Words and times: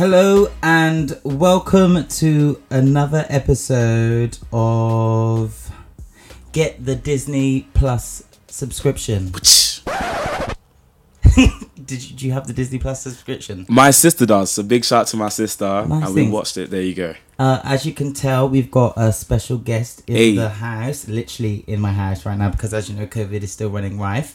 Hello 0.00 0.48
and 0.62 1.20
welcome 1.24 2.08
to 2.08 2.62
another 2.70 3.26
episode 3.28 4.38
of 4.50 5.70
Get 6.52 6.82
the 6.82 6.96
Disney 6.96 7.68
Plus 7.74 8.24
subscription. 8.46 9.26
Did 11.84 12.08
you, 12.08 12.16
do 12.16 12.26
you 12.26 12.32
have 12.32 12.46
the 12.46 12.54
Disney 12.54 12.78
Plus 12.78 13.02
subscription? 13.02 13.66
My 13.68 13.90
sister 13.90 14.24
does. 14.24 14.50
So 14.50 14.62
big 14.62 14.86
shout 14.86 15.02
out 15.02 15.06
to 15.08 15.18
my 15.18 15.28
sister, 15.28 15.84
Nice 15.86 16.06
and 16.06 16.14
we 16.14 16.30
watched 16.30 16.56
it. 16.56 16.70
There 16.70 16.80
you 16.80 16.94
go. 16.94 17.14
Uh, 17.40 17.58
as 17.64 17.86
you 17.86 17.94
can 17.94 18.12
tell, 18.12 18.46
we've 18.46 18.70
got 18.70 18.92
a 18.98 19.10
special 19.10 19.56
guest 19.56 20.02
in 20.06 20.14
Hey. 20.14 20.34
the 20.36 20.50
house, 20.50 21.08
literally 21.08 21.64
in 21.66 21.80
my 21.80 21.90
house 21.90 22.26
right 22.26 22.36
now, 22.36 22.50
because 22.50 22.74
as 22.74 22.90
you 22.90 22.94
know, 22.94 23.06
COVID 23.06 23.42
is 23.42 23.50
still 23.50 23.70
running 23.70 23.98
rife. 23.98 24.34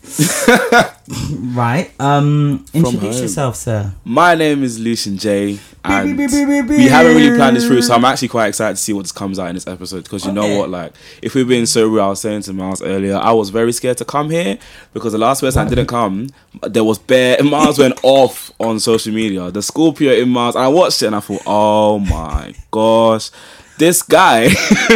right. 1.56 1.92
Um, 2.00 2.66
introduce 2.74 3.22
yourself, 3.22 3.58
sir. 3.58 3.94
My 4.04 4.34
name 4.34 4.64
is 4.64 4.80
Lucian 4.80 5.20
J, 5.20 5.60
and 5.84 6.18
beep, 6.18 6.32
beep, 6.32 6.48
beep, 6.48 6.68
we 6.68 6.88
haven't 6.88 7.16
really 7.16 7.36
planned 7.36 7.56
this 7.58 7.68
through, 7.68 7.84
so 7.84 7.94
I'm 7.94 8.06
actually 8.06 8.30
quite 8.30 8.48
excited 8.48 8.78
to 8.78 8.82
see 8.82 8.92
what 8.94 9.04
this 9.04 9.12
comes 9.12 9.38
out 9.38 9.50
in 9.50 9.54
this 9.56 9.68
episode. 9.68 10.04
Because 10.06 10.26
you 10.26 10.32
Okay. 10.32 10.40
know 10.42 10.58
what, 10.58 10.72
like, 10.72 10.94
if 11.22 11.36
we're 11.36 11.46
being 11.46 11.68
so 11.68 11.88
real, 11.88 12.06
I 12.06 12.08
was 12.08 12.22
saying 12.22 12.42
to 12.44 12.54
Miles 12.54 12.82
earlier, 12.82 13.18
I 13.18 13.34
was 13.34 13.52
very 13.52 13.72
scared 13.72 13.98
to 14.00 14.06
come 14.06 14.32
here 14.32 14.58
because 14.96 15.12
the 15.12 15.20
last 15.20 15.42
person 15.42 15.64
I 15.64 15.70
didn't 15.70 15.86
come, 15.86 16.30
there 16.64 16.84
was 16.84 16.98
bare. 16.98 17.38
Miles 17.44 17.78
went 17.78 18.00
off 18.02 18.52
on 18.60 18.80
social 18.80 19.14
media. 19.14 19.52
The 19.52 19.62
Scorpio 19.62 20.12
in 20.12 20.30
Miles, 20.30 20.56
I 20.56 20.68
watched 20.70 21.04
it 21.04 21.08
and 21.08 21.16
I 21.16 21.20
thought, 21.20 21.44
oh 21.46 22.00
my 22.00 22.56
gosh. 22.96 23.32
This 23.78 24.02
guy, 24.04 24.48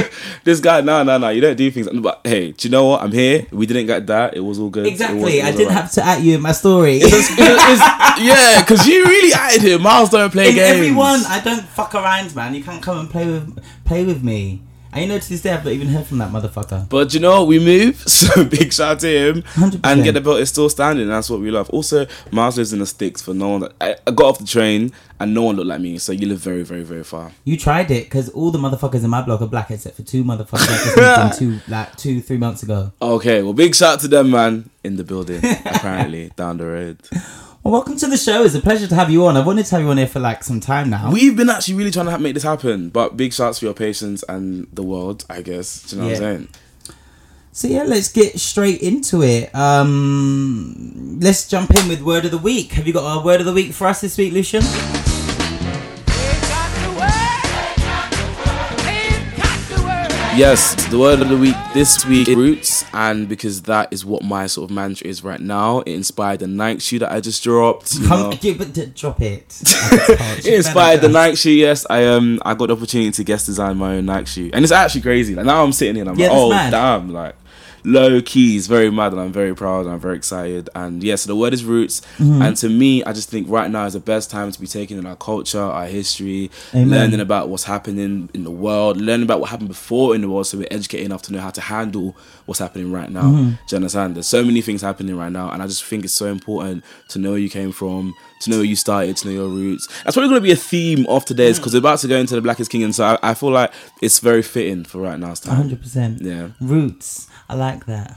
this 0.46 0.62
guy, 0.62 0.80
no, 0.80 1.04
no, 1.04 1.18
no, 1.18 1.28
you 1.28 1.42
don't 1.42 1.58
do 1.58 1.70
things. 1.70 1.90
But 1.90 2.22
hey, 2.24 2.54
do 2.54 2.66
you 2.66 2.72
know 2.72 2.86
what? 2.86 3.02
I'm 3.04 3.12
here. 3.12 3.46
We 3.52 3.66
didn't 3.66 3.88
get 3.88 4.08
that. 4.08 4.38
It 4.38 4.40
was 4.40 4.58
all 4.58 4.70
good. 4.70 4.86
It 4.88 4.92
was- 4.92 5.02
Exactly. 5.02 5.40
it 5.40 5.44
I 5.44 5.52
didn't 5.52 5.68
alright. 5.68 5.82
have 5.84 5.92
to 5.94 6.06
at 6.06 6.22
you 6.22 6.36
in 6.36 6.42
my 6.42 6.54
story. 6.54 6.96
It's- 7.02 7.30
it's- 7.32 8.20
yeah, 8.22 8.62
because 8.62 8.88
you 8.88 9.04
really 9.04 9.34
added 9.34 9.62
him. 9.64 9.82
Miles 9.82 10.10
don't 10.10 10.32
play 10.32 10.50
In 10.50 10.56
games. 10.56 10.78
everyone, 10.78 11.20
I 11.28 11.42
don't 11.44 11.64
fuck 11.64 11.94
around, 11.94 12.34
man. 12.38 12.56
You 12.56 12.64
can't 12.64 12.82
come 12.82 13.00
and 13.00 13.10
play 13.10 13.26
with 13.26 13.62
play 13.84 14.06
with 14.06 14.24
me. 14.24 14.62
You 14.96 15.08
know, 15.08 15.20
to 15.20 15.30
this 15.30 15.42
day, 15.42 15.52
I've 15.54 15.64
not 15.64 15.74
even 15.74 15.88
heard 15.88 16.06
from 16.08 16.18
that 16.18 16.32
motherfucker. 16.32 16.90
But 16.90 17.14
you 17.14 17.20
know, 17.20 17.46
we 17.46 17.60
move. 17.60 18.04
So 18.20 18.44
big 18.44 18.74
shout 18.74 18.92
out 18.92 19.00
to 19.00 19.08
him. 19.08 19.42
100%. 19.44 19.80
And 19.84 20.04
get 20.04 20.12
the 20.14 20.22
belt 20.22 20.40
is 20.42 20.50
still 20.50 20.70
standing. 20.70 21.08
That's 21.08 21.30
what 21.30 21.40
we 21.40 21.52
love. 21.52 21.70
Also, 21.70 22.06
Miles 22.32 22.58
lives 22.58 22.74
in 22.74 22.80
the 22.80 22.86
sticks 22.86 23.22
for 23.22 23.34
no 23.34 23.50
one. 23.50 23.62
That, 23.62 23.74
I, 23.80 23.96
I 24.06 24.12
got 24.12 24.26
off 24.26 24.40
the 24.40 24.46
train 24.46 24.92
and 25.20 25.34
no 25.34 25.44
one 25.44 25.56
looked 25.56 25.68
like 25.68 25.80
me. 25.80 25.98
So 26.00 26.12
you 26.12 26.28
live 26.28 26.40
very, 26.40 26.64
very, 26.64 26.84
very 26.84 27.04
far. 27.04 27.32
You 27.46 27.56
tried 27.58 27.92
it 27.92 28.04
because 28.06 28.30
all 28.30 28.52
the 28.52 28.60
motherfuckers 28.60 29.04
in 29.04 29.10
my 29.10 29.22
block 29.22 29.42
are 29.42 29.48
black 29.48 29.72
except 29.72 29.96
for 29.96 30.04
two 30.04 30.24
motherfuckers 30.26 30.68
that 30.68 31.32
just 31.32 31.42
moved 31.42 31.52
in 31.52 31.60
two, 31.62 31.72
like 31.72 31.96
two, 31.96 32.22
three 32.22 32.38
months 32.38 32.64
ago. 32.64 32.92
Okay, 33.02 33.42
well, 33.42 33.54
big 33.54 33.74
shout 33.74 33.94
out 33.96 34.00
to 34.02 34.08
them, 34.10 34.32
man, 34.32 34.70
in 34.84 34.98
the 34.98 35.04
building. 35.06 35.38
apparently, 35.66 36.32
down 36.36 36.58
the 36.58 36.66
road. 36.66 36.98
Well, 37.62 37.74
welcome 37.74 37.98
to 37.98 38.08
the 38.08 38.16
show. 38.16 38.44
It's 38.46 38.56
a 38.56 38.62
pleasure 38.62 38.88
to 38.88 38.96
have 38.96 39.12
you 39.12 39.26
on. 39.26 39.36
I've 39.36 39.46
wanted 39.46 39.66
to 39.66 39.76
have 39.76 39.84
you 39.84 39.90
on 39.90 39.98
here 39.98 40.08
for 40.08 40.20
like 40.20 40.46
some 40.46 40.62
time 40.62 40.90
now. 40.90 41.12
We've 41.12 41.36
been 41.36 41.50
actually 41.50 41.74
really 41.74 41.92
trying 41.92 42.06
to 42.06 42.18
make 42.18 42.34
this 42.34 42.44
happen. 42.44 42.88
But 42.88 43.18
big 43.18 43.34
shouts 43.34 43.60
for 43.60 43.66
your 43.66 43.74
patience 43.74 44.24
and 44.30 44.68
the 44.72 44.82
world, 44.82 45.26
I 45.30 45.42
guess. 45.42 45.84
Do 45.84 45.98
you 45.98 46.02
know 46.02 46.08
what 46.08 46.16
I'm 46.16 46.22
saying? 46.22 46.48
So 47.52 47.68
yeah, 47.68 47.84
let's 47.84 48.14
get 48.14 48.40
straight 48.40 48.82
into 48.82 49.24
it. 49.24 49.54
Um, 49.54 51.20
let's 51.20 51.50
jump 51.50 51.72
in 51.72 51.90
with 51.90 52.02
word 52.02 52.24
of 52.24 52.32
the 52.32 52.38
week. 52.38 52.72
Have 52.74 52.88
you 52.88 52.94
got 52.94 53.22
a 53.22 53.26
word 53.26 53.42
of 53.42 53.46
the 53.46 53.54
week 53.54 53.74
for 53.74 53.88
us 53.88 54.00
this 54.00 54.18
week, 54.18 54.32
Lucian? 54.32 54.62
Yes, 60.40 60.74
the 60.88 60.98
word 60.98 61.20
of 61.20 61.28
the 61.28 61.36
week 61.36 61.56
this 61.74 62.06
week 62.06 62.30
is 62.30 62.36
roots, 62.38 62.86
and 62.94 63.28
because 63.28 63.64
that 63.64 63.92
is 63.92 64.06
what 64.06 64.24
my 64.24 64.48
sort 64.48 64.70
of 64.70 64.74
mantra 64.74 65.06
is 65.06 65.22
right 65.22 65.40
now, 65.42 65.80
it 65.82 65.90
inspired 65.92 66.40
the 66.40 66.48
Nike 66.48 66.80
shoe 66.80 67.00
that 67.00 67.12
I 67.12 67.20
just 67.20 67.44
dropped. 67.44 67.96
you 67.96 68.08
know. 68.08 68.32
Come, 68.42 68.58
but 68.58 68.72
d- 68.72 68.86
drop 68.96 69.20
it. 69.22 69.44
it 70.46 70.46
inspired 70.54 71.02
the 71.02 71.10
Nike 71.10 71.36
shoe. 71.36 71.52
Yes, 71.52 71.86
I 71.90 72.06
um 72.06 72.40
I 72.46 72.54
got 72.54 72.68
the 72.68 72.74
opportunity 72.78 73.12
to 73.12 73.24
guest 73.26 73.48
design 73.48 73.76
my 73.76 73.96
own 73.98 74.06
Nike 74.06 74.28
shoe, 74.28 74.50
and 74.54 74.64
it's 74.64 74.72
actually 74.72 75.02
crazy. 75.02 75.36
Like 75.36 75.46
now 75.46 75.62
I'm 75.62 75.74
sitting 75.74 75.96
here, 75.96 76.04
and 76.04 76.12
I'm 76.12 76.18
Yeah, 76.18 76.30
like, 76.30 76.38
oh 76.38 76.50
mad. 76.52 76.72
damn, 76.72 77.10
like 77.12 77.36
low 77.84 78.22
keys 78.22 78.68
very 78.68 78.90
mad, 78.92 79.12
and 79.14 79.22
I'm 79.22 79.32
very 79.32 79.56
proud, 79.56 79.86
and 79.86 79.94
I'm 79.94 80.00
very 80.00 80.16
excited. 80.16 80.70
And 80.76 81.04
yes, 81.04 81.24
the 81.26 81.36
word 81.36 81.54
is 81.54 81.64
roots, 81.66 82.02
Mm-hmm. 82.18 82.42
and 82.42 82.58
to 82.58 82.70
me, 82.70 83.04
I 83.04 83.14
just 83.14 83.30
think 83.30 83.48
right 83.50 83.70
now 83.72 83.86
is 83.86 83.94
the 83.94 84.00
best 84.00 84.30
time 84.32 84.52
to 84.52 84.60
be 84.60 84.68
taking 84.68 84.98
in 84.98 85.06
our 85.06 85.16
culture, 85.16 85.62
our 85.62 85.86
history, 85.86 86.52
Amen. 86.74 86.90
learning 86.90 87.20
about 87.20 87.50
what's 87.50 87.64
happening 87.64 88.30
in 88.34 88.44
the 88.44 88.52
world, 88.52 88.98
learning 88.98 89.24
about 89.24 89.40
what 89.40 89.50
happened 89.50 89.70
before 89.70 90.16
in 90.16 90.22
the 90.22 90.30
world, 90.30 90.48
so 90.48 90.58
we're 90.58 90.68
educated 90.72 91.06
enough 91.06 91.22
to 91.24 91.34
know 91.34 91.40
how 91.40 91.50
to 91.50 91.62
handle 91.62 92.16
what's 92.46 92.60
happening 92.60 92.92
right 92.92 93.10
now. 93.10 93.24
Mm-hmm. 93.24 93.50
Do 93.50 93.56
you 93.72 93.76
understand? 93.78 94.16
There's 94.16 94.28
so 94.28 94.44
many 94.44 94.62
things 94.62 94.82
happening 94.82 95.16
right 95.18 95.32
now, 95.32 95.52
and 95.52 95.62
I 95.64 95.68
just 95.68 95.84
think 95.84 96.04
it's 96.04 96.14
so 96.14 96.26
important 96.28 96.84
to 97.10 97.20
know 97.20 97.32
where 97.32 97.40
you 97.40 97.50
came 97.50 97.72
from, 97.72 98.14
to 98.42 98.50
know 98.50 98.58
where 98.58 98.66
you 98.66 98.76
started, 98.76 99.16
to 99.18 99.28
know 99.28 99.34
your 99.34 99.48
roots. 99.50 99.88
That's 100.04 100.16
probably 100.16 100.30
going 100.30 100.42
to 100.42 100.48
be 100.48 100.52
a 100.52 100.56
theme 100.56 101.06
of 101.08 101.26
today's 101.26 101.58
because 101.60 101.74
we're 101.74 101.80
about 101.80 102.00
to 102.00 102.08
go 102.08 102.18
into 102.18 102.36
the 102.36 102.42
Blackest 102.42 102.70
King, 102.72 102.84
and 102.84 102.94
so 102.96 103.06
I, 103.06 103.32
I 103.32 103.34
feel 103.34 103.52
like 103.52 103.72
it's 104.02 104.20
very 104.20 104.42
fitting 104.42 104.84
for 104.84 105.00
right 105.00 105.18
now's 105.20 105.40
time. 105.40 105.56
hundred 105.56 105.82
percent. 105.82 106.22
Yeah, 106.22 106.50
Roots. 106.60 107.28
I 107.50 107.56
like 107.56 107.86
that. 107.88 108.16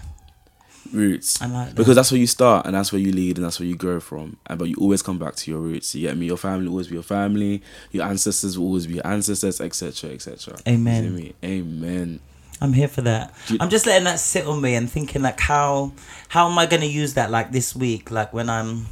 roots. 0.93 1.41
I 1.41 1.47
like 1.47 1.69
that. 1.69 1.75
because 1.77 1.97
that's 1.97 2.11
where 2.13 2.21
you 2.21 2.27
start, 2.27 2.67
and 2.67 2.75
that's 2.75 2.93
where 2.93 3.01
you 3.01 3.13
lead, 3.13 3.39
and 3.39 3.45
that's 3.47 3.59
where 3.59 3.67
you 3.67 3.77
grow 3.77 3.99
from. 4.01 4.37
And 4.47 4.59
but 4.59 4.69
you 4.69 4.77
always 4.79 5.01
come 5.03 5.19
back 5.19 5.35
to 5.37 5.51
your 5.51 5.61
roots. 5.61 5.95
You 5.95 6.03
get 6.09 6.17
me? 6.17 6.27
Your 6.27 6.37
family 6.37 6.67
will 6.67 6.73
always 6.75 6.89
be 6.89 6.95
your 6.95 7.03
family. 7.03 7.63
Your 7.93 8.05
ancestors 8.05 8.59
will 8.59 8.67
always 8.67 8.87
be 8.87 8.95
your 8.95 9.07
ancestors, 9.07 9.61
etc., 9.61 10.11
etc. 10.11 10.57
Amen. 10.69 11.33
Amen. 11.45 12.21
I'm 12.61 12.73
here 12.75 12.89
for 12.89 13.01
that. 13.03 13.35
you- 13.49 13.57
I'm 13.61 13.71
just 13.71 13.87
letting 13.87 14.05
that 14.05 14.21
sit 14.21 14.47
on 14.47 14.61
me 14.61 14.75
and 14.75 14.89
thinking 14.91 15.23
like 15.23 15.41
how 15.41 15.93
how 16.29 16.49
am 16.51 16.59
I 16.59 16.67
gonna 16.67 16.85
use 16.87 17.15
that 17.15 17.31
like 17.31 17.51
this 17.53 17.75
week 17.75 18.11
like 18.11 18.33
when 18.33 18.49
I'm 18.51 18.87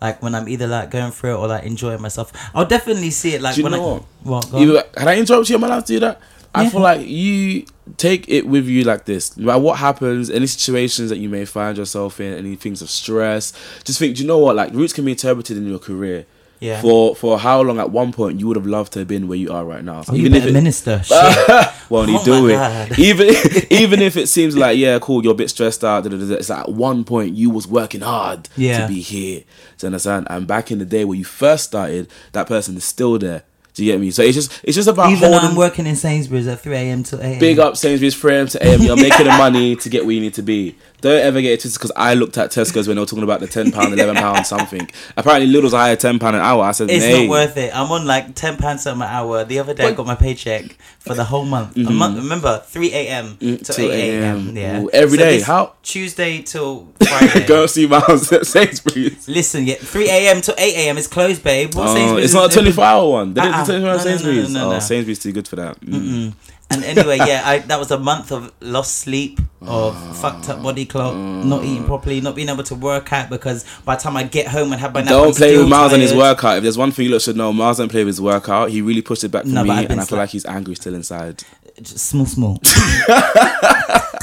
like 0.00 0.22
when 0.22 0.34
I'm 0.34 0.48
either 0.48 0.66
like 0.66 0.90
going 0.90 1.10
through 1.12 1.34
it 1.34 1.38
or 1.38 1.46
like 1.48 1.64
enjoying 1.64 2.00
myself. 2.00 2.32
I'll 2.54 2.66
definitely 2.66 3.10
see 3.10 3.34
it 3.34 3.42
like 3.42 3.54
Do 3.56 3.60
you 3.60 3.64
when 3.64 3.72
know 3.72 4.04
I 4.24 4.28
what? 4.28 4.54
on. 4.54 4.62
You, 4.62 4.80
can 4.96 5.06
I 5.08 5.16
interrupt 5.18 5.48
you? 5.50 5.56
Am 5.56 5.64
I 5.64 5.66
allowed 5.68 5.86
to 5.86 5.92
do 5.92 6.00
that? 6.00 6.20
I 6.58 6.62
Yeah. 6.64 6.68
feel 6.70 6.80
like 6.80 7.06
you 7.06 7.64
take 7.96 8.28
it 8.28 8.46
with 8.46 8.66
you 8.66 8.84
like 8.84 9.04
this. 9.06 9.36
No 9.36 9.46
matter 9.46 9.58
what 9.60 9.78
happens, 9.78 10.30
any 10.30 10.46
situations 10.46 11.08
that 11.10 11.18
you 11.18 11.28
may 11.28 11.44
find 11.44 11.76
yourself 11.78 12.20
in, 12.20 12.34
any 12.34 12.54
things 12.56 12.82
of 12.82 12.90
stress, 12.90 13.52
just 13.84 13.98
think, 13.98 14.16
do 14.16 14.22
you 14.22 14.28
know 14.28 14.38
what? 14.38 14.56
Like 14.56 14.72
roots 14.74 14.92
can 14.92 15.04
be 15.04 15.12
interpreted 15.12 15.56
in 15.56 15.66
your 15.68 15.78
career. 15.78 16.26
Yeah. 16.60 16.80
For 16.82 17.14
for 17.14 17.38
how 17.38 17.60
long 17.62 17.78
at 17.78 17.90
one 17.92 18.10
point 18.12 18.40
you 18.40 18.48
would 18.48 18.56
have 18.56 18.66
loved 18.66 18.92
to 18.94 18.98
have 18.98 19.06
been 19.06 19.28
where 19.28 19.38
you 19.38 19.52
are 19.52 19.64
right 19.64 19.84
now. 19.84 20.02
So 20.02 20.12
Oh, 20.12 20.16
you 20.16 20.28
better 20.28 20.50
minister. 20.52 21.00
Shit. 21.04 21.68
well, 21.88 22.08
you 22.10 22.18
Oh 22.18 22.24
do 22.24 22.48
it. 22.48 22.54
God. 22.54 22.98
Even 23.08 23.28
even 23.70 24.02
if 24.02 24.16
it 24.16 24.26
seems 24.28 24.56
like 24.56 24.76
yeah, 24.76 24.98
cool, 24.98 25.22
you're 25.22 25.34
a 25.34 25.36
bit 25.36 25.50
stressed 25.50 25.84
out. 25.84 26.02
da, 26.02 26.10
da, 26.10 26.16
da, 26.16 26.34
It's 26.34 26.48
like 26.50 26.62
at 26.66 26.72
one 26.72 27.04
point 27.04 27.36
you 27.36 27.48
was 27.50 27.68
working 27.68 28.00
hard 28.00 28.48
Yeah. 28.56 28.80
to 28.80 28.92
be 28.92 29.00
here. 29.00 29.42
Do 29.78 29.84
you 29.84 29.86
understand? 29.86 30.26
And 30.30 30.48
back 30.48 30.72
in 30.72 30.80
the 30.80 30.84
day 30.84 31.04
when 31.04 31.16
you 31.20 31.24
first 31.24 31.62
started, 31.64 32.08
that 32.32 32.48
person 32.48 32.76
is 32.76 32.82
still 32.84 33.16
there. 33.20 33.44
Do 33.78 33.84
you 33.84 33.92
get 33.92 34.00
me? 34.00 34.10
So 34.10 34.24
it's 34.24 34.34
just 34.34 34.60
it's 34.64 34.74
just 34.74 34.88
about 34.88 35.12
Even 35.12 35.30
holding 35.30 35.50
I'm 35.50 35.54
working 35.54 35.86
in 35.86 35.94
Sainsbury's 35.94 36.48
at 36.48 36.58
3 36.58 36.74
a.m. 36.74 37.04
to 37.04 37.16
8 37.16 37.22
a.m. 37.22 37.38
big 37.38 37.60
up 37.60 37.76
Sainsbury's 37.76 38.12
frame 38.12 38.48
to 38.48 38.66
AM. 38.66 38.82
You're 38.82 38.96
making 38.96 39.26
the 39.26 39.38
money 39.38 39.76
to 39.76 39.88
get 39.88 40.04
where 40.04 40.14
you 40.16 40.20
need 40.20 40.34
to 40.34 40.42
be. 40.42 40.76
Don't 41.00 41.20
ever 41.20 41.40
get 41.40 41.52
it 41.52 41.60
twisted 41.60 41.78
because 41.80 41.92
I 41.94 42.14
looked 42.14 42.36
at 42.38 42.50
Tesco's 42.50 42.88
when 42.88 42.96
they 42.96 43.00
were 43.00 43.06
talking 43.06 43.22
about 43.22 43.38
the 43.38 43.46
ten 43.46 43.70
pound, 43.70 43.92
eleven 43.98 44.16
pound 44.16 44.44
something. 44.46 44.90
Apparently, 45.16 45.48
Lidl's 45.52 45.72
higher 45.72 45.94
ten 45.94 46.18
pound 46.18 46.34
an 46.34 46.42
hour. 46.42 46.64
I 46.64 46.72
said, 46.72 46.90
It's 46.90 47.04
"Nay." 47.04 47.26
not 47.26 47.30
worth 47.30 47.56
it. 47.56 47.70
I'm 47.74 47.90
on 47.92 48.04
like 48.04 48.34
ten 48.34 48.56
pounds 48.56 48.84
an 48.86 49.00
hour. 49.00 49.44
The 49.44 49.60
other 49.60 49.74
day 49.74 49.84
I 49.86 49.92
got 49.92 50.06
my 50.06 50.16
paycheck 50.16 50.76
for 50.98 51.14
the 51.14 51.22
whole 51.24 51.44
month. 51.44 51.76
A 51.76 51.80
month. 51.90 52.16
Remember, 52.16 52.62
three 52.66 52.92
a.m. 52.92 53.36
to 53.38 53.44
Mm-hmm. 53.46 53.62
to 53.62 53.90
eight 53.92 54.18
a.m. 54.18 54.48
8 54.50 54.54
Yeah, 54.60 54.80
Ooh, 54.82 54.90
every 54.92 55.18
so 55.18 55.24
day. 55.24 55.40
How- 55.40 55.74
Tuesday 55.82 56.42
till 56.42 56.88
Friday. 57.00 57.46
Go 57.46 57.66
see 57.66 57.86
Miles 57.86 58.32
at 58.32 58.46
Sainsbury's. 58.46 59.28
Listen, 59.28 59.66
yeah, 59.66 59.76
three 59.76 60.10
a.m. 60.10 60.40
to 60.42 60.54
eight 60.58 60.74
a.m. 60.86 60.98
is 60.98 61.06
closed, 61.06 61.44
babe. 61.44 61.74
What 61.74 61.88
Oh, 61.90 61.94
Sainsbury's 61.94 62.24
it's 62.24 62.34
not 62.34 62.50
a 62.50 62.54
24 62.54 62.84
hour 62.84 63.08
one. 63.10 63.34
They 63.34 63.42
didn't 63.42 63.54
Uh-uh. 63.54 63.64
do 63.64 63.72
24 63.80 63.88
hour 63.88 63.96
No, 63.96 63.96
no, 63.96 63.96
no, 63.96 63.96
no, 63.96 64.02
Sainsbury's. 64.02 64.52
no, 64.52 64.70
no. 64.70 64.76
Oh, 64.76 64.78
Sainsbury's 64.80 65.18
too 65.20 65.32
good 65.32 65.46
for 65.46 65.56
that. 65.56 65.80
Mm. 65.80 66.32
And 66.70 66.84
anyway, 66.84 67.16
yeah, 67.16 67.42
I, 67.44 67.58
that 67.60 67.78
was 67.78 67.90
a 67.90 67.98
month 67.98 68.30
of 68.30 68.52
lost 68.60 68.98
sleep, 68.98 69.40
of 69.62 69.94
ah. 69.96 70.12
fucked 70.12 70.50
up 70.50 70.62
body 70.62 70.84
clock, 70.84 71.14
not 71.16 71.64
eating 71.64 71.84
mm. 71.84 71.86
properly, 71.86 72.20
not 72.20 72.36
being 72.36 72.50
able 72.50 72.62
to 72.64 72.74
work 72.74 73.12
out 73.12 73.30
because 73.30 73.64
by 73.84 73.96
the 73.96 74.02
time 74.02 74.16
I 74.16 74.24
get 74.24 74.48
home 74.48 74.72
and 74.72 74.80
have 74.80 74.92
my 74.92 75.00
nap, 75.00 75.12
I'm 75.12 75.18
Don't 75.18 75.36
play 75.36 75.50
still 75.50 75.62
with 75.62 75.70
Miles 75.70 75.92
and 75.94 76.02
his 76.02 76.14
workout. 76.14 76.58
If 76.58 76.62
there's 76.64 76.76
one 76.76 76.92
thing 76.92 77.06
you 77.06 77.12
lot 77.12 77.22
should 77.22 77.36
know, 77.36 77.52
Miles 77.52 77.78
don't 77.78 77.90
play 77.90 78.02
with 78.04 78.14
his 78.14 78.20
workout. 78.20 78.70
He 78.70 78.82
really 78.82 79.02
pushed 79.02 79.24
it 79.24 79.30
back 79.30 79.44
for 79.44 79.48
No, 79.48 79.64
me, 79.64 79.86
and 79.86 80.00
I 80.00 80.04
feel 80.04 80.18
like 80.18 80.30
he's 80.30 80.44
angry 80.44 80.74
still 80.74 80.94
inside. 80.94 81.42
Just 81.80 82.06
small, 82.06 82.26
small. 82.26 82.60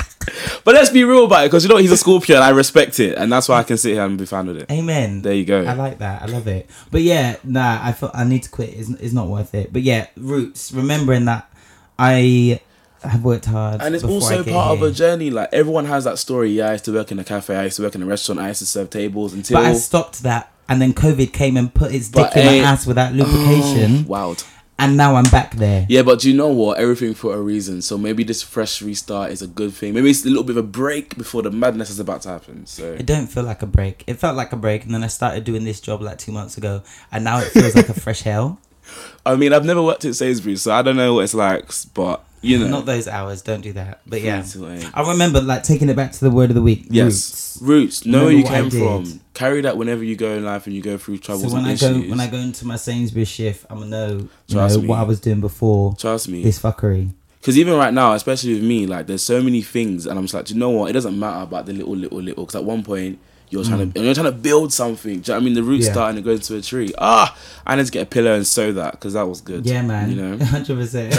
But 0.65 0.73
let's 0.73 0.89
be 0.89 1.03
real 1.03 1.25
about 1.25 1.43
it, 1.43 1.49
because 1.49 1.63
you 1.63 1.69
know 1.69 1.77
he's 1.77 1.91
a 1.91 1.97
Scorpio, 1.97 2.37
and 2.37 2.43
I 2.43 2.49
respect 2.49 2.99
it, 2.99 3.15
and 3.19 3.31
that's 3.31 3.47
why 3.47 3.59
I 3.59 3.63
can 3.63 3.77
sit 3.77 3.93
here 3.93 4.03
and 4.03 4.17
be 4.17 4.25
fine 4.25 4.47
with 4.47 4.57
it. 4.57 4.71
Amen. 4.71 5.21
There 5.21 5.31
you 5.31 5.45
go. 5.45 5.63
I 5.63 5.73
like 5.73 5.99
that. 5.99 6.23
I 6.23 6.25
love 6.25 6.47
it. 6.47 6.67
But 6.89 7.03
yeah, 7.03 7.35
nah, 7.43 7.79
I 7.83 7.91
feel 7.91 8.09
I 8.15 8.23
need 8.23 8.41
to 8.43 8.49
quit. 8.49 8.73
It's, 8.73 8.89
it's 8.89 9.13
not 9.13 9.27
worth 9.27 9.53
it. 9.53 9.71
But 9.71 9.83
yeah, 9.83 10.07
roots. 10.17 10.71
Remembering 10.71 11.25
that 11.25 11.51
I 11.97 12.59
have 13.03 13.23
worked 13.23 13.45
hard, 13.45 13.81
And 13.81 13.93
it's 13.95 14.03
also 14.03 14.43
part 14.43 14.77
of 14.77 14.81
a 14.81 14.91
journey. 14.91 15.29
Like 15.29 15.49
everyone 15.53 15.85
has 15.85 16.03
that 16.05 16.17
story. 16.17 16.49
Yeah, 16.51 16.69
I 16.69 16.71
used 16.73 16.85
to 16.85 16.93
work 16.93 17.11
in 17.11 17.19
a 17.19 17.23
cafe. 17.23 17.55
I 17.55 17.63
used 17.65 17.77
to 17.77 17.83
work 17.83 17.95
in 17.95 18.01
a 18.03 18.05
restaurant. 18.05 18.39
I 18.39 18.47
used 18.49 18.59
to 18.59 18.65
serve 18.65 18.89
tables 18.89 19.33
until. 19.33 19.57
But 19.59 19.65
I 19.65 19.73
stopped 19.73 20.23
that, 20.23 20.51
and 20.67 20.81
then 20.81 20.93
COVID 20.93 21.31
came 21.33 21.57
and 21.57 21.73
put 21.73 21.93
its 21.93 22.09
dick 22.09 22.23
But 22.33 22.37
in 22.37 22.45
my 22.45 22.57
eh, 22.57 22.63
ass 22.63 22.85
without 22.87 23.11
oh, 23.13 23.15
lubrication, 23.15 24.05
Wild. 24.07 24.43
and 24.79 24.97
now 24.97 25.15
I'm 25.15 25.25
back 25.25 25.55
there. 25.55 25.85
Yeah, 25.87 26.01
but 26.01 26.19
do 26.21 26.29
you 26.31 26.35
know 26.35 26.49
what? 26.49 26.79
Everything 26.79 27.13
for 27.13 27.33
a 27.35 27.41
reason. 27.41 27.81
So 27.81 27.97
maybe 27.97 28.23
this 28.23 28.41
fresh 28.41 28.81
restart 28.81 29.31
is 29.31 29.41
a 29.41 29.47
good 29.47 29.73
thing. 29.73 29.93
Maybe 29.93 30.09
it's 30.09 30.25
a 30.25 30.27
little 30.27 30.43
bit 30.43 30.57
of 30.57 30.63
a 30.65 30.67
break 30.67 31.15
before 31.17 31.43
the 31.43 31.51
madness 31.51 31.89
is 31.89 31.99
about 31.99 32.23
to 32.23 32.29
happen. 32.29 32.65
So 32.65 32.93
It 32.93 33.05
don't 33.05 33.27
feel 33.27 33.43
like 33.43 33.61
a 33.61 33.67
break. 33.67 34.03
It 34.07 34.15
felt 34.15 34.35
like 34.35 34.51
a 34.51 34.57
break, 34.57 34.83
and 34.83 34.93
then 34.93 35.03
I 35.03 35.07
started 35.07 35.43
doing 35.43 35.63
this 35.63 35.79
job 35.79 36.01
like 36.01 36.17
two 36.17 36.31
months 36.31 36.57
ago, 36.57 36.81
and 37.11 37.23
now 37.23 37.39
it 37.39 37.49
feels 37.49 37.75
like 37.75 37.89
a 37.89 37.93
fresh 38.05 38.21
hell. 38.21 38.59
I 39.25 39.35
mean, 39.35 39.53
I've 39.53 39.65
never 39.65 39.81
worked 39.81 40.05
at 40.05 40.15
Sainsbury's, 40.15 40.61
so 40.61 40.71
I 40.73 40.81
don't 40.81 40.95
know 40.95 41.15
what 41.15 41.23
it's 41.23 41.33
like. 41.33 41.69
But 41.93 42.23
you 42.41 42.59
know, 42.59 42.67
Not 42.67 42.85
those 42.85 43.07
hours. 43.07 43.41
Don't 43.41 43.61
do 43.61 43.73
that. 43.73 44.01
But 44.05 44.21
yeah, 44.21 44.41
Three 44.43 44.61
to 44.61 44.71
eight. 44.73 44.89
I 44.93 45.09
remember 45.09 45.41
like 45.41 45.63
taking 45.63 45.89
it 45.89 45.95
back 45.95 46.11
to 46.11 46.19
the 46.19 46.29
word 46.29 46.51
of 46.51 46.55
the 46.55 46.61
week. 46.61 46.85
yes, 46.89 47.57
Roots. 47.61 48.01
roots. 48.01 48.05
Know 48.05 48.25
where 48.25 48.33
you 48.33 48.43
came 48.43 48.69
from. 48.69 49.19
Carry 49.33 49.61
that 49.61 49.77
whenever 49.77 50.03
you 50.03 50.15
go 50.15 50.31
in 50.33 50.45
life 50.45 50.67
and 50.67 50.75
you 50.75 50.81
go 50.81 50.97
through 50.97 51.17
troubles 51.17 51.45
So 51.49 51.49
when 51.55 51.59
and 51.63 51.69
I 51.71 51.73
issues. 51.73 52.03
go 52.03 52.09
when 52.09 52.19
I 52.19 52.27
go 52.27 52.37
into 52.37 52.65
my 52.67 52.75
Sainsbury's 52.75 53.27
shift, 53.27 53.65
I'm 53.69 53.79
gonna 53.79 53.89
know, 53.89 54.07
you 54.17 54.29
Trust 54.49 54.75
know 54.75 54.81
me. 54.83 54.87
what 54.87 54.99
I 54.99 55.03
was 55.03 55.19
doing 55.19 55.41
before 55.41 55.95
Trust 55.97 56.29
me. 56.29 56.43
this 56.43 56.59
fuckery. 56.59 57.11
Because 57.41 57.57
even 57.59 57.73
right 57.75 57.93
now, 57.93 58.13
especially 58.13 58.53
with 58.55 58.63
me, 58.63 58.85
like 58.87 59.07
there's 59.07 59.21
so 59.21 59.41
many 59.41 59.61
things, 59.61 60.05
and 60.07 60.17
I'm 60.17 60.25
just 60.25 60.33
like, 60.33 60.45
do 60.45 60.53
you 60.53 60.59
know 60.59 60.69
what? 60.71 60.89
It 60.89 60.93
doesn't 60.93 61.17
matter 61.19 61.43
about 61.43 61.65
the 61.67 61.73
little, 61.73 61.95
little, 61.95 62.19
little. 62.21 62.43
Because 62.45 62.55
at 62.55 62.63
one 62.63 62.83
point, 62.83 63.19
you're 63.49 63.63
trying 63.63 63.91
to, 63.91 63.99
you're 64.01 64.13
trying 64.13 64.25
to 64.25 64.31
build 64.31 64.73
something. 64.73 65.19
Do 65.19 65.31
you 65.31 65.33
know 65.33 65.33
what 65.35 65.41
I 65.41 65.45
mean? 65.45 65.53
The 65.53 65.63
roots 65.63 65.83
Mm. 65.85 65.87
Yeah. 65.87 65.93
starting 65.93 66.15
to 66.17 66.21
go 66.21 66.31
into 66.31 66.55
a 66.55 66.61
tree. 66.61 66.93
Ah, 66.97 67.37
I 67.65 67.75
need 67.75 67.85
to 67.85 67.91
get 67.91 68.03
a 68.03 68.05
pillow 68.05 68.33
and 68.35 68.45
sew 68.45 68.71
that 68.73 68.91
because 68.93 69.13
that 69.13 69.27
was 69.27 69.41
good. 69.41 69.65
Yeah, 69.65 69.81
man. 69.81 70.09
You 70.09 70.15
know, 70.15 70.45
hundred 70.45 70.75
percent. 70.79 71.13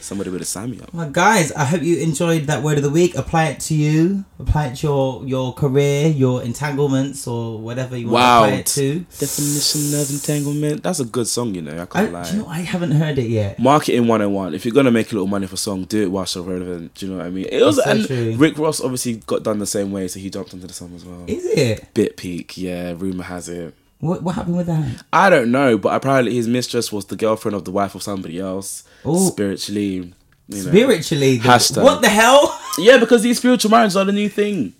Somebody 0.00 0.30
would 0.30 0.40
have 0.40 0.48
signed 0.48 0.72
me 0.72 0.80
up. 0.80 0.92
Well, 0.94 1.10
guys, 1.10 1.52
I 1.52 1.64
hope 1.64 1.82
you 1.82 1.98
enjoyed 1.98 2.42
that 2.44 2.62
word 2.62 2.76
of 2.78 2.82
the 2.84 2.90
week. 2.90 3.14
Apply 3.16 3.46
it 3.46 3.60
to 3.60 3.74
you. 3.74 4.24
Apply 4.38 4.66
it 4.68 4.76
to 4.76 4.86
your 4.86 5.24
your 5.26 5.52
career, 5.54 6.08
your 6.08 6.42
entanglements, 6.42 7.26
or 7.26 7.58
whatever 7.58 7.96
you 7.96 8.06
want 8.06 8.14
Wow. 8.14 8.40
to 8.40 8.46
apply 8.46 8.58
it 8.58 8.66
to. 8.66 8.98
Definition 9.18 10.00
of 10.00 10.10
entanglement. 10.10 10.82
That's 10.82 11.00
a 11.00 11.04
good 11.04 11.26
song, 11.28 11.54
you 11.54 11.62
know. 11.62 11.72
I 11.76 11.82
I, 11.82 11.86
can't 11.86 12.06
do 12.08 12.12
lie. 12.12 12.30
you 12.30 12.38
know, 12.38 12.46
I 12.48 12.60
haven't 12.60 12.92
heard 12.92 13.18
it 13.18 13.28
yet. 13.28 13.58
Marketing 13.58 14.06
101. 14.06 14.54
If 14.54 14.64
you're 14.64 14.74
gonna 14.74 14.90
make 14.90 15.10
a 15.12 15.14
little 15.14 15.26
money 15.28 15.46
for 15.46 15.54
a 15.54 15.58
song, 15.58 15.84
do 15.84 16.02
it 16.02 16.10
whilst 16.10 16.34
you're 16.34 16.44
relevant. 16.44 16.94
Do 16.94 17.06
you 17.06 17.12
know 17.12 17.18
what 17.18 17.26
I 17.26 17.30
mean? 17.30 17.46
It 17.50 17.62
was 17.62 17.76
so 17.76 17.90
and 17.90 18.06
true. 18.06 18.34
Rick 18.36 18.58
Ross 18.58 18.80
obviously 18.80 19.16
got 19.26 19.42
done 19.42 19.58
the 19.58 19.66
same 19.66 19.92
way, 19.92 20.08
so 20.08 20.18
he 20.20 20.30
jumped 20.30 20.52
into 20.52 20.66
the 20.66 20.72
song 20.72 20.92
as 20.94 21.04
well. 21.04 21.24
Is 21.26 21.44
it? 21.44 21.92
Bit 21.94 22.16
peak, 22.16 22.56
yeah. 22.56 22.94
Rumor 22.96 23.24
has 23.24 23.48
it. 23.48 23.74
What 24.00 24.22
what 24.22 24.34
happened 24.34 24.56
with 24.56 24.66
that? 24.66 25.04
I 25.12 25.28
don't 25.30 25.50
know, 25.50 25.76
but 25.78 25.94
apparently 25.94 26.34
his 26.34 26.48
mistress 26.48 26.90
was 26.90 27.04
the 27.06 27.16
girlfriend 27.16 27.54
of 27.54 27.64
the 27.64 27.70
wife 27.70 27.94
of 27.94 28.02
somebody 28.02 28.38
else. 28.40 28.84
Ooh. 29.06 29.28
Spiritually, 29.28 30.14
you 30.48 30.62
know. 30.64 30.70
Spiritually, 30.70 31.36
the- 31.38 31.48
Hashtag. 31.48 31.82
what 31.82 32.00
the 32.02 32.08
hell? 32.08 32.56
Yeah, 32.78 32.98
because 32.98 33.22
these 33.22 33.36
spiritual 33.38 33.70
marriages 33.72 33.96
are 33.96 34.04
the 34.04 34.12
new 34.12 34.28
thing. 34.28 34.72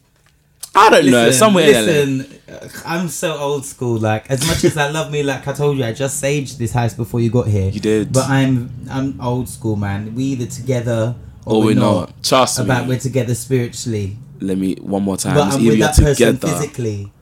I 0.75 0.89
don't 0.91 1.07
know. 1.07 1.25
Listen, 1.27 1.39
Somewhere 1.39 1.65
in 1.69 2.19
listen, 2.19 2.41
uh, 2.49 2.69
I'm 2.87 3.09
so 3.09 3.37
old 3.37 3.67
school. 3.67 3.99
Like 3.99 4.31
as 4.31 4.47
much 4.47 4.63
as 4.65 4.77
I 4.77 4.89
love 4.91 5.11
me, 5.11 5.23
like 5.25 5.47
I 5.49 5.53
told 5.53 5.77
you, 5.77 5.85
I 5.85 5.93
just 5.93 6.23
saged 6.23 6.57
this 6.57 6.73
house 6.73 6.95
before 6.95 7.19
you 7.21 7.29
got 7.31 7.49
here. 7.49 7.69
You 7.71 7.81
did. 7.81 8.13
but 8.13 8.29
I'm 8.29 8.71
I'm 8.89 9.21
old 9.21 9.49
school, 9.49 9.75
man. 9.77 10.15
We 10.15 10.23
either 10.25 10.47
together 10.47 11.17
or, 11.45 11.57
Or 11.57 11.61
we're 11.61 11.67
we're 11.67 11.75
not. 11.75 12.01
not. 12.11 12.23
Trust 12.23 12.61
about 12.61 12.85
me. 12.85 12.91
we're 12.91 13.01
together 13.01 13.35
spiritually, 13.35 14.17
Let 14.39 14.57
me 14.57 14.77
one 14.77 15.03
more 15.03 15.17
time. 15.17 15.35
but 15.35 15.49
It's 15.49 15.57
I'm 15.57 15.67
with 15.67 15.79
that 15.81 15.97
person 15.97 16.37
physically. 16.39 17.13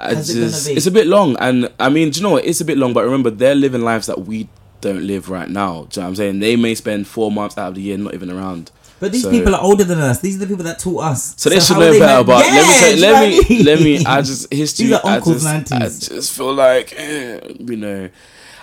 I 0.00 0.14
How's 0.14 0.30
it 0.30 0.34
gonna 0.34 0.64
be? 0.66 0.76
it's 0.76 0.86
a 0.86 0.90
bit 0.90 1.06
long, 1.06 1.36
and 1.40 1.70
I 1.80 1.88
mean, 1.88 2.10
do 2.10 2.18
you 2.18 2.22
know 2.22 2.30
what? 2.30 2.44
It's 2.44 2.60
a 2.60 2.64
bit 2.64 2.78
long, 2.78 2.92
but 2.92 3.04
remember, 3.04 3.30
they're 3.30 3.54
living 3.54 3.82
lives 3.82 4.06
that 4.06 4.22
we 4.22 4.48
don't 4.80 5.04
live 5.06 5.28
right 5.28 5.48
now. 5.50 5.86
Do 5.90 6.00
you 6.00 6.02
know 6.02 6.06
what 6.06 6.08
I'm 6.10 6.16
saying? 6.16 6.40
They 6.40 6.54
may 6.56 6.74
spend 6.76 7.06
four 7.08 7.32
months 7.32 7.58
out 7.58 7.68
of 7.70 7.74
the 7.74 7.80
year 7.82 7.98
not 7.98 8.14
even 8.14 8.30
around. 8.30 8.70
But 9.00 9.12
these 9.12 9.22
So- 9.22 9.30
people 9.30 9.54
are 9.54 9.60
older 9.62 9.84
than 9.84 9.98
us. 9.98 10.20
These 10.20 10.36
are 10.36 10.40
the 10.40 10.46
people 10.46 10.64
that 10.64 10.78
taught 10.80 11.04
us. 11.04 11.34
So 11.36 11.50
they 11.50 11.60
should 11.60 11.74
how 11.74 11.80
know 11.80 11.98
better. 11.98 12.24
But 12.24 12.46
let 12.46 12.52
me, 12.52 12.56
Yeah, 12.58 12.78
tell, 12.80 12.94
you 12.94 13.00
let 13.00 13.20
me, 13.20 13.38
I 13.38 13.48
mean? 13.48 13.64
let 13.64 13.80
me. 13.80 14.04
I 14.06 14.22
just 14.22 14.52
history. 14.52 14.86
These 14.86 14.94
are 14.94 15.00
I 15.06 15.14
uncles, 15.16 15.42
just, 15.44 15.72
I 15.72 15.78
just 16.14 16.32
feel 16.36 16.54
like, 16.54 16.94
eh, 16.96 17.40
you 17.58 17.76
know, 17.76 18.08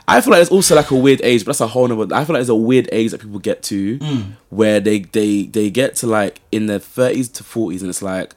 I 0.08 0.22
feel 0.22 0.32
like 0.32 0.42
it's 0.42 0.52
also 0.52 0.76
like 0.76 0.92
a 0.92 0.96
weird 0.96 1.20
age, 1.24 1.42
but 1.46 1.48
that's 1.52 1.62
a 1.62 1.68
whole 1.68 1.88
nother. 1.88 2.14
I 2.14 2.24
feel 2.26 2.34
like 2.34 2.42
it's 2.42 2.50
a 2.50 2.56
weird 2.56 2.88
age 2.92 3.12
that 3.12 3.22
people 3.22 3.40
get 3.40 3.64
to, 3.64 3.98
Mm. 3.98 4.24
where 4.50 4.80
they 4.80 5.00
they 5.00 5.44
they 5.44 5.70
get 5.70 5.96
to 5.98 6.08
like 6.08 6.42
in 6.52 6.68
their 6.68 6.80
thirties 6.80 7.28
to 7.30 7.44
forties, 7.44 7.82
and 7.82 7.90
it's 7.90 8.02
like 8.04 8.36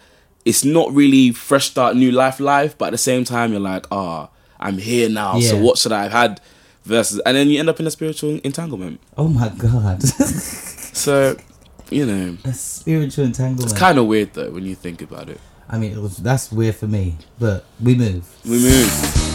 it's 0.48 0.64
not 0.64 0.90
really 0.92 1.30
fresh 1.32 1.66
start, 1.70 1.94
new 1.94 2.10
life, 2.10 2.40
life, 2.40 2.76
but 2.78 2.86
at 2.86 2.90
the 2.92 2.98
same 2.98 3.24
time 3.24 3.52
you're 3.52 3.60
like, 3.60 3.86
ah, 3.92 4.28
I'm 4.58 4.78
here 4.78 5.08
now. 5.08 5.38
So 5.40 5.56
what 5.58 5.76
should 5.78 5.92
I 5.92 6.04
have 6.04 6.12
had? 6.12 6.40
Versus, 6.84 7.20
and 7.26 7.36
then 7.36 7.48
you 7.48 7.58
end 7.60 7.68
up 7.68 7.78
in 7.80 7.86
a 7.86 7.90
spiritual 7.90 8.40
entanglement. 8.42 8.98
Oh 9.18 9.28
my 9.28 9.50
god, 9.50 10.02
So, 10.98 11.36
you 11.90 12.06
know, 12.06 12.36
a 12.44 12.52
spiritual 12.54 13.26
entanglement. 13.26 13.70
it's 13.70 13.78
kind 13.78 13.98
of 13.98 14.06
weird 14.06 14.32
though 14.32 14.50
when 14.50 14.64
you 14.64 14.74
think 14.74 15.02
about 15.02 15.28
it. 15.28 15.38
I 15.68 15.76
mean, 15.76 15.92
it 15.92 15.98
was, 16.00 16.16
that's 16.16 16.50
weird 16.50 16.76
for 16.76 16.86
me. 16.86 17.16
But 17.38 17.66
we 17.78 17.94
move. 17.94 18.24
We 18.46 18.58
move. 18.58 19.27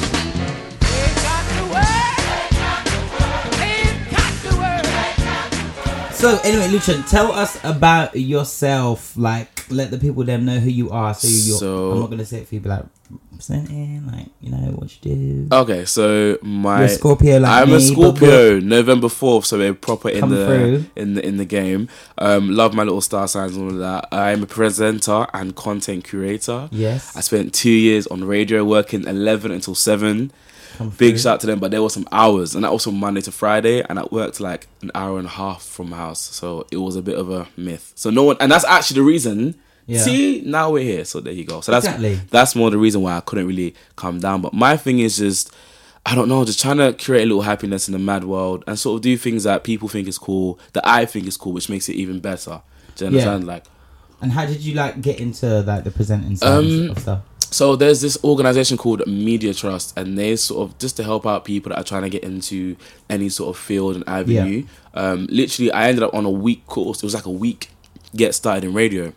So 6.24 6.40
anyway, 6.46 6.70
Lucian, 6.70 7.04
tell 7.04 7.34
us 7.34 7.62
about 7.66 8.16
yourself. 8.16 9.18
Like, 9.18 9.70
let 9.70 9.92
the 9.92 9.98
people 9.98 10.24
them 10.24 10.46
know 10.46 10.58
who 10.58 10.70
you 10.70 10.90
are. 10.90 11.14
So 11.14 11.28
you're. 11.28 11.58
So- 11.58 11.92
I'm 11.92 12.00
not 12.00 12.10
gonna 12.12 12.24
say 12.24 12.38
it 12.38 12.48
for 12.48 12.56
you, 12.56 12.62
but 12.62 12.70
like 12.70 12.86
representing, 13.32 14.08
like 14.08 14.28
you 14.40 14.50
know 14.52 14.72
what 14.72 14.90
you 15.06 15.16
do. 15.16 15.48
Okay, 15.54 15.84
so 15.84 16.38
my 16.42 16.78
You're 16.78 16.86
a 16.86 16.90
Scorpio 16.92 17.40
like 17.40 17.52
I'm 17.64 17.70
me, 17.72 17.76
a 17.76 17.80
Scorpio, 17.82 18.60
November 18.62 19.10
fourth, 19.10 19.44
so 19.48 19.58
we're 19.58 19.74
proper 19.74 20.08
in 20.08 20.30
the 20.30 20.46
through. 20.46 20.86
in 20.96 21.16
the 21.16 21.26
in 21.28 21.36
the 21.36 21.44
game. 21.46 21.90
Um, 22.18 22.52
love 22.52 22.74
my 22.74 22.84
little 22.84 23.02
star 23.02 23.28
signs 23.28 23.58
and 23.58 23.66
all 23.66 23.72
of 23.74 23.80
that. 23.80 24.08
I'm 24.14 24.44
a 24.44 24.46
presenter 24.48 25.28
and 25.34 25.54
content 25.58 26.06
curator. 26.06 26.70
Yes. 26.72 27.18
I 27.18 27.20
spent 27.20 27.54
two 27.54 27.70
years 27.70 28.08
on 28.08 28.24
radio 28.24 28.64
working 28.64 29.06
eleven 29.08 29.52
until 29.52 29.76
seven. 29.76 30.32
Big 30.98 31.20
shout 31.20 31.40
to 31.42 31.48
them, 31.48 31.60
but 31.60 31.72
there 31.72 31.82
were 31.82 31.90
some 31.90 32.08
hours, 32.12 32.56
and 32.56 32.64
that 32.64 32.72
was 32.74 32.84
from 32.84 32.96
Monday 32.96 33.22
to 33.22 33.32
Friday, 33.32 33.82
and 33.88 34.00
I 34.00 34.04
worked 34.12 34.40
like 34.40 34.68
an 34.82 34.92
hour 34.96 35.18
and 35.20 35.28
a 35.28 35.32
half 35.32 35.62
from 35.64 35.90
my 35.92 35.98
house, 35.98 36.22
so 36.22 36.66
it 36.72 36.78
was 36.78 36.96
a 36.96 37.02
bit 37.02 37.18
of 37.18 37.30
a 37.30 37.48
myth. 37.58 37.92
So 37.96 38.10
no 38.10 38.24
one, 38.24 38.38
and 38.40 38.52
that's 38.52 38.66
actually 38.66 38.96
the 39.02 39.04
reason. 39.06 39.56
Yeah. 39.86 40.02
See, 40.02 40.42
now 40.46 40.72
we're 40.72 40.84
here, 40.84 41.04
so 41.06 41.20
there 41.20 41.34
you 41.34 41.44
go. 41.44 41.60
So 41.62 41.72
that's 41.74 41.86
Exactly. 41.86 42.16
that's 42.32 42.56
more 42.56 42.72
the 42.72 42.78
reason 42.78 43.02
why 43.02 43.18
I 43.18 43.20
couldn't 43.20 43.48
really 43.48 43.76
calm 43.98 44.20
down. 44.20 44.42
But 44.42 44.54
my 44.54 44.78
thing 44.78 45.00
is 45.00 45.18
just, 45.18 45.52
I 46.06 46.16
don't 46.16 46.30
know, 46.30 46.46
just 46.46 46.62
trying 46.62 46.78
to 46.78 46.94
create 46.94 47.24
a 47.24 47.26
little 47.26 47.42
happiness 47.42 47.90
in 47.90 47.92
the 47.92 48.00
mad 48.00 48.24
world 48.24 48.64
and 48.66 48.80
sort 48.80 48.96
of 48.98 49.02
do 49.02 49.18
things 49.18 49.44
that 49.44 49.64
people 49.66 49.90
think 49.90 50.08
is 50.08 50.18
cool, 50.18 50.58
that 50.72 50.88
I 50.88 51.06
think 51.06 51.28
is 51.28 51.36
cool, 51.36 51.52
which 51.52 51.70
makes 51.70 51.90
it 51.90 51.96
even 51.96 52.20
better. 52.22 52.62
Do 52.96 53.06
you 53.06 53.12
Yeah. 53.12 53.18
understand? 53.18 53.46
Like, 53.48 53.66
And 54.22 54.32
how 54.32 54.46
did 54.46 54.62
you 54.62 54.74
like 54.74 55.02
get 55.02 55.20
into 55.20 55.62
like 55.64 55.84
the 55.84 55.92
presenting 55.92 56.38
Um, 56.42 56.92
of 56.92 57.00
stuff? 57.00 57.20
So 57.54 57.76
there's 57.76 58.02
this 58.02 58.18
organization 58.24 58.78
called 58.78 59.06
Media 59.08 59.54
Trust, 59.54 59.96
and 59.98 60.18
they 60.18 60.36
sort 60.36 60.68
of 60.70 60.78
just 60.80 60.98
to 60.98 61.04
help 61.04 61.26
out 61.28 61.46
people 61.46 61.70
that 61.70 61.78
are 61.78 61.84
trying 61.84 62.02
to 62.02 62.10
get 62.10 62.24
into 62.24 62.76
any 63.10 63.30
sort 63.30 63.56
of 63.56 63.62
field 63.62 63.96
and 63.96 64.04
avenue. 64.08 64.66
Um, 64.96 65.28
literally, 65.30 65.72
I 65.72 65.88
ended 65.88 66.04
up 66.04 66.14
on 66.14 66.26
a 66.26 66.32
week 66.32 66.66
course. 66.68 66.98
It 66.98 67.04
was 67.04 67.14
like 67.14 67.26
a 67.26 67.32
week 67.32 67.70
get 68.16 68.34
started 68.36 68.64
in 68.64 68.74
radio. 68.74 69.14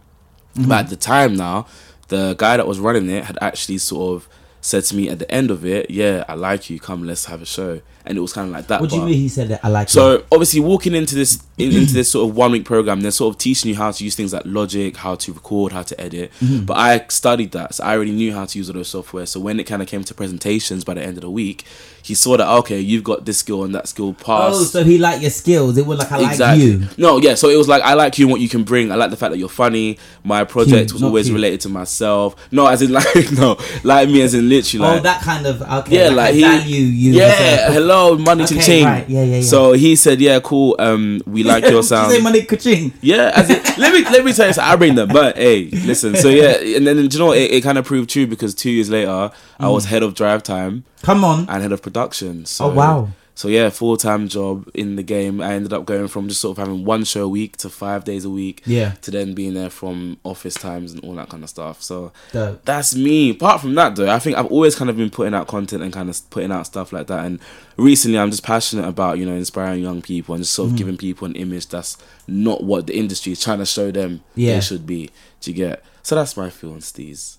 But 0.69 0.85
at 0.85 0.89
the 0.91 0.97
time 0.97 1.35
now, 1.37 1.67
the 2.09 2.35
guy 2.39 2.57
that 2.57 2.67
was 2.67 2.79
running 2.79 3.11
it 3.11 3.25
had 3.25 3.37
actually 3.43 3.79
sort 3.79 4.17
of 4.17 4.29
said 4.61 4.85
to 4.85 4.97
me 4.97 5.09
at 5.09 5.19
the 5.19 5.31
end 5.31 5.51
of 5.51 5.65
it, 5.67 5.91
"Yeah, 5.91 6.25
I 6.29 6.35
like 6.35 6.71
you. 6.71 6.79
Come, 6.81 7.05
let's 7.05 7.27
have 7.27 7.43
a 7.43 7.47
show." 7.47 7.81
And 8.07 8.17
it 8.17 8.21
was 8.21 8.33
kind 8.33 8.49
of 8.49 8.55
like 8.55 8.69
that. 8.69 8.81
What 8.81 8.91
do 8.91 8.97
you 8.97 9.03
mean 9.03 9.15
he 9.15 9.29
said 9.29 9.49
that? 9.49 9.65
I 9.65 9.69
like 9.69 9.89
so 9.89 10.17
it. 10.17 10.27
obviously, 10.31 10.61
walking 10.61 10.95
into 10.95 11.15
this 11.15 11.43
in, 11.59 11.73
into 11.73 11.93
this 11.95 12.11
sort 12.11 12.29
of 12.29 12.37
one 12.37 12.53
week 12.53 12.65
program, 12.65 13.01
they're 13.01 13.11
sort 13.11 13.35
of 13.35 13.39
teaching 13.39 13.71
you 13.71 13.77
how 13.77 13.91
to 13.91 14.05
use 14.05 14.15
things 14.15 14.33
like 14.33 14.43
Logic, 14.45 14.97
how 14.97 15.15
to 15.17 15.33
record, 15.33 15.73
how 15.73 15.83
to 15.83 16.01
edit. 16.01 16.31
Mm-hmm. 16.41 16.65
But 16.67 16.77
I 16.77 17.07
studied 17.09 17.53
that, 17.53 17.75
so 17.75 17.85
I 17.85 17.97
already 17.97 18.13
knew 18.13 18.33
how 18.33 18.45
to 18.45 18.59
use 18.59 18.69
all 18.69 18.75
those 18.75 18.89
software. 18.89 19.27
So 19.27 19.41
when 19.41 19.59
it 19.59 19.65
kind 19.65 19.83
of 19.83 19.89
came 19.89 20.05
to 20.05 20.15
presentations 20.15 20.85
by 20.85 20.95
the 20.95 21.03
end 21.03 21.17
of 21.17 21.23
the 21.23 21.31
week, 21.31 21.65
he 22.07 22.15
saw 22.15 22.37
that 22.37 22.49
okay, 22.49 22.79
you've 22.79 23.03
got 23.03 23.25
this 23.25 23.39
skill 23.39 23.65
and 23.65 23.75
that 23.75 23.89
skill 23.89 24.15
pass. 24.15 24.55
Oh, 24.55 24.63
so 24.63 24.85
he 24.85 24.97
liked 24.99 25.23
your 25.23 25.31
skills. 25.31 25.77
It 25.77 25.87
was 25.87 25.99
like 25.99 26.13
I 26.13 26.19
like 26.19 26.31
Exactly. 26.31 26.65
you. 26.65 26.89
No, 26.97 27.19
yeah. 27.19 27.35
So 27.35 27.49
it 27.49 27.57
was 27.57 27.67
like 27.67 27.83
I 27.83 27.95
like 27.95 28.17
you 28.19 28.27
and 28.27 28.31
what 28.33 28.41
you 28.41 28.49
can 28.49 28.63
bring. 28.63 28.93
I 28.93 28.95
like 28.95 29.11
the 29.11 29.17
fact 29.17 29.33
that 29.33 29.39
you're 29.39 29.49
funny. 29.49 29.99
My 30.23 30.45
project 30.45 30.91
Cute, 30.91 30.93
was 30.93 31.03
always 31.03 31.27
cute. 31.27 31.35
related 31.35 31.63
to 31.63 31.69
myself. 31.69 32.37
No, 32.53 32.67
as 32.69 32.81
in 32.83 32.93
like 32.93 33.33
no, 33.33 33.59
like 33.83 34.09
me 34.09 34.23
as 34.23 34.35
in 34.35 34.49
literally. 34.49 34.87
oh, 34.87 35.01
that 35.01 35.21
kind 35.23 35.47
of 35.47 35.63
okay. 35.63 35.97
yeah, 35.97 36.09
like, 36.09 36.17
like 36.17 36.35
he, 36.35 36.41
value 36.43 36.77
you. 36.77 37.13
Yeah, 37.15 37.25
as 37.71 37.77
hello, 37.97 38.19
money 38.19 38.45
Okay, 38.45 38.55
ching 38.57 38.63
ching. 38.63 38.85
right, 38.85 39.09
yeah, 39.09 39.23
yeah, 39.23 39.37
yeah. 39.37 39.43
So 39.43 39.73
he 39.73 39.97
said, 39.97 40.21
yeah, 40.21 40.41
cool. 40.41 40.77
Um, 40.79 41.23
we 41.27 41.43
like 41.43 41.65
your 41.73 41.73
you 41.75 41.83
sound. 41.83 42.13
say 42.13 42.21
money 42.21 42.43
kuching? 42.43 42.93
Yeah, 43.01 43.33
as 43.35 43.49
in, 43.51 43.63
let 43.81 43.93
me 43.93 44.05
let 44.05 44.25
me 44.25 44.33
tell 44.33 44.47
you, 44.49 44.53
something. 44.53 44.73
I 44.73 44.77
bring 44.77 44.95
them, 44.95 45.09
but 45.09 45.37
hey, 45.37 45.65
listen. 45.85 46.17
So 46.17 46.29
yeah, 46.29 46.57
and 46.77 46.87
then 46.87 46.97
do 46.97 47.03
you 47.19 47.25
know 47.25 47.33
it, 47.33 47.51
it 47.51 47.63
kind 47.63 47.79
of 47.79 47.85
proved 47.85 48.11
true 48.11 48.27
because 48.27 48.55
two 48.55 48.71
years 48.71 48.91
later, 48.91 49.31
I 49.59 49.69
was 49.69 49.87
head 49.87 50.03
of 50.03 50.15
drive 50.15 50.43
time 50.43 50.85
Come 51.03 51.25
on. 51.25 51.47
and 51.49 51.63
head 51.63 51.73
of 51.73 51.83
production. 51.83 52.45
So, 52.47 52.67
Oh, 52.67 52.75
wow. 52.75 53.09
So 53.39 53.49
yeah, 53.49 53.69
full 53.69 53.99
time 53.99 54.29
job 54.29 54.67
in 54.73 54.97
the 54.97 55.03
game. 55.03 55.43
I 55.43 55.53
ended 55.53 55.71
up 55.75 55.85
going 55.85 56.09
from 56.09 56.27
just 56.27 56.41
sort 56.41 56.57
of 56.57 56.67
having 56.67 56.87
one 56.87 57.05
show 57.05 57.25
a 57.25 57.29
week 57.29 57.59
to 57.59 57.69
five 57.69 58.03
days 58.03 58.25
a 58.25 58.31
week. 58.31 58.63
Yeah. 58.65 58.93
To 59.03 59.11
then 59.11 59.35
being 59.35 59.53
there 59.53 59.69
from 59.69 60.17
office 60.25 60.55
times 60.55 60.93
and 60.93 61.05
all 61.05 61.15
that 61.17 61.29
kind 61.29 61.43
of 61.45 61.51
stuff. 61.51 61.83
So 61.83 62.13
Dope. 62.33 62.65
that's 62.65 62.97
me. 62.97 63.31
Apart 63.31 63.61
from 63.61 63.75
that, 63.75 63.95
though, 63.95 64.09
I 64.11 64.19
think 64.21 64.39
I've 64.39 64.47
always 64.47 64.75
kind 64.75 64.89
of 64.89 64.97
been 64.97 65.11
putting 65.11 65.35
out 65.35 65.49
content 65.49 65.83
and 65.83 65.93
kind 65.93 66.09
of 66.09 66.19
putting 66.31 66.51
out 66.51 66.65
stuff 66.67 66.95
like 66.95 67.09
that. 67.09 67.27
And 67.27 67.39
recently, 67.77 68.19
I'm 68.19 68.31
just 68.31 68.43
passionate 68.43 68.89
about 68.89 69.19
you 69.19 69.27
know 69.27 69.35
inspiring 69.35 69.83
young 69.83 70.01
people 70.01 70.35
and 70.35 70.43
just 70.43 70.55
sort 70.55 70.69
of 70.69 70.71
Mm-hmm. 70.71 70.79
giving 70.79 70.97
people 70.97 71.27
an 71.27 71.37
image 71.37 71.67
that's 71.69 71.99
not 72.27 72.65
what 72.65 72.87
the 72.87 72.97
industry 72.97 73.33
is 73.33 73.43
trying 73.43 73.59
to 73.59 73.67
show 73.67 73.91
them 73.91 74.23
Yeah. 74.35 74.55
they 74.55 74.61
should 74.63 74.87
be. 74.87 75.11
Do 75.43 75.51
you 75.51 75.57
get? 75.59 75.85
So 76.03 76.15
that's 76.15 76.39
my 76.39 76.49
feel 76.49 76.73
on 76.73 76.79
Steez. 76.81 77.37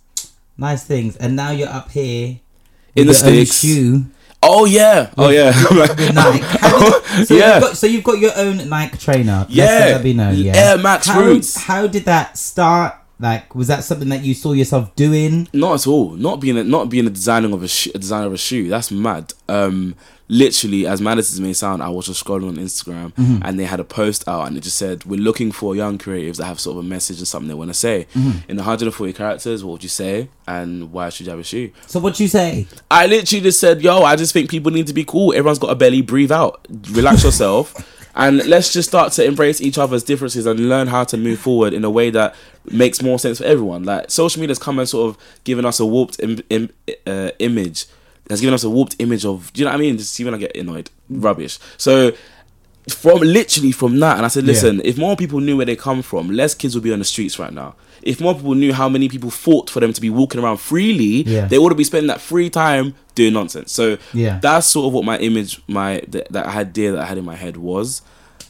Nice 0.59 0.83
things. 0.83 1.15
And 1.17 1.35
now 1.35 1.49
you're 1.49 1.69
up 1.69 1.89
here 1.91 2.39
In 2.95 3.07
the 3.07 3.15
sticks. 3.15 3.61
shoe. 3.61 4.05
Oh 4.49 4.65
yeah, 4.65 5.11
oh 5.17 5.29
yeah. 5.29 5.47
With 5.71 6.13
Nike. 6.13 6.39
How 6.43 6.79
did- 6.79 7.27
so 7.27 7.35
Yeah. 7.35 7.53
You've 7.55 7.61
got, 7.63 7.77
so 7.77 7.87
you've 7.87 8.03
got 8.03 8.19
your 8.19 8.31
own 8.37 8.69
Nike 8.69 8.97
trainer. 8.97 9.39
Let's 9.49 9.51
Yeah. 9.53 9.65
let 9.65 9.93
that 9.93 10.03
be 10.03 10.13
known. 10.13 10.35
Yeah. 10.35 10.55
Air 10.55 10.77
Max 10.77 11.07
how, 11.07 11.19
Roots. 11.21 11.55
How 11.57 11.87
did 11.87 12.05
that 12.05 12.37
start? 12.37 12.95
Like, 13.19 13.55
was 13.55 13.67
that 13.67 13.83
something 13.83 14.09
that 14.09 14.23
you 14.23 14.33
saw 14.35 14.53
yourself 14.53 14.95
doing? 14.95 15.47
Not 15.53 15.81
at 15.81 15.87
all. 15.87 16.11
Not 16.11 16.39
being 16.39 16.57
a, 16.57 16.63
not 16.63 16.89
being 16.89 17.07
a 17.07 17.09
designer 17.09 17.53
of 17.53 17.63
a, 17.63 17.67
sh- 17.67 17.87
a 17.95 17.97
designer 17.97 18.27
of 18.27 18.33
a 18.33 18.37
shoe. 18.37 18.67
That's 18.69 18.91
mad. 18.91 19.33
Um, 19.49 19.95
literally, 20.27 20.85
as 20.85 21.01
mad 21.01 21.17
as 21.17 21.37
it 21.37 21.41
may 21.41 21.53
sound, 21.53 21.81
I 21.81 21.89
was 21.89 22.05
just 22.07 22.23
scrolling 22.23 22.49
on 22.49 22.57
Instagram 22.57 23.13
Mm-hmm. 23.13 23.39
and 23.43 23.59
they 23.59 23.63
had 23.63 23.79
a 23.79 23.83
post 23.83 24.27
out 24.27 24.47
and 24.47 24.55
it 24.57 24.61
just 24.61 24.77
said, 24.77 25.05
"We're 25.05 25.19
looking 25.19 25.51
for 25.51 25.75
young 25.75 25.97
creatives 25.97 26.37
that 26.37 26.45
have 26.45 26.59
sort 26.59 26.77
of 26.77 26.85
a 26.85 26.87
message 26.87 27.17
and 27.17 27.27
something 27.27 27.47
they 27.47 27.53
want 27.55 27.69
to 27.71 27.73
say." 27.73 28.05
Mm-hmm. 28.13 28.51
In 28.51 28.57
140 28.57 29.13
characters, 29.13 29.63
what 29.63 29.71
would 29.73 29.83
you 29.83 29.89
say? 29.89 30.29
And 30.47 30.91
why 30.91 31.09
should 31.09 31.25
you 31.25 31.31
have 31.31 31.39
a 31.39 31.43
shoe? 31.43 31.71
So 31.87 31.99
what 31.99 32.19
you 32.19 32.27
say? 32.27 32.67
I 32.91 33.07
literally 33.07 33.41
just 33.41 33.59
said, 33.59 33.81
"Yo, 33.81 34.03
I 34.03 34.15
just 34.15 34.31
think 34.33 34.49
people 34.51 34.71
need 34.71 34.85
to 34.87 34.93
be 34.93 35.03
cool. 35.05 35.33
Everyone's 35.33 35.59
got 35.59 35.71
a 35.71 35.75
belly. 35.75 36.01
Breathe 36.03 36.31
out. 36.31 36.67
Relax 36.91 37.23
yourself." 37.23 37.73
And 38.17 38.43
let's 38.47 38.73
just 38.73 38.89
start 38.89 39.13
to 39.13 39.23
embrace 39.23 39.61
each 39.61 39.77
other's 39.77 40.03
differences 40.03 40.47
and 40.47 40.67
learn 40.69 40.87
how 40.87 41.03
to 41.03 41.17
move 41.17 41.39
forward 41.39 41.71
in 41.71 41.85
a 41.85 41.89
way 41.89 42.09
that 42.09 42.33
makes 42.65 43.01
more 43.01 43.19
sense 43.19 43.37
for 43.37 43.43
everyone. 43.43 43.83
Like 43.83 44.09
social 44.09 44.41
media's 44.41 44.57
come 44.57 44.79
and 44.79 44.89
sort 44.89 45.09
of 45.09 45.23
given 45.43 45.65
us 45.65 45.79
a 45.79 45.85
warped 45.85 46.19
Im- 46.19 46.41
Im- 46.49 46.69
uh, 47.05 47.29
image. 47.37 47.85
Has 48.29 48.41
given 48.41 48.55
us 48.55 48.63
a 48.63 48.69
warped 48.69 48.95
image 48.99 49.23
of. 49.23 49.53
Do 49.53 49.61
you 49.61 49.65
know 49.65 49.71
what 49.71 49.77
I 49.77 49.81
mean? 49.81 49.97
Just 49.99 50.19
when 50.19 50.33
I 50.33 50.37
get 50.37 50.57
annoyed, 50.57 50.89
rubbish. 51.09 51.59
So 51.77 52.11
from 52.89 53.19
literally 53.19 53.71
from 53.71 53.99
that, 53.99 54.17
and 54.17 54.25
I 54.25 54.29
said, 54.29 54.45
listen, 54.45 54.81
if 54.85 54.97
more 54.97 55.15
people 55.15 55.39
knew 55.39 55.57
where 55.57 55.65
they 55.65 55.75
come 55.75 56.01
from, 56.01 56.29
less 56.29 56.53
kids 56.55 56.73
would 56.75 56.83
be 56.83 56.93
on 56.93 56.99
the 56.99 57.05
streets 57.05 57.37
right 57.37 57.51
now. 57.51 57.75
If 58.01 58.21
more 58.21 58.33
people 58.33 58.53
knew 58.55 58.73
how 58.73 58.87
many 58.87 59.09
people 59.09 59.29
fought 59.29 59.69
for 59.69 59.79
them 59.81 59.91
to 59.91 59.99
be 59.99 60.09
walking 60.09 60.39
around 60.41 60.57
freely, 60.57 61.23
Yeah. 61.23 61.47
they 61.47 61.59
would 61.59 61.75
be 61.75 61.83
spending 61.83 62.07
that 62.07 62.21
free 62.21 62.49
time 62.49 62.93
doing 63.15 63.33
nonsense. 63.33 63.71
So 63.73 63.97
Yeah. 64.13 64.39
that's 64.41 64.67
sort 64.67 64.87
of 64.87 64.93
what 64.93 65.03
my 65.03 65.17
image, 65.17 65.59
my 65.67 66.01
that, 66.07 66.31
that 66.31 66.45
idea 66.45 66.91
that 66.93 67.01
I 67.01 67.05
had 67.05 67.17
in 67.17 67.25
my 67.25 67.35
head 67.35 67.57
was. 67.57 68.01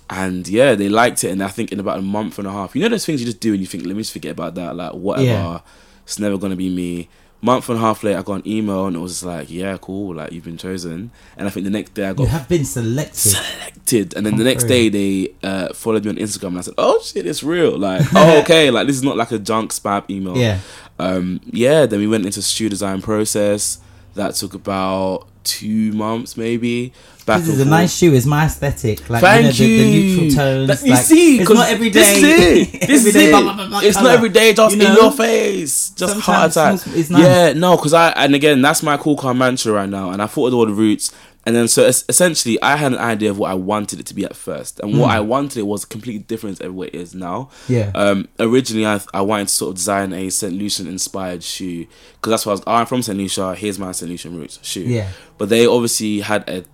And 0.10 0.48
yeah, 0.48 0.76
they 0.76 0.88
liked 0.88 1.24
it, 1.24 1.32
and 1.32 1.44
I 1.44 1.48
think 1.50 1.72
in 1.72 1.80
about 1.80 2.00
a 2.00 2.02
month 2.02 2.38
and 2.38 2.48
a 2.48 2.52
half, 2.52 2.76
you 2.76 2.82
know, 2.82 2.90
those 2.90 3.06
things 3.06 3.20
you 3.20 3.26
just 3.26 3.40
do 3.40 3.52
and 3.52 3.60
you 3.60 3.68
think, 3.68 3.86
let 3.86 3.96
me 3.96 4.02
just 4.02 4.14
forget 4.14 4.32
about 4.32 4.56
that, 4.56 4.76
like 4.76 4.94
whatever, 4.94 5.26
Yeah. 5.26 5.60
it's 6.06 6.20
never 6.20 6.38
gonna 6.38 6.56
be 6.56 6.70
me. 6.70 7.10
Month 7.40 7.70
and 7.70 7.78
a 7.78 7.82
half 7.82 8.04
later, 8.04 8.18
I 8.18 8.24
got 8.24 8.34
an 8.44 8.48
email 8.48 8.88
and 8.88 8.96
it 8.96 9.00
was 9.00 9.24
like, 9.24 9.50
yeah, 9.52 9.78
cool, 9.80 10.16
like 10.16 10.32
you've 10.32 10.44
been 10.44 10.58
chosen. 10.58 11.12
And 11.38 11.48
I 11.48 11.52
think 11.52 11.66
the 11.66 11.70
next 11.70 11.94
day 11.94 12.08
I 12.08 12.14
got 12.14 12.24
You 12.24 12.30
have 12.30 12.50
been 12.50 12.66
selected. 12.66 13.16
selected, 13.16 14.16
and 14.16 14.26
then 14.26 14.34
Come 14.34 14.40
the 14.40 14.44
next 14.46 14.64
through. 14.64 14.70
day 14.70 14.90
they 14.90 15.34
uh, 15.44 15.72
followed 15.74 16.04
me 16.04 16.10
on 16.12 16.18
Instagram, 16.18 16.48
and 16.48 16.58
I 16.58 16.62
said, 16.62 16.74
"Oh 16.80 17.00
shit, 17.04 17.26
it's 17.28 17.44
real!" 17.44 17.78
Like, 17.78 18.02
oh 18.16 18.40
okay, 18.42 18.72
like 18.72 18.88
this 18.88 18.96
is 18.96 19.04
not 19.04 19.18
like 19.18 19.32
a 19.32 19.38
junk 19.40 19.72
spam 19.72 20.10
email. 20.10 20.36
Yeah. 20.36 20.60
um, 20.98 21.40
yeah. 21.46 21.86
Then 21.86 22.00
we 22.00 22.08
went 22.08 22.26
into 22.26 22.42
shoe 22.42 22.70
design 22.70 23.02
process. 23.04 23.80
That 24.16 24.34
took 24.34 24.56
about 24.56 25.28
two 25.44 25.92
months, 25.94 26.38
maybe. 26.38 26.92
Back 27.28 27.42
This 27.42 27.50
is 27.50 27.56
a 27.56 27.58
forth. 27.66 27.70
nice 27.70 27.96
shoe. 27.96 28.14
It's 28.16 28.26
my 28.26 28.46
aesthetic. 28.46 29.08
Like 29.10 29.22
Thank 29.22 29.60
you. 29.60 29.68
Know, 29.68 29.84
the, 29.84 29.84
the 29.84 29.92
neutral 29.92 30.30
tones. 30.32 30.68
That- 30.70 30.88
you 30.88 30.94
like, 30.94 31.06
see, 31.06 31.40
it's 31.42 31.50
not 31.52 31.70
every 31.70 31.90
This 31.90 32.18
is 32.18 32.24
it. 32.24 32.82
This 32.88 33.06
is 33.06 33.14
day, 33.14 33.28
it. 33.28 33.32
blah, 33.32 33.42
blah, 33.54 33.68
blah, 33.68 33.80
it's 33.84 33.98
not 34.02 34.08
every 34.16 34.30
day, 34.30 34.54
just 34.54 34.76
You 34.76 34.88
in 34.88 34.94
your 34.96 35.12
face, 35.12 35.90
just 35.92 36.20
heart 36.22 36.52
attack. 36.52 36.76
it's- 36.76 36.96
it's 36.96 37.10
nice. 37.12 37.22
Yeah, 37.24 37.54
no, 37.54 37.76
because 37.76 37.94
I 37.94 38.10
and 38.12 38.34
again 38.34 38.62
that's 38.64 38.82
my 38.82 38.98
cool 38.98 39.16
car 39.18 39.34
mantra 39.36 39.72
right 39.74 39.90
now, 39.90 40.10
and 40.10 40.22
I 40.22 40.26
thought 40.28 40.48
of 40.48 40.54
all 40.56 40.66
the 40.66 40.74
roots. 40.74 41.12
And 41.46 41.56
then, 41.56 41.70
so 41.70 41.86
es- 41.86 42.04
essentially, 42.10 42.62
I 42.62 42.76
had 42.76 42.92
an 42.92 42.98
idea 42.98 43.30
of 43.30 43.38
what 43.38 43.50
I 43.50 43.54
wanted 43.54 44.02
it 44.02 44.06
to 44.08 44.14
be 44.14 44.26
at 44.26 44.36
first, 44.36 44.82
and 44.82 45.00
what 45.00 45.12
I 45.12 45.22
wanted 45.22 45.58
it 45.60 45.62
was 45.66 45.86
completely 45.86 46.20
different 46.24 46.58
to 46.58 46.68
what 46.72 46.90
it 46.90 46.96
is 46.96 47.16
now. 47.16 47.50
Yeah. 47.70 47.92
Um. 47.96 48.28
Originally, 48.38 48.86
I 48.86 49.00
I 49.14 49.22
wanted 49.22 49.48
to 49.48 49.54
sort 49.54 49.70
of 49.70 49.76
design 49.78 50.12
a 50.12 50.30
Saint 50.30 50.54
Lucian 50.56 50.88
inspired 50.88 51.44
shoe 51.44 51.88
because 52.16 52.32
that's 52.32 52.46
what 52.46 52.52
I 52.52 52.56
was. 52.56 52.64
Oh, 52.68 52.74
I'm 52.74 52.86
from 52.86 53.02
Saint 53.02 53.18
Lucia. 53.18 53.56
Here's 53.56 53.80
my 53.80 53.94
Saint 53.94 54.12
Lucian 54.12 54.38
roots 54.38 54.60
shoe. 54.62 54.82
Yeah. 54.82 55.10
But 55.38 55.48
they 55.48 55.66
obviously 55.66 56.20
had 56.20 56.48
a 56.50 56.66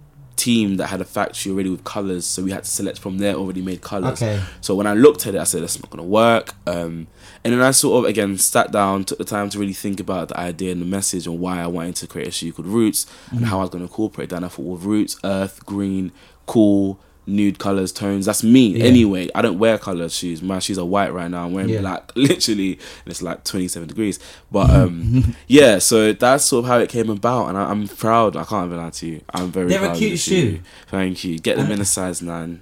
team 0.44 0.78
that 0.78 0.88
had 0.88 1.02
a 1.02 1.06
factory 1.06 1.52
already 1.52 1.70
with 1.70 1.84
colors, 1.84 2.26
so 2.26 2.44
we 2.44 2.52
had 2.52 2.64
to 2.64 2.70
select 2.70 3.00
from 3.00 3.18
their 3.18 3.36
already 3.36 3.62
made 3.62 3.82
colors. 3.82 4.22
Okay. 4.22 4.42
So 4.62 4.76
when 4.76 4.88
I 4.88 4.94
looked 4.94 5.26
at 5.28 5.36
it, 5.36 5.40
I 5.40 5.46
said 5.46 5.62
that's 5.62 5.80
not 5.82 5.90
gonna 5.90 6.04
work. 6.04 6.54
Um, 6.68 7.08
and 7.44 7.54
then 7.54 7.62
I 7.62 7.72
sort 7.72 8.04
of 8.04 8.10
again 8.10 8.38
sat 8.38 8.72
down, 8.72 9.06
took 9.06 9.18
the 9.18 9.24
time 9.26 9.50
to 9.50 9.60
really 9.60 9.74
think 9.74 10.00
about 10.00 10.30
the 10.30 10.40
idea 10.40 10.72
and 10.72 10.82
the 10.82 10.86
message 10.86 11.28
and 11.28 11.40
why 11.40 11.62
I 11.62 11.68
wanted 11.68 11.96
to 11.98 12.08
create 12.08 12.28
a 12.28 12.32
shoe 12.32 12.52
called 12.52 12.68
Roots 12.68 13.06
and 13.32 13.46
how 13.46 13.60
I 13.60 13.62
was 13.62 13.70
gonna 13.70 13.86
incorporate 13.86 14.30
that. 14.30 14.38
And 14.38 14.46
I 14.46 14.50
thought, 14.50 14.66
well, 14.66 14.78
Roots, 14.78 15.18
Earth, 15.24 15.66
Green, 15.66 16.12
cool. 16.46 17.00
Nude 17.26 17.58
colors, 17.58 17.92
tones. 17.94 18.26
That's 18.26 18.44
me. 18.44 18.68
Yeah. 18.78 18.86
Anyway, 18.86 19.30
I 19.34 19.42
don't 19.42 19.58
wear 19.58 19.78
colored 19.78 20.12
shoes. 20.12 20.42
My 20.42 20.60
shoes 20.60 20.78
are 20.78 20.86
white 20.86 21.14
right 21.14 21.32
now. 21.32 21.46
I'm 21.46 21.54
wearing 21.54 21.70
Yeah. 21.70 21.80
black, 21.82 22.12
literally, 22.16 22.74
and 22.74 23.12
it's 23.12 23.22
like 23.22 23.44
27 23.46 23.88
degrees. 23.88 24.20
But 24.52 24.70
um, 24.70 25.36
yeah, 25.48 25.80
so 25.80 26.12
that's 26.14 26.44
sort 26.44 26.66
of 26.66 26.70
how 26.70 26.80
it 26.80 26.90
came 26.90 27.10
about, 27.10 27.48
and 27.48 27.58
I, 27.58 27.70
I'm 27.70 27.88
proud. 27.88 28.36
I 28.36 28.44
can't 28.44 28.66
even 28.68 28.78
lie 28.78 28.90
to 28.90 29.06
you. 29.08 29.22
I'm 29.34 29.52
very. 29.52 29.70
They're 29.70 29.78
a 29.80 29.82
proud 29.84 29.92
of 29.94 29.98
cute 30.00 30.12
the 30.12 30.18
shoe. 30.18 30.60
Thank 30.88 31.24
you. 31.24 31.40
Get 31.40 31.58
them 31.58 31.72
in 31.72 31.80
a 31.80 31.86
size 31.86 32.22
nine. 32.22 32.62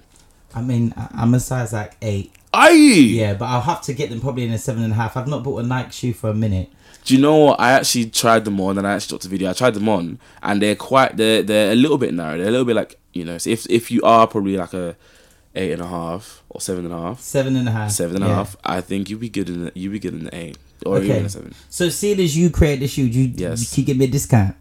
I 0.54 0.60
mean, 0.62 0.94
I- 0.96 1.08
I'm 1.14 1.34
a 1.34 1.40
size 1.40 1.72
like 1.72 1.96
eight. 2.02 2.32
Are 2.54 2.70
you? 2.70 2.92
Yeah, 3.02 3.34
but 3.34 3.46
I'll 3.46 3.62
have 3.62 3.80
to 3.82 3.94
get 3.94 4.10
them 4.10 4.20
probably 4.20 4.44
in 4.44 4.52
a 4.52 4.58
seven 4.58 4.82
and 4.84 4.92
a 4.92 4.96
half. 4.96 5.16
I've 5.16 5.26
not 5.26 5.42
bought 5.42 5.64
a 5.64 5.66
Nike 5.66 5.90
shoe 5.92 6.12
for 6.12 6.28
a 6.30 6.34
minute. 6.34 6.68
Do 7.04 7.14
you 7.16 7.20
know 7.20 7.36
what? 7.36 7.58
I 7.58 7.72
actually 7.72 8.10
tried 8.10 8.44
them 8.44 8.60
on, 8.60 8.78
and 8.78 8.86
I 8.86 8.92
actually 8.94 9.08
dropped 9.14 9.24
a 9.24 9.28
video. 9.28 9.50
I 9.50 9.54
tried 9.54 9.74
them 9.74 9.88
on, 9.88 10.20
and 10.42 10.62
they're 10.62 10.76
quite. 10.76 11.16
They're 11.16 11.42
they're 11.42 11.72
a 11.72 11.74
little 11.74 11.98
bit 11.98 12.14
narrow. 12.14 12.36
They're 12.38 12.46
a 12.46 12.50
little 12.50 12.66
bit 12.66 12.76
like 12.76 12.96
you 13.12 13.24
know. 13.24 13.38
So 13.38 13.50
if 13.50 13.66
if 13.70 13.90
you 13.90 14.02
are 14.02 14.26
probably 14.26 14.56
like 14.56 14.72
a 14.74 14.96
eight 15.54 15.72
and 15.72 15.82
a 15.82 15.86
half 15.86 16.42
or 16.48 16.60
seven 16.60 16.84
and 16.86 16.94
a 16.94 16.98
half, 16.98 17.20
Seven 17.20 17.56
and 17.56 17.68
a 17.68 17.72
half. 17.72 17.90
seven 17.90 18.16
and 18.16 18.24
a 18.24 18.34
half, 18.34 18.56
I 18.64 18.80
think 18.80 19.10
you'd 19.10 19.20
be 19.20 19.28
good 19.28 19.48
in 19.50 19.64
the, 19.66 19.72
you'd 19.74 19.92
be 19.92 19.98
good 19.98 20.14
in 20.14 20.24
the 20.24 20.34
eight 20.34 20.56
or 20.86 20.96
Okay. 20.96 21.06
even 21.10 21.26
a 21.26 21.28
seven. 21.28 21.54
So, 21.68 21.88
seeing 21.90 22.18
as 22.20 22.34
you 22.36 22.48
create 22.50 22.80
the 22.80 22.88
shoe, 22.88 23.04
you, 23.04 23.32
Yes. 23.36 23.60
you 23.76 23.84
can 23.84 23.84
give 23.84 23.96
me 23.98 24.06
a 24.06 24.08
discount. 24.08 24.56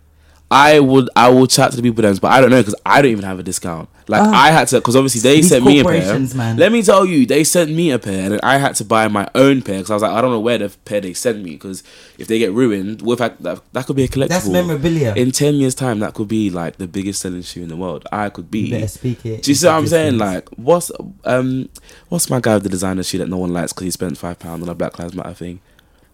I 0.53 0.79
would 0.81 1.09
I 1.15 1.29
will 1.29 1.47
chat 1.47 1.71
to 1.71 1.77
the 1.77 1.81
people 1.81 2.01
then, 2.01 2.13
but 2.17 2.29
I 2.31 2.41
don't 2.41 2.49
know 2.49 2.59
because 2.59 2.75
I 2.85 3.01
don't 3.01 3.11
even 3.11 3.23
have 3.23 3.39
a 3.39 3.43
discount. 3.43 3.87
Like 4.09 4.21
Ah. 4.21 4.47
I 4.47 4.51
had 4.51 4.67
to 4.69 4.79
because 4.79 4.97
obviously 4.97 5.21
they 5.21 5.37
These 5.37 5.47
sent 5.49 5.63
me 5.63 5.79
a 5.79 5.85
pair. 5.85 6.19
man. 6.35 6.57
Let 6.57 6.73
me 6.73 6.81
tell 6.83 7.05
you, 7.05 7.25
they 7.25 7.45
sent 7.45 7.71
me 7.71 7.91
a 7.91 7.97
pair, 7.99 8.33
and 8.33 8.41
I 8.43 8.57
had 8.57 8.75
to 8.75 8.83
buy 8.85 9.07
my 9.07 9.29
own 9.33 9.61
pair 9.61 9.77
because 9.77 9.91
I 9.91 9.93
was 9.93 10.03
like, 10.03 10.11
I 10.11 10.19
don't 10.19 10.31
know 10.31 10.41
where 10.41 10.57
the 10.57 10.67
pair 10.83 10.99
they 10.99 11.13
sent 11.13 11.41
me 11.41 11.51
because 11.51 11.83
if 12.17 12.27
they 12.27 12.37
get 12.37 12.51
ruined, 12.51 13.01
if 13.07 13.21
I, 13.21 13.29
that 13.29 13.61
that 13.71 13.85
could 13.85 13.95
be 13.95 14.03
a 14.03 14.09
collectible? 14.09 14.27
That's 14.27 14.49
memorabilia. 14.49 15.13
In 15.15 15.31
ten 15.31 15.55
years' 15.55 15.75
time, 15.75 15.99
that 15.99 16.13
could 16.15 16.27
be 16.27 16.49
like 16.49 16.75
the 16.77 16.87
biggest 16.87 17.21
selling 17.21 17.43
shoe 17.43 17.63
in 17.63 17.69
the 17.69 17.77
world. 17.77 18.05
I 18.11 18.27
could 18.29 18.51
be. 18.51 18.59
You 18.61 18.71
better 18.71 18.87
speak 18.89 19.25
it. 19.25 19.43
Do 19.43 19.51
you 19.51 19.55
see 19.55 19.67
what 19.67 19.75
I'm 19.75 19.87
saying? 19.87 20.17
Like, 20.17 20.49
what's 20.57 20.91
um, 21.23 21.69
what's 22.09 22.29
my 22.29 22.41
guy 22.41 22.55
with 22.55 22.63
the 22.63 22.69
designer 22.69 23.03
shoe 23.03 23.19
that 23.19 23.29
no 23.29 23.37
one 23.37 23.53
likes 23.53 23.71
because 23.71 23.85
he 23.85 23.91
spent 23.91 24.17
five 24.17 24.37
pounds 24.39 24.63
on 24.63 24.67
a 24.67 24.75
Black 24.75 24.99
Lives 24.99 25.13
Matter 25.15 25.33
thing? 25.33 25.61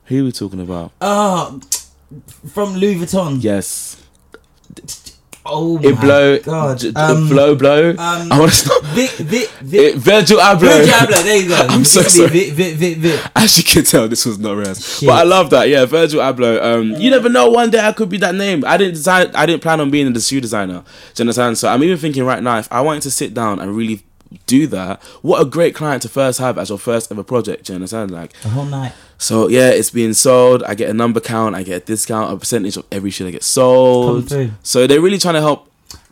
Who 0.05 0.21
are 0.21 0.25
we 0.25 0.31
talking 0.31 0.61
about? 0.61 0.91
Oh, 1.01 1.59
from 2.53 2.75
Louis 2.75 2.95
Vuitton. 2.95 3.41
Yes. 3.41 4.03
Oh 5.49 5.79
It 5.81 5.95
my 5.95 6.01
blow, 6.01 6.39
god. 6.39 6.77
j- 6.79 6.91
Um, 6.93 7.29
blow, 7.29 7.55
blow. 7.55 7.91
um, 7.91 8.31
I 8.33 8.37
want 8.37 8.51
to 8.51 8.57
stop. 8.57 8.83
Vic, 8.87 9.09
Vic, 9.11 9.49
It, 9.71 9.95
Virgil 9.95 10.39
Abloh. 10.39 10.59
Virgil 10.59 10.93
Abloh, 10.93 11.23
there 11.23 11.37
you 11.41 11.47
go. 11.47 11.55
I'm 11.69 11.85
so 11.85 12.01
sorry. 12.01 12.27
Vic, 12.27 12.51
Vic, 12.51 12.75
Vic, 12.75 12.97
Vic. 12.97 13.21
As 13.33 13.57
you 13.57 13.63
can 13.63 13.85
tell, 13.85 14.09
this 14.09 14.25
was 14.25 14.37
not. 14.37 14.75
Shit. 14.75 15.07
But 15.07 15.19
I 15.19 15.23
love 15.23 15.49
that. 15.51 15.69
Yeah, 15.69 15.85
Virgil 15.85 16.19
Abloh. 16.19 16.61
Um, 16.61 16.91
you 17.01 17.09
never 17.09 17.29
know. 17.29 17.49
One 17.49 17.69
day 17.69 17.79
I 17.79 17.93
could 17.93 18.09
be 18.09 18.17
that 18.17 18.35
name. 18.35 18.65
I 18.67 18.75
didn't 18.75 18.95
design. 18.95 19.31
I 19.33 19.45
didn't 19.45 19.61
plan 19.61 19.79
on 19.79 19.89
being 19.89 20.11
the 20.11 20.19
shoe 20.19 20.41
designer. 20.41 20.83
Do 21.13 21.21
you 21.21 21.23
understand? 21.23 21.57
So 21.57 21.69
I'm 21.69 21.81
even 21.81 21.97
thinking 21.97 22.25
right 22.25 22.43
now, 22.43 22.57
if 22.57 22.67
I 22.69 22.81
wanted 22.81 23.03
to 23.03 23.11
sit 23.11 23.33
down 23.33 23.59
and 23.61 23.73
really 23.73 24.03
do 24.45 24.67
that, 24.67 25.01
what 25.21 25.41
a 25.41 25.45
great 25.45 25.75
client 25.75 26.01
to 26.03 26.09
first 26.09 26.39
have 26.39 26.57
as 26.57 26.69
your 26.69 26.77
first 26.77 27.11
ever 27.11 27.23
project. 27.23 27.65
Do 27.65 27.73
you 27.73 27.75
understand? 27.75 28.11
Like, 28.11 28.33
The 28.41 28.49
whole 28.49 28.65
night. 28.65 28.93
so 29.17 29.47
yeah, 29.47 29.69
it's 29.69 29.89
being 29.91 30.13
sold. 30.13 30.63
I 30.63 30.73
get 30.75 30.89
a 30.89 30.93
number 30.93 31.19
count. 31.19 31.55
I 31.55 31.63
get 31.63 31.81
a 31.83 31.85
discount, 31.85 32.33
a 32.33 32.37
percentage 32.37 32.77
of 32.77 32.85
every 32.91 33.11
shoe 33.11 33.25
that 33.25 33.31
gets 33.31 33.45
sold. 33.47 34.31
So 34.63 34.87
they're 34.87 35.01
really 35.01 35.17
trying 35.19 35.35
to 35.35 35.41
help. 35.41 35.65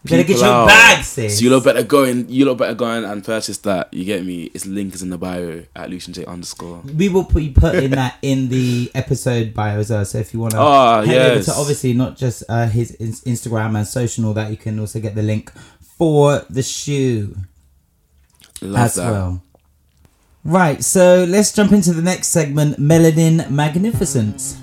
Better 0.05 0.21
get 0.23 0.37
your 0.37 0.45
out. 0.45 0.67
bag, 0.67 1.03
sis. 1.03 1.39
So 1.39 1.43
you 1.43 1.49
lot 1.49 1.63
better 1.63 1.81
go 1.81 2.03
in. 2.03 2.29
You 2.29 2.45
lot 2.45 2.59
better 2.59 2.75
go 2.75 2.87
in 2.91 3.03
and 3.03 3.23
purchase 3.25 3.57
that. 3.59 3.91
You 3.91 4.05
get 4.05 4.23
me? 4.23 4.43
Its 4.53 4.63
link 4.67 4.93
is 4.93 5.01
in 5.01 5.09
the 5.09 5.17
bio 5.17 5.63
at 5.75 5.89
Lucian 5.89 6.13
J 6.13 6.25
underscore. 6.25 6.81
We 6.95 7.09
will 7.09 7.23
put, 7.23 7.55
put 7.55 7.73
in 7.73 7.89
that 7.91 8.17
in 8.21 8.49
the 8.49 8.91
episode 8.93 9.55
bio 9.55 9.79
as 9.79 9.89
well. 9.89 10.05
So 10.05 10.19
if 10.19 10.31
you 10.31 10.39
want 10.39 10.53
to 10.53 10.59
Ah, 10.59 11.01
head 11.01 11.31
over 11.31 11.41
to 11.43 11.51
obviously 11.53 11.93
not 11.93 12.17
just 12.17 12.43
uh, 12.47 12.67
his 12.67 12.95
Instagram 13.25 13.75
and 13.75 13.87
social 13.87 14.21
and 14.21 14.27
all 14.27 14.33
that, 14.35 14.51
you 14.51 14.57
can 14.57 14.79
also 14.79 14.99
get 14.99 15.15
the 15.15 15.23
link 15.23 15.51
for 15.97 16.45
the 16.51 16.61
shoe 16.61 17.35
Love 18.65 18.81
as 18.85 18.95
that. 18.95 19.11
well. 19.11 19.41
Right, 20.43 20.83
so 20.83 21.25
let's 21.27 21.51
jump 21.51 21.71
into 21.71 21.91
the 21.93 22.01
next 22.03 22.27
segment, 22.27 22.77
Melanin 22.79 23.49
Magnificence. 23.49 24.61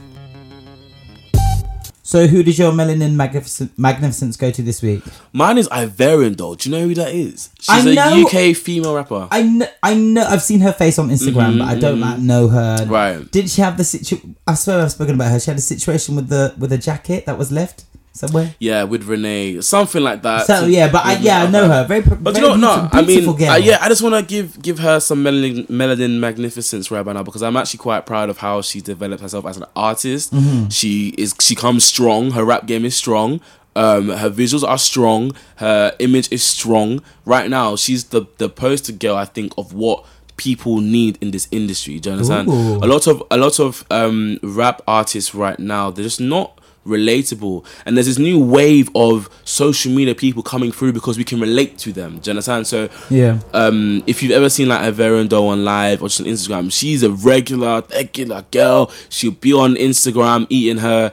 So 2.04 2.26
who 2.26 2.42
does 2.42 2.58
your 2.58 2.72
Melanin 2.72 3.14
Magnificent 3.14 3.78
Magnificence 3.78 4.36
go 4.36 4.50
to 4.50 4.60
this 4.62 4.82
week? 4.82 5.02
Mine 5.32 5.56
is 5.56 5.68
Ivorian 5.70 6.36
Doll. 6.36 6.56
Do 6.56 6.68
you 6.68 6.76
know 6.76 6.86
who 6.88 6.94
that 6.94 7.14
is? 7.14 7.48
She's 7.58 7.70
I 7.86 7.90
a 7.90 7.94
know- 7.94 8.26
UK 8.26 8.54
female 8.54 8.94
rapper. 8.94 9.28
I 9.30 9.42
know, 9.42 9.66
I 9.82 9.94
know, 9.94 10.22
I've 10.24 10.42
seen 10.42 10.60
her 10.60 10.72
face 10.72 10.98
on 10.98 11.08
Instagram, 11.08 11.58
but 11.58 11.68
I 11.68 11.74
don't 11.78 12.00
like 12.00 12.18
know 12.18 12.48
her. 12.48 12.76
Mm-hmm, 12.80 12.90
Right. 12.92 13.30
Didn't 13.30 13.50
she 13.50 13.62
have 13.62 13.76
the 13.78 13.84
situation? 13.84 14.36
I 14.46 14.54
swear 14.54 14.80
I've 14.82 14.92
spoken 14.92 15.14
about 15.14 15.30
her. 15.30 15.40
She 15.40 15.50
had 15.50 15.58
a 15.58 15.62
situation 15.62 16.14
with 16.14 16.28
the 16.28 16.54
with 16.58 16.70
a 16.72 16.78
jacket 16.78 17.24
that 17.26 17.38
was 17.38 17.50
left 17.50 17.84
somewhere. 18.12 18.54
yeah, 18.58 18.84
with 18.84 19.04
Renee, 19.04 19.60
something 19.60 20.02
like 20.02 20.22
that. 20.22 20.46
So 20.46 20.66
yeah, 20.66 20.90
but 20.90 21.04
I, 21.04 21.16
yeah, 21.18 21.42
I 21.44 21.50
know 21.50 21.68
her. 21.68 21.84
Very, 21.86 22.02
But 22.02 22.34
very 22.34 22.36
you 22.36 22.42
know, 22.42 22.56
no, 22.56 22.88
I 22.92 23.02
mean, 23.02 23.28
uh, 23.28 23.56
yeah, 23.56 23.78
I 23.80 23.88
just 23.88 24.02
want 24.02 24.14
to 24.14 24.22
give 24.22 24.60
give 24.62 24.78
her 24.78 25.00
some 25.00 25.24
melanin, 25.24 25.66
melanin 25.68 26.18
magnificence 26.20 26.90
right 26.90 27.04
now 27.04 27.22
because 27.22 27.42
I'm 27.42 27.56
actually 27.56 27.78
quite 27.78 28.06
proud 28.06 28.30
of 28.30 28.38
how 28.38 28.60
she 28.62 28.80
developed 28.80 29.22
herself 29.22 29.46
as 29.46 29.56
an 29.56 29.64
artist. 29.74 30.32
Mm-hmm. 30.32 30.68
She 30.68 31.08
is 31.18 31.34
she 31.40 31.54
comes 31.54 31.84
strong. 31.84 32.32
Her 32.32 32.44
rap 32.44 32.66
game 32.66 32.84
is 32.84 32.96
strong. 32.96 33.40
Um, 33.74 34.10
her 34.10 34.28
visuals 34.28 34.66
are 34.68 34.76
strong. 34.76 35.32
Her 35.56 35.96
image 35.98 36.30
is 36.30 36.42
strong. 36.42 37.00
Right 37.24 37.48
now, 37.48 37.76
she's 37.76 38.04
the 38.04 38.26
the 38.38 38.48
poster 38.48 38.92
girl. 38.92 39.16
I 39.16 39.24
think 39.24 39.54
of 39.56 39.72
what 39.72 40.04
people 40.36 40.80
need 40.80 41.18
in 41.22 41.30
this 41.30 41.46
industry. 41.50 41.98
Do 42.00 42.10
you 42.10 42.16
understand? 42.16 42.48
Ooh. 42.48 42.76
A 42.84 42.86
lot 42.86 43.06
of 43.06 43.22
a 43.30 43.36
lot 43.36 43.58
of 43.60 43.84
um 43.90 44.38
rap 44.42 44.82
artists 44.86 45.34
right 45.34 45.58
now 45.58 45.90
they're 45.90 46.04
just 46.04 46.20
not 46.20 46.58
relatable 46.86 47.64
and 47.86 47.96
there's 47.96 48.06
this 48.06 48.18
new 48.18 48.38
wave 48.42 48.90
of 48.94 49.28
social 49.44 49.92
media 49.92 50.14
people 50.14 50.42
coming 50.42 50.72
through 50.72 50.92
because 50.92 51.16
we 51.16 51.24
can 51.24 51.40
relate 51.40 51.78
to 51.78 51.92
them 51.92 52.18
do 52.18 52.28
you 52.28 52.32
understand 52.32 52.66
so 52.66 52.88
Yeah. 53.08 53.38
um 53.54 54.02
if 54.06 54.22
you've 54.22 54.32
ever 54.32 54.48
seen 54.50 54.68
like 54.68 54.80
Ivorian 54.80 55.28
Doll 55.28 55.48
on 55.48 55.64
live 55.64 56.02
or 56.02 56.08
just 56.08 56.20
on 56.20 56.26
Instagram 56.26 56.72
she's 56.72 57.02
a 57.02 57.10
regular 57.10 57.82
regular 57.90 58.44
girl 58.50 58.90
she'll 59.08 59.30
be 59.32 59.52
on 59.52 59.74
Instagram 59.76 60.46
eating 60.50 60.78
her 60.78 61.12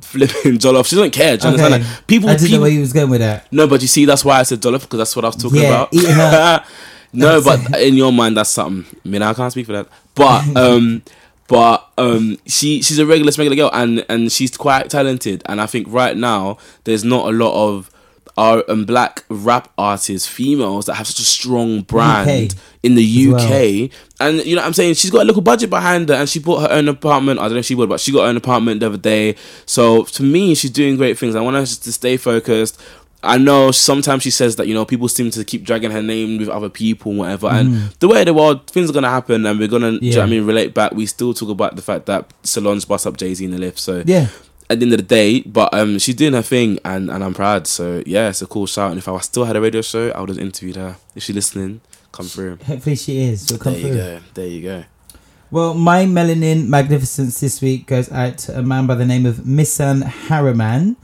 flipping 0.00 0.58
jollof 0.58 0.86
she 0.86 0.96
doesn't 0.96 1.10
care 1.12 1.36
do 1.36 1.48
you 1.48 1.54
Okay. 1.54 1.62
understand 1.64 1.84
like, 1.84 2.06
people 2.06 2.30
I 2.30 2.36
didn't 2.36 2.50
know 2.52 2.60
where 2.62 2.70
he 2.70 2.78
was 2.78 2.92
going 2.92 3.10
with 3.10 3.20
that. 3.20 3.52
no 3.52 3.66
but 3.66 3.82
you 3.82 3.88
see 3.88 4.04
that's 4.06 4.24
why 4.24 4.40
I 4.40 4.42
said 4.42 4.60
jollof 4.60 4.80
because 4.82 4.98
that's 4.98 5.14
what 5.14 5.24
I 5.24 5.28
was 5.28 5.36
talking 5.36 5.60
Yeah, 5.62 5.68
about 5.68 5.88
eat 5.92 6.06
her. 6.08 6.64
no, 7.12 7.40
but 7.42 7.78
in 7.80 7.94
your 7.94 8.12
mind, 8.12 8.36
that's 8.36 8.50
something. 8.50 8.84
I 9.04 9.08
mean, 9.08 9.22
I 9.22 9.32
can't 9.34 9.52
speak 9.52 9.66
for 9.66 9.72
that. 9.72 9.86
But 10.16 10.56
um, 10.56 11.00
but 11.48 11.88
um, 11.98 12.38
she 12.46 12.82
she's 12.82 12.98
a 12.98 13.06
regular 13.06 13.32
regular 13.36 13.56
girl, 13.56 13.70
and 13.72 14.04
and 14.08 14.32
she's 14.32 14.56
quite 14.56 14.90
talented. 14.90 15.42
And 15.46 15.60
I 15.60 15.66
think 15.66 15.86
right 15.90 16.16
now 16.16 16.58
there's 16.84 17.04
not 17.04 17.26
a 17.28 17.32
lot 17.32 17.54
of 17.54 17.90
our 18.36 18.64
um, 18.68 18.84
black 18.84 19.24
rap 19.28 19.70
artists, 19.78 20.26
females 20.26 20.86
that 20.86 20.94
have 20.94 21.06
such 21.06 21.20
a 21.20 21.24
strong 21.24 21.82
brand 21.82 22.26
UK 22.28 22.56
in 22.82 22.94
the 22.96 23.02
UK. 23.32 23.90
And 24.20 24.44
you 24.44 24.56
know, 24.56 24.62
what 24.62 24.66
I'm 24.66 24.72
saying 24.72 24.94
she's 24.94 25.10
got 25.10 25.22
a 25.22 25.24
little 25.24 25.42
budget 25.42 25.70
behind 25.70 26.08
her, 26.08 26.14
and 26.16 26.28
she 26.28 26.38
bought 26.40 26.62
her 26.68 26.74
own 26.74 26.88
apartment. 26.88 27.38
I 27.38 27.44
don't 27.44 27.52
know 27.52 27.58
if 27.58 27.66
she 27.66 27.74
would, 27.74 27.88
but 27.88 28.00
she 28.00 28.10
got 28.10 28.22
her 28.22 28.28
own 28.28 28.36
apartment 28.36 28.80
the 28.80 28.86
other 28.86 28.96
day. 28.96 29.36
So 29.66 30.04
to 30.04 30.22
me, 30.22 30.54
she's 30.54 30.70
doing 30.70 30.96
great 30.96 31.18
things. 31.18 31.36
I 31.36 31.40
want 31.42 31.56
her 31.56 31.66
to 31.66 31.92
stay 31.92 32.16
focused. 32.16 32.80
I 33.24 33.38
know 33.38 33.70
sometimes 33.70 34.22
she 34.22 34.30
says 34.30 34.56
that 34.56 34.66
you 34.68 34.74
know 34.74 34.84
people 34.84 35.08
seem 35.08 35.30
to 35.32 35.44
keep 35.44 35.64
dragging 35.64 35.90
her 35.90 36.02
name 36.02 36.38
with 36.38 36.48
other 36.48 36.68
people 36.68 37.10
and 37.12 37.18
whatever, 37.18 37.48
and 37.48 37.90
the 38.00 38.08
way 38.08 38.24
the 38.24 38.34
world 38.34 38.66
things 38.68 38.90
are 38.90 38.92
gonna 38.92 39.08
happen, 39.10 39.44
and 39.46 39.58
we're 39.58 39.68
gonna, 39.68 39.98
do 39.98 40.06
you 40.06 40.14
know 40.14 40.22
I 40.22 40.26
Mm. 40.26 40.30
Mean, 40.30 40.46
relate 40.46 40.74
back. 40.74 40.92
We 40.92 41.06
still 41.06 41.34
talk 41.34 41.48
about 41.48 41.76
the 41.76 41.82
fact 41.82 42.06
that 42.06 42.30
Solange 42.42 42.86
bust 42.86 43.06
up 43.06 43.16
Jay 43.16 43.34
Z 43.34 43.44
in 43.44 43.50
the 43.50 43.58
lift, 43.58 43.78
so 43.78 44.02
Yeah. 44.06 44.28
at 44.70 44.80
the 44.80 44.84
end 44.86 44.92
of 44.92 44.98
the 44.98 45.04
day, 45.04 45.40
but 45.42 45.72
um, 45.74 45.98
she's 45.98 46.14
doing 46.14 46.32
her 46.32 46.42
thing, 46.42 46.78
and, 46.84 47.10
and 47.10 47.22
I'm 47.24 47.34
proud. 47.34 47.66
So 47.66 48.02
yeah, 48.06 48.28
it's 48.30 48.42
a 48.42 48.46
cool 48.46 48.66
shout. 48.66 48.90
And 48.90 48.98
if 48.98 49.06
I 49.08 49.18
still 49.20 49.44
had 49.44 49.56
a 49.56 49.60
radio 49.60 49.82
show, 49.82 50.10
I 50.10 50.20
would 50.20 50.28
have 50.30 50.38
interviewed 50.38 50.76
her. 50.76 50.96
If 51.14 51.22
she's 51.24 51.34
listening, 51.36 51.80
come 52.12 52.26
through. 52.26 52.58
Hopefully 52.66 52.96
she 52.96 53.20
is. 53.24 53.46
She'll 53.46 53.58
come 53.58 53.74
There 53.74 53.82
you 53.82 53.94
go. 53.94 54.20
There 54.34 54.46
you 54.46 54.62
go. 54.62 54.84
Well, 55.50 55.74
my 55.74 56.04
melanin 56.06 56.66
magnificence 56.68 57.38
this 57.40 57.60
week 57.60 57.86
goes 57.86 58.10
out 58.10 58.38
to 58.38 58.58
a 58.58 58.62
man 58.62 58.86
by 58.86 58.94
the 58.96 59.04
name 59.04 59.24
of 59.26 59.36
Misan 59.46 60.02
Harriman. 60.02 60.96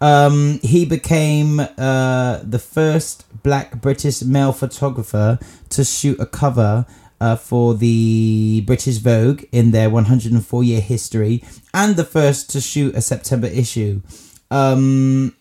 Um, 0.00 0.60
he 0.62 0.84
became 0.84 1.60
uh, 1.60 2.40
the 2.42 2.58
first 2.58 3.24
black 3.42 3.80
British 3.80 4.22
male 4.22 4.52
photographer 4.52 5.38
to 5.70 5.84
shoot 5.84 6.18
a 6.20 6.26
cover 6.26 6.84
uh, 7.20 7.36
for 7.36 7.74
the 7.74 8.62
British 8.66 8.98
Vogue 8.98 9.44
in 9.52 9.70
their 9.70 9.88
104 9.88 10.64
year 10.64 10.80
history, 10.80 11.42
and 11.72 11.96
the 11.96 12.04
first 12.04 12.50
to 12.50 12.60
shoot 12.60 12.94
a 12.94 13.00
September 13.00 13.46
issue. 13.46 14.02
Um, 14.50 15.34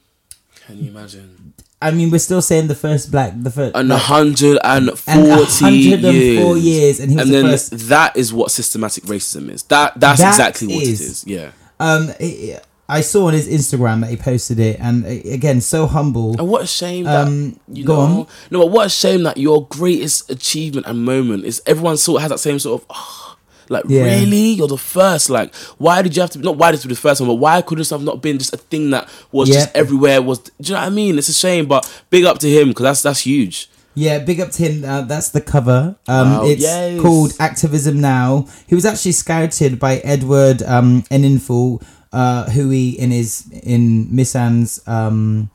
Can 0.66 0.78
you 0.84 0.92
imagine? 0.92 1.54
I 1.82 1.92
mean, 1.92 2.12
we're 2.12 2.20
still 2.20 2.42
saying 2.42 2.68
the 2.68 2.76
first 2.76 3.12
black, 3.12 3.34
the 3.36 3.52
first, 3.52 3.76
And 3.76 3.90
like, 3.90 4.10
140 4.10 4.60
and 4.64 4.88
104 4.88 5.72
years. 5.74 6.64
years, 6.64 7.00
and 7.02 7.12
he 7.12 7.18
was 7.18 7.26
the 7.28 7.32
then 7.34 7.46
first- 7.48 7.90
that 7.90 8.16
is 8.16 8.32
what 8.32 8.52
systematic 8.52 9.04
racism 9.04 9.50
is. 9.50 9.64
That 9.64 10.00
that's 10.00 10.22
That 10.22 10.30
exactly 10.30 10.68
what 10.68 10.84
it 10.84 10.88
is. 10.90 11.26
Yeah. 11.28 11.52
Um, 11.82 12.14
i 12.22 12.62
I 12.90 13.02
saw 13.02 13.28
on 13.28 13.34
his 13.34 13.48
Instagram 13.48 14.02
that 14.02 14.10
he 14.10 14.18
posted 14.18 14.60
it, 14.60 14.78
and 14.80 15.06
uh, 15.06 15.10
again, 15.10 15.62
so 15.62 15.88
humble. 15.88 16.36
And 16.38 16.48
what 16.50 16.64
a 16.64 16.68
shame 16.68 17.06
that 17.06 17.28
Um, 17.28 17.58
you 17.72 17.86
go 17.86 17.96
know. 17.96 18.02
on. 18.22 18.28
No, 18.52 18.60
but 18.60 18.72
what 18.72 18.86
a 18.88 18.90
shame 18.90 19.24
that 19.24 19.38
your 19.38 19.66
greatest 19.68 20.30
achievement 20.30 20.86
and 20.88 21.04
moment 21.06 21.46
is 21.46 21.62
everyone 21.66 21.98
sort 21.98 22.18
of 22.18 22.22
has 22.24 22.32
that 22.32 22.40
same 22.40 22.60
sort 22.60 22.82
of. 22.82 22.88
"Ah, 22.90 23.38
like 23.70 23.86
Yeah. 23.88 24.04
really, 24.04 24.50
you're 24.52 24.68
the 24.68 24.78
first. 24.78 25.30
Like, 25.30 25.56
why 25.78 26.02
did 26.02 26.16
you 26.16 26.22
have 26.22 26.32
to? 26.32 26.40
Not 26.40 26.58
why 26.58 26.72
did 26.72 26.84
you 26.84 26.90
be 26.90 26.96
the 26.96 27.00
first 27.02 27.22
one, 27.22 27.30
but 27.30 27.36
why 27.36 27.62
could 27.62 27.80
this 27.80 27.90
have 27.92 28.04
not 28.04 28.22
been 28.22 28.38
just 28.38 28.54
a 28.54 28.58
thing 28.58 28.90
that 28.90 29.08
was 29.32 29.48
just 29.48 29.70
everywhere? 29.74 30.22
Was 30.22 30.40
do 30.40 30.52
you 30.60 30.74
know 30.74 30.82
what 30.82 30.88
I 30.88 30.90
mean? 30.90 31.18
It's 31.18 31.30
a 31.30 31.34
shame, 31.34 31.66
but 31.68 31.90
big 32.10 32.26
up 32.26 32.40
to 32.40 32.50
him 32.50 32.68
because 32.68 32.84
that's 32.84 33.02
that's 33.02 33.22
huge. 33.22 33.70
Yeah, 33.96 34.20
big 34.20 34.42
up 34.42 34.52
to 34.52 34.64
him. 34.64 34.84
Uh, 34.84 35.02
that's 35.02 35.30
the 35.30 35.40
cover. 35.40 35.96
Um, 36.08 36.32
Wow, 36.32 36.46
it's 36.48 36.62
yes. 36.64 37.00
called 37.00 37.34
Activism 37.40 38.02
Now. 38.02 38.48
He 38.68 38.76
was 38.76 38.86
actually 38.86 39.12
scouted 39.14 39.80
by 39.80 39.98
Edward 40.00 40.62
um, 40.64 41.04
Enninful, 41.12 41.82
uh, 42.14 42.50
who 42.52 42.70
he 42.70 42.92
in 42.92 43.12
his 43.12 43.50
in 43.64 44.16
Misan's 44.16 44.82
um, 44.88 45.50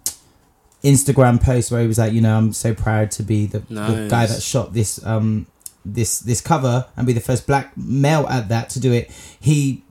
Instagram 0.82 1.40
post 1.42 1.70
where 1.70 1.80
he 1.80 1.86
was 1.86 1.98
like, 1.98 2.12
you 2.12 2.20
know, 2.20 2.36
I'm 2.36 2.52
so 2.52 2.74
proud 2.74 3.10
to 3.12 3.22
be 3.22 3.46
the, 3.46 3.60
the 3.60 4.08
guy 4.10 4.26
that 4.26 4.42
shot 4.42 4.74
this 4.74 5.04
um 5.06 5.46
this 5.84 6.18
this 6.20 6.40
cover 6.40 6.86
and 6.96 7.06
be 7.06 7.12
the 7.12 7.20
first 7.20 7.46
black 7.46 7.76
male 7.76 8.26
at 8.28 8.48
that 8.48 8.70
to 8.70 8.80
do 8.80 8.92
it. 8.92 9.10
He 9.40 9.84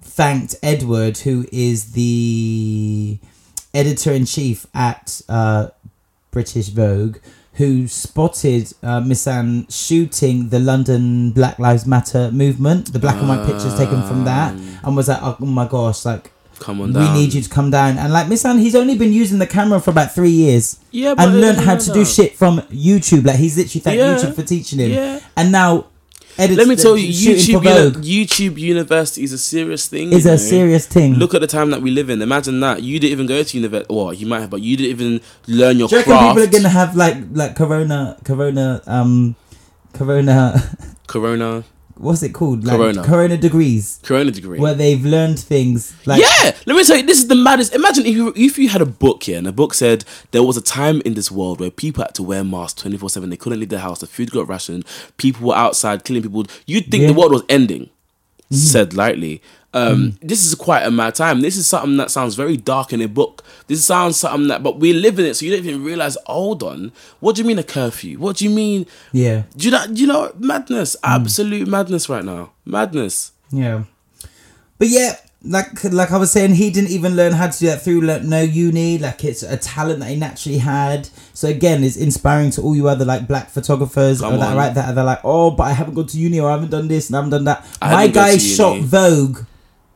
thanked 0.00 0.54
Edward, 0.62 1.18
who 1.18 1.46
is 1.52 1.92
the 1.92 3.18
editor 3.74 4.12
in 4.12 4.24
chief 4.24 4.66
at 4.74 5.22
uh, 5.28 5.68
British 6.30 6.68
Vogue, 6.68 7.18
who 7.54 7.86
spotted 7.88 8.72
uh, 8.82 9.00
Misan 9.00 9.66
shooting 9.70 10.48
the 10.50 10.58
London 10.58 11.32
Black 11.32 11.58
Lives 11.58 11.86
Matter 11.86 12.30
movement, 12.30 12.92
the 12.92 12.98
black 12.98 13.16
and 13.16 13.28
white 13.28 13.46
pictures 13.46 13.74
taken 13.76 14.02
from 14.06 14.24
that, 14.24 14.54
and 14.84 14.96
was 14.96 15.08
like, 15.08 15.18
oh 15.22 15.36
my 15.40 15.66
gosh, 15.66 16.04
like. 16.04 16.30
Come 16.60 16.80
on 16.80 16.92
We 16.92 17.10
need 17.12 17.34
you 17.34 17.42
to 17.42 17.48
come 17.50 17.72
down 17.72 17.98
and 17.98 18.12
like 18.12 18.28
Miss 18.28 18.44
Misan. 18.44 18.60
He's 18.60 18.76
only 18.76 18.96
been 18.96 19.12
using 19.12 19.40
the 19.40 19.48
camera 19.48 19.80
for 19.80 19.90
about 19.90 20.14
three 20.14 20.30
years, 20.30 20.78
Yeah, 20.92 21.14
and 21.18 21.40
learned 21.40 21.58
how 21.58 21.76
to 21.76 21.92
do 21.92 22.04
shit 22.04 22.36
from 22.36 22.60
YouTube. 22.70 23.24
Like 23.26 23.36
he's 23.36 23.56
literally 23.56 23.80
thanked 23.80 23.98
Yeah. 23.98 24.14
YouTube 24.14 24.34
for 24.36 24.42
teaching 24.42 24.78
him, 24.78 24.92
Yeah. 24.92 25.18
and 25.36 25.50
now 25.50 25.86
edit- 26.38 26.56
Let 26.58 26.68
me 26.68 26.76
tell 26.76 26.96
you, 26.96 27.08
YouTube 27.08 27.64
uni- 27.64 28.24
YouTube 28.26 28.58
University 28.60 29.24
is 29.24 29.32
a 29.32 29.38
serious 29.38 29.88
thing. 29.88 30.12
is 30.12 30.24
a 30.24 30.32
know? 30.32 30.36
serious 30.36 30.86
thing. 30.86 31.14
Look 31.14 31.34
at 31.34 31.40
the 31.40 31.48
time 31.48 31.70
that 31.70 31.82
we 31.82 31.90
live 31.90 32.08
in. 32.10 32.22
Imagine 32.22 32.60
that 32.60 32.80
you 32.84 33.00
didn't 33.00 33.12
even 33.12 33.26
go 33.26 33.42
to 33.42 33.56
university. 33.56 33.92
Well, 33.92 34.12
you 34.12 34.26
might 34.26 34.40
have, 34.42 34.50
but 34.50 34.60
you 34.60 34.76
didn't 34.76 34.90
even 34.92 35.20
learn 35.48 35.78
your 35.80 35.88
Do 35.88 35.96
you 35.96 36.02
craft. 36.04 36.36
people 36.36 36.42
are 36.48 36.52
gonna 36.52 36.68
have 36.68 36.94
like 36.94 37.16
like 37.32 37.56
corona 37.56 38.16
corona 38.24 38.80
um 38.86 39.34
corona 39.94 40.62
Corona. 41.08 41.64
What's 42.02 42.22
it 42.22 42.30
called? 42.34 42.64
Like 42.64 42.76
Corona. 42.76 43.02
Corona 43.04 43.36
degrees, 43.36 43.98
Corona 44.02 44.30
degree. 44.30 44.58
where 44.58 44.74
they've 44.74 45.04
learned 45.04 45.38
things. 45.38 45.94
Like, 46.04 46.20
yeah, 46.20 46.54
let 46.66 46.76
me 46.76 46.84
tell 46.84 46.96
you, 46.98 47.02
this 47.06 47.18
is 47.18 47.28
the 47.28 47.34
maddest. 47.34 47.74
Imagine 47.74 48.04
if 48.06 48.14
you 48.14 48.32
if 48.36 48.58
you 48.58 48.68
had 48.68 48.82
a 48.82 48.86
book 48.86 49.22
here, 49.24 49.38
and 49.38 49.46
the 49.46 49.52
book 49.52 49.72
said 49.74 50.04
there 50.32 50.42
was 50.42 50.56
a 50.56 50.60
time 50.62 51.00
in 51.04 51.14
this 51.14 51.30
world 51.30 51.60
where 51.60 51.70
people 51.70 52.02
had 52.04 52.14
to 52.16 52.22
wear 52.22 52.44
masks 52.44 52.80
twenty 52.82 52.96
four 52.98 53.08
seven. 53.08 53.30
They 53.30 53.36
couldn't 53.36 53.60
leave 53.60 53.68
their 53.70 53.78
house. 53.78 54.00
The 54.00 54.06
food 54.06 54.30
got 54.30 54.48
rationed. 54.48 54.84
People 55.16 55.48
were 55.48 55.54
outside 55.56 56.04
killing 56.04 56.22
people. 56.22 56.44
You'd 56.66 56.84
think 56.84 56.90
the 56.92 56.98
Yeah. 56.98 57.08
Mm-hmm. 57.10 57.18
world 57.18 57.32
was 57.32 57.44
ending. 57.48 57.88
Said 58.50 58.92
lightly. 58.92 59.40
Um, 59.74 60.18
This 60.20 60.44
is 60.44 60.54
quite 60.54 60.82
a 60.82 60.90
mad 60.90 61.14
time. 61.14 61.40
This 61.40 61.56
is 61.56 61.66
something 61.66 61.96
that 61.96 62.10
sounds 62.10 62.34
very 62.34 62.56
dark 62.56 62.92
in 62.92 63.00
a 63.00 63.08
book. 63.08 63.42
This 63.68 63.84
sounds 63.84 64.18
something 64.18 64.48
that, 64.48 64.62
but 64.62 64.78
we 64.78 64.92
live 64.92 65.18
in 65.18 65.24
it, 65.26 65.34
so 65.34 65.46
you 65.46 65.56
don't 65.56 65.64
even 65.64 65.82
realize. 65.84 66.16
Hold 66.26 66.62
on, 66.62 66.92
what 67.20 67.36
do 67.36 67.42
you 67.42 67.48
mean 67.48 67.58
a 67.58 67.62
curfew? 67.62 68.18
What 68.18 68.36
do 68.36 68.44
you 68.44 68.50
mean? 68.50 68.86
yeah, 69.12 69.44
Do 69.56 69.64
you 69.66 69.70
know? 69.70 69.86
Do 69.86 70.00
you 70.00 70.06
know 70.06 70.32
madness? 70.38 70.96
Mm. 70.96 71.14
Absolute 71.20 71.68
madness 71.68 72.08
right 72.08 72.24
now. 72.24 72.52
Madness. 72.66 73.32
yeah. 73.50 73.84
But 74.78 74.88
yeah, 74.88 75.14
like 75.44 75.84
like 75.84 76.10
I 76.10 76.18
was 76.18 76.30
saying, 76.32 76.54
he 76.54 76.70
didn't 76.70 76.90
even 76.90 77.14
learn 77.16 77.32
how 77.32 77.48
to 77.48 77.58
do 77.58 77.66
that 77.66 77.82
through 77.82 78.00
like, 78.02 78.22
no 78.24 78.42
uni. 78.42 78.98
Like 78.98 79.24
it's 79.24 79.42
a 79.42 79.56
talent 79.56 80.00
that 80.00 80.08
he 80.10 80.16
naturally 80.16 80.58
had. 80.58 81.08
So 81.34 81.48
again, 81.48 81.82
it's 81.84 81.96
inspiring 81.96 82.50
to 82.52 82.62
all 82.62 82.74
you 82.76 82.88
other 82.88 83.04
like 83.04 83.26
black 83.28 83.48
photographers 83.48 84.20
Come 84.20 84.34
or 84.34 84.36
that 84.38 84.50
on. 84.50 84.56
right 84.56 84.74
that 84.74 84.94
they're 84.94 85.04
like, 85.04 85.20
oh, 85.24 85.52
but 85.52 85.64
I 85.64 85.72
haven't 85.72 85.94
gone 85.94 86.06
to 86.08 86.18
uni 86.18 86.40
or 86.40 86.48
I 86.50 86.52
haven't 86.54 86.70
done 86.70 86.88
this 86.88 87.08
and 87.08 87.16
I 87.16 87.18
haven't 87.20 87.30
done 87.30 87.44
that. 87.44 87.64
I 87.80 87.92
My 87.92 88.06
guy 88.08 88.36
shot. 88.38 88.80
Vogue. 88.80 89.38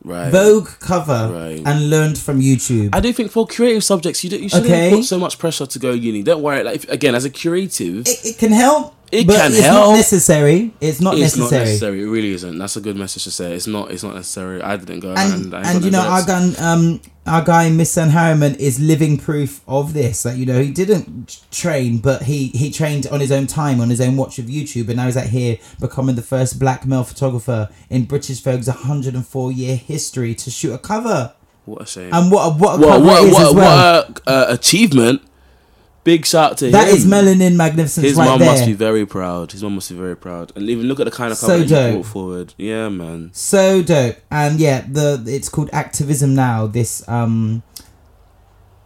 Right. 0.07 0.31
Vogue 0.31 0.69
cover 0.79 1.29
Right. 1.33 1.61
and 1.65 1.89
learned 1.89 2.17
from 2.17 2.39
YouTube. 2.41 2.89
I 2.93 2.99
do 3.01 3.11
think 3.13 3.31
for 3.31 3.45
creative 3.45 3.83
subjects, 3.83 4.23
you, 4.23 4.29
do, 4.29 4.37
you 4.37 4.49
shouldn't 4.49 4.67
Okay. 4.71 4.89
put 4.89 5.03
so 5.03 5.19
much 5.19 5.37
pressure 5.37 5.65
to 5.65 5.79
go 5.79 5.91
uni. 5.91 6.23
Don't 6.23 6.41
worry. 6.41 6.63
Like 6.63 6.75
if, 6.77 6.89
again, 6.89 7.13
as 7.13 7.25
a 7.25 7.29
creative, 7.29 8.07
it, 8.07 8.25
it 8.25 8.37
can 8.37 8.51
help. 8.51 8.95
It 9.11 9.25
but 9.25 9.37
can 9.37 9.51
it's 9.51 9.61
help. 9.61 9.89
not 9.89 9.95
necessary. 9.95 10.73
It's 10.81 10.99
not 10.99 11.13
it's 11.13 11.37
necessary. 11.37 11.59
not 11.59 11.65
necessary. 11.65 12.03
It 12.03 12.07
really 12.07 12.31
isn't. 12.31 12.57
That's 12.57 12.75
a 12.75 12.81
good 12.81 12.97
message 12.97 13.23
to 13.23 13.31
say. 13.31 13.53
It's 13.53 13.67
not. 13.67 13.91
It's 13.91 14.03
not 14.03 14.15
necessary. 14.15 14.61
I 14.61 14.75
didn't 14.75 14.99
go. 14.99 15.13
And 15.15 15.53
and, 15.53 15.65
and 15.65 15.85
you 15.85 15.91
know 15.91 16.01
our 16.01 16.25
gun 16.25 16.55
um 16.59 17.01
our 17.25 17.41
guy 17.41 17.69
Misan 17.69 18.09
Harriman 18.09 18.55
is 18.55 18.79
living 18.79 19.17
proof 19.17 19.61
of 19.67 19.93
this. 19.93 20.25
Like 20.25 20.37
you 20.37 20.45
know 20.45 20.61
he 20.61 20.71
didn't 20.71 21.45
train, 21.51 21.99
but 21.99 22.23
he 22.23 22.47
he 22.47 22.69
trained 22.69 23.07
on 23.07 23.21
his 23.21 23.31
own 23.31 23.47
time 23.47 23.79
on 23.79 23.89
his 23.89 24.01
own 24.01 24.17
watch 24.17 24.39
of 24.39 24.45
YouTube, 24.45 24.87
and 24.87 24.97
now 24.97 25.05
he's 25.05 25.17
out 25.17 25.27
here 25.27 25.57
becoming 25.79 26.15
the 26.15 26.21
first 26.21 26.59
black 26.59 26.85
male 26.85 27.05
photographer 27.05 27.69
in 27.89 28.05
British 28.05 28.41
Vogue's 28.41 28.67
104 28.67 29.51
year 29.53 29.77
history 29.77 30.35
to 30.35 30.51
shoot 30.51 30.73
a 30.73 30.77
cover. 30.77 31.33
What 31.63 31.81
a 31.81 31.85
shame. 31.85 32.13
And 32.13 32.31
what 32.31 32.45
a, 32.45 32.57
what 32.57 32.75
a 32.75 32.79
what 32.79 33.01
what 33.01 33.03
what, 33.03 33.23
as 33.23 33.33
well. 33.33 34.05
what 34.05 34.21
a, 34.25 34.29
uh, 34.29 34.45
achievement! 34.49 35.21
Big 36.07 36.25
shout 36.25 36.51
out 36.51 36.57
to 36.59 36.71
That 36.71 36.87
him. 36.87 36.95
is 36.95 37.05
melanin 37.05 37.55
magnificence 37.57 38.05
His 38.05 38.15
right 38.17 38.29
mom 38.29 38.39
there. 38.39 38.49
must 38.49 38.65
be 38.65 38.71
very 38.71 39.05
proud. 39.05 39.51
His 39.51 39.61
mom 39.61 39.75
must 39.75 39.89
be 39.91 39.97
very 39.97 40.15
proud. 40.15 40.53
And 40.55 40.69
even 40.69 40.85
look 40.87 41.01
at 41.01 41.03
the 41.03 41.11
kind 41.11 41.33
of 41.33 41.37
So 41.37 41.47
cover 41.47 41.65
that 41.65 41.87
he 41.89 41.91
brought 41.95 42.05
forward. 42.05 42.53
Yeah, 42.57 42.87
man. 42.87 43.29
so 43.33 43.83
dope 43.83 44.15
and 44.31 44.57
yeah 44.57 44.85
the 44.89 45.21
it's 45.27 45.49
called 45.49 45.69
activism 45.73 46.33
now 46.33 46.65
this 46.65 46.91
um 47.09 47.61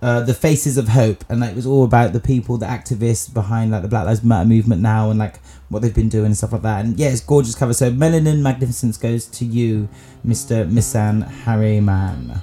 uh, 0.02 0.22
the 0.22 0.34
faces 0.34 0.80
of 0.80 0.88
hope 0.88 1.24
and 1.30 1.42
like, 1.42 1.52
it 1.52 1.56
was 1.56 1.68
all 1.68 1.84
about 1.84 2.12
the 2.12 2.20
people 2.20 2.58
the 2.58 2.66
activists 2.66 3.32
behind 3.32 3.70
like 3.70 3.84
the 3.84 3.88
black 3.88 4.04
lives 4.08 4.24
matter 4.24 4.50
movement 4.50 4.82
now 4.82 5.12
and 5.12 5.20
like 5.20 5.36
what 5.70 5.84
they've 5.84 5.94
been 5.94 6.10
doing 6.10 6.26
and 6.26 6.38
stuff 6.38 6.52
like 6.54 6.64
that 6.64 6.84
and 6.84 6.98
yeah 7.00 7.10
it's 7.10 7.22
gorgeous 7.22 7.54
cover 7.54 7.72
so 7.72 7.92
melanin 7.92 8.40
magnificence 8.42 8.98
goes 8.98 9.28
to 9.28 9.46
you 9.46 9.88
mr 10.26 10.68
misan 10.68 11.22
harriman 11.44 12.42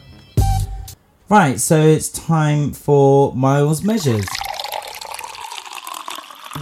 right 1.28 1.58
so 1.58 1.80
it's 1.80 2.08
time 2.10 2.72
for 2.72 3.34
miles 3.34 3.82
measures 3.82 4.24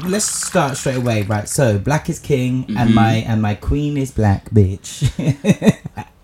let's 0.04 0.24
start 0.26 0.76
straight 0.76 0.96
away 0.96 1.22
right 1.22 1.48
so 1.48 1.78
black 1.78 2.08
is 2.10 2.18
king 2.18 2.64
Mm-hmm. 2.64 2.76
and 2.76 2.94
my 2.94 3.12
and 3.26 3.40
my 3.42 3.54
queen 3.54 3.96
is 3.96 4.10
black 4.10 4.50
bitch 4.50 5.08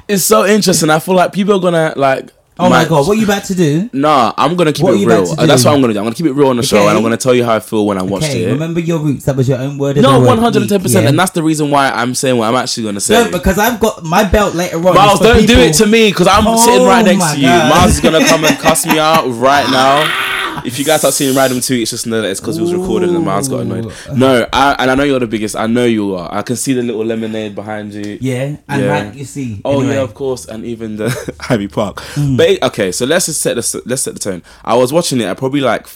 It's 0.09 0.25
so 0.25 0.45
interesting. 0.45 0.91
I 0.91 0.99
feel 0.99 1.15
like 1.15 1.33
people 1.33 1.55
are 1.55 1.61
gonna 1.61 1.95
like. 1.97 2.31
Oh 2.59 2.69
my 2.69 2.85
god, 2.85 3.07
what 3.07 3.17
are 3.17 3.21
you 3.21 3.25
about 3.25 3.45
to 3.45 3.55
do? 3.55 3.89
Nah, 3.95 4.35
I'm 4.37 4.57
gonna 4.57 4.73
keep 4.73 4.83
What 4.85 4.95
it 4.95 5.07
real. 5.07 5.25
That's 5.37 5.65
what 5.65 5.73
I'm 5.73 5.81
gonna 5.81 5.95
do. 5.95 6.01
I'm 6.01 6.05
gonna 6.05 6.15
keep 6.15 6.27
it 6.27 6.33
real 6.33 6.49
on 6.49 6.57
the 6.59 6.63
show, 6.63 6.87
and 6.89 6.97
I'm 6.99 7.03
gonna 7.03 7.17
tell 7.17 7.33
you 7.35 7.45
how 7.45 7.55
I 7.55 7.61
feel 7.61 7.87
when 7.87 7.97
I 7.97 8.03
watched 8.03 8.27
Okay, 8.27 8.45
it. 8.45 8.53
remember 8.53 8.81
your 8.81 8.99
roots. 8.99 9.25
That 9.25 9.37
was 9.37 9.49
your 9.49 9.59
own 9.59 9.79
word. 9.79 9.97
No, 9.97 10.21
one 10.21 10.37
hundred 10.39 10.63
and 10.63 10.69
ten 10.69 10.83
percent, 10.83 11.07
and 11.07 11.19
that's 11.19 11.31
the 11.31 11.43
reason 11.43 11.71
why 11.71 11.89
I'm 11.91 12.15
saying 12.15 12.37
what 12.37 12.49
I'm 12.49 12.57
actually 12.57 12.83
gonna 12.85 13.01
say. 13.01 13.15
no, 13.25 13.31
because 13.31 13.59
I've 13.59 13.81
got 13.81 14.03
my 14.05 14.25
belt 14.29 14.55
later 14.55 14.77
on. 14.77 14.95
Miles, 14.95 15.21
don't 15.21 15.47
do 15.47 15.59
it 15.61 15.73
to 15.75 15.87
me 15.87 16.11
because 16.11 16.27
I'm 16.27 16.47
Oh 16.47 16.57
sitting 16.59 16.87
right 16.87 17.05
next 17.05 17.33
to 17.35 17.37
you. 17.39 17.47
God. 17.47 17.71
Miles 17.71 17.95
is 17.95 18.01
gonna 18.01 18.27
come 18.27 18.45
and 18.45 18.59
cuss 18.59 18.85
me 18.85 18.99
out 18.99 19.25
right 19.29 19.71
now. 19.71 20.29
If 20.65 20.79
you 20.79 20.85
guys 20.85 21.01
start 21.01 21.15
seeing 21.15 21.35
random 21.35 21.59
tweets, 21.59 21.91
just 21.91 22.07
know 22.07 22.23
that 22.23 22.31
it's 22.31 22.41
because 22.41 22.57
it 22.59 22.63
was 22.63 22.73
recorded 22.75 23.11
and 23.11 23.25
Miles 23.25 23.49
got 23.49 23.61
annoyed. 23.61 23.93
No, 24.15 24.47
I, 24.53 24.77
and 24.79 24.91
I 24.91 24.95
know 24.95 25.03
you're 25.03 25.19
the 25.19 25.27
biggest. 25.27 25.57
I 25.57 25.67
know 25.67 25.85
you 25.85 26.15
are. 26.15 26.33
I 26.33 26.43
can 26.43 26.57
see 26.57 26.73
the 26.73 26.83
little 26.83 27.05
lemonade 27.05 27.55
behind 27.55 27.93
you. 27.95 28.19
Yeah, 28.21 28.57
and 28.69 28.83
Yeah. 28.83 28.87
right, 29.07 29.15
you 29.15 29.25
see. 29.25 29.61
Oh 29.65 29.81
anyway. 29.81 29.95
yeah, 29.95 30.01
of 30.03 30.15
course, 30.15 30.47
and 30.47 30.65
even 30.65 30.97
the 30.97 31.35
Ivy 31.51 31.69
Park. 31.69 32.01
Hmm. 32.01 32.37
But 32.37 32.63
okay, 32.63 32.93
so 32.93 33.07
let's 33.07 33.27
just 33.27 33.41
set 33.41 33.55
the 33.55 33.83
let's 33.87 34.03
set 34.03 34.15
the 34.15 34.21
tone. 34.21 34.43
I 34.65 34.75
was 34.77 34.93
watching 34.93 35.21
it 35.21 35.25
at 35.25 35.37
probably 35.39 35.61
like 35.61 35.87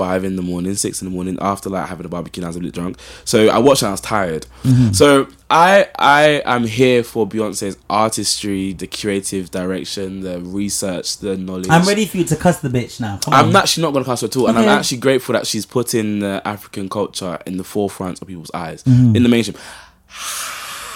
five 0.00 0.24
in 0.24 0.36
the 0.36 0.42
morning, 0.42 0.74
six 0.74 1.02
in 1.02 1.08
the 1.08 1.14
morning 1.14 1.36
after 1.40 1.68
like 1.68 1.88
having 1.88 2.06
a 2.06 2.08
barbecue. 2.08 2.40
and 2.40 2.46
I 2.46 2.50
was 2.50 2.56
a 2.56 2.60
bit 2.60 2.72
drunk, 2.74 2.98
so 3.24 3.48
I 3.48 3.58
watched 3.58 3.82
and 3.82 3.88
I 3.88 3.92
was 3.92 4.00
tired. 4.00 4.46
Mm-hmm. 4.64 4.92
So 4.92 5.28
I 5.50 5.88
I 5.98 6.42
am 6.44 6.64
here 6.64 7.02
for 7.04 7.28
Beyonce's 7.28 7.76
artistry, 7.88 8.72
the 8.72 8.86
creative 8.86 9.50
direction, 9.50 10.20
the 10.20 10.40
research, 10.40 11.18
the 11.18 11.36
knowledge. 11.36 11.66
I'm 11.68 11.86
ready 11.86 12.06
for 12.06 12.18
you 12.18 12.24
to 12.24 12.36
cuss 12.36 12.60
the 12.60 12.68
bitch 12.68 13.00
now. 13.00 13.18
Come 13.24 13.34
I'm 13.34 13.48
on. 13.50 13.56
actually 13.56 13.82
not 13.82 13.92
going 13.92 14.04
to 14.04 14.10
cuss 14.10 14.22
her 14.22 14.26
at 14.28 14.36
all, 14.36 14.48
and 14.48 14.58
I'm 14.58 14.68
actually 14.68 14.98
grateful 14.98 15.32
that 15.34 15.46
she's 15.46 15.66
putting 15.66 16.20
the 16.20 16.40
African 16.44 16.88
culture 16.88 17.38
in 17.46 17.56
the 17.58 17.64
forefront 17.64 18.20
of 18.22 18.28
people's 18.28 18.50
eyes, 18.54 18.82
Mm-hmm. 18.84 19.16
in 19.16 19.22
the 19.22 19.28
mainstream. 19.28 19.58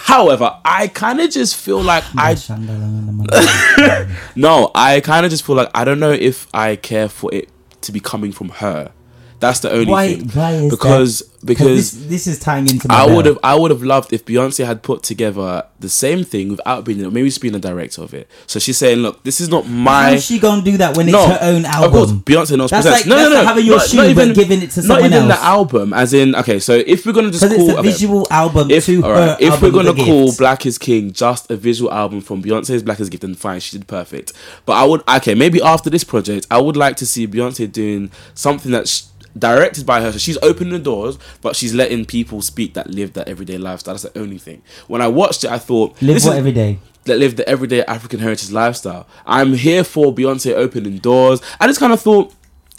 However, 0.06 0.58
I 0.64 0.88
kind 0.88 1.20
of 1.20 1.30
just 1.30 1.56
feel 1.56 1.82
like 1.82 2.04
I 2.16 2.34
no, 4.36 4.70
I 4.74 5.00
kind 5.00 5.24
of 5.26 5.30
just 5.30 5.44
feel 5.46 5.56
like 5.56 5.70
I 5.74 5.84
don't 5.84 5.98
know 5.98 6.12
if 6.12 6.46
I 6.52 6.76
care 6.76 7.08
for 7.08 7.32
it 7.34 7.48
to 7.84 7.92
be 7.92 8.00
coming 8.00 8.32
from 8.32 8.48
her. 8.48 8.92
That's 9.40 9.60
the 9.60 9.70
only 9.70 9.92
Why? 9.92 10.14
thing. 10.14 10.28
Why 10.28 10.52
is 10.52 10.70
because 10.70 11.18
that? 11.18 11.46
because 11.46 11.92
this, 11.92 12.08
this 12.08 12.26
is 12.26 12.38
tying 12.38 12.68
into. 12.68 12.88
My 12.88 13.02
I 13.02 13.06
would 13.06 13.26
have 13.26 13.38
I 13.42 13.54
would 13.54 13.70
have 13.70 13.82
loved 13.82 14.12
if 14.12 14.24
Beyonce 14.24 14.64
had 14.64 14.82
put 14.82 15.02
together 15.02 15.66
the 15.80 15.88
same 15.88 16.24
thing 16.24 16.48
without 16.50 16.84
being 16.84 17.00
maybe 17.12 17.28
just 17.28 17.40
being 17.40 17.52
the 17.52 17.60
director 17.60 18.02
of 18.02 18.14
it. 18.14 18.28
So 18.46 18.58
she's 18.58 18.78
saying, 18.78 18.98
look, 18.98 19.22
this 19.22 19.40
is 19.40 19.48
not 19.48 19.68
my. 19.68 20.12
How's 20.12 20.24
she 20.24 20.38
gonna 20.38 20.62
do 20.62 20.76
that 20.78 20.96
when 20.96 21.06
no, 21.06 21.22
it's 21.24 21.40
her 21.40 21.46
own 21.46 21.64
album? 21.64 21.84
Of 21.84 21.92
course, 21.92 22.12
Beyonce 22.12 22.56
knows. 22.56 22.70
That's 22.70 22.86
presents. 22.86 23.06
like- 23.06 23.06
no, 23.06 23.16
that's 23.16 23.30
no, 23.30 23.42
no, 23.42 23.46
having 23.46 23.66
your 23.66 23.76
not, 23.78 23.86
shoe, 23.86 23.96
not 23.98 24.06
even 24.06 24.32
giving 24.32 24.62
it 24.62 24.70
to 24.70 24.80
not 24.80 24.86
someone 24.86 25.12
even 25.12 25.30
else. 25.30 25.38
the 25.38 25.44
album. 25.44 25.92
As 25.92 26.14
in, 26.14 26.34
okay, 26.36 26.58
so 26.58 26.72
if 26.74 27.04
we're 27.04 27.12
gonna 27.12 27.30
just 27.30 27.46
call 27.46 27.52
it's 27.52 27.68
a 27.70 27.78
okay, 27.78 27.88
visual 27.90 28.26
album 28.30 28.70
if, 28.70 28.86
to 28.86 29.02
her. 29.02 29.12
right, 29.12 29.40
if 29.40 29.60
we're 29.60 29.70
gonna 29.70 29.94
call 29.94 30.26
gift. 30.26 30.38
Black 30.38 30.66
is 30.66 30.78
King 30.78 31.12
just 31.12 31.50
a 31.50 31.56
visual 31.56 31.92
album 31.92 32.20
from 32.20 32.42
Beyonce's 32.42 32.82
Black 32.82 33.00
is 33.00 33.10
Gift, 33.10 33.22
then 33.22 33.34
fine, 33.34 33.60
she 33.60 33.76
did 33.76 33.86
perfect. 33.86 34.32
But 34.64 34.74
I 34.74 34.84
would 34.84 35.02
okay, 35.08 35.34
maybe 35.34 35.60
after 35.60 35.90
this 35.90 36.04
project, 36.04 36.46
I 36.50 36.58
would 36.60 36.76
like 36.76 36.96
to 36.96 37.06
see 37.06 37.26
Beyonce 37.26 37.70
doing 37.70 38.10
something 38.34 38.72
that's 38.72 39.10
directed 39.38 39.84
by 39.84 40.00
her. 40.00 40.12
So 40.12 40.18
she's 40.18 40.38
opening 40.42 40.72
the 40.72 40.78
doors, 40.78 41.18
but 41.40 41.56
she's 41.56 41.74
letting 41.74 42.04
people 42.04 42.40
speak 42.42 42.74
that 42.74 42.88
live 42.90 43.14
that 43.14 43.28
everyday 43.28 43.58
lifestyle. 43.58 43.94
That's 43.94 44.04
the 44.04 44.18
only 44.18 44.38
thing. 44.38 44.62
When 44.86 45.02
I 45.02 45.08
watched 45.08 45.44
it, 45.44 45.50
I 45.50 45.58
thought 45.58 46.00
live 46.00 46.22
what 46.24 46.36
every 46.36 46.52
day. 46.52 46.78
that 47.04 47.18
live 47.18 47.36
the 47.36 47.48
everyday 47.48 47.84
African 47.84 48.20
heritage 48.20 48.50
lifestyle. 48.50 49.06
I'm 49.26 49.54
here 49.54 49.84
for 49.84 50.14
Beyonce 50.14 50.52
opening 50.54 50.98
doors. 50.98 51.40
I 51.60 51.66
just 51.66 51.80
kind 51.80 51.92
of 51.92 52.00
thought, 52.00 52.32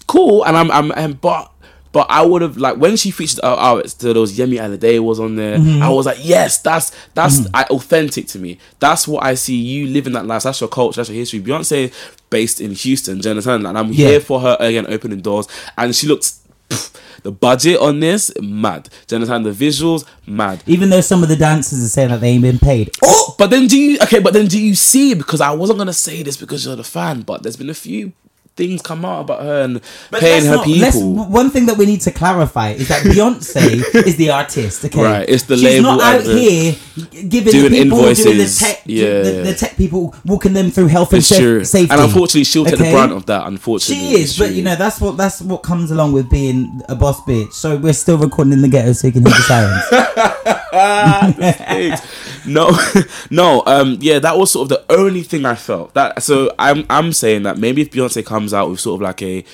cool, 0.08 0.46
and 0.46 0.56
I'm, 0.56 0.72
I'm, 0.72 0.92
and 0.96 1.20
but, 1.20 1.52
but 1.92 2.08
I 2.10 2.26
would 2.26 2.42
have 2.42 2.58
like 2.58 2.78
when 2.78 2.96
she 2.98 3.12
featured 3.12 3.40
out 3.44 3.86
to 3.86 4.14
those 4.14 4.38
Yemi 4.38 4.58
Alade 4.60 5.00
was 5.00 5.20
on 5.20 5.36
there. 5.36 5.58
Mm-hmm. 5.58 5.82
I 5.82 5.90
was 5.90 6.06
like, 6.06 6.18
yes, 6.22 6.58
that's 6.60 6.92
that's 7.14 7.48
I, 7.54 7.64
authentic 7.66 8.28
to 8.28 8.40
me. 8.40 8.60
That's 8.80 9.08
what 9.08 9.24
I 9.24 9.36
see. 9.36 9.56
You 9.56 9.88
living 9.88 10.12
that 10.14 10.26
life. 10.26 10.44
That's 10.44 10.60
your 10.60 10.68
culture. 10.70 10.98
That's 11.00 11.10
your 11.10 11.18
history. 11.18 11.40
Beyonce 11.42 11.94
based 12.30 12.60
in 12.60 12.72
Houston. 12.72 13.22
You? 13.22 13.32
And 13.32 13.78
I'm 13.78 13.94
Yeah. 13.94 14.08
here 14.08 14.20
for 14.20 14.42
her 14.42 14.58
again 14.60 14.86
opening 14.90 15.22
doors, 15.22 15.48
and 15.78 15.96
she 15.96 16.08
looks. 16.08 16.42
Pff, 16.70 17.22
the 17.24 17.32
budget 17.32 17.80
on 17.80 18.00
this, 18.00 18.32
mad. 18.42 18.90
Do 19.08 19.16
you 19.16 19.18
understand? 19.18 19.46
The 19.46 19.52
visuals, 19.52 20.06
mad. 20.28 20.64
Even 20.66 20.90
though 20.90 21.02
some 21.02 21.24
of 21.24 21.30
the 21.30 21.36
dancers 21.36 21.84
are 21.84 21.88
saying 21.88 22.10
that 22.10 22.22
they 22.22 22.30
ain't 22.30 22.44
been 22.44 22.60
paid. 22.60 22.92
Oh, 23.04 23.36
but 23.38 23.50
then 23.50 23.68
do 23.68 23.78
you 23.78 23.98
okay? 24.04 24.20
But 24.20 24.34
then 24.34 24.48
do 24.48 24.62
you 24.62 24.76
see? 24.76 25.14
Because 25.14 25.42
I 25.42 25.52
wasn't 25.52 25.80
gonna 25.80 25.94
say 25.94 26.24
this 26.24 26.38
because 26.38 26.66
you're 26.66 26.76
the 26.76 26.84
fan, 26.84 27.22
but 27.22 27.44
there's 27.44 27.58
been 27.58 27.70
a 27.70 27.74
few 27.74 28.14
things 28.56 28.82
come 28.82 29.04
out 29.04 29.22
about 29.22 29.42
her 29.44 29.62
and 29.64 29.82
paying 30.14 30.46
her 30.46 30.56
not- 30.56 30.68
let's- 30.68 30.96
people. 30.96 31.26
one 31.26 31.50
thing 31.50 31.66
that 31.66 31.78
we 31.78 31.86
need 31.86 32.00
to 32.02 32.12
clarify 32.12 32.70
is 32.72 32.88
that 32.88 33.04
Beyonce 33.04 33.84
is 34.08 34.16
the 34.16 34.30
artist. 34.30 34.86
Okay, 34.86 35.02
Right, 35.04 35.28
it's 35.28 35.44
the 35.44 35.56
She's 35.58 35.64
label 35.66 35.84
not 35.98 36.02
out 36.02 36.24
the- 36.24 36.40
here 36.40 36.76
giving 37.28 37.52
Doing 37.52 37.72
the 37.74 37.84
people 37.84 38.14
doing 38.14 38.38
the 38.38 38.56
tech, 38.58 38.82
Yeah, 38.86 39.22
the, 39.24 39.32
the 39.48 39.54
tech 39.56 39.76
people 39.76 40.16
walking 40.26 40.54
them 40.54 40.72
through 40.72 40.88
health 40.88 41.12
and 41.12 41.18
It's 41.20 41.28
sa- 41.28 41.36
true, 41.38 41.66
safety. 41.66 41.92
and 41.94 42.02
unfortunately, 42.02 42.46
she'll 42.46 42.64
take 42.66 42.78
the 42.78 42.92
brunt 42.92 43.12
of 43.12 43.26
that. 43.26 43.46
Unfortunately, 43.48 43.96
She 44.16 44.22
is, 44.22 44.38
but 44.38 44.52
you 44.54 44.62
know 44.64 44.76
that's 44.78 45.02
what 45.02 45.18
that's 45.18 45.42
what 45.42 45.58
comes 45.62 45.92
along 45.92 46.14
with 46.14 46.30
being 46.30 46.82
a 46.88 46.96
boss 46.96 47.20
bitch. 47.22 47.52
So 47.54 47.76
we're 47.76 47.92
still 47.94 48.18
recording 48.18 48.54
in 48.54 48.62
the 48.62 48.70
ghetto 48.70 48.94
so 48.94 49.08
you 49.08 49.14
can 49.14 49.26
hear 49.26 49.36
the 49.36 49.42
sirens. 49.44 49.84
No, 52.48 52.78
no. 53.30 53.64
Um, 53.66 53.98
yeah, 54.02 54.20
that 54.20 54.38
was 54.38 54.52
sort 54.52 54.72
of 54.72 54.78
the 54.88 54.96
only 54.96 55.24
thing 55.24 55.46
I 55.46 55.56
felt. 55.56 55.94
That 55.94 56.22
so 56.24 56.54
I'm 56.60 56.86
I'm 56.90 57.12
saying 57.14 57.44
that 57.44 57.58
maybe 57.58 57.82
if 57.82 57.92
Beyonce 57.92 58.26
comes 58.26 58.54
out 58.54 58.70
with 58.70 58.80
sort 58.80 58.96
of 59.00 59.02
like 59.02 59.22
a 59.22 59.42
But 59.42 59.48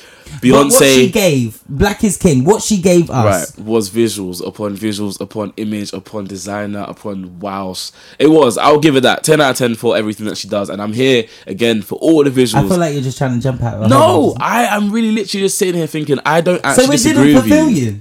what 0.52 0.72
she 0.74 1.10
Beyonce 1.10 1.12
gave, 1.14 1.62
Black 1.70 2.04
is 2.04 2.18
King, 2.18 2.44
what 2.44 2.62
she 2.62 2.82
gave 2.82 3.10
us. 3.10 3.58
right 3.58 3.66
was 3.66 3.90
visuals 3.90 4.46
upon 4.46 4.76
visuals 4.76 5.20
upon 5.22 5.54
image 5.58 5.94
upon 5.94 6.26
designer 6.26 6.86
upon 6.88 7.40
wows. 7.40 7.92
It 8.20 8.28
was. 8.28 8.58
I'll 8.58 8.80
give 8.80 8.96
it 8.96 9.02
that 9.02 9.24
ten 9.24 9.40
out 9.42 9.52
of 9.52 9.58
ten 9.58 9.76
for 9.76 9.96
everything 9.96 10.26
that 10.28 10.38
she 10.38 10.48
does, 10.48 10.70
and 10.70 10.82
I'm 10.82 10.94
here 10.94 11.26
again 11.48 11.82
for 11.82 11.96
all 11.96 12.24
the 12.24 12.30
visuals. 12.30 12.66
I 12.66 12.68
feel 12.70 12.78
like 12.78 12.94
you're 12.94 13.04
just 13.04 13.18
trying 13.18 13.36
to 13.36 13.40
jump 13.42 13.62
out. 13.64 13.84
of 13.84 13.90
no. 13.90 14.36
I 14.40 14.64
am 14.76 14.92
really 14.92 15.12
literally 15.12 15.46
just 15.46 15.58
sitting 15.58 15.76
here 15.76 15.88
thinking 15.88 16.20
I 16.26 16.42
don't 16.42 16.62
So 16.62 16.68
actually 16.70 16.86
it 16.86 16.92
disagree 16.92 17.24
didn't 17.34 17.42
fulfill 17.42 17.70
you. 17.70 17.86
you. 17.86 18.00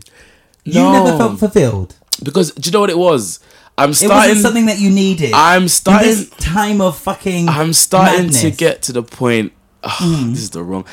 You 0.64 0.74
No. 0.74 0.92
never 1.04 1.16
felt 1.18 1.38
fulfilled. 1.38 1.94
because 2.22 2.52
do 2.52 2.68
you 2.68 2.72
know 2.72 2.80
what 2.80 2.90
it 2.90 2.98
was? 2.98 3.40
I'm 3.80 3.90
It 3.90 3.94
starting. 3.94 4.16
wasn't 4.16 4.40
something 4.42 4.66
that 4.66 4.78
you 4.78 4.90
needed. 4.90 5.32
I'm 5.34 5.68
starting- 5.68 6.26
time 6.38 6.80
of 6.80 6.98
fucking. 6.98 7.48
I'm 7.48 7.72
starting 7.72 8.30
to 8.30 8.50
get 8.50 8.82
to 8.82 8.92
the 8.92 9.02
point. 9.02 9.52
Ugh, 9.82 9.90
Mm. 9.90 10.30
This 10.32 10.42
is 10.42 10.50
the 10.50 10.62
wrong. 10.62 10.84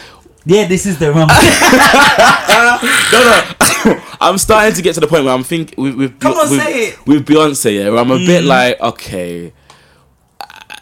Yeah, 0.45 0.65
this 0.67 0.85
is 0.85 0.97
the 0.97 1.11
wrong. 1.11 1.29
No, 3.11 3.19
no. 3.23 4.01
I'm 4.21 4.37
starting 4.37 4.73
to 4.75 4.81
get 4.81 4.93
to 4.95 4.99
the 4.99 5.07
point 5.07 5.23
where 5.25 5.33
I'm 5.33 5.43
thinking 5.43 5.81
with, 5.81 5.95
with 5.95 6.19
Come 6.19 6.33
on, 6.33 6.49
with, 6.49 6.59
say 6.61 6.87
it. 6.89 6.95
Mm. 6.95 7.05
with 7.07 7.25
Beyonce. 7.27 7.75
Yeah, 7.77 7.89
where 7.89 7.99
I'm 7.99 8.11
a 8.11 8.17
bit 8.17 8.43
like, 8.43 8.79
okay, 8.81 9.53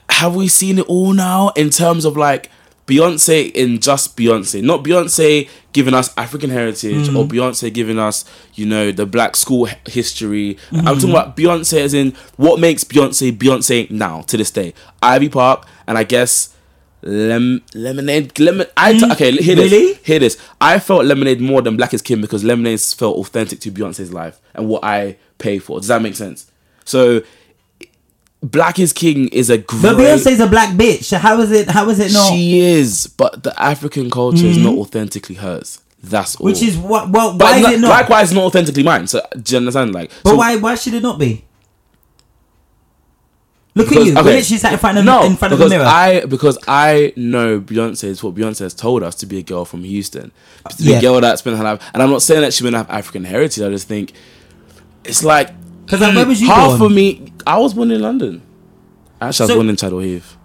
have 0.10 0.36
we 0.36 0.48
seen 0.48 0.80
it 0.80 0.86
all 0.88 1.14
now 1.14 1.50
in 1.56 1.70
terms 1.70 2.06
of 2.06 2.16
like 2.16 2.50
Beyonce 2.88 3.52
in 3.52 3.80
just 3.80 4.16
Beyonce, 4.16 4.62
not 4.62 4.84
Beyonce 4.84 5.50
giving 5.74 5.94
us 5.96 6.16
African 6.18 6.50
heritage 6.52 7.08
Mm. 7.10 7.18
or 7.18 7.26
Beyonce 7.26 7.74
giving 7.74 7.98
us, 7.98 8.26
you 8.54 8.66
know, 8.66 8.92
the 8.92 9.06
black 9.08 9.36
school 9.36 9.68
history. 9.88 10.58
Mm-hmm. 10.70 10.88
I'm 10.88 10.96
talking 10.96 11.10
about 11.10 11.36
Beyonce 11.36 11.80
as 11.80 11.94
in 11.96 12.14
what 12.38 12.60
makes 12.60 12.84
Beyonce 12.84 13.36
Beyonce 13.36 13.90
now 13.90 14.22
to 14.24 14.38
this 14.38 14.52
day. 14.52 14.74
Ivy 15.02 15.30
Park 15.30 15.66
and 15.88 15.98
I 15.98 16.04
guess 16.04 16.50
Lem- 17.02 17.62
lemonade, 17.76 18.40
lemon. 18.40 18.66
I 18.76 18.94
t- 18.98 19.12
okay. 19.12 19.32
Hear 19.32 19.56
this. 19.56 19.72
Mm. 19.72 19.72
Really? 19.72 19.94
Hear 20.04 20.20
this. 20.20 20.38
I 20.60 20.80
felt 20.80 21.06
Lemonade 21.06 21.40
more 21.40 21.62
than 21.62 21.78
Black 21.78 21.94
is 21.94 22.02
King 22.02 22.20
because 22.20 22.44
Lemonade 22.44 22.80
felt 22.82 23.16
authentic 23.18 23.60
to 23.62 23.72
Beyonce's 23.72 24.12
life 24.12 24.40
and 24.56 24.68
what 24.68 24.84
I 24.84 25.18
pay 25.38 25.60
for. 25.60 25.80
Does 25.80 25.88
that 25.90 26.02
make 26.02 26.16
sense? 26.16 26.50
So, 26.84 27.22
Black 28.42 28.78
is 28.80 28.94
King 28.94 29.28
is 29.30 29.50
a 29.50 29.58
great. 29.58 29.82
but 29.82 29.96
Beyonce's 29.98 30.40
a 30.40 30.48
black 30.48 30.76
bitch. 30.76 31.16
How 31.18 31.40
is 31.42 31.52
it? 31.52 31.68
How 31.70 31.90
is 31.90 32.00
it 32.00 32.14
not? 32.14 32.32
She 32.32 32.60
is, 32.60 33.08
but 33.08 33.42
the 33.44 33.60
African 33.62 34.10
culture 34.12 34.46
is 34.46 34.58
not 34.58 34.76
authentically 34.76 35.36
hers. 35.36 35.82
That's 36.04 36.36
all. 36.36 36.46
Mm-hmm. 36.48 36.54
Which 36.54 36.62
is 36.62 36.78
what? 36.78 37.10
Well, 37.10 37.36
but 37.36 37.46
why 37.46 37.58
is 37.58 37.68
li- 37.68 37.74
it 37.76 37.80
not? 37.80 37.90
likewise 37.90 38.32
not 38.34 38.44
authentically 38.44 38.84
mine. 38.84 39.08
So 39.08 39.22
do 39.42 39.54
you 39.54 39.58
understand? 39.58 39.94
Like, 39.96 40.12
But 40.24 40.32
so- 40.32 40.36
why? 40.36 40.56
Why 40.58 40.76
should 40.76 40.94
it 40.94 41.02
not 41.02 41.18
be? 41.18 41.44
Look 43.74 43.90
because- 43.90 44.08
at 44.10 44.14
you. 44.14 44.30
okay. 44.30 44.42
Sat 44.42 44.74
in 44.74 44.80
front 44.80 44.98
of 45.00 45.06
no, 45.06 45.26
in 45.26 45.36
front 45.36 45.54
of 45.54 45.60
the 45.60 45.68
mirror. 45.68 45.84
I 45.86 46.26
because 46.26 46.58
I 46.68 47.12
know 47.18 47.60
Beyonce 47.60 48.06
is 48.06 48.24
what 48.24 48.36
Beyonce 48.36 48.60
has 48.60 48.74
told 48.74 49.04
us 49.04 49.16
to 49.16 49.26
be 49.26 49.40
a 49.40 49.42
girl 49.44 49.66
from 49.66 49.84
Houston, 49.84 50.32
to 50.70 50.78
be 50.78 50.92
Yeah. 50.92 51.00
a 51.00 51.02
girl 51.02 51.20
that 51.22 51.40
spent 51.40 51.58
her 51.58 51.64
life. 51.64 51.82
And 51.94 52.02
I'm 52.04 52.10
not 52.12 52.22
saying 52.22 52.42
that 52.42 52.54
she 52.54 52.64
wouldn't 52.64 52.78
have 52.88 52.96
African 52.96 53.26
heritage. 53.26 53.62
I 53.64 53.70
just 53.70 53.88
think 53.88 54.14
it's 55.04 55.24
like 55.24 55.50
'Cause, 55.88 56.02
like, 56.02 56.16
where 56.16 56.26
was 56.26 56.42
you 56.42 56.48
half 56.48 56.80
born? 56.80 56.92
of 56.92 56.96
me. 56.96 57.32
I 57.46 57.58
was 57.60 57.74
born 57.74 57.92
in 57.92 58.02
London. 58.02 58.42
Actually, 59.22 59.44
I 59.44 59.48
was 59.48 59.56
born 59.56 59.70
in 59.70 59.76
Chadwell 59.76 60.02
Heath. 60.02 60.36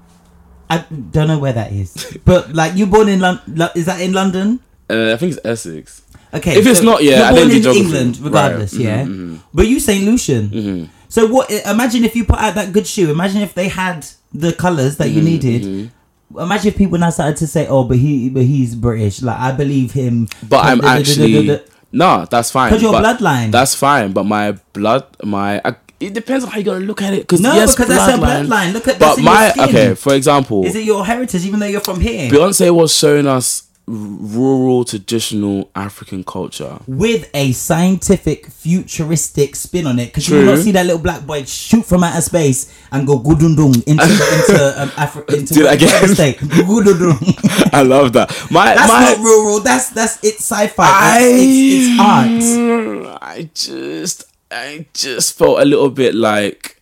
I 0.69 0.85
don't 1.11 1.27
know 1.29 1.39
where 1.39 1.53
that 1.53 1.73
is. 1.73 2.19
But 2.25 2.53
like, 2.55 2.77
you 2.77 2.87
born 2.87 3.09
in 3.09 3.21
London? 3.21 3.69
Is 3.75 3.87
that 3.87 4.01
in 4.01 4.13
London? 4.13 4.61
Uh, 4.89 5.13
I 5.13 5.17
think 5.17 5.33
it's 5.33 5.41
Essex. 5.45 6.03
Okay. 6.33 6.57
If 6.59 6.67
it's 6.67 6.83
not, 6.83 7.03
yeah, 7.03 7.31
you're 7.33 7.41
born 7.41 7.51
in 7.57 7.63
geography. 7.63 7.81
England, 7.87 8.19
regardless. 8.21 8.75
Right. 8.75 8.83
Yeah. 8.85 9.05
Mhm, 9.05 9.41
But 9.53 9.67
you 9.67 9.81
Saint 9.81 10.05
Lucian. 10.05 10.49
Mm-hmm. 10.51 10.85
So 11.09 11.27
what? 11.27 11.51
Imagine 11.51 12.05
if 12.05 12.15
you 12.15 12.25
put 12.25 12.39
out 12.39 12.55
that 12.55 12.73
good 12.73 12.87
shoe. 12.87 13.11
Imagine 13.11 13.41
if 13.43 13.55
they 13.55 13.67
had 13.69 14.07
the 14.33 14.53
colors 14.53 14.97
that 14.99 15.09
Mm-hmm, 15.09 15.17
you 15.19 15.23
needed. 15.25 15.91
Imagine 16.39 16.69
if 16.69 16.77
people 16.77 16.99
now 16.99 17.11
started 17.11 17.37
to 17.39 17.49
say, 17.49 17.67
"Oh, 17.67 17.83
but 17.83 17.97
he, 17.99 18.29
but 18.29 18.45
he's 18.45 18.77
British." 18.77 19.21
Like 19.23 19.39
I 19.41 19.51
believe 19.51 19.91
him. 19.93 20.29
But 20.49 20.65
I'm 20.65 20.81
actually 20.85 21.61
no. 21.93 22.27
That's 22.31 22.51
fine. 22.51 22.71
'Cause 22.71 22.83
your 22.83 22.93
bloodline. 22.95 23.51
That's 23.53 23.75
fine. 23.75 24.13
But 24.13 24.25
my 24.25 24.53
blood, 24.73 25.05
my 25.25 25.61
I, 25.65 25.75
it 25.99 26.15
depends 26.15 26.45
on 26.45 26.51
how 26.51 26.59
you 26.59 26.65
gotta 26.65 26.81
look 26.81 27.03
at 27.03 27.13
it. 27.13 27.21
Because 27.21 27.41
No, 27.41 27.53
yes, 27.55 27.75
because 27.75 27.89
that's 27.89 28.15
a 28.15 28.19
bloodline. 28.19 28.73
Look 28.73 28.89
at- 28.89 28.99
But 28.99 29.17
that's 29.17 29.19
in 29.19 29.25
your 29.25 29.33
my 29.35 29.53
okay. 29.69 29.95
For 29.95 30.15
example, 30.15 30.65
Is 30.65 30.75
it 30.75 30.85
your 30.85 31.05
heritage, 31.05 31.45
even 31.45 31.61
though 31.61 31.67
you're 31.67 31.81
from 31.81 32.01
here? 32.01 32.31
Beyonce 32.31 32.71
was 32.75 32.95
showing 32.95 33.27
us 33.27 33.65
rural, 33.93 34.85
traditional 34.85 35.69
African 35.75 36.23
culture. 36.23 36.79
with 36.87 37.29
a 37.35 37.51
scientific, 37.53 38.47
futuristic 38.47 39.57
spin 39.57 39.87
on 39.87 39.99
it. 39.99 40.07
Because 40.07 40.29
you 40.29 40.37
will 40.37 40.45
not 40.45 40.59
see 40.59 40.71
that 40.73 40.87
little 40.87 41.01
black 41.03 41.27
boy 41.27 41.45
shoot 41.45 41.85
from 41.85 42.05
outer 42.05 42.21
space 42.21 42.73
and 42.93 43.07
go 43.07 43.19
gudundung 43.19 43.75
into 43.87 44.03
into 44.05 44.75
um, 44.83 44.89
Afri- 44.91 45.35
into 45.39 45.55
that 45.65 45.75
again. 45.75 46.09
state. 46.15 46.39
Gudundung. 46.39 47.71
I 47.73 47.83
love 47.83 48.13
that. 48.13 48.31
My 48.51 48.75
That's 48.75 48.89
my. 48.89 49.01
not 49.01 49.19
rural. 49.19 49.61
That's 49.61 49.91
that's 49.91 50.23
it's 50.23 50.39
sci-fi. 50.45 50.85
That's, 50.87 51.25
it's, 51.27 51.89
it's 51.89 52.01
art. 52.01 53.19
I 53.23 53.51
just, 53.55 54.25
I 54.51 54.87
just 54.95 55.37
felt 55.37 55.61
a 55.61 55.65
little 55.65 55.91
bit 55.91 56.15
like, 56.15 56.81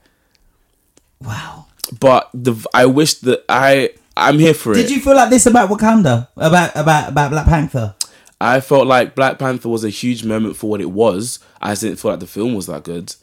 Wow. 1.23 1.67
but 1.99 2.31
the 2.35 2.55
I 2.75 2.87
wish 2.87 3.15
that 3.15 3.45
I, 3.49 3.91
I'm 4.19 4.39
here 4.39 4.55
for 4.55 4.73
it. 4.73 4.77
Did 4.77 4.91
you 4.91 5.01
feel 5.01 5.15
like 5.15 5.31
this 5.31 5.47
about 5.47 5.71
Wakanda? 5.71 6.29
About 6.37 6.73
about 6.75 7.09
about 7.11 7.31
Black 7.31 7.47
Panther? 7.47 7.95
I 8.41 8.61
felt 8.61 8.87
like 8.87 9.15
Black 9.15 9.39
Panther 9.39 9.69
was 9.69 9.85
a 9.85 9.91
huge 9.91 10.25
moment 10.25 10.57
for 10.57 10.71
what 10.71 10.81
it 10.81 10.91
was. 10.91 11.39
I 11.61 11.71
just 11.73 11.83
didn't 11.83 11.99
feel 11.99 12.13
like 12.13 12.21
the 12.21 12.27
film 12.27 12.55
was 12.55 12.67
that 12.67 12.85
good. 12.85 13.15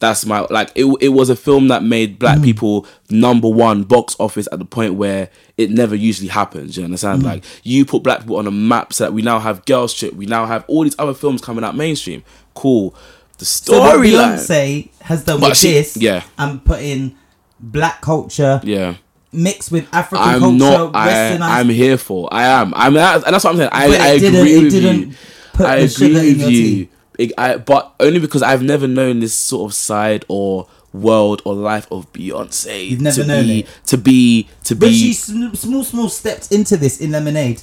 That's 0.00 0.26
my 0.26 0.40
like 0.50 0.70
it. 0.74 0.84
It 1.00 1.10
was 1.10 1.30
a 1.30 1.36
film 1.36 1.68
that 1.68 1.82
made 1.82 2.18
black 2.18 2.38
mm. 2.38 2.44
people 2.44 2.86
number 3.08 3.48
one 3.48 3.84
box 3.84 4.16
office 4.18 4.48
at 4.52 4.58
the 4.58 4.64
point 4.64 4.94
where 4.94 5.30
it 5.56 5.70
never 5.70 5.94
usually 5.94 6.28
happens. 6.28 6.76
You 6.76 6.84
understand? 6.84 7.22
Mm. 7.22 7.26
Like 7.26 7.44
you 7.62 7.84
put 7.84 8.02
black 8.02 8.20
people 8.20 8.36
on 8.36 8.46
a 8.46 8.50
map 8.50 8.92
so 8.92 9.04
that 9.04 9.12
we 9.12 9.22
now 9.22 9.38
have 9.38 9.64
Girls 9.66 9.94
Trip. 9.94 10.12
We 10.14 10.26
now 10.26 10.46
have 10.46 10.64
all 10.66 10.82
these 10.82 10.96
other 10.98 11.14
films 11.14 11.40
coming 11.40 11.64
out 11.64 11.76
mainstream. 11.76 12.22
Cool. 12.54 12.94
The 13.38 13.44
So 13.44 13.80
storyline. 13.80 14.36
Beyonce 14.36 14.90
has 15.02 15.24
done 15.24 15.40
But 15.40 15.50
with 15.50 15.58
she- 15.58 15.72
this, 15.72 15.96
yeah. 15.96 16.24
and 16.38 16.64
put 16.64 16.80
in 16.82 17.16
black 17.60 18.02
culture 18.02 18.60
yeah. 18.62 18.96
Mixed 19.34 19.70
with 19.72 19.86
African 19.92 20.26
I'm 20.26 20.40
culture, 20.40 20.56
not. 20.58 20.94
I, 20.96 21.08
westernized. 21.08 21.40
I'm 21.40 21.68
here 21.68 21.98
for. 21.98 22.28
I 22.32 22.44
am. 22.44 22.72
I'm. 22.74 22.96
And 22.96 23.22
that's 23.22 23.44
what 23.44 23.46
I'm 23.46 23.56
saying. 23.56 23.70
I, 23.72 23.88
But 23.88 24.00
I 24.00 24.18
didn't- 24.18 24.40
agree 24.40 24.54
it 24.56 24.62
with 24.64 24.72
didn't 24.72 25.00
you. 25.10 25.14
put 25.52 25.66
I 25.66 25.76
agree 25.76 26.12
with 26.14 26.48
you. 26.50 26.88
It- 27.18 27.32
I, 27.38 27.56
but 27.58 27.94
only 28.00 28.18
because 28.20 28.42
I've 28.42 28.62
never 28.62 28.86
known 28.88 29.20
this 29.20 29.34
sort 29.34 29.70
of 29.70 29.74
side 29.74 30.24
or 30.28 30.66
world 30.92 31.42
or 31.44 31.54
life 31.54 31.86
of 31.90 32.12
Beyonce. 32.12 32.88
You've 32.90 33.00
never 33.00 33.22
to 33.22 33.26
known 33.26 33.44
be, 33.46 33.60
it. 33.60 33.68
To 33.86 33.98
be. 33.98 34.48
To 34.64 34.74
But 34.76 34.88
be. 34.88 34.94
she 34.98 35.12
sm- 35.12 35.54
small, 35.54 35.84
small 35.84 36.08
stepped 36.08 36.50
into 36.52 36.76
this 36.76 37.00
in 37.00 37.10
Lemonade. 37.12 37.62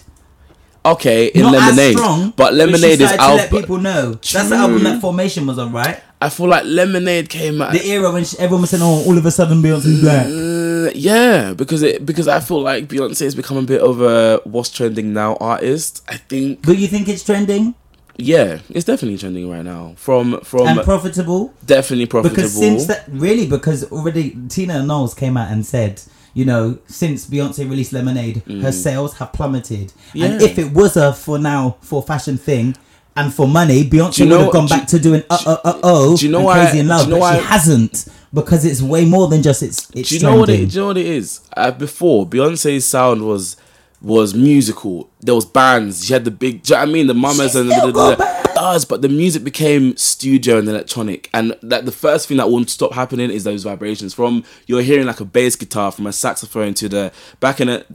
okay 0.85 1.27
in 1.27 1.43
Not 1.43 1.53
Lemonade, 1.53 1.95
as 1.95 2.01
strong, 2.01 2.33
but 2.35 2.53
Lemonade 2.53 2.97
she 2.99 3.03
is 3.05 3.11
out. 3.11 3.35
let 3.35 3.51
people 3.51 3.77
know. 3.77 4.13
That's 4.13 4.49
the 4.49 4.55
album 4.55 4.83
that 4.83 4.99
Formation 5.01 5.45
was 5.45 5.59
on, 5.59 5.71
right? 5.71 6.01
I 6.19 6.29
feel 6.29 6.47
like 6.47 6.63
Lemonade 6.65 7.29
came 7.29 7.61
out. 7.61 7.73
The 7.73 7.83
era 7.87 8.11
when 8.11 8.23
she, 8.23 8.37
everyone 8.39 8.61
was 8.61 8.69
saying, 8.71 8.83
"Oh, 8.83 9.03
all 9.07 9.17
of 9.17 9.25
a 9.25 9.31
sudden 9.31 9.61
Beyonce's 9.61 10.01
black." 10.01 10.27
Mm. 10.27 10.60
Uh, 10.87 10.91
yeah, 10.95 11.53
because 11.53 11.81
it 11.83 12.05
because 12.05 12.27
I 12.27 12.39
feel 12.39 12.61
like 12.61 12.87
Beyonce 12.87 13.21
has 13.23 13.35
become 13.35 13.57
a 13.57 13.61
bit 13.63 13.81
of 13.81 14.01
a 14.01 14.41
what's 14.45 14.69
trending 14.69 15.13
now 15.13 15.35
artist. 15.39 16.03
I 16.07 16.17
think 16.17 16.65
But 16.65 16.77
you 16.77 16.87
think 16.87 17.07
it's 17.07 17.23
trending 17.23 17.75
yeah, 18.17 18.59
it's 18.69 18.85
definitely 18.85 19.17
trending 19.17 19.49
right 19.49 19.63
now. 19.65 19.93
From 19.95 20.41
from 20.41 20.67
and 20.67 20.81
profitable? 20.83 21.53
definitely 21.65 22.05
profitable. 22.05 22.35
Because 22.35 22.53
since 22.53 22.85
that, 22.87 23.05
really, 23.09 23.47
because 23.47 23.89
already 23.91 24.37
Tina 24.47 24.83
Knowles 24.83 25.13
came 25.15 25.37
out 25.37 25.49
and 25.51 25.65
said, 25.65 26.01
you 26.35 26.45
know, 26.45 26.77
since 26.87 27.25
Beyonce 27.27 27.59
released 27.67 27.93
Lemonade, 27.93 28.43
her 28.61 28.71
sales 28.71 29.17
have 29.17 29.33
plummeted. 29.33 29.93
And 30.13 30.39
Mm. 30.39 30.41
If 30.41 30.59
it 30.59 30.71
was 30.71 30.97
a 30.97 31.13
for 31.13 31.39
now 31.39 31.77
for 31.81 32.03
fashion 32.03 32.37
thing. 32.37 32.75
And 33.13 33.33
for 33.33 33.45
money, 33.45 33.83
Beyonce 33.83 34.19
you 34.19 34.25
know- 34.27 34.37
would 34.37 34.43
have 34.45 34.53
gone 34.53 34.67
back 34.67 34.87
to 34.87 34.97
doing 34.99 35.21
uh 35.29 35.37
uh 35.45 35.57
uh 35.65 35.79
oh 35.83 36.15
do 36.15 36.25
you 36.25 36.31
know 36.31 36.37
and 36.39 36.45
why- 36.45 36.63
crazy 36.63 36.79
in 36.79 36.87
love, 36.87 37.07
you 37.07 37.13
know 37.15 37.19
but 37.19 37.39
she 37.39 37.43
hasn't 37.45 38.05
because 38.33 38.65
it's 38.65 38.81
way 38.81 39.05
more 39.05 39.27
than 39.27 39.41
just 39.41 39.63
it's. 39.63 39.89
it's 39.91 40.09
do 40.09 40.15
you 40.15 40.21
know 40.21 40.35
what 40.37 40.49
it? 40.49 40.69
Do 40.69 40.75
you 40.75 40.81
know 40.81 40.87
what 40.87 40.97
it 40.97 41.05
is? 41.05 41.41
Uh, 41.55 41.71
before 41.71 42.25
Beyonce's 42.25 42.87
sound 42.87 43.25
was 43.25 43.57
was 44.01 44.33
musical. 44.33 45.09
There 45.19 45.35
was 45.35 45.45
bands. 45.45 46.05
She 46.05 46.13
had 46.13 46.25
the 46.25 46.31
big. 46.31 46.63
Do 46.63 46.73
you 46.73 46.75
know 46.77 46.81
what 46.81 46.89
I 46.89 46.91
mean? 46.91 47.07
The 47.07 47.13
mamas 47.13 47.55
and 47.55 47.69
the, 47.69 47.91
the, 47.91 48.51
does, 48.55 48.85
but 48.85 49.01
the 49.01 49.09
music 49.09 49.43
became 49.43 49.95
studio 49.97 50.59
and 50.59 50.69
electronic, 50.69 51.29
and 51.33 51.55
that 51.61 51.85
the 51.85 51.91
first 51.91 52.27
thing 52.27 52.37
that 52.37 52.49
won't 52.49 52.69
stop 52.69 52.93
happening 52.93 53.29
is 53.29 53.43
those 53.43 53.63
vibrations. 53.63 54.13
From 54.13 54.43
you're 54.67 54.81
hearing 54.81 55.07
like 55.07 55.19
a 55.19 55.25
bass 55.25 55.55
guitar, 55.55 55.91
from 55.91 56.07
a 56.07 56.13
saxophone 56.13 56.73
to 56.75 56.89
the 56.89 57.11
back 57.39 57.59
in 57.59 57.69
it. 57.69 57.85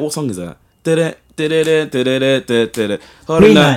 What 0.00 0.12
song 0.12 0.30
is 0.30 0.36
that? 0.36 0.58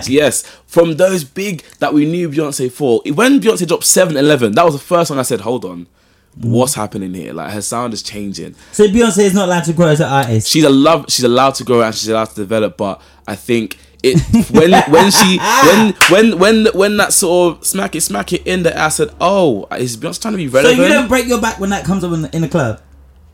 Yes, 0.08 0.44
from 0.66 0.98
those 0.98 1.24
big 1.24 1.64
that 1.80 1.94
we 1.94 2.06
knew 2.06 2.30
Beyonce 2.30 2.72
for. 2.72 3.02
When 3.06 3.40
Beyonce 3.40 3.68
dropped 3.68 3.86
7 3.86 4.18
Eleven, 4.18 4.54
that 4.54 4.66
was 4.66 4.74
the 4.74 4.80
first 4.80 5.10
one 5.10 5.20
I 5.20 5.24
said, 5.24 5.42
hold 5.42 5.66
on, 5.66 5.88
what's 6.36 6.74
happening 6.76 7.14
here? 7.14 7.34
Like 7.34 7.52
her 7.54 7.62
sound 7.62 7.94
is 7.94 8.04
changing. 8.04 8.56
So 8.72 8.88
Beyonce 8.88 9.20
is 9.20 9.34
not 9.34 9.48
allowed 9.48 9.66
to 9.66 9.74
grow 9.74 9.88
as 9.88 10.00
an 10.00 10.08
artist. 10.08 10.50
She's 10.50 10.64
a 10.64 10.70
love. 10.70 11.06
She's 11.10 11.26
allowed 11.26 11.56
to 11.56 11.64
grow 11.64 11.82
and 11.82 11.94
she's 11.94 12.10
allowed 12.10 12.30
to 12.30 12.36
develop. 12.36 12.78
But 12.78 13.02
I 13.28 13.36
think 13.36 13.78
it 14.04 14.20
when 14.52 14.72
when 14.92 15.12
she 15.12 15.38
when 15.40 15.94
when 16.10 16.40
when 16.40 16.66
when 16.74 16.98
that 16.98 17.14
sort 17.14 17.58
of 17.58 17.66
smack 17.66 17.96
it 17.96 18.02
smack 18.02 18.34
it 18.34 18.46
in 18.48 18.64
there, 18.64 18.78
I 18.78 18.90
said, 18.90 19.10
oh, 19.20 19.68
is 19.78 19.98
Beyonce 19.98 20.22
trying 20.22 20.34
to 20.34 20.38
be 20.38 20.48
relevant? 20.48 20.78
So 20.78 20.84
you 20.84 20.90
don't 20.94 21.08
break 21.08 21.28
your 21.28 21.42
back 21.42 21.60
when 21.60 21.70
that 21.72 21.86
comes 21.86 22.04
up 22.04 22.12
in 22.14 22.24
the, 22.24 22.36
in 22.36 22.42
the 22.42 22.50
club. 22.50 22.82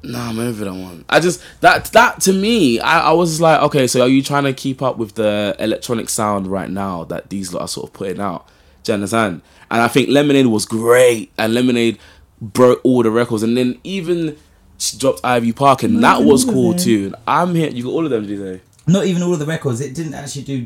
Nah, 0.03 0.29
I'm 0.29 0.39
over 0.39 0.65
that 0.65 0.73
one. 0.73 1.05
I 1.10 1.19
just 1.19 1.41
that 1.62 1.86
that 1.86 2.21
to 2.21 2.33
me, 2.33 2.79
I, 2.79 3.10
I 3.10 3.12
was 3.12 3.41
like, 3.41 3.62
okay, 3.63 3.88
so 3.88 4.01
are 4.01 4.07
you 4.07 4.21
trying 4.21 4.43
to 4.43 4.53
keep 4.53 4.81
up 4.81 4.97
with 4.97 5.15
the 5.15 5.55
electronic 5.60 6.10
sound 6.10 6.47
right 6.47 6.69
now 6.69 7.03
that 7.05 7.29
these 7.29 7.53
lot 7.53 7.62
are 7.63 7.67
sort 7.67 7.89
of 7.89 7.93
putting 7.93 8.21
out? 8.21 8.47
Do 8.83 8.91
you 8.91 8.95
understand? 8.95 9.41
And 9.69 9.81
I 9.81 9.88
think 9.88 10.10
Lemonade 10.10 10.47
was 10.47 10.65
great, 10.65 11.31
and 11.38 11.53
Lemonade 11.53 11.97
broke 12.41 12.79
all 12.83 13.03
the 13.03 13.12
records, 13.12 13.43
and 13.43 13.57
then 13.57 13.79
even 13.83 14.38
she 14.77 14.97
dropped 14.97 15.21
Ivy 15.23 15.51
Park, 15.51 15.83
and 15.83 16.03
that 16.03 16.23
was 16.23 16.45
cool 16.45 16.73
too. 16.73 17.13
I'm 17.27 17.55
here. 17.55 17.69
You 17.69 17.83
got 17.83 17.89
all 17.89 18.05
of 18.05 18.12
them, 18.12 18.27
did 18.27 18.38
you 18.38 18.43
say? 18.43 18.62
Not 18.86 19.05
even 19.05 19.23
all 19.23 19.33
of 19.33 19.39
the 19.39 19.45
records. 19.45 19.81
It 19.81 19.93
didn't 19.93 20.13
actually 20.13 20.43
do 20.43 20.65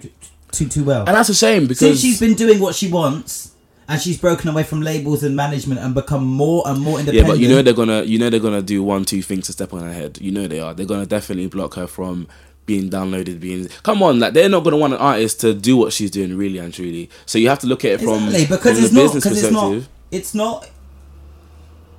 too 0.51 0.67
too 0.67 0.83
well. 0.83 1.05
And 1.07 1.15
that's 1.15 1.29
a 1.29 1.35
shame 1.35 1.63
because 1.63 1.79
Since 1.79 2.01
she's 2.01 2.19
been 2.19 2.35
doing 2.35 2.59
what 2.59 2.75
she 2.75 2.89
wants, 2.89 3.50
and 3.91 4.01
she's 4.01 4.17
broken 4.17 4.49
away 4.49 4.63
from 4.63 4.81
labels 4.81 5.21
and 5.21 5.35
management 5.35 5.81
and 5.81 5.93
become 5.93 6.23
more 6.25 6.63
and 6.65 6.79
more 6.79 6.97
independent. 6.99 7.27
Yeah, 7.27 7.33
but 7.33 7.39
you 7.39 7.47
know 7.49 7.61
they're 7.61 7.73
gonna 7.73 8.03
you 8.03 8.17
know 8.17 8.29
they're 8.29 8.39
gonna 8.39 8.61
do 8.61 8.81
one 8.81 9.03
two 9.05 9.21
things 9.21 9.45
to 9.47 9.51
step 9.53 9.73
on 9.73 9.81
her 9.81 9.91
head. 9.93 10.17
You 10.21 10.31
know 10.31 10.47
they 10.47 10.59
are. 10.59 10.73
They're 10.73 10.85
gonna 10.85 11.05
definitely 11.05 11.47
block 11.47 11.73
her 11.75 11.87
from 11.87 12.27
being 12.65 12.89
downloaded. 12.89 13.39
Being 13.39 13.67
come 13.83 14.01
on, 14.01 14.19
like 14.19 14.33
they're 14.33 14.47
not 14.49 14.63
gonna 14.63 14.77
want 14.77 14.93
an 14.93 14.99
artist 14.99 15.41
to 15.41 15.53
do 15.53 15.75
what 15.77 15.91
she's 15.93 16.09
doing 16.09 16.37
really 16.37 16.57
and 16.57 16.73
truly. 16.73 17.09
So 17.25 17.37
you 17.37 17.49
have 17.49 17.59
to 17.59 17.67
look 17.67 17.83
at 17.85 17.91
it 17.91 18.01
from, 18.01 18.25
exactly 18.27 18.45
because 18.55 18.77
from 18.77 18.85
it's 18.85 18.93
the 18.93 18.99
not 19.03 19.13
business 19.13 19.25
it's 19.25 19.51
not 19.51 19.61
perspective. 19.71 19.89
it's 20.11 20.33
not 20.33 20.69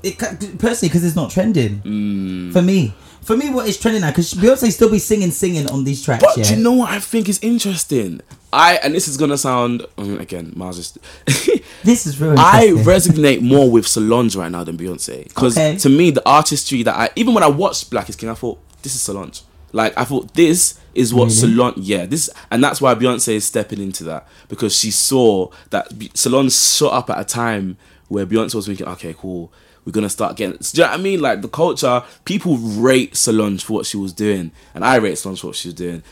it 0.03 0.19
personally 0.59 0.89
because 0.89 1.05
it's 1.05 1.15
not 1.17 1.31
trending 1.31 1.81
Mm. 1.83 2.53
for 2.53 2.63
me. 2.63 2.95
For 3.23 3.37
me, 3.37 3.51
what 3.51 3.69
is 3.69 3.79
trending 3.79 4.01
now? 4.03 4.11
Because 4.11 4.35
Beyonce 4.35 4.73
still 4.73 4.91
be 4.91 4.99
singing, 4.99 5.31
singing 5.31 5.71
on 5.71 5.85
these 5.85 6.03
tracks. 6.05 6.25
But 6.25 6.37
yeah? 6.37 6.45
do 6.45 6.57
you 6.57 6.63
know 6.63 6.73
what 6.73 6.91
I 6.91 6.99
think 6.99 7.29
is 7.29 7.39
interesting? 7.43 8.21
I 8.53 8.77
and 8.83 8.95
this 8.95 9.09
is 9.09 9.17
gonna 9.17 9.39
sound 9.39 9.87
um, 9.97 10.19
again, 10.21 10.53
Miles. 10.57 10.77
Just 10.77 10.99
this 11.85 12.05
is 12.07 12.21
real. 12.21 12.35
I 12.39 12.67
resonate 12.69 13.41
more 13.41 13.71
with 13.71 13.87
Solange 13.87 14.37
right 14.37 14.51
now 14.51 14.63
than 14.65 14.77
Beyonce 14.77 15.25
because 15.29 15.57
Okay. 15.57 15.79
to 15.79 15.89
me 15.89 16.11
the 16.11 16.23
artistry 16.29 16.83
that 16.83 16.95
I 16.95 17.09
even 17.17 17.33
when 17.33 17.43
I 17.43 17.49
watched 17.49 17.91
Black 17.91 18.09
is 18.11 18.17
King, 18.17 18.29
I 18.29 18.35
thought 18.35 18.59
this 18.83 18.95
is 18.95 19.01
Solange. 19.01 19.43
Like 19.73 19.97
I 19.97 20.05
thought 20.05 20.35
this 20.35 20.79
is 20.95 21.15
what 21.15 21.27
Really? 21.29 21.35
Solange. 21.37 21.79
Yeah, 21.79 22.05
this 22.05 22.29
and 22.51 22.63
that's 22.63 22.81
why 22.81 22.95
Beyonce 22.95 23.35
is 23.35 23.45
stepping 23.47 23.81
into 23.81 24.05
that 24.05 24.29
because 24.49 24.77
she 24.77 24.91
saw 24.91 25.49
that 25.71 25.89
Solange 26.15 26.53
shot 26.53 26.93
up 26.93 27.09
at 27.09 27.21
a 27.21 27.25
time 27.25 27.79
where 28.09 28.27
Beyonce 28.27 28.55
was 28.55 28.67
thinking, 28.67 28.87
okay, 28.89 29.15
cool. 29.17 29.51
We're 29.85 29.93
gonna 29.93 30.09
start 30.09 30.37
getting. 30.37 30.57
Do 30.59 30.67
you 30.75 30.85
know 30.85 30.91
what 30.91 31.01
I 31.01 31.03
mean? 31.03 31.21
Like 31.21 31.43
the 31.43 31.49
culture, 31.49 32.03
people 32.25 32.57
rate 32.57 33.17
Solange 33.17 33.65
for 33.65 33.73
what 33.75 33.87
she 33.87 33.97
was 33.97 34.13
doing, 34.13 34.53
and 34.75 34.85
I 34.85 34.97
rate 34.97 35.19
Solange 35.19 35.41
for 35.41 35.49
what 35.49 35.57
she 35.57 35.69
was 35.69 35.75
doing. 35.75 36.03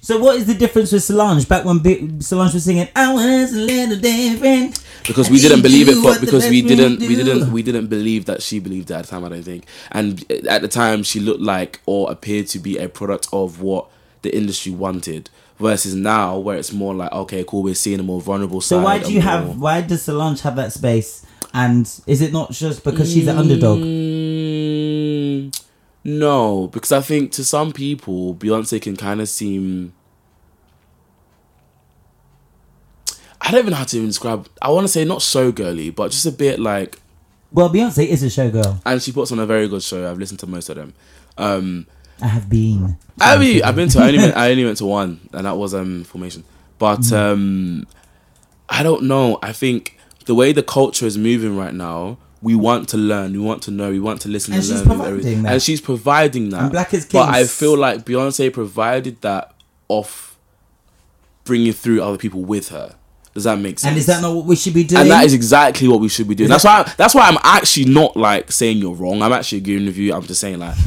So 0.00 0.18
what 0.18 0.36
is 0.36 0.46
the 0.46 0.54
difference 0.54 0.92
with 0.92 1.02
Solange 1.02 1.48
back 1.48 1.64
when 1.64 1.78
Bi- 1.78 2.08
Solange 2.20 2.52
was 2.54 2.64
singing 2.64 2.88
"I 2.94 3.12
was 3.12 3.52
a 3.54 3.56
little 3.58 3.96
different"? 3.98 4.78
because 5.06 5.30
we 5.30 5.38
didn't 5.38 5.62
believe 5.62 5.88
it 5.88 5.92
do 5.94 6.02
for, 6.02 6.08
what 6.08 6.20
the 6.20 6.26
because 6.26 6.48
we 6.50 6.60
didn't 6.60 7.00
we 7.00 7.14
didn't 7.16 7.50
we 7.50 7.62
didn't 7.62 7.86
believe 7.86 8.26
that 8.26 8.42
she 8.42 8.58
believed 8.58 8.88
that 8.88 8.98
at 8.98 9.04
the 9.06 9.10
time 9.10 9.24
I 9.24 9.30
don't 9.30 9.42
think 9.42 9.64
and 9.92 10.22
eh, 10.28 10.42
at 10.48 10.60
the 10.60 10.68
time 10.68 11.02
she 11.02 11.18
looked 11.18 11.40
like 11.40 11.80
or 11.86 12.10
appeared 12.10 12.46
to 12.48 12.58
be 12.58 12.76
a 12.76 12.88
product 12.88 13.26
of 13.32 13.62
what 13.62 13.86
the 14.22 14.36
industry 14.36 14.70
wanted 14.72 15.30
versus 15.58 15.94
now 15.94 16.36
where 16.38 16.58
it's 16.58 16.72
more 16.72 16.94
like 16.94 17.10
okay 17.12 17.42
cool 17.46 17.62
we're 17.62 17.74
seeing 17.74 17.98
a 18.00 18.02
more 18.02 18.20
vulnerable 18.20 18.60
side. 18.60 18.76
So 18.80 18.82
why 18.82 18.98
do 18.98 19.08
you 19.12 19.20
more- 19.22 19.30
have? 19.30 19.58
Why 19.60 19.80
does 19.80 20.02
Solange 20.02 20.42
have 20.42 20.56
that 20.56 20.72
space? 20.72 21.24
And 21.54 21.86
is 22.06 22.20
it 22.20 22.32
not 22.32 22.50
just 22.52 22.84
because 22.84 23.12
she's 23.12 23.26
an 23.26 23.36
underdog? 23.38 23.78
Mm, 23.80 25.60
no 26.04 26.68
because 26.68 26.92
I 26.92 27.00
think 27.00 27.32
to 27.32 27.44
some 27.44 27.72
people 27.72 28.34
Beyonce 28.34 28.80
can 28.80 28.96
kind 28.96 29.20
of 29.20 29.28
seem 29.28 29.92
I 33.40 33.50
don't 33.50 33.60
even 33.60 33.70
know 33.70 33.76
how 33.78 33.84
to 33.84 33.96
even 33.96 34.08
describe 34.08 34.48
I 34.60 34.70
want 34.70 34.84
to 34.84 34.88
say 34.92 35.04
not 35.04 35.22
so 35.22 35.52
girly 35.52 35.90
but 35.90 36.10
just 36.10 36.26
a 36.26 36.32
bit 36.32 36.58
like 36.58 36.98
Well, 37.52 37.70
Beyonce 37.70 38.06
is 38.06 38.22
a 38.22 38.26
showgirl. 38.26 38.80
and 38.84 39.02
she 39.02 39.12
puts 39.12 39.32
on 39.32 39.38
a 39.38 39.46
very 39.46 39.68
good 39.68 39.82
show. 39.82 40.10
I've 40.10 40.18
listened 40.18 40.40
to 40.40 40.46
most 40.46 40.68
of 40.68 40.76
them. 40.76 40.92
Um, 41.38 41.86
I 42.20 42.26
have 42.26 42.48
been. 42.50 42.96
I 43.20 43.38
mean, 43.38 43.62
I've 43.62 43.76
been 43.76 43.88
to. 43.90 44.00
I 44.00 44.06
only 44.08 44.18
went, 44.18 44.36
I 44.36 44.50
only 44.50 44.64
went 44.64 44.78
to 44.78 44.84
one, 44.86 45.20
and 45.32 45.46
that 45.46 45.56
was 45.56 45.72
um 45.72 46.02
formation. 46.04 46.42
But 46.78 47.00
Mm. 47.00 47.12
um, 47.16 47.86
I 48.68 48.82
don't 48.82 49.04
know. 49.04 49.38
I 49.42 49.52
think 49.52 49.97
the 50.28 50.34
way 50.34 50.52
the 50.52 50.62
culture 50.62 51.06
is 51.06 51.16
moving 51.16 51.56
right 51.56 51.72
now, 51.72 52.18
we 52.42 52.54
want 52.54 52.86
to 52.90 52.98
learn, 52.98 53.32
we 53.32 53.38
want 53.38 53.62
to 53.62 53.70
know, 53.70 53.90
we 53.90 53.98
want 53.98 54.20
to 54.20 54.28
listen 54.28 54.52
And 54.52 54.58
and 54.62 54.66
she's 54.68 54.76
learn. 54.80 54.86
providing 54.86 55.10
everything. 55.12 55.42
that. 55.42 55.52
And 55.54 55.62
she's 55.62 55.80
providing 55.80 56.50
that. 56.50 56.62
And 56.64 56.70
Black 56.70 56.92
is 56.92 57.06
But 57.06 57.30
I 57.30 57.44
feel 57.44 57.76
like 57.76 58.04
Beyonce 58.04 58.52
provided 58.52 59.22
that 59.22 59.54
off 59.88 60.36
bringing 61.44 61.72
through 61.72 62.02
other 62.02 62.18
people 62.18 62.42
with 62.42 62.68
her. 62.68 62.94
Does 63.38 63.44
that 63.44 63.58
make 63.58 63.78
sense? 63.78 63.90
And 63.90 63.96
is 63.98 64.06
that 64.06 64.20
not 64.20 64.34
what 64.34 64.44
we 64.46 64.56
should 64.56 64.74
be 64.74 64.82
doing? 64.84 65.02
And 65.02 65.10
that 65.10 65.24
is 65.24 65.32
exactly 65.32 65.86
what 65.86 66.00
we 66.00 66.08
should 66.08 66.26
be 66.28 66.34
doing. 66.34 66.50
That's 66.50 66.64
that- 66.64 66.86
why. 66.88 66.94
That's 66.96 67.14
why 67.14 67.28
I'm 67.28 67.38
actually 67.44 67.86
not 67.86 68.16
like 68.16 68.50
saying 68.50 68.78
you're 68.78 68.94
wrong. 68.94 69.22
I'm 69.22 69.32
actually 69.32 69.58
agreeing 69.58 69.86
with 69.86 69.96
you. 69.96 70.12
I'm 70.12 70.22
just 70.24 70.40
saying 70.40 70.58
like 70.58 70.74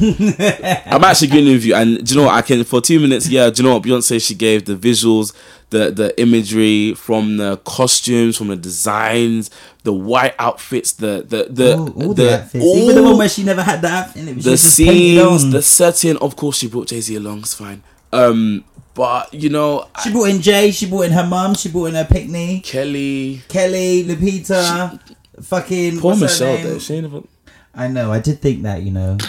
I'm 0.86 1.02
actually 1.04 1.28
agreeing 1.28 1.52
with 1.52 1.64
you. 1.64 1.74
And 1.74 2.04
do 2.06 2.14
you 2.14 2.20
know 2.20 2.26
what? 2.26 2.34
I 2.34 2.42
can 2.42 2.62
for 2.64 2.80
two 2.80 3.00
minutes. 3.00 3.28
Yeah. 3.28 3.50
Do 3.50 3.62
you 3.62 3.68
know 3.68 3.74
what 3.76 3.82
Beyonce? 3.84 4.24
She 4.24 4.34
gave 4.34 4.64
the 4.66 4.74
visuals, 4.76 5.32
the 5.70 5.90
the 5.90 6.20
imagery 6.20 6.94
from 6.94 7.38
the 7.38 7.56
costumes, 7.64 8.36
from 8.36 8.48
the 8.48 8.56
designs, 8.56 9.50
the 9.84 9.92
white 9.92 10.34
outfits, 10.38 10.92
the 10.92 11.24
the 11.26 11.46
the 11.50 11.76
all, 11.78 12.02
all 12.02 12.14
the, 12.14 12.34
outfits. 12.42 12.64
all 12.64 12.76
Even 12.76 12.96
the 12.96 13.02
one 13.02 13.16
where 13.18 13.28
she 13.28 13.42
never 13.44 13.62
had 13.62 13.80
the 13.80 13.88
outfit. 13.88 14.16
and 14.20 14.28
It 14.28 14.36
was 14.36 14.44
the 14.44 14.58
scenes, 14.58 15.50
the 15.50 15.62
setting. 15.62 16.16
Of 16.18 16.36
course, 16.36 16.58
she 16.58 16.68
brought 16.68 16.88
Jay 16.88 17.00
Z 17.00 17.14
along. 17.16 17.38
It's 17.40 17.54
fine. 17.54 17.82
Um, 18.14 18.64
but 18.94 19.32
you 19.34 19.48
know, 19.48 19.88
She 20.02 20.10
brought 20.12 20.30
in 20.30 20.40
Jay. 20.42 20.70
She 20.70 20.86
brought 20.88 21.02
in 21.06 21.12
her 21.12 21.26
mum. 21.26 21.54
She 21.54 21.68
brought 21.70 21.86
in 21.86 21.94
her 21.94 22.04
picnic. 22.04 22.64
Kelly, 22.64 23.42
Kelly, 23.48 24.04
Lupita, 24.04 25.00
fucking. 25.42 25.98
poor 26.00 26.10
what's 26.10 26.20
her 26.20 26.26
Michelle. 26.26 26.54
name? 26.54 26.64
Though, 26.66 26.78
she 26.78 26.94
ain't 26.94 27.06
even- 27.06 27.28
I 27.74 27.88
know. 27.88 28.12
I 28.12 28.20
did 28.20 28.40
think 28.42 28.62
that. 28.64 28.82
You 28.82 28.90
know. 28.92 29.16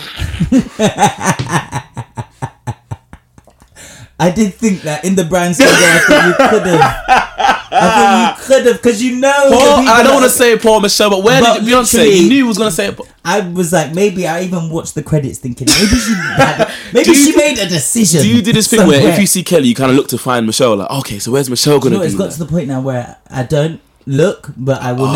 I 4.19 4.30
did 4.32 4.54
think 4.54 4.82
that 4.84 5.04
in 5.04 5.15
the 5.15 5.23
brand 5.26 5.56
scheme, 5.56 5.67
I 5.69 5.99
think 6.08 6.23
you 6.26 6.34
could 6.49 6.67
have. 6.67 7.60
I 7.74 8.36
think 8.36 8.40
you 8.40 8.46
could 8.56 8.66
have 8.68 8.76
because 8.82 9.02
you 9.04 9.16
know. 9.18 9.32
Paul, 9.50 9.88
I 9.90 10.04
don't 10.04 10.14
want 10.14 10.26
to 10.26 10.30
say 10.30 10.58
Paul 10.58 10.80
Michelle, 10.82 11.10
but 11.10 11.24
where 11.24 11.42
But 11.42 11.60
did 11.60 11.64
Beyonce? 11.68 12.06
You 12.22 12.30
knew 12.30 12.36
he 12.36 12.44
was 12.44 12.58
gonna 12.58 12.72
say 12.72 12.88
it. 12.88 13.00
I 13.26 13.40
was 13.42 13.72
like, 13.74 13.94
maybe 13.94 14.28
I 14.28 14.44
even 14.44 14.70
watched 14.70 14.96
the 14.96 15.04
credits 15.04 15.40
thinking 15.40 15.68
maybe 15.68 15.96
she 15.96 16.14
had, 16.36 16.72
maybe 16.94 17.10
you- 17.10 17.16
she 17.16 17.36
made 17.36 17.58
a 17.60 17.68
decision. 17.68 18.22
Do 18.22 18.30
you 18.36 18.42
do 18.42 18.54
this 18.54 18.68
thing 18.70 18.86
where 18.88 19.08
if 19.12 19.20
you 19.20 19.26
see 19.28 19.44
Kelly, 19.44 19.68
you 19.70 19.76
kind 19.76 19.90
of 19.92 19.98
look 19.98 20.08
to 20.10 20.18
find 20.18 20.46
Michelle? 20.46 20.76
Like, 20.78 20.90
okay, 20.92 21.20
so 21.20 21.32
where's 21.32 21.50
Michelle 21.50 21.80
gonna 21.80 21.96
know, 21.96 22.02
be? 22.02 22.08
it's 22.08 22.16
got 22.16 22.26
then? 22.30 22.34
to 22.34 22.40
the 22.40 22.46
point 22.50 22.68
now 22.68 22.82
where 22.82 23.18
I 23.30 23.44
don't 23.44 23.80
look, 24.06 24.50
but 24.58 24.82
I 24.82 24.92
will 24.94 25.06
Ah. 25.08 25.14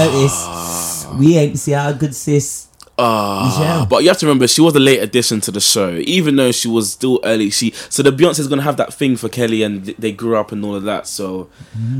notice 1.07 1.19
we 1.19 1.37
ain't 1.37 1.59
see 1.59 1.73
our 1.73 1.93
good 1.93 2.15
sis. 2.15 2.66
Ah, 2.99 3.45
Michelle. 3.59 3.85
but 3.85 4.01
you 4.03 4.09
have 4.09 4.17
to 4.17 4.25
remember 4.25 4.47
she 4.47 4.61
was 4.61 4.75
a 4.75 4.79
late 4.79 4.99
addition 4.99 5.39
to 5.41 5.51
the 5.51 5.59
show, 5.61 5.95
even 5.97 6.35
though 6.35 6.51
she 6.51 6.67
was 6.67 6.91
still 6.91 7.19
early. 7.23 7.49
She 7.51 7.71
so 7.89 8.01
the 8.01 8.11
Beyonce's 8.11 8.47
gonna 8.47 8.63
have 8.63 8.77
that 8.77 8.93
thing 8.93 9.15
for 9.17 9.29
Kelly, 9.29 9.61
and 9.63 9.85
th- 9.85 9.97
they 9.97 10.11
grew 10.11 10.35
up 10.35 10.51
and 10.51 10.63
all 10.65 10.75
of 10.75 10.83
that. 10.83 11.05
So 11.07 11.49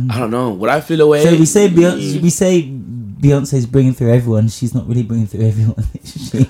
I 0.09 0.17
don't 0.19 0.31
know. 0.31 0.49
Would 0.51 0.69
I 0.71 0.81
feel 0.81 1.01
away? 1.01 1.23
So 1.23 1.31
we 1.35 1.45
say 1.45 1.69
Beyonce, 1.69 2.21
we 2.21 2.29
say 2.31 2.63
Beyonce's 2.63 3.65
bringing 3.67 3.93
through 3.93 4.11
everyone. 4.13 4.47
She's 4.49 4.73
not 4.73 4.87
really 4.87 5.03
bringing 5.03 5.27
through 5.27 5.45
everyone. 5.47 5.85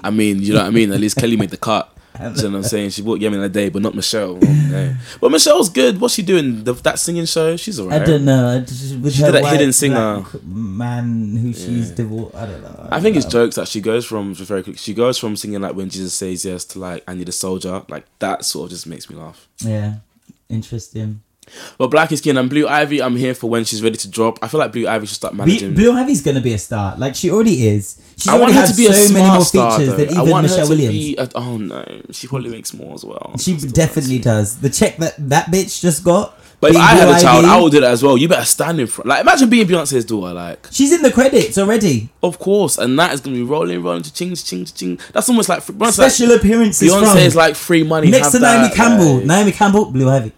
I 0.03 0.09
mean, 0.11 0.41
you 0.41 0.53
know 0.53 0.59
what 0.61 0.67
I 0.67 0.71
mean. 0.71 0.91
At 0.93 0.99
least 0.99 1.17
Kelly 1.17 1.35
made 1.37 1.49
the 1.49 1.57
cut. 1.57 1.93
You 2.37 2.43
know 2.43 2.49
what 2.49 2.55
I'm 2.57 2.63
saying? 2.63 2.89
She 2.91 3.01
brought 3.01 3.19
Yemi 3.19 3.35
Alade, 3.37 3.71
but 3.73 3.81
not 3.81 3.95
Michelle. 3.95 4.37
Yeah. 4.41 4.95
But 5.21 5.31
Michelle's 5.31 5.69
good. 5.69 5.99
What's 6.01 6.13
she 6.15 6.23
doing? 6.23 6.63
The, 6.63 6.73
that 6.73 6.99
singing 6.99 7.25
show? 7.25 7.55
She's 7.57 7.79
alright. 7.79 8.01
I 8.01 8.05
don't 8.05 8.25
know. 8.25 8.59
With 8.59 9.13
She 9.13 9.23
did 9.23 9.33
that 9.33 9.45
hidden 9.45 9.73
singer. 9.73 10.25
man 10.43 11.35
who 11.37 11.53
she's 11.53 11.91
divorced. 11.91 12.35
I 12.35 12.45
don't 12.45 12.61
know. 12.61 12.87
I 12.91 12.99
think 13.01 13.15
it's 13.15 13.25
jokes 13.25 13.55
that 13.55 13.67
she 13.67 13.81
goes 13.81 14.05
from 14.05 14.33
very 14.33 14.63
quick. 14.63 14.77
She 14.77 14.93
goes 14.93 15.17
from 15.17 15.35
singing 15.35 15.61
like 15.61 15.75
when 15.75 15.89
Jesus 15.89 16.13
says 16.13 16.45
yes 16.45 16.65
to 16.65 16.79
like 16.79 17.03
I 17.07 17.13
need 17.13 17.29
a 17.29 17.31
soldier. 17.31 17.83
Like 17.87 18.05
that 18.19 18.45
sort 18.45 18.65
of 18.65 18.71
just 18.71 18.87
makes 18.87 19.09
me 19.09 19.15
laugh. 19.15 19.47
Yeah, 19.59 19.95
interesting. 20.49 21.21
But 21.77 21.87
Black 21.87 22.11
is 22.11 22.21
King 22.21 22.37
and 22.37 22.49
Blue 22.49 22.67
Ivy, 22.67 23.01
I'm 23.01 23.15
here 23.15 23.33
for 23.33 23.49
when 23.49 23.63
she's 23.65 23.81
ready 23.83 23.97
to 23.97 24.09
drop. 24.09 24.39
I 24.41 24.47
feel 24.47 24.59
like 24.59 24.71
Blue 24.71 24.87
Ivy 24.87 25.05
should 25.07 25.15
start 25.15 25.33
managing. 25.35 25.73
Blue 25.73 25.91
Ivy's 25.91 26.21
gonna 26.21 26.41
be 26.41 26.53
a 26.53 26.57
star. 26.57 26.95
Like 26.97 27.15
she 27.15 27.29
already 27.31 27.67
is. 27.67 28.01
She's 28.17 28.27
I 28.27 28.33
already 28.37 28.53
want 28.53 28.67
her 28.67 28.71
to 28.73 28.77
be 28.77 28.87
a 28.87 28.93
so 28.93 29.05
smart 29.07 29.13
many 29.23 29.33
more 29.35 29.45
star, 29.45 29.71
features 29.79 29.89
though. 29.95 30.05
than 30.05 30.17
I 30.17 30.21
even 30.23 30.41
Michelle 30.41 30.69
Williams. 30.69 30.93
be. 30.95 31.15
A, 31.17 31.29
oh 31.35 31.57
no, 31.57 32.01
she 32.11 32.27
probably 32.27 32.49
makes 32.49 32.73
more 32.73 32.93
as 32.95 33.05
well. 33.05 33.35
She 33.37 33.55
definitely 33.57 34.19
does. 34.19 34.59
The 34.59 34.69
check 34.69 34.97
that 34.97 35.13
that 35.29 35.47
bitch 35.47 35.81
just 35.81 36.03
got. 36.03 36.33
But 36.59 36.71
if 36.71 36.77
I 36.77 36.95
had 36.95 37.05
Blue 37.05 37.15
a 37.15 37.19
child, 37.21 37.45
Ivy, 37.45 37.53
I 37.53 37.61
would 37.61 37.71
do 37.71 37.81
that 37.81 37.91
as 37.91 38.01
well. 38.01 38.17
You 38.17 38.27
better 38.27 38.43
stand 38.43 38.79
in 38.79 38.87
front. 38.87 39.07
Like 39.07 39.21
imagine 39.21 39.47
being 39.47 39.67
Beyonce's 39.67 40.05
daughter. 40.05 40.33
Like 40.33 40.67
She's 40.71 40.91
in 40.91 41.03
the 41.03 41.11
credits 41.11 41.55
already. 41.59 42.09
of 42.23 42.39
course, 42.39 42.79
and 42.79 42.97
that 42.97 43.13
is 43.13 43.21
gonna 43.21 43.35
be 43.35 43.43
rolling, 43.43 43.83
rolling 43.83 44.01
to 44.01 44.11
ching, 44.11 44.33
ching, 44.33 44.65
ching. 44.65 44.99
That's 45.13 45.29
almost 45.29 45.49
like 45.49 45.59
Beyonce. 45.63 45.79
Like, 45.99 46.11
Special 46.11 46.31
appearances 46.31 46.91
Beyonce 46.91 47.25
is 47.25 47.35
like 47.35 47.55
free 47.55 47.83
money. 47.83 48.09
next 48.09 48.23
have 48.27 48.31
to 48.33 48.39
Naomi 48.39 48.67
that, 48.69 48.75
Campbell. 48.75 49.15
like- 49.17 49.25
Naomi 49.25 49.51
Campbell, 49.51 49.85
Blue 49.91 50.09
Ivy. 50.09 50.31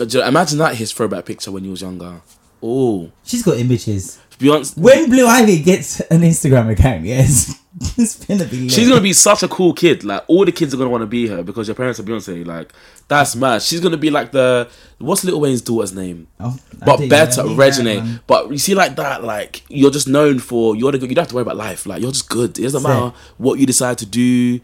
Uh, 0.00 0.04
Imagine 0.26 0.58
that 0.58 0.76
his 0.76 0.92
throwback 0.92 1.24
picture 1.26 1.50
when 1.50 1.64
he 1.64 1.70
was 1.70 1.82
younger. 1.82 2.22
Oh, 2.62 3.10
She's 3.24 3.42
got 3.42 3.58
images. 3.58 4.18
Beyonce. 4.38 4.76
When 4.78 5.08
Blue 5.10 5.26
Ivy 5.26 5.62
gets 5.62 6.00
an 6.00 6.22
Instagram 6.22 6.70
account, 6.72 7.04
yes, 7.04 7.60
it's 7.98 8.24
gonna 8.24 8.44
be. 8.44 8.68
She's 8.68 8.88
gonna 8.88 9.00
be 9.00 9.12
such 9.12 9.42
a 9.42 9.48
cool 9.48 9.72
kid. 9.72 10.02
Like 10.04 10.24
all 10.26 10.44
the 10.44 10.52
kids 10.52 10.72
are 10.74 10.76
gonna 10.76 10.90
want 10.90 11.02
to 11.02 11.06
be 11.06 11.26
her 11.28 11.42
because 11.42 11.68
your 11.68 11.74
parents 11.74 12.00
are 12.00 12.02
Beyonce. 12.02 12.44
Like 12.44 12.72
that's 13.08 13.36
mad. 13.36 13.62
She's 13.62 13.80
gonna 13.80 13.96
be 13.98 14.10
like 14.10 14.32
the 14.32 14.68
what's 14.98 15.22
Little 15.24 15.40
Wayne's 15.40 15.60
daughter's 15.60 15.92
name? 15.94 16.26
Oh, 16.40 16.56
but 16.84 17.08
better, 17.08 17.42
Reginae. 17.42 18.20
But 18.26 18.50
you 18.50 18.58
see, 18.58 18.74
like 18.74 18.96
that, 18.96 19.22
like 19.22 19.62
you're 19.68 19.90
just 19.90 20.08
known 20.08 20.38
for 20.38 20.74
you're 20.74 20.90
the 20.92 20.98
good. 20.98 21.10
You 21.10 21.14
don't 21.14 21.22
have 21.24 21.28
to 21.30 21.34
worry 21.36 21.42
about 21.42 21.56
life. 21.56 21.86
Like 21.86 22.00
you're 22.02 22.12
just 22.12 22.28
good. 22.28 22.58
It 22.58 22.62
doesn't 22.62 22.82
matter 22.82 23.14
what 23.38 23.58
you 23.60 23.66
decide 23.66 23.98
to 23.98 24.06
do. 24.06 24.60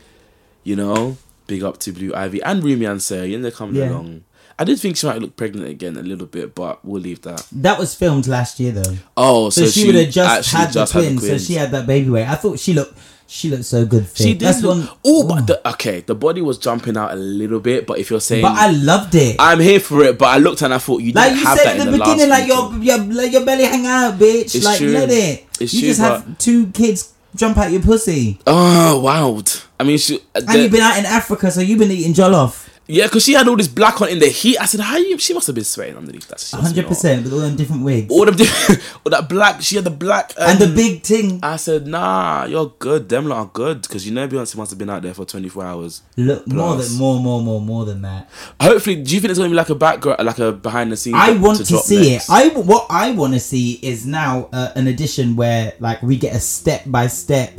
You 0.64 0.76
know, 0.76 1.16
big 1.46 1.62
up 1.62 1.78
to 1.80 1.92
Blue 1.92 2.12
Ivy 2.14 2.42
and 2.42 2.64
Rumi 2.64 2.86
and 2.86 3.02
Sir, 3.02 3.24
and 3.24 3.44
they're 3.44 3.50
coming 3.52 3.76
Yeah. 3.76 3.90
along. 3.90 4.24
I 4.58 4.64
did 4.64 4.80
think 4.80 4.96
she 4.96 5.06
might 5.06 5.20
look 5.20 5.36
pregnant 5.36 5.68
again 5.68 5.96
a 5.96 6.02
little 6.02 6.26
bit, 6.26 6.54
but 6.54 6.84
we'll 6.84 7.00
leave 7.00 7.22
that. 7.22 7.46
That 7.52 7.78
was 7.78 7.94
filmed 7.94 8.26
last 8.26 8.58
year 8.58 8.72
though. 8.72 8.96
Oh, 9.16 9.50
So, 9.50 9.66
so, 9.66 9.70
she, 9.70 9.86
would 9.86 9.94
have 9.94 10.10
just 10.10 10.50
had 10.52 10.72
just 10.72 10.92
the 10.92 11.00
had 11.00 11.08
twins, 11.08 11.26
so 11.26 11.38
she 11.38 11.54
had 11.54 11.70
that 11.70 11.86
baby 11.86 12.10
weight. 12.10 12.26
I 12.26 12.34
thought 12.34 12.58
she 12.58 12.74
looked 12.74 12.98
she 13.30 13.50
looked 13.50 13.66
so 13.66 13.84
good. 13.84 14.06
Fit. 14.06 14.16
She 14.16 14.32
did. 14.32 14.40
That's 14.40 14.62
look, 14.62 14.78
one. 14.78 14.98
oh, 15.04 15.28
but 15.28 15.46
the, 15.46 15.68
okay, 15.74 16.00
the 16.00 16.14
body 16.14 16.40
was 16.40 16.56
jumping 16.56 16.96
out 16.96 17.12
a 17.12 17.16
little 17.16 17.60
bit. 17.60 17.86
But 17.86 17.98
if 17.98 18.08
you're 18.10 18.20
saying, 18.20 18.42
But 18.42 18.52
I 18.52 18.70
loved 18.70 19.14
it. 19.14 19.36
I'm 19.38 19.60
here 19.60 19.80
for 19.80 20.02
it, 20.02 20.18
but 20.18 20.26
I 20.26 20.38
looked 20.38 20.62
and 20.62 20.72
I 20.72 20.78
thought 20.78 21.02
you 21.02 21.12
like 21.12 21.34
didn't 21.34 21.40
you 21.40 21.56
said 21.56 21.76
in 21.78 21.84
the 21.86 21.92
the, 21.92 21.98
beginning, 21.98 22.28
like 22.30 22.48
your, 22.48 22.74
your 22.78 23.24
your 23.26 23.44
belly 23.44 23.64
hang 23.64 23.86
out, 23.86 24.14
bitch. 24.14 24.54
It's 24.54 24.64
like 24.64 24.78
true. 24.78 24.88
let 24.88 25.10
it. 25.10 25.46
It's 25.60 25.74
you 25.74 25.80
true, 25.80 25.88
just 25.88 26.00
have 26.00 26.38
two 26.38 26.68
kids 26.68 27.12
jump 27.34 27.56
out 27.58 27.70
your 27.70 27.82
pussy, 27.82 28.38
Oh, 28.46 29.00
wow. 29.00 29.42
I 29.78 29.84
mean, 29.84 29.98
she, 29.98 30.20
and 30.34 30.50
you've 30.54 30.72
been 30.72 30.80
out 30.80 30.98
in 30.98 31.06
Africa, 31.06 31.50
so 31.50 31.60
you've 31.60 31.78
been 31.78 31.90
eating 31.90 32.14
jollof. 32.14 32.67
Yeah, 32.88 33.04
because 33.04 33.22
she 33.22 33.34
had 33.34 33.46
all 33.46 33.56
this 33.56 33.68
black 33.68 34.00
on 34.00 34.08
in 34.08 34.18
the 34.18 34.28
heat. 34.28 34.56
I 34.58 34.64
said, 34.64 34.80
how 34.80 34.96
you? 34.96 35.18
She 35.18 35.34
must 35.34 35.46
have 35.46 35.54
been 35.54 35.64
sweating 35.64 35.96
underneath 35.96 36.26
that. 36.28 36.40
She 36.40 36.56
must 36.56 36.68
have 36.68 36.74
been 36.74 36.84
hundred 36.84 36.88
percent 36.88 37.22
with 37.22 37.32
all 37.34 37.40
them 37.40 37.54
different 37.54 37.84
wigs. 37.84 38.10
All 38.10 38.24
them, 38.24 38.34
all 39.04 39.10
that 39.10 39.28
black. 39.28 39.60
She 39.60 39.76
had 39.76 39.84
the 39.84 39.90
black 39.90 40.32
and 40.38 40.58
the 40.58 40.64
um, 40.64 40.74
big 40.74 41.02
thing. 41.02 41.40
I 41.42 41.56
said, 41.56 41.86
nah, 41.86 42.46
you're 42.46 42.72
good. 42.78 43.10
Them 43.10 43.26
lot 43.26 43.38
are 43.38 43.50
good 43.52 43.82
because 43.82 44.06
you 44.06 44.14
know 44.14 44.26
Beyonce 44.26 44.56
must 44.56 44.70
have 44.70 44.78
been 44.78 44.88
out 44.88 45.02
there 45.02 45.12
for 45.12 45.26
24 45.26 45.64
hours. 45.64 46.02
Look 46.16 46.46
more 46.48 46.76
than 46.76 46.96
more, 46.96 47.20
more, 47.20 47.42
more, 47.42 47.60
more 47.60 47.84
than 47.84 48.00
that. 48.02 48.30
Hopefully, 48.58 49.02
do 49.02 49.14
you 49.14 49.20
think 49.20 49.30
it's 49.30 49.38
gonna 49.38 49.50
be 49.50 49.54
like 49.54 49.68
a 49.68 49.74
background, 49.74 50.24
like 50.24 50.38
a 50.38 50.52
behind 50.52 50.90
the 50.90 50.96
scenes? 50.96 51.16
I 51.18 51.32
want 51.32 51.58
to, 51.58 51.64
drop 51.64 51.84
see 51.84 52.12
next? 52.12 52.30
it. 52.30 52.32
I 52.32 52.48
what 52.48 52.86
I 52.88 53.10
want 53.10 53.34
to 53.34 53.40
see 53.40 53.72
is 53.82 54.06
now 54.06 54.48
uh, 54.52 54.72
an 54.76 54.86
edition 54.86 55.36
where 55.36 55.74
like 55.78 56.00
we 56.00 56.16
get 56.16 56.34
a 56.34 56.40
step 56.40 56.84
by 56.86 57.06
step. 57.06 57.52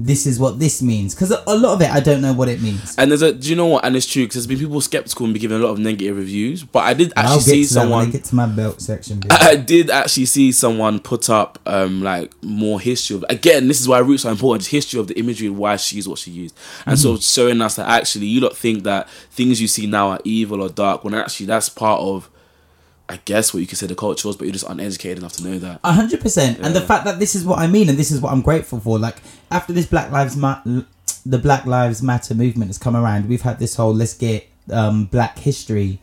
This 0.00 0.26
is 0.26 0.38
what 0.38 0.60
this 0.60 0.80
means 0.80 1.12
because 1.14 1.32
a, 1.32 1.56
lot 1.56 1.74
of 1.74 1.82
it 1.82 1.90
I 1.90 1.98
don't 1.98 2.20
know 2.20 2.32
what 2.32 2.48
it 2.48 2.62
means. 2.62 2.94
And 2.96 3.10
there's 3.10 3.22
a, 3.22 3.32
do 3.32 3.48
you 3.50 3.56
know 3.56 3.66
what? 3.66 3.84
And 3.84 3.96
it's 3.96 4.06
true 4.06 4.22
because 4.22 4.34
there's 4.34 4.46
been 4.46 4.58
people 4.64 4.80
skeptical 4.80 5.24
and 5.24 5.34
be 5.34 5.40
giving 5.40 5.56
a 5.56 5.60
lot 5.60 5.70
of 5.70 5.80
negative 5.80 6.16
reviews. 6.16 6.62
But 6.62 6.84
I 6.84 6.94
did 6.94 7.12
actually 7.16 7.40
see 7.40 7.60
I 7.62 7.64
someone. 7.64 8.10
get 8.12 8.22
to 8.24 8.34
my 8.36 8.46
belt 8.46 8.80
section. 8.80 9.18
bitch. 9.20 9.36
I 9.42 9.56
did 9.56 9.90
actually 9.90 10.26
see 10.26 10.52
someone 10.52 11.00
put 11.00 11.28
up 11.28 11.58
um 11.66 12.02
like 12.02 12.32
more 12.44 12.78
history 12.80 13.16
of 13.16 13.24
again. 13.28 13.66
This 13.66 13.80
is 13.80 13.88
why 13.88 13.98
roots 13.98 14.24
are 14.24 14.30
important. 14.30 14.66
History 14.66 15.00
of 15.00 15.08
the 15.08 15.18
imagery 15.18 15.48
and 15.48 15.58
why 15.58 15.74
she 15.76 15.96
used 15.96 16.08
what 16.08 16.18
she 16.20 16.30
used, 16.30 16.56
and 16.86 16.96
so 16.98 17.08
Mm-hmm. 17.14 17.20
showing 17.20 17.60
us 17.62 17.76
that 17.76 17.88
actually 17.88 18.26
you 18.26 18.40
don't 18.40 18.56
think 18.56 18.84
that 18.84 19.08
things 19.30 19.60
you 19.60 19.66
see 19.66 19.86
now 19.86 20.10
are 20.10 20.20
evil 20.24 20.62
or 20.62 20.68
dark 20.68 21.02
when 21.04 21.14
actually 21.14 21.46
that's 21.46 21.68
part 21.68 22.00
of, 22.00 22.28
I 23.10 23.18
guess 23.24 23.54
what 23.54 23.60
you 23.60 23.66
could 23.66 23.78
say 23.78 23.86
the 23.86 23.94
culture 23.94 24.28
was, 24.28 24.36
but 24.36 24.44
you're 24.44 24.52
just 24.52 24.68
uneducated 24.68 25.18
enough 25.18 25.32
to 25.34 25.44
know 25.44 25.58
that. 25.60 25.80
A 25.82 25.92
hundred 25.92 26.20
percent, 26.20 26.58
and 26.60 26.74
the 26.76 26.80
fact 26.82 27.04
that 27.06 27.18
this 27.18 27.34
is 27.34 27.44
what 27.44 27.58
I 27.58 27.66
mean, 27.66 27.88
and 27.88 27.96
this 27.98 28.10
is 28.10 28.20
what 28.20 28.32
I'm 28.32 28.42
grateful 28.42 28.80
for. 28.80 28.98
Like 28.98 29.16
after 29.50 29.72
this 29.72 29.86
Black 29.86 30.10
Lives 30.10 30.36
Matter, 30.36 30.84
the 31.24 31.38
Black 31.38 31.64
Lives 31.64 32.02
Matter 32.02 32.34
movement 32.34 32.68
has 32.68 32.78
come 32.78 32.94
around, 32.96 33.28
we've 33.28 33.42
had 33.42 33.58
this 33.58 33.76
whole 33.76 33.94
let's 33.94 34.14
get 34.14 34.46
um, 34.70 35.06
Black 35.06 35.38
history 35.38 36.00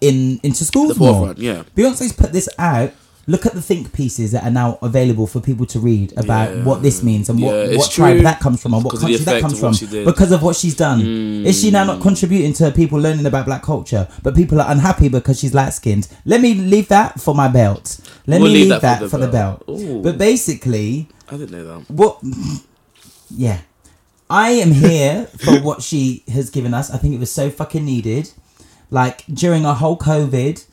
in 0.00 0.40
into 0.42 0.64
schools 0.64 0.94
The 0.94 0.98
more. 0.98 1.34
yeah. 1.36 1.62
Beyonce's 1.76 2.12
put 2.12 2.32
this 2.32 2.48
out. 2.58 2.92
Look 3.26 3.46
at 3.46 3.54
the 3.54 3.62
think 3.62 3.92
pieces 3.92 4.32
that 4.32 4.44
are 4.44 4.50
now 4.50 4.78
available 4.82 5.26
for 5.26 5.40
people 5.40 5.64
to 5.66 5.78
read 5.80 6.12
about 6.16 6.54
Yeah. 6.56 6.64
what 6.64 6.82
this 6.82 7.02
means 7.02 7.28
and 7.28 7.40
what, 7.40 7.54
Yeah, 7.70 7.76
what 7.78 7.90
tribe 7.90 8.20
that 8.22 8.40
comes 8.40 8.60
from 8.60 8.74
and 8.74 8.84
what 8.84 8.94
the 8.94 9.00
country 9.00 9.16
that 9.16 9.40
comes 9.40 9.58
from 9.58 9.68
what 9.70 9.76
she 9.76 9.86
did. 9.86 10.04
because 10.04 10.30
of 10.32 10.42
what 10.42 10.56
she's 10.56 10.74
done. 10.76 11.00
Hmm. 11.00 11.46
Is 11.46 11.60
she 11.60 11.70
now 11.70 11.84
not 11.84 12.00
contributing 12.02 12.52
to 12.54 12.70
people 12.70 12.98
learning 13.00 13.24
about 13.26 13.46
black 13.46 13.62
culture? 13.62 14.08
But 14.22 14.34
people 14.34 14.60
are 14.60 14.70
unhappy 14.70 15.08
because 15.08 15.38
she's 15.40 15.54
light 15.54 15.72
skinned. 15.72 16.08
Let 16.26 16.40
me 16.40 16.54
leave 16.54 16.88
that 16.88 17.20
for 17.20 17.34
my 17.34 17.48
belt. 17.48 17.98
Let 18.26 18.40
We'll 18.40 18.48
me 18.50 18.54
leave 18.54 18.70
leave 18.70 18.80
that 18.80 19.00
that, 19.00 19.00
for 19.00 19.08
for 19.10 19.18
the 19.18 19.26
the 19.26 19.32
belt. 19.32 19.66
belt. 19.66 20.02
But 20.02 20.18
basically, 20.18 21.08
I 21.30 21.36
didn't 21.36 21.52
know 21.52 21.64
that. 21.64 21.90
what? 21.90 22.18
Yeah, 23.30 23.60
I 24.28 24.50
am 24.50 24.72
here 24.86 25.26
for 25.38 25.60
what 25.60 25.82
she 25.82 26.22
has 26.32 26.50
given 26.50 26.74
us. 26.74 26.90
I 26.90 26.98
think 26.98 27.14
it 27.14 27.20
was 27.20 27.30
so 27.30 27.50
fucking 27.50 27.84
needed. 27.84 28.30
Like 28.90 29.24
during 29.32 29.64
our 29.66 29.74
whole 29.74 29.96
COVID, 29.98 30.64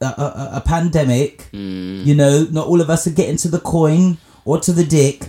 a, 0.00 0.04
a, 0.06 0.50
a 0.54 0.62
pandemic, 0.64 1.48
Mm. 1.52 2.04
you 2.04 2.14
know, 2.14 2.46
not 2.50 2.66
all 2.66 2.80
of 2.80 2.90
us 2.90 3.06
are 3.06 3.10
getting 3.10 3.36
to 3.38 3.48
the 3.48 3.60
coin 3.60 4.18
or 4.44 4.58
to 4.60 4.72
the 4.72 4.84
dick. 4.84 5.28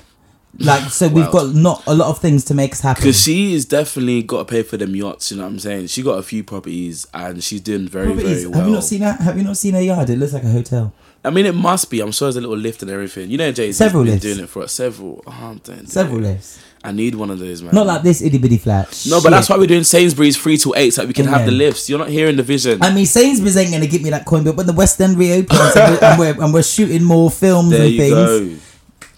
Like, 0.58 0.90
so 0.90 1.08
we've 1.10 1.26
Wow. 1.32 1.32
got 1.32 1.56
not 1.56 1.84
a 1.86 1.94
lot 1.94 2.10
of 2.10 2.20
things 2.20 2.46
to 2.46 2.54
make 2.54 2.72
us 2.72 2.80
happy. 2.82 3.02
Because 3.02 3.22
she 3.22 3.54
is 3.54 3.66
definitely 3.66 4.24
got 4.24 4.40
to 4.40 4.46
pay 4.46 4.64
for 4.64 4.78
them 4.78 4.96
yachts. 4.96 5.32
You 5.32 5.38
know 5.38 5.44
what 5.44 5.50
I'm 5.50 5.60
saying? 5.60 5.88
She 5.88 6.02
got 6.02 6.18
a 6.18 6.24
few 6.24 6.44
properties 6.46 7.06
and 7.14 7.44
she's 7.44 7.62
doing 7.62 7.88
very 7.90 8.08
Properties. 8.14 8.44
very 8.44 8.48
well. 8.48 8.60
Have 8.60 8.68
you 8.70 8.74
not 8.76 8.84
seen 8.86 9.00
that? 9.02 9.20
Have 9.20 9.38
you 9.38 9.44
not 9.44 9.58
seen 9.58 9.74
her 9.74 9.82
yard? 9.82 10.10
It 10.10 10.18
looks 10.18 10.34
like 10.34 10.44
a 10.44 10.50
hotel. 10.52 10.94
I 11.26 11.30
mean, 11.32 11.46
it 11.46 11.56
must 11.56 11.90
be. 11.90 12.00
I'm 12.02 12.12
sure 12.12 12.28
there's 12.28 12.36
a 12.38 12.42
little 12.42 12.58
lift 12.58 12.82
and 12.82 12.92
everything. 12.92 13.30
You 13.30 13.38
know, 13.38 13.52
Jay's 13.52 13.78
Several 13.78 14.04
been 14.04 14.14
lifts. 14.14 14.26
doing 14.26 14.40
it 14.40 14.50
for 14.50 14.68
several. 14.68 15.24
Oh, 15.26 15.58
Several 15.86 16.20
lifts. 16.20 16.60
I 16.84 16.92
need 16.92 17.16
one 17.16 17.32
of 17.32 17.40
those, 17.40 17.64
man. 17.64 17.74
Not 17.74 17.88
like 17.88 18.04
this 18.04 18.22
itty 18.22 18.38
bitty 18.38 18.60
flat. 18.60 19.06
No, 19.10 19.20
but 19.20 19.32
that's 19.32 19.50
why 19.50 19.58
we're 19.58 19.66
doing 19.66 19.84
Sainsbury's 19.84 20.38
three 20.38 20.56
to 20.58 20.74
eight, 20.78 20.92
so 20.94 21.04
we 21.04 21.14
can 21.14 21.26
have 21.26 21.46
the 21.48 21.52
lifts. 21.52 21.90
You're 21.90 21.98
not 21.98 22.10
hearing 22.10 22.36
the 22.36 22.44
vision. 22.44 22.82
I 22.84 22.94
mean, 22.94 23.08
Sainsbury's 23.08 23.58
ain't 23.58 23.72
gonna 23.72 23.88
give 23.88 24.04
me 24.04 24.12
that 24.12 24.26
coin, 24.26 24.44
but 24.44 24.56
when 24.56 24.68
the 24.68 24.74
West 24.74 25.02
End 25.02 25.18
reopens 25.18 25.60
and, 25.76 25.94
we're, 25.94 26.00
and, 26.08 26.20
we're, 26.20 26.44
and 26.46 26.54
we're 26.54 26.62
shooting 26.64 27.04
more 27.04 27.32
films 27.32 27.72
there 27.72 27.88
and 27.88 27.98
things, 27.98 28.14
go. 28.14 28.56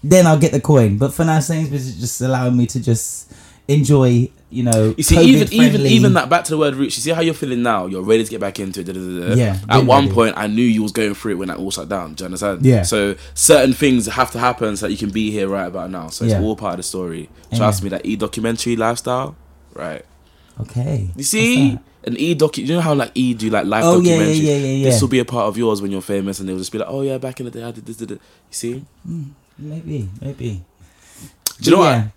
then 0.02 0.26
I'll 0.28 0.40
get 0.40 0.54
the 0.54 0.62
coin. 0.62 0.98
But 0.98 1.14
for 1.14 1.26
now, 1.26 1.42
Sainsbury's 1.42 1.88
is 1.88 2.00
just 2.00 2.22
allowing 2.22 2.56
me 2.56 2.68
to 2.68 2.80
just 2.82 3.34
enjoy, 3.68 4.30
you 4.50 4.64
know, 4.64 4.94
You 4.98 5.04
see, 5.04 5.20
even 5.22 5.52
even 5.54 5.82
even 5.82 6.14
that 6.14 6.30
back 6.30 6.46
to 6.46 6.52
the 6.52 6.58
word 6.58 6.76
roots. 6.76 6.98
You 6.98 7.02
see 7.02 7.12
how 7.12 7.22
you're 7.22 7.34
feeling 7.34 7.62
now. 7.64 7.86
You're 7.86 8.02
ready 8.04 8.24
to 8.24 8.30
get 8.30 8.40
back 8.40 8.60
into 8.60 8.80
it. 8.82 8.86
da, 8.86 8.94
da, 8.94 9.00
da. 9.30 9.36
Yeah, 9.36 9.60
At 9.70 9.86
one 9.86 10.04
ready. 10.06 10.14
point, 10.14 10.34
I 10.38 10.48
knew 10.48 10.64
you 10.64 10.84
was 10.84 10.92
going 10.94 11.14
through 11.14 11.34
it 11.34 11.36
when 11.36 11.50
that 11.50 11.58
all 11.58 11.72
shut 11.72 11.90
down. 11.90 12.14
Do 12.14 12.24
you 12.24 12.26
understand? 12.28 12.66
Yeah. 12.66 12.84
So 12.84 13.16
certain 13.34 13.74
things 13.74 14.06
have 14.08 14.32
to 14.32 14.40
happen 14.40 14.78
so 14.78 14.86
that 14.88 14.92
you 14.92 14.98
can 14.98 15.10
be 15.10 15.32
here 15.32 15.48
right 15.50 15.66
about 15.68 15.90
now. 15.92 16.08
So 16.10 16.24
it's 16.26 16.34
Yeah. 16.34 16.42
all 16.42 16.56
part 16.56 16.74
of 16.74 16.78
the 16.78 16.84
story. 16.84 17.30
Trust 17.56 17.84
me, 17.84 17.90
that 17.90 18.06
e 18.06 18.16
documentary 18.16 18.76
lifestyle, 18.78 19.36
right? 19.74 20.04
Okay. 20.62 21.10
You 21.16 21.24
see, 21.24 21.78
an 22.06 22.16
e 22.18 22.34
docu. 22.34 22.60
You 22.66 22.76
know 22.76 22.82
how 22.82 22.94
like 22.96 23.12
e 23.16 23.34
do 23.34 23.50
like 23.50 23.66
live 23.66 23.84
Oh, 23.84 24.00
yeah, 24.00 24.16
yeah, 24.16 24.24
yeah, 24.28 24.56
yeah, 24.56 24.68
yeah. 24.78 24.84
This 24.86 25.02
will 25.02 25.10
be 25.10 25.20
a 25.20 25.26
part 25.26 25.48
of 25.50 25.58
yours 25.58 25.82
when 25.82 25.92
you're 25.92 26.02
famous, 26.02 26.40
and 26.40 26.48
they'll 26.48 26.58
just 26.58 26.72
be 26.72 26.78
like, 26.80 26.88
"Oh 26.90 27.02
yeah, 27.02 27.18
back 27.18 27.40
in 27.42 27.46
the 27.46 27.52
day, 27.52 27.64
I 27.64 27.72
did 27.72 27.86
this, 27.86 27.98
did 27.98 28.12
it." 28.12 28.16
You 28.16 28.20
see? 28.52 28.74
that? 29.06 29.26
Maybe, 29.60 30.08
maybe. 30.22 30.64
Do 31.62 31.70
you 31.72 31.76
know 31.76 31.84
But 31.84 31.98
what? 32.04 32.08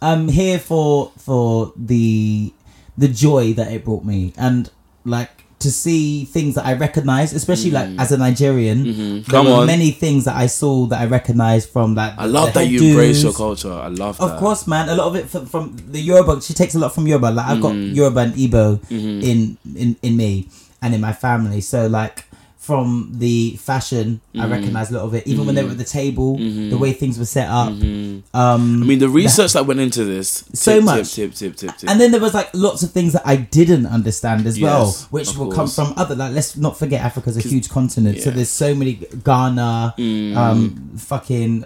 I'm 0.00 0.28
here 0.28 0.58
for 0.58 1.12
for 1.18 1.72
the 1.76 2.52
the 2.96 3.08
joy 3.08 3.52
that 3.54 3.72
it 3.72 3.84
brought 3.84 4.04
me 4.04 4.32
and 4.36 4.70
like 5.04 5.30
to 5.60 5.72
see 5.72 6.24
things 6.24 6.54
that 6.54 6.64
I 6.64 6.74
recognize, 6.74 7.32
especially 7.32 7.72
like 7.72 7.88
as 7.98 8.12
a 8.12 8.16
Nigerian. 8.16 8.84
There 8.84 8.92
Mm. 8.92 8.96
Mm-hmm. 9.22 9.30
Come 9.30 9.46
were 9.46 9.52
on. 9.52 9.66
many 9.66 9.90
things 9.90 10.24
that 10.26 10.36
I 10.36 10.46
saw 10.46 10.86
that 10.86 11.00
I 11.00 11.06
recognized 11.06 11.70
from 11.70 11.96
like. 11.96 12.14
I 12.16 12.26
love 12.26 12.52
that 12.54 12.68
you 12.68 12.90
embrace 12.90 13.24
your 13.24 13.32
culture. 13.32 13.72
I 13.72 13.88
love 13.88 14.18
that. 14.18 14.24
Of 14.24 14.38
course, 14.38 14.68
man. 14.68 14.88
A 14.88 14.94
lot 14.94 15.08
of 15.08 15.16
it 15.16 15.26
from, 15.28 15.46
from 15.46 15.76
the 15.90 15.98
Yoruba. 16.00 16.40
She 16.42 16.54
takes 16.54 16.76
a 16.76 16.78
lot 16.78 16.94
from 16.94 17.08
Yoruba. 17.08 17.30
Like 17.32 17.46
I've 17.46 17.60
got 17.60 17.72
Mm-hmm. 17.74 17.94
Yoruba 17.94 18.20
and 18.20 18.34
Igbo 18.34 18.90
in, 18.90 19.58
in 19.74 19.96
in 20.02 20.16
me 20.16 20.48
and 20.80 20.94
in 20.94 21.00
my 21.00 21.12
family. 21.12 21.60
So 21.60 21.88
like 21.88 22.24
from 22.68 22.88
the 23.24 23.56
fashion, 23.70 24.06
I 24.34 24.38
Mm-hmm. 24.38 24.52
recognize 24.56 24.90
a 24.92 24.94
lot 24.98 25.04
of 25.08 25.14
it. 25.18 25.26
Even 25.26 25.46
when 25.46 25.54
they 25.56 25.64
were 25.64 25.70
at 25.76 25.78
the 25.78 25.92
table, 26.00 26.30
the 26.72 26.76
way 26.84 26.92
things 26.92 27.18
were 27.18 27.24
set 27.38 27.48
up. 27.48 27.68
Um, 27.72 28.22
I 28.34 28.86
mean, 28.90 28.98
the 29.06 29.08
research 29.22 29.52
that 29.56 29.64
went 29.66 29.80
into 29.80 30.04
this. 30.04 30.28
So 30.52 30.74
tip, 30.76 30.84
much. 30.84 31.14
Tip, 31.14 31.32
tip, 31.34 31.54
tip, 31.56 31.56
tip, 31.56 31.76
tip. 31.78 31.88
and 31.90 31.96
then 32.00 32.10
there 32.12 32.20
was 32.20 32.34
like 32.40 32.50
lots 32.54 32.80
of 32.84 32.90
things 32.92 33.12
that 33.16 33.22
I 33.24 33.36
didn't 33.36 33.86
understand 33.86 34.46
as 34.46 34.60
well, 34.60 34.92
which 35.16 35.30
of 35.30 35.38
will 35.38 35.50
come 35.58 35.68
from 35.76 35.88
other. 35.96 36.14
Like 36.14 36.32
let's 36.38 36.56
not 36.56 36.78
forget 36.78 37.00
Africa's 37.02 37.36
a 37.36 37.40
huge 37.52 37.68
continent, 37.70 38.18
so 38.20 38.26
yeah. 38.28 38.32
Mm. 38.32 38.36
there's 38.36 38.50
so 38.64 38.74
many 38.74 38.92
Ghana, 39.30 39.94
um, 40.42 40.90
fucking 40.98 41.64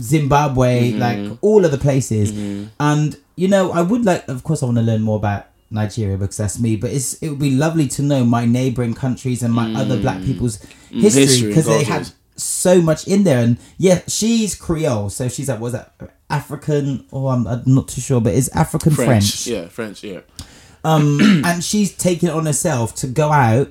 Zimbabwe, 0.00 0.92
Mm-hmm. 0.92 0.98
like 1.00 1.38
all 1.42 1.64
of 1.64 1.70
the 1.72 1.78
places. 1.78 2.30
And 2.78 3.16
you 3.36 3.48
know, 3.48 3.72
I 3.72 3.80
would 3.82 4.04
like, 4.04 4.28
of 4.28 4.42
course, 4.44 4.62
I 4.62 4.66
want 4.66 4.78
to 4.78 4.82
learn 4.90 5.02
more 5.02 5.16
about 5.16 5.46
Nigeria 5.70 6.16
because 6.16 6.36
that's 6.36 6.58
me. 6.58 6.76
But 6.76 6.90
it's 6.90 7.14
it 7.22 7.28
would 7.28 7.38
be 7.38 7.50
lovely 7.52 7.86
to 7.88 8.02
know 8.02 8.24
my 8.24 8.44
neighboring 8.44 8.94
countries 8.94 9.42
and 9.42 9.52
my 9.54 9.72
other 9.74 10.00
Black 10.00 10.22
people's 10.24 10.60
history 10.90 11.24
Mm. 11.24 11.48
because 11.48 11.66
they 11.66 11.84
had 11.84 12.10
so 12.36 12.80
much 12.80 13.06
in 13.06 13.24
there. 13.24 13.38
And 13.44 13.58
yeah, 13.78 14.00
she's 14.08 14.54
Creole, 14.54 15.10
so 15.10 15.28
she's 15.28 15.48
like, 15.48 15.60
was 15.60 15.72
that 15.72 15.92
African? 16.28 17.06
Or 17.10 17.32
I'm, 17.32 17.46
I'm 17.46 17.62
not 17.66 17.88
too 17.88 18.00
sure, 18.00 18.20
but 18.20 18.34
it's 18.34 18.48
African 18.56 18.92
French. 18.92 19.46
Yeah, 19.46 19.68
French. 19.68 20.02
Yeah. 20.02 20.20
Um, 20.84 21.18
and 21.44 21.62
she's 21.62 21.94
taken 21.96 22.28
it 22.28 22.34
on 22.34 22.46
herself 22.46 22.94
to 22.96 23.06
go 23.06 23.30
out 23.30 23.68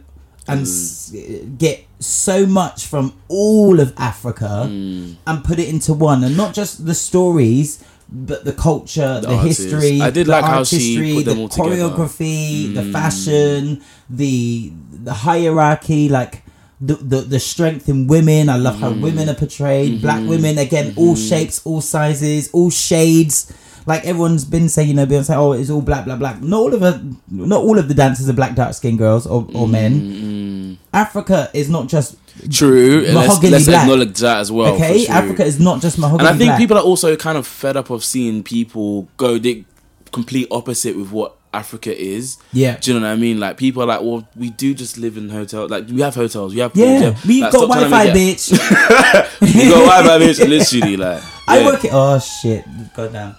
and 0.47 0.61
s- 0.61 1.13
get 1.57 1.85
so 1.99 2.45
much 2.45 2.85
from 2.87 3.13
all 3.27 3.79
of 3.79 3.93
Africa 3.97 4.63
and 4.67 5.43
put 5.43 5.59
it 5.59 5.67
into 5.69 5.93
one, 5.93 6.23
and 6.23 6.37
not 6.37 6.53
just 6.53 6.85
the 6.85 6.93
stories. 6.95 7.83
But 8.11 8.43
the 8.43 8.53
culture, 8.53 9.21
the, 9.21 9.35
artists. 9.35 9.63
history, 9.63 10.01
I 10.01 10.09
did 10.09 10.25
the 10.25 10.31
like 10.31 10.43
how 10.43 10.63
she 10.63 10.97
artistry, 10.97 11.13
put 11.13 11.25
them 11.25 11.37
the 11.37 11.41
all 11.43 11.49
together. 11.49 11.75
choreography, 11.75 12.73
the 12.73 12.81
mm. 12.81 12.91
fashion, 12.91 13.83
the 14.09 14.71
the 15.03 15.13
hierarchy. 15.13 16.09
Like, 16.09 16.43
the, 16.81 16.95
the 16.95 17.17
the 17.21 17.39
strength 17.39 17.89
in 17.89 18.07
women. 18.07 18.49
I 18.49 18.55
love 18.55 18.79
how 18.79 18.91
mm. 18.91 19.01
women 19.01 19.29
are 19.29 19.35
portrayed. 19.35 20.01
Black 20.01 20.19
mm-hmm. 20.19 20.29
women 20.29 20.57
again, 20.57 20.93
all 20.95 21.15
mm-hmm. 21.15 21.29
shapes, 21.29 21.65
all 21.65 21.81
sizes, 21.81 22.49
all 22.51 22.69
shades. 22.69 23.53
Like 23.85 24.05
everyone's 24.05 24.45
been 24.45 24.69
saying, 24.69 24.89
you 24.89 24.93
know, 24.93 25.05
Beyonce, 25.05 25.35
oh, 25.35 25.53
it's 25.53 25.69
all 25.69 25.81
black, 25.81 26.05
black, 26.05 26.19
black. 26.19 26.41
Not 26.41 26.57
all 26.57 26.73
of 26.73 26.83
it. 26.83 27.01
Not 27.29 27.61
all 27.61 27.79
of 27.79 27.87
the 27.87 27.93
dancers 27.93 28.29
are 28.29 28.33
black, 28.33 28.55
dark 28.55 28.73
skinned 28.73 28.99
girls 28.99 29.25
or, 29.25 29.47
or 29.53 29.67
men. 29.67 30.01
Mm-hmm. 30.01 30.73
Africa 30.93 31.49
is 31.53 31.69
not 31.69 31.87
just 31.87 32.15
True. 32.51 33.01
Let's, 33.01 33.13
Mahogany 33.27 33.51
let's 33.51 33.65
black. 33.65 33.83
acknowledge 33.83 34.17
that 34.19 34.37
as 34.39 34.51
well. 34.51 34.75
okay. 34.75 35.05
true. 35.05 35.13
Africa 35.13 35.43
is 35.45 35.59
not 35.59 35.81
just 35.81 35.97
mahogany. 35.97 36.27
and 36.27 36.35
I 36.35 36.37
think 36.37 36.49
black. 36.49 36.57
people 36.59 36.77
are 36.77 36.83
also 36.83 37.15
kind 37.15 37.37
of 37.37 37.45
fed 37.47 37.75
up 37.77 37.89
of 37.89 38.03
seeing 38.03 38.43
people 38.43 39.09
go 39.17 39.37
the 39.37 39.63
complete 40.11 40.47
opposite 40.51 40.95
with 40.97 41.11
what 41.11 41.35
Africa 41.53 41.95
is. 41.99 42.37
Yeah. 42.53 42.77
Do 42.77 42.93
you 42.93 42.99
know 42.99 43.07
what 43.07 43.13
I 43.13 43.15
mean? 43.17 43.39
Like 43.39 43.57
people 43.57 43.81
are 43.83 43.87
like, 43.87 44.01
well, 44.01 44.27
we 44.35 44.51
do 44.51 44.73
just 44.73 44.97
live 44.97 45.17
in 45.17 45.29
hotels. 45.29 45.71
Like 45.71 45.87
we 45.87 46.01
have 46.01 46.13
hotels. 46.15 46.53
We 46.53 46.59
have 46.61 46.71
Yeah, 46.75 47.15
we've 47.27 47.41
Like, 47.43 47.51
got 47.53 47.67
make 47.69 48.15
it- 48.15 48.37
bitch. 48.37 48.51
We 49.41 49.69
got 49.69 50.03
Wi-Fi, 50.05 50.19
bitch. 50.25 50.47
Literally, 50.49 50.97
like 50.97 51.23
I 51.47 51.65
work 51.65 51.83
it. 51.83 51.91
Oh 51.93 52.19
shit, 52.19 52.65
go 52.95 53.11
down. 53.11 53.35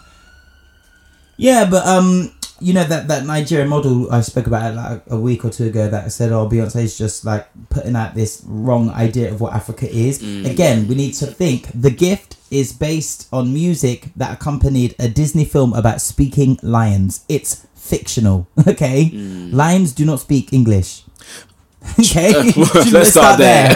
Yeah, 1.37 1.69
but 1.71 1.87
um, 1.87 2.31
you 2.61 2.73
know 2.73 2.85
that 2.85 3.09
that 3.09 3.25
Nigerian 3.27 3.69
model 3.69 4.11
I 4.13 4.21
spoke 4.21 4.47
about 4.47 4.75
like 4.75 5.03
a 5.09 5.17
week 5.19 5.45
or 5.45 5.51
two 5.51 5.67
ago 5.67 5.89
that 5.89 6.13
said, 6.13 6.33
"Oh, 6.33 6.49
Beyonce 6.49 6.83
is 6.85 6.97
just 6.99 7.25
like 7.25 7.49
putting 7.71 7.97
out 7.97 8.15
this 8.15 8.43
wrong 8.47 8.91
idea 8.91 9.31
of 9.33 9.41
what 9.41 9.53
Africa 9.55 9.91
is." 9.91 10.21
Mm. 10.23 10.51
Again, 10.51 10.89
we 10.89 10.95
need 10.95 11.13
to 11.15 11.27
think. 11.27 11.69
The 11.75 11.91
gift 11.91 12.37
is 12.51 12.73
based 12.73 13.29
on 13.33 13.53
music 13.55 14.09
that 14.17 14.33
accompanied 14.33 14.95
a 14.99 15.09
Disney 15.09 15.45
film 15.45 15.73
about 15.73 16.01
speaking 16.01 16.59
lions. 16.63 17.25
It's 17.29 17.67
fictional. 17.75 18.47
Okay, 18.69 19.11
Mm. 19.15 19.53
lions 19.53 19.93
do 19.93 20.05
not 20.05 20.21
speak 20.21 20.53
English. 20.53 21.03
Okay, 22.01 22.35
uh, 22.35 22.45
let's 22.93 23.11
start 23.11 23.39
there. 23.39 23.71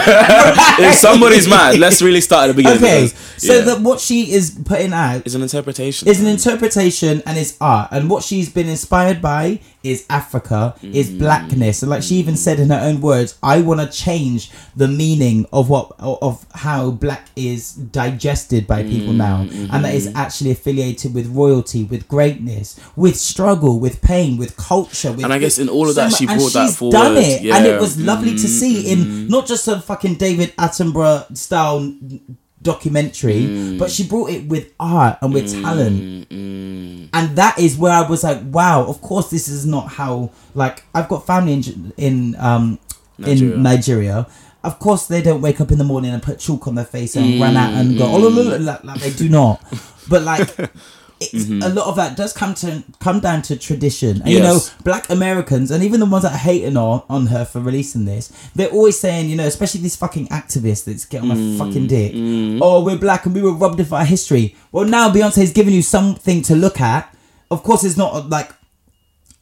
if 0.79 0.95
somebody's 0.95 1.47
mad, 1.47 1.77
let's 1.79 2.01
really 2.01 2.21
start 2.21 2.49
at 2.49 2.55
the 2.55 2.63
beginning. 2.63 2.77
Okay, 2.77 3.07
so 3.07 3.57
yeah. 3.57 3.61
that 3.61 3.81
what 3.81 3.99
she 3.99 4.31
is 4.31 4.57
putting 4.65 4.93
out 4.93 5.25
is 5.25 5.35
an 5.35 5.41
interpretation. 5.41 6.07
is 6.07 6.21
an 6.21 6.27
interpretation 6.27 7.21
and 7.25 7.37
it's 7.37 7.57
art 7.61 7.89
and 7.91 8.09
what 8.09 8.23
she's 8.23 8.49
been 8.49 8.67
inspired 8.67 9.21
by 9.21 9.59
is 9.91 10.05
africa 10.09 10.73
is 10.81 11.07
Mm. 11.09 11.19
blackness. 11.19 11.81
And 11.83 11.89
like 11.91 12.03
she 12.03 12.15
even 12.15 12.35
said 12.35 12.59
in 12.59 12.69
her 12.75 12.79
own 12.89 12.99
words 13.01 13.37
i 13.43 13.61
want 13.61 13.79
to 13.81 13.87
change 14.05 14.49
the 14.75 14.87
meaning 14.87 15.45
of 15.53 15.69
what 15.69 15.91
of 15.99 16.45
how 16.65 16.91
black 16.91 17.23
is 17.35 17.73
digested 17.73 18.65
by 18.67 18.83
people 18.83 19.13
Mm, 19.13 19.17
now. 19.27 19.37
And 19.71 19.79
that 19.85 19.93
is 19.93 20.07
actually 20.15 20.51
affiliated 20.51 21.13
with 21.13 21.27
royalty 21.27 21.83
with 21.83 22.07
greatness 22.07 22.79
with 22.95 23.15
struggle 23.17 23.79
with 23.79 24.01
pain 24.01 24.37
with 24.37 24.51
culture 24.57 25.11
with 25.11 25.23
And 25.25 25.33
I 25.33 25.39
guess 25.39 25.57
in 25.59 25.69
all 25.69 25.87
of 25.89 25.95
that, 25.95 26.11
she 26.13 26.25
and 26.27 26.37
brought 26.39 26.53
that 26.53 26.67
she's 26.67 26.77
done 26.79 26.91
forward. 26.91 27.17
it. 27.17 27.45
And 27.53 27.65
it 27.65 27.79
was 27.79 27.93
lovely 28.11 28.31
to 28.43 28.47
see 28.59 28.91
in 28.91 29.27
not 29.27 29.45
just 29.47 29.67
a 29.67 29.79
fucking 29.89 30.15
david 30.15 30.49
attenborough 30.57 31.23
style 31.37 31.79
documentary, 32.65 33.43
Mm. 33.47 33.79
but 33.79 33.89
she 33.89 34.03
brought 34.03 34.29
it 34.31 34.47
with 34.49 34.65
art 34.79 35.17
and 35.21 35.33
with 35.33 35.47
talent. 35.61 36.27
And 36.31 37.35
that 37.37 37.55
is 37.59 37.77
where 37.77 37.93
I 37.93 38.01
was 38.09 38.23
like, 38.23 38.39
wow, 38.51 38.83
of 38.85 38.99
course 39.01 39.29
this 39.29 39.47
is 39.47 39.65
not 39.65 39.85
how 39.99 40.31
like 40.53 40.83
I've 40.93 41.07
got 41.07 41.25
family 41.25 41.53
in 41.53 41.93
in 41.97 42.35
um 42.39 42.79
Nigeria. 43.17 43.53
in 43.55 43.63
Nigeria. 43.63 44.27
Of 44.63 44.79
course 44.79 45.05
they 45.07 45.21
don't 45.21 45.41
wake 45.41 45.61
up 45.61 45.71
in 45.71 45.77
the 45.77 45.83
morning 45.83 46.11
and 46.11 46.21
put 46.21 46.39
chalk 46.39 46.67
on 46.67 46.75
their 46.75 46.85
face 46.95 47.15
and 47.15 47.39
run 47.39 47.55
out 47.55 47.71
and 47.73 47.97
go 47.97 48.05
oh 48.05 48.17
look, 48.19 48.33
look, 48.33 48.59
look," 48.59 48.83
like 48.83 48.99
they 48.99 49.11
do 49.11 49.29
not. 49.29 49.61
But 50.09 50.21
like 50.23 50.49
it's 51.19 51.33
mm-hmm. 51.45 51.61
a 51.61 51.69
lot 51.69 51.87
of 51.87 51.95
that 51.95 52.17
does 52.17 52.33
come 52.33 52.53
to 52.55 52.83
come 52.99 53.19
down 53.19 53.41
to 53.43 53.55
tradition. 53.55 54.21
And 54.21 54.29
you 54.29 54.39
know, 54.39 54.59
black 54.83 55.09
Americans 55.09 55.71
and 55.71 55.83
even 55.83 55.99
the 55.99 56.05
ones 56.05 56.23
that 56.23 56.33
are 56.33 56.37
hating 56.37 56.75
on, 56.75 57.03
on 57.09 57.27
her 57.27 57.45
for 57.45 57.61
releasing 57.61 58.05
this, 58.05 58.33
they're 58.55 58.69
always 58.69 58.99
saying, 58.99 59.29
you 59.29 59.35
know, 59.35 59.45
especially 59.45 59.81
these 59.81 59.95
fucking 59.95 60.27
activists 60.27 60.85
that 60.85 61.05
get 61.09 61.21
on 61.21 61.27
my 61.29 61.35
mm-hmm. 61.35 61.57
fucking 61.57 61.87
dick. 61.87 62.13
Mm-hmm. 62.13 62.59
Oh, 62.61 62.83
we're 62.83 62.97
black 62.97 63.25
and 63.25 63.35
we 63.35 63.41
were 63.41 63.53
robbed 63.53 63.79
of 63.79 63.93
our 63.93 64.05
history. 64.05 64.55
Well, 64.71 64.85
now 64.85 65.09
Beyonce 65.09 65.35
Beyonce's 65.35 65.51
giving 65.51 65.73
you 65.73 65.81
something 65.81 66.41
to 66.43 66.55
look 66.55 66.81
at. 66.81 67.13
Of 67.51 67.63
course, 67.63 67.83
it's 67.83 67.97
not 67.97 68.29
like 68.29 68.51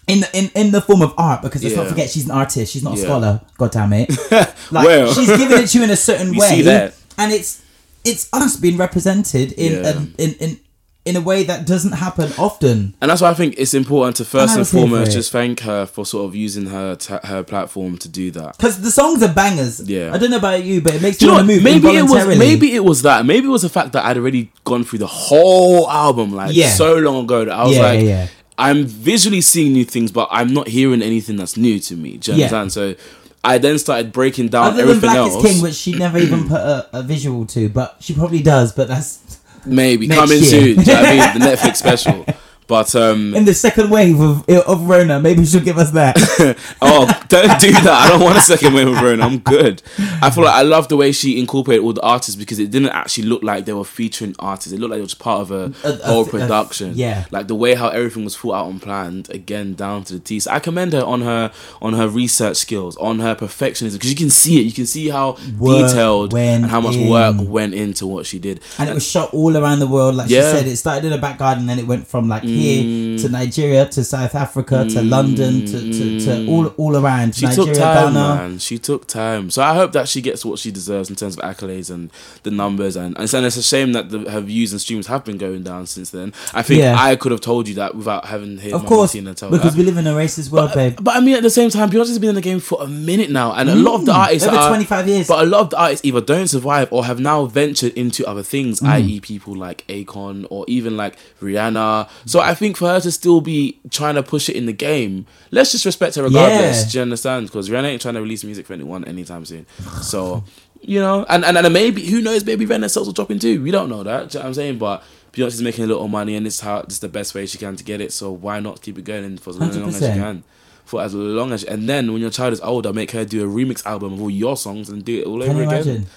in 0.07 0.21
the, 0.21 0.38
in 0.38 0.51
in 0.55 0.71
the 0.71 0.82
form 0.82 1.01
of 1.01 1.13
art 1.17 1.41
because 1.41 1.63
let's 1.63 1.76
not 1.76 1.88
forget 1.88 2.09
she's 2.09 2.26
an 2.26 2.32
artist. 2.32 2.74
She's 2.74 2.84
not 2.84 2.95
a 2.95 2.97
scholar. 2.97 3.41
God 3.57 3.71
damn 3.71 3.93
it! 3.93 4.09
Like 4.71 4.88
Well. 4.88 5.13
she's 5.13 5.28
giving 5.28 5.59
it 5.59 5.67
to 5.67 5.78
you 5.78 5.84
in 5.84 5.89
a 5.89 5.95
certain 5.95 6.36
way, 6.38 6.47
see 6.49 6.61
that. 6.63 6.95
and 7.17 7.32
it's 7.32 7.61
it's 8.03 8.28
us 8.34 8.57
being 8.57 8.78
represented 8.78 9.53
in 9.53 9.84
Yeah. 9.84 9.89
a, 9.89 10.21
in 10.21 10.34
in 10.39 10.59
in 11.05 11.17
a 11.17 11.21
way 11.21 11.43
that 11.43 11.67
doesn't 11.67 11.91
happen 11.91 12.31
often. 12.37 12.93
And 13.01 13.11
that's 13.11 13.21
why 13.21 13.29
I 13.29 13.33
think 13.33 13.55
it's 13.57 13.73
important 13.73 14.15
to 14.17 14.25
first 14.25 14.55
and 14.55 14.65
for 14.65 14.77
foremost 14.77 15.11
just 15.11 15.31
thank 15.33 15.59
her 15.61 15.85
for 15.85 16.05
sort 16.05 16.25
of 16.25 16.33
using 16.35 16.67
her 16.67 16.95
ta- 16.95 17.19
her 17.25 17.43
platform 17.43 17.97
to 17.97 18.07
do 18.07 18.31
that. 18.31 18.55
Because 18.57 18.79
the 18.81 18.89
songs 18.91 19.21
are 19.21 19.33
bangers. 19.33 19.81
Yeah. 19.89 20.13
I 20.13 20.17
don't 20.17 20.31
know 20.31 20.37
about 20.37 20.63
you, 20.63 20.79
but 20.81 20.93
it 20.95 21.01
makes 21.01 21.17
Do 21.17 21.25
you 21.25 21.31
know 21.31 21.37
want 21.39 21.49
to 21.49 21.55
move 21.55 21.63
Maybe 21.63 21.87
it 21.97 22.03
was 22.03 22.37
maybe 22.37 22.73
it 22.73 22.83
was 22.85 23.01
that. 23.01 23.25
Maybe 23.25 23.47
it 23.47 23.51
was 23.51 23.63
the 23.63 23.69
fact 23.69 23.91
that 23.93 24.05
I'd 24.05 24.17
already 24.17 24.49
gone 24.63 24.85
through 24.85 24.99
the 24.99 25.07
whole 25.07 25.89
album 25.89 26.31
like 26.33 26.55
Yeah. 26.55 26.69
so 26.69 26.95
long 26.95 27.25
ago 27.25 27.43
that 27.45 27.53
I 27.53 27.63
was 27.65 27.75
Yeah, 27.75 27.81
like, 27.83 28.01
yeah. 28.05 28.27
I'm 28.57 28.85
visually 28.85 29.41
seeing 29.41 29.73
new 29.73 29.83
things, 29.83 30.11
but 30.11 30.29
I'm 30.31 30.53
not 30.53 30.67
hearing 30.69 31.01
anything 31.01 31.35
that's 31.35 31.57
new 31.57 31.79
to 31.79 31.95
me. 31.95 32.17
Do 32.17 32.31
you 32.31 32.37
Yeah. 32.37 32.45
understand? 32.45 32.71
So 32.71 32.95
I 33.43 33.57
then 33.57 33.77
started 33.77 34.13
breaking 34.13 34.49
down 34.49 34.67
Other 34.67 34.77
than 34.77 34.81
everything 34.89 35.01
Black 35.09 35.17
else. 35.17 35.35
is 35.43 35.51
King, 35.51 35.61
which 35.63 35.73
she 35.75 35.93
never 35.95 36.17
even 36.17 36.47
put 36.47 36.61
a, 36.61 36.87
a 36.99 37.03
visual 37.03 37.45
to, 37.47 37.67
but 37.67 37.97
she 37.99 38.13
probably 38.13 38.41
does. 38.41 38.71
But 38.71 38.87
that's 38.87 39.17
Maybe 39.66 40.07
Next 40.07 40.20
coming 40.20 40.38
year. 40.39 40.45
soon. 40.49 40.61
Do 40.61 40.70
you 40.70 40.76
know 40.86 40.93
what 41.01 41.05
I 41.05 41.34
mean? 41.34 41.39
The 41.41 41.45
Netflix 41.55 41.76
special. 41.78 42.26
But 42.68 42.95
um, 42.95 43.36
in 43.36 43.45
the 43.45 43.53
second 43.53 43.89
wave 43.89 44.20
of 44.20 44.47
of 44.49 44.88
Rona. 44.88 45.20
Maybe 45.20 45.45
she'll 45.45 45.61
give 45.61 45.78
us 45.78 45.91
that. 45.91 46.16
oh, 46.82 47.05
don't 47.28 47.59
do 47.59 47.72
that. 47.72 47.88
I 47.88 48.07
don't 48.09 48.22
want 48.22 48.38
a 48.38 48.41
second 48.41 48.74
wave 48.74 48.88
of 48.88 49.01
Rona. 49.01 49.24
I'm 49.26 49.39
good. 49.39 49.82
I 50.22 50.30
feel 50.30 50.43
like 50.45 50.53
I 50.55 50.61
love 50.61 50.88
the 50.88 50.97
way 50.97 51.11
she 51.11 51.39
incorporated 51.39 51.84
all 51.84 51.93
the 51.93 52.01
artists 52.01 52.36
because 52.36 52.59
it 52.59 52.72
didn't 52.72 52.89
actually 52.89 53.26
look 53.26 53.43
like 53.43 53.66
they 53.66 53.74
were 53.74 53.84
featuring 53.84 54.36
artists. 54.39 54.72
It 54.72 54.80
looked 54.80 54.91
like 54.91 54.99
it 54.99 55.03
was 55.03 55.14
part 55.14 55.41
of 55.41 55.51
a, 55.51 55.74
A- 55.88 55.93
a- 56.01 56.05
whole 56.05 56.26
a- 56.26 56.30
production. 56.30 56.93
yeah. 56.95 57.26
Like 57.32 57.47
the 57.47 57.55
way 57.55 57.74
how 57.76 57.89
everything 57.89 58.24
was 58.24 58.38
thought 58.38 58.53
out 58.55 58.70
and 58.70 58.82
planned, 58.82 59.30
again, 59.30 59.74
down 59.74 60.03
to 60.05 60.14
the 60.14 60.20
T. 60.20 60.39
So 60.39 60.51
I 60.51 60.59
commend 60.59 60.93
her 60.93 61.03
on 61.03 61.22
her 61.22 61.51
on 61.82 61.93
her 61.93 62.07
research 62.07 62.57
skills, 62.57 62.95
on 62.97 63.20
her 63.20 63.36
perfectionism. 63.36 63.93
Because 63.93 64.09
you 64.09 64.16
can 64.16 64.30
see 64.30 64.59
it. 64.59 64.64
You 64.64 64.72
can 64.72 64.86
see 64.86 65.09
how 65.09 65.38
Work 65.59 65.88
detailed 65.89 66.34
and 66.36 66.66
how 66.66 66.80
much 66.82 66.95
in. 66.95 67.09
work 67.09 67.36
went 67.39 67.74
into 67.74 68.07
what 68.07 68.26
she 68.26 68.39
did. 68.39 68.61
and 68.80 68.89
it 68.89 68.93
was 68.93 69.05
shot 69.05 69.34
all 69.34 69.55
around 69.57 69.80
the 69.80 69.88
world. 69.88 70.16
Like 70.16 70.30
Yeah. 70.30 70.51
she 70.51 70.57
said, 70.57 70.68
it 70.68 70.78
started 70.78 71.05
in 71.05 71.14
a 71.14 71.18
back 71.18 71.38
garden, 71.39 71.61
and 71.64 71.70
then 71.70 71.80
it 71.80 71.88
went 71.88 72.07
from 72.07 72.28
like 72.30 72.43
here 72.53 73.17
to 73.19 73.29
Nigeria 73.29 73.85
to 73.87 74.03
South 74.03 74.35
Africa 74.35 74.85
to 74.89 75.01
London 75.01 75.65
to, 75.65 75.93
to, 75.93 76.19
to 76.25 76.47
all 76.47 76.67
all 76.77 76.95
around 76.97 77.35
She 77.35 77.45
Nigeria, 77.45 77.73
took 77.73 77.81
time, 77.83 78.13
Ghana. 78.13 78.35
man. 78.35 78.59
She 78.59 78.77
took 78.79 79.07
time. 79.07 79.49
So 79.49 79.61
I 79.61 79.73
hope 79.75 79.91
that 79.93 80.07
she 80.07 80.21
gets 80.21 80.43
what 80.45 80.59
she 80.59 80.71
deserves 80.71 81.09
in 81.09 81.15
terms 81.15 81.37
of 81.37 81.43
accolades 81.43 81.89
and 81.91 82.11
the 82.43 82.51
numbers. 82.51 82.95
And, 82.95 83.17
and 83.17 83.23
it's 83.45 83.57
a 83.57 83.63
shame 83.63 83.93
that 83.93 84.09
the, 84.09 84.29
her 84.31 84.41
views 84.41 84.71
and 84.71 84.81
streams 84.81 85.07
have 85.07 85.23
been 85.25 85.37
going 85.37 85.63
down 85.63 85.87
since 85.87 86.09
then. 86.11 86.33
I 86.53 86.61
think 86.61 86.79
Yeah. 86.81 86.95
I 86.97 87.15
could 87.15 87.31
have 87.31 87.41
told 87.41 87.67
you 87.67 87.75
that 87.75 87.95
without 87.95 88.25
having 88.25 88.57
hit 88.57 88.73
Of 88.73 88.85
course, 88.85 89.11
Tina 89.13 89.33
tell 89.33 89.49
because 89.51 89.73
that. 89.73 89.79
we 89.79 89.85
live 89.85 89.97
in 89.97 90.07
a 90.07 90.13
racist 90.13 90.51
world, 90.51 90.71
babe. 90.73 90.97
But 91.01 91.15
I 91.15 91.19
mean, 91.19 91.35
at 91.35 91.43
the 91.43 91.49
same 91.49 91.69
time, 91.69 91.89
Beyonce's 91.89 92.19
been 92.19 92.29
in 92.29 92.35
the 92.35 92.41
game 92.41 92.59
for 92.59 92.81
a 92.81 92.87
minute 92.87 93.29
now, 93.29 93.53
and 93.53 93.69
a 93.69 93.75
lot 93.75 93.95
of 93.95 94.05
the 94.05 94.13
artists 94.13 94.47
Mm, 94.47 94.51
over 94.51 94.57
are- 94.59 94.67
25 94.69 95.07
years. 95.07 95.27
But 95.27 95.43
a 95.43 95.45
lot 95.47 95.61
of 95.61 95.69
the 95.71 95.77
artists 95.77 96.05
either 96.05 96.21
don't 96.21 96.47
survive 96.47 96.87
or 96.91 97.05
have 97.05 97.19
now 97.19 97.45
ventured 97.45 97.93
into 97.93 98.25
other 98.25 98.43
things, 98.43 98.79
Mm. 98.79 98.87
i.e., 98.89 99.19
people 99.19 99.55
like 99.55 99.85
Akon 99.87 100.45
or 100.49 100.65
even 100.67 100.97
like 100.97 101.15
Rihanna. 101.41 102.09
So 102.25 102.39
I 102.43 102.53
think 102.53 102.77
for 102.77 102.87
her 102.87 102.99
to 102.99 103.11
still 103.11 103.41
be 103.41 103.79
trying 103.89 104.15
to 104.15 104.23
push 104.23 104.49
it 104.49 104.55
in 104.55 104.65
the 104.65 104.73
game, 104.73 105.25
let's 105.51 105.71
just 105.71 105.85
respect 105.85 106.15
her 106.15 106.23
regardless. 106.23 106.85
Yeah. 106.85 106.91
Do 106.91 106.97
you 106.97 107.01
understand? 107.03 107.47
Because 107.47 107.69
Rihanna 107.69 107.85
ain't 107.85 108.01
trying 108.01 108.15
to 108.15 108.21
release 108.21 108.43
music 108.43 108.65
for 108.65 108.73
anyone 108.73 109.03
anytime 109.05 109.45
soon. 109.45 109.65
So 110.01 110.43
you 110.81 110.99
know, 110.99 111.25
and 111.29 111.43
and, 111.45 111.57
and 111.57 111.73
maybe 111.73 112.05
who 112.05 112.21
knows? 112.21 112.45
Maybe 112.45 112.65
Rihanna's 112.65 112.93
sales 112.93 113.07
will 113.07 113.13
drop 113.13 113.31
in 113.31 113.39
too. 113.39 113.61
We 113.61 113.71
don't 113.71 113.89
know 113.89 114.03
that. 114.03 114.29
Do 114.29 114.37
you 114.37 114.39
know 114.39 114.43
what 114.43 114.47
I'm 114.47 114.53
saying? 114.53 114.77
But. 114.77 115.03
Beyonce's 115.33 115.63
making 115.63 115.83
a 115.83 115.87
little 115.87 116.07
money, 116.07 116.35
and 116.35 116.45
it's 116.45 116.59
how 116.59 116.81
it's 116.81 116.99
the 116.99 117.09
best 117.09 117.33
way 117.33 117.47
she 117.47 117.57
can 117.57 117.75
to 117.75 117.83
get 117.83 117.99
it. 117.99 118.13
So 118.13 118.31
why 118.31 118.59
not 118.59 118.83
keep 118.83 118.99
it 118.99 119.03
going 119.03 119.39
for 119.39 119.49
as 119.49 119.57
long 119.57 119.71
as 119.87 119.95
she 119.95 120.01
can? 120.01 120.43
for 120.85 121.01
as 121.01 121.13
long 121.13 121.51
as 121.51 121.63
and 121.63 121.87
then 121.87 122.11
when 122.11 122.21
your 122.21 122.29
child 122.29 122.53
is 122.53 122.61
older 122.61 122.93
make 122.93 123.11
her 123.11 123.25
do 123.25 123.43
a 123.43 123.47
remix 123.51 123.85
album 123.85 124.13
of 124.13 124.21
all 124.21 124.29
your 124.29 124.57
songs 124.57 124.89
and 124.89 125.05
do 125.05 125.19
it 125.19 125.25
all 125.25 125.41
Can 125.41 125.51
over 125.51 125.61
you 125.61 125.67
again 125.67 125.81
imagine? 125.81 126.07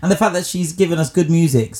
And 0.00 0.10
the 0.10 0.16
fact 0.16 0.34
that 0.34 0.46
she's 0.46 0.72
given 0.72 0.98
us 0.98 1.10
good 1.10 1.30
music, 1.30 1.74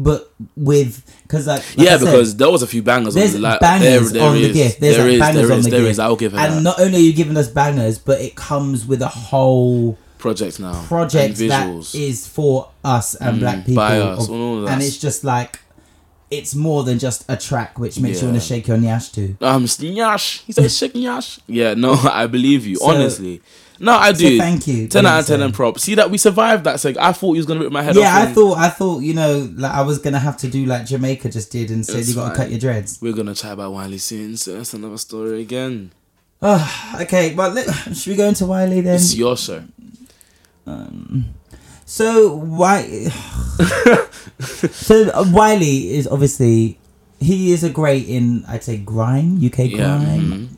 but 0.00 0.32
with 0.56 1.04
because 1.24 1.48
like, 1.48 1.58
like 1.76 1.86
yeah 1.86 1.96
said, 1.98 2.04
because 2.04 2.36
there 2.36 2.50
was 2.50 2.62
a 2.62 2.68
few 2.68 2.82
bangers 2.84 3.14
there's 3.14 3.34
on 3.34 3.40
the 3.42 3.48
like 3.48 3.60
bangers 3.60 4.12
there, 4.12 4.20
there 4.20 4.28
on 4.30 4.36
the 4.36 4.48
is, 4.48 4.56
gift. 4.56 4.80
There's 4.80 4.96
there 4.96 5.04
like 5.04 5.12
is, 5.14 5.20
bangers 5.20 5.42
there 5.48 5.52
on 5.52 5.58
is, 5.58 5.64
the 5.64 5.70
gift. 5.72 5.82
is, 5.90 5.98
I'll 5.98 6.16
give 6.16 6.32
her 6.32 6.38
and 6.38 6.54
that 6.58 6.62
not 6.62 6.80
only 6.80 6.98
are 6.98 7.00
you 7.00 7.12
giving 7.12 7.36
us 7.36 7.48
bangers, 7.48 7.98
but 7.98 8.20
it 8.20 8.36
comes 8.36 8.86
with 8.86 9.02
a 9.02 9.08
whole 9.08 9.98
project 10.18 10.60
now 10.60 10.84
project 10.86 11.36
that 11.38 11.94
is 11.94 12.26
for 12.28 12.70
us 12.84 13.16
and 13.16 13.40
black 13.40 13.58
people. 13.66 13.74
by 13.74 13.98
us, 13.98 14.28
of- 14.28 14.66
and 14.68 14.82
it's 14.82 14.98
just 14.98 15.24
like 15.24 15.60
it's 16.30 16.54
more 16.54 16.84
than 16.84 16.98
just 16.98 17.24
a 17.28 17.36
track 17.36 17.78
which 17.78 17.98
makes 17.98 18.20
you 18.20 18.28
want 18.28 18.40
to 18.40 18.46
shake 18.46 18.68
your 18.68 18.76
nyash 18.76 19.12
to. 19.12 19.36
um 19.44 19.64
nyash 19.64 20.42
he 20.44 20.52
said 20.52 20.70
shake 20.70 20.92
nyash 20.94 21.40
yeah 21.48 21.74
no 21.74 21.94
I 22.22 22.26
believe 22.26 22.66
you 22.66 22.76
So- 22.76 22.86
honestly 22.90 23.40
no 23.80 23.92
I 23.92 24.12
do 24.12 24.38
thank 24.38 24.66
you, 24.66 24.88
10 24.88 25.06
out 25.06 25.20
of 25.20 25.26
10 25.26 25.40
and 25.42 25.54
props 25.54 25.82
see 25.82 25.94
that 25.94 26.10
we 26.10 26.18
survived 26.18 26.64
that 26.64 26.80
so 26.80 26.92
I 27.00 27.12
thought 27.12 27.34
you 27.34 27.38
was 27.38 27.46
gonna 27.46 27.60
rip 27.60 27.72
my 27.72 27.82
head 27.82 27.96
off 27.96 28.02
Yeah, 28.02 28.16
I 28.16 28.26
thought 28.26 28.58
I 28.58 28.68
thought 28.68 29.02
you 29.02 29.14
know 29.14 29.48
like 29.56 29.72
I 29.72 29.82
was 29.82 29.98
gonna 29.98 30.18
have 30.18 30.36
to 30.38 30.48
do 30.48 30.64
like 30.66 30.86
Jamaica 30.86 31.28
just 31.30 31.50
did 31.52 31.70
and 31.70 31.84
said 31.86 32.06
you 32.06 32.14
got 32.14 32.30
to 32.30 32.34
cut 32.36 32.50
your 32.50 32.58
dreads. 32.58 32.98
we're 33.00 33.12
gonna 33.12 33.34
chat 33.34 33.52
about 33.52 33.72
Wiley 33.72 33.98
soon 33.98 34.36
so 34.36 34.54
that's 34.56 34.74
another 34.74 34.98
story 34.98 35.40
again 35.42 35.90
okay, 36.42 37.34
well 37.34 37.50
let, 37.50 37.66
should 37.96 38.10
we 38.10 38.16
go 38.16 38.26
into 38.28 38.46
Wiley 38.46 38.80
then? 38.80 38.94
it's 38.96 39.14
your 39.14 39.36
show 39.36 39.64
Um, 40.66 41.34
so 41.84 42.36
why? 42.36 42.82
so 44.40 45.10
uh, 45.14 45.24
Wiley 45.32 45.94
is 45.96 46.06
obviously 46.06 46.78
he 47.20 47.52
is 47.52 47.64
a 47.64 47.70
great 47.70 48.06
in 48.08 48.44
I'd 48.46 48.62
say 48.62 48.76
grime 48.76 49.36
UK 49.44 49.70
grime. 49.70 49.70
Yeah, 49.72 50.16
mhm. 50.18 50.48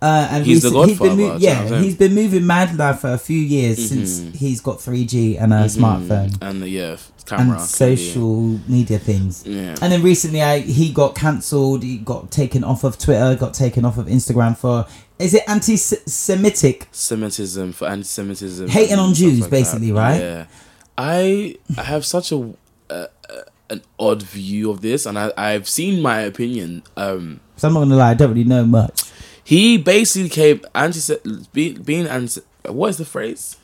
Uh, 0.00 0.28
and 0.30 0.46
He's 0.46 0.62
the 0.62 0.70
recent- 0.70 0.88
he's 0.90 0.98
been 0.98 1.08
godfather, 1.08 1.22
mo- 1.34 1.38
that's 1.38 1.44
what 1.44 1.66
I'm 1.66 1.72
yeah, 1.72 1.80
he's 1.82 1.96
been 1.96 2.14
moving 2.14 2.46
mad 2.46 2.78
now 2.78 2.92
for 2.92 3.10
a 3.12 3.18
few 3.18 3.38
years 3.38 3.78
Mm-hmm. 3.78 4.04
since 4.04 4.38
he's 4.38 4.60
got 4.60 4.78
3G 4.78 5.42
and 5.42 5.52
a 5.52 5.64
smartphone 5.64 6.36
and 6.40 6.62
the 6.62 6.68
yeah 6.68 6.96
camera 7.26 7.58
and 7.58 7.66
social 7.68 8.60
media 8.68 8.98
things. 9.00 9.44
Yeah. 9.44 9.74
And 9.82 9.92
then 9.92 10.02
recently, 10.02 10.40
I, 10.40 10.60
he 10.60 10.92
got 10.92 11.14
cancelled. 11.16 11.82
He 11.82 11.98
got 11.98 12.30
taken 12.30 12.62
off 12.64 12.84
of 12.84 12.96
Twitter. 12.96 13.34
Got 13.34 13.54
taken 13.54 13.84
off 13.84 13.98
of 13.98 14.06
Instagram 14.06 14.56
for 14.56 14.86
is 15.18 15.34
it 15.34 15.42
anti-Semitic? 15.48 16.88
Semitism 16.92 17.72
for 17.72 17.88
anti-Semitism, 17.88 18.68
Hating 18.68 18.98
on 18.98 19.14
Jews, 19.14 19.40
like 19.40 19.50
basically, 19.50 19.90
that. 19.90 19.94
right? 19.98 20.20
Yeah, 20.20 20.44
I 20.96 21.56
I 21.76 21.82
have 21.82 22.04
such 22.04 22.32
a, 22.32 22.54
uh, 22.88 23.06
an 23.70 23.82
odd 23.98 24.22
view 24.22 24.70
of 24.70 24.80
this, 24.80 25.06
and 25.06 25.18
I 25.18 25.32
I've 25.36 25.68
seen 25.68 26.00
my 26.00 26.20
opinion. 26.20 26.82
Um, 26.96 27.40
So 27.56 27.68
I'm 27.68 27.74
not 27.74 27.80
gonna 27.80 27.96
lie, 27.96 28.10
I 28.10 28.14
don't 28.14 28.30
really 28.30 28.44
know 28.44 28.64
much. 28.64 29.02
He 29.48 29.78
basically 29.78 30.28
came 30.28 30.60
anti 30.74 31.16
being 31.82 32.06
anti. 32.06 32.42
What 32.66 32.88
is 32.88 32.98
the 32.98 33.06
phrase? 33.06 33.56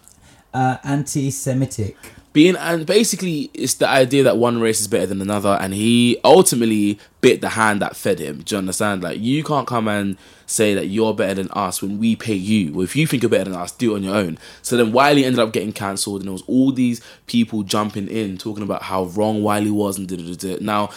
Uh, 0.55 0.79
anti-Semitic. 0.83 1.95
being 2.33 2.57
and 2.57 2.87
basically 2.87 3.51
it's 3.53 3.75
the 3.75 3.87
idea 3.87 4.23
that 4.23 4.39
one 4.39 4.63
race 4.63 4.81
is 4.81 4.89
better 4.89 5.05
than 5.05 5.21
another 5.21 5.59
and 5.61 5.75
he 5.75 6.17
ultimately 6.25 6.99
bit 7.21 7.43
the 7.43 7.51
hand 7.51 7.83
that 7.83 7.95
fed 7.97 8.19
him 8.19 8.41
do 8.43 8.55
you 8.55 8.59
understand 8.61 9.03
like 9.03 9.21
you 9.21 9.45
can't 9.45 9.67
come 9.67 9.87
and 9.87 10.17
say 10.47 10.73
that 10.75 10.87
you're 10.87 11.13
better 11.13 11.35
than 11.35 11.51
us 11.51 11.83
when 11.83 11.99
we 11.99 12.17
pay 12.17 12.35
you 12.35 12.73
well, 12.73 12.83
if 12.83 12.97
you 12.97 13.07
think 13.07 13.23
you're 13.23 13.29
better 13.29 13.51
than 13.51 13.61
us 13.61 13.73
do 13.73 13.93
it 13.93 13.97
on 13.97 14.03
your 14.03 14.15
own 14.15 14.39
so 14.63 14.79
then 14.79 14.91
wiley 14.91 15.23
ended 15.25 15.39
up 15.39 15.53
getting 15.53 15.73
cancelled 15.73 16.21
and 16.23 16.29
there 16.29 16.33
was 16.33 16.45
all 16.47 16.73
these 16.73 17.03
people 17.27 17.63
jumping 17.63 18.09
in 18.09 18.39
talking 18.39 18.63
about 18.63 18.85
how 18.85 19.05
wrong 19.05 19.43
wiley 19.43 19.71
was 19.71 19.99
and 19.99 20.09
da, 20.09 20.17
da, 20.17 20.35
da. 20.35 20.57
now 20.65 20.89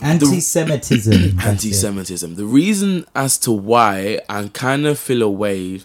Anti-Semitism. 0.00 1.40
anti-Semitism. 1.44 2.34
The 2.34 2.44
reason 2.44 3.06
as 3.14 3.38
to 3.38 3.52
why 3.52 4.20
I 4.28 4.48
kind 4.52 4.86
of 4.86 4.98
feel 4.98 5.22
away 5.22 5.80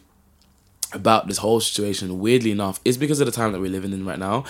about 0.93 1.27
this 1.27 1.37
whole 1.37 1.59
situation, 1.59 2.19
weirdly 2.19 2.51
enough, 2.51 2.79
is 2.83 2.97
because 2.97 3.19
of 3.19 3.25
the 3.25 3.31
time 3.31 3.51
that 3.53 3.61
we're 3.61 3.71
living 3.71 3.93
in 3.93 4.05
right 4.05 4.19
now. 4.19 4.43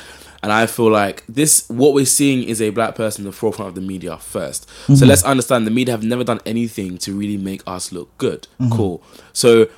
And 0.44 0.52
I 0.52 0.66
feel 0.66 0.90
like 0.90 1.24
this, 1.30 1.70
what 1.70 1.94
we're 1.94 2.06
seeing 2.06 2.44
is 2.44 2.62
a 2.62 2.72
black 2.72 2.96
person 2.96 3.22
in 3.22 3.26
the 3.26 3.32
forefront 3.32 3.70
of 3.70 3.76
the 3.76 3.82
media 3.82 4.12
1st 4.14 4.54
So 4.54 4.94
mm-hmm. 4.94 5.06
let's 5.06 5.24
understand 5.24 5.68
the 5.68 5.72
media 5.72 5.94
have 5.94 6.04
never 6.04 6.24
done 6.24 6.40
anything 6.46 6.98
to 7.00 7.14
really 7.14 7.38
make 7.38 7.62
us 7.68 7.92
look 7.92 8.18
good. 8.18 8.48
Mm-hmm. 8.60 8.76
Cool. 8.76 9.04
So 9.34 9.70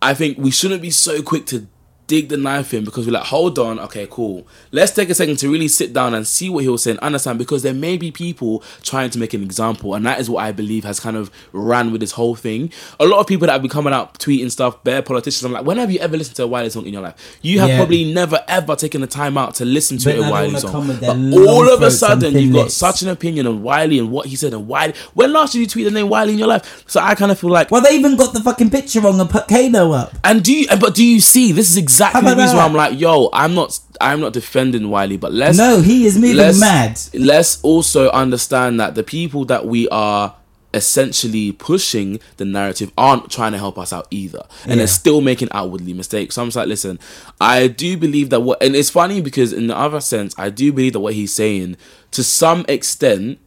I 0.00 0.14
think 0.14 0.38
we 0.38 0.50
shouldn't 0.50 0.82
be 0.82 0.90
so 0.90 1.22
quick 1.22 1.46
to 1.46 1.66
dig 2.12 2.28
the 2.28 2.36
knife 2.36 2.74
in 2.74 2.84
because 2.84 3.06
we're 3.06 3.12
like, 3.14 3.22
hold 3.24 3.58
on, 3.58 3.78
okay, 3.78 4.06
cool. 4.10 4.46
Let's 4.70 4.92
take 4.92 5.08
a 5.08 5.14
second 5.14 5.36
to 5.38 5.50
really 5.50 5.66
sit 5.68 5.94
down 5.94 6.12
and 6.12 6.26
see 6.26 6.50
what 6.50 6.62
he 6.62 6.68
was 6.68 6.82
saying, 6.82 6.98
understand 6.98 7.38
because 7.38 7.62
there 7.62 7.72
may 7.72 7.96
be 7.96 8.10
people 8.10 8.62
trying 8.82 9.08
to 9.10 9.18
make 9.18 9.32
an 9.32 9.42
example, 9.42 9.94
and 9.94 10.04
that 10.04 10.20
is 10.20 10.28
what 10.28 10.44
I 10.44 10.52
believe 10.52 10.84
has 10.84 11.00
kind 11.00 11.16
of 11.16 11.30
ran 11.52 11.90
with 11.90 12.02
this 12.02 12.12
whole 12.12 12.34
thing. 12.34 12.70
A 13.00 13.06
lot 13.06 13.20
of 13.20 13.26
people 13.26 13.46
that 13.46 13.54
have 13.54 13.62
been 13.62 13.70
coming 13.70 13.94
out 13.94 14.18
tweeting 14.18 14.50
stuff, 14.50 14.84
bare 14.84 15.00
politicians. 15.00 15.42
I'm 15.46 15.52
like, 15.52 15.64
when 15.64 15.78
have 15.78 15.90
you 15.90 16.00
ever 16.00 16.14
listened 16.18 16.36
to 16.36 16.42
a 16.42 16.46
Wiley 16.46 16.68
song 16.68 16.84
in 16.84 16.92
your 16.92 17.00
life? 17.00 17.38
You 17.40 17.60
have 17.60 17.70
Yeah. 17.70 17.78
probably 17.78 18.12
never 18.12 18.44
ever 18.46 18.76
taken 18.76 19.00
the 19.00 19.06
time 19.06 19.38
out 19.38 19.54
to 19.54 19.64
listen 19.64 19.96
to 19.98 20.10
But 20.10 20.18
a 20.18 20.30
Wiley 20.30 20.60
song. 20.60 20.86
But 21.00 21.16
all 21.48 21.72
of 21.72 21.80
a 21.80 21.90
sudden, 21.90 22.36
you've 22.38 22.52
got 22.52 22.70
such 22.70 23.00
an 23.00 23.08
opinion 23.08 23.46
on 23.46 23.62
Wiley 23.62 23.98
and 23.98 24.10
what 24.10 24.26
he 24.26 24.36
said 24.36 24.52
and 24.52 24.68
Wiley. 24.68 24.92
When 25.14 25.32
last 25.32 25.54
did 25.54 25.60
you 25.60 25.66
tweet 25.66 25.86
the 25.86 25.90
name 25.90 26.10
Wiley 26.10 26.34
in 26.34 26.38
your 26.40 26.48
life? 26.48 26.84
So 26.86 27.00
I 27.00 27.14
kind 27.14 27.32
of 27.32 27.38
feel 27.38 27.48
like 27.50 27.70
Well, 27.70 27.80
they 27.80 27.94
even 27.94 28.16
got 28.16 28.34
the 28.34 28.40
fucking 28.42 28.68
picture 28.68 29.00
wrong 29.00 29.18
and 29.18 29.30
put 29.30 29.48
Kano 29.48 29.92
up. 29.92 30.12
and 30.22 30.42
do 30.42 30.52
you? 30.52 30.66
and- 30.70 30.78
But 30.78 30.94
do 30.94 31.02
you 31.02 31.18
see? 31.22 31.52
This 31.52 31.70
is 31.70 31.78
exactly 31.78 32.01
How 32.12 32.20
the 32.20 32.36
reason 32.36 32.56
why? 32.56 32.64
I'm 32.64 32.72
like, 32.74 32.98
yo, 32.98 33.28
I'm 33.32 33.54
not, 33.54 33.78
I'm 34.00 34.20
not 34.20 34.32
defending 34.32 34.90
Wiley, 34.90 35.16
but 35.16 35.32
let's 35.32 35.58
No, 35.58 35.80
he 35.80 36.06
is 36.06 36.18
moving 36.18 36.58
mad. 36.60 36.98
Let's 37.14 37.60
also 37.62 38.10
understand 38.10 38.80
that 38.80 38.94
the 38.94 39.02
people 39.02 39.44
that 39.46 39.66
we 39.66 39.88
are 39.90 40.34
essentially 40.74 41.52
pushing 41.52 42.18
the 42.38 42.44
narrative 42.46 42.90
aren't 42.96 43.30
trying 43.30 43.52
to 43.52 43.58
help 43.58 43.78
us 43.78 43.92
out 43.92 44.06
either, 44.10 44.42
and 44.62 44.70
Yeah. 44.70 44.76
they're 44.78 44.86
still 44.86 45.20
making 45.20 45.48
outwardly 45.52 45.92
mistakes. 45.92 46.34
So 46.36 46.42
I'm 46.42 46.48
just 46.48 46.56
like, 46.56 46.66
listen, 46.68 46.98
I 47.40 47.66
do 47.66 47.96
believe 47.98 48.30
that 48.30 48.40
what, 48.40 48.62
and 48.62 48.74
it's 48.74 48.88
funny 48.90 49.20
because 49.20 49.52
in 49.52 49.66
the 49.66 49.76
other 49.76 50.00
sense, 50.00 50.34
I 50.38 50.48
do 50.48 50.72
believe 50.72 50.94
that 50.94 51.00
what 51.00 51.12
he's 51.14 51.32
saying 51.32 51.76
to 52.12 52.24
some 52.24 52.64
extent. 52.68 53.38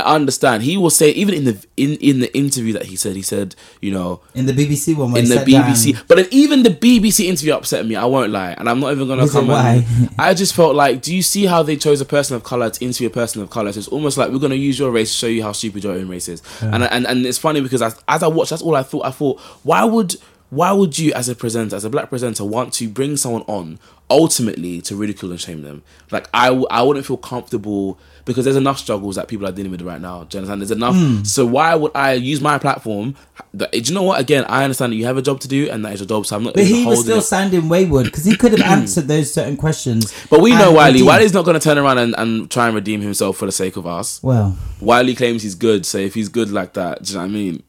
I 0.00 0.14
understand. 0.14 0.62
He 0.62 0.76
will 0.76 0.90
say 0.90 1.10
even 1.10 1.34
in 1.34 1.44
the 1.44 1.66
in 1.76 1.96
in 1.96 2.20
the 2.20 2.34
interview 2.36 2.72
that 2.74 2.86
he 2.86 2.96
said, 2.96 3.14
he 3.14 3.22
said, 3.22 3.54
you 3.80 3.92
know, 3.92 4.20
In 4.34 4.46
the 4.46 4.52
BBC 4.52 4.96
one, 4.96 5.16
in 5.16 5.28
the 5.28 5.36
BBC. 5.36 5.92
down- 5.92 6.02
But 6.08 6.32
even 6.32 6.62
the 6.62 6.70
BBC 6.70 7.26
interview 7.26 7.52
upset 7.54 7.86
me. 7.86 7.94
I 7.96 8.04
won't 8.06 8.32
lie, 8.32 8.52
and 8.58 8.68
I'm 8.68 8.80
not 8.80 8.92
even 8.92 9.06
gonna 9.08 9.22
Was 9.22 9.32
come. 9.32 9.48
why? 9.48 9.86
I 10.18 10.34
just 10.34 10.54
felt 10.54 10.74
like, 10.74 11.02
do 11.02 11.14
you 11.14 11.22
see 11.22 11.44
how 11.46 11.62
they 11.62 11.76
chose 11.76 12.00
a 12.00 12.04
person 12.06 12.34
of 12.36 12.42
color 12.42 12.70
to 12.70 12.84
interview 12.84 13.08
a 13.08 13.10
person 13.10 13.42
of 13.42 13.50
color? 13.50 13.70
So 13.72 13.78
it's 13.78 13.88
almost 13.88 14.16
like 14.18 14.30
we're 14.30 14.38
gonna 14.38 14.54
use 14.54 14.78
your 14.78 14.90
race 14.90 15.10
to 15.12 15.16
show 15.16 15.26
you 15.26 15.42
how 15.42 15.52
stupid 15.52 15.84
your 15.84 15.92
own 15.94 16.08
race 16.08 16.28
is. 16.28 16.42
And 16.60 16.82
and 16.84 17.06
and 17.06 17.26
it's 17.26 17.38
funny 17.38 17.60
because 17.60 17.82
as, 17.82 17.94
as 18.08 18.22
I 18.22 18.28
watched, 18.28 18.50
that's 18.50 18.62
all 18.62 18.74
I 18.76 18.82
thought. 18.82 19.04
I 19.06 19.10
thought, 19.10 19.38
why 19.62 19.84
would 19.84 20.16
why 20.50 20.70
would 20.70 20.98
you, 20.98 21.14
as 21.14 21.30
a 21.30 21.34
presenter, 21.34 21.74
as 21.76 21.84
a 21.84 21.88
black 21.88 22.10
presenter, 22.10 22.44
want 22.44 22.74
to 22.74 22.86
bring 22.86 23.16
someone 23.16 23.40
on 23.46 23.78
ultimately 24.10 24.80
to 24.82 24.94
ridicule 24.94 25.30
and 25.30 25.40
shame 25.40 25.62
them? 25.62 25.82
Like 26.10 26.28
I, 26.34 26.48
w- 26.48 26.66
I 26.70 26.82
wouldn't 26.82 27.06
feel 27.06 27.16
comfortable 27.16 27.98
because 28.24 28.44
there's 28.44 28.56
enough 28.56 28.78
struggles 28.78 29.16
that 29.16 29.28
people 29.28 29.46
are 29.46 29.52
dealing 29.52 29.70
with 29.70 29.82
right 29.82 30.00
now. 30.00 30.24
Do 30.24 30.36
you 30.36 30.38
understand? 30.40 30.60
There's 30.60 30.70
enough. 30.70 30.94
Hmm. 30.94 31.24
So 31.24 31.44
why 31.46 31.74
would 31.74 31.92
I 31.94 32.14
use 32.14 32.40
my 32.40 32.58
platform? 32.58 33.14
Do 33.54 33.66
you 33.72 33.94
know 33.94 34.02
what? 34.02 34.20
Again, 34.20 34.44
I 34.48 34.64
understand 34.64 34.92
that 34.92 34.96
you 34.96 35.06
have 35.06 35.16
a 35.16 35.22
job 35.22 35.40
to 35.40 35.48
do 35.48 35.68
and 35.70 35.84
that 35.84 35.94
is 35.94 36.00
your 36.00 36.06
job. 36.06 36.26
So 36.26 36.36
I'm 36.36 36.44
not. 36.44 36.54
But 36.54 36.64
he 36.64 36.86
was 36.86 37.00
still 37.00 37.18
it. 37.18 37.22
sounding 37.22 37.68
wayward 37.68 38.06
because 38.06 38.24
he 38.24 38.36
could 38.36 38.52
have 38.52 38.60
answered 38.62 39.08
those 39.08 39.32
certain 39.32 39.56
questions. 39.56 40.12
But 40.28 40.40
we 40.40 40.50
know 40.50 40.72
Wiley. 40.72 41.02
Wiley's 41.02 41.34
not 41.34 41.44
going 41.44 41.58
to 41.58 41.64
turn 41.64 41.78
around 41.78 41.98
and, 41.98 42.14
and 42.16 42.50
try 42.50 42.66
and 42.66 42.74
redeem 42.74 43.00
himself 43.00 43.36
for 43.36 43.46
the 43.46 43.52
sake 43.52 43.76
of 43.76 43.86
us. 43.86 44.22
Well, 44.22 44.56
Wiley 44.80 45.14
claims 45.14 45.42
he's 45.42 45.54
good, 45.54 45.86
so 45.86 45.98
if 45.98 46.14
he's 46.14 46.28
good 46.28 46.50
like 46.50 46.74
that, 46.74 47.02
do 47.02 47.12
you 47.12 47.18
know 47.18 47.24
what 47.24 47.30
I 47.30 47.32
mean? 47.32 47.62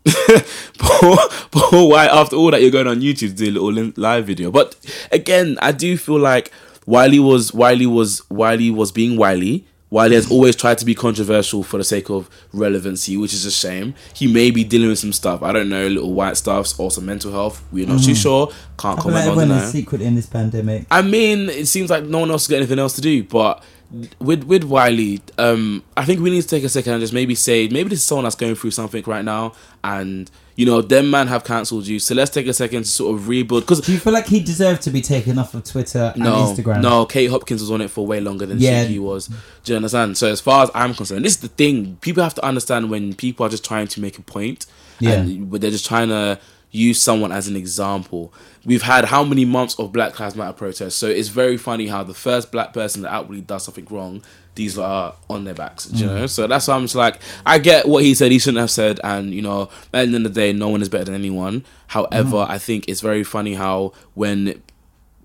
poor, 0.80 1.18
poor 1.52 1.90
why 1.90 2.06
after 2.06 2.36
all 2.36 2.52
that 2.52 2.62
you're 2.62 2.72
going 2.72 2.88
on 2.88 3.02
YouTube 3.02 3.30
to 3.30 3.34
do 3.34 3.50
a 3.50 3.52
little 3.52 3.94
live 3.98 4.26
video. 4.26 4.52
But 4.52 4.76
again, 5.12 5.58
I 5.62 5.72
do 5.72 5.98
feel 5.98 6.20
like 6.20 6.52
Wiley 6.86 7.20
was 7.20 7.54
Wiley 7.54 7.86
was 7.86 8.28
Wiley 8.30 8.72
was 8.72 8.92
being 8.92 9.18
Wiley. 9.18 9.66
Wiley 9.94 10.16
has 10.16 10.32
always 10.32 10.56
tried 10.56 10.80
to 10.80 10.86
be 10.86 10.96
controversial 10.96 11.62
for 11.62 11.78
the 11.78 11.84
sake 11.84 12.10
of 12.10 12.28
relevancy, 12.52 13.16
which 13.16 13.32
is 13.32 13.46
a 13.46 13.52
shame. 13.52 13.94
He 14.16 14.26
may 14.26 14.50
be 14.50 14.64
dealing 14.64 14.90
with 14.90 14.98
some 14.98 15.14
stuff. 15.14 15.44
I 15.44 15.52
don't 15.52 15.70
know, 15.70 15.86
little 15.88 16.14
white 16.14 16.36
stuffs 16.36 16.80
or 16.80 16.90
some 16.90 17.06
mental 17.06 17.32
health. 17.32 17.64
We're 17.72 17.86
not 17.86 18.02
too 18.02 18.16
sure. 18.16 18.48
Can't 18.80 18.98
I 18.98 19.04
feel 19.04 19.12
like 19.12 19.26
comment 19.26 19.52
on 19.52 19.58
that. 19.60 19.72
secret 19.72 20.02
in 20.02 20.16
this 20.16 20.26
pandemic. 20.26 20.88
I 20.90 21.04
mean, 21.04 21.48
it 21.48 21.68
seems 21.68 21.92
like 21.92 22.06
no 22.06 22.18
one 22.22 22.32
else 22.32 22.48
has 22.48 22.50
got 22.50 22.56
anything 22.58 22.80
else 22.80 22.94
to 22.94 23.02
do. 23.02 23.24
But 23.24 23.64
with 24.18 24.46
with 24.46 24.64
Wiley, 24.64 25.22
um, 25.38 25.84
I 25.96 26.06
think 26.06 26.22
we 26.22 26.32
need 26.32 26.42
to 26.42 26.48
take 26.48 26.64
a 26.64 26.70
second 26.70 26.94
and 26.94 27.00
just 27.02 27.14
maybe 27.14 27.36
say 27.36 27.68
maybe 27.68 27.90
this 27.90 28.00
is 28.00 28.06
someone 28.06 28.24
that's 28.24 28.34
going 28.34 28.56
through 28.56 28.72
something 28.72 29.04
right 29.06 29.24
now, 29.24 29.54
and 29.84 30.32
you 30.56 30.66
know, 30.66 30.82
them 30.82 31.10
man 31.10 31.28
have 31.28 31.44
cancelled 31.44 31.88
you. 31.88 32.00
So 32.00 32.14
let's 32.14 32.30
take 32.32 32.48
a 32.48 32.54
second 32.54 32.84
to 32.84 32.90
sort 32.90 33.16
of 33.16 33.28
rebuild. 33.28 33.64
Because 33.64 33.82
Do 33.82 33.92
you 33.92 34.00
feel 34.00 34.14
like 34.14 34.28
he 34.28 34.40
deserved 34.40 34.82
to 34.84 34.92
be 34.92 35.02
taken 35.02 35.40
off 35.40 35.54
of 35.54 35.64
Twitter 35.64 36.12
and 36.14 36.24
no, 36.24 36.36
Instagram? 36.56 36.82
no, 36.82 37.06
Kate 37.06 37.28
Hopkins 37.30 37.62
was 37.62 37.72
on 37.72 37.82
it 37.82 37.90
for 37.90 38.06
way 38.06 38.20
longer 38.20 38.46
than 38.46 38.60
Yeah. 38.60 38.86
Shiggy 38.86 39.00
was. 39.00 39.30
Do 39.64 39.72
you 39.72 39.76
understand? 39.78 40.18
So 40.18 40.28
as 40.30 40.42
far 40.42 40.64
as 40.64 40.72
I'm 40.76 40.94
concerned, 40.94 41.26
this 41.26 41.34
is 41.34 41.40
the 41.42 41.48
thing. 41.48 41.98
People 42.02 42.24
have 42.24 42.36
to 42.36 42.46
understand 42.46 42.90
when 42.90 43.14
people 43.14 43.46
are 43.46 43.50
just 43.50 43.66
trying 43.66 43.88
to 43.88 44.02
make 44.02 44.18
a 44.18 44.22
point, 44.22 44.66
Yeah. 45.00 45.14
and 45.14 45.50
but 45.50 45.62
they're 45.62 45.72
just 45.72 45.86
trying 45.88 46.10
to 46.10 46.40
use 46.72 47.02
someone 47.02 47.32
as 47.32 47.48
an 47.48 47.56
example. 47.56 48.34
We've 48.66 48.82
had 48.82 49.06
how 49.06 49.24
many 49.24 49.46
months 49.46 49.78
of 49.78 49.92
Black 49.92 50.20
Lives 50.20 50.36
Matter 50.36 50.54
protests? 50.54 50.96
So 50.96 51.08
it's 51.08 51.28
very 51.30 51.56
funny 51.58 51.88
how 51.88 52.04
the 52.04 52.16
first 52.16 52.52
black 52.52 52.74
person 52.74 53.04
that 53.04 53.12
outwardly 53.14 53.42
does 53.42 53.64
something 53.64 53.86
wrong, 53.92 54.24
these 54.56 54.78
are 54.78 55.14
on 55.30 55.44
their 55.46 55.54
backs. 55.56 55.90
You 55.94 56.08
Mm. 56.08 56.16
know, 56.16 56.28
so 56.28 56.46
that's 56.48 56.68
why 56.68 56.76
I'm 56.76 56.84
just 56.84 56.96
like, 56.96 57.20
I 57.46 57.58
get 57.58 57.88
what 57.88 58.04
he 58.04 58.14
said. 58.14 58.32
He 58.32 58.40
shouldn't 58.40 58.60
have 58.60 58.72
said, 58.72 59.00
and 59.04 59.34
you 59.34 59.42
know, 59.42 59.64
at 59.64 59.70
the 59.92 59.98
end 60.00 60.16
of 60.16 60.24
the 60.24 60.30
day, 60.42 60.54
no 60.54 60.70
one 60.70 60.82
is 60.82 60.90
better 60.90 61.06
than 61.06 61.16
anyone. 61.16 61.64
However, 61.88 62.38
Mm. 62.38 62.50
I 62.50 62.58
think 62.60 62.86
it's 62.88 63.02
very 63.02 63.24
funny 63.24 63.56
how 63.56 63.94
when 64.14 64.62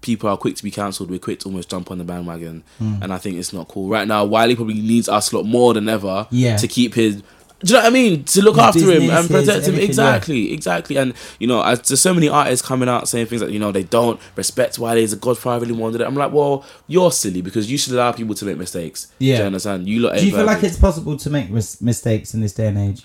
people 0.01 0.31
are 0.31 0.37
quick 0.37 0.55
to 0.57 0.63
be 0.63 0.71
cancelled, 0.71 1.11
we're 1.11 1.19
quick 1.19 1.41
to 1.41 1.47
almost 1.49 1.69
jump 1.69 1.91
on 1.91 1.99
the 1.99 2.05
bandwagon, 2.05 2.63
Hmm. 2.79 3.03
and 3.03 3.13
I 3.13 3.19
think 3.19 3.37
it's 3.37 3.53
not 3.53 3.67
cool. 3.69 3.89
Right 3.89 4.07
now, 4.07 4.25
Wiley 4.25 4.55
probably 4.55 4.75
needs 4.81 5.09
us 5.09 5.33
a 5.33 5.37
lot 5.37 5.45
more 5.47 5.75
than 5.75 5.89
ever 5.89 6.27
Yeah. 6.31 6.57
to 6.57 6.69
keep 6.69 6.95
his. 6.95 7.23
Do 7.61 7.73
you 7.73 7.75
know 7.75 7.81
what 7.81 7.87
I 7.89 7.91
mean? 7.91 8.25
To 8.25 8.43
look 8.43 8.57
after 8.57 8.91
him 8.93 9.11
and 9.11 9.29
protect 9.29 9.67
him. 9.67 9.75
Exactly, 9.75 10.53
exactly. 10.53 10.97
And 10.97 11.13
you 11.41 11.49
know, 11.49 11.61
as 11.63 11.81
there's 11.83 12.01
so 12.01 12.15
many 12.15 12.29
artists 12.29 12.67
coming 12.67 12.89
out 12.89 13.09
saying 13.09 13.27
things 13.27 13.41
that 13.41 13.51
you 13.51 13.59
know 13.59 13.73
they 13.73 13.83
don't 13.83 14.21
respect 14.37 14.79
Wiley 14.79 15.03
as 15.03 15.13
a 15.13 15.17
godfather. 15.17 15.67
Really 15.67 15.79
wanted 15.79 16.01
it. 16.01 16.07
I'm 16.07 16.15
like, 16.15 16.33
well, 16.33 16.65
you're 16.87 17.11
silly 17.11 17.43
because 17.43 17.71
you 17.71 17.77
should 17.77 17.95
allow 17.95 18.13
people 18.13 18.35
to 18.37 18.45
make 18.45 18.59
mistakes. 18.59 19.09
Yeah. 19.19 19.37
Do 19.37 19.43
you 19.43 19.47
understand? 19.47 19.89
You 19.89 20.01
lot. 20.01 20.19
Do 20.19 20.25
you 20.25 20.33
feel 20.33 20.45
like 20.45 20.63
it's 20.63 20.79
possible 20.79 21.17
to 21.17 21.31
make 21.31 21.51
mis- 21.51 21.81
mistakes 21.83 22.33
in 22.33 22.41
this 22.41 22.53
day 22.53 22.69
and 22.69 22.79
age? 22.79 23.05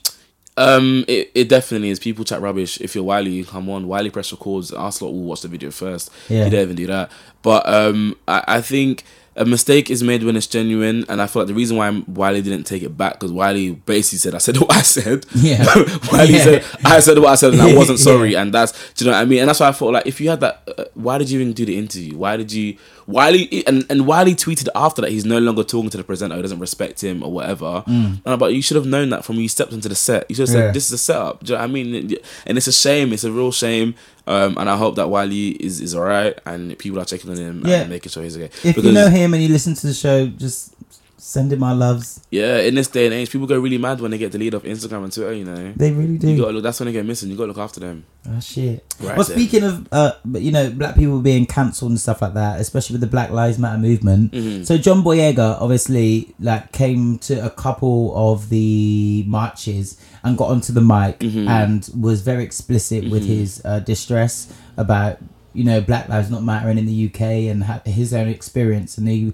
Um, 0.56 1.04
it, 1.08 1.32
it 1.34 1.50
definitely 1.50 1.90
is. 1.90 2.00
People 2.00 2.24
chat 2.24 2.40
rubbish. 2.40 2.80
If 2.80 2.94
you're 2.94 3.04
Wiley, 3.04 3.32
you 3.32 3.46
come 3.46 3.70
on. 3.70 3.88
Wiley 3.88 4.12
press 4.12 4.32
records. 4.32 4.72
Us 4.72 5.02
lot 5.02 5.10
will 5.10 5.24
watch 5.24 5.42
the 5.42 5.48
video 5.48 5.72
first. 5.72 6.12
Yeah. 6.30 6.46
You 6.46 6.52
don't 6.52 6.62
even 6.62 6.76
do 6.76 6.88
that. 6.88 7.12
But 7.42 7.68
um, 7.68 8.16
I, 8.28 8.44
I 8.48 8.62
think 8.62 9.04
a 9.36 9.46
mistake 9.46 9.90
is 9.90 10.04
made 10.04 10.24
when 10.24 10.36
it's 10.36 10.48
genuine, 10.48 11.06
and 11.10 11.22
I 11.22 11.28
feel 11.28 11.42
like 11.42 11.48
the 11.48 11.54
reason 11.54 11.78
why 11.78 11.90
Wiley 12.08 12.42
didn't 12.42 12.66
take 12.66 12.84
it 12.84 12.96
back 12.98 13.14
because 13.14 13.32
Wiley 13.32 13.72
basically 13.72 14.20
said, 14.20 14.36
"I 14.36 14.38
said 14.40 14.58
what 14.62 14.72
I 14.72 14.82
said." 14.82 15.26
Yeah. 15.36 15.64
Wiley 16.12 16.34
Yeah. 16.34 16.44
said, 16.44 16.66
"I 16.86 17.00
said 17.00 17.18
what 17.20 17.30
I 17.30 17.36
said, 17.36 17.54
and 17.54 17.62
I 17.62 17.76
wasn't 17.82 18.00
Yeah. 18.00 18.04
sorry," 18.04 18.36
and 18.36 18.54
that's 18.54 18.72
do 18.94 19.06
you 19.06 19.12
know 19.12 19.18
what 19.18 19.22
I 19.22 19.26
mean? 19.26 19.40
And 19.40 19.50
that's 19.50 19.60
why 19.60 19.68
I 19.70 19.72
thought 19.72 19.94
like 19.94 20.06
if 20.08 20.22
you 20.22 20.30
had 20.30 20.40
that, 20.42 20.64
uh, 20.78 20.86
why 20.94 21.18
did 21.18 21.30
you 21.30 21.40
even 21.40 21.54
do 21.54 21.66
the 21.66 21.78
interview? 21.78 22.18
Why 22.18 22.38
did 22.38 22.52
you? 22.52 22.78
Wiley 23.06 23.66
and 23.68 23.86
and 23.90 24.08
Wiley 24.08 24.34
tweeted 24.34 24.70
after 24.76 25.02
that 25.02 25.12
he's 25.12 25.26
no 25.26 25.38
longer 25.40 25.64
talking 25.66 25.90
to 25.90 25.98
the 25.98 26.06
presenter, 26.06 26.36
who 26.36 26.42
doesn't 26.42 26.60
respect 26.60 27.04
him 27.04 27.22
or 27.22 27.32
whatever. 27.34 27.84
Uh, 28.26 28.38
but 28.38 28.54
you 28.54 28.62
should 28.62 28.76
have 28.78 28.86
known 28.86 29.10
that 29.10 29.26
from 29.26 29.36
when 29.36 29.44
you 29.44 29.50
stepped 29.50 29.74
into 29.74 29.90
the 29.90 29.96
set. 29.96 30.26
You 30.30 30.36
should 30.36 30.44
have 30.44 30.50
said, 30.50 30.64
Mm. 30.64 30.68
Yeah. 30.68 30.72
"This 30.72 30.86
is 30.86 30.92
a 30.94 30.98
setup." 30.98 31.44
Do 31.44 31.52
you 31.54 31.58
know 31.58 31.64
what 31.64 31.70
I 31.70 31.74
mean? 31.74 32.16
And 32.46 32.58
it's 32.58 32.68
a 32.68 32.72
shame. 32.72 33.12
It's 33.12 33.26
a 33.26 33.32
real 33.32 33.52
shame. 33.52 33.96
Um, 34.26 34.58
and 34.58 34.70
I 34.70 34.78
hope 34.78 34.96
that 34.96 35.10
Wiley 35.10 35.50
is 35.50 35.82
is 35.82 35.94
alright 35.96 36.40
and 36.46 36.78
people 36.80 37.00
are 37.00 37.06
checking 37.06 37.30
on 37.32 37.38
him 37.38 37.64
Yeah. 37.66 37.82
and 37.82 37.90
making 37.90 38.10
sure 38.12 38.24
he's 38.24 38.38
okay. 38.38 38.50
If 38.64 38.78
you 38.78 38.92
know 38.94 39.10
him 39.10 39.34
and 39.34 39.44
you 39.44 39.50
listen 39.50 39.74
to 39.76 39.88
the 39.88 39.94
show, 39.94 40.28
just 40.28 40.74
send 41.18 41.52
him 41.54 41.60
my 41.60 41.72
loves. 41.74 42.20
Yeah, 42.32 42.58
in 42.60 42.76
this 42.76 42.88
day 42.88 43.06
and 43.06 43.14
age, 43.14 43.30
people 43.30 43.48
go 43.48 43.58
really 43.60 43.78
mad 43.78 44.02
when 44.02 44.12
they 44.12 44.18
get 44.18 44.32
deleted 44.32 44.56
off 44.56 44.64
Instagram 44.64 45.04
and 45.06 45.12
Twitter. 45.14 45.34
You 45.34 45.46
know, 45.46 45.74
They 45.76 45.92
really 45.92 46.18
do. 46.18 46.30
you 46.30 46.38
got 46.42 46.48
to 46.48 46.54
look. 46.54 46.64
That's 46.64 46.80
when 46.80 46.88
they 46.88 46.94
get 46.94 47.06
missing. 47.06 47.30
You 47.30 47.36
got 47.38 47.44
to 47.44 47.48
look 47.50 47.58
after 47.58 47.80
them. 47.80 48.06
Oh 48.30 48.40
shit! 48.40 48.84
Right 49.02 49.18
well, 49.18 49.26
speaking 49.26 49.64
of, 49.64 49.88
uh, 49.92 50.14
but, 50.24 50.42
you 50.42 50.52
know, 50.52 50.70
black 50.72 50.96
people 50.96 51.20
being 51.22 51.46
cancelled 51.46 51.92
and 51.92 52.00
stuff 52.00 52.22
like 52.22 52.34
that, 52.36 52.60
especially 52.62 52.94
with 52.96 53.02
the 53.02 53.08
Black 53.08 53.30
Lives 53.32 53.58
Matter 53.60 53.78
movement. 53.78 54.32
Mm-hmm. 54.32 54.64
So 54.64 54.78
John 54.78 55.04
Boyega 55.04 55.60
obviously 55.62 56.34
like 56.40 56.72
came 56.72 57.20
to 57.20 57.46
a 57.46 57.50
couple 57.50 58.14
of 58.16 58.48
the 58.50 59.24
marches 59.28 59.98
and 60.24 60.38
got 60.38 60.50
onto 60.50 60.72
the 60.74 60.82
mic 60.82 61.20
Mm-hmm. 61.20 61.48
and 61.48 61.90
was 62.00 62.22
very 62.22 62.44
explicit 62.44 63.10
with 63.10 63.26
his 63.26 63.62
uh, 63.66 63.80
distress 63.80 64.52
about 64.78 65.18
you 65.54 65.64
know 65.64 65.82
Black 65.82 66.10
Lives 66.10 66.32
Not 66.32 66.44
Mattering 66.44 66.78
in 66.78 66.86
the 66.86 67.06
UK 67.08 67.22
and 67.52 67.64
ha- 67.64 67.82
his 67.86 68.14
own 68.14 68.28
experience, 68.28 68.98
and 68.98 69.08
he. 69.08 69.34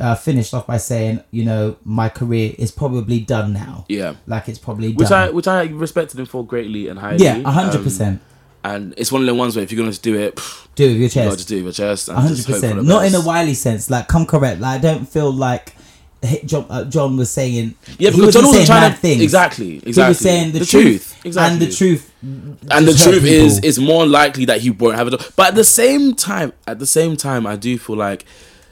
Uh, 0.00 0.14
finished 0.14 0.54
off 0.54 0.64
by 0.64 0.76
saying, 0.76 1.20
you 1.32 1.44
know, 1.44 1.74
my 1.82 2.08
career 2.08 2.54
is 2.56 2.70
probably 2.70 3.18
done 3.18 3.52
now. 3.52 3.84
Yeah, 3.88 4.14
Like 4.28 4.48
it's 4.48 4.56
probably 4.60 4.92
which 4.92 5.08
done. 5.08 5.28
I 5.28 5.30
which 5.32 5.48
I 5.48 5.64
respected 5.64 6.20
him 6.20 6.26
for 6.26 6.46
greatly 6.46 6.86
and 6.86 7.00
highly. 7.00 7.24
yeah, 7.24 7.38
a 7.44 7.50
hundred 7.50 7.78
Um, 7.78 7.82
percent. 7.82 8.20
and 8.62 8.94
it's 8.96 9.10
one 9.10 9.22
of 9.22 9.26
the 9.26 9.34
ones 9.34 9.56
where 9.56 9.64
if 9.64 9.72
you're 9.72 9.84
gonna 9.84 9.96
do 9.96 10.14
it, 10.16 10.36
pff, 10.36 10.68
Do 10.76 10.84
it 10.84 10.86
with 10.90 10.94
your 10.98 11.02
you 11.02 11.08
chest. 11.08 11.24
gotta 11.26 11.36
just 11.38 11.48
do 11.48 11.56
it 11.58 11.62
with 11.64 11.78
your 11.80 11.88
chest. 11.88 12.08
Hundred 12.10 12.36
just 12.36 12.46
hope 12.46 12.58
for 12.58 12.60
percent. 12.68 12.84
Not 12.86 13.06
in 13.06 13.14
a 13.16 13.20
Wiley 13.20 13.54
sense. 13.54 13.90
Like, 13.90 14.06
come 14.06 14.24
correct. 14.24 14.60
Like, 14.60 14.78
I 14.78 14.80
don't 14.80 15.04
feel 15.08 15.32
like 15.32 15.74
John, 16.44 16.66
uh, 16.68 16.84
John 16.84 17.16
was 17.16 17.30
saying. 17.30 17.74
Yeah, 17.98 18.10
because 18.10 18.34
John 18.34 18.44
wasn't 18.46 18.66
trying 18.66 18.90
to 18.92 18.96
things. 18.98 19.22
exactly, 19.22 19.76
exactly. 19.76 20.02
He 20.04 20.08
was 20.08 20.18
saying 20.18 20.52
the, 20.52 20.58
The 20.60 20.64
truth, 20.66 20.82
truth, 21.14 21.26
exactly. 21.26 21.52
and 21.52 21.62
the 21.62 21.76
truth. 21.76 22.12
and 22.22 22.88
the 22.88 22.94
truth 22.94 23.24
is, 23.24 23.54
people. 23.56 23.68
it's 23.68 23.78
more 23.78 24.06
likely 24.06 24.44
that 24.46 24.60
he 24.60 24.70
won't 24.70 24.96
have 24.96 25.08
it. 25.08 25.32
But 25.36 25.48
at 25.48 25.54
the 25.54 25.64
same 25.64 26.14
time, 26.14 26.52
at 26.66 26.78
the 26.80 26.86
same 26.86 27.16
time, 27.16 27.46
I 27.46 27.56
do 27.56 27.78
feel 27.78 27.96
like 27.96 28.24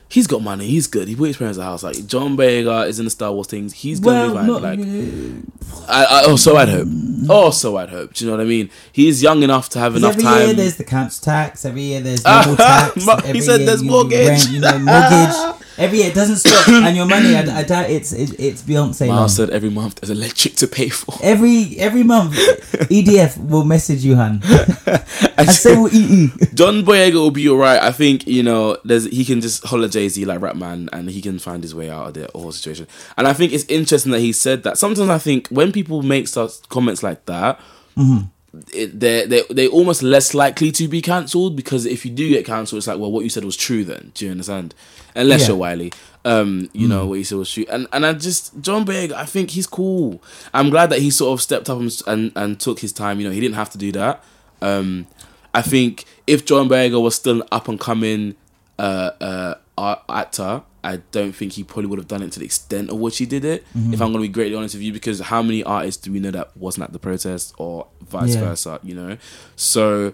he's 0.09 0.27
got 0.27 0.43
money. 0.43 0.67
He's 0.67 0.87
good. 0.87 1.09
He 1.09 1.17
put 1.17 1.29
his 1.29 1.37
parents 1.37 1.57
in 1.59 1.61
the 1.61 1.67
house. 1.67 1.83
Like 1.83 2.07
John 2.07 2.37
Boyega 2.37 2.87
is 2.87 2.99
in 2.99 3.05
the 3.05 3.11
Star 3.11 3.33
Wars 3.33 3.47
things. 3.47 3.73
He's 3.73 4.01
gonna 4.01 4.33
well, 4.33 4.59
be 4.59 4.63
fine. 4.63 4.79
like 4.79 5.89
I, 5.89 6.05
I, 6.05 6.23
oh, 6.27 6.37
so 6.37 6.57
I'd 6.57 6.69
hope. 6.69 6.89
Oh, 7.29 7.51
so 7.51 7.77
I'd 7.77 7.91
hope. 7.91 8.15
Do 8.15 8.25
you 8.25 8.31
know 8.31 8.37
what 8.37 8.43
I 8.43 8.49
mean? 8.49 8.71
He's 8.93 9.23
young 9.23 9.43
enough 9.43 9.69
to 9.71 9.79
have 9.79 9.97
enough 9.97 10.13
every 10.13 10.23
time. 10.23 10.47
year 10.47 10.55
there's 10.55 10.77
the 10.77 10.85
council 10.85 11.25
tax. 11.25 11.65
Every 11.65 11.83
year 11.83 12.01
there's 12.01 12.23
tax. 12.23 12.95
He 12.95 13.11
every 13.11 13.41
said 13.41 13.61
there's 13.61 13.83
mortgage. 13.83 14.29
Rent, 14.29 14.49
you 14.51 14.61
know, 14.61 14.79
mortgage. 14.79 15.63
Every 15.79 15.99
year 15.99 16.09
it 16.09 16.15
doesn't 16.15 16.37
stop, 16.37 16.69
and 16.69 16.97
your 16.97 17.05
money. 17.05 17.35
I, 17.37 17.59
I 17.59 17.63
doubt 17.63 17.91
it's 17.91 18.11
it, 18.13 18.41
it's 18.41 18.63
Beyonce. 18.63 19.09
Miles 19.09 19.37
said 19.37 19.51
every 19.51 19.69
month 19.69 19.97
there's 19.97 20.09
electric 20.09 20.57
to 20.57 20.67
pay 20.67 20.89
for. 20.89 21.15
Every 21.23 21.79
every 21.79 22.03
month, 22.03 22.33
EDF 22.89 23.37
will 23.47 23.65
message 23.65 24.03
you, 24.03 24.17
hun. 24.17 24.41
and 25.37 25.51
so 25.51 25.83
will 25.83 25.95
EE. 25.95 26.29
John 26.55 26.83
Boyega 26.83 27.15
will 27.15 27.31
be 27.31 27.47
alright. 27.51 27.83
I 27.83 27.93
think 27.93 28.27
you 28.27 28.43
know 28.43 28.79
there's 28.85 29.05
he 29.05 29.23
can 29.27 29.43
just 29.43 29.67
holler 29.67 29.89
Jay 29.97 30.09
Z 30.09 30.25
like 30.31 30.41
rap 30.47 30.57
man, 30.57 30.89
and 30.93 31.09
he 31.17 31.21
can 31.27 31.39
find 31.39 31.63
his 31.67 31.75
way 31.75 31.89
out 31.97 32.09
of 32.09 32.15
the 32.15 32.25
whole 32.35 32.53
situation. 32.53 32.87
And 33.17 33.25
I 33.27 33.33
think 33.39 33.53
it's 33.53 33.65
interesting 33.79 34.13
that 34.13 34.21
he 34.29 34.33
said 34.33 34.63
that. 34.65 34.77
Sometimes 34.79 35.11
I 35.11 35.19
think 35.19 35.49
when 35.49 35.71
people 35.73 36.03
make 36.03 36.27
such 36.29 36.53
comments 36.69 37.03
like 37.03 37.21
that. 37.27 37.59
It, 38.73 38.99
they're, 39.01 39.27
they 39.27 39.43
they 39.51 39.69
almost 39.69 40.03
less 40.03 40.33
likely 40.33 40.73
to 40.73 40.89
be 40.89 41.03
cancelled 41.03 41.57
because 41.57 41.85
if 41.85 42.07
you 42.07 42.11
do 42.11 42.27
get 42.31 42.47
cancelled, 42.47 42.79
it's 42.79 42.87
like, 42.87 42.99
well, 42.99 43.13
what 43.13 43.23
you 43.25 43.29
said 43.31 43.45
was 43.45 43.57
true 43.57 43.85
then. 43.85 44.13
Do 44.15 44.25
you 44.25 44.31
understand? 44.31 44.75
Unless 45.15 45.43
Yeah. 45.43 45.49
you're 45.49 45.57
Wiley, 45.59 45.93
um, 46.25 46.71
you 46.73 46.89
know 46.89 47.07
what 47.07 47.17
you 47.17 47.25
said 47.25 47.37
was 47.37 47.51
true. 47.53 47.67
And 47.69 47.87
and 47.93 48.07
I 48.07 48.15
just 48.15 48.59
John 48.63 48.87
Boyega, 48.87 49.13
I 49.13 49.27
think 49.27 49.51
he's 49.51 49.67
cool. 49.67 50.23
I'm 50.55 50.71
glad 50.71 50.89
that 50.91 51.01
he 51.01 51.11
sort 51.11 51.35
of 51.37 51.43
stepped 51.43 51.69
up 51.69 51.79
and 51.79 51.93
and, 52.07 52.33
and 52.35 52.59
took 52.59 52.79
his 52.81 52.93
time. 52.93 53.21
You 53.21 53.27
know, 53.29 53.35
he 53.35 53.41
didn't 53.41 53.57
have 53.57 53.71
to 53.71 53.79
do 53.79 53.93
that. 53.93 54.25
Um, 54.63 55.07
I 55.53 55.61
think 55.61 56.05
if 56.27 56.47
John 56.47 56.67
Boyega 56.69 56.99
was 57.03 57.15
still 57.15 57.43
an 57.43 57.49
up 57.53 57.69
and 57.69 57.79
coming 57.79 58.37
uh, 58.79 59.11
uh, 59.21 59.55
art- 59.79 60.03
actor, 60.09 60.63
I 60.85 60.99
don't 61.11 61.33
think 61.33 61.53
he 61.53 61.65
probably 61.65 61.87
would 61.87 61.99
have 61.99 62.09
done 62.09 62.23
it 62.23 62.33
to 62.33 62.39
the 62.39 62.45
extent 62.45 62.91
of 62.91 62.99
which 62.99 63.19
he 63.19 63.27
did 63.27 63.45
it. 63.45 63.65
Mm-hmm. 63.77 63.95
If 63.95 64.01
I'm 64.01 64.13
going 64.13 64.23
to 64.25 64.29
be 64.29 64.33
greatly 64.33 64.55
honest 64.57 64.75
with 64.75 64.83
you, 64.83 64.93
because 64.93 65.21
how 65.21 65.43
many 65.43 65.63
artists 65.65 66.03
do 66.03 66.13
we 66.13 66.21
know 66.21 66.31
that 66.31 66.57
wasn't 66.57 66.85
at 66.85 66.93
the 66.93 66.99
protest 66.99 67.55
or 67.59 67.89
vice 68.09 68.35
Yeah. 68.35 68.41
versa? 68.45 68.81
You 68.83 68.95
know, 68.95 69.17
so 69.57 70.13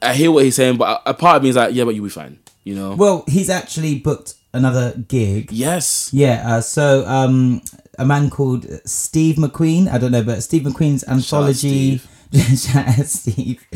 I 0.00 0.14
hear 0.14 0.30
what 0.32 0.44
he's 0.44 0.56
saying, 0.56 0.76
but 0.78 1.02
a, 1.04 1.12
part 1.14 1.36
of 1.38 1.42
me 1.42 1.48
is 1.50 1.56
like, 1.56 1.74
yeah, 1.74 1.84
but 1.84 1.94
you'll 1.94 2.04
be 2.04 2.10
fine. 2.10 2.38
You 2.64 2.74
know, 2.74 2.94
Well, 2.94 3.24
he's 3.28 3.50
actually 3.50 3.98
booked 3.98 4.34
another 4.54 4.94
gig. 5.08 5.50
yes, 5.52 6.10
Yeah, 6.12 6.42
uh, 6.56 6.60
so 6.60 7.06
um, 7.06 7.60
a 7.98 8.04
man 8.06 8.30
called 8.30 8.66
Steve 8.86 9.36
McQueen, 9.36 9.88
I 9.88 9.98
don't 9.98 10.12
know, 10.12 10.22
but 10.22 10.42
Steve 10.42 10.62
McQueen's 10.62 11.04
anthology. 11.04 11.94
Out 11.96 12.00
Steve. 13.04 13.66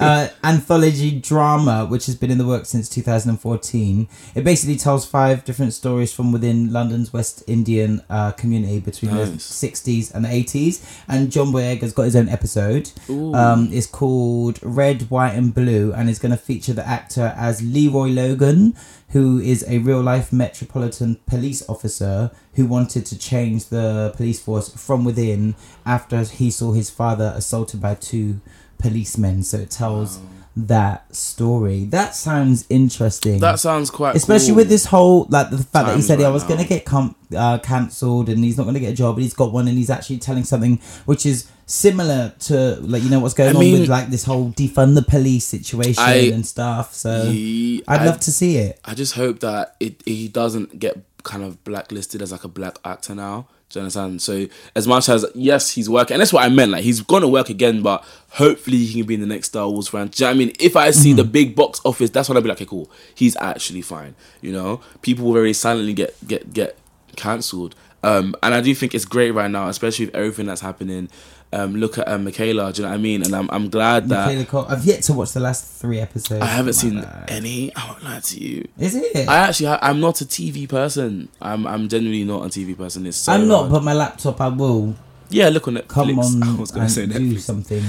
Uh, 0.00 0.28
anthology 0.42 1.20
drama, 1.20 1.86
which 1.86 2.06
has 2.06 2.16
been 2.16 2.30
in 2.30 2.38
the 2.38 2.46
works 2.46 2.70
since 2.70 2.88
2014. 2.88 4.08
It 4.34 4.44
basically 4.44 4.76
tells 4.76 5.06
five 5.06 5.44
different 5.44 5.74
stories 5.74 6.12
from 6.12 6.32
within 6.32 6.72
London's 6.72 7.12
West 7.12 7.44
Indian 7.46 8.02
uh, 8.10 8.32
community 8.32 8.80
between 8.80 9.12
the 9.12 9.26
60s 9.26 10.12
and 10.12 10.24
the 10.24 10.28
80s. 10.28 11.02
And 11.06 11.30
John 11.30 11.52
Boyega's 11.52 11.92
got 11.92 12.04
his 12.04 12.16
own 12.16 12.28
episode. 12.28 12.90
Um, 13.34 13.68
it's 13.72 13.86
called 13.86 14.58
Red, 14.62 15.02
White, 15.10 15.34
and 15.34 15.54
Blue, 15.54 15.92
and 15.92 16.08
it's 16.08 16.18
going 16.18 16.32
to 16.32 16.38
feature 16.38 16.72
the 16.72 16.86
actor 16.86 17.34
as 17.36 17.62
Leroy 17.62 18.08
Logan, 18.08 18.74
who 19.10 19.40
is 19.40 19.64
a 19.68 19.78
real 19.78 20.00
life 20.00 20.32
Metropolitan 20.32 21.16
Police 21.26 21.68
officer 21.68 22.30
who 22.54 22.66
wanted 22.66 23.06
to 23.06 23.18
change 23.18 23.66
the 23.66 24.12
police 24.16 24.40
force 24.40 24.68
from 24.68 25.04
within 25.04 25.54
after 25.84 26.22
he 26.22 26.50
saw 26.50 26.72
his 26.72 26.90
father 26.90 27.32
assaulted 27.36 27.80
by 27.80 27.94
two 27.94 28.40
policemen. 28.78 29.42
So 29.42 29.58
it 29.58 29.70
tells 29.70 30.20
that 30.56 31.14
story. 31.14 31.84
That 31.84 32.14
sounds 32.14 32.66
interesting. 32.68 33.40
that 33.40 33.60
sounds 33.60 33.90
quite, 33.90 34.16
Especially 34.16 34.48
cool. 34.48 34.56
with 34.56 34.68
this 34.68 34.86
whole 34.86 35.26
like 35.28 35.50
the 35.50 35.58
fact 35.58 35.86
that 35.86 35.96
he 35.96 36.02
said 36.02 36.18
right 36.18 36.26
I 36.26 36.30
was 36.30 36.44
going 36.44 36.60
to 36.60 36.66
get 36.66 36.84
com- 36.84 37.14
uh, 37.36 37.58
cancelled 37.58 38.28
and 38.28 38.44
he's 38.44 38.56
not 38.56 38.64
going 38.64 38.74
to 38.74 38.80
get 38.80 38.92
a 38.92 38.96
job, 38.96 39.16
but 39.16 39.22
he's 39.22 39.34
got 39.34 39.52
one 39.52 39.68
and 39.68 39.76
he's 39.78 39.90
actually 39.90 40.18
telling 40.18 40.44
something 40.44 40.80
which 41.04 41.24
is 41.24 41.48
similar 41.70 42.32
to 42.40 42.74
like 42.80 43.02
you 43.02 43.10
know 43.10 43.20
what's 43.20 43.34
going 43.34 43.50
I 43.50 43.54
on 43.54 43.60
mean- 43.60 43.80
with 43.80 43.88
like 43.88 44.08
this 44.08 44.24
whole 44.24 44.50
defund 44.52 44.94
the 44.94 45.02
police 45.02 45.46
situation 45.46 46.02
I- 46.02 46.30
and 46.32 46.44
stuff. 46.46 46.94
So 46.94 47.24
Ye- 47.30 47.82
I'd 47.88 48.00
I- 48.02 48.06
love 48.06 48.20
to 48.20 48.32
see 48.32 48.56
it. 48.56 48.80
I 48.84 48.94
just 48.94 49.14
hope 49.14 49.40
that 49.40 49.76
it 49.80 50.02
he 50.04 50.28
doesn't 50.28 50.78
get 50.78 50.98
kind 51.22 51.42
of 51.44 51.62
blacklisted 51.64 52.22
as 52.22 52.32
like 52.32 52.44
a 52.44 52.48
black 52.48 52.78
actor 52.84 53.14
now. 53.14 53.46
Do 53.68 53.78
you 53.78 53.82
understand? 53.84 54.20
So 54.20 54.48
as 54.74 54.88
much 54.88 55.08
as 55.08 55.24
yes, 55.34 55.70
he's 55.70 55.88
working, 55.88 56.14
and 56.14 56.20
that's 56.20 56.32
what 56.32 56.44
I 56.44 56.48
meant. 56.48 56.72
Like 56.72 56.82
he's 56.82 57.02
gonna 57.02 57.28
work 57.28 57.50
again, 57.50 57.82
but 57.82 58.04
hopefully 58.30 58.78
he 58.78 58.98
can 59.00 59.06
be 59.06 59.14
in 59.14 59.20
the 59.20 59.28
next 59.28 59.48
Star 59.50 59.68
Wars 59.68 59.86
franchise. 59.86 60.18
You 60.20 60.26
know 60.26 60.30
I 60.32 60.34
mean? 60.34 60.52
If 60.58 60.74
I 60.74 60.90
see 60.90 61.12
the 61.12 61.22
big 61.22 61.54
box 61.54 61.80
office, 61.84 62.10
that's 62.10 62.28
when 62.28 62.36
I'll 62.36 62.42
be 62.42 62.48
like, 62.48 62.58
okay, 62.58 62.66
cool. 62.66 62.90
He's 63.14 63.36
actually 63.36 63.82
fine. 63.82 64.16
You 64.40 64.50
know, 64.52 64.80
people 65.02 65.26
will 65.26 65.34
very 65.34 65.52
silently 65.52 65.92
get 65.92 66.16
get 66.26 66.52
get 66.52 66.76
cancelled. 67.14 67.76
Um, 68.02 68.34
and 68.42 68.54
I 68.54 68.60
do 68.60 68.74
think 68.74 68.94
it's 68.94 69.04
great 69.04 69.30
right 69.32 69.50
now, 69.50 69.68
especially 69.68 70.06
with 70.06 70.14
everything 70.16 70.46
that's 70.46 70.62
happening. 70.62 71.08
Um, 71.52 71.74
look 71.74 71.98
at 71.98 72.06
um, 72.06 72.22
Michaela. 72.24 72.72
Do 72.72 72.82
you 72.82 72.86
know 72.86 72.90
what 72.92 72.98
I 72.98 73.02
mean? 73.02 73.22
And 73.24 73.34
I'm 73.34 73.48
I'm 73.50 73.68
glad 73.70 74.08
that 74.08 74.26
Michaela 74.26 74.44
Coel. 74.44 74.66
I've 74.68 74.84
yet 74.84 75.02
to 75.04 75.12
watch 75.12 75.32
the 75.32 75.40
last 75.40 75.80
three 75.80 75.98
episodes. 75.98 76.40
I 76.42 76.46
haven't 76.46 76.74
seen 76.74 77.00
God. 77.00 77.24
any. 77.28 77.74
I 77.74 77.88
won't 77.88 78.04
lie 78.04 78.20
to 78.20 78.38
you. 78.40 78.68
Is 78.78 78.94
it? 78.94 79.28
I 79.28 79.38
actually, 79.38 79.66
I'm 79.68 79.98
not 80.00 80.20
a 80.20 80.24
TV 80.24 80.68
person. 80.68 81.28
I'm, 81.42 81.66
I'm 81.66 81.88
genuinely 81.88 82.22
not 82.24 82.44
a 82.44 82.48
TV 82.48 82.76
person. 82.78 83.04
It's 83.04 83.16
so 83.16 83.32
I'm 83.32 83.48
not, 83.48 83.62
hard. 83.62 83.72
but 83.72 83.82
my 83.82 83.94
laptop 83.94 84.40
I 84.40 84.46
will 84.48 84.94
yeah, 85.28 85.48
look 85.48 85.66
on 85.66 85.74
Netflix. 85.74 85.88
come 85.88 86.18
on 86.20 86.42
I 86.44 86.54
was 86.54 86.70
gonna 86.70 86.88
say 86.88 87.06
do 87.06 87.14
Netflix. 87.18 87.40
something. 87.40 87.82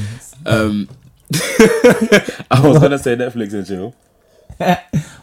Um, 0.45 0.89
I 2.51 2.61
was 2.63 2.79
gonna 2.79 2.97
say 2.99 3.15
Netflix 3.15 3.53
and 3.53 3.67
chill. 3.67 3.95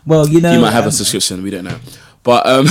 Well, 0.07 0.27
you 0.27 0.41
know, 0.41 0.53
You 0.55 0.61
might 0.61 0.71
have 0.73 0.85
a 0.85 0.87
um, 0.87 0.93
subscription. 0.93 1.43
We 1.43 1.51
don't 1.51 1.65
know. 1.65 1.79
But 2.23 2.47
um, 2.47 2.67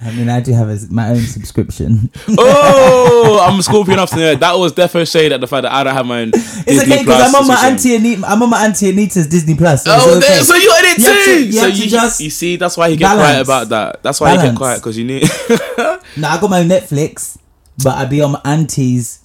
I 0.00 0.12
mean, 0.12 0.28
I 0.28 0.40
do 0.40 0.52
have 0.52 0.68
a, 0.68 0.78
my 0.90 1.08
own 1.10 1.18
subscription. 1.22 2.10
oh, 2.38 3.44
I'm 3.50 3.60
Scorpion 3.62 3.98
to 4.06 4.16
know 4.16 4.34
that 4.36 4.52
was 4.56 4.72
defo 4.72 5.10
shade 5.10 5.32
at 5.32 5.40
the 5.40 5.48
fact 5.48 5.62
that 5.64 5.72
I 5.72 5.82
don't 5.82 5.94
have 5.94 6.06
my 6.06 6.20
own. 6.22 6.30
It's 6.34 6.64
Disney 6.64 6.94
okay 6.94 7.04
because 7.04 7.34
I'm 7.34 7.42
on 7.42 7.48
my 7.48 7.66
auntie 7.66 7.96
Anita. 7.96 8.22
I'm 8.26 8.40
on 8.42 8.50
my 8.50 8.64
auntie 8.64 8.90
Anita's 8.90 9.26
Disney 9.26 9.56
Plus. 9.56 9.82
So 9.84 9.90
Oh, 9.92 10.16
okay. 10.18 10.20
there- 10.28 10.44
so 10.44 10.54
you 10.54 10.70
on 10.70 10.84
it 10.84 10.98
You 10.98 11.04
too. 11.04 11.24
to- 11.24 11.46
you 11.46 11.52
so 11.52 11.66
you, 11.66 11.90
just 11.90 12.20
you 12.20 12.30
see, 12.30 12.54
that's 12.56 12.76
why 12.76 12.86
you 12.88 12.96
get 12.96 13.12
quiet 13.12 13.42
about 13.42 13.68
that. 13.70 14.02
That's 14.04 14.20
why 14.20 14.34
you 14.34 14.40
get 14.40 14.54
quiet 14.56 14.78
because 14.80 14.96
you 14.96 15.04
need. 15.04 15.28
No, 16.16 16.26
I 16.28 16.40
got 16.40 16.48
my 16.50 16.60
own 16.60 16.68
Netflix, 16.68 17.36
but 17.84 17.94
I 17.96 18.04
be 18.06 18.22
on 18.22 18.32
my 18.32 18.40
auntie's 18.44 19.20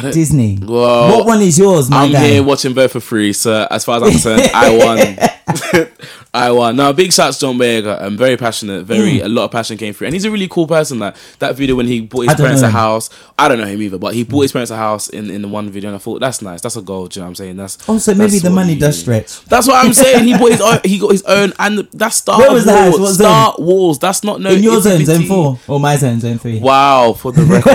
Disney. 0.00 0.58
Well, 0.62 1.16
what 1.18 1.26
one 1.26 1.40
is 1.42 1.58
yours, 1.58 1.90
my 1.90 2.04
I'm 2.04 2.12
guy? 2.12 2.26
here 2.28 2.42
watching 2.42 2.72
both 2.72 2.92
for 2.92 3.00
free. 3.00 3.32
So 3.32 3.66
as 3.70 3.84
far 3.84 3.96
as 3.96 4.02
I'm 4.04 4.10
concerned, 4.10 4.42
I 4.54 4.76
won. 5.18 5.28
I 6.34 6.50
won. 6.50 6.74
Now, 6.76 6.92
big 6.92 7.12
shots, 7.12 7.38
John 7.38 7.56
Boyega. 7.56 8.00
I'm 8.02 8.16
very 8.16 8.36
passionate. 8.36 8.84
Very 8.84 9.18
Mm. 9.18 9.24
a 9.24 9.28
lot 9.28 9.44
of 9.44 9.50
passion 9.52 9.76
came 9.76 9.92
through, 9.94 10.06
and 10.08 10.14
he's 10.14 10.24
a 10.24 10.30
really 10.30 10.48
cool 10.48 10.66
person. 10.66 10.98
Like 10.98 11.14
that 11.38 11.54
video 11.56 11.76
when 11.76 11.86
he 11.86 12.00
bought 12.00 12.22
his 12.26 12.34
parents 12.34 12.62
a 12.62 12.70
house. 12.70 13.10
I 13.38 13.46
don't 13.48 13.58
know 13.58 13.66
him 13.66 13.80
either, 13.82 13.98
but 13.98 14.14
he 14.14 14.24
bought 14.24 14.40
his 14.42 14.52
parents 14.52 14.70
a 14.70 14.76
house 14.76 15.08
in, 15.08 15.30
in 15.30 15.42
the 15.42 15.48
one 15.48 15.70
video, 15.70 15.90
and 15.90 15.96
I 15.96 15.98
thought 15.98 16.20
that's 16.20 16.40
nice. 16.42 16.60
That's 16.60 16.76
a 16.76 16.82
goal. 16.82 17.06
Do 17.06 17.18
you 17.18 17.22
know 17.22 17.26
what 17.26 17.30
I'm 17.30 17.34
saying? 17.36 17.56
That's 17.56 17.88
Also, 17.88 18.14
maybe 18.14 18.38
the 18.38 18.50
money 18.50 18.74
he- 18.74 18.80
does 18.80 18.98
stretch. 18.98 19.44
That's 19.44 19.66
what 19.68 19.84
I'm 19.84 19.92
saying. 20.02 20.24
He 20.24 20.36
bought 20.36 20.50
his 20.52 20.60
own. 20.60 20.78
He 20.84 20.98
got 20.98 21.12
his 21.12 21.22
own, 21.24 21.52
and 21.58 21.78
that's 21.92 22.16
Star 22.16 22.38
Where 22.38 22.52
was? 22.52 22.66
Wars. 22.66 22.98
What 22.98 23.14
Star 23.14 23.54
Wars. 23.58 23.98
That's 23.98 24.24
not 24.24 24.40
no. 24.40 24.50
In 24.50 24.62
your 24.62 24.80
zone, 24.80 25.04
zone 25.04 25.22
four, 25.24 25.58
or 25.68 25.78
my 25.78 25.96
zone, 25.96 26.18
zone 26.20 26.38
three. 26.38 26.58
Wow, 26.58 27.12
for 27.12 27.30
the 27.32 27.42
record, 27.42 27.74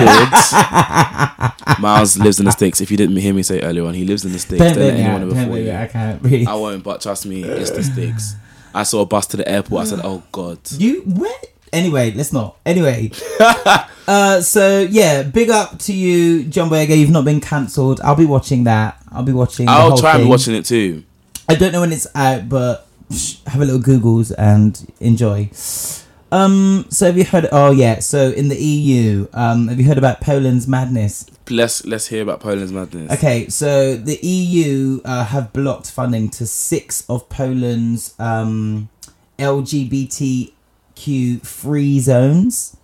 Miles 1.80 2.18
lives 2.18 2.38
in 2.40 2.44
the 2.46 2.52
sticks. 2.52 2.80
If 2.80 2.90
you 2.90 2.96
didn't 2.96 3.16
hear 3.16 3.32
me 3.32 3.42
say 3.42 3.60
earlier 3.60 3.84
on, 3.86 3.94
he 3.94 4.04
lives 4.04 4.24
in 4.24 4.32
the 4.32 4.38
sticks. 4.38 4.58
Don't 4.58 4.74
Don't 4.74 4.84
let 4.84 4.94
anyone 4.94 5.20
Don't 5.20 5.30
before 5.30 5.58
you. 5.58 5.72
I 5.72 5.86
can't 5.86 6.20
breathe. 6.22 6.46
I 6.48 6.54
won't, 6.54 6.82
but 6.84 7.00
trust 7.00 7.26
me, 7.26 7.42
it's 7.60 7.70
the 7.70 7.82
sticks. 7.82 8.34
I 8.74 8.84
saw 8.84 9.02
a 9.02 9.06
bus 9.06 9.26
to 9.28 9.36
the 9.36 9.48
airport. 9.48 9.82
I 9.82 9.84
said, 9.84 10.00
"Oh 10.02 10.22
God." 10.32 10.58
You 10.72 11.02
where? 11.02 11.34
Anyway, 11.72 12.10
let's 12.12 12.32
not. 12.32 12.56
Anyway, 12.66 13.12
uh, 14.08 14.40
so 14.40 14.80
yeah, 14.80 15.22
big 15.22 15.50
up 15.50 15.78
to 15.80 15.92
you, 15.92 16.44
John 16.44 16.68
Boyega. 16.68 16.96
You've 16.96 17.10
not 17.10 17.24
been 17.24 17.40
cancelled. 17.40 18.00
I'll 18.00 18.16
be 18.16 18.26
watching 18.26 18.64
that. 18.64 19.00
I'll 19.12 19.22
be 19.22 19.32
watching. 19.32 19.68
I'll 19.68 19.90
whole 19.90 19.98
try 19.98 20.14
and 20.14 20.24
be 20.24 20.28
watching 20.28 20.54
it 20.54 20.64
too. 20.64 21.04
I 21.48 21.54
don't 21.54 21.72
know 21.72 21.80
when 21.80 21.92
it's 21.92 22.06
out, 22.14 22.48
but 22.48 22.86
have 23.46 23.60
a 23.60 23.64
little 23.64 23.80
Googles 23.80 24.32
and 24.36 24.92
enjoy. 25.00 25.50
Um, 26.32 26.86
so 26.90 27.06
have 27.06 27.18
you 27.18 27.24
heard? 27.24 27.48
Oh 27.50 27.70
yeah, 27.72 27.98
so 28.00 28.30
in 28.30 28.48
the 28.48 28.56
EU, 28.56 29.26
um, 29.32 29.68
have 29.68 29.80
you 29.80 29.86
heard 29.86 29.98
about 29.98 30.20
Poland's 30.20 30.68
madness? 30.68 31.26
Let's 31.48 31.84
let's 31.84 32.06
hear 32.06 32.22
about 32.22 32.40
Poland's 32.40 32.72
madness. 32.72 33.12
Okay, 33.12 33.48
so 33.48 33.96
the 33.96 34.16
EU 34.16 35.00
uh, 35.04 35.24
have 35.24 35.52
blocked 35.52 35.90
funding 35.90 36.28
to 36.30 36.46
six 36.46 37.04
of 37.08 37.28
Poland's 37.28 38.14
um, 38.20 38.88
LGBTQ 39.38 40.52
free 41.44 41.98
zones. 42.00 42.76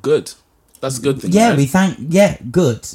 Good. 0.00 0.34
That's 0.80 0.98
a 0.98 1.02
good 1.02 1.20
thing. 1.20 1.32
Yeah, 1.32 1.48
right? 1.48 1.56
we 1.56 1.66
thank. 1.66 1.98
Yeah, 2.00 2.36
good. 2.50 2.86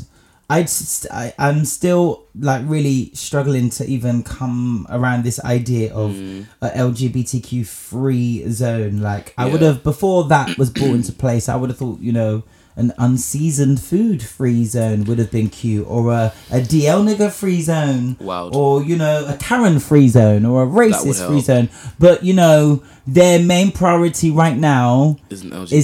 I'd, 0.56 0.70
st- 0.70 1.12
I, 1.14 1.34
I'm 1.38 1.66
still 1.66 2.24
like 2.40 2.62
really 2.66 3.12
struggling 3.14 3.70
to 3.72 3.86
even 3.86 4.24
come 4.24 4.86
around 4.90 5.24
this 5.24 5.40
idea 5.44 5.94
of 5.94 6.12
Mm. 6.12 6.46
a 6.62 6.70
LGBTQ 6.70 7.66
free 7.66 8.50
zone. 8.52 9.00
Like 9.02 9.34
I 9.38 9.46
would 9.48 9.62
have 9.62 9.84
before 9.84 10.26
that 10.30 10.58
was 10.58 10.70
brought 10.70 10.96
into 11.00 11.12
place. 11.12 11.50
I 11.50 11.56
would 11.56 11.70
have 11.70 11.80
thought, 11.80 12.00
you 12.00 12.12
know, 12.12 12.44
an 12.76 12.92
unseasoned 12.98 13.80
food 13.80 14.24
free 14.24 14.66
zone 14.66 15.04
would 15.04 15.20
have 15.20 15.30
been 15.30 15.48
cute, 15.50 15.86
or 15.88 16.12
a, 16.12 16.34
a 16.52 16.60
DL 16.60 17.06
nigger 17.08 17.32
free 17.32 17.62
zone, 17.62 18.18
Wild. 18.20 18.56
or 18.56 18.82
you 18.84 18.96
know, 18.98 19.26
a 19.28 19.38
Karen 19.38 19.80
free 19.80 20.08
zone, 20.08 20.44
or 20.44 20.64
a 20.64 20.68
racist 20.68 21.28
free 21.28 21.42
zone. 21.42 21.70
But 22.00 22.24
you 22.24 22.34
know, 22.34 22.82
their 23.06 23.38
main 23.40 23.72
priority 23.72 24.32
right 24.32 24.58
now 24.58 25.18
is 25.30 25.44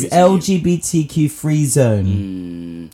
LGBTQ 0.10 1.30
free 1.30 1.66
zone. 1.66 2.06
Mm. 2.06 2.92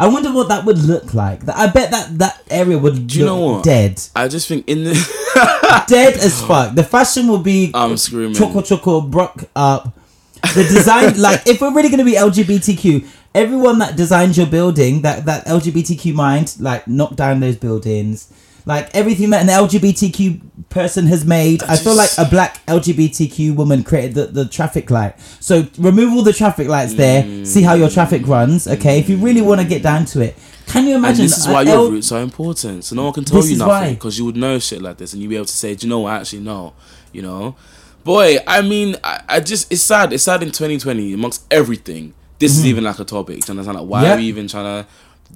I 0.00 0.08
wonder 0.08 0.32
what 0.32 0.48
that 0.48 0.64
would 0.64 0.78
look 0.78 1.12
like. 1.12 1.46
I 1.48 1.66
bet 1.66 1.90
that 1.90 2.18
that 2.18 2.42
area 2.50 2.78
would 2.78 3.06
Do 3.06 3.18
you 3.18 3.26
know 3.26 3.38
what? 3.38 3.64
dead, 3.64 4.00
I 4.16 4.28
just 4.28 4.48
think 4.48 4.66
in 4.66 4.84
the 4.84 4.94
dead 5.88 6.14
as 6.16 6.40
fuck. 6.48 6.74
The 6.74 6.82
fashion 6.84 7.28
will 7.28 7.38
be 7.44 7.70
I'm 7.74 7.96
screaming. 7.98 8.34
choco 8.34 8.62
choco 8.62 9.02
brock 9.02 9.44
up. 9.54 9.92
The 10.54 10.64
design, 10.64 11.20
like, 11.26 11.46
if 11.46 11.60
we're 11.60 11.74
really 11.74 11.90
gonna 11.90 12.04
be 12.04 12.14
LGBTQ, 12.14 13.06
everyone 13.34 13.78
that 13.80 13.94
designs 13.96 14.38
your 14.38 14.46
building, 14.46 15.02
that 15.02 15.26
that 15.26 15.44
LGBTQ 15.46 16.14
mind, 16.14 16.56
like, 16.58 16.88
knock 16.88 17.14
down 17.14 17.40
those 17.40 17.56
buildings. 17.56 18.32
Like 18.66 18.94
everything 18.94 19.30
that 19.30 19.42
an 19.42 19.48
LGBTQ 19.48 20.40
person 20.68 21.06
has 21.06 21.24
made, 21.24 21.62
I, 21.64 21.76
feel 21.76 21.94
like 21.94 22.10
a 22.18 22.24
black 22.24 22.64
LGBTQ 22.66 23.54
woman 23.56 23.82
created 23.82 24.14
the, 24.14 24.26
the 24.26 24.44
traffic 24.46 24.90
light. 24.90 25.18
So 25.40 25.66
remove 25.78 26.12
all 26.12 26.22
the 26.22 26.32
traffic 26.32 26.68
lights 26.68 26.94
there. 26.94 27.44
See 27.44 27.62
how 27.62 27.74
your 27.74 27.88
traffic 27.88 28.26
runs. 28.26 28.68
Okay, 28.68 28.98
if 28.98 29.08
you 29.08 29.16
really 29.16 29.40
want 29.42 29.60
to 29.60 29.66
get 29.66 29.82
down 29.82 30.04
to 30.06 30.20
it, 30.20 30.36
can 30.66 30.84
you 30.86 30.94
And 30.96 31.04
imagine? 31.04 31.24
this 31.24 31.38
is 31.38 31.46
why 31.48 31.64
L- 31.64 31.66
your 31.84 31.90
roots 31.90 32.12
are 32.12 32.20
important. 32.22 32.84
So 32.84 32.94
no 32.94 33.04
one 33.04 33.12
can 33.12 33.24
tell 33.24 33.40
This 33.40 33.50
you 33.50 33.56
nothing 33.58 33.94
because 33.94 34.18
you 34.18 34.24
would 34.26 34.36
know 34.36 34.58
shit 34.58 34.80
like 34.80 34.98
this, 34.98 35.12
and 35.12 35.22
you'd 35.22 35.28
be 35.28 35.36
able 35.36 35.46
to 35.46 35.52
say, 35.52 35.74
"Do 35.74 35.86
you 35.86 35.90
know 35.90 36.00
what? 36.00 36.12
I 36.12 36.16
actually, 36.20 36.40
no." 36.40 36.74
You 37.12 37.22
know, 37.22 37.56
boy. 38.04 38.38
I 38.46 38.62
mean, 38.62 38.94
I, 39.02 39.20
I 39.28 39.40
just 39.40 39.72
it's 39.72 39.82
sad. 39.82 40.12
It's 40.12 40.22
sad 40.22 40.42
in 40.44 40.50
2020 40.50 41.12
amongst 41.12 41.44
everything. 41.50 42.14
This 42.38 42.56
is 42.56 42.64
even 42.66 42.84
like 42.84 42.98
a 43.00 43.04
topic. 43.04 43.40
Do 43.44 43.52
you 43.52 43.58
understand? 43.58 43.78
Like, 43.80 43.88
why 43.88 44.02
Mm-hmm. 44.04 44.12
Are 44.12 44.16
we 44.16 44.22
even 44.24 44.48
trying 44.48 44.84
to 44.84 44.88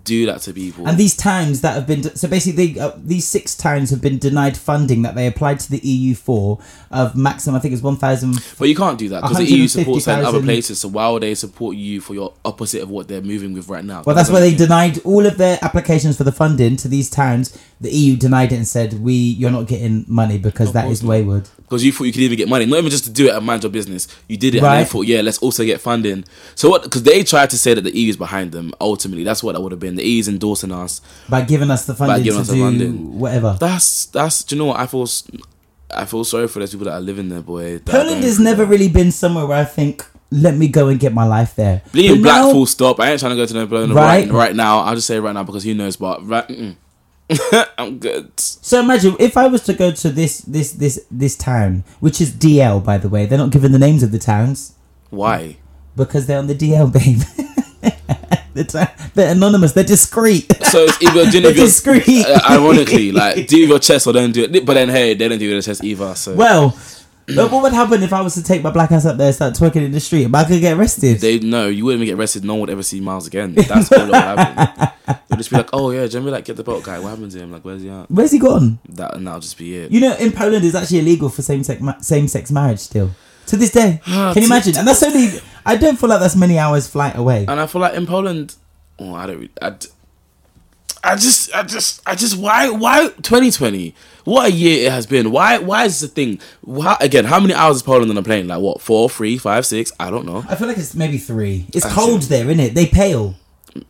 do 0.02 0.26
that 0.26 0.40
to 0.42 0.52
people? 0.52 0.86
And 0.88 0.98
these 0.98 1.16
towns 1.16 1.60
that 1.60 1.74
have 1.74 1.86
been 1.86 2.02
so 2.16 2.28
basically 2.28 2.74
they, 2.74 2.80
uh, 2.80 2.92
these 2.96 3.26
six 3.26 3.54
towns 3.54 3.90
have 3.90 4.00
been 4.00 4.18
denied 4.18 4.56
funding 4.56 5.02
that 5.02 5.14
they 5.14 5.26
applied 5.26 5.60
to 5.60 5.70
the 5.70 5.78
EU 5.78 6.14
for 6.14 6.58
of 6.90 7.16
maximum 7.16 7.56
I 7.56 7.60
think 7.60 7.74
it's 7.74 7.82
one 7.82 7.96
thousand. 7.96 8.38
But 8.58 8.68
you 8.68 8.74
can't 8.74 8.98
do 8.98 9.08
that 9.10 9.22
because 9.22 9.38
the 9.38 9.44
EU 9.44 9.68
supports 9.68 10.06
that 10.06 10.20
in 10.20 10.24
other 10.24 10.42
places. 10.42 10.80
So 10.80 10.88
why 10.88 11.08
would 11.08 11.22
they 11.22 11.34
support 11.34 11.76
you 11.76 12.00
for 12.00 12.14
your 12.14 12.34
opposite 12.44 12.82
of 12.82 12.90
what 12.90 13.08
they're 13.08 13.22
moving 13.22 13.52
with 13.52 13.68
right 13.68 13.84
now? 13.84 14.02
Well, 14.04 14.16
that's 14.16 14.30
why 14.30 14.40
they 14.40 14.54
denied 14.54 14.98
all 15.04 15.26
of 15.26 15.38
their 15.38 15.58
applications 15.62 16.16
for 16.16 16.24
the 16.24 16.32
funding 16.32 16.76
to 16.76 16.88
these 16.88 17.08
towns. 17.08 17.56
The 17.84 17.92
EU 17.94 18.16
denied 18.16 18.50
it 18.52 18.56
and 18.56 18.66
said, 18.66 18.94
"We, 19.02 19.12
you're 19.14 19.50
not 19.50 19.66
getting 19.68 20.04
money 20.08 20.38
because 20.38 20.72
that 20.72 20.90
is 20.90 21.02
wayward." 21.04 21.48
because 21.64 21.82
you 21.84 21.92
thought 21.92 22.04
you 22.04 22.12
could 22.12 22.20
even 22.22 22.36
get 22.36 22.48
money, 22.48 22.66
not 22.66 22.78
even 22.78 22.90
just 22.90 23.04
to 23.04 23.10
do 23.10 23.26
it 23.28 23.34
and 23.34 23.44
mind 23.44 23.62
your 23.62 23.72
business. 23.72 24.06
You 24.28 24.36
did 24.36 24.54
it, 24.54 24.58
and 24.58 24.66
Right. 24.66 24.78
they 24.80 24.84
thought, 24.84 25.06
yeah, 25.06 25.22
let's 25.22 25.38
also 25.38 25.64
get 25.64 25.80
funding. 25.80 26.24
So 26.54 26.68
what? 26.68 26.82
Because 26.84 27.02
they 27.02 27.24
tried 27.24 27.50
to 27.50 27.58
say 27.58 27.72
that 27.74 27.80
the 27.82 27.96
EU 27.96 28.10
is 28.10 28.16
behind 28.16 28.52
them. 28.52 28.72
Ultimately, 28.80 29.24
that's 29.24 29.42
what 29.42 29.52
that 29.54 29.60
would 29.62 29.72
have 29.72 29.80
been. 29.80 29.96
The 29.96 30.04
EU 30.06 30.20
is 30.20 30.28
endorsing 30.28 30.70
us. 30.72 31.00
By 31.28 31.40
giving 31.42 31.70
us 31.70 31.86
the 31.86 31.94
funding 31.94 32.22
giving 32.22 32.36
to 32.38 32.40
us 32.42 32.48
the 32.48 32.54
do 32.54 32.60
funding. 32.62 33.18
whatever. 33.18 33.56
That's 33.58 34.06
that's. 34.06 34.44
Do 34.44 34.54
you 34.54 34.58
know 34.60 34.66
what 34.66 34.78
I 34.80 34.86
feel? 34.86 35.06
I 35.90 36.04
feel 36.06 36.24
sorry 36.24 36.48
for 36.48 36.58
those 36.60 36.70
people 36.72 36.86
that 36.86 36.94
are 36.94 37.00
living 37.00 37.28
there, 37.28 37.40
boy. 37.40 37.78
Poland 37.84 38.22
has 38.24 38.38
never 38.38 38.64
that. 38.64 38.70
really 38.70 38.88
been 38.88 39.10
somewhere 39.12 39.46
where 39.46 39.58
I 39.58 39.64
think, 39.64 40.04
"Let 40.30 40.56
me 40.56 40.68
go 40.68 40.88
and 40.88 40.98
get 41.00 41.12
my 41.14 41.24
life 41.26 41.54
there." 41.56 41.82
Being 41.92 42.22
black, 42.22 42.42
now- 42.44 42.52
full 42.52 42.66
stop. 42.66 43.00
I 43.00 43.10
ain't 43.10 43.20
trying 43.20 43.30
to 43.32 43.36
go 43.36 43.46
to 43.46 43.54
no 43.54 43.66
Poland 43.66 43.94
Right. 43.94 44.24
right. 44.26 44.30
right 44.32 44.54
now. 44.56 44.80
I'll 44.80 44.94
just 44.94 45.06
say 45.06 45.18
right 45.18 45.32
now 45.34 45.44
because 45.44 45.64
who 45.64 45.74
knows, 45.74 45.96
but 45.96 46.26
right. 46.28 46.46
Mm-mm. 46.48 46.76
I'm 47.78 47.98
good. 47.98 48.38
So 48.38 48.80
imagine 48.80 49.16
if 49.18 49.36
I 49.36 49.46
was 49.46 49.62
to 49.64 49.72
go 49.74 49.90
to 49.92 50.10
this 50.10 50.38
this 50.40 50.72
this 50.72 51.04
this 51.10 51.36
town, 51.36 51.84
which 52.00 52.20
is 52.20 52.32
DL 52.32 52.84
by 52.84 52.98
the 52.98 53.08
way. 53.08 53.26
They're 53.26 53.38
not 53.38 53.50
giving 53.50 53.72
the 53.72 53.78
names 53.78 54.02
of 54.02 54.12
the 54.12 54.18
towns 54.18 54.74
Why? 55.10 55.56
because 55.96 56.26
they're 56.26 56.38
on 56.38 56.48
the 56.48 56.54
DL, 56.54 56.92
babe. 56.92 57.20
the 58.54 58.64
town, 58.64 58.88
they're 59.14 59.32
anonymous. 59.32 59.72
They're 59.72 59.84
discreet. 59.84 60.52
So 60.64 60.84
it's 60.84 61.00
either 61.02 61.30
do 61.30 61.38
it 61.38 61.42
They're 61.42 61.52
discreet. 61.54 62.06
your, 62.06 62.26
uh, 62.28 62.40
ironically, 62.50 63.12
like 63.12 63.46
do 63.46 63.58
your 63.58 63.78
chest 63.78 64.06
or 64.06 64.12
don't 64.12 64.32
do 64.32 64.44
it. 64.44 64.66
But 64.66 64.74
then 64.74 64.88
hey, 64.90 65.14
they 65.14 65.28
don't 65.28 65.38
do 65.38 65.50
their 65.50 65.62
chest 65.62 65.82
either. 65.82 66.14
So 66.14 66.34
well, 66.34 66.70
but 67.26 67.50
what 67.50 67.62
would 67.62 67.72
happen 67.72 68.02
if 68.02 68.12
I 68.12 68.20
was 68.20 68.34
to 68.34 68.42
take 68.42 68.62
my 68.62 68.70
black 68.70 68.92
ass 68.92 69.06
up 69.06 69.16
there 69.16 69.26
and 69.28 69.34
start 69.34 69.54
twerking 69.54 69.84
in 69.84 69.92
the 69.92 70.00
street? 70.00 70.24
Am 70.24 70.34
I 70.34 70.42
gonna 70.44 70.60
get 70.60 70.76
arrested? 70.76 71.20
they 71.20 71.38
know 71.38 71.68
you 71.68 71.84
wouldn't 71.84 72.02
even 72.02 72.14
get 72.14 72.20
arrested. 72.20 72.44
No 72.44 72.54
one 72.54 72.60
would 72.62 72.70
ever 72.70 72.82
see 72.82 73.00
Miles 73.00 73.26
again. 73.26 73.54
That's 73.54 73.90
all 73.92 74.06
that 74.06 74.36
would 74.36 74.46
happen. 74.46 75.18
They'd 75.28 75.36
just 75.38 75.50
be 75.50 75.56
like, 75.56 75.70
oh 75.72 75.90
yeah, 75.90 76.06
Jeremy, 76.06 76.30
like 76.30 76.44
get 76.44 76.56
the 76.56 76.64
boat 76.64 76.82
guy. 76.84 76.98
What 76.98 77.10
happened 77.10 77.32
to 77.32 77.38
him? 77.38 77.52
Like 77.52 77.64
where's 77.64 77.82
he 77.82 77.90
at? 77.90 78.10
Where's 78.10 78.30
he 78.32 78.38
gone? 78.38 78.78
That 78.90 79.14
and 79.16 79.26
that'll 79.26 79.40
just 79.40 79.58
be 79.58 79.76
it. 79.76 79.90
You 79.90 80.00
know, 80.00 80.14
in 80.16 80.32
Poland, 80.32 80.64
it's 80.64 80.74
actually 80.74 81.00
illegal 81.00 81.28
for 81.28 81.42
same 81.42 81.62
sex 81.64 81.80
ma- 81.80 81.98
same 82.00 82.28
sex 82.28 82.50
marriage 82.50 82.78
still 82.80 83.10
to 83.46 83.56
this 83.56 83.70
day. 83.72 84.00
Ah, 84.06 84.32
Can 84.32 84.42
you 84.42 84.48
imagine? 84.48 84.76
And 84.76 84.86
that's 84.86 85.02
only. 85.02 85.40
I 85.66 85.76
don't 85.76 85.98
feel 85.98 86.08
like 86.10 86.20
that's 86.20 86.36
many 86.36 86.58
hours 86.58 86.86
flight 86.86 87.16
away. 87.16 87.46
And 87.48 87.58
I 87.60 87.66
feel 87.66 87.80
like 87.80 87.94
in 87.94 88.06
Poland, 88.06 88.54
oh, 88.98 89.14
I 89.14 89.26
don't. 89.26 89.50
I, 89.62 89.74
I 91.04 91.16
just, 91.16 91.54
I 91.54 91.62
just, 91.62 92.00
I 92.06 92.14
just. 92.14 92.36
Why, 92.38 92.70
why 92.70 93.08
2020? 93.08 93.94
What 94.24 94.46
a 94.46 94.50
year 94.52 94.86
it 94.86 94.92
has 94.92 95.06
been. 95.06 95.30
Why, 95.30 95.58
why 95.58 95.84
is 95.84 96.00
this 96.00 96.10
a 96.10 96.12
thing? 96.14 96.40
Why, 96.62 96.96
again, 97.00 97.26
how 97.26 97.38
many 97.40 97.52
hours 97.52 97.76
is 97.76 97.82
Poland 97.82 98.10
on 98.10 98.16
a 98.16 98.22
plane? 98.22 98.48
Like 98.48 98.60
what? 98.60 98.80
Four, 98.80 99.10
three, 99.10 99.36
five, 99.36 99.66
six? 99.66 99.92
I 100.00 100.10
don't 100.10 100.24
know. 100.24 100.44
I 100.48 100.54
feel 100.54 100.66
like 100.66 100.78
it's 100.78 100.94
maybe 100.94 101.18
three. 101.18 101.66
It's 101.74 101.84
cold 101.92 102.22
there, 102.22 102.46
isn't 102.48 102.60
it? 102.60 102.74
They 102.74 102.86
pale. 102.86 103.34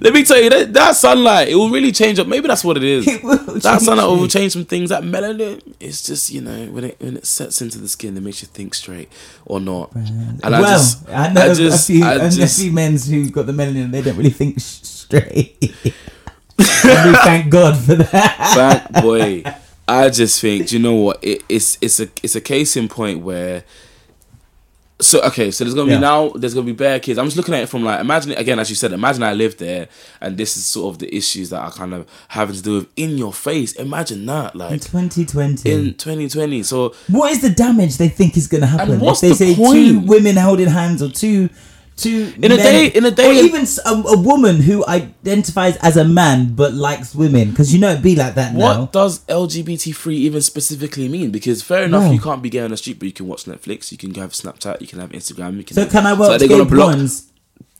Let 0.00 0.14
me 0.14 0.24
tell 0.24 0.40
you 0.42 0.50
that 0.50 0.72
that 0.72 0.96
sunlight, 0.96 1.48
it 1.48 1.54
will 1.54 1.70
really 1.70 1.92
change 1.92 2.18
up. 2.18 2.26
Maybe 2.26 2.48
that's 2.48 2.64
what 2.64 2.76
it 2.76 2.82
is. 2.82 3.06
It 3.12 3.22
will 3.22 3.36
that 3.60 3.80
sunlight 3.80 4.06
will 4.06 4.26
change 4.26 4.52
some 4.52 4.64
things. 4.64 4.90
That 4.90 5.04
melanin, 5.04 5.62
it's 5.78 6.02
just 6.02 6.30
you 6.30 6.40
know 6.40 6.66
when 6.66 6.84
it 6.84 7.00
when 7.00 7.16
it 7.18 7.26
sets 7.26 7.62
into 7.62 7.78
the 7.78 7.88
skin, 7.88 8.16
it 8.16 8.20
makes 8.20 8.42
you 8.42 8.48
think 8.48 8.74
straight 8.74 9.08
or 9.46 9.60
not. 9.60 9.92
And 9.94 10.40
well, 10.42 10.54
I 10.64 10.72
just, 10.72 11.08
I 11.08 11.32
know 11.32 11.40
I 11.42 11.54
just, 11.54 11.88
a 11.88 11.92
few, 11.92 12.04
I 12.04 12.14
I 12.14 12.18
just- 12.30 12.58
a 12.58 12.62
few 12.62 12.72
men 12.72 12.96
who 12.98 13.30
got 13.30 13.46
the 13.46 13.52
melanin 13.52 13.92
they 13.92 14.02
don't 14.02 14.16
really 14.16 14.30
think 14.30 14.60
sh- 14.60 14.80
straight. 15.20 15.56
and 16.84 17.10
we 17.10 17.16
thank 17.18 17.50
God 17.50 17.76
for 17.78 17.94
that. 17.96 18.54
Back 18.92 19.02
boy, 19.02 19.42
I 19.88 20.08
just 20.10 20.40
think 20.40 20.68
do 20.68 20.76
you 20.76 20.82
know 20.82 20.94
what 20.94 21.18
it, 21.22 21.42
it's 21.48 21.78
it's 21.80 22.00
a 22.00 22.08
it's 22.22 22.34
a 22.34 22.40
case 22.40 22.76
in 22.76 22.88
point 22.88 23.20
where. 23.22 23.64
So 25.00 25.20
okay, 25.22 25.50
so 25.50 25.64
there's 25.64 25.74
gonna 25.74 25.86
be 25.88 25.92
Yeah. 25.94 25.98
now. 25.98 26.28
There's 26.28 26.54
gonna 26.54 26.64
be 26.66 26.70
bare 26.72 27.00
kids. 27.00 27.18
I'm 27.18 27.24
just 27.24 27.36
looking 27.36 27.54
at 27.54 27.64
it 27.64 27.68
from 27.68 27.82
like 27.82 27.98
imagine 28.00 28.30
it 28.32 28.38
again, 28.38 28.60
as 28.60 28.70
you 28.70 28.76
said. 28.76 28.92
Imagine 28.92 29.24
I 29.24 29.32
lived 29.32 29.58
there, 29.58 29.88
and 30.20 30.36
this 30.38 30.56
is 30.56 30.64
sort 30.64 30.94
of 30.94 31.00
the 31.00 31.12
issues 31.12 31.50
that 31.50 31.60
I 31.60 31.70
kind 31.70 31.92
of 31.92 32.06
having 32.28 32.54
to 32.54 32.62
do 32.62 32.74
with 32.76 32.86
in 32.94 33.18
your 33.18 33.32
face. 33.32 33.72
Imagine 33.72 34.24
that, 34.26 34.52
In 34.54 34.60
like 34.60 34.80
2020. 34.80 35.68
in 35.68 35.94
2020. 35.94 36.62
So 36.62 36.94
what 37.08 37.32
is 37.32 37.40
the 37.42 37.50
damage 37.50 37.96
they 37.96 38.08
think 38.10 38.36
is 38.36 38.46
going 38.46 38.60
to 38.60 38.68
happen? 38.68 38.92
And 38.92 39.00
what's 39.00 39.24
if 39.24 39.38
they 39.38 39.46
the 39.54 39.54
say 39.56 39.72
two 39.72 39.98
women 40.00 40.36
holding 40.36 40.68
hands 40.68 41.02
or 41.02 41.08
two 41.08 41.48
to 41.98 42.32
In 42.42 42.50
a 42.52 42.56
day- 42.56 42.86
in 42.88 43.04
a 43.04 43.10
day- 43.10 43.28
or 43.28 43.44
even 43.44 43.66
a, 43.84 43.90
a 43.90 44.18
woman 44.18 44.56
who 44.62 44.84
identifies 44.86 45.76
as 45.78 45.96
a 45.96 46.04
man 46.04 46.54
but 46.54 46.72
likes 46.74 47.14
women, 47.14 47.50
because 47.50 47.72
you 47.72 47.78
know 47.80 47.90
it'd 47.90 48.02
be 48.02 48.16
like 48.16 48.34
that 48.34 48.54
What 48.54 48.76
now. 48.76 48.86
does 48.92 49.20
LGBT 49.26 49.94
free 49.94 50.16
even 50.16 50.40
specifically 50.40 51.08
mean? 51.08 51.30
Because 51.30 51.62
fair 51.62 51.84
enough, 51.84 52.04
No. 52.04 52.12
you 52.12 52.20
can't 52.20 52.42
be 52.42 52.50
gay 52.50 52.60
on 52.60 52.70
the 52.70 52.76
street, 52.76 52.98
but 52.98 53.06
you 53.06 53.12
can 53.12 53.26
watch 53.28 53.44
Netflix, 53.44 53.92
you 53.92 53.98
can 53.98 54.14
have 54.14 54.30
Snapchat, 54.32 54.80
you 54.80 54.86
can 54.86 54.98
have 55.00 55.10
Instagram. 55.10 55.56
You 55.58 55.64
can 55.64 55.74
So 55.74 55.82
have, 55.82 55.90
can 55.92 56.06
I 56.06 56.16
So 56.16 56.32
are 56.32 56.38
they 56.38 56.48
gonna 56.48 56.64
block? 56.64 56.94
porns? 56.96 57.26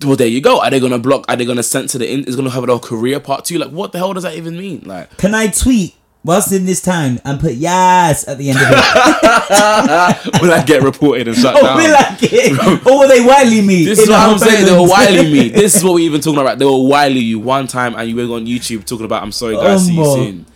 Well, 0.05 0.17
there 0.17 0.27
you 0.27 0.41
go. 0.41 0.61
Are 0.61 0.69
they 0.71 0.81
gonna 0.81 0.99
block? 0.99 1.25
Are 1.29 1.37
they 1.37 1.45
gonna 1.45 1.63
censor 1.63 1.97
the? 1.99 2.11
In, 2.13 2.25
is 2.25 2.35
gonna 2.37 2.51
have 2.51 2.65
a 2.65 2.67
whole 2.67 2.81
career 2.81 3.21
part 3.21 3.45
two? 3.45 3.59
Like, 3.59 3.71
what 3.71 3.93
the 3.93 3.99
hell 3.99 4.13
does 4.13 4.25
that 4.25 4.35
even 4.35 4.57
mean? 4.59 4.83
Like, 4.85 5.17
Can 5.17 5.33
I 5.35 5.47
tweet 5.47 5.95
whilst 6.25 6.53
in 6.53 6.65
this 6.65 6.81
town 6.81 7.21
and 7.25 7.41
put 7.41 7.55
yes 7.55 8.27
at 8.29 8.39
the 8.39 8.51
end 8.51 8.59
of 8.59 8.65
it? 8.69 10.43
will 10.43 10.53
I 10.53 10.63
get 10.67 10.83
reported 10.83 11.29
and 11.29 11.37
shut 11.37 11.57
or 11.57 11.63
down? 11.63 11.79
be 11.79 11.89
like 11.89 12.19
it? 12.23 12.87
Or 12.87 13.01
will 13.01 13.09
they 13.09 13.25
wily 13.25 13.63
me? 13.63 13.85
This 13.85 13.99
is 14.01 14.09
what 14.09 14.19
I'm 14.19 14.39
saying. 14.39 14.67
They 14.67 14.73
were 14.73 14.89
wiling 14.89 15.33
me. 15.33 15.49
This 15.63 15.77
is 15.77 15.85
what 15.85 15.95
we 15.95 16.05
even 16.05 16.21
talking 16.21 16.41
about. 16.41 16.59
They 16.59 16.65
were 16.65 16.83
wiling 16.87 17.23
you 17.23 17.39
one 17.39 17.67
time, 17.67 17.95
and 17.95 18.09
you 18.09 18.17
went 18.17 18.31
on 18.31 18.47
YouTube 18.47 18.85
talking 18.85 19.05
about. 19.05 19.23
I'm 19.23 19.33
sorry, 19.33 19.57
oh, 19.57 19.61
guys. 19.61 19.87
See 19.87 19.95
you 19.95 20.05
soon. 20.05 20.47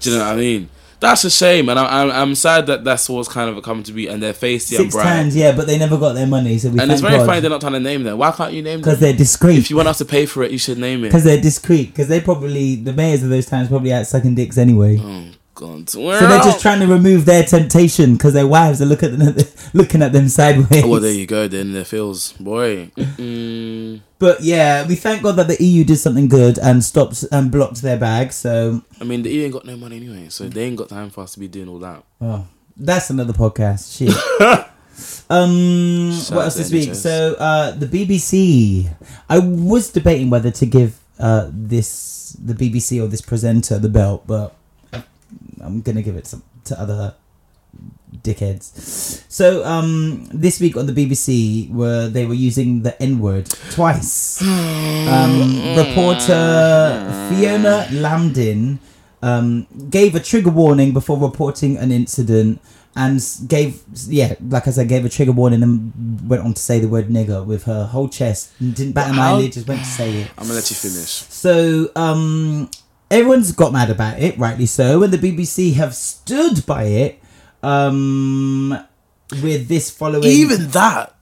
Do 0.00 0.10
you 0.10 0.18
know 0.18 0.24
what 0.24 0.32
I 0.32 0.36
mean? 0.36 0.68
That's 1.04 1.24
a 1.24 1.30
shame, 1.30 1.68
and 1.68 1.78
I'm, 1.78 2.10
I'm, 2.10 2.16
I'm 2.16 2.34
sad 2.34 2.66
that 2.66 2.82
that's 2.84 3.08
what's 3.08 3.28
kind 3.28 3.48
of 3.54 3.62
come 3.62 3.82
to 3.82 3.92
be. 3.92 4.08
And 4.08 4.22
they're 4.22 4.32
facey 4.32 4.76
and 4.76 4.90
Six 4.90 5.02
times, 5.02 5.36
yeah, 5.36 5.54
but 5.54 5.66
they 5.66 5.78
never 5.78 5.98
got 5.98 6.14
their 6.14 6.26
money, 6.26 6.58
so 6.58 6.70
we 6.70 6.80
And 6.80 6.90
it's 6.90 7.00
very 7.00 7.18
God. 7.18 7.26
funny 7.26 7.40
they're 7.40 7.50
not 7.50 7.60
trying 7.60 7.74
to 7.74 7.80
name 7.80 8.04
them. 8.04 8.18
Why 8.18 8.32
can't 8.32 8.52
you 8.52 8.62
name 8.62 8.80
them? 8.80 8.80
because 8.80 9.00
they're 9.00 9.12
discreet. 9.12 9.58
If 9.58 9.70
you 9.70 9.76
want 9.76 9.88
us 9.88 9.98
to 9.98 10.04
pay 10.04 10.26
for 10.26 10.42
it, 10.42 10.50
you 10.50 10.58
should 10.58 10.78
name 10.78 11.04
it. 11.04 11.08
Because 11.08 11.24
they're 11.24 11.40
discreet. 11.40 11.88
Because 11.88 12.08
they 12.08 12.20
probably 12.20 12.76
the 12.76 12.92
mayors 12.92 13.22
of 13.22 13.28
those 13.28 13.46
towns 13.46 13.68
probably 13.68 13.92
out 13.92 14.06
sucking 14.06 14.34
dicks 14.34 14.56
anyway. 14.58 14.98
Oh 15.00 15.26
God. 15.54 15.88
So 15.90 16.00
they're 16.00 16.38
just 16.40 16.60
trying 16.60 16.80
to 16.80 16.86
remove 16.86 17.24
their 17.26 17.44
temptation 17.44 18.14
because 18.14 18.32
their 18.32 18.46
wives 18.46 18.82
are 18.82 18.86
looking 18.86 19.12
at 19.22 19.36
them, 19.36 19.46
looking 19.72 20.02
at 20.02 20.12
them 20.12 20.28
sideways. 20.28 20.84
Oh, 20.84 20.88
well, 20.88 21.00
there 21.00 21.12
you 21.12 21.26
go. 21.26 21.48
Then 21.48 21.72
there 21.72 21.84
feels, 21.84 22.32
boy. 22.32 22.86
Mm-mm. 22.96 24.00
But 24.24 24.40
yeah, 24.40 24.86
we 24.88 24.94
thank 24.94 25.22
God 25.22 25.36
that 25.36 25.48
the 25.48 25.62
EU 25.62 25.84
did 25.84 25.98
something 25.98 26.28
good 26.28 26.58
and 26.58 26.82
stopped 26.82 27.26
and 27.30 27.52
blocked 27.52 27.82
their 27.82 27.98
bag. 27.98 28.32
So 28.32 28.80
I 28.98 29.04
mean, 29.04 29.22
the 29.22 29.28
EU 29.28 29.42
ain't 29.42 29.52
got 29.52 29.66
no 29.66 29.76
money 29.76 29.96
anyway, 29.98 30.30
so 30.30 30.48
they 30.48 30.64
ain't 30.64 30.76
got 30.76 30.88
time 30.88 31.10
for 31.10 31.24
us 31.24 31.34
to 31.34 31.40
be 31.40 31.46
doing 31.46 31.68
all 31.68 31.78
that. 31.80 32.02
oh, 32.22 32.48
that's 32.74 33.10
another 33.10 33.34
podcast. 33.34 33.94
Shit. 33.94 34.08
um, 35.28 36.10
Shout 36.10 36.36
what 36.36 36.44
else 36.46 36.54
this 36.54 36.72
week? 36.72 36.94
So 36.94 37.34
uh, 37.38 37.72
the 37.72 37.84
BBC. 37.84 38.88
I 39.28 39.40
was 39.40 39.90
debating 39.90 40.30
whether 40.30 40.50
to 40.52 40.64
give 40.64 40.98
uh 41.18 41.50
this 41.52 42.34
the 42.42 42.54
BBC 42.54 43.04
or 43.04 43.08
this 43.08 43.20
presenter 43.20 43.78
the 43.78 43.90
belt, 43.90 44.26
but 44.26 44.56
I'm 45.60 45.82
gonna 45.82 46.00
give 46.00 46.16
it 46.16 46.24
to, 46.32 46.40
to 46.64 46.80
other 46.80 47.14
dickheads. 48.22 49.24
So 49.30 49.64
um, 49.64 50.28
this 50.32 50.60
week 50.60 50.76
on 50.76 50.86
the 50.86 50.92
BBC, 50.92 51.70
were 51.70 52.08
they 52.08 52.26
were 52.26 52.34
using 52.34 52.82
the 52.82 53.00
N 53.02 53.18
word 53.18 53.46
twice. 53.70 54.42
Um, 54.42 55.76
reporter 55.76 57.28
Fiona 57.28 57.86
Lamdin 57.90 58.78
um, 59.22 59.66
gave 59.90 60.14
a 60.14 60.20
trigger 60.20 60.50
warning 60.50 60.92
before 60.92 61.18
reporting 61.18 61.76
an 61.76 61.90
incident. 61.90 62.60
And 62.96 63.20
gave, 63.48 63.82
yeah, 64.06 64.34
like 64.40 64.68
I 64.68 64.70
said, 64.70 64.88
gave 64.88 65.04
a 65.04 65.08
trigger 65.08 65.32
warning 65.32 65.64
and 65.64 66.28
went 66.28 66.44
on 66.44 66.54
to 66.54 66.62
say 66.62 66.78
the 66.78 66.86
word 66.86 67.08
nigger 67.08 67.44
with 67.44 67.64
her 67.64 67.86
whole 67.86 68.08
chest. 68.08 68.52
And 68.60 68.72
didn't 68.72 68.92
bat 68.92 69.10
an 69.10 69.18
eyelid, 69.18 69.50
just 69.50 69.66
went 69.66 69.80
to 69.80 69.86
say 69.86 70.18
it. 70.18 70.30
I'm 70.38 70.44
gonna 70.44 70.54
let 70.54 70.70
you 70.70 70.76
finish. 70.76 71.08
So 71.08 71.90
um, 71.96 72.70
everyone's 73.10 73.50
got 73.50 73.72
mad 73.72 73.90
about 73.90 74.20
it, 74.20 74.38
rightly 74.38 74.66
so, 74.66 75.02
and 75.02 75.12
the 75.12 75.18
BBC 75.18 75.74
have 75.74 75.96
stood 75.96 76.64
by 76.66 76.84
it. 76.84 77.20
Um, 77.64 78.78
with 79.42 79.68
this 79.68 79.90
following, 79.90 80.24
Even 80.24 80.68
that. 80.68 81.14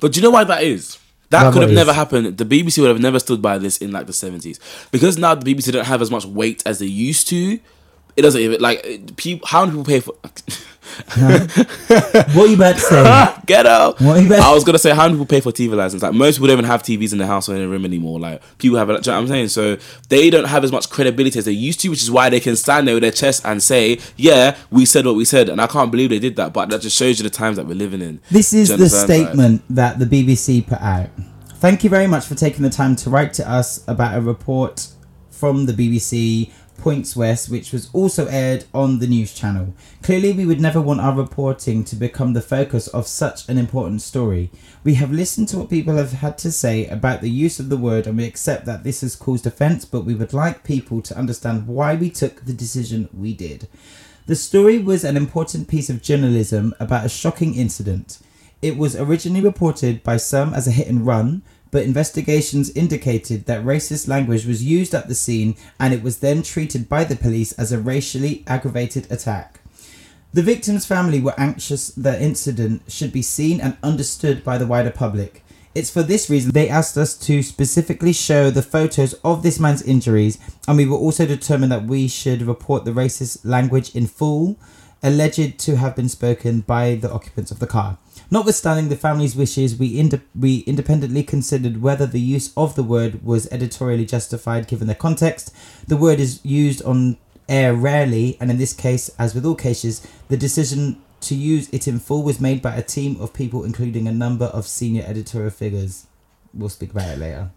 But 0.00 0.12
do 0.12 0.20
you 0.20 0.24
know 0.24 0.30
why 0.30 0.44
that 0.44 0.62
is? 0.62 0.98
That 1.30 1.46
Why 1.46 1.52
could 1.52 1.62
have 1.62 1.70
is? 1.70 1.76
never 1.76 1.92
happened. 1.92 2.36
The 2.36 2.44
BBC 2.44 2.78
would 2.80 2.88
have 2.88 3.00
never 3.00 3.18
stood 3.18 3.40
by 3.40 3.56
this 3.56 3.78
in 3.78 3.90
like 3.90 4.06
the 4.06 4.12
70s. 4.12 4.58
Because 4.90 5.16
now 5.16 5.34
the 5.34 5.54
BBC 5.54 5.72
don't 5.72 5.86
have 5.86 6.02
as 6.02 6.10
much 6.10 6.26
weight 6.26 6.62
as 6.66 6.78
they 6.78 6.86
used 6.86 7.28
to. 7.28 7.58
It 8.16 8.22
doesn't 8.22 8.40
even 8.40 8.60
like 8.60 9.16
people. 9.16 9.46
How 9.46 9.64
many 9.64 9.82
people 9.82 9.84
pay 9.84 10.00
for? 10.00 10.14
what 11.16 12.36
are 12.36 12.46
you 12.46 12.54
about 12.54 12.74
to 12.76 12.80
say? 12.80 13.34
Get 13.46 13.66
out! 13.66 14.00
What 14.00 14.22
you 14.22 14.28
better- 14.28 14.42
I 14.42 14.52
was 14.54 14.64
gonna 14.64 14.78
say 14.78 14.90
how 14.94 15.02
many 15.02 15.14
people 15.14 15.26
pay 15.26 15.40
for 15.40 15.52
TV 15.52 15.74
license? 15.74 16.02
Like 16.02 16.12
most 16.14 16.36
people 16.36 16.48
don't 16.48 16.58
even 16.58 16.64
have 16.64 16.82
TVs 16.82 17.12
in 17.12 17.18
the 17.18 17.26
house 17.26 17.48
or 17.48 17.56
in 17.56 17.62
a 17.62 17.68
room 17.68 17.84
anymore. 17.84 18.20
Like 18.20 18.42
people 18.58 18.78
have, 18.78 18.88
you 18.88 18.94
know 18.94 18.98
what 19.00 19.08
I'm 19.08 19.26
saying? 19.28 19.48
So 19.48 19.76
they 20.08 20.30
don't 20.30 20.46
have 20.46 20.64
as 20.64 20.72
much 20.72 20.90
credibility 20.90 21.38
as 21.38 21.44
they 21.44 21.52
used 21.52 21.80
to, 21.80 21.88
which 21.88 22.02
is 22.02 22.10
why 22.10 22.30
they 22.30 22.40
can 22.40 22.56
stand 22.56 22.86
there 22.86 22.94
with 22.94 23.02
their 23.02 23.10
chest 23.12 23.42
and 23.44 23.62
say, 23.62 23.98
"Yeah, 24.16 24.56
we 24.70 24.84
said 24.84 25.06
what 25.06 25.14
we 25.16 25.24
said," 25.24 25.48
and 25.48 25.60
I 25.60 25.66
can't 25.66 25.90
believe 25.90 26.10
they 26.10 26.18
did 26.18 26.36
that. 26.36 26.52
But 26.52 26.68
that 26.70 26.80
just 26.80 26.96
shows 26.96 27.18
you 27.18 27.24
the 27.24 27.30
times 27.30 27.56
that 27.56 27.66
we're 27.66 27.74
living 27.74 28.00
in. 28.00 28.20
This 28.30 28.52
is 28.52 28.68
the 28.68 28.74
understand? 28.74 29.08
Like, 29.08 29.18
statement 29.28 29.62
that 29.70 29.98
the 29.98 30.06
BBC 30.06 30.66
put 30.66 30.80
out. 30.80 31.08
Thank 31.56 31.84
you 31.84 31.90
very 31.90 32.06
much 32.06 32.26
for 32.26 32.34
taking 32.34 32.62
the 32.62 32.70
time 32.70 32.96
to 32.96 33.10
write 33.10 33.32
to 33.34 33.48
us 33.50 33.84
about 33.86 34.16
a 34.18 34.20
report 34.20 34.88
from 35.30 35.66
the 35.66 35.72
BBC 35.72 36.50
Points 36.82 37.14
West, 37.14 37.48
which 37.48 37.72
was 37.72 37.88
also 37.92 38.26
aired 38.26 38.64
on 38.74 38.98
the 38.98 39.06
news 39.06 39.32
channel. 39.32 39.72
Clearly, 40.02 40.32
we 40.32 40.44
would 40.44 40.60
never 40.60 40.80
want 40.80 41.00
our 41.00 41.14
reporting 41.14 41.84
to 41.84 41.94
become 41.94 42.32
the 42.32 42.42
focus 42.42 42.88
of 42.88 43.06
such 43.06 43.48
an 43.48 43.56
important 43.56 44.02
story. 44.02 44.50
We 44.82 44.94
have 44.94 45.12
listened 45.12 45.46
to 45.50 45.58
what 45.58 45.70
people 45.70 45.94
have 45.94 46.10
had 46.10 46.36
to 46.38 46.50
say 46.50 46.88
about 46.88 47.20
the 47.20 47.30
use 47.30 47.60
of 47.60 47.68
the 47.68 47.76
word 47.76 48.08
and 48.08 48.18
we 48.18 48.24
accept 48.24 48.66
that 48.66 48.82
this 48.82 49.02
has 49.02 49.14
caused 49.14 49.46
offence, 49.46 49.84
but 49.84 50.04
we 50.04 50.16
would 50.16 50.32
like 50.32 50.64
people 50.64 51.00
to 51.02 51.16
understand 51.16 51.68
why 51.68 51.94
we 51.94 52.10
took 52.10 52.46
the 52.46 52.52
decision 52.52 53.08
we 53.16 53.32
did. 53.32 53.68
The 54.26 54.34
story 54.34 54.78
was 54.78 55.04
an 55.04 55.16
important 55.16 55.68
piece 55.68 55.88
of 55.88 56.02
journalism 56.02 56.74
about 56.80 57.06
a 57.06 57.08
shocking 57.08 57.54
incident. 57.54 58.18
It 58.60 58.76
was 58.76 58.96
originally 58.96 59.40
reported 59.40 60.02
by 60.02 60.16
some 60.16 60.52
as 60.52 60.66
a 60.66 60.72
hit 60.72 60.88
and 60.88 61.06
run, 61.06 61.42
but 61.72 61.82
investigations 61.82 62.70
indicated 62.76 63.46
that 63.46 63.64
racist 63.64 64.06
language 64.06 64.46
was 64.46 64.62
used 64.62 64.94
at 64.94 65.08
the 65.08 65.14
scene 65.16 65.56
and 65.80 65.92
it 65.92 66.02
was 66.02 66.18
then 66.18 66.42
treated 66.42 66.88
by 66.88 67.02
the 67.02 67.16
police 67.16 67.50
as 67.52 67.72
a 67.72 67.80
racially 67.80 68.44
aggravated 68.46 69.10
attack. 69.10 69.58
The 70.34 70.42
victim's 70.42 70.86
family 70.86 71.20
were 71.20 71.34
anxious 71.36 71.88
the 71.88 72.22
incident 72.22 72.82
should 72.88 73.12
be 73.12 73.22
seen 73.22 73.60
and 73.60 73.76
understood 73.82 74.44
by 74.44 74.58
the 74.58 74.66
wider 74.66 74.90
public. 74.90 75.44
It's 75.74 75.90
for 75.90 76.02
this 76.02 76.28
reason 76.28 76.52
they 76.52 76.68
asked 76.68 76.98
us 76.98 77.16
to 77.20 77.42
specifically 77.42 78.12
show 78.12 78.50
the 78.50 78.62
photos 78.62 79.14
of 79.24 79.42
this 79.42 79.58
man's 79.58 79.82
injuries, 79.82 80.38
and 80.68 80.76
we 80.76 80.84
were 80.84 80.96
also 80.96 81.24
determined 81.24 81.72
that 81.72 81.84
we 81.84 82.08
should 82.08 82.42
report 82.42 82.84
the 82.84 82.92
racist 82.92 83.40
language 83.44 83.94
in 83.94 84.06
full, 84.06 84.58
alleged 85.02 85.58
to 85.60 85.76
have 85.76 85.96
been 85.96 86.10
spoken 86.10 86.60
by 86.60 86.94
the 86.94 87.10
occupants 87.10 87.50
of 87.50 87.58
the 87.58 87.66
car. 87.66 87.96
Notwithstanding 88.32 88.88
the 88.88 88.96
family's 88.96 89.36
wishes, 89.36 89.76
we, 89.76 89.98
inde- 90.00 90.22
we 90.34 90.60
independently 90.60 91.22
considered 91.22 91.82
whether 91.82 92.06
the 92.06 92.18
use 92.18 92.50
of 92.56 92.74
the 92.76 92.82
word 92.82 93.22
was 93.22 93.46
editorially 93.52 94.06
justified 94.06 94.66
given 94.66 94.86
the 94.86 94.94
context. 94.94 95.54
The 95.86 95.98
word 95.98 96.18
is 96.18 96.42
used 96.42 96.82
on 96.82 97.18
air 97.46 97.74
rarely, 97.74 98.38
and 98.40 98.50
in 98.50 98.56
this 98.56 98.72
case, 98.72 99.10
as 99.18 99.34
with 99.34 99.44
all 99.44 99.54
cases, 99.54 100.00
the 100.28 100.38
decision 100.38 101.02
to 101.20 101.34
use 101.34 101.68
it 101.74 101.86
in 101.86 101.98
full 101.98 102.22
was 102.22 102.40
made 102.40 102.62
by 102.62 102.74
a 102.74 102.80
team 102.80 103.20
of 103.20 103.34
people, 103.34 103.64
including 103.64 104.08
a 104.08 104.12
number 104.12 104.46
of 104.46 104.66
senior 104.66 105.04
editorial 105.06 105.50
figures. 105.50 106.06
We'll 106.54 106.70
speak 106.70 106.92
about 106.92 107.10
it 107.10 107.18
later. 107.18 107.50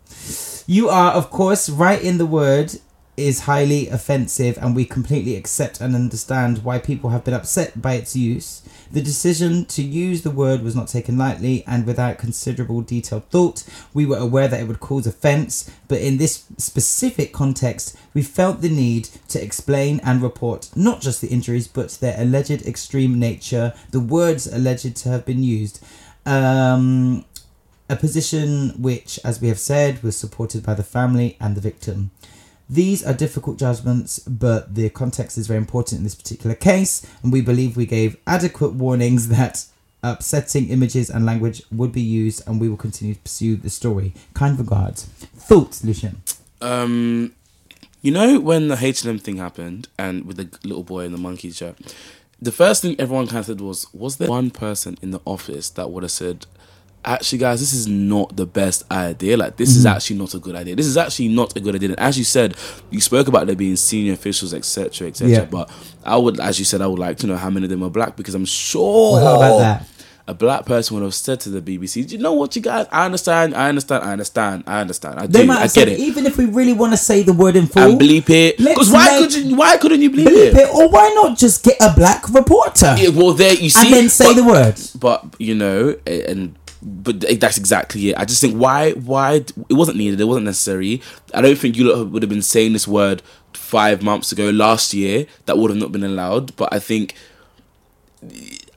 You 0.68 0.90
are, 0.90 1.14
of 1.14 1.30
course, 1.30 1.70
right 1.70 2.04
in 2.04 2.18
the 2.18 2.26
word 2.26 2.74
is 3.16 3.42
highly 3.42 3.88
offensive, 3.88 4.58
and 4.62 4.76
we 4.76 4.84
completely 4.84 5.38
accept 5.38 5.80
and 5.80 5.96
understand 5.96 6.66
why 6.66 6.80
people 6.80 7.12
have 7.12 7.24
been 7.24 7.34
upset 7.34 7.82
by 7.82 7.94
its 7.94 8.14
use. 8.14 8.62
The 8.92 9.02
decision 9.02 9.66
to 9.66 9.82
use 9.82 10.22
the 10.22 10.32
word 10.32 10.62
was 10.62 10.76
not 10.76 10.88
taken 10.88 11.18
lightly, 11.18 11.64
and 11.68 11.86
without 11.86 12.18
considerable 12.18 12.82
detailed 12.82 13.30
thought, 13.30 13.64
we 13.94 14.06
were 14.06 14.18
aware 14.18 14.48
that 14.48 14.60
it 14.60 14.68
would 14.68 14.80
cause 14.80 15.08
offence, 15.08 15.70
but 15.88 16.02
in 16.02 16.18
this 16.18 16.46
specific 16.58 17.34
context, 17.34 17.96
we 18.14 18.22
felt 18.22 18.62
the 18.62 18.70
need 18.70 19.10
to 19.30 19.44
explain 19.44 20.00
and 20.04 20.22
report 20.22 20.70
not 20.76 21.02
just 21.02 21.22
the 21.22 21.28
injuries, 21.28 21.68
but 21.68 21.92
their 22.02 22.20
alleged 22.20 22.66
extreme 22.66 23.20
nature, 23.20 23.74
the 23.92 24.00
words 24.00 24.48
alleged 24.48 24.96
to 24.96 25.10
have 25.10 25.26
been 25.26 25.44
used. 25.44 25.84
Um, 26.26 27.26
a 27.90 27.96
position 27.96 28.70
which, 28.82 29.20
as 29.24 29.42
we 29.42 29.48
have 29.48 29.60
said, 29.60 30.02
was 30.02 30.18
supported 30.18 30.64
by 30.64 30.74
the 30.74 30.84
family 30.84 31.38
and 31.40 31.56
the 31.56 31.62
victim. 31.62 32.12
These 32.70 33.06
are 33.06 33.14
difficult 33.14 33.58
judgments, 33.58 34.20
but 34.20 34.74
the 34.74 34.90
context 34.90 35.38
is 35.38 35.48
very 35.48 35.58
important 35.58 36.00
in 36.00 36.04
this 36.04 36.16
particular 36.16 36.56
case, 36.56 37.06
and 37.22 37.32
we 37.32 37.42
believe 37.42 37.78
we 37.78 37.86
gave 37.86 38.18
adequate 38.26 38.74
warnings 38.74 39.28
that 39.38 39.66
upsetting 40.04 40.70
images 40.70 41.10
and 41.10 41.26
language 41.26 41.64
would 41.72 41.92
be 41.92 42.02
used, 42.02 42.48
and 42.48 42.60
we 42.60 42.70
will 42.70 42.78
continue 42.78 43.14
to 43.14 43.20
pursue 43.22 43.56
the 43.56 43.70
story. 43.70 44.14
Kind 44.34 44.58
regards. 44.58 45.06
Thoughts, 45.06 45.84
Lucian? 45.84 46.22
Um, 46.62 47.34
you 48.02 48.12
know 48.12 48.40
when 48.40 48.68
the 48.68 48.78
H 48.80 49.04
and 49.04 49.10
M 49.12 49.20
thing 49.20 49.38
happened, 49.38 49.88
and 49.98 50.26
with 50.26 50.38
the 50.38 50.68
little 50.68 50.84
boy 50.84 51.06
in 51.06 51.12
the 51.12 51.18
monkey 51.18 51.52
shirt, 51.52 51.78
the 52.42 52.52
first 52.52 52.82
thing 52.82 52.96
everyone 53.00 53.28
kind 53.28 53.40
of 53.40 53.46
said 53.46 53.62
was, 53.62 53.88
"Was 53.94 54.18
there 54.18 54.30
one 54.30 54.52
person 54.52 54.98
in 55.02 55.12
the 55.12 55.22
office 55.26 55.70
that 55.72 55.92
would 55.92 56.04
have 56.04 56.12
said?" 56.12 56.46
Actually, 57.06 57.38
guys, 57.38 57.60
this 57.60 57.74
is 57.74 57.88
not 57.88 58.36
the 58.36 58.46
best 58.46 58.90
idea. 58.92 59.38
Like, 59.38 59.58
this 59.58 59.76
is 59.76 59.86
mm-hmm. 59.86 59.96
actually 59.96 60.18
not 60.18 60.34
a 60.34 60.40
good 60.40 60.56
idea. 60.56 60.76
This 60.76 60.88
is 60.88 60.98
actually 60.98 61.28
not 61.30 61.56
a 61.56 61.60
good 61.60 61.76
idea. 61.76 61.90
And 61.90 62.00
as 62.00 62.18
you 62.18 62.24
said, 62.24 62.56
you 62.90 63.00
spoke 63.00 63.28
about 63.28 63.46
there 63.48 63.56
being 63.56 63.76
senior 63.76 64.14
officials, 64.14 64.54
etc., 64.54 65.08
etc. 65.08 65.30
Yeah. 65.30 65.46
But 65.46 65.70
I 66.04 66.18
would, 66.18 66.40
as 66.40 66.58
you 66.58 66.66
said, 66.66 66.82
I 66.82 66.88
would 66.88 67.00
like 67.00 67.18
to 67.18 67.28
know 67.28 67.38
how 67.38 67.50
many 67.50 67.66
of 67.66 67.70
them 67.70 67.84
are 67.84 67.90
black 67.90 68.16
because 68.16 68.34
I'm 68.34 68.46
sure. 68.46 69.14
Well, 69.14 69.26
how 69.26 69.36
about 69.36 69.60
that? 69.60 69.88
a 70.28 70.34
black 70.34 70.66
person 70.66 70.96
would 70.96 71.04
have 71.04 71.14
said 71.14 71.40
to 71.42 71.50
the 71.50 71.62
BBC, 71.62 72.08
"Do 72.08 72.16
you 72.16 72.22
know 72.22 72.34
what, 72.34 72.56
you 72.56 72.62
guys? 72.62 72.88
I 72.92 73.06
understand, 73.06 73.54
I 73.56 73.70
understand, 73.70 74.04
I 74.04 74.12
understand, 74.12 74.64
I 74.66 74.82
understand. 74.82 75.20
I 75.20 75.28
They 75.28 75.42
do, 75.42 75.48
might 75.48 75.62
I 75.62 75.68
get 75.68 75.88
it." 75.88 76.00
even 76.00 76.26
if 76.26 76.38
we 76.38 76.46
really 76.46 76.74
want 76.74 76.94
to 76.94 76.98
say 76.98 77.22
the 77.22 77.34
word 77.34 77.56
in 77.56 77.68
full, 77.68 77.84
And 77.84 78.02
bleep 78.02 78.30
it, 78.30 78.58
because 78.58 78.92
why 78.92 79.20
could 79.20 79.34
you? 79.36 79.56
Why 79.56 79.78
couldn't 79.78 80.02
you 80.02 80.10
bleep, 80.10 80.26
bleep 80.26 80.54
it? 80.54 80.58
it, 80.58 80.70
or 80.74 80.90
why 80.90 81.12
not 81.16 81.38
just 81.38 81.64
get 81.64 81.78
a 81.80 81.94
black 81.96 82.28
reporter 82.30 82.96
Yeah, 82.98 83.10
well, 83.10 83.34
there 83.34 83.54
you 83.54 83.70
see, 83.70 83.86
and 83.86 83.94
then 83.94 84.10
say 84.10 84.26
but- 84.26 84.34
the 84.36 84.44
word? 84.44 84.82
but 85.00 85.36
you 85.38 85.54
know 85.54 85.96
and 86.08 86.56
but 86.88 87.20
that's 87.40 87.58
exactly 87.58 88.10
it 88.10 88.18
i 88.18 88.24
just 88.24 88.40
think 88.40 88.56
why 88.56 88.92
why 88.92 89.34
it 89.34 89.54
wasn't 89.72 89.98
needed 89.98 90.22
it 90.22 90.26
wasn't 90.26 90.46
necessary 90.46 91.02
i 91.34 91.42
don't 91.42 91.58
think 91.58 91.76
you 91.76 91.86
would 92.06 92.22
have 92.22 92.30
been 92.30 92.42
saying 92.44 92.74
this 92.74 92.88
word 92.88 93.24
five 93.54 94.04
months 94.04 94.32
ago 94.32 94.52
last 94.52 94.94
year 94.94 95.26
that 95.48 95.58
would 95.58 95.72
have 95.72 95.80
not 95.80 95.92
been 95.92 96.04
allowed 96.04 96.56
but 96.56 96.72
i 96.72 96.78
think 96.78 97.16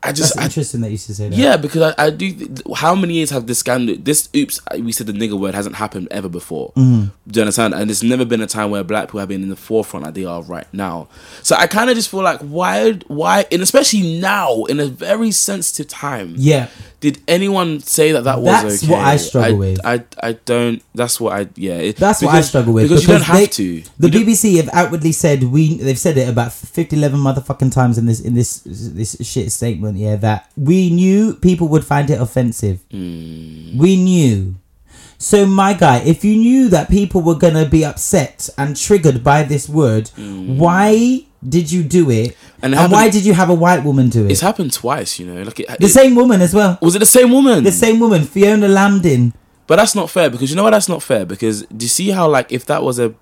i 0.03 0.13
just 0.13 0.35
That's 0.35 0.39
I, 0.39 0.45
interesting 0.45 0.81
that 0.83 0.91
you 0.91 0.97
say 0.97 1.29
that. 1.29 1.37
yeah 1.37 1.57
because 1.57 1.95
I, 1.99 2.07
I 2.07 2.11
do 2.11 2.55
how 2.77 2.95
many 2.95 3.15
years 3.15 3.31
have 3.31 3.47
this 3.47 3.59
scandal 3.59 3.97
this 3.99 4.29
oops 4.37 4.61
we 4.79 4.93
said 4.93 5.07
the 5.07 5.13
nigger 5.13 5.39
word 5.39 5.55
hasn't 5.55 5.75
happened 5.77 6.09
ever 6.11 6.29
before 6.29 6.73
Mm-hmm. 6.77 7.07
do 7.31 7.41
you 7.41 7.43
understand 7.43 7.75
and 7.75 7.89
there's 7.91 8.03
never 8.03 8.25
been 8.25 8.41
a 8.41 8.47
time 8.47 8.71
where 8.71 8.85
black 8.85 9.09
people 9.09 9.21
have 9.21 9.29
been 9.29 9.43
in 9.43 9.49
the 9.49 9.57
forefront 9.57 10.05
like 10.05 10.15
they 10.15 10.25
are 10.25 10.43
right 10.43 10.67
now 10.73 11.09
so 11.43 11.57
i 11.57 11.67
kind 11.67 11.91
of 11.91 11.97
just 11.97 12.11
feel 12.11 12.23
like 12.23 12.41
why 12.41 12.93
why 13.09 13.45
and 13.51 13.61
especially 13.63 14.19
now 14.21 14.65
in 14.65 14.79
a 14.81 14.87
very 14.87 15.31
sensitive 15.31 15.89
time 15.89 16.35
Yeah. 16.37 16.69
Did 17.01 17.23
anyone 17.29 17.79
say 17.81 18.11
that 18.13 18.25
that 18.25 18.41
was 18.41 18.49
okay? 18.59 18.69
That's 18.69 18.83
okay? 18.85 18.93
what 18.93 19.01
I 19.01 19.17
struggle 19.17 19.55
I, 19.55 19.59
with. 19.59 19.87
I, 19.87 20.05
I 20.21 20.33
don't. 20.33 20.83
That's 20.95 21.21
what 21.21 21.33
I. 21.33 21.49
Yeah. 21.55 21.75
it- 21.75 21.97
That's 21.97 22.23
what 22.23 22.31
I 22.31 22.39
because- 22.39 22.49
struggle 22.49 22.73
with 22.73 22.85
because, 22.89 23.03
you 23.03 23.09
don't 23.09 23.23
have 23.23 23.51
to. 23.51 23.83
The 23.99 24.11
You 24.11 24.25
BBC 24.27 24.57
have 24.57 24.69
outwardly 24.73 25.13
said 25.13 25.45
we. 25.45 25.77
They've 25.79 25.99
said 25.99 26.19
it 26.19 26.29
about 26.29 26.53
50, 26.53 26.97
11 26.97 27.21
motherfucking 27.21 27.73
times 27.73 27.99
in 27.99 28.07
this 28.07 28.21
in 28.21 28.35
this 28.35 28.63
this 28.65 29.17
shit 29.23 29.53
statement. 29.53 29.97
Yeah, 29.99 30.17
that 30.17 30.51
we 30.57 30.91
knew 30.91 31.35
people 31.35 31.69
would 31.69 31.85
find 31.85 32.11
it 32.11 32.21
offensive. 32.21 32.81
Hmm. 32.91 33.79
We 33.79 33.97
knew. 33.97 34.57
So 35.21 35.47
my 35.47 35.75
guy, 35.75 35.99
if 35.99 36.25
you 36.25 36.37
knew 36.37 36.69
that 36.69 36.89
people 36.89 37.23
were 37.23 37.35
gonna 37.35 37.69
be 37.69 37.85
upset 37.85 38.49
and 38.57 38.77
triggered 38.77 39.23
by 39.25 39.43
this 39.43 39.69
word, 39.69 40.11
why 40.17 41.25
did 41.47 41.71
you 41.71 41.83
do 41.83 42.11
it? 42.11 42.37
And 42.63 42.65
And, 42.65 42.75
it 42.75 42.77
happened- 42.77 42.93
why 42.93 43.09
did 43.11 43.25
you 43.25 43.33
have 43.35 43.51
a 43.51 43.55
white 43.55 43.85
woman 43.85 44.09
do 44.09 44.25
it? 44.27 44.33
It's 44.33 44.41
happened 44.41 44.73
twice. 44.73 45.19
You 45.19 45.27
know, 45.27 45.43
like 45.43 45.61
it, 45.61 45.69
the 45.79 45.87
it- 45.87 45.91
same 45.91 46.15
woman 46.15 46.41
as 46.41 46.55
well. 46.55 46.79
Was 46.83 46.95
it 46.97 47.01
the 47.01 47.07
same 47.07 47.31
woman? 47.31 47.65
The 47.65 47.73
same 47.73 48.01
woman, 48.01 48.25
Fiona 48.25 48.67
Lamdin. 48.69 49.33
But 49.67 49.77
that's 49.77 49.95
not 49.95 50.09
fair 50.11 50.31
because 50.31 50.49
you 50.51 50.57
know 50.57 50.63
what? 50.65 50.71
that's 50.71 50.89
not 50.89 51.03
fair 51.03 51.27
because 51.27 51.63
do 51.67 51.85
you 51.85 51.89
see 51.91 52.09
how 52.11 52.29
like 52.29 52.51
if 52.51 52.65
that 52.67 52.83
was 52.83 52.99
a 52.99 53.15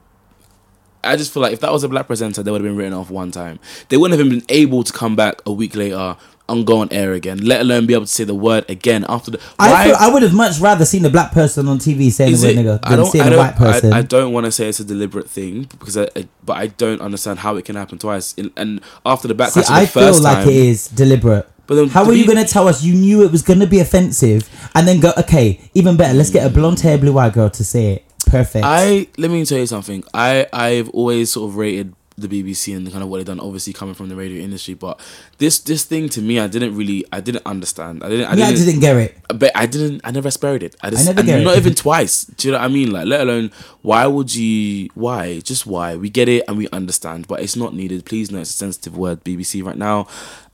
I 1.04 1.14
just 1.16 1.32
feel 1.32 1.40
like 1.42 1.52
if 1.52 1.60
that 1.60 1.72
was 1.72 1.84
a 1.84 1.88
black 1.88 2.06
presenter, 2.08 2.42
they 2.42 2.50
would 2.50 2.60
have 2.60 2.68
been 2.68 2.76
written 2.76 2.92
off 2.92 3.10
one 3.10 3.30
time. 3.30 3.60
They 3.90 3.96
wouldn't 3.96 4.18
have 4.18 4.28
been 4.28 4.42
able 4.48 4.82
to 4.82 4.92
come 4.92 5.14
back 5.14 5.40
a 5.46 5.52
week 5.52 5.76
later 5.76 6.16
and 6.48 6.66
go 6.66 6.78
on 6.78 6.88
air 6.92 7.12
again, 7.12 7.38
let 7.38 7.60
alone 7.60 7.86
be 7.86 7.94
able 7.94 8.04
to 8.06 8.12
say 8.12 8.24
the 8.24 8.34
word 8.34 8.64
again 8.68 9.04
after 9.08 9.30
the. 9.32 9.40
I 9.58 9.92
I 9.98 10.08
would 10.12 10.22
have 10.22 10.34
much 10.34 10.58
rather 10.60 10.84
seen 10.84 11.04
a 11.04 11.10
black 11.10 11.32
person 11.32 11.66
on 11.68 11.78
TV 11.78 12.10
saying 12.10 12.32
the 12.36 12.42
word 12.42 12.50
it- 12.50 12.56
nigger 12.58 12.78
I 12.82 12.96
than 12.96 13.06
seeing 13.06 13.32
a 13.32 13.36
white 13.36 13.56
person. 13.56 13.92
I, 13.92 13.98
I 13.98 14.02
don't 14.02 14.32
want 14.32 14.46
to 14.46 14.52
say 14.52 14.68
it's 14.68 14.80
a 14.80 14.84
deliberate 14.84 15.28
thing 15.28 15.62
because 15.78 15.96
I, 15.96 16.08
I- 16.16 16.28
but 16.44 16.56
I 16.56 16.66
don't 16.68 17.00
understand 17.00 17.40
how 17.40 17.56
it 17.56 17.64
can 17.64 17.76
happen 17.76 17.98
twice. 17.98 18.34
In, 18.34 18.52
and 18.56 18.80
after 19.04 19.26
the 19.28 19.34
backlash 19.34 19.64
See, 19.64 19.74
I 19.74 19.86
feel 19.86 20.20
like 20.20 20.38
time, 20.38 20.48
it 20.48 20.54
is 20.56 20.88
deliberate. 20.88 21.48
But 21.66 21.74
then 21.74 21.88
How 21.88 22.04
are 22.04 22.12
you 22.12 22.24
going 22.26 22.38
to 22.38 22.44
tell 22.50 22.68
us 22.68 22.84
you 22.84 22.94
knew 22.94 23.24
it 23.24 23.32
was 23.32 23.42
going 23.42 23.58
to 23.58 23.66
be 23.66 23.80
offensive 23.80 24.48
and 24.76 24.86
then 24.86 25.00
go, 25.00 25.12
okay, 25.18 25.60
even 25.74 25.96
better, 25.96 26.14
let's 26.14 26.30
get 26.30 26.46
a 26.46 26.48
blonde 26.48 26.78
hair, 26.78 26.96
blue 26.96 27.18
eyed 27.18 27.32
girl 27.32 27.50
to 27.50 27.64
say 27.64 27.94
it. 27.94 28.04
Perfect. 28.26 28.64
I 28.64 29.08
let 29.18 29.30
me 29.32 29.44
tell 29.44 29.58
you 29.58 29.66
something. 29.66 30.04
I 30.14 30.46
I've 30.52 30.88
always 30.90 31.32
sort 31.32 31.48
of 31.50 31.56
rated 31.56 31.94
the 32.18 32.28
BBC 32.28 32.74
and 32.74 32.86
the 32.86 32.90
kind 32.90 33.02
of 33.02 33.08
what 33.08 33.18
they've 33.18 33.26
done. 33.26 33.40
Obviously, 33.40 33.72
coming 33.72 33.94
from 33.94 34.08
the 34.08 34.16
radio 34.16 34.42
industry, 34.42 34.74
but 34.74 35.00
this 35.38 35.58
this 35.58 35.84
thing 35.84 36.08
to 36.10 36.22
me, 36.22 36.40
I 36.40 36.46
didn't 36.46 36.74
really, 36.74 37.04
I 37.12 37.20
didn't 37.20 37.44
understand. 37.46 38.02
I 38.02 38.08
didn't. 38.08 38.26
I 38.26 38.34
yeah, 38.34 38.46
I 38.46 38.50
didn't, 38.52 38.66
didn't 38.66 38.80
get 38.80 38.96
it. 38.96 39.18
But 39.28 39.52
I 39.54 39.66
didn't. 39.66 40.00
I 40.04 40.10
never 40.10 40.28
aspired 40.28 40.62
it. 40.62 40.76
I 40.82 40.90
just. 40.90 41.06
never 41.06 41.20
and 41.20 41.26
get 41.26 41.40
it. 41.40 41.44
not 41.44 41.56
even 41.56 41.74
twice. 41.74 42.24
Do 42.24 42.48
you 42.48 42.52
know 42.52 42.58
what 42.58 42.64
I 42.64 42.68
mean? 42.68 42.90
Like, 42.90 43.06
let 43.06 43.20
alone 43.20 43.50
why 43.82 44.06
would 44.06 44.34
you? 44.34 44.88
Why? 44.94 45.40
Just 45.40 45.66
why? 45.66 45.96
We 45.96 46.10
get 46.10 46.28
it 46.28 46.44
and 46.48 46.56
we 46.56 46.68
understand, 46.70 47.28
but 47.28 47.40
it's 47.40 47.56
not 47.56 47.74
needed. 47.74 48.04
Please 48.04 48.30
know 48.30 48.40
it's 48.40 48.50
a 48.50 48.54
sensitive 48.54 48.96
word, 48.96 49.22
BBC, 49.24 49.64
right 49.64 49.76
now, 49.76 50.06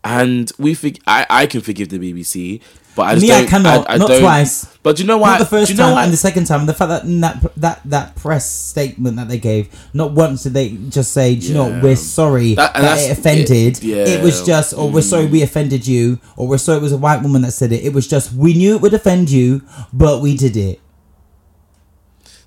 and 0.04 0.50
we. 0.58 0.74
Fig- 0.74 1.02
I 1.06 1.26
I 1.30 1.46
can 1.46 1.60
forgive 1.60 1.88
the 1.90 1.98
BBC, 1.98 2.60
but 2.94 3.02
I 3.02 3.14
just 3.14 3.26
Me. 3.26 3.32
I 3.32 3.46
cannot. 3.46 3.86
I, 3.88 3.96
not 3.96 4.08
don't- 4.08 4.20
twice. 4.20 4.66
But 4.82 4.96
do 4.96 5.02
you 5.02 5.06
know 5.06 5.18
why? 5.18 5.32
Not 5.32 5.38
the 5.38 5.46
first 5.46 5.68
do 5.68 5.74
you 5.74 5.78
know 5.78 5.84
time 5.84 5.94
why? 5.94 6.04
and 6.04 6.12
the 6.12 6.16
second 6.16 6.46
time. 6.46 6.66
The 6.66 6.74
fact 6.74 6.88
that 6.88 7.20
that 7.20 7.52
that 7.56 7.80
that 7.84 8.16
press 8.16 8.50
statement 8.50 9.16
that 9.16 9.28
they 9.28 9.38
gave, 9.38 9.68
not 9.94 10.12
once 10.12 10.42
did 10.42 10.54
they 10.54 10.70
just 10.70 11.12
say, 11.12 11.36
"Do 11.36 11.46
you 11.46 11.54
know, 11.54 11.70
what, 11.70 11.82
we're 11.82 11.96
sorry 11.96 12.54
That- 12.54 12.74
that, 12.74 12.98
it 12.98 13.16
offended." 13.16 13.78
it- 13.78 13.82
yeah. 13.82 14.04
It 14.08 14.22
was 14.22 14.44
just, 14.44 14.74
or 14.74 14.90
we're 14.90 15.02
sorry 15.02 15.26
mm. 15.26 15.32
we 15.32 15.42
offended 15.42 15.86
you, 15.86 16.18
or 16.36 16.48
we're 16.48 16.58
sorry 16.58 16.78
it 16.78 16.82
was 16.82 16.92
a 16.92 16.98
white 16.98 17.22
woman 17.22 17.42
that 17.42 17.52
said 17.52 17.72
it. 17.72 17.84
It 17.84 17.92
was 17.92 18.08
just 18.08 18.32
we 18.32 18.54
knew 18.54 18.74
it 18.74 18.82
would 18.82 18.94
offend 18.94 19.30
you, 19.30 19.62
but 19.92 20.20
we 20.20 20.36
did 20.36 20.56
it 20.56 20.80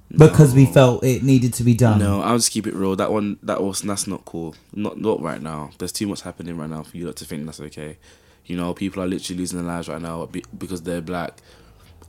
because 0.10 0.54
we 0.54 0.66
felt 0.66 1.04
it 1.04 1.24
needed 1.24 1.54
to 1.56 1.64
be 1.64 1.74
done. 1.74 2.00
No, 2.00 2.22
I'll 2.22 2.38
just 2.38 2.52
keep 2.52 2.68
it 2.68 2.74
real. 2.74 2.96
That 2.96 3.12
one, 3.12 3.38
that 3.43 3.62
was 3.62 3.82
that's 3.82 4.08
not 4.08 4.26
cool. 4.26 4.56
Not 4.74 5.00
not 5.00 5.22
right 5.22 5.41
now. 5.41 5.72
There's 5.78 5.91
too 5.91 6.08
much 6.08 6.22
happening 6.22 6.58
right 6.58 6.70
now 6.70 6.84
for 6.84 6.98
you 6.98 7.06
lot 7.06 7.16
to 7.18 7.26
think 7.26 7.46
that's 7.46 7.60
okay. 7.60 7.98
You 8.46 8.58
know, 8.58 8.74
people 8.74 9.02
are 9.02 9.08
literally 9.08 9.39
losing 9.39 9.60
their 9.60 9.68
lives 9.68 9.88
right 9.89 10.02
now 10.02 10.30
because 10.58 10.84
they're 10.84 11.02
black. 11.02 11.41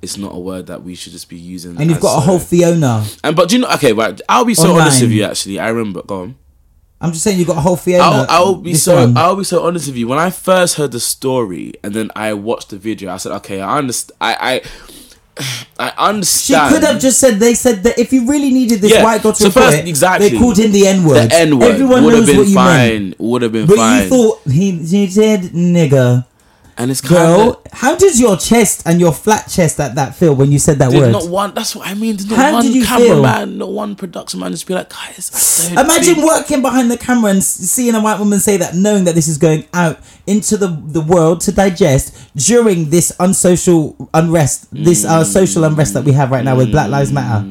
It's 0.02 0.18
not 0.18 0.34
a 0.34 0.38
word 0.38 0.66
that 0.66 0.82
we 0.82 0.94
should 0.94 1.12
just 1.12 1.28
be 1.28 1.36
using. 1.36 1.80
And 1.80 1.90
you've 1.90 2.00
got 2.00 2.18
a 2.18 2.20
whole 2.20 2.38
Fiona. 2.38 3.04
And 3.24 3.34
but 3.34 3.48
do 3.48 3.56
you 3.56 3.62
know? 3.62 3.72
Okay, 3.74 3.92
right. 3.92 4.20
I'll 4.28 4.44
be 4.44 4.54
so 4.54 4.76
honest 4.76 5.00
with 5.00 5.10
you. 5.10 5.24
Actually, 5.24 5.58
I 5.58 5.68
remember. 5.68 6.02
Go 6.02 6.22
on. 6.22 6.36
I'm 7.00 7.12
just 7.12 7.24
saying 7.24 7.38
you've 7.38 7.48
got 7.48 7.58
a 7.58 7.60
whole 7.60 7.76
Fiona. 7.76 8.04
I'll, 8.04 8.26
I'll 8.28 8.54
be 8.56 8.74
so 8.74 8.94
one. 8.96 9.16
I'll 9.16 9.36
be 9.36 9.44
so 9.44 9.66
honest 9.66 9.86
with 9.86 9.96
you. 9.96 10.08
When 10.08 10.18
I 10.18 10.30
first 10.30 10.76
heard 10.76 10.92
the 10.92 11.00
story 11.00 11.74
and 11.82 11.94
then 11.94 12.10
I 12.16 12.34
watched 12.34 12.70
the 12.70 12.78
video, 12.78 13.12
I 13.12 13.16
said, 13.16 13.32
okay, 13.32 13.60
I 13.60 13.78
understand. 13.78 14.16
I 14.20 14.36
I, 14.40 14.62
I 15.78 15.92
understand. 15.98 16.68
She 16.70 16.74
could 16.74 16.84
have 16.88 17.00
just 17.00 17.20
said 17.20 17.38
they 17.38 17.52
said 17.54 17.82
that 17.82 17.98
if 17.98 18.12
you 18.12 18.26
really 18.26 18.50
needed 18.50 18.80
this 18.80 18.92
Yeah, 18.92 19.04
white 19.04 19.22
girl 19.22 19.32
to 19.32 19.38
so 19.38 19.48
report 19.48 19.66
first- 19.66 19.78
it, 19.78 19.88
exactly. 19.88 20.28
they 20.30 20.38
called 20.38 20.58
in 20.58 20.72
the 20.72 20.86
N 20.86 21.04
word. 21.04 21.30
the 21.30 21.34
N 21.36 21.58
word 21.58 21.70
Everyone 21.72 22.04
would 22.04 22.14
have 22.14 22.22
knows 22.22 22.28
been 22.30 22.38
what 22.38 22.48
you 22.48 22.54
fine. 22.54 23.02
meant. 23.10 23.20
Would 23.20 23.42
have 23.42 23.52
been 23.52 23.66
But 23.66 23.76
fine. 23.76 24.02
you 24.04 24.08
thought 24.08 24.40
he, 24.50 24.70
he 24.72 25.06
said 25.08 25.42
nigger. 25.52 26.24
And 26.78 26.90
it's 26.90 27.00
kind 27.00 27.14
Girl, 27.14 27.62
how 27.72 27.96
does 27.96 28.20
your 28.20 28.36
chest 28.36 28.82
and 28.86 29.00
your 29.00 29.12
flat 29.12 29.48
chest 29.48 29.80
at 29.80 29.94
that 29.94 30.14
feel 30.14 30.34
when 30.34 30.52
you 30.52 30.58
said 30.58 30.78
that 30.78 30.90
There's 30.90 31.02
word? 31.04 31.12
not 31.12 31.28
one. 31.28 31.54
That's 31.54 31.74
what 31.74 31.86
I 31.88 31.94
mean. 31.94 32.16
There's 32.16 32.28
not 32.28 32.38
How 32.38 32.52
one 32.52 32.62
did 32.64 32.74
you 32.74 32.84
cameraman, 32.84 33.58
not 33.58 33.70
one 33.72 33.96
production 33.96 34.40
man. 34.40 34.50
Just 34.52 34.66
be 34.66 34.74
like, 34.74 34.90
guys. 34.90 35.70
Imagine 35.72 36.16
think- 36.16 36.26
working 36.26 36.62
behind 36.62 36.90
the 36.90 36.98
camera 36.98 37.30
and 37.30 37.42
seeing 37.42 37.94
a 37.94 38.00
white 38.00 38.18
woman 38.18 38.38
say 38.40 38.56
that, 38.58 38.74
knowing 38.74 39.04
that 39.04 39.14
this 39.14 39.26
is 39.28 39.38
going 39.38 39.64
out 39.72 39.98
into 40.26 40.56
the, 40.56 40.68
the 40.68 41.00
world 41.00 41.40
to 41.42 41.52
digest 41.52 42.14
during 42.36 42.90
this 42.90 43.12
unsocial 43.20 43.96
unrest, 44.12 44.68
this 44.72 45.04
uh, 45.04 45.24
social 45.24 45.64
unrest 45.64 45.94
that 45.94 46.04
we 46.04 46.12
have 46.12 46.30
right 46.30 46.44
now 46.44 46.56
with 46.56 46.70
Black 46.70 46.90
Lives 46.90 47.10
Matter. 47.12 47.46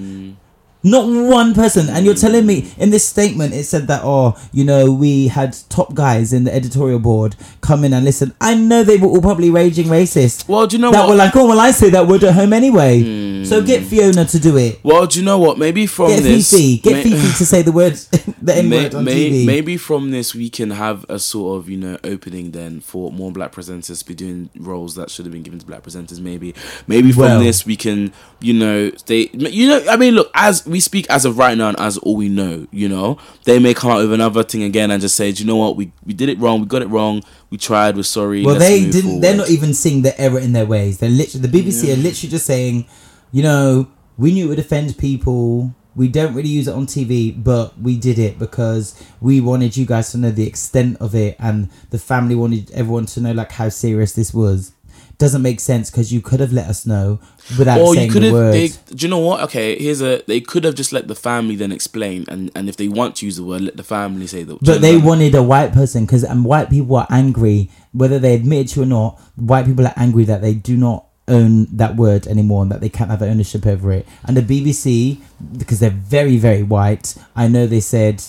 Not 0.86 1.07
one 1.07 1.53
person, 1.55 1.89
and 1.89 2.05
you're 2.05 2.13
telling 2.15 2.45
me 2.45 2.71
in 2.77 2.91
this 2.91 3.05
statement 3.07 3.53
it 3.55 3.63
said 3.65 3.88
that 3.88 4.01
oh, 4.03 4.38
you 4.53 4.63
know, 4.63 4.91
we 4.93 5.27
had 5.29 5.57
top 5.67 5.95
guys 5.95 6.31
in 6.31 6.43
the 6.43 6.53
editorial 6.53 6.99
board 6.99 7.36
come 7.61 7.83
in 7.83 7.91
and 7.91 8.05
listen. 8.05 8.33
I 8.39 8.53
know 8.53 8.83
they 8.83 8.97
were 8.97 9.07
all 9.07 9.21
probably 9.21 9.49
raging 9.49 9.88
racist. 9.88 10.47
Well, 10.47 10.67
do 10.67 10.75
you 10.77 10.81
know 10.81 10.91
that 10.91 10.99
what? 11.01 11.09
were 11.09 11.15
like, 11.15 11.36
oh 11.36 11.47
well, 11.47 11.59
I 11.59 11.71
say 11.71 11.89
that 11.89 12.07
word 12.07 12.23
at 12.23 12.36
home 12.36 12.53
anyway. 12.53 13.01
Hmm. 13.01 13.43
So 13.45 13.61
get 13.63 13.83
Fiona 13.83 14.25
to 14.25 14.39
do 14.39 14.57
it. 14.57 14.79
well, 14.83 15.05
do 15.07 15.19
you 15.19 15.25
know 15.25 15.39
what? 15.39 15.57
Maybe 15.57 15.88
from 15.88 16.07
Get 16.09 16.23
this, 16.23 16.51
Fifi, 16.51 16.77
get 16.77 16.93
may- 16.93 17.03
Fifi 17.03 17.38
to 17.39 17.45
say 17.45 17.61
the 17.63 17.71
words, 17.71 18.07
the 18.41 18.55
N 18.55 18.69
may- 18.69 18.83
word 18.83 18.95
on 18.95 19.05
may- 19.05 19.29
TV. 19.31 19.45
maybe 19.45 19.77
from 19.77 20.11
this 20.11 20.33
we 20.36 20.49
can 20.51 20.69
have 20.71 21.03
a 21.09 21.17
sort 21.19 21.57
of 21.59 21.67
you 21.69 21.77
know 21.77 21.97
opening 22.03 22.51
then 22.51 22.79
for 22.79 23.11
more 23.11 23.31
black 23.31 23.51
presenters 23.51 23.99
to 23.99 24.05
be 24.05 24.13
doing 24.13 24.49
roles 24.55 24.93
that 24.95 25.09
should 25.09 25.25
have 25.25 25.33
been 25.33 25.43
given 25.43 25.57
to 25.59 25.65
black 25.65 25.81
presenters. 25.83 26.19
Maybe, 26.19 26.53
maybe 26.88 27.11
from 27.11 27.21
Well. 27.23 27.39
this 27.39 27.65
we 27.65 27.75
can 27.75 28.13
you 28.39 28.53
know 28.53 28.89
they 29.07 29.29
you 29.33 29.67
know 29.67 29.83
I 29.89 29.97
mean 29.97 30.13
look 30.15 30.29
as 30.36 30.65
we 30.65 30.74
speak 30.80 31.09
as 31.09 31.26
of 31.26 31.38
right 31.38 31.57
now 31.57 31.69
and 31.69 31.80
as 31.80 31.97
all 31.99 32.15
we 32.15 32.30
know 32.30 32.67
you 32.71 32.88
know 32.88 33.17
they 33.43 33.59
may 33.59 33.73
come 33.73 33.91
out 33.91 33.97
with 33.97 34.13
another 34.13 34.43
thing 34.43 34.63
again 34.63 34.91
and 34.91 35.01
just 35.01 35.15
say 35.15 35.32
do 35.32 35.43
you 35.43 35.47
know 35.47 35.55
what 35.55 35.76
we 35.76 35.91
we 36.05 36.13
did 36.13 36.30
it 36.30 36.39
wrong 36.39 36.59
we 36.61 36.65
got 36.65 36.82
it 36.82 36.89
wrong 36.89 37.21
we 37.55 37.57
tried 37.57 37.95
we're 37.95 38.03
sorry. 38.03 38.43
Well, 38.43 38.59
they 38.59 38.89
didn't. 38.89 39.21
They're 39.21 39.38
not 39.38 39.49
even 39.49 39.73
seeing 39.73 40.01
the 40.01 40.19
error 40.19 40.39
in 40.39 40.53
their 40.53 40.65
ways. 40.65 40.99
They're 40.99 41.09
literally 41.09 41.47
the 41.47 41.57
BBC 41.57 41.93
are 41.93 41.95
literally 41.95 42.30
just 42.30 42.45
saying, 42.45 42.86
you 43.32 43.43
know, 43.43 43.88
we 44.17 44.34
knew 44.34 44.45
it 44.45 44.49
would 44.49 44.59
offend 44.59 44.97
people. 44.97 45.73
We 45.95 46.09
don't 46.09 46.34
really 46.34 46.49
use 46.49 46.67
it 46.67 46.73
on 46.73 46.88
TV, 46.88 47.41
but 47.41 47.80
we 47.80 47.95
did 47.95 48.19
it 48.19 48.38
because 48.38 49.01
we 49.21 49.39
wanted 49.39 49.78
you 49.78 49.86
guys 49.86 50.11
to 50.11 50.17
know 50.17 50.32
the 50.32 50.45
extent 50.45 50.97
of 50.99 51.15
it, 51.15 51.38
and 51.39 51.69
the 51.91 51.97
family 51.97 52.36
wanted 52.36 52.71
everyone 52.71 53.05
to 53.07 53.21
know 53.21 53.32
like 53.32 53.53
how 53.53 53.69
serious 53.69 54.11
this 54.11 54.34
was. 54.34 54.73
Doesn't 55.18 55.41
make 55.41 55.59
sense 55.59 55.89
because 55.89 56.11
you 56.11 56.22
could 56.22 56.39
have 56.39 56.51
let 56.51 56.68
us 56.68 56.86
know 56.86 57.20
without 57.57 57.80
or 57.80 57.93
saying 57.93 58.07
you 58.07 58.13
could 58.13 58.22
the 58.24 58.28
have 58.28 58.34
word. 58.34 58.53
they, 58.53 58.68
do 58.68 59.05
you 59.05 59.09
know 59.09 59.20
what 59.20 59.41
okay 59.43 59.78
here's 59.78 60.01
a 60.01 60.22
they 60.28 60.41
could 60.41 60.63
have 60.63 60.76
just 60.76 60.91
let 60.91 61.07
the 61.07 61.16
family 61.16 61.55
then 61.55 61.72
explain 61.72 62.26
and 62.28 62.51
and 62.55 62.68
if 62.68 62.76
they 62.76 62.88
want 62.88 63.16
to 63.16 63.26
use 63.26 63.38
the 63.38 63.43
word 63.43 63.61
let 63.61 63.78
the 63.78 63.84
family 63.84 64.28
say 64.28 64.43
the 64.43 64.57
But 64.61 64.82
they 64.82 64.97
wanted 64.97 65.36
a 65.36 65.43
white 65.43 65.74
person 65.74 66.05
because 66.05 66.24
and 66.24 66.39
um, 66.39 66.43
white 66.43 66.70
people 66.70 66.95
are 66.97 67.07
angry, 67.09 67.70
whether 67.91 68.20
they 68.20 68.34
admit 68.36 68.66
it 68.66 68.74
to 68.74 68.84
or 68.84 68.86
not. 68.86 69.20
White 69.36 69.66
people 69.66 69.86
are 69.86 69.93
angry 69.95 70.24
that 70.26 70.41
they 70.41 70.53
do 70.53 70.78
not 70.78 71.05
own 71.28 71.66
that 71.76 71.95
word 71.95 72.28
anymore 72.28 72.61
and 72.63 72.72
that 72.72 72.82
they 72.82 72.89
can't 72.89 73.09
have 73.09 73.22
ownership 73.22 73.66
over 73.66 73.91
it. 73.91 74.07
And 74.26 74.38
the 74.38 74.41
BBC, 74.41 75.20
because 75.57 75.80
they're 75.80 75.89
very 75.89 76.38
very 76.38 76.63
white, 76.63 77.16
I 77.36 77.47
know 77.47 77.68
they 77.68 77.80
said 77.80 78.24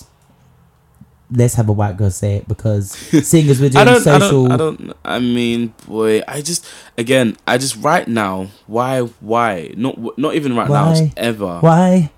let's 1.31 1.55
have 1.55 1.69
a 1.69 1.73
white 1.73 1.97
girl 1.97 2.11
say 2.11 2.37
it 2.37 2.49
because 2.49 2.93
seeing 3.27 3.49
as 3.49 3.61
we're 3.61 3.67
I 3.67 3.71
doing 3.71 3.87
don't, 3.87 3.97
I 3.97 4.19
social, 4.19 4.49
don't, 4.49 4.53
I 4.53 4.57
don't. 4.57 4.93
I 5.05 5.19
mean, 5.19 5.75
boy, 5.87 6.23
I 6.27 6.43
just 6.43 6.67
again, 6.97 7.37
I 7.47 7.59
just 7.59 7.77
right 7.77 8.07
now. 8.07 8.49
Why, 8.67 9.01
why? 9.01 9.73
Not, 9.77 10.19
not 10.19 10.35
even 10.35 10.57
right 10.57 10.69
now. 10.69 10.87
Why? 10.87 11.01
Just 11.01 11.19
ever. 11.19 11.61
why, 11.61 12.11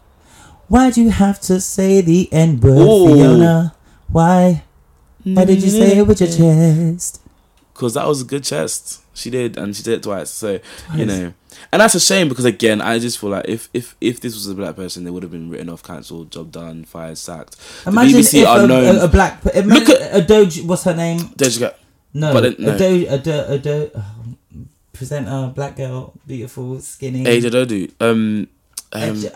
why 0.69 0.91
do 0.91 1.03
you 1.03 1.11
have 1.11 1.41
to 1.43 1.61
say 1.61 2.01
the 2.01 2.33
N 2.33 2.61
word, 2.61 2.85
Fiona? 2.85 3.75
Why? 4.09 4.65
Why 5.25 5.45
did 5.45 5.63
you 5.63 5.71
say 5.71 5.99
it 5.99 6.07
with 6.07 6.21
your 6.21 6.29
mm-hmm. 6.29 6.93
chest? 6.93 7.21
Because 7.73 7.95
that 7.95 8.07
was 8.07 8.23
a 8.23 8.25
good 8.25 8.45
chest. 8.45 9.03
She 9.19 9.31
did, 9.31 9.57
and 9.59 9.75
she 9.77 9.83
did 9.83 9.95
it 9.95 10.03
twice. 10.03 10.31
So 10.31 10.61
you 10.95 11.05
know, 11.05 11.33
and 11.73 11.81
that's 11.83 11.95
a 11.95 12.01
shame 12.01 12.29
because 12.29 12.45
again, 12.45 12.81
I 12.81 12.99
just 12.99 13.19
feel 13.19 13.31
like 13.31 13.47
if 13.49 13.69
if 13.75 13.97
if 14.01 14.21
this 14.21 14.35
was 14.35 14.47
a 14.49 14.55
black 14.55 14.77
person, 14.77 15.05
they 15.05 15.11
would 15.11 15.23
have 15.25 15.33
been 15.33 15.51
written 15.51 15.69
off, 15.69 15.83
cancelled, 15.83 16.31
job 16.31 16.53
done, 16.53 16.85
fired, 16.85 17.19
sacked. 17.19 17.57
The 17.85 17.91
Imagine 17.91 18.21
BBC 18.21 18.43
if 18.43 18.47
are 18.49 18.65
a, 18.65 18.67
known. 18.67 18.97
a, 18.97 19.05
a 19.05 19.09
black, 19.09 19.45
Look 19.45 19.89
at- 19.91 20.15
a 20.15 20.23
Doge. 20.25 20.63
What's 20.63 20.85
her 20.85 20.95
name? 20.95 21.19
Doja 21.37 21.59
Cat. 21.59 21.79
No, 22.15 22.33
But 22.33 22.45
it- 22.45 22.59
no. 22.61 22.75
a 22.75 22.79
Do, 22.79 23.07
a 23.09 23.19
Do, 23.19 23.33
a 23.49 23.59
Do, 23.59 23.91
oh, 23.95 24.05
presenter, 24.93 25.53
black 25.55 25.77
girl, 25.77 26.13
beautiful, 26.27 26.81
skinny. 26.81 27.25
AJ 27.25 27.55
Odu. 27.55 27.89
Um, 28.01 28.49
um, 28.93 29.03
AJ 29.15 29.35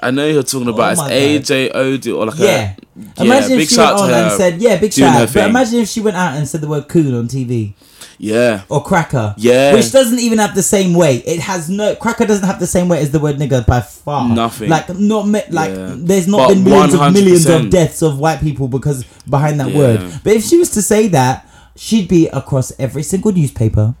I 0.00 0.10
know 0.10 0.26
you're 0.26 0.42
talking 0.42 0.68
Oh 0.68 0.74
about 0.74 0.96
my 0.96 1.12
it's 1.12 1.50
AJ 1.50 1.74
Odu 1.74 2.16
or 2.18 2.26
like 2.26 2.38
Yeah. 2.38 2.74
a 3.18 3.24
Imagine 3.24 3.50
big 3.50 3.60
if 3.62 3.68
she 3.68 3.74
shout 3.76 3.98
went 4.00 4.12
on 4.12 4.22
and 4.24 4.32
said, 4.32 4.60
"Yeah, 4.60 4.76
big 4.78 4.92
shout." 4.92 5.32
But 5.32 5.48
imagine 5.48 5.80
if 5.80 5.88
she 5.88 6.00
went 6.00 6.16
out 6.16 6.36
and 6.36 6.48
said 6.48 6.60
the 6.60 6.68
word 6.68 6.88
"cool" 6.88 7.16
on 7.18 7.28
TV 7.28 7.74
yeah. 8.18 8.62
or 8.68 8.82
"cracker," 8.82 9.34
Yeah. 9.38 9.72
which 9.74 9.90
doesn't 9.92 10.18
even 10.20 10.38
have 10.38 10.54
the 10.54 10.62
same 10.62 10.94
weight. 10.94 11.24
It 11.26 11.40
has 11.40 11.68
no 11.68 11.94
cracker 11.96 12.24
doesn't 12.26 12.46
have 12.46 12.60
the 12.60 12.66
same 12.66 12.88
weight 12.88 13.00
as 13.00 13.10
the 13.10 13.18
word 13.20 13.36
"nigger" 13.38 13.64
by 13.66 13.80
far. 13.80 14.28
Nothing. 14.28 14.68
Like 14.70 14.88
not 14.98 15.26
me- 15.28 15.42
like 15.50 15.70
Yeah. 15.74 15.94
there's 15.96 16.28
not 16.28 16.48
But 16.48 16.54
been 16.54 16.64
millions 16.64 16.94
of 16.94 17.12
millions 17.12 17.46
of 17.46 17.70
deaths 17.70 18.02
of 18.02 18.18
white 18.18 18.40
people 18.40 18.68
because 18.68 19.04
behind 19.28 19.58
that 19.60 19.70
Yeah. 19.70 19.78
word. 19.78 20.12
But 20.24 20.34
if 20.34 20.44
she 20.44 20.56
was 20.58 20.70
to 20.70 20.82
say 20.82 21.08
that, 21.08 21.48
she'd 21.76 22.08
be 22.08 22.28
across 22.28 22.72
every 22.78 23.02
single 23.02 23.32
newspaper. 23.32 23.94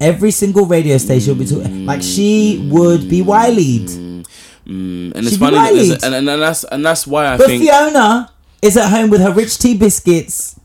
Every 0.00 0.32
single 0.32 0.66
radio 0.66 0.98
station, 0.98 1.38
would 1.38 1.48
be 1.48 1.54
talk- 1.54 1.70
like 1.86 2.02
she 2.02 2.68
would 2.70 3.08
be 3.08 3.22
wileyed. 3.22 3.88
Mm, 3.88 5.12
and 5.14 5.26
it's 5.26 5.36
funny, 5.36 5.56
that 5.56 5.72
there's 5.74 5.90
right. 5.90 6.02
a- 6.02 6.06
and, 6.06 6.28
and 6.28 6.42
that's 6.42 6.64
and 6.64 6.84
that's 6.84 7.06
why 7.06 7.26
I 7.32 7.36
But 7.36 7.46
think 7.46 7.62
Fiona 7.62 8.30
is 8.62 8.76
at 8.76 8.88
home 8.88 9.10
with 9.10 9.20
her 9.20 9.30
rich 9.32 9.58
tea 9.58 9.74
biscuits, 9.74 10.56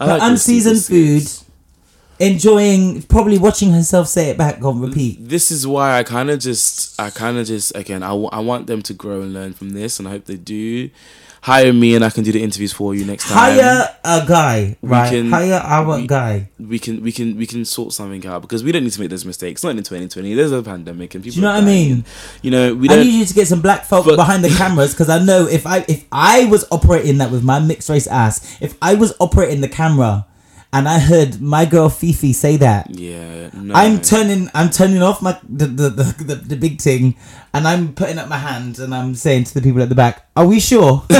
I 0.00 0.06
her 0.06 0.12
like 0.18 0.22
unseasoned 0.30 0.82
food. 0.84 1.28
Enjoying, 2.20 3.02
probably 3.02 3.38
watching 3.38 3.72
herself 3.72 4.06
say 4.08 4.30
it 4.30 4.38
back 4.38 4.62
on 4.64 4.80
repeat. 4.80 5.28
This 5.28 5.50
is 5.50 5.66
why 5.66 5.98
I 5.98 6.02
kind 6.04 6.30
of 6.30 6.38
just, 6.38 7.00
I 7.00 7.10
kind 7.10 7.38
of 7.38 7.46
just, 7.46 7.74
again, 7.74 8.02
I, 8.02 8.08
w- 8.10 8.28
I 8.30 8.40
want 8.40 8.66
them 8.66 8.82
to 8.82 8.94
grow 8.94 9.22
and 9.22 9.32
learn 9.32 9.52
from 9.54 9.70
this, 9.70 9.98
and 9.98 10.06
I 10.06 10.12
hope 10.12 10.26
they 10.26 10.36
do. 10.36 10.90
Hire 11.44 11.72
me, 11.72 11.94
and 11.94 12.04
I 12.04 12.10
can 12.10 12.22
do 12.22 12.32
the 12.32 12.42
interviews 12.42 12.70
for 12.70 12.94
you 12.94 13.06
next 13.06 13.24
time. 13.26 13.56
Hire 13.58 13.88
a 14.04 14.26
guy, 14.28 14.76
We 14.82 14.88
right? 14.90 15.08
can- 15.10 15.30
Hire 15.30 15.54
our 15.54 15.96
we- 15.98 16.06
guy. 16.06 16.50
we 16.58 16.78
can 16.78 17.02
we 17.02 17.12
can 17.12 17.34
we 17.38 17.46
can 17.46 17.64
sort 17.64 17.94
something 17.94 18.26
out 18.26 18.42
because 18.42 18.62
we 18.62 18.72
don't 18.72 18.84
need 18.84 18.92
to 18.92 19.00
make 19.00 19.08
those 19.08 19.24
mistakes. 19.24 19.64
Not 19.64 19.70
in 19.70 19.78
2020. 19.78 20.34
There's 20.34 20.52
a 20.52 20.62
pandemic 20.62 21.14
and 21.14 21.24
people. 21.24 21.36
do 21.36 21.40
you 21.40 21.46
know 21.46 21.54
what 21.54 21.62
I 21.62 21.66
mean? 21.66 22.04
You 22.42 22.50
know 22.50 22.74
we 22.74 22.90
I 22.90 22.96
don't. 22.96 23.06
need 23.06 23.18
you 23.20 23.24
to 23.24 23.32
get 23.32 23.48
some 23.48 23.62
black 23.62 23.86
folk 23.86 24.04
But- 24.04 24.16
behind 24.16 24.44
the 24.44 24.50
cameras 24.60 24.92
because 24.92 25.08
I 25.08 25.18
know 25.24 25.46
if 25.46 25.66
I 25.66 25.78
if 25.88 26.04
I 26.12 26.44
was 26.44 26.66
operating 26.70 27.16
that 27.18 27.30
with 27.30 27.42
my 27.42 27.58
mixed 27.58 27.88
race 27.88 28.06
ass, 28.06 28.58
if 28.60 28.76
I 28.82 28.92
was 28.96 29.14
operating 29.18 29.62
the 29.62 29.68
camera, 29.68 30.26
and 30.72 30.88
I 30.88 30.98
heard 30.98 31.40
my 31.40 31.64
girl 31.64 31.88
Fifi 31.88 32.32
say 32.32 32.56
that, 32.58 32.90
yeah, 32.90 33.50
no. 33.54 33.74
I'm 33.74 34.00
turning 34.00 34.48
I'm 34.54 34.70
turning 34.70 35.02
off 35.02 35.22
my 35.22 35.38
the 35.48 35.66
the, 35.66 35.90
the, 35.90 36.24
the 36.24 36.34
the 36.34 36.56
big 36.56 36.80
thing 36.80 37.16
and 37.52 37.66
I'm 37.66 37.92
putting 37.94 38.18
up 38.18 38.28
my 38.28 38.38
hand 38.38 38.78
and 38.78 38.94
I'm 38.94 39.14
saying 39.14 39.44
to 39.44 39.54
the 39.54 39.62
people 39.62 39.82
at 39.82 39.88
the 39.88 39.94
back, 39.94 40.26
Are 40.36 40.46
we 40.46 40.60
sure? 40.60 41.04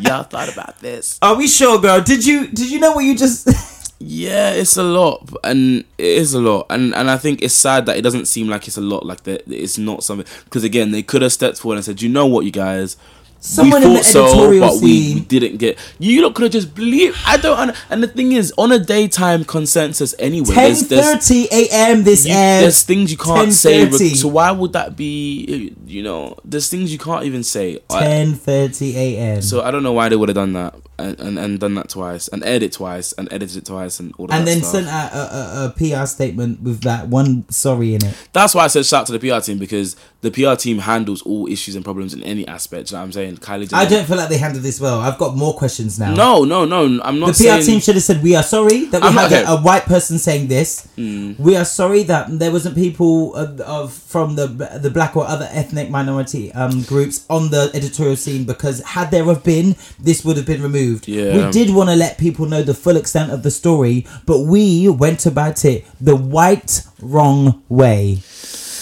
Y'all 0.00 0.22
thought 0.32 0.50
about 0.52 0.78
this? 0.80 1.18
Are 1.22 1.36
we 1.36 1.48
sure, 1.48 1.80
girl? 1.80 2.00
Did 2.00 2.24
you 2.24 2.48
did 2.48 2.70
you 2.70 2.80
know 2.80 2.92
what 2.92 3.04
you 3.04 3.16
just 3.16 3.48
Yeah, 4.04 4.50
it's 4.50 4.76
a 4.76 4.82
lot, 4.82 5.30
and 5.44 5.84
it 5.96 6.04
is 6.04 6.34
a 6.34 6.40
lot, 6.40 6.66
and 6.70 6.92
and 6.92 7.08
I 7.08 7.16
think 7.16 7.40
it's 7.40 7.54
sad 7.54 7.86
that 7.86 7.96
it 7.96 8.02
doesn't 8.02 8.26
seem 8.26 8.48
like 8.48 8.66
it's 8.66 8.76
a 8.76 8.80
lot. 8.80 9.06
Like 9.06 9.22
that, 9.22 9.44
it's 9.46 9.78
not 9.78 10.02
something 10.02 10.26
because 10.44 10.64
again, 10.64 10.90
they 10.90 11.04
could 11.04 11.22
have 11.22 11.32
stepped 11.32 11.58
forward 11.58 11.76
and 11.76 11.84
said, 11.84 12.02
"You 12.02 12.08
know 12.08 12.26
what, 12.26 12.44
you 12.44 12.50
guys." 12.50 12.96
Someone 13.44 13.82
in 13.82 13.94
the 13.94 13.98
editorial 13.98 14.68
but 14.68 14.80
we, 14.80 15.14
we 15.14 15.20
didn't 15.20 15.56
get. 15.56 15.76
You 15.98 16.22
lot 16.22 16.36
could 16.36 16.44
have 16.44 16.52
just 16.52 16.76
believed. 16.76 17.18
I 17.26 17.36
don't. 17.36 17.76
And 17.90 18.00
the 18.00 18.06
thing 18.06 18.30
is, 18.32 18.54
on 18.56 18.70
a 18.70 18.78
daytime 18.78 19.44
consensus 19.44 20.14
anyway, 20.20 20.54
ten 20.54 20.74
thirty 20.76 21.48
AM 21.50 22.04
this 22.04 22.24
you, 22.24 22.32
there's 22.34 22.84
things 22.84 23.10
you 23.10 23.18
can't 23.18 23.52
say. 23.52 23.90
So 24.14 24.28
why 24.28 24.52
would 24.52 24.72
that 24.74 24.96
be? 24.96 25.74
You 25.86 26.04
know, 26.04 26.38
there's 26.44 26.68
things 26.68 26.92
you 26.92 26.98
can't 26.98 27.24
even 27.24 27.42
say. 27.42 27.80
Ten 27.90 28.34
thirty 28.34 28.96
AM. 28.96 29.42
so 29.42 29.60
I 29.62 29.72
don't 29.72 29.82
know 29.82 29.92
why 29.92 30.08
they 30.08 30.14
would 30.16 30.28
have 30.28 30.36
done 30.36 30.52
that 30.52 30.74
and, 30.98 31.18
and, 31.20 31.38
and 31.38 31.58
done 31.60 31.74
that 31.74 31.88
twice 31.88 32.28
and 32.28 32.42
edited 32.44 32.62
it 32.62 32.72
twice 32.72 33.12
and 33.14 33.32
edited 33.32 33.56
it 33.56 33.66
twice 33.66 33.98
and 33.98 34.14
all 34.18 34.26
that 34.28 34.38
and 34.38 34.46
then 34.46 34.58
stuff. 34.58 34.72
sent 34.72 34.88
out 34.88 35.12
a, 35.12 35.16
a, 35.18 35.66
a 35.66 35.70
PR 36.00 36.06
statement 36.06 36.60
with 36.62 36.82
that 36.82 37.08
one 37.08 37.48
sorry 37.50 37.94
in 37.94 38.04
it. 38.04 38.14
That's 38.32 38.54
why 38.54 38.64
I 38.64 38.66
said 38.68 38.84
shout 38.86 39.00
out 39.02 39.06
to 39.06 39.18
the 39.18 39.30
PR 39.30 39.40
team 39.40 39.58
because 39.58 39.96
the 40.20 40.30
PR 40.30 40.54
team 40.54 40.78
handles 40.78 41.22
all 41.22 41.48
issues 41.48 41.74
and 41.74 41.84
problems 41.84 42.14
in 42.14 42.22
any 42.22 42.46
aspect. 42.46 42.90
You 42.90 42.96
know 42.96 43.00
what 43.00 43.06
I'm 43.06 43.12
saying? 43.12 43.36
Kylie 43.38 43.68
Jenner. 43.68 43.82
I 43.82 43.86
don't 43.86 44.06
feel 44.06 44.16
like 44.16 44.28
they 44.28 44.38
handled 44.38 44.62
this 44.62 44.80
well. 44.80 45.00
I've 45.00 45.18
got 45.18 45.34
more 45.34 45.54
questions 45.54 45.98
now. 45.98 46.14
No, 46.14 46.44
no, 46.44 46.64
no. 46.64 47.00
I'm 47.02 47.18
not 47.18 47.28
The 47.28 47.32
PR 47.32 47.38
saying. 47.42 47.62
team 47.66 47.80
should 47.80 47.94
have 47.96 48.04
said, 48.04 48.22
"We 48.22 48.36
are 48.36 48.42
sorry 48.44 48.84
that 48.86 49.02
we 49.02 49.08
I'm 49.08 49.14
had 49.14 49.32
a. 49.32 49.44
Mm. 49.44 49.58
a 49.58 49.62
white 49.62 49.84
person 49.86 50.18
saying 50.18 50.46
this. 50.48 50.86
We 50.96 51.56
are 51.56 51.64
sorry 51.64 52.04
that 52.04 52.38
there 52.38 52.52
wasn't 52.52 52.76
people 52.76 53.34
of, 53.34 53.60
of 53.62 53.92
from 53.92 54.36
the 54.36 54.46
the 54.80 54.90
black 54.90 55.16
or 55.16 55.26
other 55.26 55.48
ethnic 55.50 55.90
minority 55.90 56.52
um, 56.52 56.82
groups 56.82 57.26
on 57.28 57.50
the 57.50 57.70
editorial 57.74 58.14
scene 58.16 58.44
because 58.44 58.80
had 58.84 59.10
there 59.10 59.24
have 59.24 59.42
been, 59.42 59.74
this 59.98 60.24
would 60.24 60.36
have 60.36 60.46
been 60.46 60.62
removed. 60.62 60.81
Yeah. 61.06 61.46
We 61.46 61.52
did 61.52 61.74
want 61.74 61.90
to 61.90 61.96
let 61.96 62.18
people 62.18 62.46
know 62.46 62.62
the 62.62 62.74
full 62.74 62.96
extent 62.96 63.30
of 63.32 63.42
the 63.42 63.50
story, 63.50 64.06
but 64.26 64.40
we 64.40 64.88
went 64.88 65.26
about 65.26 65.64
it 65.64 65.84
the 66.00 66.16
white 66.16 66.82
wrong 67.00 67.62
way. 67.68 68.18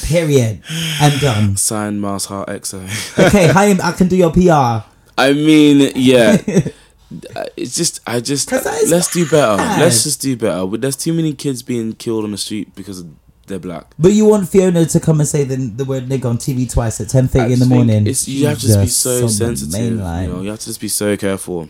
Period. 0.05 0.62
And 1.01 1.20
done. 1.20 1.56
Sign 1.70 2.01
Mars 2.01 2.27
Heart 2.27 2.48
EXO. 2.48 2.81
Okay, 3.27 3.48
hi, 3.48 3.70
I 3.82 3.93
can 3.93 4.09
do 4.09 4.16
your 4.16 4.32
PR. 4.32 4.86
I 5.18 5.32
mean, 5.32 5.93
yeah. 5.94 6.36
Uh, 7.35 7.43
it's 7.56 7.74
just, 7.74 7.98
I 8.06 8.20
just, 8.20 8.48
'Cause 8.48 8.62
that 8.62 8.82
is 8.85 8.90
let's 8.93 9.12
do 9.12 9.24
better. 9.28 9.56
bad. 9.56 9.81
Let's 9.81 10.05
just 10.05 10.20
do 10.20 10.36
better. 10.36 10.64
There's 10.77 10.94
too 10.94 11.12
many 11.12 11.32
kids 11.35 11.60
being 11.60 11.93
killed 11.94 12.22
on 12.22 12.31
the 12.31 12.39
street 12.39 12.72
because 12.77 13.05
they're 13.48 13.59
black. 13.59 13.93
But 13.98 14.12
you 14.12 14.27
want 14.27 14.48
Fiona 14.48 14.86
to 14.86 15.01
come 15.01 15.18
and 15.18 15.28
say 15.28 15.43
the, 15.43 15.56
the 15.56 15.85
word 15.85 16.05
nigga 16.09 16.27
on 16.27 16.39
TV 16.39 16.70
twice 16.72 17.01
at 17.01 17.09
ten 17.09 17.27
thirty 17.27 17.52
in 17.55 17.59
the 17.59 17.66
Morning. 17.66 18.06
It's, 18.06 18.28
you 18.28 18.47
have 18.47 18.60
to 18.60 18.66
just 18.68 18.81
be 18.81 18.86
so 18.86 19.27
sensitive. 19.27 19.82
You 19.82 19.97
know, 19.97 20.40
you 20.40 20.51
have 20.51 20.60
to 20.60 20.66
just 20.66 20.81
be 20.81 20.86
so 20.86 21.16
careful, 21.16 21.68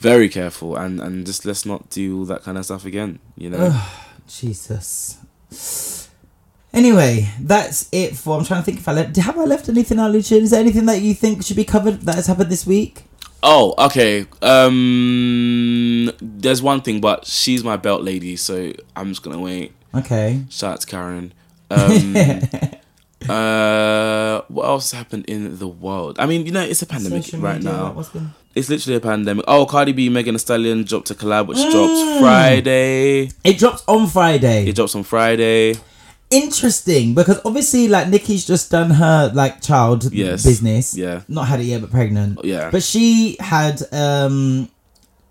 very 0.00 0.28
careful, 0.28 0.76
and 0.76 1.00
and 1.00 1.26
just 1.26 1.44
let's 1.44 1.64
not 1.64 1.90
do 1.90 2.18
all 2.18 2.24
that 2.24 2.42
kind 2.42 2.58
of 2.58 2.64
stuff 2.64 2.84
again. 2.84 3.18
You 3.36 3.50
know, 3.50 3.82
Jesus. 4.26 5.18
Anyway, 6.72 7.28
that's 7.40 7.88
it 7.92 8.16
for. 8.16 8.38
I'm 8.38 8.44
trying 8.44 8.60
to 8.62 8.64
think 8.64 8.78
if 8.78 8.88
I 8.88 8.92
left. 8.92 9.16
Have 9.16 9.38
I 9.38 9.44
left 9.44 9.68
anything 9.68 9.98
out, 9.98 10.10
Lucian? 10.10 10.42
Is 10.42 10.50
there 10.50 10.60
anything 10.60 10.86
that 10.86 11.02
you 11.02 11.14
think 11.14 11.44
should 11.44 11.56
be 11.56 11.64
covered 11.64 12.02
that 12.02 12.14
has 12.14 12.26
happened 12.26 12.50
this 12.50 12.66
week? 12.66 13.04
Oh, 13.42 13.74
okay. 13.78 14.26
Um, 14.42 16.10
there's 16.20 16.62
one 16.62 16.82
thing, 16.82 17.00
but 17.00 17.26
she's 17.26 17.64
my 17.64 17.76
belt 17.76 18.02
lady, 18.02 18.36
so 18.36 18.72
I'm 18.94 19.08
just 19.08 19.22
gonna 19.22 19.40
wait. 19.40 19.72
Okay. 19.94 20.44
Shout 20.48 20.72
out 20.74 20.80
to 20.80 20.86
Karen. 20.86 21.32
Um, 21.72 22.16
uh, 23.28 24.40
what 24.48 24.64
else 24.64 24.90
happened 24.90 25.26
in 25.26 25.58
the 25.58 25.68
world? 25.68 26.18
I 26.18 26.26
mean, 26.26 26.46
you 26.46 26.52
know, 26.52 26.62
it's 26.62 26.82
a 26.82 26.86
pandemic 26.86 27.22
Social 27.22 27.40
right 27.40 27.58
media, 27.58 27.70
now. 27.70 28.04
It's 28.54 28.68
literally 28.68 28.96
a 28.96 29.00
pandemic. 29.00 29.44
Oh, 29.46 29.64
Cardi 29.64 29.92
B, 29.92 30.08
Megan 30.08 30.34
Thee 30.34 30.38
Stallion 30.38 30.82
dropped 30.84 31.10
a 31.10 31.14
collab, 31.14 31.46
which 31.46 31.58
Mm. 31.58 31.70
drops 31.70 32.18
Friday. 32.20 33.30
It 33.44 33.58
drops 33.58 33.84
on 33.86 34.08
Friday. 34.08 34.66
It 34.68 34.74
drops 34.74 34.94
on 34.96 35.04
Friday. 35.04 35.76
Interesting 36.30 37.14
because 37.14 37.40
obviously, 37.44 37.88
like 37.88 38.08
Nikki's 38.08 38.44
just 38.46 38.70
done 38.70 38.90
her 38.90 39.32
like 39.34 39.60
child 39.60 40.12
Yes. 40.12 40.44
business. 40.44 40.96
Yeah. 40.96 41.22
Not 41.28 41.48
had 41.48 41.58
it 41.60 41.64
yet, 41.64 41.80
but 41.80 41.90
pregnant. 41.90 42.38
Yeah. 42.44 42.70
But 42.70 42.82
she 42.82 43.36
had. 43.40 43.82
um 43.92 44.68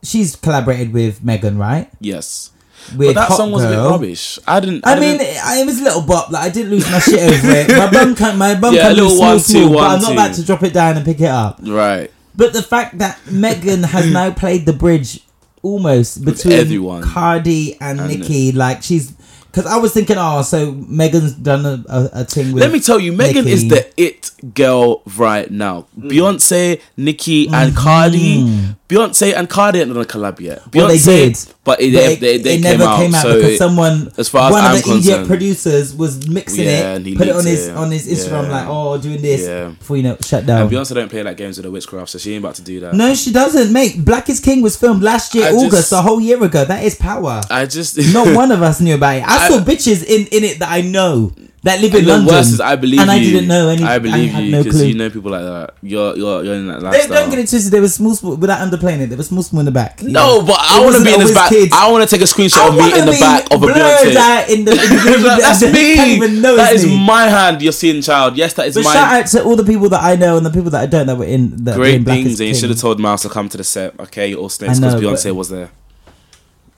She's 0.02 0.38
collaborated 0.38 0.94
with 0.94 1.22
Megan, 1.24 1.58
right? 1.58 1.90
Yes. 2.00 2.52
With 2.98 3.10
But 3.10 3.16
that 3.16 3.28
Hot 3.28 3.38
song 3.38 3.52
was 3.52 3.66
a 3.66 3.68
bit 3.70 3.76
rubbish. 3.78 4.40
I 4.48 4.62
didn't. 4.62 4.88
I, 4.88 4.98
mean, 4.98 5.18
didn't- 5.18 5.36
it, 5.36 5.60
it 5.60 5.66
was 5.66 5.80
a 5.82 5.84
little 5.84 6.02
bop. 6.04 6.32
Like 6.32 6.44
I 6.44 6.50
didn't 6.50 6.72
lose 6.72 6.90
my 6.90 7.00
shit 7.00 7.20
over 7.20 7.52
it. 7.52 7.68
My 7.70 7.92
bum 7.92 8.16
can 8.16 8.38
my 8.38 8.56
bum 8.56 8.74
Yeah, 8.74 8.84
a 8.84 8.88
can 8.88 8.96
little 8.96 9.10
small, 9.12 9.28
one, 9.28 9.38
two, 9.38 9.44
small, 9.44 9.68
but 9.70 9.76
one, 9.76 9.86
I'm 9.96 10.02
not 10.02 10.08
two. 10.08 10.14
about 10.14 10.34
to 10.36 10.46
drop 10.46 10.64
it 10.64 10.74
down 10.74 10.96
and 10.98 11.06
pick 11.06 11.20
it 11.20 11.26
up. 11.30 11.60
right. 11.66 12.10
But 12.40 12.54
the 12.54 12.64
fact 12.64 12.98
that 12.98 13.20
Megan 13.30 13.84
has 13.84 14.10
now 14.20 14.32
played 14.32 14.66
the 14.66 14.74
bridge 14.74 15.22
almost 15.62 16.24
between 16.26 16.54
everyone. 16.54 17.04
Cardi 17.04 17.78
and, 17.80 18.00
And- 18.00 18.10
Nicki, 18.10 18.52
like 18.54 18.82
she's 18.82 19.12
because 19.52 19.66
I 19.66 19.78
was 19.78 19.94
thinking, 19.94 20.16
oh, 20.20 20.42
so 20.44 20.72
Megan's 20.74 21.34
done 21.34 21.66
a, 21.66 21.84
a, 21.90 22.10
a 22.22 22.24
thing 22.24 22.52
with. 22.54 22.62
Let 22.62 22.72
me 22.72 22.80
tell 22.80 23.00
you, 23.00 23.12
Megan 23.12 23.48
is 23.48 23.68
the 23.68 23.92
it 23.98 24.32
girl 24.54 25.02
right 25.18 25.50
now. 25.52 25.88
Mm. 26.00 26.10
Beyonce, 26.12 26.82
Nicki, 26.98 27.48
and 27.48 27.74
Mm-hmm. 27.74 27.78
Cardi. 27.78 28.76
Beyonce 28.90 29.36
and 29.36 29.48
Cardi 29.48 29.80
ain't 29.82 29.94
done 29.94 30.02
a 30.02 30.06
collab 30.06 30.40
yet. 30.40 30.64
Beyonce, 30.64 30.76
Well, 30.76 30.88
they 30.88 30.98
did, 30.98 31.38
but 31.64 31.80
it, 31.80 31.94
But 31.94 32.00
they, 32.02 32.16
they, 32.16 32.38
they 32.40 32.56
it 32.56 32.62
came, 32.62 32.62
never 32.64 32.84
out, 32.86 32.98
came 32.98 33.14
out 33.14 33.22
so 33.22 33.36
because 33.36 33.52
it- 33.52 33.58
someone, 33.60 34.12
as 34.18 34.30
far 34.30 34.48
as 34.48 34.52
one 34.52 34.64
I'm 34.64 34.76
of 34.78 34.84
the 34.84 34.98
idiot 34.98 35.28
producers 35.28 35.94
was 35.94 36.28
mixing 36.28 36.66
Yeah, 36.66 36.96
and 36.96 37.06
it, 37.06 37.10
he 37.12 37.16
put 37.16 37.28
it 37.28 37.36
on 37.36 37.46
his 37.46 37.68
it. 37.68 37.76
on 37.78 37.92
his 37.92 38.08
Instagram 38.08 38.46
Yeah. 38.46 38.52
like, 38.52 38.68
oh, 38.68 38.98
doing 38.98 39.22
this. 39.22 39.42
Yeah. 39.48 39.68
Before 39.78 39.96
you 39.96 40.02
know, 40.04 40.18
shut 40.22 40.48
down. 40.48 40.64
and 40.64 40.72
Beyonce 40.72 40.96
don't 40.96 41.08
play 41.08 41.22
like 41.22 41.38
games 41.38 41.58
with 41.58 41.66
the 41.66 41.72
witchcraft, 41.72 42.10
so 42.10 42.18
she 42.18 42.34
ain't 42.34 42.44
about 42.44 42.56
to 42.56 42.64
do 42.64 42.80
that. 42.80 42.96
no, 42.96 43.14
she 43.14 43.32
doesn't, 43.32 43.72
mate. 43.72 44.04
Black 44.04 44.28
is 44.28 44.40
King 44.40 44.64
was 44.64 44.76
filmed 44.76 45.04
last 45.04 45.36
year, 45.36 45.46
I 45.46 45.52
August, 45.52 45.72
just- 45.72 45.92
a 45.92 46.02
whole 46.02 46.20
year 46.20 46.44
ago. 46.44 46.66
That 46.66 46.84
is 46.84 46.96
power. 46.96 47.42
I 47.52 47.68
just 47.68 47.96
Not 48.14 48.36
one 48.36 48.52
of 48.52 48.64
us 48.64 48.82
knew 48.82 48.96
about 48.96 49.18
it. 49.18 49.24
I, 49.24 49.46
I- 49.46 49.50
saw 49.50 49.60
bitches 49.60 50.04
in, 50.04 50.26
in 50.32 50.44
it 50.44 50.58
that 50.60 50.72
I 50.72 50.82
know 50.82 51.32
that 51.64 51.82
live 51.82 51.94
in 51.94 52.06
London. 52.06 52.34
worst 52.34 52.54
is 52.54 52.62
I 52.62 52.76
believe 52.78 53.02
and 53.02 53.10
you. 53.10 53.16
I 53.16 53.20
didn't 53.20 53.48
know 53.50 53.68
any. 53.70 53.84
I 53.84 54.00
believe 54.00 54.32
had 54.32 54.44
you 54.46 54.58
because 54.64 54.78
clue. 54.78 54.86
you 54.88 54.94
know 54.96 55.10
people 55.10 55.30
like 55.32 55.42
that. 55.44 55.74
You're 55.82 56.16
you're 56.18 56.44
you're 56.46 56.54
in 56.56 56.68
that 56.68 56.80
They, 56.80 56.86
lifestyle. 56.88 57.18
don't 57.22 57.30
get 57.32 57.40
it 57.40 57.50
twisted. 57.50 57.74
There 57.74 57.82
was 57.82 57.96
small, 57.96 58.16
small 58.16 58.36
without 58.38 58.60
underplaying 58.66 59.02
it. 59.02 59.08
There 59.08 59.18
was 59.18 59.28
small, 59.28 59.44
small 59.44 59.60
in 59.60 59.66
the 59.66 59.72
back. 59.72 60.02
No, 60.02 60.40
Yeah. 60.40 60.46
but 60.48 60.56
I 60.58 60.80
want 60.84 60.96
to 60.96 61.04
be 61.04 61.14
in 61.14 61.20
this 61.20 61.34
back. 61.34 61.50
kids. 61.50 61.72
I 61.76 61.92
want 61.92 62.08
to 62.08 62.16
take 62.16 62.22
a 62.22 62.30
screenshot 62.32 62.70
of 62.70 62.76
me 62.76 62.98
in 62.98 63.06
the 63.06 63.18
back 63.20 63.46
of 63.52 63.62
a 63.62 63.66
blurred 63.66 63.76
Beyonce. 63.76 64.16
out 64.16 64.50
in 64.50 64.64
the, 64.66 64.72
in 64.72 64.78
the 64.78 65.36
That's 65.40 65.64
I 65.64 65.72
me. 65.72 66.40
Know 66.40 66.56
that 66.56 66.82
me. 66.82 67.06
my 67.06 67.24
hand. 67.28 67.62
You're 67.62 67.74
seeing, 67.74 68.02
child. 68.02 68.38
Yes, 68.38 68.54
that 68.54 68.68
is 68.68 68.76
But 68.76 68.86
my 68.86 68.94
shout 68.94 69.14
out 69.22 69.28
to 69.28 69.44
all 69.44 69.56
the 69.58 69.66
people 69.66 69.90
that 69.90 70.02
I 70.02 70.16
know 70.16 70.38
and 70.38 70.46
the 70.46 70.52
people 70.52 70.70
that 70.72 70.82
I 70.82 70.86
don't 70.86 71.08
that 71.08 71.18
were 71.18 71.26
in 71.26 71.66
that 71.66 71.78
were 71.78 71.86
in 71.86 72.04
great 72.04 72.16
things. 72.24 72.34
is 72.34 72.40
And 72.40 72.50
you 72.50 72.56
should 72.56 72.70
have 72.70 72.80
told 72.80 73.00
Mouse 73.02 73.24
to 73.24 73.30
come 73.30 73.50
to 73.50 73.58
the 73.58 73.64
set. 73.66 74.00
Okay, 74.00 74.34
all 74.34 74.48
snakes 74.50 74.80
because 74.80 74.96
Beyonce 74.96 75.36
was 75.36 75.50
there. 75.50 75.70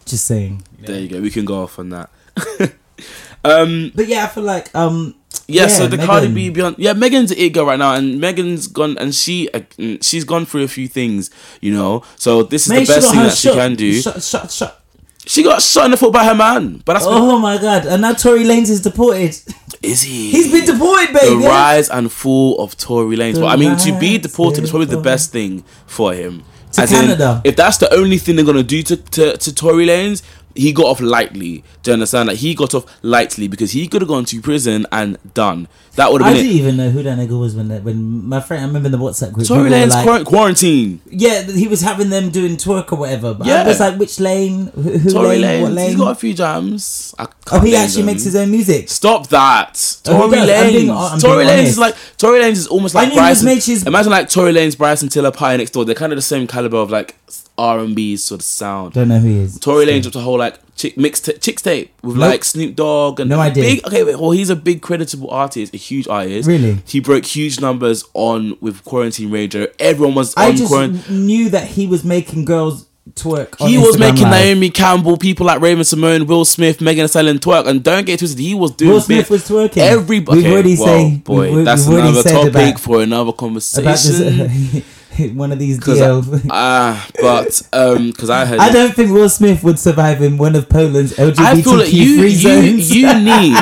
Just 0.05 0.25
saying. 0.25 0.63
There 0.79 0.99
you 0.99 1.07
go. 1.07 1.21
We 1.21 1.29
can 1.29 1.45
go 1.45 1.61
off 1.61 1.77
on 1.77 1.89
that. 1.89 2.09
um. 3.43 3.91
But 3.95 4.07
yeah, 4.07 4.25
I 4.25 4.27
feel 4.27 4.43
like 4.43 4.73
um 4.75 5.15
Yeah, 5.47 5.67
so 5.67 5.87
the 5.87 5.97
Cardi 5.97 6.33
B 6.33 6.51
Beyonce, 6.51 6.75
yeah, 6.77 6.93
Megan's 6.93 7.31
it 7.31 7.53
girl 7.53 7.65
right 7.65 7.79
now, 7.79 7.95
and 7.95 8.19
Megan's 8.19 8.67
gone, 8.67 8.97
and 8.97 9.13
she 9.13 9.49
uh, 9.53 9.59
mm, 9.77 10.03
she's 10.03 10.23
gone 10.23 10.45
through 10.45 10.63
a 10.63 10.67
few 10.67 10.87
things, 10.87 11.29
you 11.61 11.73
know. 11.73 12.03
So 12.15 12.43
this 12.43 12.67
is 12.67 12.69
Mate, 12.69 12.87
the 12.87 12.93
best 12.93 13.11
thing 13.11 13.19
that 13.23 13.37
she 13.37 13.51
can 13.51 13.75
do. 13.75 14.01
Shot, 14.01 14.21
shot, 14.21 14.51
shot. 14.51 14.81
She 15.25 15.43
got 15.43 15.61
shot 15.61 15.85
in 15.85 15.91
the 15.91 15.97
foot 15.97 16.11
by 16.11 16.25
her 16.25 16.33
man, 16.33 16.81
but 16.83 16.93
that's 16.93 17.05
Oh 17.07 17.37
my 17.37 17.57
god! 17.57 17.85
And 17.85 18.01
now 18.01 18.13
Tory 18.13 18.43
Lanez 18.43 18.69
is 18.69 18.81
deported. 18.81 19.37
is 19.83 20.01
he? 20.01 20.31
He's 20.31 20.51
been 20.51 20.65
deported, 20.65 21.13
baby. 21.13 21.29
the 21.29 21.35
babe. 21.35 21.41
yeah? 21.41 21.49
rise 21.49 21.89
and 21.89 22.11
fall 22.11 22.59
of 22.59 22.75
Tory 22.75 23.15
Lanez. 23.17 23.35
The 23.35 23.41
But 23.41 23.47
I 23.47 23.55
mean, 23.55 23.77
to 23.77 23.99
be 23.99 24.17
deported 24.17 24.63
is 24.63 24.71
probably 24.71 24.87
the 24.87 25.01
best 25.01 25.31
thing 25.31 25.63
for 25.85 26.13
him. 26.13 26.43
To 26.73 26.83
in, 26.83 26.87
Canada. 26.87 27.41
if 27.43 27.55
that's 27.55 27.77
the 27.77 27.93
only 27.93 28.17
thing 28.17 28.37
they're 28.37 28.45
gonna 28.45 28.63
do 28.63 28.81
to, 28.81 28.95
to, 28.95 29.37
to 29.37 29.53
Tory 29.53 29.85
Lanez, 29.85 30.23
he 30.55 30.73
got 30.73 30.85
off 30.85 30.99
lightly. 31.01 31.63
Do 31.83 31.91
you 31.91 31.93
understand? 31.93 32.27
Like 32.27 32.37
he 32.37 32.53
got 32.55 32.73
off 32.73 32.85
lightly 33.03 33.47
because 33.47 33.71
he 33.71 33.87
could 33.87 34.01
have 34.01 34.09
gone 34.09 34.25
to 34.25 34.41
prison 34.41 34.85
and 34.91 35.17
done. 35.33 35.67
That 35.95 36.11
would 36.11 36.21
have 36.21 36.33
been 36.33 36.43
didn't 36.43 36.57
even 36.57 36.77
know 36.77 36.89
who 36.89 37.03
that 37.03 37.17
nigga 37.17 37.37
was 37.37 37.53
when 37.53 37.67
that, 37.67 37.83
when 37.83 38.25
my 38.27 38.39
friend 38.39 38.63
I 38.63 38.67
remember 38.67 38.85
in 38.87 38.91
the 38.93 38.97
WhatsApp 38.97 39.33
group. 39.33 39.45
Tory 39.45 39.69
Lanez 39.69 39.89
like, 40.05 40.25
quarantine. 40.25 41.01
yeah, 41.09 41.41
he 41.43 41.67
was 41.67 41.81
having 41.81 42.09
them 42.09 42.29
doing 42.29 42.55
twerk 42.55 42.93
or 42.93 42.95
whatever. 42.95 43.33
But 43.33 43.47
Yeah. 43.47 43.63
I 43.63 43.67
was 43.67 43.79
like, 43.81 43.99
which 43.99 44.19
lane? 44.19 44.67
Who, 44.67 44.81
who 44.81 45.09
Tory 45.09 45.39
lane? 45.39 45.63
What 45.63 45.73
lane? 45.73 45.89
he's 45.89 45.97
got 45.97 46.11
a 46.11 46.15
few 46.15 46.33
jams. 46.33 47.13
I 47.19 47.27
oh, 47.51 47.59
he 47.59 47.75
actually 47.75 48.03
them. 48.03 48.05
makes 48.05 48.23
his 48.23 48.35
own 48.37 48.51
music. 48.51 48.87
Stop 48.89 49.27
that. 49.27 50.01
Oh, 50.07 50.29
Tory 50.29 50.37
Lanez. 50.37 51.11
I'm 51.11 51.19
Tory 51.19 51.45
Lanez 51.45 51.63
is 51.65 51.77
like 51.79 51.95
Tory 52.17 52.39
Lanez 52.39 52.51
is 52.53 52.67
almost 52.67 52.95
like 52.95 53.09
knew 53.09 53.15
he 53.15 53.19
was 53.19 53.43
Bryson. 53.43 53.45
Nature's- 53.47 53.85
Imagine 53.85 54.11
like 54.11 54.29
Tory 54.29 54.53
Lanez, 54.53 54.77
Bryson 54.77 55.09
Tiller, 55.09 55.31
PartyNextDoor. 55.31 55.85
They're 55.85 55.93
kind 55.95 56.13
of 56.13 56.17
the 56.17 56.21
same 56.21 56.47
caliber 56.47 56.77
of 56.77 56.89
like 56.89 57.15
R 57.57 57.79
and 57.79 57.95
B 57.95 58.15
sort 58.17 58.41
of 58.41 58.45
sound. 58.45 58.93
Don't 58.93 59.09
know 59.09 59.19
who 59.19 59.27
he 59.27 59.39
is. 59.39 59.59
Tory 59.59 59.85
Lanez 59.85 60.03
dropped 60.03 60.15
a 60.15 60.19
whole 60.21 60.37
like 60.39 60.57
chick 60.75 60.97
mixed 60.97 61.29
chicks 61.41 61.61
tape 61.61 61.93
with 62.01 62.15
Nope. 62.15 62.29
like 62.31 62.43
Snoop 62.43 62.75
Dogg 62.75 63.19
and 63.19 63.29
No 63.29 63.39
idea. 63.39 63.63
Big, 63.63 63.85
okay, 63.85 64.03
wait, 64.03 64.19
well 64.19 64.31
he's 64.31 64.49
a 64.49 64.55
big 64.55 64.81
creditable 64.81 65.29
artist, 65.31 65.73
a 65.73 65.77
huge 65.77 66.07
artist. 66.07 66.47
Really? 66.47 66.79
he 66.85 66.99
broke 66.99 67.25
huge 67.25 67.59
numbers 67.59 68.03
on 68.13 68.57
with 68.61 68.83
Quarantine 68.83 69.29
Radio. 69.31 69.67
Everyone 69.79 70.15
was 70.15 70.33
I 70.35 70.51
just 70.53 70.67
quarantine. 70.71 71.25
knew 71.25 71.49
that 71.49 71.67
he 71.67 71.85
was 71.85 72.03
making 72.03 72.45
girls 72.45 72.87
twerk. 73.13 73.57
He 73.59 73.77
was 73.77 73.95
Instagram 73.95 73.99
making 73.99 74.23
Live. 74.23 74.31
Naomi 74.45 74.69
Campbell, 74.69 75.17
people 75.17 75.45
like 75.45 75.59
Raven-Symoné, 75.59 76.25
Will 76.25 76.45
Smith, 76.45 76.81
Megan 76.81 77.03
Thee 77.03 77.07
Stallion 77.09 77.39
twerk, 77.39 77.67
and 77.67 77.83
don't 77.83 78.05
get 78.05 78.19
twisted. 78.19 78.39
He 78.39 78.53
was 78.55 78.71
doing. 78.71 78.91
Will 78.93 79.01
Smith 79.01 79.29
was 79.29 79.47
twerking. 79.47 79.77
Everybody. 79.77 80.43
We've 80.43 80.51
already 80.51 80.75
well, 80.77 80.85
say- 80.87 81.15
boy, 81.17 81.51
we've- 81.51 81.63
that's 81.63 81.87
we've 81.87 81.97
another 81.99 82.23
topic 82.23 82.79
for 82.79 83.01
another 83.03 83.33
conversation. 83.33 84.83
one 85.33 85.51
of 85.51 85.59
these 85.59 85.79
DL. 85.79 86.41
Ah, 86.51 87.07
but 87.21 87.61
um, 87.73 88.11
because 88.11 88.29
I 88.29 88.45
heard. 88.45 88.59
I 88.59 88.71
don't 88.71 88.93
think 88.93 89.11
Will 89.11 89.29
Smith 89.29 89.63
would 89.63 89.79
survive 89.79 90.21
in 90.21 90.37
one 90.37 90.55
of 90.55 90.69
Poland's 90.69 91.13
LGBTQ 91.13 91.39
I 91.39 91.61
feel 91.61 91.77
like 91.77 91.93
you 91.93 92.17
free 92.19 92.29
you 92.31 92.37
zones. 92.81 92.95
you 92.95 93.13
need 93.23 93.57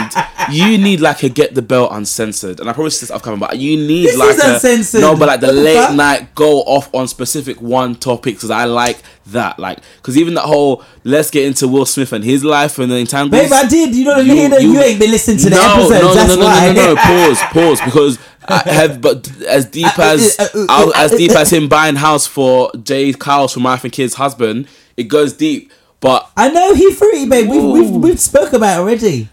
you 0.51 0.77
need 0.77 0.99
like 1.01 1.23
a 1.23 1.29
get 1.29 1.55
the 1.55 1.61
belt 1.61 1.91
uncensored, 1.93 2.59
and 2.59 2.69
I 2.69 2.73
probably 2.73 2.91
said 2.91 3.07
this 3.07 3.11
I've 3.11 3.21
come 3.21 3.39
but 3.39 3.57
you 3.57 3.77
need 3.77 4.07
This 4.07 4.17
like 4.17 4.29
is 4.35 4.43
a 4.43 4.53
uncensored. 4.55 5.01
no, 5.01 5.15
but 5.15 5.27
like 5.27 5.39
the 5.41 5.47
What 5.47 5.55
late 5.55 5.95
night 5.95 6.35
go 6.35 6.61
off 6.61 6.93
on 6.93 7.07
specific 7.07 7.61
one 7.61 7.95
topic 7.95 8.35
because 8.35 8.51
I 8.51 8.65
like 8.65 9.01
that, 9.31 9.59
like 9.59 9.79
because 9.97 10.17
even 10.17 10.33
that 10.35 10.45
whole 10.45 10.83
let's 11.03 11.29
get 11.29 11.45
into 11.45 11.67
Will 11.67 11.85
Smith 11.85 12.13
and 12.13 12.23
his 12.23 12.43
life 12.43 12.79
and 12.79 12.91
the 12.91 12.97
entangles. 12.97 13.41
Babe, 13.41 13.51
I 13.51 13.67
did. 13.67 13.95
You 13.95 14.05
don't 14.05 14.25
hear 14.25 14.49
that? 14.49 14.61
You 14.61 14.79
ain't 14.79 14.99
been 14.99 15.11
listening 15.11 15.37
to 15.39 15.49
the 15.49 15.55
episodes, 15.55 15.89
No, 15.91 16.01
no, 16.01 16.13
that's 16.13 16.29
no, 16.29 16.39
no, 16.39 16.45
why. 16.45 16.73
no, 16.73 16.73
no, 16.73 16.93
no, 16.93 17.01
Pause, 17.01 17.41
pause, 17.53 17.81
because 17.81 18.19
I 18.47 18.69
have, 18.69 19.01
but 19.01 19.41
as 19.43 19.65
deep 19.69 19.97
as 19.99 20.37
uh, 20.39 20.47
uh, 20.53 20.65
uh, 20.69 20.91
as 20.95 21.11
deep 21.11 21.31
as 21.31 21.51
him 21.51 21.67
buying 21.69 21.95
house 21.95 22.25
for 22.27 22.71
Jay 22.83 23.13
Kyle's 23.13 23.53
from 23.53 23.63
Wife 23.63 23.83
and 23.83 23.93
Kids 23.93 24.15
husband, 24.15 24.67
it 24.97 25.03
goes 25.03 25.33
deep. 25.33 25.71
But 25.99 26.29
I 26.37 26.49
know 26.49 26.73
he 26.73 26.93
free, 26.93 27.25
babe. 27.27 27.49
We've, 27.49 27.63
we've, 27.63 27.89
we've 27.91 28.19
spoke 28.19 28.53
about 28.53 28.77
it 28.77 28.81
already. 28.81 29.29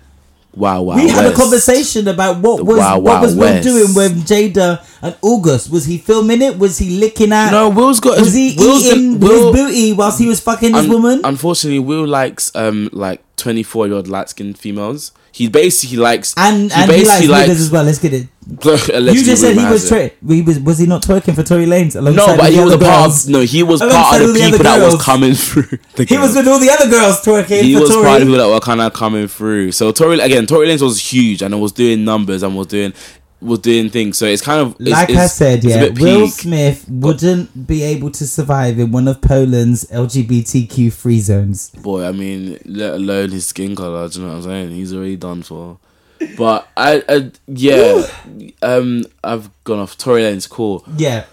Wow, 0.57 0.83
wow, 0.83 0.97
we 0.97 1.09
had 1.09 1.27
a 1.27 1.35
conversation 1.35 2.09
about 2.09 2.39
what 2.39 2.65
was 2.65 2.79
Wow, 2.79 2.99
what 2.99 3.15
Wow 3.17 3.23
was 3.23 3.35
Will 3.37 3.63
doing 3.63 3.95
with 3.95 4.27
Jada 4.27 4.85
and 5.03 5.15
August. 5.23 5.71
Was 5.71 5.85
he 5.85 5.99
filming 5.99 6.43
it? 6.43 6.59
Was 6.59 6.79
he 6.79 6.99
licking 6.99 7.33
at? 7.33 7.51
No, 7.51 7.69
Will's 7.69 8.01
got. 8.01 8.19
Was 8.19 8.33
he 8.35 8.55
Will's 8.59 8.85
eating 8.85 9.19
got- 9.19 9.29
Will- 9.29 9.53
his 9.53 9.63
booty 9.65 9.93
whilst 9.93 10.19
he 10.19 10.27
was 10.27 10.41
fucking 10.41 10.75
his 10.75 10.89
woman? 10.89 11.21
Unfortunately, 11.25 11.79
Will 11.79 12.07
likes 12.07 12.51
um 12.57 12.89
like 12.93 13.23
twenty 13.37 13.63
four 13.63 13.87
year 13.87 13.97
old 13.97 14.09
light 14.09 14.29
skinned 14.31 14.59
females. 14.59 15.13
He 15.37 15.49
basically 15.49 15.99
likes 15.99 16.33
and 16.37 16.73
he 16.73 16.81
and 16.81 16.91
he 16.93 17.05
likes 17.29 17.51
niggas 17.51 17.61
as 17.67 17.71
well. 17.71 17.85
Let's 17.85 17.99
get 17.99 18.15
it. 18.15 18.27
allegedly 18.49 19.13
You 19.19 19.25
just 19.25 19.43
said 19.43 19.55
he 19.57 19.65
was 19.67 19.83
has 19.89 19.93
it. 19.93 20.19
twer- 20.23 20.35
he 20.35 20.41
was 20.43 20.59
was 20.61 20.79
he 20.79 20.87
not 20.87 21.03
twerking 21.03 21.35
for 21.35 21.43
Tory 21.43 21.67
Lanez 21.67 21.95
alongside 21.97 22.27
No, 22.27 22.37
but 22.39 22.45
with 22.45 22.55
he 22.55 22.57
the 22.57 22.63
was 22.65 22.73
a 22.73 22.77
other 22.77 22.85
part. 22.87 23.03
girls? 23.05 23.25
Of, 23.27 23.31
no, 23.33 23.41
he 23.43 23.63
was 23.63 23.81
part 23.83 24.21
of 24.23 24.29
the 24.29 24.33
the 24.33 24.41
people 24.51 24.59
that 24.65 24.83
was 24.83 25.03
coming 25.03 25.35
through. 25.35 25.79
He 26.13 26.17
was 26.17 26.35
with 26.35 26.49
all 26.49 26.59
the 26.59 26.71
other 26.71 26.89
girls 26.89 27.21
twerking 27.21 27.63
he 27.63 27.75
for 27.75 27.81
was 27.83 27.91
Tory. 27.91 28.05
part 28.07 28.23
of 28.23 28.29
people 28.29 28.39
that 28.43 28.49
were 28.55 28.61
kind 28.61 28.81
of 28.81 28.93
coming 28.95 29.29
through. 29.29 29.73
So 29.73 29.93
Tory 29.93 30.19
again, 30.21 30.47
Tory 30.47 30.69
Lanez 30.69 30.81
was 30.81 30.99
huge 31.13 31.43
and 31.43 31.53
it 31.53 31.59
was 31.59 31.73
doing 31.73 32.05
numbers 32.05 32.43
and 32.43 32.57
was 32.57 32.69
doing 32.69 32.95
was 33.41 33.59
doing 33.61 33.91
things. 33.91 34.19
So 34.19 34.27
it's 34.27 34.43
kind 34.43 34.61
of 34.61 34.77
it's, 34.81 34.91
like 34.91 35.11
it's, 35.11 35.19
I 35.19 35.27
said, 35.27 35.65
yeah, 35.65 35.89
Will 35.89 36.27
peak. 36.27 36.33
Smith 36.33 36.87
wouldn't 36.89 37.67
be 37.67 37.83
able 37.83 38.11
to 38.13 38.27
survive 38.27 38.79
in 38.79 38.93
one 38.93 39.09
of 39.09 39.21
Poland's 39.21 39.85
LGBTQ 39.85 40.93
free 40.93 41.21
zones. 41.21 41.71
Boy, 41.71 42.07
I 42.07 42.13
mean, 42.13 42.59
let 42.65 42.95
alone 42.95 43.31
his 43.31 43.47
skin 43.47 43.77
color. 43.77 44.09
Do 44.09 44.19
you 44.19 44.25
know 44.25 44.33
what 44.33 44.39
I'm 44.39 44.43
saying? 44.45 44.71
He's 44.71 44.95
already 44.95 45.17
done 45.17 45.43
for. 45.43 45.79
But 46.37 46.69
I, 46.77 47.03
I 47.09 47.31
yeah, 47.47 48.07
um, 48.63 49.05
I've 49.23 49.51
gone 49.65 49.81
off. 49.81 49.99
Tory 49.99 50.23
Lanez, 50.23 50.49
cool. 50.49 50.85
Yeah, 50.97 51.27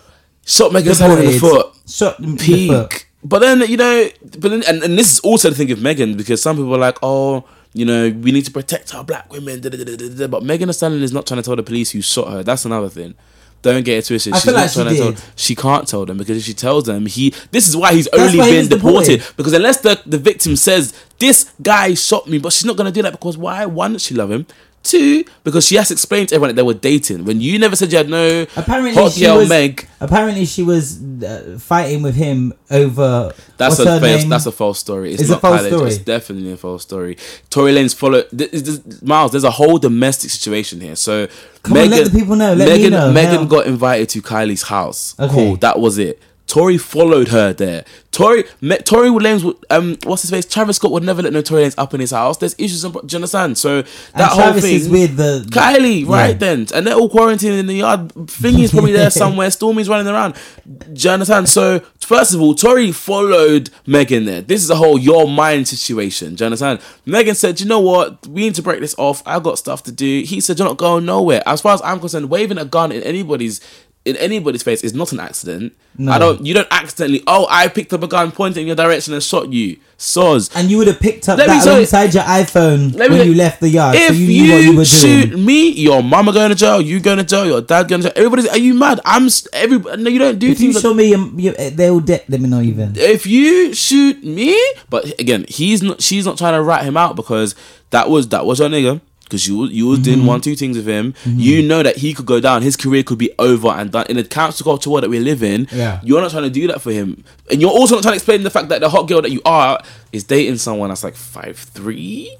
Shot 0.45 0.73
Megan 0.73 0.93
Thee 0.93 1.05
in 1.05 1.31
the 1.31 1.39
foot. 1.39 1.75
shot 1.87 2.19
in 2.19 2.35
the 2.35 2.67
foot. 2.67 2.91
peak. 2.91 3.07
But 3.23 3.39
then 3.39 3.61
you 3.61 3.77
know, 3.77 4.09
but 4.37 4.49
then, 4.49 4.63
and, 4.67 4.83
and 4.83 4.99
this 4.99 5.13
is 5.13 5.19
also 5.21 5.49
the 5.49 5.55
thing 5.55 5.71
of 5.71 5.81
Megan 5.81 6.17
because 6.17 6.41
some 6.41 6.57
people 6.57 6.75
are 6.75 6.79
like, 6.79 6.97
oh, 7.01 7.45
you 7.73 7.85
know, 7.85 8.09
we 8.09 8.31
need 8.31 8.45
to 8.45 8.51
protect 8.51 8.93
our 8.93 9.03
black 9.03 9.31
women. 9.31 9.61
da, 9.61 9.69
da, 9.69 9.83
da. 9.83 10.27
But 10.27 10.43
Megan 10.43 10.67
Thee 10.67 10.73
Stallion 10.73 11.01
is 11.03 11.11
not 11.11 11.25
trying 11.27 11.41
to 11.41 11.43
tell 11.43 11.55
the 11.55 11.63
police 11.63 11.91
who 11.91 12.01
shot 12.01 12.31
her. 12.31 12.43
That's 12.43 12.65
another 12.65 12.89
thing. 12.89 13.15
Don't 13.63 13.83
get 13.85 13.97
it 13.99 14.05
twisted. 14.05 14.33
I 14.33 14.37
She's 14.39 14.45
not 14.47 14.55
like 14.55 14.69
she 14.69 14.75
trying 14.75 14.95
to 14.95 14.97
tell. 15.13 15.23
She 15.37 15.55
can't 15.55 15.87
tell 15.87 16.05
them 16.05 16.17
because 16.17 16.37
if 16.37 16.43
she 16.43 16.53
tells 16.53 16.83
them, 16.83 17.05
he. 17.05 17.33
This 17.51 17.67
is 17.67 17.77
why 17.77 17.93
he's 17.93 18.09
That's 18.11 18.21
only 18.23 18.37
why 18.39 18.49
been 18.49 18.57
was 18.59 18.67
deported. 18.67 19.07
deported. 19.19 19.37
Because 19.37 19.53
unless 19.53 19.77
the 19.81 20.01
the 20.05 20.17
victim 20.17 20.55
says 20.57 20.93
this 21.17 21.49
guy 21.61 21.93
shot 21.93 22.27
me, 22.27 22.39
but 22.39 22.51
she's 22.51 22.65
not 22.65 22.75
gonna 22.75 22.91
do 22.91 23.01
that 23.03 23.13
because 23.13 23.37
why? 23.37 23.65
One, 23.65 23.97
she 23.99 24.13
love 24.15 24.31
him. 24.31 24.45
Two, 24.83 25.23
because 25.45 25.65
she 25.65 25.75
has 25.75 25.87
to 25.87 25.93
explain 25.93 26.27
to 26.27 26.35
everyone 26.35 26.49
that 26.49 26.55
they 26.61 26.65
were 26.65 26.73
dating. 26.73 27.23
When 27.23 27.39
you 27.39 27.57
never 27.57 27.73
said 27.75 27.89
you 27.93 27.97
had 27.97 28.09
no 28.09 28.45
Apparently, 28.57 28.93
hot 28.93 29.13
she 29.13 29.21
girl 29.21 29.37
was. 29.37 29.47
Meg. 29.47 29.87
Apparently, 30.01 30.45
she 30.45 30.61
was 30.61 31.01
uh, 31.23 31.57
fighting 31.57 32.03
with 32.03 32.15
him 32.15 32.53
over. 32.69 33.31
That's 33.55 33.79
a 33.79 33.99
false, 34.01 34.25
that's 34.25 34.45
a 34.45 34.51
false 34.51 34.79
story. 34.79 35.13
It's, 35.13 35.21
It's 35.21 35.31
a 35.31 35.39
false 35.39 35.61
Kylie, 35.61 35.67
story. 35.67 35.87
It's 35.87 35.97
definitely 35.99 36.51
a 36.51 36.57
false 36.57 36.81
story. 36.83 37.17
Tory 37.49 37.71
Lanez 37.73 37.95
follow. 37.95 38.23
Th- 38.23 38.51
th- 38.51 39.01
Miles, 39.01 39.31
there's 39.31 39.45
a 39.45 39.51
whole 39.51 39.77
domestic 39.77 40.29
situation 40.31 40.81
here. 40.81 40.97
So 40.97 41.27
Come 41.63 41.77
on, 41.77 41.89
let 41.89 42.03
the 42.11 42.19
people 42.19 42.35
know. 42.35 42.53
Let 42.53 42.67
me 42.67 42.73
Megan, 42.75 42.91
know. 42.91 43.11
Megan 43.13 43.47
got 43.47 43.65
invited 43.67 44.09
to 44.09 44.21
Kylie's 44.21 44.63
house. 44.63 45.17
Okay. 45.17 45.33
Cool. 45.33 45.55
That 45.57 45.79
was 45.79 45.97
it. 45.97 46.21
Tory 46.45 46.77
followed 46.77 47.29
her 47.29 47.51
there. 47.53 47.83
Tory, 48.11 48.43
Tory 48.83 49.09
Lanez, 49.09 49.43
would- 49.43 49.55
um, 49.71 49.97
what's 50.03 50.21
his 50.21 50.29
face? 50.29 50.45
Travis 50.45 50.75
Scott 50.75 50.91
would 50.91 51.01
never 51.01 51.21
let 51.23 51.33
no 51.33 51.41
Tory 51.41 51.63
Lanez 51.63 51.73
up 51.79 51.93
in 51.95 51.99
his 51.99 52.11
house. 52.11 52.37
There's 52.37 52.53
issues. 52.59 52.81
pro- 52.83 53.01
Do 53.01 53.07
you 53.09 53.17
understand? 53.17 53.57
So 53.57 53.81
that 54.15 54.29
whole 54.33 54.41
Travis 54.43 54.63
thing. 54.63 54.75
is 54.75 54.87
with 54.89 55.15
the 55.17 55.45
Kylie, 55.49 56.01
Yeah. 56.01 56.11
right 56.11 56.39
then, 56.39 56.67
and 56.75 56.85
they're 56.85 56.93
all 56.95 57.09
quarantined 57.09 57.55
in 57.55 57.65
the 57.65 57.73
yard. 57.75 58.09
Thingy's 58.09 58.69
probably 58.71 58.91
there 58.91 59.09
somewhere. 59.23 59.49
Stormi's 59.49 59.89
running 59.89 60.05
around. 60.13 60.35
Do 60.67 61.07
you 61.07 61.09
understand? 61.09 61.49
So 61.49 61.79
first 62.01 62.35
of 62.35 62.41
all, 62.41 62.53
Tory 62.53 62.91
followed 62.91 63.71
Megan 63.87 64.25
there. 64.25 64.41
This 64.41 64.63
is 64.63 64.69
a 64.69 64.75
whole 64.75 64.99
your 64.99 65.27
mind 65.27 65.67
situation. 65.67 66.35
Do 66.35 66.43
you 66.43 66.47
understand? 66.47 66.81
Megan 67.05 67.33
said, 67.35 67.59
"You 67.61 67.65
know 67.65 67.79
what? 67.79 68.27
We 68.27 68.41
need 68.41 68.55
to 68.55 68.61
break 68.61 68.79
this 68.81 68.93
off. 68.99 69.23
I 69.25 69.39
got 69.39 69.57
stuff 69.57 69.81
to 69.83 69.91
do." 69.91 70.21
He 70.23 70.39
said, 70.39 70.59
"You're 70.59 70.67
not 70.67 70.77
going 70.77 71.05
nowhere." 71.05 71.41
As 71.47 71.61
far 71.61 71.73
as 71.73 71.81
I'm 71.83 71.99
concerned, 71.99 72.29
waving 72.29 72.59
a 72.59 72.65
gun 72.65 72.91
in 72.91 73.01
anybody's 73.01 73.59
in 74.05 74.17
anybody's 74.17 74.63
face 74.63 74.83
is 74.83 74.93
not 74.93 75.11
an 75.13 75.19
accident. 75.19 75.73
No. 75.97 76.11
I 76.11 76.17
don't. 76.19 76.45
You 76.45 76.53
don't 76.53 76.67
accidentally. 76.71 77.23
Oh, 77.27 77.47
I 77.49 77.67
picked 77.67 77.93
up 77.93 78.03
a 78.03 78.07
gun, 78.07 78.31
pointed 78.31 78.59
in 78.61 78.67
your 78.67 78.75
direction, 78.75 79.13
and 79.13 79.21
shot 79.23 79.53
you. 79.53 79.77
Soz. 79.97 80.49
And 80.55 80.69
you 80.69 80.77
would 80.79 80.87
have 80.87 80.99
picked 80.99 81.29
up 81.29 81.37
Let 81.37 81.47
that 81.47 81.63
you- 81.63 81.71
alongside 81.71 82.13
your 82.13 82.23
iPhone 82.23 82.97
when 82.97 83.25
you 83.27 83.35
left 83.35 83.61
the 83.61 83.69
yard, 83.69 83.95
If 83.95 84.07
so 84.09 84.13
you 84.13 84.25
you, 84.25 84.43
knew 84.43 84.53
what 84.53 84.63
you 84.63 84.77
were 84.77 84.85
shoot 84.85 85.29
doing. 85.29 85.45
me, 85.45 85.69
your 85.69 86.03
mama 86.03 86.33
going 86.33 86.49
to 86.49 86.55
jail. 86.55 86.81
You 86.81 86.99
going 86.99 87.19
to 87.19 87.23
jail. 87.23 87.45
Your 87.45 87.61
dad 87.61 87.87
going 87.87 88.01
to 88.01 88.07
jail. 88.09 88.13
Everybody's. 88.17 88.47
Are 88.49 88.57
you 88.57 88.73
mad? 88.73 88.99
I'm. 89.05 89.29
Every. 89.53 89.77
No, 89.77 90.09
you 90.09 90.19
don't 90.19 90.39
do 90.39 90.47
If 90.49 90.59
you 90.59 90.73
things. 90.73 90.75
like- 90.75 90.81
show 90.81 90.93
me, 90.93 91.05
your, 91.09 91.29
your, 91.39 91.53
eh, 91.57 91.69
they 91.69 91.89
will 91.91 91.99
dead. 92.01 92.23
Let 92.27 92.41
me 92.41 92.49
know 92.49 92.59
even. 92.61 92.93
if 92.97 93.25
you 93.25 93.73
shoot 93.73 94.21
me, 94.23 94.59
but 94.89 95.17
again, 95.19 95.45
he's 95.47 95.81
not. 95.81 96.01
She's 96.01 96.25
not 96.25 96.37
trying 96.37 96.53
to 96.53 96.61
rat 96.63 96.83
him 96.83 96.97
out 96.97 97.15
because 97.15 97.55
that 97.91 98.09
was 98.09 98.27
that 98.29 98.45
was 98.45 98.59
your 98.59 98.67
nigga. 98.69 98.99
Because 99.23 99.47
you 99.47 99.65
you 99.65 99.87
was 99.87 99.99
Mm-hmm. 99.99 100.03
doing 100.03 100.25
one 100.25 100.41
two 100.41 100.55
things 100.55 100.77
with 100.77 100.85
him. 100.87 101.13
You 101.25 101.63
know 101.67 101.81
that 101.81 101.97
he 101.97 102.13
could 102.13 102.25
go 102.25 102.39
down. 102.39 102.61
His 102.61 102.75
career 102.77 103.01
could 103.03 103.17
be 103.17 103.31
over 103.39 103.69
and 103.69 103.91
done 103.91 104.05
in 104.09 104.17
the 104.17 104.23
council 104.23 104.63
culture 104.63 104.89
world 104.89 105.03
that 105.03 105.09
we 105.09 105.19
live 105.19 105.41
in. 105.41 105.67
Yeah. 105.71 105.99
you're 106.03 106.21
not 106.21 106.31
trying 106.31 106.43
to 106.43 106.49
do 106.49 106.67
that 106.67 106.81
for 106.81 106.91
him, 106.91 107.23
and 107.49 107.59
you're 107.61 107.71
also 107.71 107.95
not 107.95 108.01
trying 108.03 108.11
to 108.13 108.17
explain 108.17 108.43
the 108.43 108.49
fact 108.51 108.69
that 108.69 108.81
the 108.81 108.89
hot 108.89 109.07
girl 109.07 109.21
that 109.21 109.31
you 109.31 109.41
are 109.45 109.81
is 110.11 110.23
dating 110.25 110.57
someone 110.57 110.89
that's 110.89 111.03
like 111.03 111.15
five 111.15 111.57
three. 111.57 112.37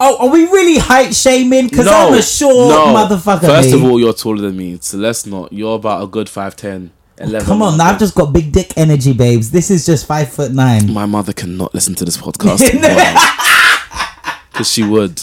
Oh, 0.00 0.26
are 0.26 0.32
we 0.32 0.44
really 0.46 0.78
height 0.78 1.14
shaming? 1.14 1.68
Because 1.68 1.86
I'm 1.86 2.14
a 2.14 2.22
short 2.22 2.72
motherfucker. 2.96 3.40
First 3.42 3.70
me. 3.70 3.74
of 3.74 3.84
all, 3.84 4.00
you're 4.00 4.12
taller 4.12 4.40
than 4.42 4.56
me, 4.56 4.78
so 4.80 4.96
let's 4.98 5.24
not. 5.26 5.52
You're 5.52 5.76
about 5.76 6.02
a 6.02 6.06
good 6.08 6.26
5'10", 6.26 6.90
11. 7.18 7.46
come 7.46 7.62
on, 7.62 7.80
I've 7.80 7.98
just 7.98 8.14
got 8.14 8.32
big 8.32 8.50
dick 8.52 8.72
energy, 8.76 9.12
babes. 9.12 9.50
This 9.52 9.70
is 9.70 9.86
just 9.86 10.06
five 10.06 10.32
foot 10.32 10.50
nine. 10.52 10.92
My 10.92 11.06
mother 11.06 11.32
cannot 11.32 11.74
listen 11.74 11.94
to 11.96 12.04
this 12.04 12.16
podcast 12.24 12.58
because 14.52 14.70
she 14.72 14.82
would. 14.82 15.22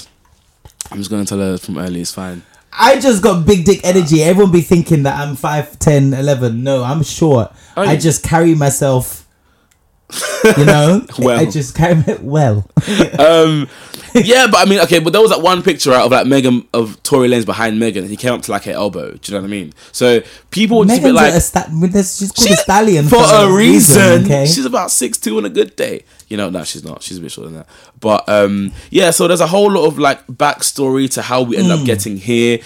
I'm 0.91 0.97
just 0.97 1.09
going 1.09 1.23
to 1.23 1.30
tell 1.30 1.39
her 1.39 1.57
from 1.57 1.77
early. 1.77 2.01
It's 2.01 2.13
fine. 2.13 2.43
I 2.73 2.99
just 2.99 3.22
got 3.22 3.45
big 3.45 3.65
dick 3.65 3.81
energy. 3.84 4.23
Everyone 4.23 4.51
be 4.51 4.61
thinking 4.61 5.03
that 5.03 5.18
I'm 5.19 5.35
5, 5.35 5.80
10, 5.80 6.13
11. 6.13 6.63
No, 6.63 6.84
I'm 6.84 7.03
short. 7.03 7.51
Oh, 7.76 7.81
I 7.81 7.97
just 7.97 8.23
carry 8.23 8.55
myself. 8.55 9.27
You 10.57 10.65
know, 10.65 11.05
Well. 11.19 11.39
I 11.39 11.45
just 11.45 11.76
carry 11.76 12.03
it 12.07 12.22
well. 12.22 12.69
Um, 13.18 13.69
yeah, 14.25 14.47
but 14.51 14.57
I 14.65 14.69
mean, 14.69 14.79
okay, 14.81 14.99
but 14.99 15.13
there 15.13 15.21
was 15.21 15.31
that 15.31 15.41
one 15.41 15.61
picture 15.63 15.91
out 15.93 16.05
of 16.05 16.11
like 16.11 16.27
Megan 16.27 16.67
of 16.73 17.01
Tory 17.03 17.27
Lanez 17.29 17.45
behind 17.45 17.79
Megan. 17.79 18.07
He 18.07 18.15
came 18.17 18.33
up 18.33 18.41
to 18.43 18.51
like 18.51 18.63
her 18.65 18.71
elbow. 18.71 19.11
Do 19.13 19.19
you 19.31 19.38
know 19.38 19.41
what 19.41 19.47
I 19.47 19.51
mean? 19.51 19.73
So 19.91 20.21
people 20.49 20.79
were 20.79 20.85
just 20.85 21.01
like, 21.03 21.33
a 21.33 21.39
sta- 21.41 21.69
she's 21.69 22.31
called 22.31 22.49
a 22.51 22.55
stallion 22.57 23.07
for 23.07 23.17
a 23.23 23.51
reason. 23.53 24.25
okay, 24.25 24.45
She's 24.45 24.65
about 24.65 24.91
six 24.91 25.17
two 25.17 25.38
on 25.38 25.45
a 25.45 25.49
good 25.49 25.75
day. 25.75 26.03
You 26.27 26.38
know, 26.38 26.49
no, 26.49 26.63
she's 26.63 26.83
not. 26.83 27.01
She's 27.03 27.17
a 27.17 27.21
bit 27.21 27.31
shorter 27.31 27.49
than 27.49 27.59
that. 27.59 27.67
But 27.99 28.27
um, 28.29 28.71
yeah. 28.89 29.11
So 29.11 29.27
there's 29.27 29.41
a 29.41 29.47
whole 29.47 29.69
lot 29.71 29.85
of 29.85 29.99
like 29.99 30.25
backstory 30.27 31.09
to 31.11 31.21
how 31.21 31.41
we 31.43 31.57
end 31.57 31.67
Hmm. 31.67 31.71
up 31.79 31.85
getting 31.85 32.17
here, 32.17 32.59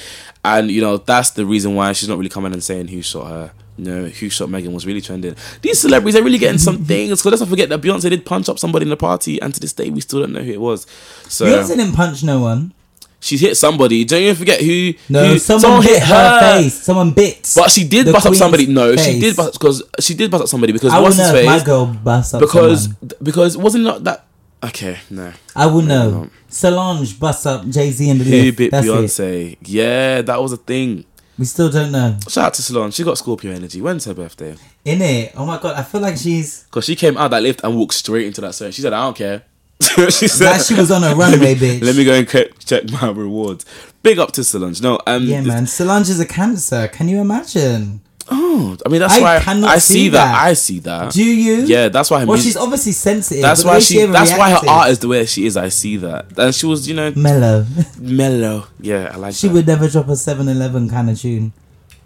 and 0.43 0.69
you 0.71 0.81
know 0.81 0.97
that's 0.97 1.31
the 1.31 1.45
reason 1.45 1.75
why 1.75 1.91
she's 1.93 2.07
not 2.09 2.17
really 2.17 2.29
coming 2.29 2.53
and 2.53 2.63
saying 2.63 2.87
who 2.89 3.01
shot 3.01 3.27
her. 3.27 3.51
You 3.77 3.85
know, 3.85 4.05
who 4.05 4.29
shot 4.29 4.49
Megan 4.49 4.73
was 4.73 4.85
really 4.85 5.01
trending. 5.01 5.35
These 5.61 5.81
celebrities 5.81 6.15
are 6.15 6.23
really 6.23 6.37
getting 6.37 6.57
some 6.67 6.85
things. 6.85 7.19
Because 7.21 7.25
let's 7.25 7.41
not 7.41 7.49
forget 7.49 7.69
that 7.69 7.81
Beyonce 7.81 8.09
did 8.09 8.25
punch 8.25 8.47
up 8.47 8.57
somebody 8.57 8.83
in 8.83 8.89
the 8.89 8.97
party, 8.97 9.41
and 9.41 9.53
to 9.53 9.59
this 9.59 9.73
day 9.73 9.89
we 9.89 10.01
still 10.01 10.21
don't 10.21 10.31
know 10.33 10.41
who 10.41 10.51
it 10.53 10.61
was. 10.61 10.87
So 11.27 11.45
Beyonce 11.45 11.75
didn't 11.75 11.93
punch 11.93 12.23
no 12.23 12.39
one. 12.39 12.73
she's 13.19 13.41
hit 13.41 13.57
somebody. 13.57 14.05
Don't 14.05 14.21
even 14.21 14.35
forget 14.35 14.61
who. 14.61 14.93
No, 15.09 15.25
who, 15.27 15.39
someone, 15.39 15.81
hit 15.83 16.01
her, 16.03 16.39
face. 16.61 16.73
Someone 16.81 17.11
bit. 17.11 17.51
But 17.55 17.69
she 17.71 17.85
did 17.87 18.11
bust 18.11 18.27
up 18.27 18.35
somebody. 18.35 18.67
No, 18.67 18.95
she 18.95 19.19
did 19.19 19.35
bust 19.35 19.53
because 19.53 19.83
she 19.99 20.13
did 20.13 20.31
bust 20.31 20.43
up 20.43 20.49
somebody 20.49 20.71
because 20.71 20.93
I 20.93 20.99
what's 20.99 21.17
his 21.17 21.31
face? 21.31 21.45
my 21.45 21.63
girl 21.63 21.87
bust 21.87 22.35
up 22.35 22.39
because 22.41 22.83
someone. 22.83 23.11
because 23.21 23.57
wasn't 23.57 23.83
not 23.83 24.03
that 24.05 24.25
okay 24.63 24.97
no 25.09 25.31
I 25.55 25.67
would 25.67 25.85
know. 25.85 26.29
Solange 26.49 27.19
bust 27.19 27.45
up 27.45 27.67
Jay 27.67 27.91
Z 27.91 28.09
in 28.09 28.17
the 28.17 28.23
who 28.23 28.51
bit 28.53 28.71
That's 28.71 28.87
it. 28.87 28.89
Beyonce 28.89 29.57
yeah 29.63 30.21
that 30.21 30.41
was 30.41 30.53
a 30.53 30.57
thing 30.57 31.03
We 31.37 31.45
still 31.45 31.69
don't 31.69 31.91
know. 31.91 32.17
shout 32.29 32.45
out 32.45 32.53
to 32.55 32.61
Solange 32.61 32.93
she 32.93 33.03
got 33.03 33.17
Scorpio 33.17 33.51
energy 33.51 33.81
when's 33.81 34.05
her 34.05 34.13
birthday 34.13 34.55
In 34.85 35.01
it. 35.01 35.33
Oh 35.35 35.45
my 35.45 35.59
god, 35.59 35.75
I 35.75 35.83
feel 35.83 36.01
like 36.01 36.17
she's 36.17 36.63
because 36.63 36.85
she 36.85 36.95
came 36.95 37.17
out 37.17 37.31
that 37.31 37.43
lift 37.43 37.61
and 37.63 37.75
walked 37.75 37.93
straight 37.93 38.27
into 38.27 38.41
that 38.41 38.55
circle 38.55 38.71
she 38.71 38.81
said 38.81 38.93
I 38.93 39.03
don't 39.03 39.17
care 39.17 39.43
she 40.09 40.27
said 40.29 40.45
that 40.53 40.65
she 40.65 40.73
was 40.73 40.89
on 40.89 41.03
a 41.03 41.13
runway, 41.13 41.53
bitch. 41.53 41.81
let 41.83 41.95
me 41.97 42.05
go 42.05 42.13
and 42.13 42.27
check 42.65 42.89
my 42.91 43.09
rewards 43.09 43.65
big 44.03 44.19
up 44.19 44.31
to 44.33 44.43
Solange 44.43 44.81
no 44.81 44.99
um 45.07 45.23
Yeah, 45.25 45.41
man. 45.41 45.67
Solange 45.67 46.09
is 46.09 46.19
a 46.19 46.25
cancer. 46.25 46.87
Can 46.87 47.07
you 47.09 47.19
imagine? 47.19 48.01
Oh 48.29 48.75
I 48.85 48.89
mean 48.89 49.01
that's 49.01 49.13
I 49.15 49.21
why 49.21 49.35
I 49.37 49.77
see 49.77 49.93
see 49.93 50.09
that. 50.09 50.25
that. 50.31 50.43
I 50.45 50.53
see 50.53 50.79
that 50.79 51.11
Do 51.13 51.23
you? 51.23 51.57
yeah 51.65 51.89
that's 51.89 52.09
why 52.09 52.21
her 52.21 52.25
Well, 52.25 52.35
music- 52.37 52.49
she's 52.53 52.57
obviously 52.57 52.91
sensitive. 52.91 53.41
that's 53.43 53.63
why 53.63 53.73
way 53.75 53.79
she 53.79 54.05
that's 54.05 54.31
why 54.31 54.49
her 54.51 54.61
art 54.67 54.89
is 54.89 54.99
the 54.99 55.07
way 55.07 55.25
she 55.25 55.45
is 55.45 55.55
I 55.57 55.69
see 55.69 55.97
that 55.97 56.37
and 56.37 56.53
she 56.55 56.65
was 56.65 56.87
you 56.87 56.95
know 56.95 57.11
mellow. 57.15 57.65
mellow 57.99 58.67
yeah 58.79 59.11
I 59.13 59.17
like 59.17 59.31
that. 59.31 59.35
she 59.35 59.47
that. 59.47 59.53
would 59.53 59.67
never 59.67 59.87
drop 59.89 60.07
a 60.07 60.11
7-Eleven 60.11 60.89
kind 60.89 61.09
of 61.09 61.19
tune. 61.19 61.53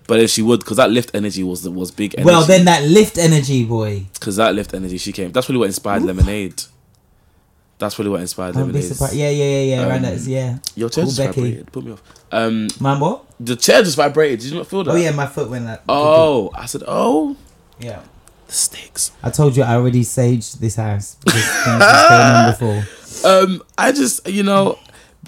But 0.08 0.20
if 0.22 0.32
she 0.32 0.42
would, 0.42 0.62
because 0.62 0.78
that 0.78 0.90
lift 0.90 1.12
energy 1.14 1.44
was 1.44 1.70
was 1.70 1.92
big. 1.92 2.16
Energy. 2.18 2.26
Well, 2.26 2.44
then 2.44 2.66
that 2.66 2.82
lift 2.84 3.20
energy, 3.20 3.64
boy. 3.64 4.08
because 4.16 4.38
that 4.38 4.56
lift 4.56 4.74
energy, 4.74 4.98
she 4.98 5.12
came. 5.12 5.32
That's 5.32 5.48
really 5.48 5.60
what 5.60 5.66
inspired 5.68 6.02
Lemonade. 6.02 6.64
That's 7.80 7.98
really 7.98 8.12
what 8.12 8.22
inspired 8.22 8.50
I'd 8.50 8.60
be 8.60 8.74
Lemonade. 8.74 8.84
surprised. 8.84 9.16
Yeah, 9.16 9.30
yeah, 9.30 9.44
yeah, 9.46 9.76
yeah. 9.76 9.82
Um, 9.84 9.90
around 10.04 10.28
yeah. 10.28 10.58
Your 10.76 10.90
chair 10.90 11.04
Cool, 11.06 11.12
just 11.12 11.18
Becky. 11.18 11.42
vibrated. 11.42 11.72
Put 11.72 11.86
me 11.86 11.92
off. 11.94 12.04
Um, 12.32 12.68
Man, 12.80 13.00
what? 13.00 13.26
the 13.40 13.56
chair 13.56 13.82
just 13.82 13.96
vibrated. 13.96 14.42
Did 14.42 14.52
you 14.52 14.58
not 14.58 14.68
feel 14.68 14.84
that? 14.84 14.92
Oh 14.92 14.96
yeah, 14.96 15.12
my 15.12 15.26
foot 15.26 15.50
went 15.50 15.66
like. 15.66 15.82
Oh, 15.90 16.52
I 16.54 16.66
said, 16.66 16.84
oh, 16.88 17.36
Yeah. 17.80 18.02
the 18.48 18.54
sticks. 18.54 19.12
I 19.24 19.30
told 19.30 19.56
you 19.56 19.64
I 19.64 19.76
already 19.76 20.02
saged 20.02 20.60
this 20.60 20.76
house. 20.76 21.16
Because 21.24 21.42
things 21.42 21.80
was 21.80 22.10
going 22.10 22.22
on 22.22 22.52
before. 22.84 23.32
Um, 23.32 23.64
I 23.78 23.92
just, 23.94 24.28
you 24.28 24.44
know, 24.44 24.78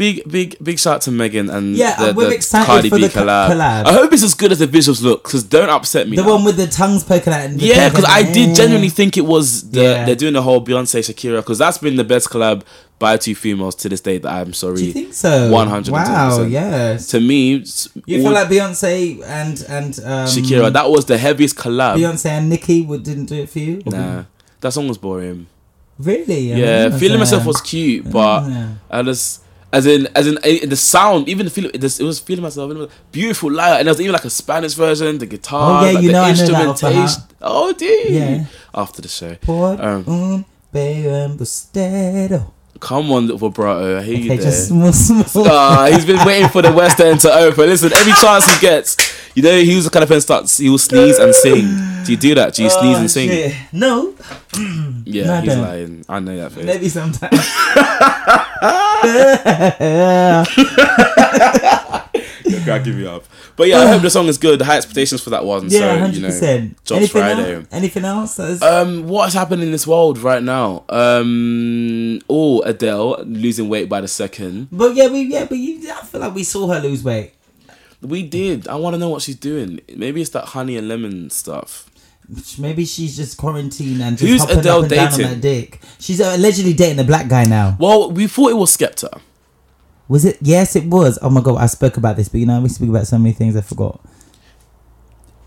big, 0.02 0.16
big, 0.36 0.50
big 0.68 0.78
shout 0.80 0.96
out 0.96 1.02
to 1.08 1.12
Megan 1.12 1.48
and 1.50 1.76
Yeah, 1.76 1.96
the, 2.08 2.14
we're 2.14 2.30
the 2.30 2.36
excited 2.36 2.66
Cardi 2.66 2.90
for 2.90 2.96
B 2.98 3.04
the 3.04 3.10
collab. 3.20 3.50
collab. 3.52 3.86
I 3.86 3.94
hope 3.94 4.12
it's 4.14 4.24
as 4.24 4.34
good 4.34 4.52
as 4.52 4.58
the 4.60 4.66
visuals 4.78 5.02
look. 5.04 5.24
Because 5.24 5.44
don't 5.44 5.70
upset 5.70 6.08
me. 6.10 6.16
The 6.16 6.24
now. 6.24 6.34
one 6.36 6.44
with 6.44 6.58
the 6.58 6.66
tongues 6.68 7.04
poking 7.04 7.34
out. 7.34 7.50
Yeah, 7.52 7.90
because 7.90 8.06
I 8.08 8.24
did 8.24 8.56
genuinely 8.56 8.90
think 8.90 9.16
it 9.18 9.26
was 9.36 9.70
the 9.70 9.82
Yeah. 9.84 10.06
they're 10.06 10.16
doing 10.24 10.34
the 10.34 10.42
whole 10.42 10.60
Beyonce 10.66 11.00
Shakira 11.08 11.38
because 11.44 11.60
that's 11.60 11.78
been 11.78 11.98
the 11.98 12.04
best 12.14 12.30
collab 12.30 12.64
by 12.98 13.18
two 13.18 13.36
females 13.36 13.76
to 13.76 13.90
this 13.90 14.02
day 14.02 14.18
that 14.20 14.32
I'm 14.32 14.54
sorry. 14.54 14.78
Do 14.78 14.86
you 14.86 14.94
think 14.94 15.14
so? 15.14 15.52
One 15.52 15.68
hundred. 15.68 15.92
Wow. 15.92 16.42
Yes. 16.44 17.08
To 17.14 17.20
me, 17.20 17.64
You 18.06 18.18
all- 18.18 18.24
feel 18.24 18.32
like 18.40 18.48
Beyonce 18.50 19.22
and 19.40 19.56
and 19.78 19.92
um, 20.14 20.26
Shakira, 20.34 20.74
that 20.74 20.90
was 20.90 21.06
the 21.06 21.18
heaviest 21.18 21.56
collab. 21.58 21.96
Beyonce 21.98 22.26
and 22.38 22.50
Nicki 22.50 22.82
would, 22.82 23.04
didn't 23.04 23.26
do 23.26 23.36
it 23.44 23.50
for 23.54 23.60
you? 23.60 23.82
Nah, 23.86 24.24
that 24.62 24.72
song 24.74 24.88
was 24.88 24.98
boring. 24.98 25.46
Really? 26.00 26.54
I 26.54 26.58
Yeah, 26.58 26.98
feeling 26.98 27.20
myself 27.20 27.46
was 27.46 27.62
cute, 27.62 28.10
but 28.10 28.50
yeah. 28.50 28.70
I 28.90 29.04
just. 29.04 29.42
As 29.74 29.86
in, 29.86 30.08
as 30.16 30.28
in, 30.28 30.38
eh, 30.44 30.66
the 30.66 30.76
sound, 30.76 31.30
even 31.30 31.46
the 31.46 31.50
feel, 31.50 31.66
it, 31.68 31.82
it 31.82 32.04
was 32.04 32.20
feeling 32.20 32.44
myself. 32.44 32.70
It 32.72 32.78
was 32.78 32.90
beautiful 33.12 33.50
light, 33.52 33.78
and 33.80 33.88
there 33.88 33.94
was 33.94 34.02
even 34.02 34.12
like 34.12 34.26
a 34.26 34.30
Spanish 34.30 34.74
version, 34.74 35.18
the 35.18 35.26
guitar, 35.26 35.84
Oh, 35.84 35.86
yeah, 35.86 35.92
like 35.94 36.04
you 36.04 36.08
the 36.10 36.14
know 36.14 36.22
I 36.24 36.32
know 36.34 36.36
that 36.46 36.68
off 36.68 36.84
instrumentation. 36.84 37.24
Oh, 37.42 37.72
dude! 37.74 38.10
Yeah. 38.10 38.46
After 38.76 39.02
the 39.02 39.08
show, 39.08 39.36
Por 39.36 39.82
Um, 39.82 40.04
un 40.08 41.38
bustero. 41.38 42.52
come 42.82 43.12
on, 43.14 43.28
vibrato, 43.38 43.98
I 44.00 44.04
hear 44.04 44.18
you 44.18 44.28
there. 44.30 44.38
just 44.38 44.68
small, 44.68 44.92
small. 44.92 45.86
He's 45.92 46.06
been 46.06 46.26
waiting 46.26 46.50
for 46.50 46.62
the 46.62 46.72
West 46.74 47.00
End 47.00 47.20
to 47.22 47.32
open. 47.34 47.68
Listen, 47.70 47.94
every 47.94 48.14
chance 48.14 48.54
he 48.54 48.60
gets, 48.60 48.98
you 49.36 49.44
know, 49.44 49.58
he 49.58 49.76
was 49.76 49.86
the 49.86 49.90
kind 49.92 50.04
of 50.04 50.10
person 50.10 50.22
starts. 50.22 50.58
He 50.58 50.70
will 50.70 50.78
sneeze 50.80 51.18
and 51.18 51.34
sing. 51.34 51.66
Do 52.06 52.12
you 52.12 52.18
do 52.18 52.36
that? 52.36 52.56
Do 52.56 52.64
you 52.64 52.70
sneeze 52.70 52.98
and 52.98 53.10
sing? 53.12 53.30
Oh, 53.30 53.34
Shit. 53.34 53.54
No, 53.72 54.14
Yeah, 55.06 55.26
No, 55.28 55.42
he's 55.42 55.56
lying. 55.58 56.06
I 56.10 56.20
know 56.20 56.36
that 56.38 56.52
face. 56.52 56.66
maybe 56.66 56.90
sometimes. 56.90 58.48
You're 62.46 62.62
cracking 62.64 62.98
me 62.98 63.06
up. 63.08 63.24
But 63.56 63.68
yeah, 63.68 63.80
I 63.80 63.88
hope 63.88 64.02
the 64.02 64.10
song 64.10 64.28
is 64.28 64.38
good. 64.38 64.60
The 64.60 64.66
high 64.66 64.78
expectations 64.78 65.22
for 65.22 65.30
that 65.32 65.46
one. 65.46 65.70
yeah, 65.70 65.80
so, 65.80 66.00
hundred 66.00 66.16
you 66.16 66.22
know. 66.22 66.28
Anything 66.98 67.08
Friday. 67.08 67.56
else? 67.56 67.66
Anything 67.72 68.06
else? 68.06 68.36
That's- 68.36 68.62
Um, 68.62 69.08
what's 69.08 69.34
happening 69.34 69.66
in 69.68 69.72
this 69.72 69.88
world 69.88 70.18
right 70.20 70.44
now? 70.44 70.84
Um, 70.90 72.20
oh, 72.30 72.62
Adele 72.64 73.24
losing 73.26 73.70
weight 73.70 73.88
by 73.90 74.02
the 74.02 74.08
second. 74.08 74.68
but 74.72 74.96
yeah, 74.96 75.08
we 75.08 75.22
yeah, 75.22 75.46
but 75.46 75.58
you, 75.58 75.92
I 75.92 76.04
feel 76.06 76.22
like 76.22 76.36
we 76.36 76.44
saw 76.44 76.68
her 76.68 76.80
lose 76.80 77.04
weight. 77.04 77.34
We 78.02 78.24
did. 78.24 78.68
I 78.68 78.76
want 78.76 78.96
to 78.96 78.98
know 78.98 79.10
what 79.10 79.22
she's 79.22 79.36
doing. 79.36 79.80
Maybe 79.96 80.22
it's 80.22 80.32
that 80.32 80.46
honey 80.46 80.76
and 80.76 80.88
lemon 80.88 81.30
stuff. 81.30 81.86
Maybe 82.58 82.86
she's 82.86 83.18
just 83.18 83.38
quarantined 83.38 84.02
and 84.02 84.18
just 84.18 84.30
Who's 84.30 84.42
hopping 84.42 84.60
Adele 84.60 84.78
up 84.78 84.82
and 84.84 84.90
down 84.92 85.08
on 85.08 85.18
dating? 85.20 85.32
that 85.34 85.42
dick. 85.42 85.82
She's 86.00 86.20
allegedly 86.22 86.74
dating 86.74 87.00
a 87.00 87.04
black 87.04 87.28
guy 87.28 87.44
now. 87.46 87.76
Well, 87.80 88.10
we 88.12 88.28
thought 88.28 88.52
it 88.52 88.58
was 88.58 88.76
Skepta. 88.76 89.20
Was 90.08 90.24
it? 90.26 90.38
Yes, 90.42 90.76
it 90.76 90.86
was. 90.86 91.20
Oh 91.22 91.30
my 91.30 91.42
god, 91.42 91.58
I 91.58 91.66
spoke 91.68 91.98
about 91.98 92.16
this, 92.16 92.30
but 92.30 92.40
you 92.40 92.46
know 92.46 92.62
we 92.62 92.70
speak 92.70 92.90
about 92.90 93.08
so 93.08 93.18
many 93.18 93.34
things 93.34 93.56
I 93.58 93.62
forgot. 93.62 94.00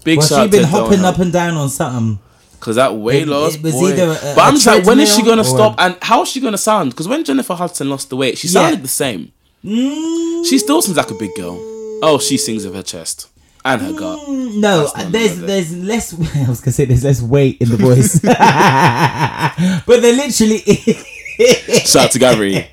Big 0.05 0.19
well, 0.19 0.27
shout 0.27 0.37
she 0.39 0.43
out 0.45 0.51
been 0.51 0.65
hopping 0.65 1.05
up 1.05 1.19
and 1.19 1.33
down 1.33 1.55
on 1.55 1.69
something. 1.71 2.19
Because 2.53 2.77
that 2.77 2.95
weight 2.97 3.23
It- 3.23 3.29
loss, 3.29 3.55
it 3.57 3.63
was 3.63 3.75
boy. 3.75 3.89
either 3.93 4.11
a- 4.11 4.35
but 4.35 4.39
I'm 4.39 4.55
just 4.55 4.67
like, 4.67 4.85
when 4.87 5.01
is 5.01 5.15
she 5.15 5.23
gonna 5.23 5.43
or- 5.43 5.45
stop? 5.45 5.75
And 5.79 5.97
how 6.03 6.23
is 6.23 6.29
she 6.29 6.41
gonna 6.41 6.59
sound? 6.59 6.91
Because 6.91 7.09
when 7.09 7.25
Jennifer 7.25 7.55
Hudson 7.55 7.91
lost 7.91 8.09
the 8.11 8.17
weight, 8.17 8.39
she 8.39 8.49
Yeah. 8.49 8.53
sounded 8.61 8.83
the 8.83 8.89
same. 8.89 9.33
Mm. 9.65 10.47
She 10.47 10.59
still 10.59 10.81
seems 10.83 10.97
like 10.97 11.11
a 11.11 11.15
big 11.15 11.31
girl. 11.37 11.59
Oh, 12.03 12.19
she 12.19 12.37
sings 12.37 12.65
with 12.67 12.75
her 12.75 12.83
chest 12.83 13.29
and 13.65 13.81
her 13.83 13.93
gut. 13.93 14.19
Mm, 14.21 14.61
No, 14.61 14.89
there's 15.09 15.39
there's 15.41 15.77
less. 15.77 16.13
I 16.37 16.49
was 16.49 16.61
gonna 16.61 16.73
say 16.73 16.85
there's 16.85 17.05
less 17.05 17.23
weight 17.23 17.59
in 17.61 17.69
the 17.71 17.77
voice, 17.77 18.19
but 19.87 20.01
there 20.01 20.15
literally. 20.15 20.59
Shout 21.85 22.05
out 22.07 22.11
to 22.13 22.19
Gravity. 22.19 22.67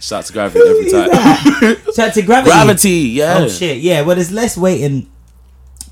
Shout 0.00 0.18
out 0.18 0.24
to 0.26 0.32
Gravity 0.32 0.68
every 0.68 0.90
time. 0.90 1.10
Shout 1.94 1.98
out 2.08 2.14
to 2.14 2.22
gravity. 2.22 2.50
Gravity, 2.50 2.90
yeah. 2.90 3.38
Oh 3.40 3.48
shit, 3.48 3.78
yeah. 3.78 4.02
Well, 4.02 4.16
there's 4.16 4.30
less 4.32 4.56
weight 4.56 4.80
in 4.82 5.06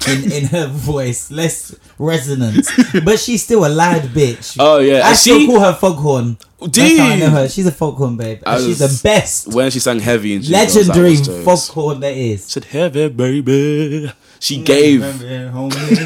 in, 0.07 0.31
in 0.31 0.45
her 0.47 0.67
voice, 0.69 1.31
less 1.31 1.75
resonance. 1.99 2.71
But 3.05 3.19
she's 3.19 3.43
still 3.43 3.67
a 3.67 3.69
loud 3.69 4.03
bitch. 4.15 4.57
Oh, 4.61 4.79
yeah. 4.79 4.99
I 5.05 5.09
And 5.09 5.17
still 5.17 5.39
she- 5.41 5.47
call 5.47 5.61
her 5.61 5.75
foghorn. 5.75 6.37
Do 6.61 6.67
That's 6.69 6.99
how 6.99 7.07
I 7.07 7.15
you? 7.15 7.21
know 7.21 7.31
her. 7.31 7.49
She's 7.49 7.67
a 7.67 7.73
foghorn 7.73 8.17
babe. 8.17 8.43
And 8.47 8.63
she's 8.65 8.81
was- 8.81 9.01
the 9.03 9.09
best 9.09 9.49
When 9.55 9.71
she 9.71 9.79
sang 9.81 10.01
heavy 10.01 10.35
and 10.37 10.45
that 10.45 10.75
legendary 10.75 11.17
jokes. 11.17 11.45
foghorn 11.45 12.01
there 12.01 12.13
is. 12.15 12.45
Said 12.45 12.65
heavy, 12.67 13.09
baby. 13.09 14.13
She 14.41 14.63
gave. 14.63 15.01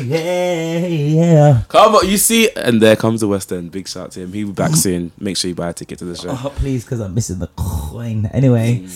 yeah, 0.07 0.79
yeah. 0.87 1.63
Come 1.69 1.97
on, 1.97 2.09
you 2.09 2.17
see, 2.17 2.49
and 2.57 2.81
there 2.81 2.97
comes 2.97 3.21
the 3.21 3.29
West 3.29 3.53
End. 3.53 3.71
Big 3.71 3.87
shout 3.87 4.13
to 4.13 4.21
him. 4.21 4.33
He'll 4.33 4.47
be 4.49 4.53
back 4.55 4.75
soon. 4.75 5.13
Make 5.19 5.37
sure 5.37 5.49
you 5.51 5.55
buy 5.55 5.69
a 5.69 5.73
ticket 5.75 5.99
to 5.99 6.07
the 6.07 6.17
show. 6.17 6.31
Oh, 6.31 6.51
please, 6.57 6.83
because 6.85 7.01
I'm 7.01 7.15
missing 7.15 7.41
the 7.41 7.49
coin. 7.57 8.27
Anyway, 8.33 8.87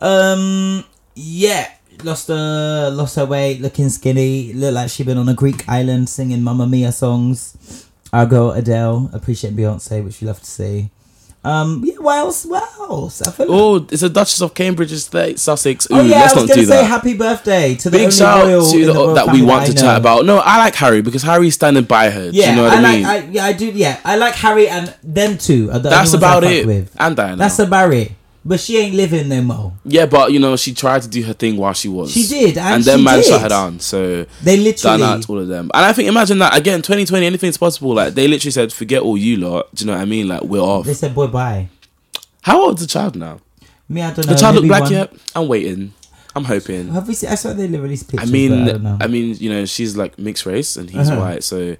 um, 0.00 0.84
yeah, 1.14 1.70
lost 2.02 2.28
her, 2.28 2.90
lost 2.90 3.16
her 3.16 3.26
weight, 3.26 3.60
looking 3.60 3.88
skinny. 3.88 4.52
Looked 4.52 4.74
like 4.74 4.90
she'd 4.90 5.06
been 5.06 5.18
on 5.18 5.28
a 5.28 5.34
Greek 5.34 5.68
island 5.68 6.08
singing 6.08 6.42
Mamma 6.42 6.66
Mia 6.66 6.90
songs. 6.92 7.88
Our 8.12 8.26
girl 8.26 8.50
Adele, 8.52 9.10
appreciate 9.12 9.54
Beyonce, 9.56 10.02
which 10.04 10.20
we 10.20 10.26
love 10.26 10.38
to 10.40 10.46
see. 10.50 10.90
Um, 11.46 11.82
yeah, 11.84 11.96
what 11.98 12.16
else? 12.16 12.46
What 12.46 12.62
else? 12.78 13.20
Feel 13.20 13.46
like- 13.46 13.48
Oh, 13.50 13.86
it's 13.90 14.02
a 14.02 14.08
Duchess 14.08 14.40
of 14.40 14.54
Cambridge 14.54 14.92
Estate, 14.92 15.38
Sussex. 15.38 15.86
Ooh, 15.90 15.96
Oh 15.96 16.00
yeah, 16.02 16.20
let's 16.20 16.32
I 16.32 16.36
was 16.40 16.48
not 16.48 16.48
gonna 16.54 16.60
do 16.62 16.66
say 16.68 16.76
that. 16.80 16.84
happy 16.86 17.12
birthday 17.14 17.74
to 17.74 17.90
the 17.90 17.98
Big 17.98 18.04
only 18.04 18.16
shout 18.16 18.44
royal 18.46 18.70
to 18.70 18.78
the, 18.78 18.92
the 18.92 18.94
royal 18.98 19.14
that 19.14 19.30
we 19.30 19.42
want 19.42 19.66
to 19.66 19.74
chat 19.74 19.98
about. 19.98 20.24
No, 20.24 20.38
I 20.38 20.56
like 20.58 20.74
Harry 20.76 21.02
because 21.02 21.22
Harry's 21.22 21.52
standing 21.54 21.84
by 21.84 22.08
her. 22.08 22.30
Do 22.30 22.36
Yeah, 22.38 22.50
you 22.50 22.56
know 22.56 22.62
what 22.62 22.72
I, 22.72 22.76
I, 22.76 22.80
like. 22.80 22.94
mean? 22.96 23.04
I, 23.04 23.16
yeah, 23.30 23.44
I 23.44 23.52
do. 23.52 23.66
Yeah, 23.66 24.00
I 24.06 24.16
like 24.16 24.34
Harry 24.36 24.68
and 24.68 24.94
them 25.02 25.36
two. 25.36 25.70
Are 25.70 25.78
the 25.78 25.90
That's 25.90 26.14
only 26.14 26.24
ones 26.24 26.24
I 26.24 26.38
about 26.38 26.44
it. 26.44 26.66
With. 26.66 26.96
And 26.98 27.16
Diana. 27.16 27.36
That's 27.36 27.58
about 27.58 27.92
it. 27.92 28.12
But 28.46 28.60
she 28.60 28.76
ain't 28.76 28.94
living 28.94 29.28
no 29.30 29.40
more. 29.40 29.72
yeah, 29.86 30.04
but 30.04 30.30
you 30.32 30.38
know, 30.38 30.54
she 30.56 30.74
tried 30.74 31.00
to 31.02 31.08
do 31.08 31.22
her 31.22 31.32
thing 31.32 31.56
while 31.56 31.72
she 31.72 31.88
was. 31.88 32.12
She 32.12 32.26
did, 32.26 32.58
and 32.58 32.84
then 32.84 32.98
she 32.98 33.04
man 33.04 33.16
did. 33.16 33.24
shut 33.24 33.40
her 33.40 33.48
down. 33.48 33.80
So 33.80 34.26
They 34.42 34.58
literally. 34.58 34.98
Done 34.98 35.02
out 35.18 35.30
all 35.30 35.38
of 35.38 35.48
them. 35.48 35.70
And 35.72 35.84
I 35.86 35.92
think 35.94 36.08
imagine 36.08 36.38
that 36.40 36.54
again, 36.56 36.82
2020, 36.82 37.24
anything's 37.24 37.56
possible. 37.56 37.94
Like 37.94 38.12
they 38.14 38.28
literally 38.28 38.50
said, 38.50 38.70
forget 38.72 39.00
all 39.02 39.16
you 39.16 39.38
lot. 39.38 39.74
Do 39.74 39.84
you 39.84 39.90
know 39.90 39.96
what 39.96 40.02
I 40.02 40.04
mean? 40.04 40.28
Like 40.28 40.42
we're 40.42 40.60
off. 40.60 40.84
They 40.84 40.92
said, 40.94 41.14
"Boy, 41.14 41.28
bye." 41.28 41.68
How 42.42 42.62
old's 42.62 42.82
the 42.82 42.86
child 42.86 43.16
now? 43.16 43.40
Me, 43.88 44.02
I 44.02 44.12
don't 44.12 44.26
know. 44.26 44.32
The 44.34 44.38
child 44.38 44.56
look 44.56 44.66
black 44.66 44.82
one- 44.82 44.92
yet? 44.92 45.12
I'm 45.34 45.48
waiting. 45.48 45.94
I'm 46.36 46.44
hoping. 46.44 46.88
Have 46.88 47.08
we 47.08 47.14
seen? 47.14 47.30
I 47.30 47.36
saw 47.36 47.52
they 47.54 47.66
released 47.66 48.08
I 48.08 48.10
pictures. 48.10 48.32
mean, 48.32 48.52
I 48.52 48.72
don't 48.72 48.82
know. 48.82 48.98
I 49.00 49.06
mean, 49.06 49.36
you 49.38 49.48
know, 49.48 49.64
she's 49.64 49.96
like 49.96 50.18
mixed 50.18 50.44
race 50.44 50.76
and 50.76 50.90
he's 50.90 51.08
Uh-huh. 51.08 51.20
white, 51.20 51.44
so 51.44 51.76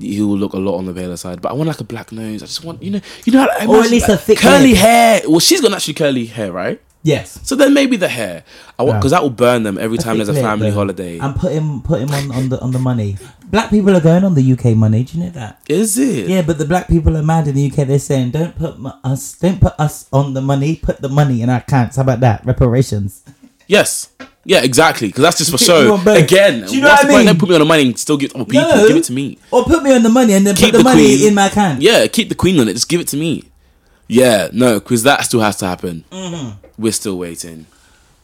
he 0.00 0.20
will 0.22 0.36
look 0.38 0.52
a 0.52 0.58
lot 0.58 0.76
on 0.78 0.86
the 0.86 0.92
paler 0.94 1.16
side. 1.16 1.40
But 1.40 1.50
I 1.50 1.52
want 1.54 1.68
like 1.68 1.80
a 1.80 1.84
black 1.84 2.12
nose. 2.12 2.42
I 2.42 2.46
just 2.46 2.64
want, 2.64 2.82
you 2.82 2.90
know, 2.92 3.00
you 3.24 3.32
know, 3.32 3.46
I 3.60 3.66
Or 3.66 3.80
at 3.80 3.90
least 3.90 4.08
like, 4.08 4.18
a 4.18 4.22
thick 4.22 4.38
curly 4.38 4.70
lip. 4.70 4.78
hair. 4.78 5.22
Well, 5.28 5.40
she's 5.40 5.60
got 5.60 5.72
actually 5.72 5.94
curly 5.94 6.26
hair, 6.26 6.52
right? 6.52 6.80
yes. 7.02 7.38
So 7.44 7.54
then 7.54 7.72
maybe 7.72 7.96
the 7.96 8.08
hair, 8.08 8.42
Yeah. 8.80 8.96
because 8.96 9.12
that 9.12 9.22
will 9.22 9.30
burn 9.30 9.62
them 9.62 9.78
every 9.78 9.96
time 9.96 10.16
Thick 10.16 10.26
there's 10.26 10.36
a 10.38 10.42
family 10.42 10.70
though. 10.70 10.76
holiday. 10.76 11.18
And 11.20 11.36
put 11.36 11.52
him, 11.52 11.80
put 11.82 12.00
him 12.00 12.10
on, 12.10 12.32
on 12.32 12.48
the 12.48 12.60
on 12.60 12.72
the 12.72 12.80
money. 12.80 13.16
Black 13.46 13.70
people 13.70 13.96
are 13.96 14.00
going 14.00 14.24
on 14.24 14.34
the 14.34 14.42
UK 14.42 14.74
money. 14.76 15.04
Do 15.04 15.16
you 15.16 15.24
know 15.24 15.30
that? 15.30 15.60
Is 15.68 15.96
it? 15.98 16.28
Yeah, 16.28 16.42
but 16.42 16.58
the 16.58 16.64
black 16.64 16.88
people 16.88 17.16
are 17.16 17.22
mad 17.22 17.46
in 17.46 17.54
the 17.54 17.66
UK. 17.70 17.86
They're 17.86 18.00
saying, 18.00 18.30
"Don't 18.32 18.58
put 18.58 18.74
us, 19.04 19.34
don't 19.38 19.60
put 19.60 19.74
us 19.78 20.06
on 20.12 20.34
the 20.34 20.40
money. 20.42 20.74
Put 20.82 21.00
the 21.00 21.08
money 21.08 21.42
in 21.42 21.48
our 21.48 21.58
accounts." 21.58 21.94
How 21.94 22.02
about 22.02 22.18
that? 22.20 22.44
Reparations. 22.44 23.22
Yes. 23.68 24.08
Yeah, 24.48 24.62
exactly. 24.62 25.08
Because 25.08 25.22
that's 25.22 25.38
just 25.38 25.50
for 25.50 25.58
show. 25.70 26.00
Again, 26.06 26.66
Do 26.66 26.74
you 26.76 26.80
know 26.80 26.88
what 26.88 27.04
I 27.04 27.08
mean? 27.08 27.26
Don't 27.26 27.38
put 27.38 27.48
me 27.48 27.56
on 27.56 27.60
the 27.60 27.64
money 27.66 27.82
and 27.82 27.98
still 27.98 28.16
give 28.16 28.30
it 28.30 28.34
to 28.38 28.44
people. 28.44 28.62
No. 28.68 28.86
Give 28.88 28.96
it 28.96 29.04
to 29.04 29.12
me. 29.12 29.38
Or 29.50 29.64
put 29.64 29.82
me 29.82 29.92
on 29.92 30.02
the 30.04 30.08
money 30.08 30.34
and 30.34 30.46
then 30.46 30.54
Keep 30.54 30.66
put 30.66 30.72
the, 30.72 30.78
the 30.78 30.84
money 30.84 31.16
queen. 31.16 31.28
in 31.28 31.34
my 31.34 31.46
account. 31.46 31.82
Yeah, 31.82 32.06
keep 32.06 32.28
the 32.28 32.34
queen 32.36 32.58
on 32.60 32.68
it. 32.68 32.74
Just 32.74 32.88
give 32.88 33.00
it 33.00 33.08
to 33.08 33.16
me. 33.16 33.42
Yeah, 34.08 34.48
no, 34.52 34.78
because 34.78 35.02
that 35.02 35.24
still 35.24 35.40
has 35.40 35.56
to 35.58 35.66
happen. 35.66 36.04
Mm-hmm. 36.12 36.64
We're 36.78 36.92
still 36.92 37.18
waiting. 37.18 37.66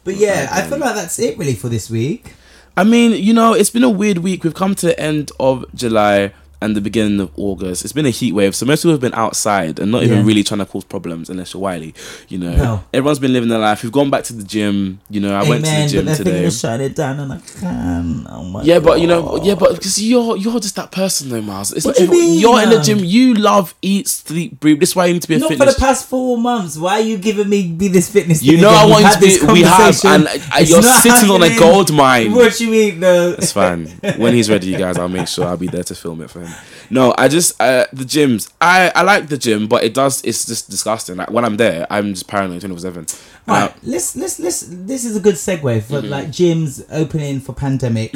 But 0.04 0.14
yeah, 0.16 0.48
I 0.52 0.62
feel 0.62 0.78
like 0.78 0.94
that's 0.94 1.18
it 1.18 1.36
really 1.38 1.54
for 1.54 1.68
this 1.68 1.90
week. 1.90 2.34
I 2.76 2.84
mean, 2.84 3.12
you 3.22 3.32
know, 3.34 3.52
it's 3.52 3.70
been 3.70 3.82
a 3.84 3.90
weird 3.90 4.18
week. 4.18 4.44
We've 4.44 4.54
come 4.54 4.74
to 4.76 4.86
the 4.86 4.98
end 5.00 5.32
of 5.40 5.64
July 5.74 6.32
and 6.62 6.76
the 6.76 6.80
beginning 6.80 7.20
of 7.20 7.30
August. 7.36 7.84
It's 7.84 7.92
been 7.92 8.06
a 8.06 8.10
heat 8.10 8.32
wave, 8.32 8.54
so 8.54 8.64
most 8.66 8.80
people 8.82 8.92
have 8.92 9.00
been 9.00 9.14
outside 9.14 9.78
and 9.78 9.90
not 9.92 10.02
even 10.04 10.18
Yeah. 10.18 10.24
really 10.24 10.44
trying 10.44 10.60
to 10.60 10.66
cause 10.66 10.84
problems 10.84 11.28
unless 11.28 11.52
you're 11.54 11.60
Wiley. 11.62 11.94
You 12.28 12.38
know, 12.38 12.54
No. 12.56 12.84
everyone's 12.94 13.18
been 13.18 13.32
living 13.32 13.48
their 13.48 13.58
life. 13.58 13.82
We've 13.82 13.92
gone 13.92 14.10
back 14.10 14.24
to 14.24 14.32
the 14.32 14.44
gym. 14.44 15.00
You 15.10 15.20
know, 15.20 15.34
I 15.34 15.48
went 15.48 15.64
to 15.64 15.70
the 15.70 15.86
gym 15.88 16.06
today. 16.14 16.48
shutting 16.50 16.86
it 16.86 16.94
down, 16.96 17.20
and 17.20 17.32
I 17.32 17.38
can. 17.60 18.26
Oh 18.30 18.60
Yeah, 18.62 18.78
but 18.78 19.00
you 19.00 19.06
know, 19.06 19.40
yeah, 19.42 19.54
but 19.54 19.74
because 19.74 20.00
you're 20.02 20.36
you're 20.36 20.60
just 20.60 20.76
that 20.76 20.90
person 20.92 21.28
though, 21.30 21.42
Miles. 21.42 21.72
It's 21.72 21.84
What 21.84 21.96
do 21.96 22.04
you 22.04 22.10
mean, 22.10 22.40
you're 22.40 22.62
in 22.62 22.70
the 22.70 22.80
gym. 22.80 22.98
You 23.04 23.34
love, 23.34 23.74
eat, 23.82 24.08
sleep, 24.08 24.60
breathe. 24.60 24.80
This 24.80 24.90
is 24.90 24.96
why 24.96 25.06
you 25.06 25.14
need 25.14 25.22
to 25.22 25.28
be 25.28 25.34
a 25.34 25.40
fitness. 25.40 25.58
Not 25.58 25.66
for 25.68 25.72
the 25.74 25.78
past 25.80 26.08
four 26.08 26.38
months. 26.38 26.76
Why 26.76 26.94
are 26.94 27.00
you 27.00 27.16
giving 27.18 27.48
me 27.48 27.66
be 27.68 27.88
this 27.88 28.08
fitness? 28.08 28.42
You 28.42 28.58
know 28.58 28.68
again? 28.68 28.78
I 28.80 28.84
We've 28.84 28.92
want 28.92 29.04
you 29.04 29.10
to 29.12 29.20
be- 29.20 29.26
this 29.26 29.42
we 29.52 29.62
have, 29.62 30.04
and, 30.04 30.26
uh, 30.26 30.30
It's 30.60 30.70
you're 30.70 30.82
sitting 30.82 31.30
on 31.30 31.42
a 31.42 31.48
happening. 31.48 31.58
gold 31.58 31.92
mine. 31.92 32.32
What 32.34 32.60
you 32.60 32.68
mean, 32.70 33.00
though? 33.00 33.32
It's 33.38 33.52
fine. 33.52 33.86
When 34.16 34.34
he's 34.34 34.48
ready, 34.50 34.68
you 34.68 34.78
guys, 34.78 34.96
I'll 34.98 35.08
make 35.08 35.28
sure 35.28 35.46
I'll 35.46 35.56
be 35.56 35.66
there 35.68 35.84
to 35.84 35.94
film 35.94 36.20
it 36.22 36.30
for 36.30 36.40
him. 36.40 36.51
No, 36.90 37.14
I 37.16 37.28
just 37.28 37.60
uh, 37.60 37.86
the 37.92 38.04
gyms. 38.04 38.52
I 38.60 38.92
I 38.94 39.02
like 39.02 39.28
the 39.28 39.38
gym, 39.38 39.66
but 39.66 39.82
it 39.84 39.94
does. 39.94 40.22
It's 40.24 40.44
just 40.44 40.68
disgusting. 40.70 41.16
Like 41.16 41.30
when 41.30 41.44
I'm 41.44 41.56
there, 41.56 41.86
I'm 41.90 42.12
just 42.12 42.28
paranoid 42.28 42.60
twenty 42.60 42.74
four 42.74 42.80
seven. 42.80 43.06
Uh, 43.48 43.52
Right, 43.70 43.74
let's 43.82 44.14
let's 44.16 44.38
let's. 44.38 44.60
This 44.68 45.04
is 45.04 45.16
a 45.16 45.20
good 45.20 45.36
segue 45.36 45.82
for 45.84 46.00
Mm-hmm. 46.02 46.08
like 46.08 46.28
gyms 46.28 46.84
opening 46.90 47.40
for 47.40 47.54
pandemic. 47.54 48.12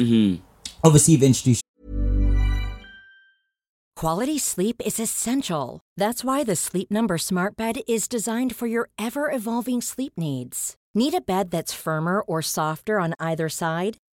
Obviously, 0.83 1.13
you've 1.15 1.23
introduced 1.23 1.61
Quality 3.95 4.37
sleep 4.37 4.79
is 4.85 4.99
essential. 4.99 5.79
That's 5.97 6.23
why 6.23 6.43
the 6.43 6.55
Sleep 6.55 6.91
Number 6.91 7.17
Smart 7.17 7.57
Bed 7.57 7.79
is 7.87 8.07
designed 8.07 8.55
for 8.55 8.67
your 8.67 8.89
ever 8.99 9.31
evolving 9.31 9.81
sleep 9.81 10.13
needs. 10.17 10.75
Need 10.93 11.15
a 11.15 11.21
bed 11.21 11.49
that's 11.49 11.73
firmer 11.73 12.21
or 12.21 12.43
softer 12.43 12.99
on 12.99 13.15
either 13.19 13.49
side? 13.49 13.97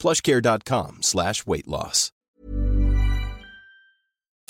plushcare.com 0.00 0.98
slash 1.02 1.46
weight 1.46 1.68
loss. 1.68 2.10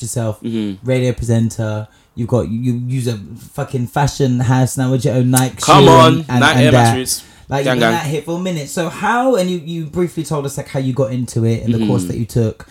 yourself, 0.00 0.40
Mm-hmm. 0.40 0.86
radio 0.86 1.12
presenter. 1.12 1.86
You've 2.14 2.28
got 2.28 2.48
you, 2.48 2.58
you 2.58 2.72
use 2.86 3.06
a 3.06 3.18
fucking 3.18 3.88
fashion 3.88 4.40
house 4.40 4.78
now 4.78 4.90
with 4.92 5.04
your 5.04 5.14
own 5.14 5.30
Nike. 5.30 5.56
Come 5.60 5.88
on, 5.88 6.24
and, 6.28 6.40
Nike 6.40 6.64
and 6.66 6.74
Air 6.76 6.94
that. 6.94 7.24
Like 7.50 7.64
Gang, 7.64 7.76
you've 7.76 7.80
been 7.82 7.90
gang. 7.90 7.92
that 7.92 8.06
hit 8.06 8.24
for 8.24 8.38
a 8.38 8.40
minute. 8.40 8.68
So 8.68 8.88
how? 8.88 9.36
And 9.36 9.50
you 9.50 9.58
you 9.58 9.86
briefly 9.86 10.24
told 10.24 10.46
us 10.46 10.56
like 10.56 10.68
how 10.68 10.78
you 10.80 10.92
got 10.94 11.12
into 11.12 11.44
it 11.44 11.62
and 11.64 11.74
the 11.74 11.78
Mm-hmm. 11.78 11.86
course 11.88 12.04
that 12.04 12.16
you 12.16 12.24
took. 12.24 12.66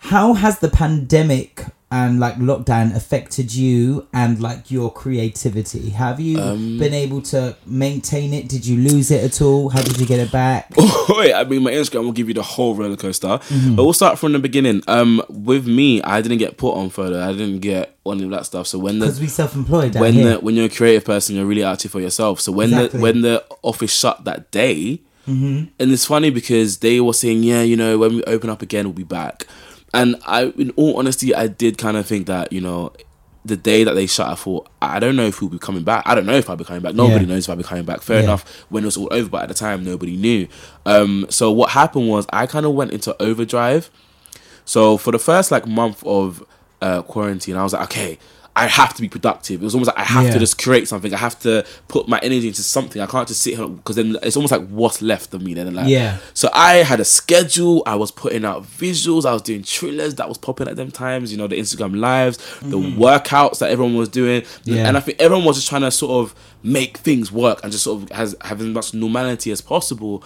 How 0.00 0.34
has 0.34 0.58
the 0.58 0.68
pandemic 0.68 1.64
and 1.90 2.20
like 2.20 2.34
lockdown 2.36 2.94
affected 2.94 3.54
you 3.54 4.06
and 4.12 4.40
like 4.40 4.70
your 4.70 4.92
creativity? 4.92 5.90
Have 5.90 6.20
you 6.20 6.38
Um, 6.40 6.78
been 6.78 6.92
able 6.94 7.22
to 7.22 7.56
maintain 7.66 8.34
it? 8.34 8.48
Did 8.48 8.66
you 8.66 8.76
lose 8.76 9.10
it 9.10 9.24
at 9.24 9.40
all? 9.40 9.70
How 9.70 9.80
did 9.82 9.98
you 9.98 10.06
get 10.06 10.20
it 10.20 10.30
back? 10.30 10.70
Wait, 11.08 11.32
I 11.32 11.44
mean, 11.44 11.62
my 11.62 11.72
Instagram 11.72 12.04
will 12.04 12.12
give 12.12 12.28
you 12.28 12.34
the 12.34 12.42
whole 12.42 12.74
roller 12.74 12.96
coaster. 12.96 13.26
Mm-hmm. 13.28 13.76
But 13.76 13.84
we'll 13.84 13.92
start 13.94 14.18
from 14.18 14.32
the 14.32 14.38
beginning. 14.38 14.82
Um, 14.86 15.22
with 15.28 15.66
me, 15.66 16.02
I 16.02 16.20
didn't 16.20 16.38
get 16.38 16.56
put 16.58 16.72
on 16.74 16.90
further. 16.90 17.20
I 17.22 17.32
didn't 17.32 17.60
get 17.60 17.96
any 18.06 18.24
of 18.24 18.30
that 18.30 18.46
stuff. 18.46 18.66
So 18.66 18.78
when 18.78 18.98
Because 18.98 19.20
we 19.20 19.26
self-employed 19.26 19.94
when 19.96 20.12
here. 20.14 20.30
the 20.34 20.40
when 20.40 20.54
you're 20.56 20.66
a 20.66 20.70
creative 20.70 21.04
person, 21.04 21.36
you're 21.36 21.46
really 21.46 21.64
out 21.64 21.80
for 21.82 22.00
yourself. 22.00 22.40
So 22.40 22.52
when 22.52 22.68
Exactly. 22.72 22.98
the 22.98 23.02
when 23.02 23.20
the 23.22 23.44
office 23.62 23.92
shut 23.92 24.24
that 24.24 24.50
day, 24.50 25.00
Mm-hmm. 25.26 25.64
and 25.78 25.92
it's 25.92 26.06
funny 26.06 26.30
because 26.30 26.78
they 26.78 27.00
were 27.02 27.12
saying, 27.12 27.42
yeah, 27.42 27.60
you 27.60 27.76
know, 27.76 27.98
when 27.98 28.16
we 28.16 28.24
open 28.24 28.48
up 28.48 28.62
again, 28.62 28.86
we'll 28.86 28.94
be 28.94 29.02
back. 29.04 29.46
And 29.94 30.16
I, 30.26 30.46
in 30.58 30.70
all 30.76 30.98
honesty, 30.98 31.34
I 31.34 31.46
did 31.46 31.78
kind 31.78 31.96
of 31.96 32.06
think 32.06 32.26
that 32.26 32.52
you 32.52 32.60
know. 32.60 32.92
The 33.44 33.56
day 33.56 33.82
that 33.82 33.94
they 33.94 34.06
shut, 34.06 34.28
I 34.28 34.34
thought 34.34 34.68
I 34.82 34.98
don't 34.98 35.16
know 35.16 35.24
if 35.24 35.40
we'll 35.40 35.48
be 35.48 35.58
coming 35.58 35.82
back. 35.82 36.02
I 36.04 36.14
don't 36.14 36.26
know 36.26 36.34
if 36.34 36.50
I'll 36.50 36.56
be 36.56 36.64
coming 36.64 36.82
back. 36.82 36.94
Nobody 36.94 37.24
Yeah. 37.24 37.32
knows 37.32 37.44
if 37.44 37.50
I'll 37.50 37.56
be 37.56 37.62
coming 37.62 37.84
back. 37.84 38.02
Fair 38.02 38.18
Yeah. 38.18 38.24
enough. 38.24 38.44
When 38.68 38.82
it 38.82 38.86
was 38.86 38.98
all 38.98 39.08
over, 39.10 39.26
but 39.30 39.42
at 39.44 39.48
the 39.48 39.54
time, 39.54 39.84
nobody 39.84 40.16
knew. 40.16 40.48
Um, 40.84 41.24
so 41.30 41.50
what 41.50 41.70
happened 41.70 42.08
was 42.10 42.26
I 42.30 42.44
kind 42.46 42.66
of 42.66 42.72
went 42.72 42.90
into 42.90 43.16
overdrive. 43.22 43.88
So 44.66 44.98
for 44.98 45.12
the 45.12 45.18
first 45.18 45.50
like 45.50 45.66
month 45.66 46.02
of 46.04 46.44
uh, 46.82 47.00
quarantine, 47.02 47.56
I 47.56 47.62
was 47.62 47.72
like, 47.72 47.84
okay, 47.84 48.18
I 48.58 48.66
have 48.66 48.94
to 48.94 49.00
be 49.02 49.08
productive. 49.08 49.60
It 49.62 49.64
was 49.64 49.74
almost 49.74 49.88
like 49.88 49.98
I 49.98 50.04
have 50.04 50.24
Yeah. 50.26 50.32
to 50.32 50.38
just 50.38 50.58
create 50.62 50.88
something. 50.88 51.12
I 51.14 51.16
have 51.18 51.38
to 51.40 51.64
put 51.88 52.08
my 52.08 52.18
energy 52.20 52.48
into 52.48 52.62
something. 52.62 53.00
I 53.00 53.06
can't 53.06 53.26
just 53.28 53.42
sit 53.42 53.56
here 53.56 53.68
because 53.68 53.96
then 53.96 54.16
it's 54.22 54.36
almost 54.36 54.52
like 54.52 54.66
what's 54.68 55.00
left 55.02 55.32
of 55.34 55.42
me. 55.42 55.54
Then 55.54 55.74
like, 55.74 55.88
Yeah. 55.88 56.18
So 56.34 56.48
I 56.52 56.76
had 56.76 57.00
a 57.00 57.04
schedule. 57.04 57.82
I 57.86 57.94
was 57.94 58.10
putting 58.10 58.44
out 58.44 58.64
visuals. 58.64 59.24
I 59.24 59.32
was 59.32 59.42
doing 59.42 59.62
trailers 59.62 60.16
that 60.16 60.28
was 60.28 60.38
popping 60.38 60.68
at 60.68 60.76
them 60.76 60.90
times. 60.90 61.30
You 61.32 61.38
know, 61.38 61.46
the 61.46 61.58
Instagram 61.58 61.98
lives, 61.98 62.38
the 62.62 62.78
workouts 62.78 63.58
that 63.60 63.70
everyone 63.70 63.96
was 63.96 64.08
doing, 64.08 64.42
Mm-hmm. 64.42 64.74
Yeah. 64.74 64.88
and 64.88 64.96
I 64.96 65.00
think 65.00 65.20
everyone 65.20 65.44
was 65.44 65.56
just 65.56 65.68
trying 65.68 65.82
to 65.82 65.90
sort 65.90 66.24
of 66.24 66.34
make 66.62 66.98
things 66.98 67.30
work 67.32 67.60
and 67.62 67.70
just 67.72 67.84
sort 67.84 68.02
of 68.02 68.10
has 68.10 68.34
have 68.42 68.60
as 68.60 68.66
much 68.66 68.92
normality 68.94 69.50
as 69.50 69.60
possible. 69.60 70.22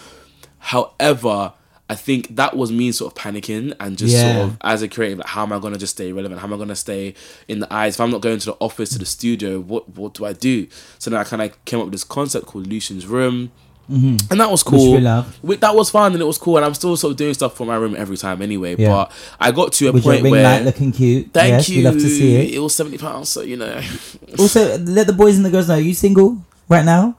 However, 0.58 1.52
I 1.92 1.94
think 1.94 2.36
that 2.36 2.56
was 2.56 2.72
me 2.72 2.90
sort 2.90 3.12
of 3.12 3.22
panicking 3.22 3.74
and 3.78 3.98
just 3.98 4.14
Yeah. 4.14 4.34
sort 4.34 4.48
of 4.48 4.56
as 4.62 4.80
a 4.80 4.88
creative, 4.88 5.18
like 5.18 5.26
how 5.26 5.42
am 5.42 5.52
I 5.52 5.58
gonna 5.58 5.76
just 5.76 5.92
stay 5.98 6.10
relevant? 6.10 6.40
How 6.40 6.46
am 6.46 6.54
I 6.54 6.56
gonna 6.56 6.74
stay 6.74 7.12
in 7.48 7.60
the 7.60 7.70
eyes? 7.70 7.96
If 7.96 8.00
I'm 8.00 8.10
not 8.10 8.22
going 8.22 8.38
to 8.38 8.46
the 8.46 8.56
office 8.60 8.88
to 8.94 8.98
the 8.98 9.04
studio, 9.04 9.60
what 9.60 9.94
what 9.94 10.14
do 10.14 10.24
I 10.24 10.32
do? 10.32 10.66
So 10.98 11.10
then 11.10 11.20
I 11.20 11.24
kind 11.24 11.42
of 11.42 11.62
came 11.66 11.80
up 11.80 11.84
with 11.86 11.92
this 11.92 12.04
concept 12.04 12.46
called 12.46 12.66
Lucian's 12.66 13.04
Room. 13.06 13.50
Mm-hmm. 13.90 14.16
And 14.30 14.40
that 14.40 14.50
was 14.50 14.62
cool. 14.62 14.94
we 15.42 15.56
That 15.56 15.74
was 15.74 15.90
fun 15.90 16.12
and 16.14 16.22
it 16.22 16.24
was 16.24 16.38
cool. 16.38 16.56
And 16.56 16.64
I'm 16.64 16.72
still 16.72 16.96
sort 16.96 17.10
of 17.10 17.16
doing 17.18 17.34
stuff 17.34 17.56
for 17.56 17.66
my 17.66 17.76
room 17.76 17.94
every 17.98 18.16
time 18.16 18.40
anyway. 18.40 18.74
Yeah. 18.78 18.88
But 18.88 19.12
I 19.38 19.52
got 19.52 19.72
to 19.74 19.88
a 19.88 19.92
With 19.92 20.04
your 20.04 20.14
point 20.14 20.22
ring 20.22 20.30
where 20.32 20.44
light 20.44 20.64
looking 20.64 20.92
cute. 20.92 21.30
Thank 21.34 21.50
yes, 21.50 21.68
you. 21.68 21.78
We 21.78 21.84
love 21.84 21.94
to 21.94 22.08
see 22.08 22.36
it. 22.36 22.54
It 22.54 22.58
was 22.60 22.74
seventy 22.74 22.96
pounds, 22.96 23.28
so 23.28 23.42
you 23.42 23.58
know. 23.58 23.82
Also, 24.38 24.78
let 24.78 25.06
the 25.06 25.12
boys 25.12 25.36
and 25.36 25.44
the 25.44 25.50
girls 25.50 25.68
know. 25.68 25.74
Are 25.74 25.80
you 25.80 25.92
single 25.92 26.38
right 26.70 26.84
now? 26.86 27.16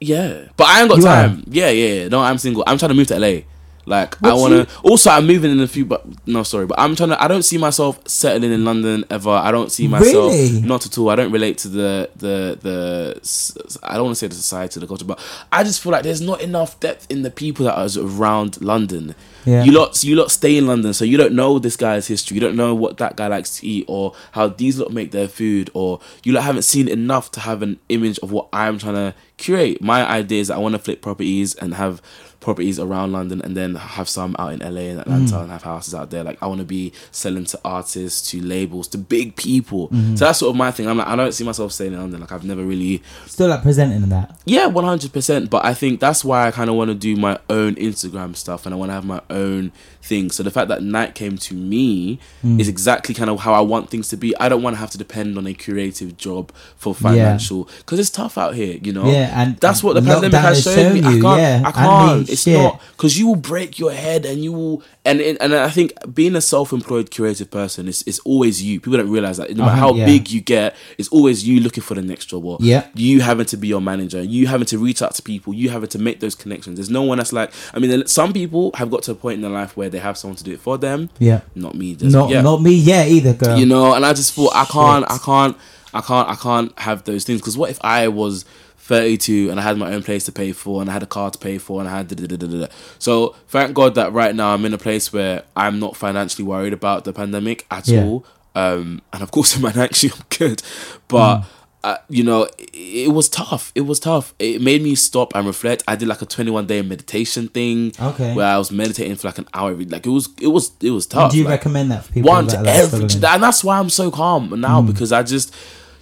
Yeah, 0.00 0.46
but 0.56 0.66
I 0.66 0.80
ain't 0.80 0.88
got 0.88 0.98
You 0.98 1.06
are? 1.06 1.26
time. 1.28 1.44
Yeah, 1.46 1.68
yeah, 1.70 1.92
yeah. 1.94 2.08
No, 2.08 2.20
I'm 2.22 2.38
single. 2.38 2.64
I'm 2.66 2.78
trying 2.78 2.88
to 2.88 2.94
move 2.94 3.06
to 3.08 3.18
LA. 3.18 3.42
Like 3.86 4.22
I 4.22 4.34
want 4.34 4.68
to. 4.68 4.80
Also, 4.82 5.10
I'm 5.10 5.26
moving 5.26 5.50
in 5.50 5.60
a 5.60 5.66
few. 5.66 5.84
But 5.84 6.04
no, 6.26 6.42
sorry. 6.42 6.66
But 6.66 6.78
I'm 6.78 6.94
trying 6.94 7.10
to. 7.10 7.22
I 7.22 7.28
don't 7.28 7.42
see 7.42 7.58
myself 7.58 8.00
settling 8.06 8.52
in 8.52 8.64
London 8.64 9.04
ever. 9.10 9.30
I 9.30 9.50
don't 9.50 9.72
see 9.72 9.88
myself. 9.88 10.32
Really? 10.32 10.60
Not 10.60 10.86
at 10.86 10.96
all. 10.98 11.10
I 11.10 11.16
don't 11.16 11.32
relate 11.32 11.58
to 11.58 11.68
the 11.68 12.10
the 12.16 12.58
the. 12.60 13.78
I 13.82 13.94
don't 13.94 14.04
want 14.04 14.16
to 14.16 14.18
say 14.18 14.26
the 14.26 14.34
society, 14.34 14.80
the 14.80 14.86
culture, 14.86 15.04
but 15.04 15.18
I 15.50 15.64
just 15.64 15.80
feel 15.80 15.92
like 15.92 16.02
there's 16.02 16.20
not 16.20 16.40
enough 16.40 16.78
depth 16.80 17.06
in 17.10 17.22
the 17.22 17.30
people 17.30 17.64
that 17.66 17.76
are 17.76 17.88
around 18.04 18.60
London. 18.60 19.14
Yeah. 19.44 19.64
You 19.64 19.72
lot, 19.72 20.04
you 20.04 20.16
lot 20.16 20.30
stay 20.30 20.56
in 20.56 20.66
London, 20.66 20.92
so 20.92 21.04
you 21.04 21.16
don't 21.16 21.34
know 21.34 21.58
this 21.58 21.76
guy's 21.76 22.06
history. 22.06 22.34
You 22.34 22.40
don't 22.40 22.56
know 22.56 22.74
what 22.74 22.98
that 22.98 23.16
guy 23.16 23.26
likes 23.28 23.58
to 23.60 23.66
eat, 23.66 23.86
or 23.88 24.14
how 24.32 24.48
these 24.48 24.78
lot 24.78 24.92
make 24.92 25.12
their 25.12 25.28
food, 25.28 25.70
or 25.74 26.00
you 26.22 26.32
lot 26.32 26.44
haven't 26.44 26.62
seen 26.62 26.88
enough 26.88 27.30
to 27.32 27.40
have 27.40 27.62
an 27.62 27.78
image 27.88 28.18
of 28.18 28.32
what 28.32 28.48
I'm 28.52 28.78
trying 28.78 28.94
to 28.94 29.14
curate. 29.38 29.80
My 29.80 30.06
idea 30.06 30.40
is 30.40 30.48
that 30.48 30.56
I 30.56 30.58
want 30.58 30.74
to 30.74 30.78
flip 30.78 31.00
properties 31.00 31.54
and 31.54 31.74
have 31.74 32.02
properties 32.40 32.78
around 32.78 33.12
London, 33.12 33.40
and 33.42 33.56
then 33.56 33.74
have 33.74 34.08
some 34.08 34.34
out 34.38 34.52
in 34.54 34.60
LA 34.60 34.82
and 34.90 35.00
Atlanta, 35.00 35.34
Mm. 35.36 35.42
and 35.42 35.50
have 35.52 35.62
houses 35.62 35.94
out 35.94 36.10
there. 36.10 36.24
Like 36.24 36.42
I 36.42 36.46
want 36.46 36.60
to 36.60 36.66
be 36.66 36.92
selling 37.12 37.44
to 37.44 37.60
artists, 37.64 38.30
to 38.30 38.40
labels, 38.40 38.88
to 38.88 38.98
big 38.98 39.36
people. 39.36 39.88
Mm-hmm. 39.88 40.16
So 40.16 40.24
that's 40.24 40.38
sort 40.38 40.50
of 40.50 40.56
my 40.56 40.70
thing. 40.70 40.88
I'm 40.88 40.96
like, 40.98 41.06
I 41.06 41.16
don't 41.16 41.32
see 41.32 41.44
myself 41.44 41.72
staying 41.72 41.92
in 41.92 41.98
London. 42.00 42.20
Like 42.20 42.32
I've 42.32 42.44
never 42.44 42.64
really 42.64 43.02
Still 43.26 43.48
like 43.48 43.62
presenting 43.62 44.08
that. 44.08 44.38
yeah, 44.46 44.66
one 44.66 44.84
hundred 44.84 45.12
percent. 45.12 45.50
But 45.50 45.64
I 45.64 45.74
think 45.74 46.00
that's 46.00 46.24
why 46.24 46.46
I 46.46 46.50
kind 46.50 46.70
of 46.70 46.76
want 46.76 46.88
to 46.88 46.94
do 46.94 47.14
my 47.16 47.38
own 47.50 47.74
Instagram 47.76 48.34
stuff, 48.36 48.64
and 48.66 48.74
I 48.74 48.78
want 48.78 48.88
to 48.90 48.94
have 48.94 49.04
my 49.04 49.20
own 49.30 49.72
thing. 50.02 50.30
So 50.30 50.42
the 50.42 50.50
fact 50.50 50.68
that 50.68 50.82
Night 50.82 51.14
came 51.14 51.36
to 51.38 51.54
me 51.54 52.18
Mm. 52.44 52.58
is 52.58 52.68
exactly 52.68 53.14
kind 53.14 53.28
of 53.28 53.40
how 53.40 53.52
I 53.52 53.60
want 53.60 53.90
things 53.90 54.08
to 54.08 54.16
be. 54.16 54.34
I 54.38 54.48
don't 54.48 54.62
want 54.62 54.74
to 54.76 54.80
have 54.80 54.90
to 54.92 54.98
depend 54.98 55.36
on 55.36 55.46
a 55.46 55.52
creative 55.54 56.16
job 56.16 56.52
for 56.76 56.94
financial 56.94 57.68
because 57.78 57.98
it's 57.98 58.10
tough 58.10 58.38
out 58.38 58.54
here. 58.54 58.78
You 58.82 58.92
know. 58.92 59.04
Yeah, 59.10 59.30
and 59.42 59.56
that's 59.58 59.82
what 59.82 59.94
the 59.94 60.02
pandemic 60.02 60.40
has 60.40 60.62
shown 60.62 60.94
me. 60.94 61.02
shown 61.02 61.18
I 61.18 61.20
can't. 61.20 61.40
yeah, 61.40 61.62
I 61.66 61.72
can't. 61.72 62.28
it's 62.30 62.42
shit. 62.42 62.54
not 62.58 62.80
because 62.96 63.18
you 63.18 63.26
will 63.26 63.36
break 63.36 63.78
your 63.78 63.92
head 63.92 64.24
and 64.24 64.42
you 64.42 64.52
will. 64.52 64.82
And 65.04 65.20
and 65.20 65.36
and 65.40 65.54
I 65.54 65.68
think 65.70 65.92
being 66.14 66.34
a 66.36 66.40
self-employed 66.40 67.10
creative 67.10 67.50
person 67.50 67.86
is 67.88 68.02
is 68.04 68.18
always 68.20 68.62
you. 68.62 68.80
People 68.80 68.98
don't 68.98 69.10
realize 69.10 69.36
that 69.36 69.50
no 69.56 69.64
matter 69.64 69.72
Uh-huh, 69.76 69.88
how 69.88 69.94
yeah. 69.94 70.06
big 70.06 70.30
you 70.30 70.40
get, 70.40 70.74
it's 70.98 71.08
always 71.10 71.46
you 71.46 71.60
looking 71.60 71.82
for 71.82 71.94
the 71.94 72.02
next 72.02 72.26
job 72.26 72.44
or 72.44 72.56
Yeah. 72.60 72.86
you 72.94 73.20
having 73.20 73.46
to 73.46 73.56
be 73.56 73.68
your 73.68 73.80
manager, 73.80 74.22
you 74.22 74.46
having 74.46 74.66
to 74.66 74.78
reach 74.78 75.02
out 75.02 75.14
to 75.16 75.22
people, 75.22 75.52
you 75.54 75.68
having 75.70 75.88
to 75.90 75.98
make 75.98 76.20
those 76.20 76.34
connections. 76.34 76.76
There's 76.76 76.90
no 76.90 77.02
one 77.02 77.18
that's 77.18 77.32
like, 77.32 77.50
I 77.74 77.78
mean, 77.78 78.06
some 78.06 78.32
people 78.32 78.70
have 78.74 78.90
got 78.90 79.02
to 79.04 79.12
a 79.12 79.14
point 79.14 79.36
in 79.36 79.42
their 79.42 79.50
life 79.50 79.76
where 79.76 79.89
they 79.90 79.98
have 79.98 80.16
someone 80.18 80.36
to 80.36 80.44
do 80.44 80.52
it 80.52 80.60
for 80.60 80.78
them. 80.78 81.10
Yeah. 81.18 81.40
Not 81.54 81.74
me. 81.74 81.94
Just, 81.94 82.14
Not 82.14 82.30
yeah. 82.30 82.40
not 82.42 82.62
me 82.62 82.72
Yeah, 82.74 83.04
either, 83.06 83.34
girl. 83.34 83.58
You 83.58 83.66
know, 83.66 83.94
and 83.94 84.04
I 84.06 84.12
just 84.12 84.32
thought 84.34 84.52
I 84.54 84.64
can't, 84.64 85.04
I 85.10 85.18
can't, 85.18 85.56
I 85.92 86.00
can't, 86.00 86.28
I 86.28 86.34
can't 86.36 86.78
have 86.78 87.04
those 87.04 87.24
things 87.24 87.40
because 87.40 87.56
what 87.58 87.70
if 87.70 87.78
I 87.82 88.08
was 88.08 88.44
32 88.78 89.50
and 89.50 89.60
I 89.60 89.62
had 89.62 89.76
my 89.76 89.92
own 89.92 90.02
place 90.02 90.24
to 90.24 90.32
pay 90.32 90.52
for 90.52 90.80
and 90.80 90.90
I 90.90 90.92
had 90.92 91.02
a 91.02 91.06
car 91.06 91.30
to 91.30 91.38
pay 91.38 91.58
for 91.58 91.80
and 91.80 91.88
I 91.88 91.98
had 91.98 92.08
da, 92.08 92.26
da, 92.26 92.36
da, 92.36 92.66
so 92.98 93.36
thank 93.48 93.72
God 93.74 93.94
that 93.94 94.12
right 94.12 94.34
now 94.34 94.52
I'm 94.52 94.64
in 94.64 94.74
a 94.74 94.78
place 94.78 95.12
where 95.12 95.44
I'm 95.54 95.78
not 95.78 95.96
financially 95.96 96.44
worried 96.44 96.72
about 96.72 97.04
the 97.04 97.12
pandemic 97.12 97.66
at 97.70 97.86
Yeah. 97.86 98.02
all 98.04 98.24
um 98.56 99.00
and 99.12 99.22
of 99.22 99.30
course 99.30 99.54
financially 99.56 100.12
I'm 100.12 100.24
good 100.36 100.62
but 101.06 101.38
Mm. 101.40 101.44
Uh, 101.82 101.96
you 102.08 102.22
know 102.22 102.42
it, 102.58 102.70
it 102.74 103.12
was 103.12 103.28
tough 103.28 103.72
it 103.74 103.82
was 103.82 103.98
tough 103.98 104.34
it 104.38 104.60
made 104.60 104.82
me 104.82 104.94
stop 104.94 105.34
and 105.34 105.46
reflect 105.46 105.82
I 105.88 105.96
did 105.96 106.08
like 106.08 106.20
a 106.22 106.26
21 106.26 106.66
day 106.66 106.82
meditation 106.82 107.48
thing 107.48 107.92
Okay. 107.98 108.34
where 108.34 108.46
I 108.46 108.58
was 108.58 108.70
meditating 108.70 109.16
for 109.16 109.28
like 109.28 109.38
an 109.38 109.48
hour 109.54 109.70
every 109.70 109.86
like 109.86 110.04
it 110.06 110.10
was 110.10 110.28
it 110.40 110.48
was 110.48 110.72
it 110.82 110.90
was 110.90 111.06
tough 111.06 111.32
Do 111.32 111.38
you 111.38 111.44
like, 111.44 111.52
recommend 111.52 111.90
that 111.90 112.04
for 112.04 112.12
people? 112.12 112.30
one 112.30 112.46
to 112.48 112.58
every, 112.66 113.02
and 113.04 113.42
that's 113.42 113.64
why 113.64 113.78
I'm 113.78 113.88
so 113.90 114.10
calm 114.10 114.60
now 114.60 114.82
because 114.82 115.10
I 115.12 115.22
just 115.22 115.54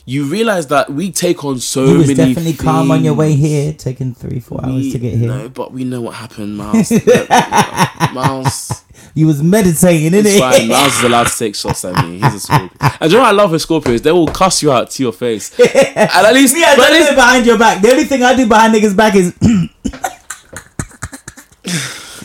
you 0.08 0.24
realize 0.24 0.66
that 0.68 0.88
we 0.90 1.10
take 1.12 1.44
on 1.44 1.58
so 1.60 1.84
you 1.84 1.98
was 1.98 2.06
many. 2.08 2.32
definitely 2.34 2.54
calm 2.54 2.90
on 2.90 3.04
your 3.04 3.12
way 3.12 3.34
here, 3.34 3.74
taking 3.74 4.14
three, 4.14 4.40
four 4.40 4.58
hours 4.64 4.84
We- 4.84 4.92
to 4.92 4.98
get 4.98 5.14
here. 5.18 5.28
No, 5.28 5.48
but 5.50 5.70
we 5.72 5.84
know 5.84 6.00
what 6.00 6.14
happened, 6.14 6.56
Miles. 6.56 6.90
Miles, 8.14 8.84
You 9.14 9.26
was 9.26 9.42
meditating, 9.42 10.14
it's 10.14 10.26
innit? 10.30 10.38
fine. 10.40 10.68
Miles 10.68 10.94
is 10.98 11.04
allowed 11.08 11.26
to 11.26 11.38
take 11.38 11.54
shots 11.54 11.84
at 11.84 12.06
me. 12.06 12.20
He's 12.20 12.34
a 12.36 12.40
Scorpio. 12.40 12.70
And 13.00 13.10
you 13.12 13.18
know 13.18 13.22
what 13.24 13.28
I 13.28 13.32
love 13.32 13.50
with 13.50 13.66
Scorpios? 13.66 14.00
They 14.02 14.12
will 14.12 14.28
cuss 14.28 14.62
you 14.62 14.72
out 14.72 14.90
to 14.92 15.02
your 15.02 15.12
face. 15.12 15.52
and 15.60 15.68
at 16.26 16.32
least, 16.32 16.56
I 16.56 16.74
but 16.76 16.86
at 16.86 16.92
least 16.94 17.10
it 17.12 17.14
behind 17.14 17.44
your 17.46 17.58
back. 17.58 17.82
The 17.82 17.90
only 17.90 18.04
thing 18.04 18.22
I 18.22 18.34
do 18.34 18.46
behind 18.46 18.74
niggas' 18.74 18.96
back 18.96 19.14
is 19.14 19.34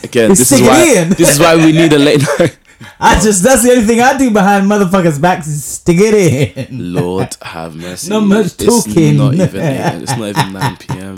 again, 0.03 0.31
It's 0.31 0.39
this 0.39 0.51
is 0.53 0.61
why 0.61 1.03
this 1.05 1.31
is 1.34 1.39
why 1.39 1.55
we 1.57 1.72
need 1.73 1.91
a 1.93 1.97
late 1.99 2.22
night. 2.39 2.57
I 2.99 3.19
just 3.19 3.43
that's 3.43 3.64
the 3.64 3.72
only 3.72 3.84
thing 3.85 4.01
I 4.01 4.18
do 4.18 4.31
behind 4.31 4.65
motherfuckers' 4.69 5.19
backs 5.22 5.47
is 5.47 5.64
stick 5.64 5.97
it 5.99 6.68
in. 6.69 6.93
Lord 6.93 7.35
have 7.41 7.76
mercy. 7.76 8.10
Not 8.10 8.22
much 8.22 8.45
It's 8.45 8.55
talking. 8.57 9.18
not 9.18 9.34
even. 9.34 9.61
It's 9.61 10.18
not 10.18 10.30
even 10.30 10.53
nine 10.53 10.77
p.m. 10.84 11.15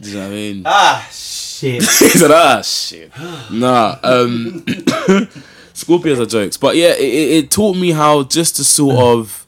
Do 0.00 0.08
you 0.10 0.14
know 0.16 0.20
what 0.22 0.26
I 0.28 0.30
mean? 0.30 0.62
Ah 0.64 1.08
shit. 1.10 1.82
he 1.82 2.08
said, 2.08 2.30
ah, 2.30 2.62
shit. 2.62 3.10
Nah, 3.50 3.98
um, 4.02 4.62
Scorpios 5.74 6.20
are 6.20 6.26
jokes. 6.26 6.56
But 6.56 6.76
yeah, 6.76 6.90
it, 6.92 7.00
it, 7.02 7.30
it 7.44 7.50
taught 7.50 7.76
me 7.76 7.90
how 7.90 8.22
just 8.24 8.56
to 8.56 8.64
sort 8.64 8.96
of 8.96 9.26
f- 9.26 9.46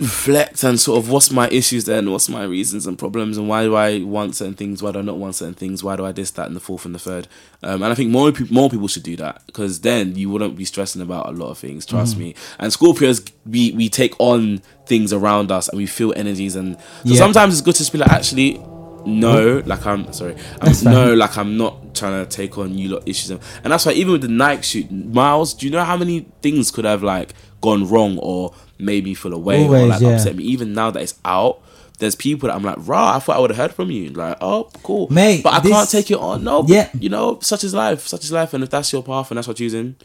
reflect 0.00 0.62
and 0.62 0.78
sort 0.78 0.98
of 1.02 1.10
what's 1.10 1.30
my 1.30 1.48
issues 1.48 1.84
then, 1.84 2.10
what's 2.10 2.28
my 2.28 2.44
reasons 2.44 2.86
and 2.86 2.98
problems, 2.98 3.36
and 3.36 3.48
why 3.48 3.64
do 3.64 3.74
I 3.74 4.00
want 4.02 4.36
certain 4.36 4.54
things, 4.54 4.82
why 4.82 4.92
do 4.92 5.00
I 5.00 5.02
not 5.02 5.16
want 5.18 5.34
certain 5.34 5.54
things, 5.54 5.82
why 5.82 5.96
do 5.96 6.04
I 6.04 6.12
this, 6.12 6.30
that, 6.32 6.46
and 6.46 6.54
the 6.54 6.60
fourth 6.60 6.84
and 6.84 6.94
the 6.94 6.98
third. 7.00 7.26
Um, 7.62 7.82
and 7.82 7.92
I 7.92 7.94
think 7.94 8.10
more, 8.10 8.30
peop 8.30 8.50
more 8.50 8.70
people 8.70 8.86
should 8.88 9.02
do 9.02 9.16
that 9.16 9.42
because 9.46 9.80
then 9.80 10.14
you 10.14 10.30
wouldn't 10.30 10.56
be 10.56 10.64
stressing 10.64 11.02
about 11.02 11.26
a 11.28 11.32
lot 11.32 11.50
of 11.50 11.58
things, 11.58 11.84
trust 11.84 12.16
Mm. 12.16 12.18
me. 12.20 12.34
And 12.60 12.72
Scorpios, 12.72 13.28
we, 13.44 13.72
we 13.72 13.88
take 13.88 14.14
on 14.20 14.62
things 14.86 15.12
around 15.12 15.50
us 15.50 15.68
and 15.68 15.76
we 15.78 15.86
feel 15.86 16.12
energies. 16.16 16.54
And 16.54 16.76
so 17.04 17.14
Yeah. 17.14 17.16
sometimes 17.18 17.54
it's 17.54 17.62
good 17.62 17.74
to 17.74 17.78
just 17.80 17.92
be 17.92 17.98
like, 17.98 18.10
actually, 18.10 18.60
no, 19.04 19.62
like 19.66 19.84
I'm 19.86 20.12
sorry, 20.12 20.36
I'm, 20.60 20.72
no, 20.84 21.14
like 21.14 21.36
I'm 21.36 21.56
not 21.56 21.94
trying 21.94 22.24
to 22.24 22.30
take 22.30 22.56
on 22.58 22.76
you 22.76 22.90
lot 22.90 23.02
issues, 23.06 23.30
and 23.30 23.40
that's 23.64 23.86
why 23.86 23.92
even 23.92 24.12
with 24.12 24.22
the 24.22 24.28
Nike 24.28 24.62
shoot, 24.62 24.90
Miles, 24.92 25.54
do 25.54 25.66
you 25.66 25.72
know 25.72 25.82
how 25.84 25.96
many 25.96 26.26
things 26.42 26.70
could 26.70 26.84
have 26.84 27.02
like 27.02 27.32
gone 27.60 27.88
wrong 27.88 28.18
or 28.18 28.52
made 28.78 29.04
me 29.04 29.14
feel 29.14 29.32
away 29.32 29.66
or 29.66 29.86
like 29.86 30.00
yeah. 30.00 30.10
upset 30.10 30.36
me? 30.36 30.44
Even 30.44 30.72
now 30.72 30.90
that 30.90 31.02
it's 31.02 31.14
out, 31.24 31.60
there's 31.98 32.14
people 32.14 32.48
that 32.48 32.54
I'm 32.54 32.62
like, 32.62 32.76
rah, 32.80 33.16
I 33.16 33.18
thought 33.18 33.36
I 33.36 33.40
would 33.40 33.50
have 33.50 33.56
heard 33.56 33.74
from 33.74 33.90
you, 33.90 34.10
like, 34.10 34.36
oh, 34.40 34.70
cool, 34.84 35.08
Mate, 35.12 35.42
but 35.42 35.52
I 35.54 35.60
this- 35.60 35.72
can't 35.72 35.90
take 35.90 36.10
it 36.10 36.18
on. 36.18 36.44
No, 36.44 36.64
Yeah. 36.68 36.88
you 36.98 37.08
know, 37.08 37.38
such 37.42 37.64
is 37.64 37.74
life, 37.74 38.06
such 38.06 38.24
is 38.24 38.30
life, 38.32 38.54
and 38.54 38.62
if 38.62 38.70
that's 38.70 38.92
your 38.92 39.02
path 39.02 39.30
and 39.30 39.38
that's 39.38 39.48
what 39.48 39.58
you're 39.58 39.66
choosing, 39.68 39.96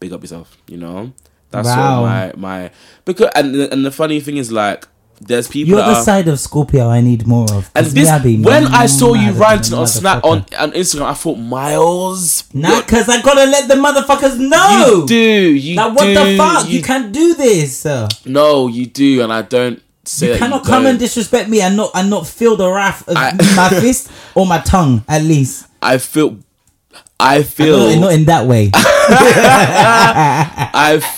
big 0.00 0.12
up 0.12 0.22
yourself, 0.22 0.56
you 0.66 0.78
know. 0.78 1.12
That's 1.50 1.68
Wow. 1.68 2.00
my 2.02 2.32
my 2.36 2.70
because 3.04 3.28
and 3.36 3.54
and 3.54 3.84
the 3.84 3.90
funny 3.90 4.20
thing 4.20 4.38
is 4.38 4.50
like 4.50 4.88
there's 5.26 5.48
people 5.48 5.74
You're 5.74 5.82
the 5.84 5.94
are, 5.96 6.02
side 6.02 6.28
of 6.28 6.38
Scorpio 6.40 6.88
I 6.88 7.00
need 7.00 7.26
more 7.26 7.50
of. 7.52 7.70
and 7.74 7.86
this 7.86 8.08
I 8.08 8.18
when 8.20 8.66
I 8.66 8.86
saw 8.86 9.14
you 9.14 9.32
ranting 9.32 9.74
on 9.74 9.86
Snap 9.86 10.24
on, 10.24 10.38
on 10.58 10.72
Instagram, 10.72 11.02
I 11.06 11.14
thought 11.14 11.36
Miles. 11.36 12.44
Nah, 12.54 12.80
because 12.80 13.08
I 13.08 13.20
gotta 13.22 13.44
let 13.50 13.68
the 13.68 13.74
motherfuckers 13.74 14.38
know. 14.38 15.00
You 15.00 15.06
do. 15.06 15.54
You 15.54 15.76
Like, 15.76 15.96
what 15.96 16.04
the 16.06 16.36
fuck? 16.36 16.68
You, 16.68 16.82
can't 16.82 17.12
do 17.12 17.34
this. 17.34 17.80
sir. 17.80 18.08
No, 18.26 18.68
you 18.68 18.86
do, 18.86 19.22
and 19.22 19.32
I 19.32 19.42
don't 19.42 19.82
say 20.04 20.32
You 20.32 20.38
cannot 20.38 20.64
you 20.64 20.70
come 20.70 20.86
and 20.86 20.98
disrespect 20.98 21.48
me 21.48 21.60
and 21.60 21.76
not 21.76 21.90
and 21.94 22.10
not 22.10 22.26
feel 22.26 22.56
the 22.56 22.68
wrath 22.70 23.06
of 23.08 23.16
I- 23.16 23.32
my 23.56 23.68
fist 23.80 24.10
or 24.34 24.46
my 24.46 24.58
tongue, 24.60 25.04
at 25.08 25.22
least. 25.22 25.66
I 25.80 25.98
feel. 25.98 26.38
I 27.18 27.42
feel. 27.44 27.98
not 28.00 28.12
in 28.12 28.24
that 28.24 28.46
way. 28.46 28.70
I 28.74 29.60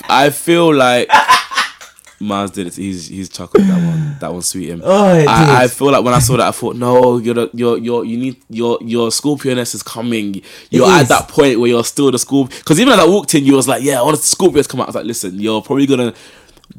I 0.08 0.30
feel 0.30 0.74
like 0.74 1.08
Miles 2.20 2.52
did 2.52 2.66
it. 2.68 2.74
He's 2.76 3.08
he's 3.08 3.28
chuckled 3.28 3.64
that 3.64 3.76
one. 3.86 4.16
That 4.20 4.32
one's 4.32 4.46
sweet 4.46 4.68
him. 4.68 4.82
Oh, 4.84 5.04
I, 5.28 5.64
I 5.64 5.68
feel 5.68 5.90
like 5.90 6.04
when 6.04 6.14
I 6.14 6.20
saw 6.20 6.36
that, 6.36 6.46
I 6.48 6.52
thought, 6.52 6.76
no, 6.76 7.18
you're 7.18 7.34
the, 7.34 7.50
you're 7.52 7.76
you're 7.78 8.04
you 8.04 8.16
need 8.16 8.36
your 8.48 8.78
your 8.82 9.10
Scorpioness 9.10 9.74
is 9.74 9.82
coming. 9.82 10.40
You're 10.70 10.86
It 10.88 10.92
at 10.92 11.02
is. 11.02 11.08
that 11.08 11.28
point 11.28 11.58
where 11.60 11.68
you're 11.68 11.84
still 11.84 12.10
the 12.10 12.18
Scorpio. 12.18 12.56
Because 12.58 12.80
even 12.80 12.92
as 12.92 13.00
I 13.00 13.06
walked 13.06 13.34
in, 13.34 13.44
you 13.44 13.54
was 13.54 13.66
like, 13.68 13.82
yeah, 13.82 13.98
I 14.00 14.02
want 14.02 14.16
the 14.16 14.22
Scorpios 14.22 14.68
come 14.68 14.80
out. 14.80 14.84
I 14.84 14.90
was 14.90 14.94
like, 14.96 15.04
listen, 15.06 15.38
you're 15.40 15.60
probably 15.60 15.86
gonna 15.86 16.14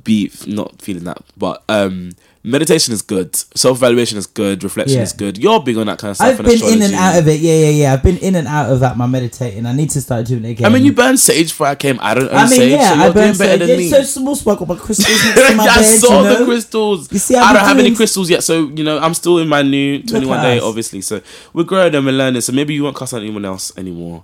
be 0.04 0.32
not 0.48 0.82
feeling 0.82 1.04
that, 1.04 1.22
but 1.38 1.64
um. 1.70 2.12
Meditation 2.46 2.94
is 2.94 3.02
good. 3.02 3.36
Self 3.36 3.78
evaluation 3.78 4.18
is 4.18 4.28
good. 4.28 4.64
Reflection 4.64 4.98
Yeah. 4.98 5.04
is 5.04 5.14
good. 5.14 5.38
You're 5.38 5.60
big 5.62 5.78
on 5.78 5.88
that 5.88 5.98
kind 5.98 6.12
of 6.12 6.18
stuff. 6.18 6.40
I've 6.40 6.46
been 6.46 6.64
in 6.74 6.82
and 6.84 6.94
out 6.94 7.18
of 7.18 7.28
it. 7.28 7.40
Yeah, 7.40 7.54
yeah, 7.56 7.70
yeah. 7.70 7.94
I've 7.94 8.04
been 8.04 8.18
in 8.18 8.36
and 8.36 8.48
out 8.48 8.70
of 8.72 8.80
that. 8.82 8.98
My 8.98 9.08
meditating. 9.08 9.66
I 9.66 9.74
need 9.74 9.90
to 9.92 10.02
start 10.02 10.28
doing 10.28 10.46
it 10.46 10.52
again. 10.52 10.66
I 10.66 10.70
mean, 10.70 10.86
you 10.86 10.94
burned 10.94 11.20
sage 11.20 11.50
before 11.50 11.68
I 11.68 11.76
came. 11.76 11.98
I 12.02 12.14
don't 12.14 12.32
I 12.32 12.42
mean, 12.44 12.48
sage, 12.50 12.72
yeah, 12.72 12.94
so 12.94 13.00
I 13.00 13.12
burned 13.12 13.38
better 13.38 13.52
so, 13.54 13.58
than 13.58 13.70
yeah, 13.70 13.78
me. 13.78 13.90
so 13.90 14.04
small 14.04 14.36
sparkle, 14.36 14.66
but 14.66 14.78
crystals 14.80 15.24
my 15.56 15.64
I 15.64 15.76
bed. 15.78 16.00
saw 16.00 16.22
you 16.22 16.30
know? 16.30 16.40
the 16.40 16.46
crystals. 16.46 17.12
You 17.12 17.20
see, 17.20 17.36
I 17.36 17.52
don't 17.54 17.66
have 17.66 17.80
any 17.80 17.96
crystals 17.96 18.30
yet, 18.30 18.44
so 18.44 18.70
you 18.70 18.84
know 18.84 19.00
I'm 19.00 19.14
still 19.14 19.40
in 19.40 19.48
my 19.48 19.62
new 19.64 20.04
21 20.04 20.42
day, 20.42 20.58
us. 20.58 20.64
obviously. 20.64 21.02
So 21.02 21.22
we're 21.54 21.64
growing 21.64 21.96
and 21.96 22.06
we're 22.06 22.12
learning. 22.12 22.42
So 22.42 22.54
maybe 22.54 22.74
you 22.74 22.84
won't 22.84 22.96
cuss 22.96 23.14
on 23.14 23.22
anyone 23.22 23.46
else 23.46 23.76
anymore. 23.78 24.24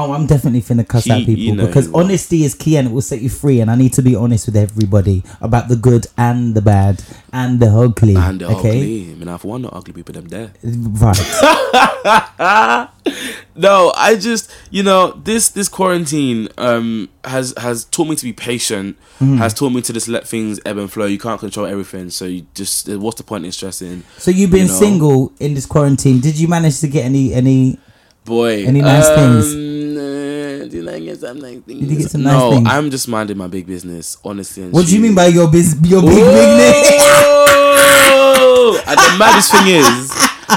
Oh, 0.00 0.12
I'm 0.12 0.26
definitely 0.26 0.62
finna 0.62 0.86
cuss 0.86 1.04
He- 1.04 1.10
out 1.12 1.18
people 1.26 1.34
you 1.42 1.54
know 1.56 1.66
because 1.66 1.92
honesty 1.92 2.44
is 2.44 2.54
key 2.54 2.76
and 2.76 2.88
it 2.88 2.92
will 2.94 3.02
set 3.02 3.20
you 3.20 3.28
free. 3.28 3.60
And 3.60 3.70
I 3.70 3.74
need 3.74 3.92
to 3.94 4.02
be 4.02 4.14
honest 4.14 4.46
with 4.46 4.56
everybody 4.56 5.24
about 5.40 5.68
the 5.68 5.76
good 5.76 6.06
and 6.16 6.54
the 6.54 6.62
bad 6.62 7.02
and 7.32 7.58
the 7.60 7.66
ugly. 7.66 8.14
And 8.16 8.40
they're 8.40 8.48
okay, 8.58 8.78
ugly. 8.78 9.10
I 9.10 9.14
mean, 9.14 9.28
I've 9.28 9.44
one 9.44 9.62
not 9.62 9.74
ugly 9.74 9.92
people 9.92 10.14
them 10.14 10.28
there. 10.28 10.52
right. 10.64 12.88
No, 13.56 13.92
I 13.96 14.14
just 14.14 14.52
you 14.70 14.84
know 14.84 15.10
this 15.24 15.48
this 15.48 15.68
quarantine 15.68 16.46
um 16.58 17.08
has 17.24 17.52
has 17.58 17.86
taught 17.86 18.06
me 18.06 18.14
to 18.14 18.24
be 18.24 18.32
patient. 18.32 18.96
Mm-hmm. 19.18 19.38
Has 19.38 19.52
taught 19.52 19.70
me 19.70 19.82
to 19.82 19.92
just 19.92 20.06
let 20.06 20.28
things 20.28 20.60
ebb 20.64 20.78
and 20.78 20.90
flow. 20.92 21.06
You 21.06 21.18
can't 21.18 21.40
control 21.40 21.66
everything, 21.66 22.10
so 22.10 22.24
you 22.24 22.46
just 22.54 22.88
what's 22.88 23.16
the 23.18 23.24
point 23.24 23.46
in 23.46 23.50
stressing? 23.50 24.04
So 24.16 24.30
you've 24.30 24.52
been 24.52 24.66
You 24.66 24.68
know? 24.68 24.74
single 24.78 25.32
in 25.40 25.54
this 25.54 25.66
quarantine. 25.66 26.20
Did 26.20 26.38
you 26.38 26.46
manage 26.46 26.78
to 26.80 26.88
get 26.88 27.04
any 27.04 27.34
any? 27.34 27.80
Boy, 28.24 28.64
Any 28.66 28.82
nice 28.82 29.08
things? 29.08 29.54
Did 30.78 30.94
I 30.94 31.00
get 31.00 31.18
some 31.18 31.40
nice? 31.40 31.58
Did 31.58 31.76
you 31.90 31.98
get 31.98 32.10
some 32.10 32.22
nice 32.22 32.32
no, 32.38 32.50
things? 32.52 32.68
I'm 32.70 32.90
just 32.90 33.08
minding 33.08 33.36
my 33.36 33.48
big 33.48 33.66
business, 33.66 34.16
honestly. 34.24 34.62
and 34.62 34.72
What 34.72 34.86
do 34.86 34.94
you 34.94 35.02
mean 35.02 35.14
by 35.14 35.26
your 35.26 35.50
biz, 35.50 35.76
your 35.82 36.02
big 36.02 36.14
business? 36.14 37.02
And 38.86 38.96
the 38.96 39.16
maddest 39.18 39.50
thing 39.50 39.66
is, 39.66 40.12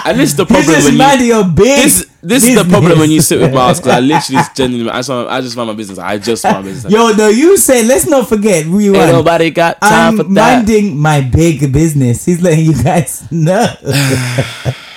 and 0.05 0.19
this 0.19 0.29
is 0.29 0.35
the 0.35 0.45
problem 0.53 0.83
when 0.83 1.19
you. 1.19 1.25
your 1.25 1.43
big. 1.43 1.83
This, 1.83 2.05
this 2.21 2.43
is 2.43 2.55
the 2.55 2.69
problem 2.69 2.99
when 2.99 3.09
you 3.09 3.19
sit 3.19 3.41
with 3.41 3.51
Miles 3.51 3.79
because 3.79 3.93
I 3.93 3.99
literally 3.99 4.43
genuinely 4.55 4.91
I 4.91 4.97
just 4.97 5.09
want, 5.09 5.29
I 5.29 5.41
just 5.41 5.57
want 5.57 5.67
my 5.69 5.73
business. 5.73 5.97
I 5.97 6.17
just 6.19 6.43
want 6.43 6.57
my 6.57 6.61
business. 6.61 6.93
Yo, 6.93 7.11
no, 7.13 7.29
you 7.29 7.57
said 7.57 7.87
let's 7.87 8.05
not 8.05 8.29
forget. 8.29 8.65
Ain't 8.65 8.75
Rewind. 8.75 9.11
nobody 9.11 9.49
got 9.49 9.81
time 9.81 9.91
I'm 9.91 10.17
for 10.17 10.23
that. 10.23 10.57
minding 10.57 10.99
my 10.99 11.21
big 11.21 11.73
business. 11.73 12.25
He's 12.25 12.43
letting 12.43 12.65
you 12.65 12.83
guys 12.83 13.29
know. 13.31 13.65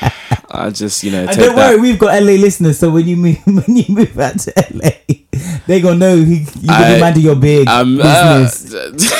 I 0.56 0.70
just 0.70 1.02
you 1.04 1.10
know 1.12 1.26
And 1.26 1.36
don't 1.36 1.56
that. 1.56 1.72
worry, 1.72 1.80
we've 1.80 1.98
got 1.98 2.14
LA 2.22 2.32
listeners. 2.32 2.78
So 2.78 2.90
when 2.90 3.06
you 3.06 3.16
move, 3.16 3.38
when 3.46 3.76
you 3.76 3.84
move 3.88 4.18
out 4.18 4.38
to 4.40 4.52
LA, 4.72 4.90
they 5.66 5.80
gonna 5.80 5.96
know 5.96 6.14
you 6.14 6.46
I- 6.68 6.94
be 6.94 7.00
minding 7.00 7.22
your 7.24 7.36
big 7.36 7.68
Um, 7.68 8.00
uh, 8.02 8.40
business. 8.42 9.12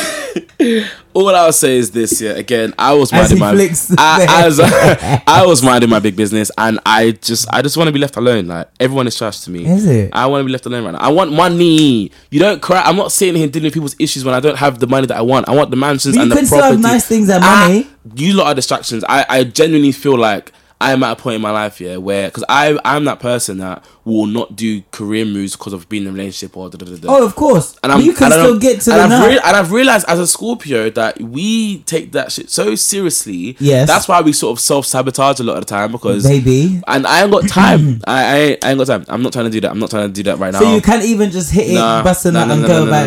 all 1.15 1.29
I'll 1.29 1.53
say 1.53 1.77
is 1.77 1.91
this: 1.91 2.21
yeah, 2.21 2.33
again, 2.33 2.75
I 2.79 2.95
was 2.95 3.13
minding 3.13 3.39
my, 3.39 3.51
I, 3.99 4.27
as, 4.47 4.61
I 4.61 5.45
was 5.47 5.63
minding 5.63 5.91
my 5.91 6.01
big 6.01 6.17
business, 6.17 6.51
and 6.59 6.81
I 6.85 7.13
just, 7.13 7.47
I 7.53 7.63
just 7.63 7.77
want 7.77 7.89
to 7.89 7.93
be 7.93 7.99
left 7.99 8.17
alone. 8.17 8.47
Like 8.49 8.69
everyone 8.81 9.07
is 9.07 9.17
trash 9.17 9.41
to 9.41 9.51
me. 9.51 9.65
Is 9.67 9.87
it? 9.87 10.11
I 10.13 10.27
want 10.27 10.41
to 10.41 10.45
be 10.47 10.53
left 10.53 10.67
alone 10.67 10.85
right 10.85 10.93
now. 10.93 10.99
I 10.99 11.09
want 11.11 11.33
money. 11.33 12.11
You 12.31 12.41
don't 12.41 12.61
cry. 12.63 12.83
I'm 12.83 12.97
not 12.97 13.13
sitting 13.13 13.37
here 13.37 13.49
dealing 13.49 13.67
with 13.67 13.75
people's 13.75 13.97
issues 13.99 14.25
when 14.25 14.35
I 14.35 14.41
don't 14.41 14.57
have 14.59 14.79
the 14.81 14.87
money 14.87 15.07
that 15.07 15.17
I 15.17 15.23
want. 15.23 15.49
I 15.49 15.55
want 15.55 15.71
the 15.71 15.77
mansions 15.77 16.17
But 16.17 16.23
and 16.23 16.33
the 16.33 16.37
can 16.37 16.47
still 16.47 16.59
have 16.63 16.73
property. 16.73 16.83
nice 16.83 17.07
things 17.07 17.29
and 17.29 17.43
Ah, 17.45 17.67
money. 17.69 17.87
you 18.17 18.35
lot 18.35 18.47
are 18.49 18.55
distractions. 18.55 19.05
I, 19.09 19.25
I 19.29 19.45
genuinely 19.45 19.93
feel 19.93 20.17
like 20.19 20.53
I'm 20.85 21.03
at 21.03 21.19
a 21.19 21.23
point 21.23 21.37
in 21.37 21.43
my 21.43 21.51
life 21.51 21.79
here 21.79 21.99
where 21.99 22.29
because 22.29 22.45
I 22.49 22.79
I'm 22.85 23.05
that 23.07 23.21
person 23.21 23.59
that 23.59 23.85
will 24.05 24.27
not 24.27 24.55
do 24.55 24.83
career 24.91 25.25
moves 25.25 25.57
because 25.57 25.73
of 25.73 25.89
being 25.89 26.03
in 26.03 26.11
a 26.11 26.13
relationship 26.13 26.57
or 26.57 26.69
da, 26.69 26.77
da, 26.77 26.85
da, 26.85 26.97
da. 26.97 27.09
Oh, 27.09 27.25
of 27.25 27.35
course. 27.35 27.77
And 27.83 27.91
I'm, 27.91 28.01
you 28.03 28.13
can 28.13 28.25
and 28.25 28.35
still 28.35 28.59
get 28.59 28.83
to 28.83 28.93
and 28.93 29.11
the 29.11 29.17
I've 29.17 29.27
rea- 29.27 29.41
and 29.43 29.57
I've 29.57 29.73
realized 29.73 30.07
as 30.09 30.19
a 30.19 30.27
Scorpio 30.27 30.91
that 30.91 31.21
we 31.21 31.79
take 31.81 32.13
that 32.13 32.31
shit 32.31 32.51
so 32.51 32.75
seriously. 32.75 33.57
Yes. 33.59 33.89
that's 33.89 34.07
why 34.07 34.21
we 34.21 34.33
sort 34.33 34.57
of 34.59 34.61
self 34.61 34.85
sabotage 34.85 35.41
a 35.41 35.45
lot 35.45 35.57
of 35.57 35.67
the 35.67 35.71
time 35.71 35.93
because 35.93 36.25
Baby. 36.25 36.83
And 36.87 37.07
I 37.07 37.23
ain't 37.23 37.33
got 37.33 37.49
time. 37.49 38.03
I, 38.07 38.25
I 38.25 38.37
ain't, 38.37 38.65
I 38.65 38.71
ain't 38.71 38.79
got 38.79 38.87
time. 38.87 39.05
I'm 39.09 39.23
not 39.23 39.33
trying 39.33 39.47
to 39.47 39.51
do 39.51 39.61
that. 39.63 39.71
I'm 39.71 39.79
not 39.79 39.91
trying 39.91 40.09
to 40.09 40.13
do 40.13 40.23
that 40.25 40.39
right 40.39 40.53
now. 40.53 40.61
So 40.61 40.75
you 40.75 40.83
can't 40.83 41.05
even 41.05 41.31
just 41.31 41.53
hit 41.53 41.71
it, 41.71 41.75
Nah, 41.75 42.03
bust 42.03 42.27
nah, 42.27 42.45
nah, 42.45 42.53
and 42.53 42.67
go 42.67 42.91
back. 42.91 43.07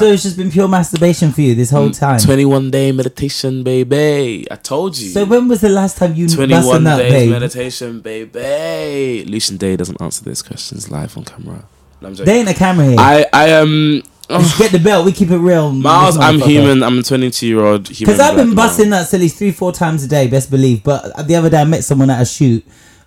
So 0.00 0.06
it's 0.06 0.22
just 0.22 0.36
been 0.36 0.50
pure 0.50 0.68
masturbation 0.68 1.32
for 1.32 1.40
you 1.40 1.54
this 1.54 1.70
whole 1.70 1.88
mm. 1.88 1.98
time. 1.98 2.20
21 2.20 2.70
day 2.70 2.92
meditation, 2.92 3.62
baby. 3.62 4.46
I 4.50 4.56
told 4.56 4.98
you. 4.98 5.08
So 5.08 5.24
when 5.24 5.48
was 5.48 5.62
the 5.62 5.70
last 5.70 5.96
time 5.96 6.14
you 6.14 6.26
bust 6.26 6.38
a 6.38 6.46
21 6.46 6.84
nut, 7.08 7.18
days 7.18 7.22
babe? 7.24 7.30
meditation, 7.30 8.00
baby. 8.00 9.24
Lucian 9.30 9.56
Day 9.56 9.76
doesn't 9.76 10.00
answer 10.00 10.24
these 10.24 10.42
questions 10.42 10.90
live 10.90 11.16
on 11.16 11.24
camera. 11.24 11.64
No, 12.00 12.08
I'm 12.08 12.14
joking. 12.14 12.34
Ain't 12.34 12.48
a 12.48 12.54
camera 12.54 12.86
here. 12.86 12.96
I, 12.98 13.26
I 13.32 13.52
um, 13.54 14.02
Just 14.28 14.58
get 14.58 14.72
the 14.72 14.78
belt. 14.78 15.06
We 15.06 15.12
keep 15.12 15.30
it 15.30 15.38
real. 15.38 15.72
Miles, 15.88 16.16
I'm 16.18 16.40
human. 16.40 16.82
I'm 16.82 16.98
a 16.98 17.02
22 17.02 17.46
year 17.46 17.64
old 17.64 17.88
human. 17.88 18.12
Because 18.14 18.20
I've 18.20 18.36
been 18.36 18.54
black 18.54 18.68
busting 18.68 18.90
male. 18.90 19.00
nuts 19.00 19.14
at 19.14 19.20
least 19.20 19.38
three, 19.38 19.52
four 19.52 19.72
times 19.72 20.04
a 20.04 20.08
day. 20.08 20.28
Best 20.28 20.50
believe. 20.50 20.82
But 20.84 21.26
the 21.26 21.34
other 21.36 21.48
day 21.50 21.60
I 21.60 21.64
met 21.64 21.84
someone 21.84 22.10
at 22.10 22.20
a 22.20 22.24
shoot. 22.26 22.64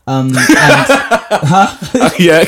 Um, 0.08 0.28
and 0.36 0.36
yeah, 2.20 2.44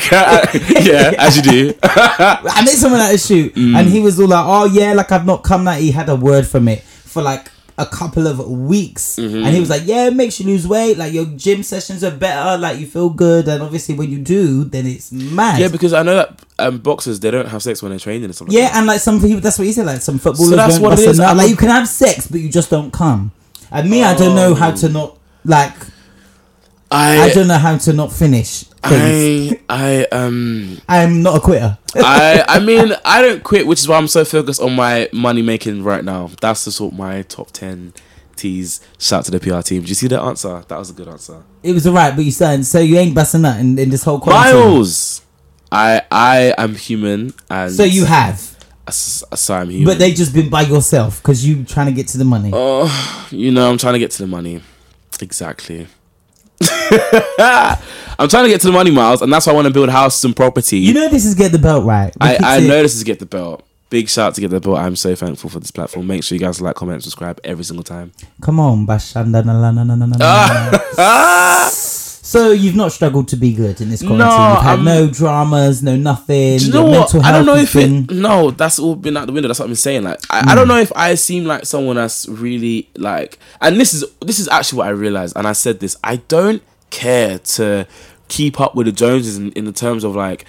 yeah, 0.80 1.14
as 1.16 1.36
you 1.36 1.42
do. 1.42 1.74
I 1.84 2.62
met 2.64 2.74
someone 2.74 3.00
at 3.00 3.14
a 3.14 3.18
shoot, 3.18 3.54
Mm. 3.54 3.76
and 3.76 3.88
he 3.88 4.00
was 4.00 4.18
all 4.18 4.26
like, 4.26 4.44
"Oh 4.44 4.64
yeah, 4.64 4.94
like 4.94 5.12
I've 5.12 5.24
not 5.26 5.44
come." 5.44 5.64
That 5.66 5.80
he 5.80 5.92
had 5.92 6.08
a 6.08 6.16
word 6.16 6.44
from 6.44 6.66
it 6.66 6.82
for 6.82 7.22
like 7.22 7.46
a 7.82 7.86
couple 7.86 8.26
of 8.26 8.38
weeks, 8.48 9.16
Mm-hmm. 9.16 9.44
and 9.44 9.54
he 9.54 9.60
was 9.60 9.68
like, 9.70 9.82
"Yeah, 9.84 10.06
it 10.06 10.14
makes 10.14 10.38
you 10.40 10.46
lose 10.46 10.66
weight. 10.66 10.96
Like 10.96 11.12
your 11.12 11.26
gym 11.26 11.62
sessions 11.62 12.02
are 12.04 12.10
better. 12.10 12.56
Like 12.58 12.78
you 12.78 12.86
feel 12.86 13.10
good, 13.10 13.48
and 13.48 13.62
obviously 13.62 13.94
when 13.94 14.10
you 14.10 14.18
do, 14.18 14.64
then 14.64 14.86
it's 14.86 15.12
mad." 15.12 15.60
Yeah, 15.60 15.68
because 15.68 15.92
I 15.92 16.02
know 16.02 16.14
that 16.16 16.40
um, 16.58 16.78
boxers 16.78 17.20
they 17.20 17.30
don't 17.30 17.48
have 17.48 17.62
sex 17.62 17.82
when 17.82 17.90
they're 17.90 17.98
training 17.98 18.30
or 18.30 18.32
something 18.32 18.56
Yeah, 18.56 18.68
that. 18.68 18.76
and 18.78 18.86
like 18.86 19.00
some 19.00 19.20
people, 19.20 19.40
that's 19.40 19.58
what 19.58 19.66
he 19.66 19.72
said. 19.72 19.86
Like 19.86 20.00
some 20.00 20.18
footballers 20.18 20.50
So 20.50 20.56
that's 20.56 20.74
don't 20.74 20.82
what 20.82 20.98
it 20.98 21.08
is. 21.08 21.18
Like 21.18 21.50
you 21.50 21.56
can 21.56 21.68
have 21.68 21.88
sex, 21.88 22.26
but 22.28 22.40
you 22.40 22.48
just 22.48 22.70
don't 22.70 22.92
come. 22.92 23.32
And 23.70 23.90
me, 23.90 24.02
I 24.04 24.16
don't 24.16 24.34
know 24.36 24.54
how 24.54 24.70
to 24.72 24.88
not 24.88 25.18
like. 25.44 25.74
I, 26.92 27.22
I, 27.22 27.32
don't 27.32 27.48
know 27.48 27.58
how 27.58 27.76
to 27.78 27.92
not 27.92 28.12
finish 28.12 28.64
things. 28.64 29.60
I, 29.68 30.06
I, 30.10 30.16
um, 30.16 30.78
I'm 30.88 31.22
not 31.22 31.36
a 31.36 31.40
quitter. 31.40 31.78
I, 31.96 32.44
I 32.46 32.60
mean, 32.60 32.92
I 33.04 33.22
don't 33.22 33.42
quit, 33.42 33.66
which 33.66 33.80
is 33.80 33.88
why 33.88 33.96
I'm 33.96 34.08
so 34.08 34.24
focused 34.24 34.60
on 34.60 34.74
my 34.74 35.08
money 35.12 35.42
making 35.42 35.82
right 35.82 36.04
now. 36.04 36.30
That's 36.40 36.64
the 36.64 36.72
sort 36.72 36.92
of 36.92 36.98
my 36.98 37.22
top 37.22 37.50
ten 37.52 37.92
T's. 38.36 38.80
Shout 38.98 39.20
out 39.20 39.24
to 39.26 39.30
the 39.30 39.40
PR 39.40 39.60
team. 39.62 39.80
Did 39.80 39.88
you 39.88 39.94
see 39.94 40.08
that 40.08 40.20
answer? 40.20 40.64
That 40.68 40.78
was 40.78 40.90
a 40.90 40.92
good 40.92 41.08
answer. 41.08 41.42
it 41.62 41.72
was 41.72 41.86
alright, 41.86 42.14
but 42.14 42.24
you 42.24 42.30
started. 42.30 42.64
So 42.64 42.80
you 42.80 42.96
ain't 42.98 43.14
busting 43.14 43.42
nut 43.42 43.58
in, 43.58 43.78
in 43.78 43.90
this 43.90 44.04
whole 44.04 44.20
quarantine. 44.20 44.54
Miles, 44.54 45.22
I, 45.70 46.02
I 46.10 46.54
am 46.58 46.74
human, 46.74 47.32
and 47.48 47.72
So 47.72 47.84
you 47.84 48.04
have, 48.04 48.38
so 48.90 49.54
I'm 49.54 49.70
human. 49.70 49.86
but 49.86 49.98
they 49.98 50.12
just 50.12 50.34
been 50.34 50.50
by 50.50 50.62
yourself 50.62 51.22
because 51.22 51.46
you 51.46 51.64
trying 51.64 51.86
to 51.86 51.92
get 51.92 52.08
to 52.08 52.18
the 52.18 52.24
money. 52.24 52.50
Oh, 52.52 53.28
you 53.30 53.50
know, 53.50 53.70
I'm 53.70 53.78
trying 53.78 53.94
to 53.94 53.98
get 53.98 54.10
to 54.12 54.22
the 54.22 54.28
money. 54.28 54.60
Exactly. 55.20 55.86
I'm 58.18 58.28
trying 58.28 58.44
to 58.44 58.50
get 58.50 58.60
to 58.60 58.66
the 58.68 58.72
money, 58.72 58.90
Miles, 58.90 59.22
and 59.22 59.32
that's 59.32 59.46
why 59.46 59.52
I 59.52 59.54
want 59.54 59.66
to 59.66 59.72
build 59.72 59.88
houses 59.88 60.24
and 60.24 60.36
property. 60.36 60.78
you 60.78 60.94
know 60.94 61.08
this 61.08 61.24
is 61.24 61.34
get 61.34 61.52
the 61.52 61.58
belt 61.58 61.84
right. 61.84 62.12
I, 62.20 62.38
I 62.40 62.60
know 62.60 62.82
this 62.82 62.94
is 62.94 63.02
get 63.04 63.18
the 63.18 63.26
belt. 63.26 63.64
Big 63.90 64.08
shout 64.08 64.28
out 64.28 64.34
to 64.36 64.40
get 64.40 64.48
the 64.48 64.60
belt. 64.60 64.78
I'm 64.78 64.96
so 64.96 65.14
thankful 65.14 65.50
for 65.50 65.60
this 65.60 65.70
platform. 65.70 66.06
Make 66.06 66.24
sure 66.24 66.36
you 66.36 66.40
guys 66.40 66.60
like, 66.60 66.76
comment, 66.76 67.02
subscribe 67.02 67.40
every 67.44 67.64
single 67.64 67.84
time. 67.84 68.12
Come 68.40 68.60
on, 68.60 68.86
bashanda 68.86 69.42
So 72.32 72.50
you've 72.52 72.74
not 72.76 72.92
struggled 72.92 73.28
to 73.28 73.36
be 73.36 73.52
good 73.52 73.80
in 73.80 73.90
this 73.90 74.00
quarantine. 74.00 74.18
No, 74.26 74.48
You've 74.54 74.62
had 74.62 74.70
I'm- 74.76 74.84
no 74.84 75.06
dramas, 75.10 75.82
no 75.82 75.96
nothing. 75.96 76.58
Do 76.58 76.64
you 76.66 76.72
know 76.72 76.84
what? 76.86 77.14
I 77.16 77.30
don't 77.30 77.44
know 77.46 77.56
if 77.56 77.76
it. 77.76 78.10
No, 78.10 78.50
that's 78.50 78.78
all 78.78 78.96
been 78.96 79.16
out 79.16 79.26
the 79.26 79.32
window. 79.32 79.48
That's 79.48 79.60
what 79.60 79.68
I'm 79.68 79.74
saying. 79.74 80.04
Like, 80.04 80.18
I, 80.30 80.40
Hmm. 80.42 80.48
I 80.48 80.54
don't 80.54 80.68
know 80.68 80.78
if 80.78 80.92
I 80.96 81.14
seem 81.14 81.44
like 81.44 81.66
someone 81.66 81.96
that's 81.96 82.26
really 82.28 82.88
like. 82.96 83.38
And 83.60 83.78
this 83.78 83.92
is 83.94 84.04
this 84.20 84.38
is 84.38 84.48
actually 84.48 84.78
what 84.78 84.86
I 84.86 84.90
realized. 84.90 85.36
And 85.36 85.46
I 85.46 85.52
said 85.52 85.80
this. 85.80 85.96
I 86.02 86.16
don't 86.16 86.62
care 86.90 87.38
to 87.38 87.86
keep 88.28 88.60
up 88.60 88.74
with 88.74 88.86
the 88.86 88.92
Joneses 88.92 89.36
in, 89.36 89.52
in 89.52 89.64
the 89.66 89.72
terms 89.72 90.02
of 90.04 90.16
like 90.16 90.46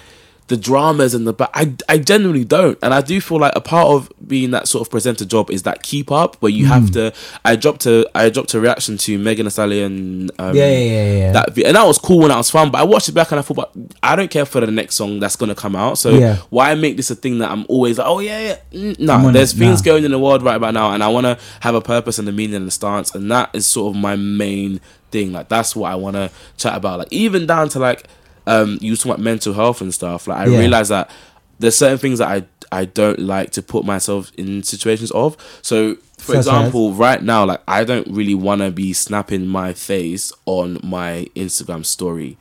the 0.48 0.56
dramas 0.58 1.14
and 1.14 1.26
the 1.26 1.32
but 1.32 1.50
I 1.54 1.74
I 1.88 1.96
genuinely 1.96 2.44
don't, 2.44 2.78
and 2.82 2.92
I 2.92 3.00
do 3.00 3.18
feel 3.20 3.38
like 3.38 3.52
a 3.56 3.62
part 3.62 3.88
of 3.88 4.12
being 4.28 4.50
that 4.50 4.68
sort 4.68 4.86
of 4.86 4.90
presenter 4.90 5.24
job 5.24 5.50
is 5.50 5.62
that 5.62 5.82
keep 5.82 6.12
up 6.12 6.36
where 6.42 6.52
you 6.52 6.66
Mm. 6.66 6.68
have 6.68 6.90
to. 6.92 7.12
I 7.46 7.56
dropped 7.56 7.86
a 7.86 8.06
I 8.14 8.28
dropped 8.28 8.52
a 8.52 8.60
reaction 8.60 8.98
to 8.98 9.16
Megan 9.18 9.46
Thee 9.46 9.50
Stallion. 9.50 10.28
Um, 10.38 10.54
Yeah, 10.54 10.66
yeah, 10.66 10.78
yeah, 10.78 11.18
yeah. 11.18 11.32
That 11.32 11.56
and 11.58 11.76
that 11.76 11.86
was 11.86 11.96
cool 11.98 12.18
when 12.18 12.30
I 12.30 12.36
was 12.36 12.50
fun, 12.50 12.70
but 12.70 12.78
I 12.78 12.84
watched 12.84 13.08
it 13.08 13.12
back 13.12 13.30
and 13.32 13.38
I 13.38 13.42
thought, 13.42 13.56
but 13.56 13.72
I 14.02 14.16
don't 14.16 14.30
care 14.30 14.44
for 14.44 14.60
the 14.60 14.66
next 14.70 14.96
song 14.96 15.18
that's 15.18 15.36
gonna 15.36 15.54
come 15.54 15.74
out. 15.74 15.96
So 15.96 16.10
Yeah. 16.10 16.36
why 16.50 16.74
make 16.74 16.98
this 16.98 17.10
a 17.10 17.14
thing 17.14 17.38
that 17.38 17.50
I'm 17.50 17.64
always 17.70 17.96
like, 17.96 18.06
oh 18.06 18.18
yeah, 18.20 18.56
yeah. 18.72 18.92
No, 18.98 19.14
I'm 19.14 19.32
there's 19.32 19.54
it, 19.54 19.56
things 19.56 19.80
nah. 19.80 19.84
going 19.92 20.04
in 20.04 20.10
the 20.10 20.18
world 20.18 20.42
right 20.42 20.56
about 20.56 20.74
now, 20.74 20.92
and 20.92 21.02
I 21.02 21.08
want 21.08 21.24
to 21.24 21.38
have 21.60 21.74
a 21.74 21.80
purpose 21.80 22.18
and 22.18 22.28
a 22.28 22.32
meaning 22.32 22.56
and 22.56 22.68
a 22.68 22.70
stance, 22.70 23.14
and 23.14 23.30
that 23.30 23.48
is 23.54 23.64
sort 23.64 23.94
of 23.96 24.00
my 24.02 24.14
main 24.16 24.80
thing. 25.10 25.32
Like 25.32 25.48
that's 25.48 25.74
what 25.74 25.90
I 25.90 25.94
want 25.94 26.16
to 26.16 26.30
chat 26.58 26.76
about. 26.76 26.98
Like 26.98 27.08
even 27.12 27.46
down 27.46 27.70
to 27.70 27.78
like 27.78 28.04
um, 28.46 28.78
you 28.80 28.94
talking 28.96 29.12
about 29.12 29.22
mental 29.22 29.52
health 29.54 29.80
and 29.80 29.92
stuff. 29.92 30.26
Like 30.26 30.38
I 30.38 30.46
Yeah. 30.50 30.58
realize 30.58 30.88
that 30.90 31.10
there's 31.58 31.76
certain 31.76 31.98
things 31.98 32.18
that 32.18 32.28
I 32.28 32.44
I 32.72 32.86
don't 32.86 33.20
like 33.20 33.50
to 33.52 33.62
put 33.62 33.84
myself 33.84 34.32
in 34.36 34.62
situations 34.64 35.10
of. 35.12 35.36
So 35.62 35.94
for 36.18 36.32
Such 36.32 36.36
as? 36.36 36.46
example, 36.46 36.92
right 36.92 37.22
now, 37.22 37.44
like 37.44 37.60
I 37.68 37.84
don't 37.84 38.08
really 38.08 38.34
want 38.34 38.62
to 38.62 38.70
be 38.70 38.92
snapping 38.92 39.46
my 39.46 39.72
face 39.74 40.32
on 40.46 40.78
my 40.82 41.26
Instagram 41.36 41.84
story. 41.86 42.36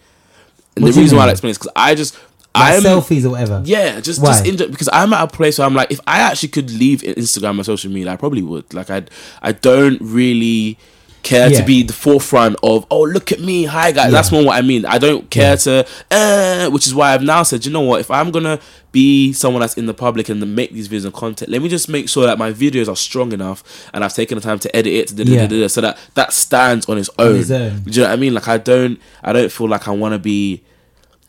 And 0.76 0.84
What 0.86 0.96
the 0.96 1.02
reason 1.02 1.18
why 1.18 1.28
I 1.28 1.32
explain 1.32 1.52
is 1.52 1.58
because 1.60 1.72
I 1.76 1.94
just 1.94 2.16
Like 2.56 2.74
I'm 2.76 2.82
selfies 2.84 3.26
or 3.26 3.32
whatever. 3.32 3.62
yeah, 3.66 4.00
just 4.00 4.22
Why? 4.22 4.28
just 4.30 4.46
enjoy, 4.48 4.68
because 4.70 4.90
I'm 4.92 5.14
at 5.14 5.24
a 5.24 5.28
place 5.28 5.58
where 5.60 5.68
I'm 5.68 5.76
like, 5.76 5.92
if 5.92 6.00
I 6.08 6.20
actually 6.20 6.50
could 6.50 6.72
leave 6.72 7.02
Instagram 7.02 7.58
and 7.58 7.66
social 7.66 7.92
media, 7.92 8.12
I 8.12 8.16
probably 8.16 8.42
would. 8.42 8.74
Like 8.74 8.90
I, 8.90 9.04
I 9.44 9.52
don't 9.52 10.00
really 10.02 10.78
care 11.24 11.50
Yeah. 11.50 11.62
to 11.62 11.66
be 11.66 11.84
the 11.84 11.94
forefront 11.94 12.58
of 12.62 12.86
oh 12.92 13.02
look 13.04 13.32
at 13.32 13.40
me 13.40 13.64
hi 13.64 13.92
guys 13.92 14.12
that's 14.12 14.32
more 14.32 14.44
what 14.46 14.58
i 14.58 14.62
mean 14.62 14.86
i 14.86 14.98
don't 14.98 15.30
care 15.30 15.56
to 15.58 15.86
uh, 16.12 16.70
which 16.70 16.86
is 16.86 16.94
why 16.94 17.14
i've 17.14 17.24
now 17.24 17.44
said 17.44 17.66
you 17.66 17.72
know 17.72 17.82
what 17.82 18.02
if 18.02 18.12
i'm 18.12 18.30
gonna 18.30 18.60
be 18.92 19.34
someone 19.34 19.62
that's 19.62 19.74
in 19.76 19.86
the 19.88 19.94
public 19.94 20.30
and 20.30 20.56
make 20.56 20.72
these 20.72 20.88
videos 20.90 21.06
and 21.06 21.14
content 21.14 21.50
let 21.50 21.62
me 21.62 21.70
just 21.70 21.88
make 21.90 22.08
sure 22.10 22.26
that 22.26 22.38
my 22.38 22.52
videos 22.52 22.88
are 22.88 22.96
strong 22.96 23.32
enough 23.32 23.64
and 23.94 24.04
i've 24.04 24.14
taken 24.14 24.36
the 24.38 24.42
time 24.42 24.60
to 24.60 24.74
edit 24.76 24.94
it 24.94 25.08
da- 25.16 25.24
da- 25.24 25.24
da- 25.24 25.32
Yeah. 25.42 25.48
da- 25.48 25.62
da, 25.62 25.68
so 25.68 25.82
that 25.82 25.98
that 26.16 26.34
stands 26.34 26.88
on 26.88 26.98
its 26.98 27.10
own. 27.18 27.38
its 27.38 27.50
own. 27.52 27.82
do 27.84 27.92
you 27.92 28.02
know 28.02 28.08
what 28.10 28.14
i 28.14 28.16
mean 28.18 28.34
like 28.34 28.48
i 28.48 28.58
don't 28.58 29.00
i 29.24 29.32
don't 29.34 29.52
feel 29.52 29.68
like 29.70 29.88
i 29.88 29.92
want 29.92 30.14
to 30.14 30.20
be 30.20 30.62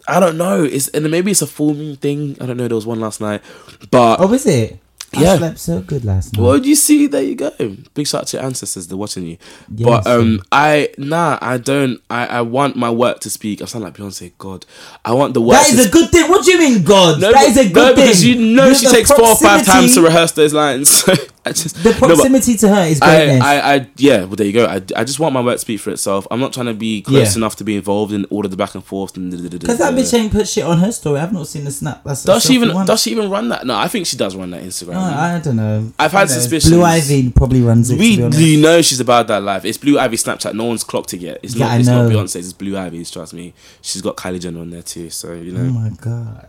I 0.06 0.20
don't 0.20 0.36
know. 0.36 0.62
It's 0.64 0.88
and 0.88 1.10
maybe 1.10 1.30
it's 1.30 1.40
a 1.40 1.46
full 1.46 1.72
moon 1.72 1.96
thing. 1.96 2.36
I 2.38 2.44
don't 2.44 2.58
know. 2.58 2.68
There 2.68 2.74
was 2.74 2.84
one 2.84 3.00
last 3.00 3.22
night, 3.22 3.40
but 3.90 4.20
Oh, 4.20 4.30
is 4.34 4.44
it? 4.44 4.78
Yeah. 5.18 5.34
I 5.34 5.38
slept 5.38 5.58
so 5.58 5.80
good 5.80 6.04
last 6.04 6.34
night. 6.34 6.42
well, 6.42 6.56
you 6.56 6.74
see, 6.74 7.06
there 7.06 7.22
you 7.22 7.34
go. 7.34 7.50
Big 7.94 8.06
shout 8.06 8.22
out 8.22 8.26
to 8.28 8.36
your 8.36 8.46
ancestors. 8.46 8.86
They're 8.86 8.96
watching 8.96 9.26
you. 9.26 9.38
Yes, 9.74 9.86
but 9.86 10.06
um, 10.06 10.42
I 10.52 10.90
nah, 10.98 11.38
I 11.40 11.58
don't. 11.58 12.00
I 12.10 12.26
I 12.26 12.40
want 12.42 12.76
my 12.76 12.90
work 12.90 13.20
to 13.20 13.30
speak. 13.30 13.62
I 13.62 13.66
sound 13.66 13.84
like 13.84 13.94
Beyonce. 13.94 14.32
God, 14.38 14.66
I 15.04 15.12
want 15.12 15.34
the 15.34 15.40
work. 15.40 15.60
That 15.60 15.70
is 15.70 15.86
a 15.86 15.90
good 15.90 16.10
thing. 16.10 16.28
What 16.28 16.44
do 16.44 16.52
you 16.52 16.58
mean, 16.58 16.82
God? 16.82 17.20
No, 17.20 17.32
that 17.32 17.48
is 17.48 17.56
a 17.56 17.64
good 17.70 17.74
no, 17.74 17.94
thing. 17.94 18.04
because 18.04 18.24
you 18.24 18.54
know 18.54 18.72
she 18.72 18.86
takes 18.86 19.10
four 19.10 19.28
or 19.28 19.36
five 19.36 19.64
times 19.64 19.94
to 19.94 20.02
rehearse 20.02 20.32
those 20.32 20.54
lines. 20.54 21.08
I 21.46 21.52
just 21.52 21.76
The 21.82 21.90
No, 21.92 21.98
proximity 21.98 22.56
to 22.56 22.68
her 22.68 22.84
is 22.86 23.00
greatness. 23.00 23.42
I, 23.42 23.56
I, 23.58 23.74
I, 23.74 23.88
yeah. 23.96 24.24
Well, 24.24 24.36
there 24.36 24.46
you 24.46 24.52
go. 24.52 24.64
I, 24.66 24.76
I 24.96 25.04
just 25.04 25.20
want 25.20 25.34
my 25.34 25.42
work 25.42 25.56
to 25.56 25.58
speak 25.58 25.80
for 25.80 25.90
itself. 25.90 26.26
I'm 26.30 26.40
not 26.40 26.52
trying 26.52 26.66
to 26.66 26.74
be 26.74 27.02
close 27.02 27.34
Yeah. 27.34 27.40
enough 27.40 27.56
to 27.56 27.64
be 27.64 27.76
involved 27.76 28.12
in 28.12 28.24
all 28.26 28.44
of 28.44 28.50
the 28.50 28.56
back 28.56 28.74
and 28.74 28.84
forth. 28.84 29.14
Because 29.14 29.78
that 29.78 29.92
bitch 29.94 30.14
ain't 30.18 30.32
put 30.32 30.48
shit 30.48 30.64
on 30.64 30.78
her 30.78 30.90
story. 30.90 31.20
I've 31.20 31.32
not 31.32 31.46
seen 31.46 31.64
the 31.64 31.70
snap. 31.70 32.02
That's 32.04 32.24
Does 32.24 32.44
she 32.44 32.54
even? 32.54 32.72
one. 32.72 32.86
Does 32.86 33.02
she 33.02 33.10
even 33.10 33.28
run 33.30 33.48
that? 33.50 33.66
No, 33.66 33.76
I 33.76 33.88
think 33.88 34.06
she 34.06 34.16
does 34.16 34.34
run 34.36 34.50
that 34.52 34.62
Instagram. 34.62 34.96
I 34.96 35.38
don't 35.38 35.56
know. 35.56 35.92
I've 35.98 36.12
had 36.12 36.28
know. 36.28 36.34
suspicions. 36.34 36.72
Blue 36.72 36.82
Ivy 36.82 37.30
probably 37.30 37.60
runs 37.62 37.90
it. 37.90 37.98
We 37.98 38.16
you 38.22 38.60
know 38.60 38.80
she's 38.82 39.00
about 39.00 39.26
that 39.28 39.42
life. 39.42 39.64
It's 39.64 39.78
Blue 39.78 39.98
Ivy 39.98 40.16
Snapchat. 40.16 40.54
No 40.54 40.64
one's 40.64 40.84
clocked 40.84 41.12
it 41.14 41.20
yet. 41.20 41.40
It's 41.42 41.54
Yeah, 41.54 41.66
not. 41.66 41.72
I 41.74 41.78
It's 41.78 41.88
not 41.88 42.08
know. 42.08 42.10
Beyonce's. 42.16 42.36
It's 42.36 42.52
Blue 42.52 42.76
Ivy's. 42.76 43.10
Trust 43.10 43.34
me. 43.34 43.52
She's 43.82 44.00
got 44.02 44.16
Kylie 44.16 44.40
Jenner 44.40 44.60
on 44.60 44.70
there 44.70 44.82
too. 44.82 45.10
So 45.10 45.32
you 45.34 45.52
know. 45.52 45.60
Oh 45.60 45.72
my 45.72 45.90
god. 46.00 46.48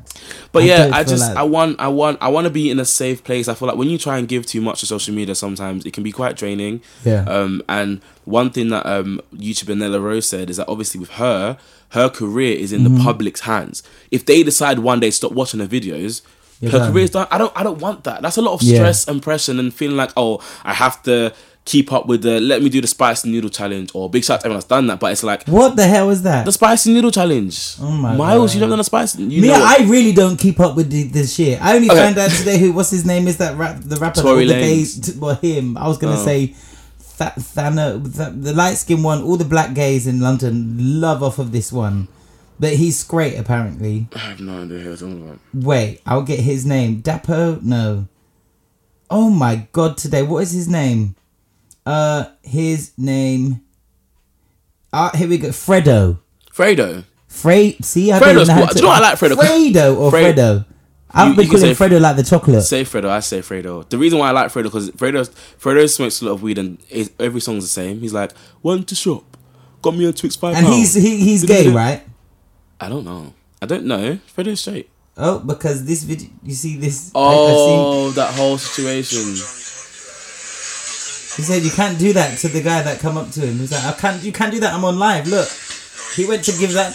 But 0.51 0.63
I 0.63 0.65
yeah, 0.67 0.89
I 0.93 1.03
just 1.03 1.21
like- 1.27 1.37
I 1.37 1.43
want 1.43 1.79
I 1.79 1.87
want 1.89 2.17
I 2.21 2.29
want 2.29 2.45
to 2.45 2.51
be 2.51 2.69
in 2.69 2.79
a 2.79 2.85
safe 2.85 3.23
place. 3.23 3.47
I 3.47 3.53
feel 3.55 3.67
like 3.67 3.77
when 3.77 3.89
you 3.89 3.97
try 3.97 4.17
and 4.17 4.27
give 4.27 4.45
too 4.45 4.61
much 4.61 4.83
to 4.85 4.89
social 4.89 5.13
media, 5.13 5.35
sometimes 5.35 5.85
it 5.85 5.93
can 5.93 6.03
be 6.03 6.11
quite 6.11 6.35
draining. 6.37 6.81
Yeah. 7.03 7.23
Um, 7.27 7.61
and 7.67 8.01
one 8.25 8.49
thing 8.51 8.69
that 8.69 8.85
um 8.85 9.21
YouTuber 9.35 9.77
Nella 9.77 9.99
Rose 9.99 10.27
said 10.27 10.49
is 10.49 10.57
that 10.57 10.67
obviously 10.69 10.99
with 10.99 11.11
her, 11.11 11.57
her 11.89 12.09
career 12.09 12.55
is 12.57 12.71
in 12.71 12.81
Mm-hmm. 12.81 12.97
the 12.97 13.03
public's 13.03 13.41
hands. 13.41 13.83
If 14.11 14.25
they 14.25 14.43
decide 14.43 14.79
one 14.79 14.99
day 14.99 15.07
to 15.07 15.11
stop 15.15 15.31
watching 15.31 15.59
her 15.59 15.67
videos. 15.67 16.21
You're 16.61 16.71
her 16.71 16.89
career's 16.89 17.09
done. 17.11 17.27
I 17.31 17.37
don't. 17.37 17.51
I 17.53 17.63
don't 17.63 17.79
want 17.81 18.05
that. 18.05 18.21
That's 18.21 18.37
a 18.37 18.41
lot 18.41 18.53
of 18.53 18.61
Yeah. 18.63 18.75
stress 18.77 19.07
and 19.09 19.21
pressure, 19.21 19.51
and 19.51 19.73
feeling 19.73 19.97
like, 19.97 20.11
oh, 20.15 20.39
I 20.63 20.73
have 20.73 21.03
to 21.03 21.33
keep 21.65 21.91
up 21.91 22.05
with 22.07 22.21
the. 22.21 22.39
Let 22.39 22.61
me 22.61 22.69
do 22.69 22.79
the 22.79 22.87
spicy 22.87 23.29
noodle 23.31 23.49
challenge, 23.49 23.89
or 23.93 24.09
big 24.09 24.23
shout 24.23 24.39
to 24.41 24.45
everyone 24.45 24.57
that's 24.57 24.67
done 24.67 24.87
that. 24.87 24.99
But 24.99 25.11
it's 25.11 25.23
like 25.23 25.47
What 25.47 25.75
the 25.75 25.85
hell 25.87 26.09
is 26.11 26.21
that? 26.23 26.45
the 26.45 26.51
spicy 26.51 26.93
noodle 26.93 27.11
challenge. 27.11 27.75
Oh 27.81 27.89
my 27.91 28.15
Miles, 28.15 28.51
God. 28.51 28.53
you 28.55 28.59
don't 28.61 28.69
know 28.69 28.75
the 28.77 28.83
spicy. 28.83 29.23
You 29.23 29.41
Me, 29.41 29.51
I 29.51 29.77
really 29.87 30.13
don't 30.13 30.37
keep 30.37 30.59
up 30.59 30.75
with 30.75 30.89
the, 30.91 31.03
the 31.03 31.25
shit. 31.25 31.61
I 31.61 31.75
only 31.75 31.89
Okay. 31.89 31.97
found 31.99 32.17
out 32.17 32.31
today 32.31 32.57
who 32.59 32.71
what's 32.73 32.91
his 32.91 33.05
name 33.05 33.27
is 33.27 33.37
that 33.37 33.57
rap 33.57 33.77
the 33.83 33.95
rapper 33.97 34.21
Tory 34.21 34.45
the 34.45 34.53
gays 34.53 34.99
t- 34.99 35.19
well 35.19 35.35
him. 35.35 35.75
I 35.77 35.87
was 35.87 35.97
gonna 35.97 36.19
Oh. 36.19 36.23
say 36.25 36.55
Th- 37.17 37.31
Thana, 37.39 37.93
Th- 38.03 38.29
the 38.35 38.53
light 38.53 38.75
skinned 38.75 39.03
one. 39.03 39.23
All 39.23 39.37
the 39.37 39.45
black 39.45 39.73
gays 39.73 40.05
in 40.05 40.19
London 40.19 40.99
love 40.99 41.23
off 41.23 41.39
of 41.39 41.51
this 41.53 41.71
one, 41.71 42.09
but 42.59 42.73
he's 42.73 43.01
great 43.03 43.37
apparently. 43.39 44.07
I 44.13 44.19
have 44.19 44.39
no 44.41 44.63
idea 44.63 44.79
who 44.79 44.95
talking 44.97 45.21
about. 45.23 45.39
Wait, 45.53 46.01
I'll 46.05 46.23
get 46.23 46.41
his 46.41 46.65
name. 46.65 47.01
Dapo? 47.01 47.61
No. 47.61 48.07
Oh 49.09 49.29
my 49.29 49.67
god! 49.71 49.97
Today, 49.97 50.23
what 50.23 50.43
is 50.43 50.51
his 50.51 50.67
name? 50.67 51.15
Uh, 51.85 52.25
his 52.43 52.91
name. 52.97 53.61
Ah, 54.91 55.11
here 55.15 55.27
we 55.27 55.37
go. 55.37 55.49
Fredo. 55.49 56.19
Fredo. 56.53 57.03
Fre. 57.27 57.71
See, 57.81 58.11
I 58.11 58.19
Fredo's 58.19 58.47
don't 58.47 58.47
know 58.47 58.53
how 58.53 58.59
cool. 58.65 58.73
Do 58.73 58.79
you 58.79 58.85
know 58.85 58.91
I 58.91 58.99
like 58.99 59.19
Fredo? 59.19 59.35
Fredo 59.35 59.97
or 59.97 60.09
Fre- 60.11 60.17
Fredo. 60.17 60.65
I've 61.11 61.29
You- 61.29 61.35
been 61.35 61.45
you 61.45 61.51
calling 61.51 61.75
Fredo 61.75 62.01
like 62.01 62.15
the 62.15 62.23
chocolate. 62.23 62.63
Say 62.63 62.83
Fredo, 62.83 63.09
I 63.09 63.19
say 63.19 63.39
Fredo. 63.41 63.87
The 63.89 63.97
reason 63.97 64.19
why 64.19 64.29
I 64.29 64.31
like 64.31 64.51
Fredo 64.51 64.63
because 64.63 64.89
Fredo 64.91 65.29
Fredo 65.59 65.89
smokes 65.89 66.21
a 66.21 66.25
lot 66.25 66.31
of 66.31 66.41
weed 66.43 66.57
and 66.57 66.77
his, 66.87 67.11
every 67.19 67.41
song's 67.41 67.63
the 67.65 67.69
same. 67.69 67.99
He's 67.99 68.13
like, 68.13 68.31
went 68.63 68.87
to 68.89 68.95
shop, 68.95 69.37
got 69.81 69.95
me 69.95 70.05
a 70.05 70.13
Twix 70.13 70.35
five 70.35 70.55
and 70.55 70.65
pound." 70.65 70.77
he's 70.77 70.93
he, 70.93 71.17
he's 71.17 71.45
gay, 71.45 71.69
right? 71.69 72.03
I 72.79 72.89
don't 72.89 73.05
know. 73.05 73.33
I 73.61 73.65
don't 73.65 73.85
know. 73.85 74.19
Fredo's 74.35 74.61
straight. 74.61 74.89
Oh, 75.17 75.39
because 75.39 75.85
this 75.85 76.03
video, 76.03 76.29
you 76.43 76.53
see 76.53 76.75
this. 76.77 77.09
I, 77.15 77.19
Oh, 77.19 78.11
that 78.11 78.33
whole 78.33 78.57
situation. 78.57 79.35
He 81.35 81.41
said 81.41 81.63
you 81.63 81.71
can't 81.71 81.99
do 81.99 82.13
that 82.13 82.37
to 82.39 82.47
the 82.47 82.61
guy 82.61 82.81
that 82.81 82.99
come 82.99 83.17
up 83.17 83.29
to 83.31 83.41
him. 83.41 83.57
He's 83.57 83.71
like, 83.71 83.83
I 83.83 83.91
can't. 83.93 84.23
You 84.23 84.31
can't 84.31 84.51
do 84.53 84.59
that. 84.61 84.73
I'm 84.73 84.85
on 84.85 84.97
live. 84.97 85.27
Look, 85.27 85.49
he 86.15 86.25
went 86.25 86.43
to 86.45 86.51
give 86.57 86.73
that. 86.73 86.93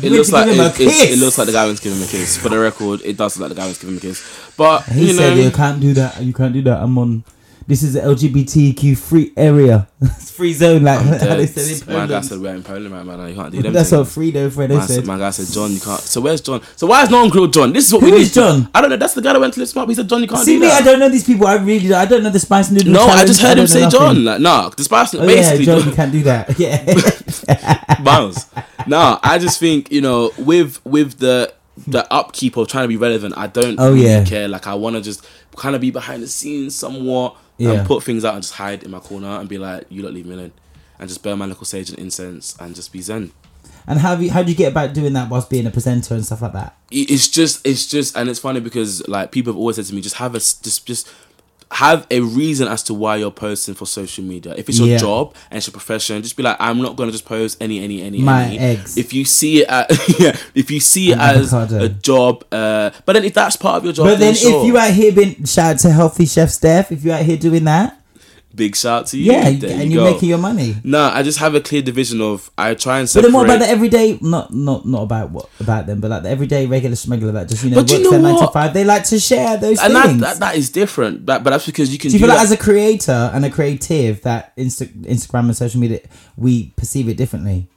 He 0.00 0.06
It 0.06 0.12
looks 0.12 0.30
like 0.30 0.46
it, 0.46 0.56
it 0.58 1.18
looks 1.18 1.36
like 1.38 1.46
the 1.46 1.52
guy 1.52 1.66
to 1.72 1.82
give 1.82 1.92
him 1.92 2.02
a 2.02 2.06
kiss. 2.06 2.36
For 2.36 2.48
the 2.48 2.58
record, 2.58 3.00
it 3.04 3.16
does 3.16 3.36
look 3.36 3.48
like 3.48 3.56
the 3.56 3.62
guy 3.62 3.72
to 3.72 3.80
give 3.80 3.90
him 3.90 3.96
a 3.96 4.00
kiss. 4.00 4.52
But 4.56 4.82
He 4.84 5.08
you 5.08 5.12
said 5.14 5.36
know, 5.36 5.42
you 5.42 5.50
can't 5.50 5.80
do 5.80 5.92
that. 5.94 6.22
You 6.22 6.32
can't 6.32 6.52
do 6.52 6.62
that. 6.62 6.80
I'm 6.80 6.96
on. 6.98 7.24
This 7.70 7.84
is 7.84 7.92
the 7.92 8.00
LGBTQ 8.00 8.98
free 8.98 9.32
area. 9.36 9.86
it's 10.00 10.32
free 10.32 10.52
zone, 10.52 10.82
like 10.82 10.98
how 10.98 11.36
they 11.36 11.46
said 11.46 11.88
in 11.88 11.94
My 11.94 12.04
guy 12.08 12.20
said 12.20 12.40
we're 12.40 12.52
in 12.52 12.64
Poland 12.64 12.92
right 12.92 13.06
now. 13.06 13.26
You 13.26 13.34
can't 13.36 13.52
do 13.52 13.62
them. 13.62 13.72
That's 13.72 13.92
what 13.92 14.08
things. 14.08 14.34
Fredo 14.34 14.50
Fredo 14.50 14.76
My, 14.76 14.86
said. 14.86 15.06
my 15.06 15.16
guy 15.16 15.30
said, 15.30 15.46
John, 15.54 15.70
you 15.70 15.78
can't. 15.78 16.00
So 16.00 16.20
where's 16.20 16.40
John? 16.40 16.60
So 16.74 16.88
why 16.88 17.04
is 17.04 17.10
no 17.10 17.20
one 17.20 17.30
grilled 17.30 17.52
John? 17.52 17.72
This 17.72 17.86
is 17.86 17.92
what 17.92 18.02
Who 18.02 18.10
we 18.10 18.16
is 18.22 18.34
need. 18.34 18.42
John? 18.42 18.68
I 18.74 18.80
don't 18.80 18.90
know. 18.90 18.96
That's 18.96 19.14
the 19.14 19.22
guy 19.22 19.34
that 19.34 19.38
went 19.40 19.54
to 19.54 19.60
Lift 19.60 19.76
Him 19.76 19.82
Up. 19.82 19.88
He 19.88 19.94
said, 19.94 20.08
John, 20.08 20.20
you 20.20 20.26
can't 20.26 20.44
do 20.44 20.44
that. 20.44 20.46
See 20.46 20.54
do 20.56 20.60
me, 20.62 20.66
that. 20.66 20.82
I 20.82 20.84
don't 20.84 20.98
know 20.98 21.08
these 21.08 21.24
people. 21.24 21.46
I 21.46 21.54
really, 21.54 21.86
don't- 21.86 22.00
I 22.00 22.06
don't 22.06 22.24
know 22.24 22.30
the 22.30 22.40
spice 22.40 22.72
noodle. 22.72 22.92
No, 22.92 23.04
I 23.06 23.24
just 23.24 23.40
heard 23.40 23.56
him 23.56 23.68
say 23.68 23.82
nothing. 23.82 23.98
John. 24.00 24.24
Like, 24.24 24.40
nah, 24.40 24.68
the 24.70 24.82
spice. 24.82 25.14
Oh 25.14 25.24
basically, 25.24 25.64
yeah, 25.64 25.78
John, 25.78 25.88
you 25.88 25.94
can't 25.94 26.12
do 26.12 26.22
that. 26.24 26.58
Yeah, 26.58 28.00
Miles. 28.02 28.46
no, 28.88 29.18
I 29.22 29.38
just 29.38 29.60
think 29.60 29.90
you 29.92 30.00
know 30.00 30.32
with 30.38 30.84
with 30.84 31.18
the 31.18 31.52
the 31.86 32.10
upkeep 32.12 32.56
of 32.56 32.68
trying 32.68 32.84
to 32.84 32.88
be 32.88 32.96
relevant, 32.96 33.34
I 33.36 33.46
don't 33.46 33.78
Oh, 33.78 33.92
really 33.92 34.06
yeah. 34.06 34.24
care. 34.24 34.48
Like 34.48 34.66
I 34.66 34.74
want 34.74 34.96
to 34.96 35.02
just 35.02 35.26
kind 35.56 35.74
of 35.74 35.80
be 35.80 35.90
behind 35.90 36.22
the 36.22 36.26
scenes 36.28 36.74
somewhat 36.74 37.36
Yeah. 37.60 37.72
and 37.72 37.86
put 37.86 38.02
things 38.02 38.24
out 38.24 38.34
and 38.34 38.42
just 38.42 38.54
hide 38.54 38.82
in 38.82 38.90
my 38.90 39.00
corner 39.00 39.28
and 39.28 39.48
be 39.48 39.58
like, 39.58 39.86
you 39.88 40.02
don't 40.02 40.14
leave 40.14 40.26
me 40.26 40.34
alone, 40.34 40.52
and 40.98 41.08
just 41.08 41.22
burn 41.22 41.38
my 41.38 41.46
little 41.46 41.64
sage 41.64 41.90
and 41.90 41.98
incense 41.98 42.56
and 42.58 42.74
just 42.74 42.92
be 42.92 43.00
zen. 43.02 43.32
and 43.86 43.98
how 43.98 44.14
you, 44.16 44.30
how 44.30 44.42
do 44.42 44.50
you 44.50 44.56
get 44.56 44.72
about 44.72 44.94
doing 44.94 45.12
that 45.12 45.28
whilst 45.30 45.48
being 45.50 45.66
a 45.66 45.70
presenter 45.70 46.14
and 46.14 46.24
stuff 46.24 46.42
like 46.42 46.52
that? 46.52 46.76
It's 46.90 47.28
just 47.28 47.64
it's 47.66 47.86
just 47.86 48.16
and 48.16 48.28
it's 48.28 48.40
funny 48.40 48.60
because 48.60 49.06
like 49.08 49.30
people 49.30 49.52
have 49.52 49.58
always 49.58 49.76
said 49.76 49.84
to 49.86 49.94
me, 49.94 50.00
just 50.00 50.16
have 50.16 50.34
a 50.34 50.38
just 50.38 50.86
just. 50.86 51.08
Have 51.80 52.06
a 52.10 52.20
reason 52.20 52.68
as 52.68 52.82
to 52.84 52.92
why 52.94 53.16
you're 53.16 53.30
posting 53.30 53.74
for 53.74 53.86
social 53.86 54.22
media. 54.22 54.54
If 54.56 54.68
it's 54.68 54.78
your 54.78 54.88
Yeah. 54.88 54.98
job 54.98 55.34
and 55.50 55.56
it's 55.56 55.66
your 55.66 55.72
profession, 55.72 56.20
just 56.22 56.36
be 56.36 56.42
like, 56.42 56.58
I'm 56.60 56.82
not 56.82 56.94
gonna 56.96 57.10
just 57.10 57.24
post 57.24 57.56
any, 57.60 57.82
any, 57.82 58.02
any, 58.02 58.18
My 58.20 58.44
any. 58.44 58.58
eggs. 58.58 58.98
If 58.98 59.14
you 59.14 59.24
see 59.24 59.62
it, 59.62 59.68
yeah, 60.20 60.36
if 60.54 60.70
you 60.70 60.78
see 60.78 61.10
it 61.12 61.14
An 61.14 61.20
as 61.20 61.54
avocado. 61.54 61.84
a 61.84 61.88
job, 61.88 62.44
uh, 62.52 62.90
but 63.06 63.14
then 63.14 63.24
if 63.24 63.32
that's 63.32 63.56
part 63.56 63.76
of 63.78 63.84
your 63.84 63.94
job, 63.94 64.06
But 64.08 64.18
then, 64.18 64.34
sure. 64.34 64.60
if 64.60 64.66
you 64.66 64.76
out 64.76 64.92
here 64.92 65.10
being 65.12 65.44
shout 65.46 65.74
out 65.76 65.78
to 65.80 65.90
Healthy 65.90 66.26
Chef 66.26 66.50
Steph, 66.50 66.92
if 66.92 67.02
you 67.04 67.12
out 67.12 67.22
here 67.24 67.38
doing 67.38 67.64
that, 67.64 67.96
big 68.54 68.74
shout 68.74 69.06
to 69.06 69.16
you, 69.18 69.32
yeah, 69.32 69.50
there 69.50 69.70
and 69.80 69.84
you 69.92 70.00
you're 70.00 70.08
go. 70.08 70.12
making 70.12 70.28
your 70.28 70.38
money. 70.38 70.74
No, 70.82 71.04
I 71.04 71.22
just 71.22 71.38
have 71.38 71.54
a 71.54 71.60
clear 71.60 71.82
division 71.82 72.20
of 72.20 72.50
I 72.58 72.74
try 72.74 72.98
and 72.98 73.08
separate. 73.08 73.22
But 73.22 73.28
then 73.28 73.34
what 73.36 73.44
about 73.46 73.58
the 73.64 73.70
everyday? 73.70 74.18
Not 74.20 74.52
not 74.52 74.86
not 74.86 75.02
about 75.02 75.30
what 75.30 75.48
about 75.60 75.86
them, 75.86 76.00
but 76.00 76.10
like 76.10 76.22
the 76.24 76.30
everyday 76.30 76.66
regular 76.66 76.96
smuggler 76.96 77.32
that 77.32 77.48
just 77.48 77.62
you 77.64 77.70
know 77.70 77.76
But 77.76 77.82
works 77.82 77.92
you 77.92 78.02
know 78.04 78.10
their 78.10 78.20
nine 78.20 78.38
to 78.38 78.48
five. 78.48 78.74
They 78.74 78.84
like 78.84 79.04
to 79.04 79.20
share 79.20 79.56
those 79.56 79.78
and 79.80 79.92
things. 79.92 80.20
that, 80.20 80.34
that 80.34 80.40
that 80.40 80.56
is 80.56 80.70
different. 80.70 81.24
But 81.24 81.44
but 81.44 81.50
that's 81.50 81.66
because 81.66 81.92
you 81.92 81.98
can 81.98 82.10
do 82.10 82.16
you 82.16 82.18
do 82.20 82.26
feel 82.26 82.34
like 82.34 82.42
as 82.44 82.50
a 82.50 82.56
creator 82.56 83.30
and 83.32 83.44
a 83.44 83.50
creative 83.50 84.22
that 84.22 84.56
Insta- 84.56 84.92
Instagram 85.04 85.44
and 85.46 85.56
social 85.56 85.80
media 85.80 86.00
we 86.36 86.70
perceive 86.76 87.08
it 87.08 87.16
differently? 87.16 87.68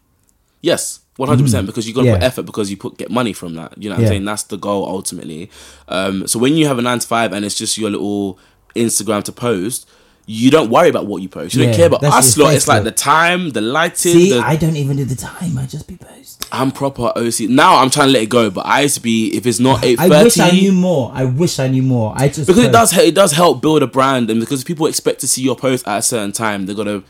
yes, 0.61 1.01
One 1.17 1.29
hundred 1.29 1.43
percent, 1.43 1.67
because 1.67 1.87
you 1.87 1.93
got 1.93 2.01
to 2.03 2.07
put 2.11 2.15
Mm-hmm. 2.15 2.23
Effort 2.23 2.43
because 2.43 2.71
you 2.71 2.77
put 2.77 2.97
get 2.97 3.11
money 3.11 3.33
from 3.33 3.53
that. 3.55 3.77
You 3.77 3.89
know 3.89 3.95
what 3.95 4.01
Yeah. 4.01 4.07
I'm 4.07 4.11
saying? 4.13 4.25
That's 4.25 4.43
the 4.43 4.57
goal 4.57 4.85
ultimately. 4.87 5.51
Um, 5.87 6.25
so 6.25 6.39
when 6.39 6.53
you 6.55 6.67
have 6.67 6.79
a 6.79 6.81
nine 6.81 6.99
to 6.99 7.07
five 7.07 7.33
and 7.33 7.45
it's 7.45 7.55
just 7.55 7.77
your 7.77 7.91
little 7.91 8.39
Instagram 8.75 9.23
to 9.25 9.31
post, 9.31 9.87
you 10.25 10.49
don't 10.51 10.69
worry 10.69 10.87
about 10.89 11.05
what 11.05 11.21
you 11.21 11.27
post. 11.29 11.53
You 11.53 11.61
Yeah, 11.61 11.67
don't 11.67 11.75
care 11.75 11.87
about 11.87 12.03
us 12.03 12.37
lot. 12.37 12.53
It's 12.53 12.67
like 12.67 12.83
the 12.83 12.91
time, 12.91 13.49
the 13.49 13.61
lighting. 13.61 14.13
See, 14.13 14.29
the, 14.31 14.39
I 14.39 14.55
don't 14.55 14.77
even 14.77 14.95
do 14.97 15.05
the 15.05 15.15
time. 15.15 15.57
I 15.57 15.65
just 15.65 15.87
be 15.87 15.97
post. 15.97 16.47
I'm 16.51 16.71
proper 16.71 17.11
OC. 17.15 17.41
Now 17.49 17.77
I'm 17.77 17.89
trying 17.89 18.07
to 18.07 18.13
let 18.13 18.23
it 18.23 18.29
go, 18.29 18.49
but 18.49 18.65
I 18.65 18.81
used 18.81 18.95
to 18.95 19.01
be 19.01 19.35
if 19.35 19.45
it's 19.45 19.59
not 19.59 19.83
eight 19.83 19.99
I 19.99 20.07
wish 20.07 20.37
I 20.39 20.49
thirty. 20.49 20.61
knew 20.61 20.71
more. 20.71 21.11
I 21.13 21.25
wish 21.25 21.59
I 21.59 21.67
knew 21.67 21.83
more. 21.83 22.13
I 22.15 22.27
just 22.29 22.47
because 22.47 22.63
it 22.63 22.71
does 22.71 22.95
it 22.97 23.15
does 23.15 23.31
help 23.33 23.61
build 23.61 23.83
a 23.83 23.87
brand 23.87 24.29
and 24.29 24.39
because 24.39 24.63
people 24.63 24.85
expect 24.87 25.19
to 25.21 25.27
see 25.27 25.41
your 25.41 25.55
post 25.55 25.87
at 25.87 25.97
a 25.97 26.01
certain 26.01 26.31
time 26.31 26.65
they're 26.65 26.75
gonna 26.75 27.03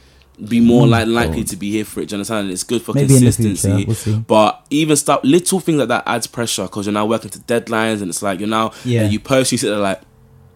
be 0.47 0.59
more 0.59 0.87
like 0.87 1.05
likely 1.07 1.43
to 1.43 1.55
be 1.55 1.69
here 1.69 1.85
for 1.85 2.01
it. 2.01 2.09
Do 2.09 2.13
you 2.15 2.17
understand? 2.17 2.49
It's 2.49 2.63
good 2.63 2.81
for 2.81 2.93
Mm, 2.93 2.95
Maybe 2.95 3.07
consistency. 3.09 3.85
future, 3.85 4.09
we'll. 4.11 4.19
But 4.21 4.65
even 4.71 4.95
stuff, 4.95 5.19
little 5.23 5.59
things 5.59 5.77
like 5.77 5.89
that 5.89 6.03
adds 6.07 6.25
pressure 6.25 6.63
because 6.63 6.87
you're 6.87 6.93
now 6.93 7.05
working 7.05 7.29
to 7.29 7.39
deadlines 7.39 8.01
and 8.01 8.09
it's 8.09 8.23
like 8.23 8.39
you're 8.39 8.49
now 8.49 8.71
Yeah. 8.83 9.07
you 9.07 9.19
post, 9.19 9.51
you 9.51 9.59
sit 9.59 9.67
there 9.69 9.77
like, 9.77 10.01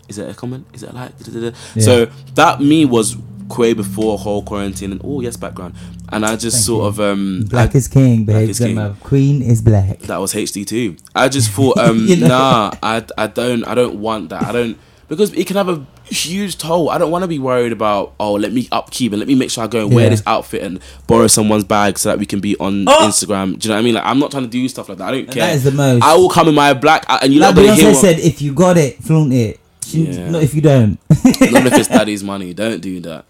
is 0.07 0.17
it 0.17 0.29
a 0.29 0.33
comment? 0.33 0.65
Is 0.73 0.83
it 0.83 0.91
a 0.91 0.93
like? 0.93 1.17
Da-da-da-da. 1.17 1.55
So 1.79 2.05
that 2.35 2.61
me 2.61 2.85
was 2.85 3.15
way 3.57 3.73
before 3.73 4.17
whole 4.17 4.43
quarantine 4.43 4.91
and 4.91 4.99
oh 5.05 5.21
yes 5.21 5.37
background 5.37 5.73
and 6.09 6.25
I 6.25 6.35
just 6.35 6.65
sort 6.65 6.85
of 6.87 6.99
um 6.99 7.45
Black 7.49 7.73
I- 7.73 7.77
is 7.77 7.87
king, 7.87 8.25
babe. 8.25 8.49
is 8.49 8.59
king. 8.59 8.95
Queen 8.95 9.41
is 9.41 9.61
black. 9.61 9.99
that 9.99 10.17
was 10.17 10.33
HD 10.33 10.65
too. 10.67 10.97
I 11.15 11.29
just 11.29 11.51
thought, 11.55 11.77
um, 11.77 12.05
You 12.07 12.17
know? 12.17 12.27
nah, 12.27 12.71
I, 12.83 13.05
I 13.17 13.27
don't, 13.27 13.63
I 13.65 13.73
don't 13.73 14.01
want 14.01 14.29
that. 14.29 14.43
I 14.43 14.51
don't 14.51 14.77
because 15.07 15.31
it 15.33 15.47
can 15.47 15.55
have 15.55 15.69
a 15.69 15.85
huge 16.03 16.57
toll. 16.57 16.89
I 16.89 16.97
don't 16.97 17.09
want 17.11 17.23
to 17.23 17.27
be 17.29 17.39
worried 17.39 17.71
about. 17.71 18.13
Oh, 18.19 18.33
let 18.33 18.51
me 18.51 18.67
upkeep 18.73 19.13
and 19.13 19.19
let 19.19 19.27
me 19.29 19.35
make 19.35 19.49
sure 19.49 19.63
I 19.63 19.67
go 19.67 19.85
and 19.85 19.95
wear 19.95 20.09
this 20.09 20.21
outfit 20.27 20.61
and 20.63 20.81
borrow 21.07 21.27
someone's 21.27 21.63
bag 21.63 21.97
so 21.97 22.09
that 22.09 22.19
we 22.19 22.25
can 22.25 22.41
be 22.41 22.57
on 22.59 22.85
Instagram. 22.85 23.57
Do 23.57 23.67
you 23.67 23.69
know 23.69 23.75
what 23.75 23.79
I 23.79 23.83
mean? 23.83 23.95
Like, 23.95 24.03
I'm 24.05 24.19
not 24.19 24.31
trying 24.31 24.43
to 24.43 24.49
do 24.49 24.67
stuff 24.67 24.89
like 24.89 24.97
that. 24.97 25.07
I 25.07 25.11
don't 25.11 25.31
care. 25.31 25.43
Oh! 25.43 25.47
that 25.47 25.55
is 25.55 25.63
the 25.63 25.71
most. 25.71 26.03
I 26.03 26.15
will 26.17 26.27
come 26.29 26.49
in 26.49 26.55
my 26.55 26.73
black, 26.73 27.05
and 27.07 27.33
you 27.33 27.39
Like 27.39 27.55
lot 27.55 27.63
gonna 27.63 27.75
hear 27.75 27.91
Beyonce 27.93 28.01
said, 28.01 28.19
if 28.19 28.41
you 28.41 28.53
got 28.53 28.75
it, 28.77 29.01
flaunt 29.01 29.31
it. 29.31 29.61
Yeah. 29.93 30.29
Not 30.29 30.43
if 30.43 30.53
you 30.53 30.61
don't. 30.61 30.99
not 31.09 31.65
if 31.65 31.73
it's 31.73 31.87
daddy's 31.97 32.23
money. 32.23 32.53
Don't 32.53 32.81
do 32.81 32.99
that. 33.01 33.25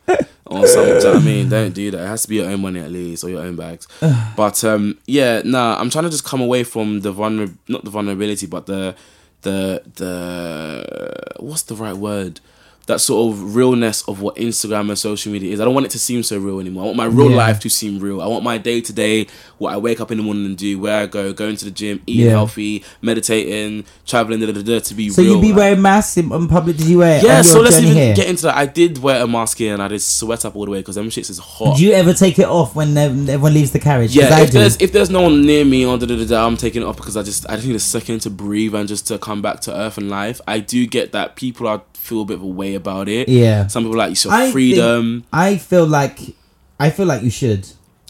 Or 0.45 0.65
some, 0.65 0.85
do 0.85 0.93
you 0.93 0.99
know 1.01 1.13
I 1.13 1.19
mean? 1.19 1.49
Don't 1.49 1.73
do 1.73 1.91
that. 1.91 2.03
It 2.03 2.07
has 2.07 2.23
to 2.23 2.29
be 2.29 2.35
your 2.35 2.49
own 2.49 2.61
money 2.61 2.79
at 2.79 2.91
least, 2.91 3.23
or 3.23 3.29
your 3.29 3.41
own 3.41 3.55
bags. 3.55 3.87
but 4.35 4.63
um, 4.63 4.97
yeah, 5.05 5.41
nah. 5.43 5.77
I'm 5.79 5.89
trying 5.89 6.05
to 6.05 6.09
just 6.09 6.23
come 6.23 6.41
away 6.41 6.63
from 6.63 7.01
the 7.01 7.13
vulner, 7.13 7.53
not 7.67 7.83
the 7.83 7.89
vulnerability, 7.89 8.45
but 8.47 8.65
the 8.65 8.95
the 9.41 9.81
the 9.95 11.33
what's 11.39 11.63
the 11.63 11.75
right 11.75 11.95
word? 11.95 12.39
That 12.87 12.99
sort 13.01 13.31
of 13.33 13.55
realness 13.55 14.01
of 14.07 14.21
what 14.21 14.35
Instagram 14.37 14.89
and 14.89 14.97
social 14.97 15.31
media 15.31 15.51
is. 15.53 15.59
I 15.61 15.65
don't 15.65 15.73
want 15.73 15.85
it 15.85 15.91
to 15.91 15.99
seem 15.99 16.23
so 16.23 16.37
real 16.37 16.59
anymore. 16.59 16.83
I 16.83 16.85
want 16.87 16.97
my 16.97 17.05
real 17.05 17.29
Yeah. 17.31 17.35
life 17.37 17.59
to 17.61 17.69
seem 17.69 17.99
real. 17.99 18.21
I 18.21 18.27
want 18.27 18.43
my 18.43 18.57
day 18.57 18.79
to 18.81 18.93
day, 18.93 19.27
what 19.57 19.73
I 19.73 19.77
wake 19.77 19.99
up 19.99 20.09
in 20.09 20.17
the 20.17 20.23
morning 20.23 20.45
and 20.45 20.57
do, 20.57 20.79
where 20.79 21.01
I 21.01 21.05
go, 21.05 21.33
going 21.33 21.57
to 21.57 21.65
the 21.65 21.71
gym, 21.71 22.01
eating 22.07 22.25
Yeah. 22.27 22.31
healthy, 22.31 22.83
meditating, 23.01 23.83
traveling, 24.05 24.39
da, 24.39 24.51
da, 24.51 24.61
da, 24.61 24.79
to 24.79 24.93
be 24.93 25.09
so 25.09 25.21
real. 25.21 25.35
you 25.35 25.41
be 25.41 25.47
like- 25.49 25.57
wearing 25.57 25.81
masks 25.81 26.17
in, 26.17 26.31
in 26.31 26.47
public? 26.47 26.77
Did 26.77 26.87
you 26.87 26.99
wear 26.99 27.17
it 27.17 27.23
yeah, 27.23 27.41
so 27.41 27.59
let's 27.61 27.77
even 27.77 27.93
here? 27.93 28.15
get 28.15 28.27
into 28.27 28.43
that. 28.43 28.55
I 28.55 28.65
did 28.65 28.99
wear 28.99 29.21
a 29.21 29.27
mask 29.27 29.57
here 29.57 29.73
and 29.73 29.81
I 29.83 29.87
did 29.89 30.01
sweat 30.01 30.45
up 30.45 30.55
all 30.55 30.65
the 30.65 30.71
way 30.71 30.79
because 30.79 30.95
them 30.95 31.09
shits 31.09 31.29
is 31.29 31.39
hot. 31.39 31.77
Do 31.77 31.83
you 31.83 31.91
ever 31.91 32.13
take 32.13 32.39
it 32.39 32.47
off 32.47 32.75
when 32.75 32.97
everyone 32.97 33.53
leaves 33.53 33.71
the 33.71 33.79
carriage? 33.79 34.15
yeah, 34.15 34.29
I 34.33 34.41
if 34.43 34.51
there's 34.51 34.77
if 34.79 34.91
there's 34.93 35.09
no 35.09 35.23
one 35.23 35.41
near 35.41 35.65
me 35.65 35.85
oh, 35.85 35.97
da, 35.97 36.45
I'm 36.47 36.55
taking 36.55 36.81
it 36.83 36.85
off 36.85 36.95
because 36.97 37.17
I 37.17 37.23
just 37.23 37.45
I 37.49 37.55
just 37.55 37.67
need 37.67 37.75
a 37.75 37.79
second 37.79 38.19
to 38.21 38.29
breathe 38.29 38.73
and 38.75 38.87
just 38.87 39.07
to 39.07 39.17
come 39.17 39.41
back 39.41 39.59
to 39.61 39.75
earth 39.75 39.97
and 39.97 40.09
life. 40.09 40.39
I 40.47 40.59
do 40.59 40.85
get 40.87 41.11
that 41.11 41.35
people 41.35 41.67
are 41.67 41.81
feel 42.07 42.21
a 42.21 42.25
bit 42.25 42.35
of 42.37 42.43
a 42.43 42.47
way 42.61 42.73
about 42.75 43.09
it. 43.09 43.27
Yeah. 43.29 43.67
some 43.67 43.83
people 43.83 43.97
like 43.97 44.11
I 44.11 44.41
think- 44.43 44.53
freedom. 44.53 45.25
I 45.33 45.57
feel 45.57 45.85
like 45.85 46.19
I 46.79 46.89
feel 46.89 47.05
like 47.05 47.21
you 47.23 47.29
should. 47.29 47.67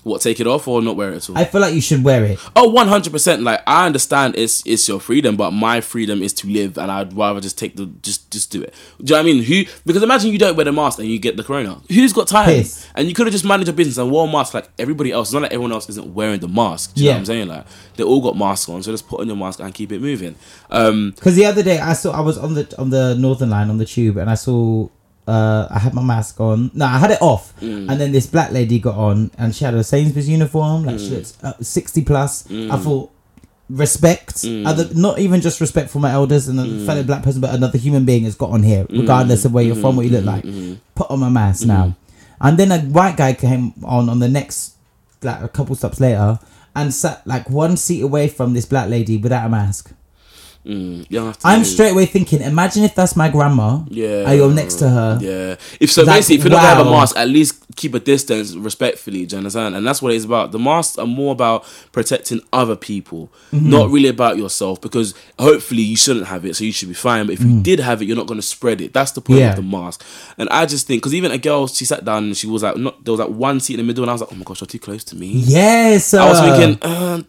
What 0.07 0.21
take 0.21 0.39
it 0.39 0.47
off 0.47 0.67
or 0.67 0.81
not 0.81 0.95
wear 0.95 1.13
it 1.13 1.17
at 1.17 1.29
all? 1.29 1.37
I 1.37 1.45
feel 1.45 1.61
like 1.61 1.73
you 1.73 1.81
should 1.81 2.03
wear 2.03 2.25
it. 2.25 2.39
Oh, 2.55 2.69
one 2.69 2.87
hundred 2.87 3.11
percent. 3.11 3.43
Like 3.43 3.61
I 3.67 3.85
understand 3.85 4.35
it's 4.37 4.65
it's 4.65 4.87
your 4.87 4.99
freedom, 4.99 5.35
but 5.35 5.51
my 5.51 5.81
freedom 5.81 6.21
is 6.23 6.33
to 6.33 6.47
live, 6.47 6.77
and 6.77 6.89
I'd 6.91 7.13
rather 7.13 7.39
just 7.41 7.57
take 7.57 7.75
the 7.75 7.85
just 8.01 8.31
just 8.31 8.51
do 8.51 8.61
it. 8.63 8.73
Do 8.99 9.03
you 9.03 9.09
know 9.11 9.15
what 9.15 9.19
I 9.29 9.33
mean? 9.33 9.43
Who? 9.43 9.63
Because 9.85 10.01
imagine 10.03 10.31
you 10.31 10.37
don't 10.39 10.55
wear 10.55 10.65
the 10.65 10.71
mask 10.71 10.99
and 10.99 11.07
you 11.07 11.19
get 11.19 11.37
the 11.37 11.43
corona. 11.43 11.81
Who's 11.89 12.13
got 12.13 12.27
time? 12.27 12.45
Piss. 12.45 12.87
And 12.95 13.07
you 13.07 13.13
could 13.13 13.27
have 13.27 13.33
just 13.33 13.45
managed 13.45 13.67
your 13.67 13.75
business 13.75 13.97
and 13.97 14.09
wore 14.09 14.27
a 14.27 14.31
mask 14.31 14.53
like 14.53 14.69
everybody 14.79 15.11
else. 15.11 15.27
It's 15.27 15.33
not 15.33 15.41
like 15.43 15.51
everyone 15.53 15.71
else 15.73 15.89
isn't 15.89 16.13
wearing 16.13 16.39
the 16.39 16.47
mask. 16.47 16.93
Do 16.95 17.01
you 17.01 17.05
know 17.05 17.09
Yeah. 17.11 17.15
what 17.15 17.19
I'm 17.19 17.25
saying? 17.25 17.47
Like 17.49 17.65
they 17.95 18.03
all 18.03 18.21
got 18.21 18.37
masks 18.37 18.69
on, 18.69 18.81
so 18.83 18.91
just 18.91 19.07
put 19.07 19.19
on 19.21 19.27
your 19.27 19.35
mask 19.37 19.59
and 19.59 19.73
keep 19.73 19.91
it 19.91 20.01
moving. 20.01 20.35
Um, 20.71 21.11
Because 21.15 21.35
the 21.35 21.45
other 21.45 21.63
day 21.63 21.79
I 21.79 21.93
saw 21.93 22.11
I 22.11 22.21
was 22.21 22.37
on 22.37 22.53
the 22.53 22.73
on 22.77 22.89
the 22.89 23.15
Northern 23.15 23.49
Line 23.49 23.69
on 23.69 23.77
the 23.77 23.85
tube 23.85 24.17
and 24.17 24.29
I 24.29 24.35
saw 24.35 24.87
uh, 25.27 25.67
I 25.69 25.79
had 25.79 25.93
my 25.93 26.01
mask 26.01 26.39
on. 26.39 26.71
No, 26.73 26.85
I 26.85 26.97
had 26.97 27.11
it 27.11 27.21
off, 27.21 27.53
Mm. 27.61 27.89
and 27.91 27.99
then 28.01 28.11
this 28.11 28.25
black 28.27 28.51
lady 28.51 28.79
got 28.79 28.95
on 28.95 29.29
and 29.37 29.53
she 29.53 29.65
had 29.65 29.73
a 29.73 29.83
Sainsbury's 29.83 30.29
uniform. 30.29 30.85
Like 30.85 30.95
Mm. 30.95 30.99
she 30.99 31.09
looks 31.15 31.33
uh, 31.43 31.53
sixty 31.61 32.01
plus. 32.01 32.45
I 32.49 32.77
thought 32.77 33.11
respect, 33.69 34.35
Mm. 34.43 34.65
other 34.65 34.87
not 34.95 35.19
even 35.19 35.41
just 35.41 35.59
respect 35.59 35.89
for 35.89 35.99
my 35.99 36.11
elders 36.11 36.47
and 36.47 36.59
a 36.59 36.85
fellow 36.85 37.03
black 37.03 37.23
person, 37.23 37.41
but 37.41 37.53
another 37.53 37.77
human 37.77 38.05
being 38.05 38.23
has 38.23 38.35
got 38.35 38.49
on 38.51 38.63
here, 38.63 38.85
Mm. 38.85 39.01
regardless 39.01 39.43
of 39.45 39.53
where 39.53 39.63
you're 39.63 39.75
from, 39.75 39.95
what 39.97 40.05
you 40.05 40.11
look 40.11 40.23
Mm-hmm. 40.23 40.69
like. 40.69 40.77
Put 40.95 41.11
on 41.11 41.19
my 41.19 41.29
mask 41.29 41.65
now, 41.65 41.95
and 42.39 42.57
then 42.57 42.71
a 42.71 42.79
white 42.79 43.17
guy 43.17 43.33
came 43.33 43.73
on 43.83 44.07
on 44.09 44.19
the 44.19 44.29
next 44.29 44.73
like 45.23 45.41
a 45.41 45.47
couple 45.49 45.75
stops 45.75 45.99
later 45.99 46.39
and 46.75 46.93
sat 46.93 47.25
like 47.25 47.49
one 47.49 47.75
seat 47.75 48.01
away 48.01 48.27
from 48.27 48.53
this 48.53 48.65
black 48.65 48.87
lady 48.89 49.17
without 49.17 49.45
a 49.45 49.49
mask. 49.49 49.91
Mm, 50.67 50.97
you 51.09 51.17
don't 51.19 51.27
have 51.27 51.37
to 51.39 51.47
I'm 51.47 51.59
do- 51.59 51.65
straight 51.65 51.91
away 51.91 52.05
thinking, 52.05 52.41
imagine 52.41 52.83
if 52.83 52.93
that's 52.95 53.15
my 53.15 53.29
grandma. 53.29 53.79
Yeah. 53.89 54.27
And 54.29 54.37
you're 54.37 54.53
next 54.53 54.75
to 54.75 54.89
her. 54.89 55.17
Yeah. 55.21 55.55
If 55.79 55.91
so, 55.91 56.03
Like, 56.03 56.17
basically, 56.17 56.35
if 56.37 56.43
you 56.43 56.49
don't 56.49 56.59
have 56.59 56.85
a 56.85 56.89
mask, 56.89 57.15
at 57.17 57.29
least 57.29 57.63
keep 57.75 57.93
a 57.93 57.99
distance 57.99 58.55
respectfully. 58.55 59.25
Do 59.25 59.35
you 59.35 59.37
understand? 59.37 59.75
And 59.75 59.85
that's 59.85 60.01
what 60.01 60.13
it's 60.13 60.25
about. 60.25 60.51
The 60.51 60.59
masks 60.59 60.97
are 60.97 61.05
more 61.07 61.31
about 61.31 61.63
protecting 61.91 62.41
other 62.51 62.75
people, 62.75 63.31
Mm-hmm. 63.51 63.69
not 63.69 63.89
really 63.89 64.09
about 64.09 64.37
yourself. 64.37 64.81
Because 64.81 65.13
hopefully 65.39 65.83
you 65.83 65.95
shouldn't 65.95 66.27
have 66.27 66.43
it, 66.45 66.55
so 66.55 66.63
you 66.63 66.71
should 66.71 66.89
be 66.89 66.93
fine. 66.95 67.25
But 67.27 67.33
if 67.33 67.41
you 67.41 67.61
did 67.61 67.79
have 67.79 68.01
it, 68.01 68.05
you're 68.05 68.17
not 68.17 68.27
going 68.27 68.39
to 68.39 68.45
spread 68.45 68.81
it. 68.81 68.93
That's 68.93 69.11
the 69.11 69.21
point 69.21 69.37
Mm. 69.39 69.41
Yeah. 69.41 69.49
of 69.51 69.55
the 69.57 69.61
mask. 69.61 70.03
And 70.37 70.49
I 70.49 70.65
just 70.65 70.87
think 70.87 71.01
because 71.01 71.13
even 71.13 71.31
a 71.31 71.37
girl, 71.37 71.67
she 71.67 71.85
sat 71.85 72.03
down 72.03 72.23
and 72.25 72.35
she 72.37 72.47
was 72.47 72.63
like, 72.63 72.75
not 72.77 73.03
there 73.05 73.11
was 73.13 73.19
like 73.19 73.29
one 73.29 73.59
seat 73.59 73.75
in 73.75 73.77
the 73.77 73.83
middle, 73.83 74.03
and 74.03 74.09
I 74.09 74.13
was 74.13 74.21
like, 74.21 74.31
oh 74.33 74.35
my 74.35 74.43
gosh, 74.43 74.61
you're 74.61 74.67
too 74.67 74.79
close 74.79 75.03
to 75.05 75.15
me. 75.15 75.27
Yes. 75.45 76.13
I 76.13 76.27
was 76.27 76.39
uh, 76.39 76.57
thinking, 76.57 76.79
uh, 76.81 77.21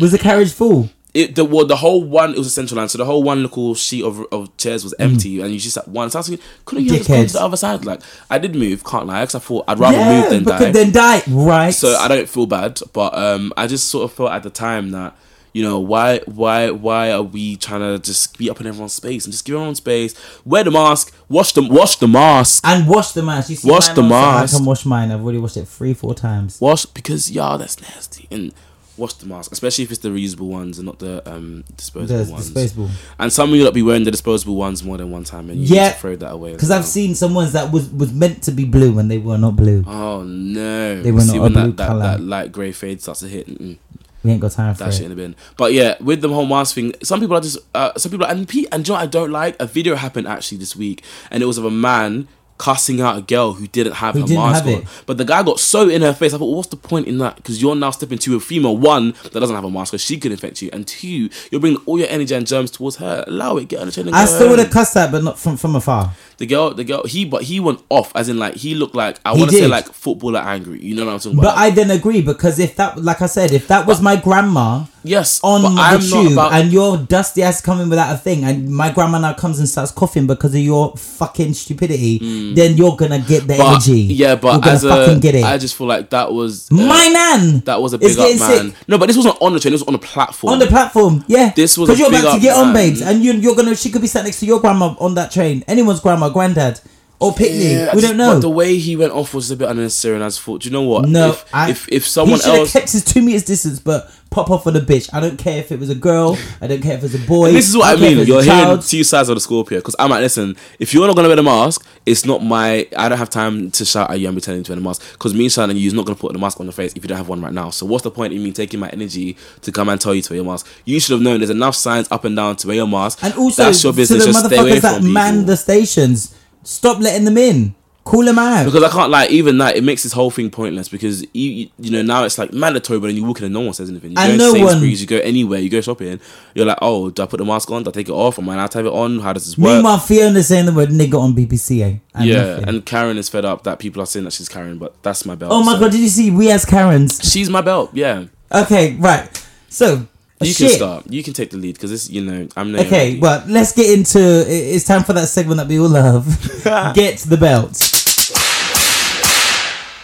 was 0.00 0.12
the 0.12 0.18
carriage 0.18 0.52
full? 0.52 0.90
It 1.14 1.34
the 1.34 1.44
well, 1.44 1.66
the 1.66 1.76
whole 1.76 2.02
one 2.02 2.30
it 2.32 2.38
was 2.38 2.46
a 2.46 2.50
central 2.50 2.78
line, 2.78 2.88
so 2.88 2.96
the 2.96 3.04
whole 3.04 3.22
one 3.22 3.42
little 3.42 3.74
sheet 3.74 4.02
of, 4.02 4.24
of 4.32 4.56
chairs 4.56 4.82
was 4.82 4.94
empty, 4.98 5.40
and 5.42 5.52
you 5.52 5.58
just 5.60 5.74
sat 5.74 5.86
one. 5.86 6.10
So 6.10 6.18
I 6.18 6.20
was 6.20 6.28
thinking, 6.28 6.46
couldn't 6.64 6.84
you 6.84 6.90
just 6.96 7.08
gone 7.08 7.18
to 7.18 7.24
Mm. 7.26 7.32
The 7.32 7.42
other 7.42 7.56
side? 7.56 7.84
Like 7.84 8.00
I 8.30 8.38
did 8.38 8.54
move, 8.54 8.82
can't 8.84 9.06
lie, 9.06 9.22
because 9.22 9.34
I 9.34 9.38
thought 9.40 9.64
I'd 9.68 9.78
rather 9.78 9.98
move 9.98 10.30
than 10.30 10.44
die. 10.44 10.72
then 10.72 10.90
die, 10.92 11.22
right? 11.28 11.70
so 11.70 11.94
I 11.96 12.08
don't 12.08 12.28
feel 12.28 12.46
bad, 12.46 12.80
but 12.94 13.14
um, 13.14 13.52
I 13.56 13.66
just 13.66 13.88
sort 13.88 14.04
of 14.04 14.12
felt 14.12 14.32
at 14.32 14.42
the 14.42 14.50
time 14.50 14.90
that 14.92 15.14
you 15.52 15.62
know 15.62 15.78
why 15.78 16.20
why 16.20 16.70
why 16.70 17.12
are 17.12 17.22
we 17.22 17.56
trying 17.56 17.80
to 17.80 17.98
just 18.02 18.38
be 18.38 18.48
up 18.48 18.58
in 18.62 18.66
everyone's 18.66 18.94
space 18.94 19.26
and 19.26 19.32
just 19.32 19.44
give 19.44 19.54
everyone 19.54 19.74
space, 19.74 20.14
wear 20.46 20.64
the 20.64 20.70
mask, 20.70 21.14
wash 21.28 21.52
the 21.52 21.60
wash 21.60 21.96
the 21.96 22.08
mask, 22.08 22.66
and 22.66 22.88
wash 22.88 23.12
the 23.12 23.22
mask. 23.22 23.50
You 23.50 23.56
see 23.56 23.70
Wash 23.70 23.88
the 23.90 24.02
mask. 24.02 24.54
I 24.54 24.56
can 24.56 24.64
wash 24.64 24.86
mine. 24.86 25.10
I've 25.10 25.22
already 25.22 25.36
washed 25.36 25.58
it 25.58 25.68
three, 25.68 25.92
four 25.92 26.14
times. 26.14 26.58
wash 26.58 26.86
because 26.86 27.30
y'all 27.30 27.58
that's 27.58 27.82
nasty 27.82 28.28
and. 28.30 28.54
Wash 29.02 29.14
the 29.14 29.26
mask, 29.26 29.50
especially 29.52 29.84
if 29.84 29.90
it's 29.90 30.00
the 30.00 30.10
reusable 30.10 30.48
ones 30.48 30.78
and 30.78 30.86
not 30.86 30.98
the 31.00 31.14
um, 31.30 31.64
disposable 31.76 32.24
The 32.24 32.30
ones. 32.32 32.44
disposable. 32.50 32.88
And 33.18 33.32
some 33.32 33.48
of 33.50 33.54
you 33.56 33.62
will 33.62 33.66
not 33.70 33.74
be 33.74 33.82
wearing 33.82 34.04
the 34.04 34.10
disposable 34.12 34.54
ones 34.56 34.84
more 34.84 34.96
than 34.96 35.10
one 35.10 35.24
time, 35.24 35.50
and 35.50 35.58
you 35.60 35.74
Yeah. 35.74 35.90
throw 35.90 36.14
that 36.16 36.30
away. 36.32 36.52
Because 36.52 36.70
I've 36.70 36.84
seen 36.86 37.14
some 37.14 37.34
ones 37.34 37.52
that 37.52 37.72
was 37.72 37.88
was 37.90 38.12
meant 38.12 38.42
to 38.44 38.52
be 38.52 38.64
blue 38.64 38.98
and 38.98 39.10
they 39.10 39.18
were 39.18 39.36
not 39.38 39.56
blue. 39.56 39.84
Oh 39.86 40.22
no! 40.22 41.02
They 41.02 41.10
were 41.12 41.20
See 41.20 41.36
not 41.38 41.42
when 41.42 41.52
a 41.52 41.54
blue 41.54 41.62
that, 41.72 41.76
that, 41.78 41.86
colour. 41.88 42.00
that 42.02 42.20
light 42.20 42.52
grey 42.52 42.72
fade 42.72 43.02
starts 43.02 43.20
to 43.20 43.28
hit. 43.28 43.48
Mm-mm. 43.48 43.76
We 44.24 44.30
ain't 44.30 44.40
got 44.40 44.52
time 44.52 44.72
for 44.76 44.84
that 44.84 44.94
shit 44.94 45.02
in 45.02 45.08
the 45.10 45.16
bin. 45.16 45.34
But 45.56 45.72
yeah, 45.72 45.96
with 46.00 46.20
the 46.20 46.28
whole 46.28 46.46
mask 46.46 46.76
thing, 46.76 46.94
some 47.02 47.18
people 47.18 47.36
are 47.36 47.40
just 47.40 47.58
uh, 47.74 47.90
some 47.96 48.12
people 48.12 48.24
are, 48.24 48.30
and 48.30 48.46
Pete 48.46 48.68
and 48.70 48.84
John. 48.84 49.00
I 49.00 49.06
don't 49.06 49.32
like 49.32 49.56
a 49.60 49.66
video 49.66 49.96
happened 49.96 50.28
actually 50.28 50.58
this 50.58 50.76
week, 50.76 51.02
and 51.32 51.42
it 51.42 51.46
was 51.46 51.58
of 51.58 51.64
a 51.64 51.72
man 51.72 52.28
cussing 52.62 53.00
out 53.00 53.18
a 53.18 53.22
girl 53.22 53.54
who 53.54 53.66
didn't 53.66 53.94
have 53.94 54.14
Who 54.14 54.20
her 54.20 54.26
didn't 54.28 54.40
mask 54.40 54.64
have 54.64 54.74
on. 54.76 54.86
But 55.06 55.18
the 55.18 55.24
guy 55.24 55.42
got 55.42 55.58
so 55.58 55.88
in 55.88 56.00
her 56.02 56.12
face. 56.12 56.32
I 56.32 56.38
thought, 56.38 56.46
well, 56.46 56.56
what's 56.58 56.68
the 56.68 56.76
point 56.76 57.08
in 57.08 57.18
that? 57.18 57.34
Because 57.34 57.60
you're 57.60 57.74
now 57.74 57.90
stepping 57.90 58.18
to 58.18 58.36
a 58.36 58.40
female 58.40 58.76
one 58.76 59.14
that 59.24 59.34
doesn't 59.34 59.56
have 59.56 59.64
a 59.64 59.70
mask, 59.70 59.90
because 59.90 60.04
she 60.04 60.16
could 60.16 60.30
infect 60.30 60.62
you, 60.62 60.70
and 60.72 60.86
two, 60.86 61.28
you're 61.50 61.60
bringing 61.60 61.80
all 61.86 61.98
your 61.98 62.08
energy 62.08 62.32
and 62.36 62.46
germs 62.46 62.70
towards 62.70 62.96
her. 62.96 63.24
Allow 63.26 63.56
it. 63.56 63.66
Get 63.66 63.80
on 63.80 63.86
the 63.86 63.92
train 63.92 64.06
and 64.06 64.14
I 64.14 64.26
still 64.26 64.50
would 64.50 64.60
have 64.60 64.70
cussed 64.70 64.94
that, 64.94 65.10
but 65.10 65.24
not 65.24 65.38
from 65.40 65.56
from 65.56 65.74
afar. 65.74 66.12
The 66.38 66.46
girl, 66.46 66.72
the 66.72 66.84
girl, 66.84 67.04
he 67.04 67.24
but 67.24 67.42
he 67.42 67.58
went 67.58 67.80
off 67.88 68.14
as 68.14 68.28
in 68.28 68.38
like 68.38 68.54
he 68.54 68.74
looked 68.74 68.94
like 68.94 69.18
I 69.24 69.32
want 69.32 69.50
to 69.50 69.56
say 69.56 69.66
like 69.66 69.86
footballer 69.86 70.40
angry. 70.40 70.80
You 70.80 70.94
know 70.94 71.06
what 71.06 71.14
I'm 71.14 71.18
talking 71.18 71.38
about? 71.38 71.54
But 71.54 71.58
I 71.58 71.70
then 71.70 71.90
agree 71.90 72.22
because 72.22 72.58
if 72.58 72.76
that, 72.76 73.02
like 73.02 73.22
I 73.22 73.26
said, 73.26 73.50
if 73.50 73.66
that 73.68 73.86
was 73.86 74.00
my 74.00 74.16
grandma 74.16 74.84
yes, 75.04 75.40
on 75.42 75.62
but 75.62 75.68
the 75.74 75.80
I'm 75.80 76.00
not 76.00 76.22
tube 76.22 76.32
about- 76.32 76.52
and 76.52 76.72
your 76.72 76.96
dusty 76.98 77.42
ass 77.42 77.60
coming 77.60 77.88
without 77.88 78.14
a 78.14 78.18
thing, 78.18 78.44
and 78.44 78.68
my 78.70 78.90
grandma 78.90 79.18
now 79.18 79.32
comes 79.34 79.58
and 79.58 79.68
starts 79.68 79.90
coughing 79.92 80.26
because 80.26 80.54
of 80.54 80.60
your 80.60 80.96
fucking 80.96 81.54
stupidity, 81.54 82.52
then 82.54 82.76
you're 82.76 82.96
gonna 82.96 83.18
get 83.18 83.46
the 83.46 83.56
but, 83.58 83.72
energy. 83.72 84.00
Yeah, 84.02 84.28
you're 84.28 84.36
but 84.36 84.60
gonna 84.60 84.72
as 84.72 84.84
a, 84.84 84.88
fucking 84.88 85.20
get 85.20 85.34
it. 85.34 85.44
I 85.44 85.58
just 85.58 85.76
feel 85.76 85.86
like 85.86 86.10
that 86.10 86.32
was 86.32 86.70
uh, 86.70 86.74
my 86.76 87.08
nan, 87.08 87.60
that 87.60 87.80
was 87.80 87.92
a 87.92 87.98
big 87.98 88.18
up 88.18 88.38
man. 88.38 88.70
sick. 88.70 88.74
No, 88.88 88.98
but 88.98 89.06
this 89.06 89.16
wasn't 89.16 89.36
on 89.40 89.52
the 89.52 89.60
train. 89.60 89.72
This 89.72 89.80
was 89.80 89.88
on 89.88 89.94
a 89.94 89.98
platform. 89.98 90.52
on 90.54 90.58
the 90.58 90.66
platform. 90.66 91.24
Yeah, 91.26 91.52
This 91.54 91.76
was 91.78 91.88
because 91.88 91.98
you're 92.00 92.08
about 92.08 92.34
to 92.34 92.40
get 92.40 92.56
on, 92.56 92.72
babes, 92.72 93.00
and 93.02 93.22
you, 93.24 93.32
you're 93.32 93.54
gonna. 93.56 93.74
She 93.74 93.90
could 93.90 94.02
be 94.02 94.08
sat 94.08 94.24
next 94.24 94.40
to 94.40 94.46
your 94.46 94.60
grandma 94.60 94.94
on 94.98 95.14
that 95.14 95.30
train. 95.30 95.64
Anyone's 95.68 96.00
grandma, 96.00 96.28
granddad. 96.28 96.80
Oh, 97.22 97.28
or 97.28 97.34
picnic. 97.34 97.62
Yeah, 97.62 97.94
we 97.94 98.00
don't 98.00 98.16
know. 98.16 98.34
But 98.34 98.40
the 98.40 98.50
way 98.50 98.76
he 98.78 98.96
went 98.96 99.12
off 99.12 99.34
was 99.34 99.50
a 99.50 99.56
bit 99.56 99.68
unnecessary, 99.68 100.16
and 100.16 100.24
I 100.24 100.28
just 100.28 100.42
thought, 100.42 100.62
do 100.62 100.68
you 100.68 100.72
know 100.72 100.82
what? 100.82 101.08
no, 101.08 101.30
if 101.30 101.54
I, 101.54 101.70
if, 101.70 101.88
if 101.88 102.06
someone 102.06 102.38
he 102.38 102.42
should 102.42 102.50
have 102.50 102.58
else, 102.60 102.72
kept 102.72 102.92
his 102.92 103.04
two 103.04 103.22
meters 103.22 103.44
distance, 103.44 103.78
but 103.78 104.10
pop 104.32 104.50
off 104.50 104.66
on 104.66 104.74
a 104.74 104.80
bitch. 104.80 105.08
I 105.12 105.20
don't 105.20 105.38
care 105.38 105.58
if 105.58 105.70
it 105.70 105.78
was 105.78 105.90
a 105.90 105.94
girl. 105.94 106.36
I 106.60 106.66
don't 106.66 106.82
care 106.82 106.94
if 106.94 107.00
it 107.00 107.02
was 107.02 107.14
a 107.14 107.26
boy. 107.26 107.48
And 107.48 107.56
this 107.56 107.68
is 107.68 107.76
what 107.76 107.86
I 107.86 107.92
don't 107.92 108.16
mean. 108.16 108.26
You're 108.26 108.42
hearing 108.42 108.80
two 108.80 109.04
sides 109.04 109.28
of 109.28 109.36
the 109.36 109.40
Scorpio 109.40 109.78
because 109.78 109.94
I'm 109.98 110.10
like, 110.10 110.22
listen, 110.22 110.56
if 110.78 110.92
you're 110.92 111.06
not 111.06 111.14
gonna 111.14 111.28
wear 111.28 111.36
the 111.36 111.42
mask, 111.42 111.86
it's 112.06 112.24
not 112.24 112.42
my. 112.42 112.88
I 112.96 113.08
don't 113.08 113.18
have 113.18 113.30
time 113.30 113.70
to 113.70 113.84
shout 113.84 114.10
at 114.10 114.18
you 114.18 114.26
and 114.26 114.34
be 114.34 114.40
telling 114.40 114.60
you 114.60 114.64
to 114.64 114.72
wear 114.72 114.76
the 114.76 114.82
mask 114.82 115.12
because 115.12 115.34
me 115.34 115.48
shouting 115.48 115.76
is 115.76 115.92
not 115.94 116.06
gonna 116.06 116.16
put 116.16 116.32
the 116.32 116.38
mask 116.38 116.58
on 116.58 116.66
your 116.66 116.72
face 116.72 116.92
if 116.94 117.04
you 117.04 117.08
don't 117.08 117.18
have 117.18 117.28
one 117.28 117.40
right 117.42 117.52
now. 117.52 117.70
So 117.70 117.86
what's 117.86 118.02
the 118.02 118.10
point 118.10 118.32
in 118.32 118.42
me 118.42 118.52
taking 118.52 118.80
my 118.80 118.88
energy 118.88 119.36
to 119.60 119.70
come 119.70 119.88
and 119.88 120.00
tell 120.00 120.14
you 120.14 120.22
to 120.22 120.32
wear 120.32 120.36
your 120.36 120.50
mask? 120.50 120.66
You 120.84 120.98
should 120.98 121.12
have 121.12 121.20
known 121.22 121.40
there's 121.40 121.50
enough 121.50 121.76
signs 121.76 122.10
up 122.10 122.24
and 122.24 122.34
down 122.34 122.56
to 122.56 122.66
wear 122.66 122.76
your 122.76 122.88
mask. 122.88 123.18
And 123.22 123.34
also, 123.34 123.64
that's 123.64 123.84
your 123.84 123.92
business. 123.92 124.24
to 124.24 124.32
the 124.32 124.32
Just 124.32 124.46
stay 124.46 124.58
away 124.58 124.70
motherfuckers 124.78 124.80
that 124.80 125.02
man 125.02 125.46
the 125.46 125.56
stations, 125.56 126.34
stop 126.62 127.00
letting 127.00 127.24
them 127.24 127.36
in. 127.38 127.74
Call 128.04 128.24
them 128.24 128.36
out. 128.36 128.64
Because 128.64 128.82
I 128.82 128.88
can't 128.88 129.10
like 129.12 129.30
even 129.30 129.58
that 129.58 129.76
it 129.76 129.84
makes 129.84 130.02
this 130.02 130.10
whole 130.12 130.32
thing 130.32 130.50
pointless 130.50 130.88
because 130.88 131.22
you 131.22 131.28
you, 131.50 131.68
you 131.78 131.90
know 131.92 132.02
now 132.02 132.24
it's 132.24 132.36
like 132.36 132.52
mandatory 132.52 132.98
but 132.98 133.06
then 133.06 133.14
you 133.16 133.24
walk 133.24 133.38
in 133.38 133.44
and 133.44 133.54
no 133.54 133.60
one 133.60 133.72
says 133.74 133.88
anything. 133.90 134.10
You 134.10 134.16
And 134.18 134.40
go 134.40 134.52
no 134.54 134.64
one- 134.64 134.82
you 134.82 135.06
go 135.06 135.18
anywhere, 135.18 135.60
you 135.60 135.70
go 135.70 135.80
shopping, 135.80 136.18
you're 136.52 136.66
like, 136.66 136.78
oh, 136.82 137.10
do 137.10 137.22
I 137.22 137.26
put 137.26 137.36
the 137.36 137.44
mask 137.44 137.70
on? 137.70 137.84
Do 137.84 137.90
I 137.90 137.92
take 137.92 138.08
it 138.08 138.12
off? 138.12 138.40
Am 138.40 138.48
I 138.48 138.54
allowed 138.54 138.72
to 138.72 138.78
have 138.78 138.86
it 138.86 138.92
on? 138.92 139.20
How 139.20 139.32
does 139.32 139.44
this 139.46 139.56
work? 139.56 139.74
Meanwhile, 139.74 139.98
Fiona's 140.00 140.48
saying 140.48 140.66
the 140.66 140.72
word 140.72 140.88
nigger 140.88 141.20
on 141.20 141.32
BBCA. 141.32 142.00
And 142.14 142.24
yeah, 142.28 142.42
nothing. 142.42 142.68
and 142.70 142.84
Karen 142.86 143.18
is 143.18 143.28
fed 143.28 143.44
up 143.44 143.62
that 143.62 143.78
people 143.78 144.02
are 144.02 144.06
saying 144.06 144.24
that 144.24 144.32
she's 144.32 144.48
Karen, 144.48 144.78
but 144.78 145.00
that's 145.04 145.24
my 145.24 145.36
belt. 145.36 145.52
oh 145.52 145.62
my 145.62 145.74
so- 145.74 145.80
god, 145.82 145.92
did 145.92 146.00
you 146.00 146.08
see 146.08 146.32
we 146.32 146.50
as 146.50 146.64
Karens? 146.64 147.20
she's 147.32 147.48
my 147.48 147.60
belt. 147.60 147.90
Yeah, 147.94 148.24
Okay, 148.52 148.96
right. 148.96 149.46
So 149.68 150.08
you 150.46 150.52
shit. 150.52 150.68
can 150.68 150.76
start. 150.76 151.06
You 151.10 151.22
can 151.22 151.32
take 151.32 151.50
the 151.50 151.56
lead 151.56 151.74
because 151.74 151.90
this, 151.90 152.10
you 152.10 152.24
know, 152.24 152.48
I'm 152.56 152.72
Naomi. 152.72 152.86
Okay, 152.86 153.18
well, 153.18 153.44
let's 153.48 153.72
get 153.72 153.96
into. 153.96 154.18
It's 154.46 154.84
time 154.84 155.04
for 155.04 155.12
that 155.14 155.26
segment 155.26 155.58
that 155.58 155.68
we 155.68 155.78
all 155.78 155.88
love. 155.88 156.26
get 156.94 157.18
the 157.18 157.36
belt. 157.36 157.76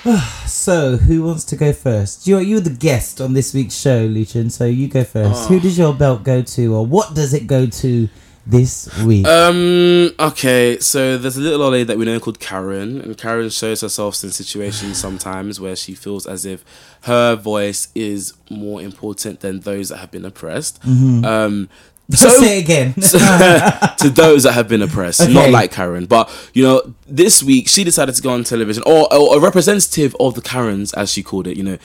so, 0.47 0.97
who 0.97 1.23
wants 1.23 1.45
to 1.45 1.57
go 1.57 1.73
first? 1.73 2.27
You're 2.27 2.41
you're 2.41 2.61
the 2.61 2.71
guest 2.71 3.21
on 3.21 3.33
this 3.35 3.53
week's 3.53 3.75
show, 3.75 4.05
Lucian. 4.05 4.51
So 4.51 4.65
you 4.65 4.89
go 4.89 5.05
first. 5.05 5.45
Oh. 5.45 5.49
Who 5.49 5.61
does 5.61 5.77
your 5.79 5.95
belt 5.95 6.23
go 6.23 6.43
to, 6.43 6.75
or 6.75 6.87
what 6.87 7.15
does 7.15 7.35
it 7.35 7.47
go 7.47 7.67
to 7.67 8.09
this 8.47 8.89
week? 9.03 9.27
Um. 9.27 10.13
Okay. 10.19 10.79
So 10.79 11.19
there's 11.19 11.37
a 11.37 11.41
little 11.41 11.63
old 11.63 11.73
lady 11.73 11.85
that 11.85 11.99
we 11.99 12.05
know 12.05 12.19
called 12.21 12.41
Karen, 12.41 13.01
and 13.01 13.19
Karen 13.19 13.51
shows 13.51 13.83
herself 13.83 14.23
in 14.23 14.31
situations 14.31 14.99
sometimes 14.99 15.61
where 15.61 15.77
she 15.77 15.95
feels 15.95 16.27
as 16.27 16.47
if 16.47 16.65
her 17.03 17.37
voice 17.37 17.89
is 17.95 18.35
more 18.51 18.81
important 18.83 19.41
than 19.41 19.61
those 19.61 19.89
that 19.91 19.99
have 19.99 20.11
been 20.11 20.25
oppressed. 20.25 20.81
Um. 21.25 21.69
So 22.11 22.31
Say 22.31 22.59
it 22.59 22.63
again. 22.65 22.95
to 23.99 24.09
those 24.09 24.45
that 24.45 24.53
have 24.55 24.67
been 24.67 24.81
oppressed, 24.81 25.21
Okay. 25.21 25.33
not 25.33 25.51
like 25.51 25.73
Karen, 25.73 26.07
but 26.07 26.31
you 26.55 26.63
know, 26.63 26.95
this 27.07 27.43
week 27.43 27.69
she 27.69 27.85
decided 27.85 28.15
to 28.15 28.23
go 28.23 28.31
on 28.31 28.45
television, 28.45 28.83
or, 28.87 29.13
or 29.13 29.37
a 29.37 29.41
representative 29.41 30.17
of 30.19 30.35
the 30.35 30.41
Karens, 30.41 30.95
as 30.95 31.13
she 31.13 31.23
called 31.23 31.47
it. 31.47 31.59
You 31.59 31.65
know, 31.65 31.79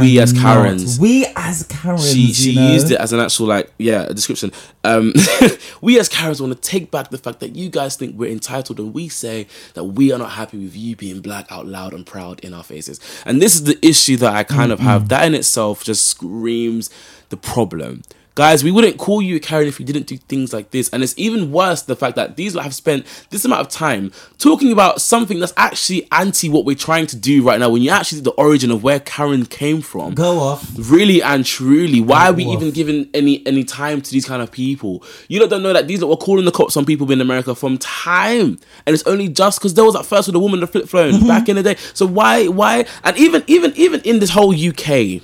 we 0.00 0.18
as 0.18 0.32
Karens. 0.32 0.98
We 0.98 1.26
as 1.36 1.62
Karens. 1.68 2.12
she 2.12 2.32
she 2.32 2.56
know? 2.56 2.72
used 2.72 2.90
it 2.90 2.98
as 2.98 3.12
an 3.12 3.20
actual 3.20 3.46
like 3.46 3.72
yeah 3.78 4.02
a 4.08 4.14
description 4.14 4.50
um 4.82 5.12
we 5.80 5.98
as 6.00 6.08
karens 6.08 6.40
want 6.40 6.52
to 6.54 6.60
take 6.60 6.90
back 6.90 7.10
the 7.10 7.18
fact 7.18 7.38
that 7.40 7.54
you 7.54 7.68
guys 7.70 7.94
think 7.96 8.16
we're 8.16 8.30
entitled 8.30 8.78
and 8.80 8.92
we 8.94 9.08
say 9.08 9.46
that 9.74 9.84
we 9.84 10.12
are 10.12 10.18
not 10.18 10.32
happy 10.32 10.58
with 10.58 10.74
you 10.76 10.96
being 10.96 11.20
black 11.20 11.46
out 11.50 11.66
loud 11.66 11.92
and 11.92 12.04
proud 12.06 12.40
in 12.40 12.52
our 12.54 12.62
faces 12.64 12.98
and 13.24 13.40
this 13.40 13.54
is 13.54 13.64
the 13.64 13.78
issue 13.86 14.16
that 14.16 14.34
i 14.34 14.42
kind 14.42 14.72
of 14.72 14.80
have 14.80 15.08
that 15.08 15.24
in 15.24 15.34
itself 15.34 15.84
just 15.84 16.06
screams 16.06 16.90
the 17.28 17.36
problem 17.36 18.02
Guys, 18.34 18.64
we 18.64 18.70
wouldn't 18.70 18.96
call 18.96 19.20
you 19.20 19.36
a 19.36 19.40
Karen 19.40 19.68
if 19.68 19.78
you 19.78 19.84
didn't 19.84 20.06
do 20.06 20.16
things 20.16 20.54
like 20.54 20.70
this. 20.70 20.88
And 20.88 21.02
it's 21.02 21.12
even 21.18 21.52
worse 21.52 21.82
the 21.82 21.94
fact 21.94 22.16
that 22.16 22.36
these 22.36 22.54
have 22.54 22.74
spent 22.74 23.04
this 23.28 23.44
amount 23.44 23.60
of 23.60 23.68
time 23.68 24.10
talking 24.38 24.72
about 24.72 25.02
something 25.02 25.38
that's 25.38 25.52
actually 25.58 26.08
anti 26.10 26.48
what 26.48 26.64
we're 26.64 26.74
trying 26.74 27.06
to 27.08 27.16
do 27.16 27.42
right 27.42 27.60
now. 27.60 27.68
When 27.68 27.82
you 27.82 27.90
actually 27.90 28.18
see 28.18 28.24
the 28.24 28.30
origin 28.32 28.70
of 28.70 28.82
where 28.82 29.00
Karen 29.00 29.44
came 29.44 29.82
from, 29.82 30.14
Go 30.14 30.38
off. 30.38 30.66
really 30.78 31.22
and 31.22 31.44
truly 31.44 32.00
why 32.00 32.28
are 32.28 32.32
we 32.32 32.44
Go 32.44 32.52
even 32.54 32.68
off. 32.68 32.74
giving 32.74 33.10
any 33.12 33.46
any 33.46 33.64
time 33.64 34.00
to 34.00 34.10
these 34.10 34.24
kind 34.24 34.40
of 34.40 34.50
people 34.50 35.04
you 35.28 35.38
lot 35.40 35.50
don't 35.50 35.62
know 35.62 35.72
that 35.74 35.86
these 35.86 36.00
lot 36.00 36.08
were 36.08 36.16
calling 36.16 36.44
the 36.44 36.50
cops 36.50 36.76
on 36.76 36.84
people 36.86 37.10
in 37.12 37.20
america 37.20 37.54
from 37.54 37.76
time 37.78 38.58
and 38.86 38.94
it's 38.94 39.02
only 39.06 39.28
just 39.28 39.58
because 39.58 39.74
there 39.74 39.84
was 39.84 39.94
that 39.94 40.04
first 40.06 40.26
with 40.28 40.32
the 40.34 40.40
woman 40.40 40.60
the 40.60 40.66
flip 40.66 40.88
phone 40.88 41.12
Mm-hmm. 41.12 41.26
back 41.28 41.48
in 41.48 41.56
the 41.56 41.62
day 41.62 41.76
so 41.94 42.06
why 42.06 42.46
why 42.48 42.86
and 43.04 43.16
even 43.18 43.42
even 43.46 43.72
even 43.76 44.00
in 44.02 44.18
this 44.20 44.30
whole 44.30 44.54
uk 44.54 45.22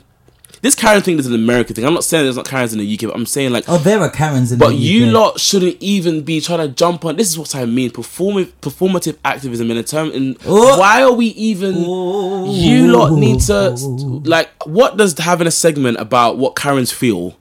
this 0.63 0.75
Karen 0.75 1.03
thing 1.03 1.19
is 1.19 1.27
an 1.27 1.35
American 1.35 1.75
thing. 1.77 1.85
I'm 1.85 1.95
not 1.95 2.05
saying 2.05 2.25
there's 2.25 2.37
not 2.37 2.47
Karens 2.49 2.73
in 2.73 2.79
the 2.79 2.95
UK, 2.95 3.03
but 3.03 3.15
I'm 3.15 3.27
saying 3.27 3.53
like 3.53 3.65
Oh, 3.69 3.79
there 3.79 4.01
are 4.01 4.11
Karens 4.11 4.53
in 4.53 4.59
the 4.59 4.65
UK. 4.65 4.71
but 4.73 4.77
you 4.79 5.07
lot 5.07 5.39
shouldn't 5.41 5.77
even 5.81 6.23
be 6.23 6.41
trying 6.41 6.59
to 6.67 6.69
jump 6.69 7.05
on. 7.05 7.17
This 7.17 7.29
is 7.29 7.39
what 7.39 7.55
I 7.55 7.65
mean. 7.65 7.91
Performative, 7.91 8.53
performative 8.61 9.17
activism 9.25 9.71
in 9.71 9.77
a 9.77 9.83
term. 9.83 10.11
In 10.11 10.37
Oh. 10.47 10.79
why 10.79 11.03
are 11.03 11.13
we 11.13 11.27
even? 11.29 11.75
You 11.83 12.89
lot 12.89 13.13
need 13.13 13.41
to 13.43 13.71
like. 14.25 14.49
What 14.67 14.97
does 14.97 15.17
having 15.19 15.47
a 15.47 15.51
segment 15.53 15.99
about 16.01 16.39
what 16.39 16.57
Karens 16.57 16.93
feel 16.93 17.37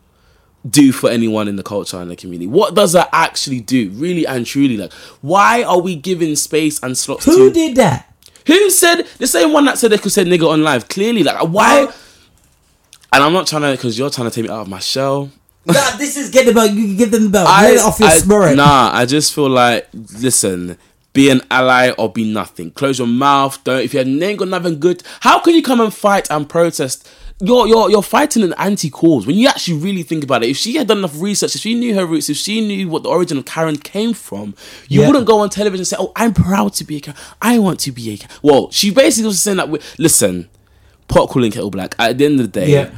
do 0.70 0.92
for 0.92 1.10
anyone 1.10 1.48
in 1.48 1.56
the 1.56 1.64
culture 1.64 1.98
and 1.98 2.12
the 2.12 2.16
community? 2.16 2.48
What 2.48 2.76
does 2.76 2.92
that 2.94 3.10
actually 3.14 3.62
do, 3.62 3.90
really 3.92 4.26
and 4.28 4.46
truly? 4.46 4.76
Like, 4.78 4.92
why 5.22 5.64
are 5.64 5.80
we 5.80 5.96
giving 5.96 6.36
space 6.36 6.80
and 6.84 6.98
slots 6.98 7.26
Who 7.26 7.48
to? 7.50 7.54
did 7.54 7.76
that? 7.78 8.14
Who 8.48 8.70
said 8.70 9.04
the 9.18 9.28
same 9.28 9.54
one 9.54 9.66
that 9.66 9.78
said 9.78 9.92
they 9.92 9.98
could 9.98 10.12
say 10.12 10.24
nigger 10.26 10.50
on 10.50 10.64
live? 10.64 10.88
Clearly, 10.88 11.24
like 11.24 11.38
why? 11.48 11.88
And 13.14 13.24
I'm 13.24 13.34
not 13.34 13.48
trying 13.48 13.62
to 13.64 13.72
because 13.72 13.98
you're 13.98 14.10
trying 14.10 14.30
to 14.30 14.36
take 14.36 14.44
me 14.46 14.50
out 14.54 14.62
of 14.62 14.70
my 14.70 14.80
shell. 14.80 15.32
Nah, 15.68 15.98
this 15.98 16.16
is 16.16 16.30
get 16.30 16.46
the 16.46 16.54
belt. 16.54 16.72
You 16.72 16.86
can 16.88 16.96
give 16.96 17.12
them 17.12 17.24
the 17.26 17.30
belt. 17.30 17.50
Let 17.50 17.74
it 17.74 17.80
off 17.82 18.00
your 18.00 18.08
I- 18.08 18.14
spirit. 18.18 18.56
Nah, 18.56 18.90
I 18.94 19.06
just 19.06 19.34
feel 19.36 19.50
like 19.50 19.86
listen, 19.94 20.78
be 21.12 21.30
an 21.30 21.42
ally 21.52 21.90
or 21.98 22.10
be 22.10 22.32
nothing. 22.32 22.72
Close 22.72 23.00
your 23.00 23.08
mouth. 23.10 23.62
Don't 23.66 23.82
if 23.82 23.94
you 23.94 24.00
ain't 24.00 24.40
got 24.40 24.48
nothing 24.48 24.80
good. 24.80 25.04
How 25.20 25.40
can 25.40 25.56
you 25.56 25.62
come 25.62 25.82
and 25.82 25.94
fight 25.94 26.30
and 26.32 26.48
protest? 26.48 27.10
You're 27.42 27.68
you're 27.68 27.90
you're 27.92 28.02
fighting 28.02 28.44
an 28.44 28.54
anti 28.58 28.90
cause 28.90 29.28
when 29.28 29.36
you 29.36 29.50
actually 29.50 29.78
really 29.80 30.04
think 30.04 30.24
about 30.24 30.42
it. 30.44 30.50
If 30.50 30.56
she 30.58 30.76
had 30.76 30.88
done 30.88 31.00
enough 31.00 31.20
research, 31.22 31.54
if 31.54 31.60
she 31.62 31.76
knew 31.76 31.94
her 31.96 32.06
roots, 32.06 32.30
if 32.30 32.38
she 32.38 32.66
knew 32.66 32.88
what 32.88 33.04
the 33.04 33.10
origin 33.10 33.38
of 33.38 33.44
Karen 33.46 33.76
came 33.78 34.14
from, 34.14 34.56
you 34.88 35.02
Yeah. 35.02 35.08
wouldn't 35.08 35.26
go 35.28 35.40
on 35.40 35.50
television 35.50 35.82
and 35.82 35.88
say, 35.88 35.98
"Oh, 36.00 36.14
I'm 36.16 36.34
proud 36.34 36.74
to 36.76 36.86
be 36.86 36.96
a 36.96 37.00
Karen. 37.02 37.20
I 37.42 37.60
want 37.60 37.82
to 37.82 37.92
be 37.92 38.10
a." 38.14 38.18
Karen. 38.18 38.34
Well, 38.42 38.72
she 38.72 38.90
basically 38.90 39.28
was 39.28 39.42
saying 39.42 39.58
that. 39.58 39.70
Listen, 40.00 40.48
pot 41.08 41.30
calling 41.30 41.52
kettle 41.52 41.72
black. 41.72 41.96
At 42.00 42.18
the 42.18 42.26
end 42.26 42.40
of 42.40 42.52
the 42.52 42.60
day, 42.60 42.72
Yeah. 42.72 42.90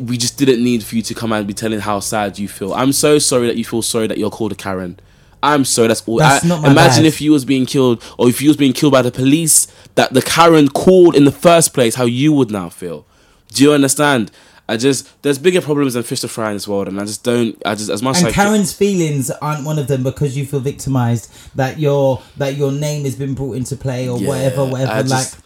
we 0.00 0.16
just 0.16 0.38
didn't 0.38 0.62
need 0.62 0.82
for 0.82 0.96
you 0.96 1.02
to 1.02 1.14
come 1.14 1.32
and 1.32 1.46
be 1.46 1.54
telling 1.54 1.80
how 1.80 2.00
sad 2.00 2.38
you 2.38 2.48
feel. 2.48 2.72
I'm 2.74 2.92
so 2.92 3.18
sorry 3.18 3.46
that 3.48 3.56
you 3.56 3.64
feel 3.64 3.82
sorry 3.82 4.06
that 4.06 4.18
you're 4.18 4.30
called 4.30 4.52
a 4.52 4.54
Karen. 4.54 4.98
I'm 5.42 5.64
sorry. 5.64 5.88
That's 5.88 6.02
all. 6.06 6.18
That's 6.18 6.44
I- 6.44 6.48
not 6.48 6.62
my 6.62 6.70
imagine 6.72 7.04
bad. 7.04 7.08
if 7.08 7.20
you 7.20 7.30
was 7.30 7.44
being 7.44 7.64
killed, 7.66 8.02
or 8.18 8.28
if 8.28 8.42
you 8.42 8.48
was 8.48 8.56
being 8.56 8.72
killed 8.72 8.92
by 8.92 9.02
the 9.02 9.12
police 9.12 9.68
that 9.94 10.12
the 10.12 10.22
Karen 10.22 10.68
called 10.68 11.14
in 11.14 11.24
the 11.24 11.30
first 11.32 11.72
place, 11.74 11.94
how 11.94 12.04
you 12.06 12.32
would 12.32 12.50
now 12.50 12.68
feel. 12.68 13.06
Do 13.54 13.62
you 13.62 13.72
understand? 13.72 14.30
I 14.70 14.76
just 14.76 15.06
there's 15.22 15.38
bigger 15.38 15.60
problems 15.62 15.94
than 15.94 16.02
fish 16.02 16.20
to 16.20 16.28
fry 16.28 16.48
in 16.50 16.56
this 16.56 16.66
world, 16.68 16.88
and 16.88 17.00
I 17.00 17.04
just 17.04 17.22
don't. 17.24 17.56
I 17.64 17.74
just 17.76 17.88
as 17.88 18.02
much 18.02 18.20
And 18.22 18.34
Karen's 18.34 18.72
feelings 18.72 19.30
aren't 19.30 19.64
one 19.64 19.78
of 19.78 19.86
them 19.86 20.02
because 20.02 20.36
you 20.36 20.44
feel 20.44 20.60
victimized 20.60 21.30
that 21.54 21.78
your 21.78 22.20
that 22.36 22.56
your 22.56 22.72
name 22.72 23.04
has 23.04 23.14
been 23.14 23.34
brought 23.34 23.56
into 23.56 23.76
play 23.76 24.08
or 24.08 24.18
Yeah, 24.18 24.28
whatever, 24.28 24.64
whatever. 24.64 24.90
I 24.92 25.00
like 25.02 25.08
just- 25.08 25.36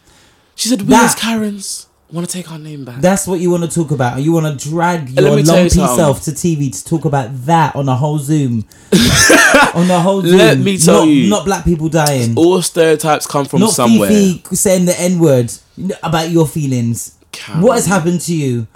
she 0.62 0.68
said 0.68 0.82
we 0.82 0.94
as 0.94 1.16
Karens 1.16 1.88
want 2.12 2.28
to 2.28 2.32
take 2.32 2.52
our 2.52 2.58
name 2.58 2.84
back. 2.84 3.00
that's 3.00 3.26
what 3.26 3.40
you 3.40 3.50
want 3.50 3.64
to 3.64 3.70
talk 3.70 3.90
about. 3.90 4.20
You 4.20 4.32
want 4.32 4.60
to 4.60 4.68
drag 4.68 5.08
your 5.10 5.38
you 5.38 5.42
lumpy 5.44 5.70
something. 5.70 5.96
self 5.96 6.22
to 6.24 6.30
TV 6.30 6.72
to 6.72 6.84
talk 6.84 7.04
about 7.04 7.30
that 7.46 7.74
on 7.74 7.88
a 7.88 7.96
whole 7.96 8.18
Zoom. 8.18 8.64
on 9.74 9.88
the 9.88 9.98
whole 10.00 10.22
Zoom. 10.22 10.38
Let 10.38 10.58
me 10.58 10.78
tell 10.78 11.00
not, 11.00 11.08
you. 11.08 11.30
not 11.30 11.44
black 11.46 11.64
people 11.64 11.88
dying. 11.88 12.34
all 12.36 12.62
stereotypes 12.62 13.26
come 13.26 13.46
from 13.46 13.60
not 13.60 13.70
somewhere. 13.70 14.08
Fifi 14.08 14.54
saying 14.54 14.84
the 14.84 15.00
N 15.00 15.18
word 15.18 15.52
about 16.02 16.30
your 16.30 16.46
feelings. 16.46 17.18
Karen. 17.32 17.62
What 17.62 17.74
has 17.74 17.86
happened 17.86 18.20
to 18.22 18.34
you? 18.34 18.68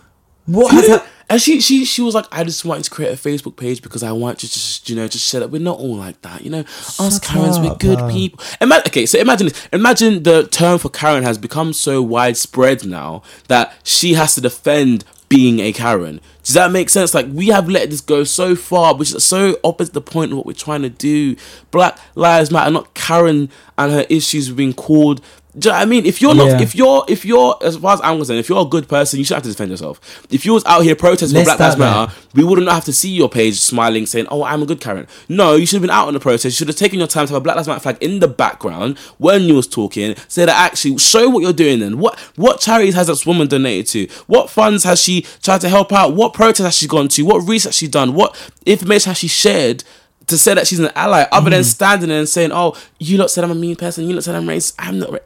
What 0.46 0.72
has 0.72 0.88
happened? 0.88 1.10
And 1.28 1.42
she 1.42 1.60
she 1.60 1.84
she 1.84 2.02
was 2.02 2.14
like, 2.14 2.26
I 2.30 2.44
just 2.44 2.64
wanted 2.64 2.84
to 2.84 2.90
create 2.90 3.12
a 3.12 3.16
Facebook 3.16 3.56
page 3.56 3.82
because 3.82 4.02
I 4.02 4.12
want 4.12 4.38
to 4.40 4.48
just 4.48 4.88
you 4.88 4.94
know 4.94 5.08
just 5.08 5.28
share 5.28 5.40
that 5.40 5.48
we're 5.48 5.60
not 5.60 5.78
all 5.78 5.96
like 5.96 6.22
that. 6.22 6.44
You 6.44 6.50
know, 6.50 6.60
us 6.60 7.14
Shut 7.14 7.22
Karens, 7.22 7.58
we're 7.58 7.74
good 7.74 7.98
uh. 7.98 8.08
people. 8.08 8.44
Ima- 8.60 8.82
okay, 8.86 9.06
so 9.06 9.18
imagine 9.18 9.48
this. 9.48 9.68
Imagine 9.72 10.22
the 10.22 10.46
term 10.46 10.78
for 10.78 10.88
Karen 10.88 11.24
has 11.24 11.36
become 11.36 11.72
so 11.72 12.00
widespread 12.00 12.86
now 12.86 13.22
that 13.48 13.74
she 13.82 14.14
has 14.14 14.36
to 14.36 14.40
defend 14.40 15.04
being 15.28 15.58
a 15.58 15.72
Karen. 15.72 16.20
Does 16.44 16.54
that 16.54 16.70
make 16.70 16.88
sense? 16.88 17.14
Like 17.14 17.26
we 17.28 17.48
have 17.48 17.68
let 17.68 17.90
this 17.90 18.00
go 18.00 18.22
so 18.22 18.54
far, 18.54 18.94
which 18.94 19.12
is 19.12 19.24
so 19.24 19.58
opposite 19.64 19.94
the 19.94 20.00
point 20.00 20.30
of 20.30 20.36
what 20.36 20.46
we're 20.46 20.52
trying 20.52 20.82
to 20.82 20.90
do. 20.90 21.36
Black 21.70 21.98
Lives 22.14 22.52
Matter, 22.52 22.70
not 22.70 22.94
Karen 22.94 23.50
and 23.76 23.92
her 23.92 24.06
issues 24.08 24.50
being 24.50 24.72
called. 24.72 25.20
Do 25.58 25.68
you 25.68 25.72
know 25.72 25.78
what 25.78 25.82
I 25.82 25.86
mean? 25.86 26.04
If 26.04 26.20
you're 26.20 26.34
not, 26.34 26.48
Yeah. 26.48 26.60
if 26.60 26.74
you're, 26.74 27.04
if 27.08 27.24
you're, 27.24 27.56
as 27.62 27.78
far 27.78 27.94
as 27.94 28.00
I'm 28.04 28.18
concerned, 28.18 28.38
if 28.40 28.48
you're 28.50 28.60
a 28.60 28.66
good 28.66 28.88
person, 28.88 29.18
you 29.18 29.24
should 29.24 29.34
have 29.34 29.42
to 29.44 29.48
defend 29.48 29.70
yourself. 29.70 29.98
If 30.30 30.44
you 30.44 30.52
was 30.52 30.62
out 30.66 30.82
here 30.82 30.94
protesting 30.94 31.34
Let's 31.34 31.50
for 31.50 31.56
Black 31.56 31.78
Lives. 31.78 31.78
Matter, 31.78 32.12
we 32.34 32.44
wouldn't 32.44 32.68
have 32.68 32.84
to 32.84 32.92
see 32.92 33.08
your 33.08 33.30
page 33.30 33.58
smiling 33.58 34.04
saying, 34.04 34.26
"Oh, 34.30 34.44
I'm 34.44 34.62
a 34.62 34.66
good 34.66 34.82
Karen." 34.82 35.06
No, 35.30 35.54
you 35.54 35.64
should 35.64 35.76
have 35.76 35.80
been 35.82 35.90
out 35.90 36.08
on 36.08 36.12
the 36.14 36.20
protest. 36.20 36.44
You 36.44 36.50
should 36.50 36.68
have 36.68 36.76
taken 36.76 36.98
your 36.98 37.08
time 37.08 37.26
to 37.26 37.32
have 37.32 37.40
a 37.40 37.42
Black 37.42 37.56
Lives 37.56 37.68
Matter 37.68 37.80
flag 37.80 37.96
in 38.02 38.20
the 38.20 38.28
background 38.28 38.98
when 39.16 39.44
you 39.44 39.54
was 39.54 39.66
talking. 39.66 40.14
Say 40.28 40.44
that 40.44 40.54
actually 40.54 40.98
show 40.98 41.30
what 41.30 41.40
you're 41.42 41.54
doing. 41.54 41.80
Then 41.80 41.98
what 42.00 42.18
what 42.36 42.60
charities 42.60 42.94
has 42.94 43.06
this 43.06 43.24
woman 43.24 43.48
donated 43.48 43.86
to? 43.88 44.08
What 44.26 44.50
funds 44.50 44.84
has 44.84 45.00
she 45.02 45.24
tried 45.42 45.62
to 45.62 45.70
help 45.70 45.90
out? 45.90 46.14
What 46.14 46.34
protest 46.34 46.64
has 46.64 46.76
she 46.76 46.86
gone 46.86 47.08
to? 47.08 47.22
What 47.24 47.48
research 47.48 47.70
has 47.70 47.76
she 47.76 47.88
done? 47.88 48.12
What 48.12 48.36
information 48.66 49.08
has 49.10 49.16
she 49.18 49.28
shared? 49.28 49.84
to 50.26 50.36
say 50.36 50.52
that 50.54 50.66
she's 50.66 50.80
an 50.80 50.90
ally, 50.96 51.24
other 51.30 51.50
Mm. 51.50 51.52
than 51.52 51.62
standing 51.64 52.08
there 52.08 52.18
and 52.18 52.28
saying, 52.28 52.50
"Oh, 52.52 52.74
you 52.98 53.16
lot 53.16 53.30
said 53.30 53.44
I'm 53.44 53.52
a 53.52 53.54
mean 53.54 53.76
person. 53.76 54.08
You 54.08 54.14
lot 54.14 54.24
said 54.24 54.34
I'm 54.34 54.44
racist. 54.44 54.72
I'm 54.76 54.98
not." 54.98 55.12
Ra-. 55.12 55.18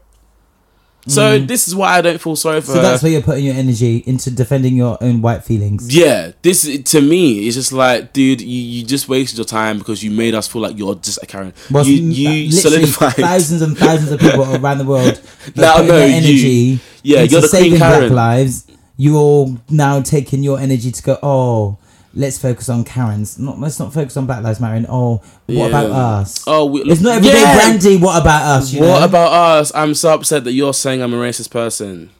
So 1.07 1.39
this 1.39 1.67
is 1.67 1.75
why 1.75 1.97
I 1.97 2.03
don't 2.03 2.21
feel 2.21 2.37
sorry 2.37 2.61
for 2.61 2.73
Mm. 2.73 2.75
So 2.75 2.77
her. 2.77 2.83
that's 2.83 3.03
where 3.03 3.11
you're 3.13 3.23
putting 3.23 3.45
your 3.45 3.55
energy 3.55 3.99
into 4.07 4.31
defending 4.31 4.77
your 4.77 4.99
own 5.01 5.23
white 5.23 5.43
feelings. 5.45 5.95
Yeah, 5.95 6.33
this 6.43 6.63
to 6.93 7.01
me 7.01 7.47
is 7.49 7.55
just 7.55 7.73
like, 7.73 8.13
dude, 8.13 8.41
you, 8.43 8.63
you 8.63 8.85
just 8.85 9.09
wasted 9.09 9.39
your 9.39 9.47
time 9.47 9.79
because 9.79 10.03
you 10.05 10.11
made 10.11 10.35
us 10.35 10.47
feel 10.47 10.61
like 10.63 10.77
you're 10.77 10.95
just 10.97 11.19
a 11.23 11.27
Karen. 11.27 11.55
Well, 11.71 11.87
you 11.87 12.03
you 12.03 12.53
solidified. 12.53 13.15
thousands 13.15 13.63
and 13.63 13.77
thousands 13.79 14.13
of 14.13 14.21
people 14.27 14.45
around 14.57 14.79
the 14.79 14.85
world 14.85 15.21
Now, 15.57 15.79
no, 15.79 15.85
their 15.87 16.21
you, 16.21 16.79
yeah, 17.03 17.23
you're 17.23 17.41
the 17.41 17.49
saving 17.49 17.79
Karen. 17.79 18.09
black 18.09 18.11
lives. 18.13 18.67
You're 18.97 19.57
now 19.71 20.03
taking 20.03 20.43
your 20.43 20.59
energy 20.61 20.93
to 20.93 21.03
go. 21.03 21.19
Oh, 21.23 21.79
let's 22.15 22.39
focus 22.39 22.69
on 22.69 22.85
Karens. 22.85 23.39
Not 23.39 23.59
let's 23.61 23.79
not 23.79 23.93
focus 23.93 24.17
on 24.17 24.27
Black 24.27 24.43
Lives 24.43 24.61
Matter. 24.61 24.77
And 24.77 24.87
oh, 24.89 25.17
what 25.47 25.55
Yeah. 25.55 25.67
about 25.67 25.91
us? 25.91 26.45
Oh, 26.47 26.67
we, 26.67 26.83
it's 26.83 27.01
not 27.01 27.17
everyday 27.17 27.41
yeah. 27.41 27.55
brandy. 27.55 27.97
What 27.97 28.21
about 28.21 28.43
us? 28.43 28.73
What 28.75 28.81
know? 28.81 29.05
about 29.05 29.33
us? 29.33 29.73
I'm 29.75 29.95
so 29.95 30.15
upset 30.15 30.45
that 30.45 30.53
you're 30.53 30.75
saying 30.75 31.03
I'm 31.03 31.15
a 31.15 31.17
racist 31.19 31.51
person. 31.51 32.11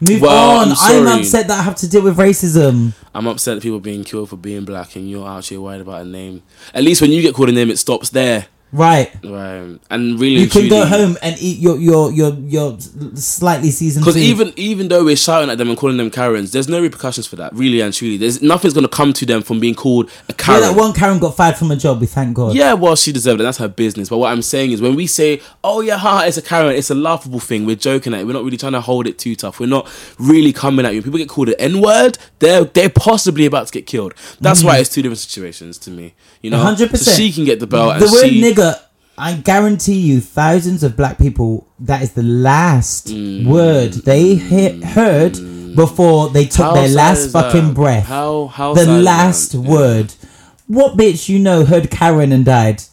Move 0.00 0.20
Well, 0.20 0.60
on. 0.60 0.74
I'm 0.78 1.08
I'm, 1.08 1.20
upset 1.20 1.48
that 1.48 1.58
I 1.58 1.62
have 1.62 1.76
to 1.76 1.88
deal 1.88 2.02
with 2.02 2.18
racism. 2.18 2.92
I'm 3.14 3.26
upset 3.26 3.56
that 3.56 3.62
people 3.62 3.78
are 3.78 3.80
being 3.80 4.04
killed 4.04 4.28
for 4.28 4.36
being 4.36 4.66
black, 4.66 4.94
and 4.94 5.08
you're 5.08 5.26
actually 5.26 5.56
worried 5.58 5.80
about 5.80 6.02
a 6.02 6.04
name. 6.04 6.42
At 6.74 6.84
least 6.84 7.00
when 7.00 7.12
you 7.12 7.22
get 7.22 7.34
called 7.34 7.48
a 7.48 7.52
name, 7.52 7.70
it 7.70 7.78
stops 7.78 8.10
there. 8.10 8.46
Right. 8.72 9.14
Right. 9.24 9.78
And 9.90 10.18
really, 10.20 10.42
You 10.42 10.48
can 10.48 10.68
go 10.68 10.84
home 10.84 11.16
and 11.22 11.36
eat 11.40 11.58
your 11.58 11.78
your 11.78 12.10
your 12.12 12.34
your 12.34 12.78
slightly 13.14 13.70
seasoned. 13.70 14.04
Because 14.04 14.16
even 14.16 14.52
even 14.56 14.88
though 14.88 15.04
we're 15.04 15.16
shouting 15.16 15.50
at 15.50 15.58
them 15.58 15.68
and 15.68 15.78
calling 15.78 15.96
them 15.96 16.10
Karens, 16.10 16.50
there's 16.50 16.68
no 16.68 16.82
repercussions 16.82 17.26
for 17.28 17.36
that, 17.36 17.54
really 17.54 17.80
and 17.80 17.94
truly. 17.94 18.16
There's 18.16 18.42
nothing's 18.42 18.74
gonna 18.74 18.88
come 18.88 19.12
to 19.14 19.24
them 19.26 19.42
from 19.42 19.60
being 19.60 19.74
called 19.74 20.10
a 20.28 20.32
yeah, 20.32 20.34
Karen. 20.36 20.60
that 20.62 20.76
one 20.76 20.92
Karen 20.92 21.18
got 21.20 21.36
fired 21.36 21.56
from 21.56 21.70
a 21.70 21.76
job. 21.76 22.00
We 22.00 22.06
thank 22.06 22.34
God. 22.34 22.54
Yeah, 22.54 22.74
well, 22.74 22.96
she 22.96 23.12
deserved 23.12 23.40
it. 23.40 23.44
That's 23.44 23.58
her 23.58 23.68
business. 23.68 24.08
But 24.08 24.18
what 24.18 24.32
I'm 24.32 24.42
saying 24.42 24.72
is, 24.72 24.82
when 24.82 24.96
we 24.96 25.06
say, 25.06 25.40
"Oh 25.62 25.80
yeah, 25.80 25.96
haha, 25.96 26.26
it's 26.26 26.36
a 26.36 26.42
Karen," 26.42 26.74
it's 26.74 26.90
a 26.90 26.94
laughable 26.94 27.40
thing. 27.40 27.66
We're 27.66 27.76
joking 27.76 28.14
at 28.14 28.20
it. 28.20 28.26
We're 28.26 28.32
not 28.32 28.44
really 28.44 28.56
trying 28.56 28.72
to 28.72 28.80
hold 28.80 29.06
it 29.06 29.18
too 29.18 29.36
tough. 29.36 29.60
We're 29.60 29.66
not 29.66 29.88
really 30.18 30.52
coming 30.52 30.84
at 30.84 30.92
you. 30.92 31.02
People 31.02 31.18
get 31.18 31.28
called 31.28 31.50
an 31.50 31.56
N 31.60 31.80
word. 31.80 32.18
They're 32.40 32.64
they're 32.64 32.90
possibly 32.90 33.46
about 33.46 33.68
to 33.68 33.72
get 33.72 33.86
killed. 33.86 34.14
That's 34.40 34.64
why 34.64 34.76
mm. 34.76 34.80
it's 34.80 34.90
two 34.90 35.02
different 35.02 35.20
situations 35.20 35.78
to 35.78 35.90
me. 35.90 36.14
You 36.46 36.50
know, 36.50 36.58
Mm. 36.58 36.62
hundred 36.62 36.90
So 36.90 36.98
percent. 36.98 37.16
she 37.16 37.32
can 37.32 37.44
get 37.44 37.58
the 37.58 37.66
belt. 37.66 37.98
The 37.98 38.06
word 38.06 38.28
she, 38.28 38.40
nigger, 38.40 38.78
I 39.18 39.32
guarantee 39.32 39.98
you, 39.98 40.20
thousands 40.20 40.84
of 40.84 40.96
black 40.96 41.18
people. 41.18 41.66
That 41.80 42.02
is 42.02 42.12
the 42.12 42.22
last 42.22 43.08
Mm. 43.08 43.46
word 43.46 43.94
they 44.10 44.36
he- 44.36 44.80
heard 44.80 45.34
before 45.74 46.28
they 46.30 46.44
took 46.44 46.66
How 46.66 46.74
their 46.74 46.88
last 46.88 47.18
is 47.18 47.32
that? 47.32 47.50
fucking 47.52 47.74
breath. 47.74 48.06
How 48.06 48.46
how 48.54 48.74
the 48.74 48.86
last 48.86 49.52
that? 49.52 49.60
word. 49.60 50.14
What 50.68 50.96
bitch 50.96 51.28
you 51.28 51.40
know 51.40 51.64
heard 51.64 51.90
Karen 51.90 52.30
and 52.30 52.44
died? 52.44 52.84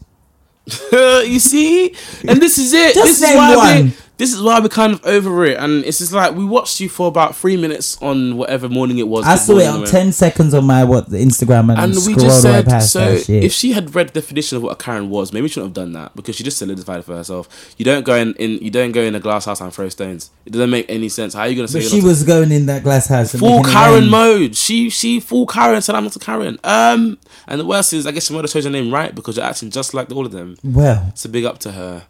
you 0.92 1.40
see, 1.40 1.94
and 2.28 2.42
this 2.42 2.58
is 2.58 2.74
it. 2.74 2.96
Just 2.96 3.20
this 3.20 3.30
is 3.30 3.36
why 3.36 3.56
one. 3.56 3.94
This 4.18 4.32
is 4.32 4.44
why 4.44 4.60
we're 4.60 4.70
kind 4.70 4.94
of 4.94 5.04
over 5.06 5.44
it, 5.44 5.58
and 5.58 5.84
it's 5.86 5.98
just 5.98 6.14
like 6.14 6.36
we 6.36 6.46
watched 6.46 6.80
you 6.80 6.88
for 6.88 7.08
about 7.08 7.36
three 7.36 7.58
minutes 7.58 8.00
on 8.00 8.38
whatever 8.38 8.70
morning 8.70 9.00
it 9.00 9.08
was. 9.08 9.26
I 9.26 9.36
saw 9.36 9.58
it 9.58 9.66
on 9.66 9.88
ten 9.88 10.12
seconds 10.12 10.54
on 10.54 10.66
my 10.66 10.84
what 10.84 11.10
the 11.10 11.18
Instagram 11.18 11.72
and, 11.72 11.96
And 11.96 12.06
we 12.06 12.14
just 12.14 12.44
said, 12.44 12.80
so 12.82 13.18
if 13.28 13.52
she 13.52 13.72
had 13.72 13.96
read 13.96 14.10
the 14.10 14.22
definition 14.22 14.58
of 14.58 14.64
what 14.64 14.72
a 14.72 14.76
Karen 14.76 15.10
was, 15.10 15.34
maybe 15.34 15.48
she 15.48 15.54
shouldn't 15.56 15.76
have 15.76 15.86
done 15.86 15.94
that 15.94 16.16
because 16.16 16.36
she 16.36 16.44
just 16.44 16.58
solidified 16.60 17.00
it 17.00 17.04
for 17.06 17.16
herself. 17.16 17.74
You 17.78 17.86
don't 17.86 18.06
go 18.06 18.14
in, 18.16 18.36
in 18.36 18.60
you 18.60 18.70
don't 18.70 18.92
go 18.92 19.02
in 19.02 19.16
a 19.16 19.20
glass 19.20 19.46
house 19.46 19.62
and 19.62 19.74
throw 19.74 19.90
stones. 19.90 20.30
It 20.46 20.54
doesn't 20.54 20.70
make 20.70 20.86
any 20.90 21.10
sense. 21.10 21.34
How 21.34 21.42
are 21.42 21.48
you 21.48 21.56
gonna 21.56 21.68
say 21.68 21.80
but 21.80 21.90
she 21.90 22.00
a- 22.00 22.04
was 22.04 22.24
going 22.24 22.52
in 22.52 22.68
that 22.68 22.84
glass 22.84 23.08
house. 23.08 23.34
full 23.34 23.64
Karen 23.64 24.10
mode? 24.10 24.56
She 24.56 24.92
she 24.92 25.20
full 25.22 25.48
Karen 25.48 25.82
said 25.82 25.96
I'm 25.96 26.04
not 26.04 26.16
a 26.16 26.20
Karen. 26.20 26.60
Um, 26.64 27.18
and 27.48 27.60
the 27.60 27.66
worst 27.66 27.92
is 27.94 28.06
I 28.06 28.12
guess 28.12 28.28
she 28.28 28.34
might 28.36 28.44
have 28.44 28.52
chose 28.52 28.66
her 28.66 28.70
name 28.70 28.94
right 28.94 29.14
because 29.16 29.38
you're 29.38 29.46
acting 29.46 29.72
just 29.72 29.96
like 29.96 30.12
all 30.12 30.28
of 30.28 30.32
them. 30.32 30.56
Well, 30.64 31.12
So 31.16 31.30
big 31.30 31.46
up 31.46 31.58
to 31.60 31.72
her 31.72 32.04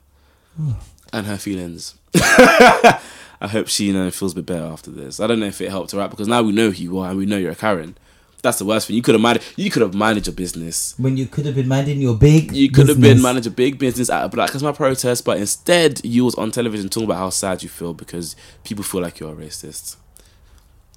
and 1.14 1.26
her 1.28 1.38
feelings. 1.38 1.96
I 2.16 3.48
hope 3.48 3.68
she 3.68 3.86
you 3.86 3.94
know 3.94 4.10
feels 4.12 4.34
a 4.34 4.36
bit 4.36 4.46
better 4.46 4.66
after 4.66 4.92
this. 4.92 5.20
I 5.20 5.28
don't 5.28 5.40
know 5.40 5.46
if 5.48 5.62
it 5.62 5.70
helped 5.70 5.92
her 5.92 6.02
out 6.02 6.10
because 6.12 6.28
now 6.28 6.42
we 6.42 6.52
know 6.52 6.72
who 6.72 6.84
you 6.84 7.00
are 7.00 7.10
and 7.10 7.18
we 7.18 7.26
know 7.26 7.38
you're 7.38 7.52
a 7.52 7.56
Karen. 7.56 7.96
That's 8.42 8.60
the 8.60 8.66
worst 8.66 8.88
thing. 8.88 8.98
You 8.98 9.02
could 9.02 9.16
have 9.16 9.22
minded. 9.22 9.42
You 9.56 9.72
could 9.72 9.82
have 9.84 9.94
managed 9.94 10.28
your 10.28 10.36
business. 10.36 10.96
when 10.98 11.16
you 11.16 11.28
could 11.28 11.46
have 11.46 11.56
been 11.56 11.68
minding 11.70 12.02
your 12.02 12.16
big, 12.18 12.52
You 12.52 12.70
could 12.70 12.90
have 12.90 12.98
been 12.98 13.12
business. 13.16 13.24
managed 13.24 13.48
a 13.48 13.52
big 13.52 13.80
business 13.80 14.10
at 14.10 14.26
a 14.26 14.28
Black 14.28 14.50
Lives 14.54 14.62
Matter 14.64 14.76
protest, 14.76 15.24
but 15.24 15.38
instead 15.38 16.04
you 16.04 16.26
was 16.26 16.36
on 16.36 16.52
television 16.52 16.90
talking 16.90 17.06
about 17.06 17.20
how 17.20 17.30
sad 17.30 17.64
you 17.64 17.70
feel 17.70 17.94
because 17.94 18.36
people 18.66 18.84
feel 18.84 19.02
like 19.02 19.20
you're 19.22 19.32
a 19.32 19.36
racist. 19.36 19.96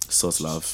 Source 0.09 0.41
love. 0.41 0.65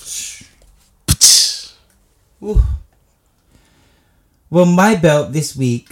Well, 4.50 4.66
my 4.66 4.94
belt 4.96 5.32
this 5.32 5.54
week. 5.56 5.88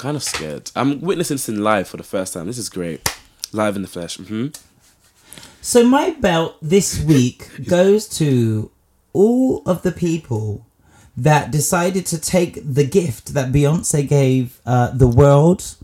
Kind 0.00 0.16
of 0.16 0.22
scared. 0.22 0.70
I'm 0.74 1.02
witnessing 1.02 1.34
this 1.34 1.46
in 1.50 1.62
live 1.62 1.86
for 1.86 1.98
the 1.98 2.02
first 2.02 2.32
time. 2.32 2.46
This 2.46 2.56
is 2.56 2.70
great. 2.70 3.06
Live 3.52 3.76
in 3.76 3.82
the 3.82 3.88
flesh. 3.88 4.16
hmm 4.16 4.46
So 5.60 5.86
my 5.86 6.08
belt 6.18 6.56
this 6.62 7.04
week 7.04 7.50
goes 7.68 8.08
to 8.16 8.70
all 9.12 9.62
of 9.66 9.82
the 9.82 9.92
people 9.92 10.66
that 11.18 11.50
decided 11.50 12.06
to 12.06 12.18
take 12.18 12.60
the 12.64 12.86
gift 12.86 13.34
that 13.34 13.52
Beyonce 13.52 14.08
gave 14.08 14.58
uh, 14.64 14.90
the 14.92 15.06
world, 15.06 15.74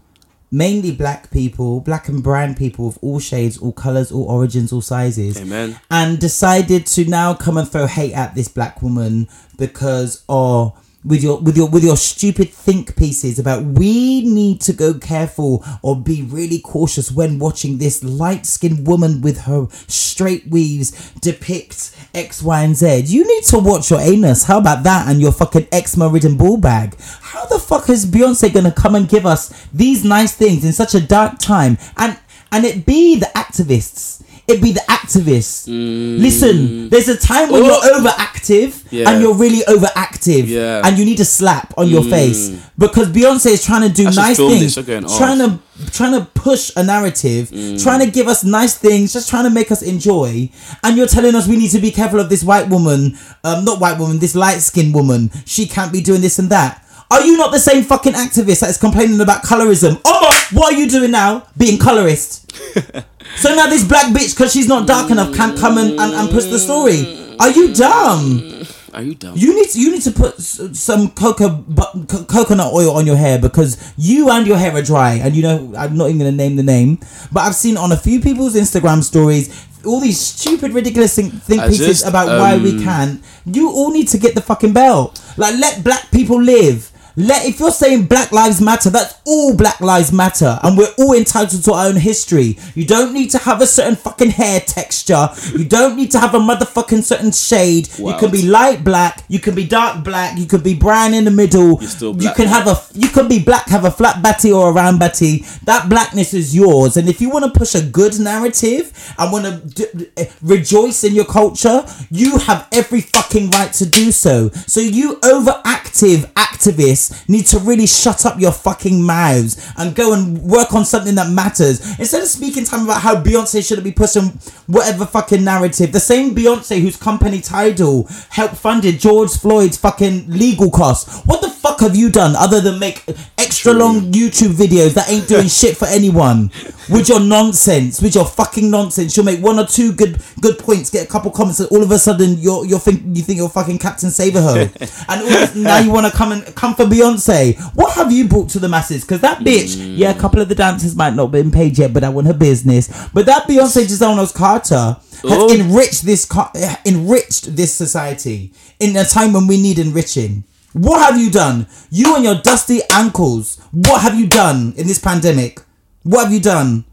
mainly 0.50 0.92
black 0.92 1.30
people, 1.30 1.80
black 1.80 2.08
and 2.08 2.22
brown 2.22 2.54
people 2.54 2.88
of 2.88 2.98
all 3.02 3.20
shades, 3.20 3.58
all 3.58 3.72
colors, 3.72 4.10
all 4.10 4.24
origins, 4.30 4.72
all 4.72 4.80
sizes, 4.80 5.38
Amen. 5.38 5.78
and 5.90 6.18
decided 6.18 6.86
to 6.86 7.04
now 7.04 7.34
come 7.34 7.58
and 7.58 7.68
throw 7.68 7.86
hate 7.86 8.14
at 8.14 8.34
this 8.34 8.48
black 8.48 8.80
woman 8.80 9.28
because 9.58 10.24
oh 10.26 10.74
with 11.06 11.22
your 11.22 11.38
with 11.40 11.56
your 11.56 11.68
with 11.68 11.84
your 11.84 11.96
stupid 11.96 12.50
think 12.50 12.96
pieces 12.96 13.38
about 13.38 13.62
we 13.62 14.22
need 14.22 14.60
to 14.60 14.72
go 14.72 14.94
careful 14.94 15.64
or 15.82 15.96
be 15.96 16.22
really 16.22 16.58
cautious 16.58 17.12
when 17.12 17.38
watching 17.38 17.78
this 17.78 18.02
light-skinned 18.02 18.86
woman 18.86 19.20
with 19.20 19.42
her 19.42 19.68
straight 19.86 20.46
weaves 20.48 21.12
depict 21.20 21.94
X, 22.14 22.42
Y, 22.42 22.62
and 22.62 22.74
Z. 22.74 23.04
You 23.06 23.26
need 23.26 23.44
to 23.44 23.58
watch 23.58 23.90
your 23.90 24.00
anus. 24.00 24.44
How 24.44 24.58
about 24.58 24.82
that? 24.84 25.08
And 25.08 25.20
your 25.20 25.32
fucking 25.32 25.68
eczema 25.70 26.08
ridden 26.08 26.36
ball 26.36 26.56
bag. 26.56 26.96
How 27.20 27.44
the 27.46 27.58
fuck 27.58 27.88
is 27.90 28.06
Beyonce 28.06 28.52
gonna 28.52 28.72
come 28.72 28.94
and 28.94 29.08
give 29.08 29.26
us 29.26 29.66
these 29.72 30.04
nice 30.04 30.34
things 30.34 30.64
in 30.64 30.72
such 30.72 30.94
a 30.94 31.00
dark 31.00 31.38
time? 31.38 31.78
And 31.96 32.18
and 32.50 32.64
it 32.64 32.86
be 32.86 33.16
the 33.16 33.30
activists. 33.34 34.22
It 34.48 34.62
be 34.62 34.72
the 34.72 34.80
activists. 34.88 35.66
Listen, 35.66 36.88
there's 36.88 37.08
a 37.08 37.16
time 37.16 37.50
when 37.50 37.62
Mm. 37.62 37.70
Oh. 37.70 37.84
you're 37.84 38.00
overactive 38.00 38.74
Yeah. 38.90 39.10
and 39.10 39.20
you're 39.20 39.34
really 39.34 39.62
overactive, 39.68 40.46
Yeah. 40.46 40.82
and 40.84 40.96
you 40.98 41.04
need 41.04 41.18
a 41.20 41.24
slap 41.24 41.74
on 41.76 41.88
your 41.88 42.04
face 42.04 42.50
because 42.78 43.08
Beyonce 43.08 43.46
is 43.46 43.64
trying 43.64 43.82
to 43.82 43.88
do 43.88 44.06
I 44.06 44.10
nice 44.12 44.36
things, 44.36 44.74
trying 45.18 45.38
to 45.38 45.58
trying 45.92 46.12
to 46.12 46.26
push 46.34 46.70
a 46.76 46.82
narrative, 46.82 47.50
Mm. 47.50 47.82
trying 47.82 48.00
to 48.00 48.06
give 48.06 48.28
us 48.28 48.44
nice 48.44 48.74
things, 48.74 49.12
just 49.12 49.28
trying 49.28 49.44
to 49.44 49.50
make 49.50 49.70
us 49.70 49.82
enjoy, 49.82 50.48
and 50.82 50.96
you're 50.96 51.06
telling 51.06 51.34
us 51.34 51.46
we 51.46 51.56
need 51.56 51.70
to 51.72 51.80
be 51.80 51.90
careful 51.90 52.18
of 52.20 52.28
this 52.30 52.42
white 52.42 52.68
woman, 52.70 53.18
um, 53.44 53.64
not 53.64 53.78
white 53.80 53.98
woman, 53.98 54.18
this 54.18 54.34
light 54.34 54.62
skinned 54.62 54.94
woman. 54.94 55.30
She 55.44 55.66
can't 55.66 55.92
be 55.92 56.00
doing 56.00 56.20
this 56.22 56.38
and 56.38 56.48
that. 56.50 56.82
Are 57.10 57.22
you 57.22 57.36
not 57.36 57.52
the 57.52 57.60
same 57.60 57.84
fucking 57.84 58.14
activist 58.14 58.60
that 58.60 58.70
is 58.70 58.78
complaining 58.78 59.20
about 59.20 59.42
colorism? 59.42 60.00
Oh, 60.04 60.48
what 60.52 60.74
are 60.74 60.76
you 60.76 60.88
doing 60.88 61.10
now? 61.10 61.46
Being 61.56 61.78
colorist. 61.78 62.52
So 63.36 63.54
now 63.54 63.66
this 63.66 63.84
black 63.84 64.14
bitch, 64.14 64.34
because 64.34 64.52
she's 64.52 64.68
not 64.68 64.86
dark 64.86 65.10
enough, 65.10 65.34
can't 65.34 65.58
come 65.58 65.76
and, 65.76 66.00
and, 66.00 66.14
and 66.14 66.30
push 66.30 66.44
the 66.44 66.58
story. 66.58 67.36
Are 67.38 67.50
you 67.50 67.74
dumb? 67.74 68.64
Are 68.94 69.02
you 69.02 69.14
dumb? 69.14 69.34
You 69.36 69.54
need 69.54 69.68
to, 69.70 69.80
you 69.80 69.90
need 69.92 70.02
to 70.02 70.10
put 70.10 70.40
some 70.40 71.10
cocoa 71.10 71.50
bu- 71.50 72.06
co- 72.06 72.24
coconut 72.24 72.72
oil 72.72 72.92
on 72.92 73.04
your 73.04 73.16
hair 73.16 73.38
because 73.38 73.92
you 73.98 74.30
and 74.30 74.46
your 74.46 74.56
hair 74.56 74.74
are 74.74 74.80
dry. 74.80 75.14
And 75.14 75.36
you 75.36 75.42
know, 75.42 75.74
I'm 75.76 75.98
not 75.98 76.06
even 76.06 76.18
gonna 76.18 76.32
name 76.32 76.56
the 76.56 76.62
name, 76.62 76.98
but 77.30 77.40
I've 77.40 77.54
seen 77.54 77.76
on 77.76 77.92
a 77.92 77.96
few 77.96 78.20
people's 78.20 78.54
Instagram 78.54 79.02
stories 79.02 79.66
all 79.84 80.00
these 80.00 80.20
stupid, 80.20 80.72
ridiculous 80.72 81.14
think, 81.14 81.32
think 81.42 81.62
pieces 81.62 81.86
just, 81.86 82.06
about 82.06 82.26
why 82.26 82.56
we 82.56 82.70
um, 82.72 82.82
can't. 82.82 83.24
You 83.44 83.70
all 83.70 83.92
need 83.92 84.08
to 84.08 84.18
get 84.18 84.34
the 84.34 84.40
fucking 84.40 84.72
belt. 84.72 85.22
Like, 85.36 85.54
let 85.60 85.84
black 85.84 86.10
people 86.10 86.42
live. 86.42 86.90
Let 87.18 87.46
if 87.46 87.58
you're 87.60 87.70
saying 87.70 88.06
Black 88.06 88.30
Lives 88.30 88.60
Matter, 88.60 88.90
that's 88.90 89.14
all 89.24 89.56
Black 89.56 89.80
Lives 89.80 90.12
Matter, 90.12 90.58
and 90.62 90.76
we're 90.76 90.92
all 90.98 91.14
entitled 91.14 91.64
to 91.64 91.72
our 91.72 91.86
own 91.86 91.96
history. 91.96 92.58
You 92.74 92.84
don't 92.86 93.14
need 93.14 93.30
to 93.30 93.38
have 93.38 93.62
a 93.62 93.66
certain 93.66 93.96
fucking 93.96 94.30
hair 94.30 94.60
texture. 94.60 95.28
You 95.56 95.64
don't 95.64 95.96
need 95.96 96.10
to 96.10 96.18
have 96.20 96.34
a 96.34 96.38
motherfucking 96.38 97.02
certain 97.04 97.32
shade. 97.32 97.88
You 97.98 98.04
can 98.18 98.30
be 98.30 98.42
light 98.46 98.84
black. 98.84 99.24
You 99.28 99.38
can 99.38 99.54
be 99.54 99.66
dark 99.66 100.04
black. 100.04 100.38
You 100.38 100.44
can 100.44 100.60
be 100.60 100.74
brown 100.74 101.14
in 101.14 101.24
the 101.24 101.30
middle. 101.30 101.78
You 102.22 102.28
can 102.34 102.48
have 102.48 102.66
a. 102.66 102.98
You 102.98 103.08
can 103.08 103.28
be 103.28 103.42
black, 103.42 103.66
have 103.68 103.86
a 103.86 103.90
flat 103.90 104.22
batty 104.22 104.52
or 104.52 104.68
a 104.68 104.72
round 104.72 104.98
batty. 104.98 105.38
That 105.64 105.88
blackness 105.88 106.34
is 106.34 106.54
yours. 106.54 106.98
And 106.98 107.08
if 107.08 107.22
you 107.22 107.30
want 107.30 107.46
to 107.50 107.58
push 107.58 107.74
a 107.74 107.82
good 107.82 108.18
narrative 108.20 108.92
and 109.18 109.32
want 109.32 109.46
to 109.46 109.86
d- 109.86 110.08
d- 110.16 110.26
rejoice 110.42 111.02
in 111.02 111.14
your 111.14 111.24
culture, 111.24 111.86
you 112.10 112.36
have 112.40 112.68
every 112.72 113.00
fucking 113.00 113.50
right 113.52 113.72
to 113.72 113.86
do 113.86 114.12
so. 114.12 114.50
So 114.66 114.80
you 114.80 115.16
overactive 115.20 116.30
activists 116.34 117.05
need 117.28 117.46
to 117.46 117.58
really 117.58 117.86
shut 117.86 118.24
up 118.26 118.40
your 118.40 118.52
fucking 118.52 119.02
mouths 119.02 119.72
and 119.76 119.94
go 119.94 120.12
and 120.12 120.40
work 120.42 120.74
on 120.74 120.84
something 120.84 121.14
that 121.16 121.30
matters 121.30 121.98
instead 121.98 122.22
of 122.22 122.28
speaking 122.28 122.64
time 122.64 122.84
about 122.84 123.02
how 123.02 123.14
Beyonce 123.20 123.66
shouldn't 123.66 123.84
be 123.84 123.92
pushing 123.92 124.38
whatever 124.66 125.06
fucking 125.06 125.44
narrative. 125.44 125.92
The 125.92 126.00
same 126.00 126.34
Beyonce 126.34 126.80
whose 126.80 126.96
company 126.96 127.40
Tidal 127.40 128.08
helped 128.30 128.56
funded 128.56 129.00
George 129.00 129.32
Floyd's 129.32 129.76
fucking 129.76 130.28
legal 130.28 130.70
costs. 130.70 131.22
What 131.24 131.40
the 131.40 131.50
fuck 131.50 131.80
have 131.80 131.96
you 131.96 132.10
done 132.10 132.34
other 132.36 132.60
than 132.60 132.78
make 132.78 133.04
extra 133.38 133.72
long 133.72 134.12
YouTube 134.12 134.52
videos 134.52 134.94
that 134.94 135.10
ain't 135.10 135.28
doing 135.28 135.48
shit 135.48 135.76
for 135.76 135.86
anyone? 135.86 136.50
With 136.88 137.08
your 137.08 137.18
nonsense, 137.18 138.00
with 138.00 138.14
your 138.14 138.24
fucking 138.24 138.70
nonsense, 138.70 139.16
you'll 139.16 139.26
make 139.26 139.42
one 139.42 139.58
or 139.58 139.66
two 139.66 139.92
good 139.92 140.20
good 140.40 140.56
points, 140.58 140.88
get 140.88 141.04
a 141.04 141.08
couple 141.08 141.32
comments, 141.32 141.58
and 141.58 141.68
all 141.70 141.82
of 141.82 141.90
a 141.90 141.98
sudden 141.98 142.38
you're 142.38 142.64
you're 142.64 142.78
think 142.78 143.02
you 143.06 143.22
think 143.22 143.38
you're 143.38 143.48
fucking 143.48 143.78
Captain 143.78 144.10
Save-a-ho, 144.10 144.54
and 145.08 145.22
all 145.22 145.62
now 145.62 145.78
you 145.78 145.90
want 145.90 146.06
to 146.06 146.12
come 146.16 146.30
and 146.30 146.54
come 146.54 146.76
for 146.76 146.86
Beyonce. 146.96 147.58
What 147.74 147.94
have 147.94 148.10
you 148.12 148.26
brought 148.28 148.48
to 148.50 148.58
the 148.58 148.68
masses? 148.68 149.02
Because 149.02 149.20
that 149.20 149.38
bitch, 149.40 149.76
yeah, 149.96 150.10
a 150.10 150.18
couple 150.18 150.40
of 150.40 150.48
the 150.48 150.54
dancers 150.54 150.96
might 150.96 151.14
not 151.14 151.24
have 151.24 151.32
been 151.32 151.50
paid 151.50 151.76
yet, 151.78 151.92
but 151.92 152.04
I 152.04 152.08
wasn't 152.08 152.34
her 152.34 152.38
business. 152.38 153.08
But 153.12 153.26
that 153.26 153.46
Beyonce 153.48 153.86
Giselle 153.88 154.14
Knowles 154.16 154.32
Carter 154.32 154.96
has 155.22 155.22
Oh. 155.24 155.50
enriched 155.52 156.02
this 156.02 156.26
eh, 156.54 156.76
enriched 156.84 157.56
this 157.56 157.74
society 157.74 158.52
in 158.80 158.96
a 158.96 159.04
time 159.04 159.32
when 159.32 159.46
we 159.46 159.60
need 159.60 159.78
enriching. 159.78 160.44
What 160.72 161.00
have 161.10 161.18
you 161.20 161.30
done? 161.30 161.66
You 161.90 162.14
and 162.16 162.24
your 162.24 162.34
dusty 162.34 162.80
ankles. 162.90 163.58
What 163.72 164.02
have 164.02 164.18
you 164.18 164.26
done 164.26 164.74
in 164.76 164.86
this 164.86 164.98
pandemic? 164.98 165.60
What 166.02 166.24
have 166.24 166.32
you 166.32 166.40
done? 166.40 166.84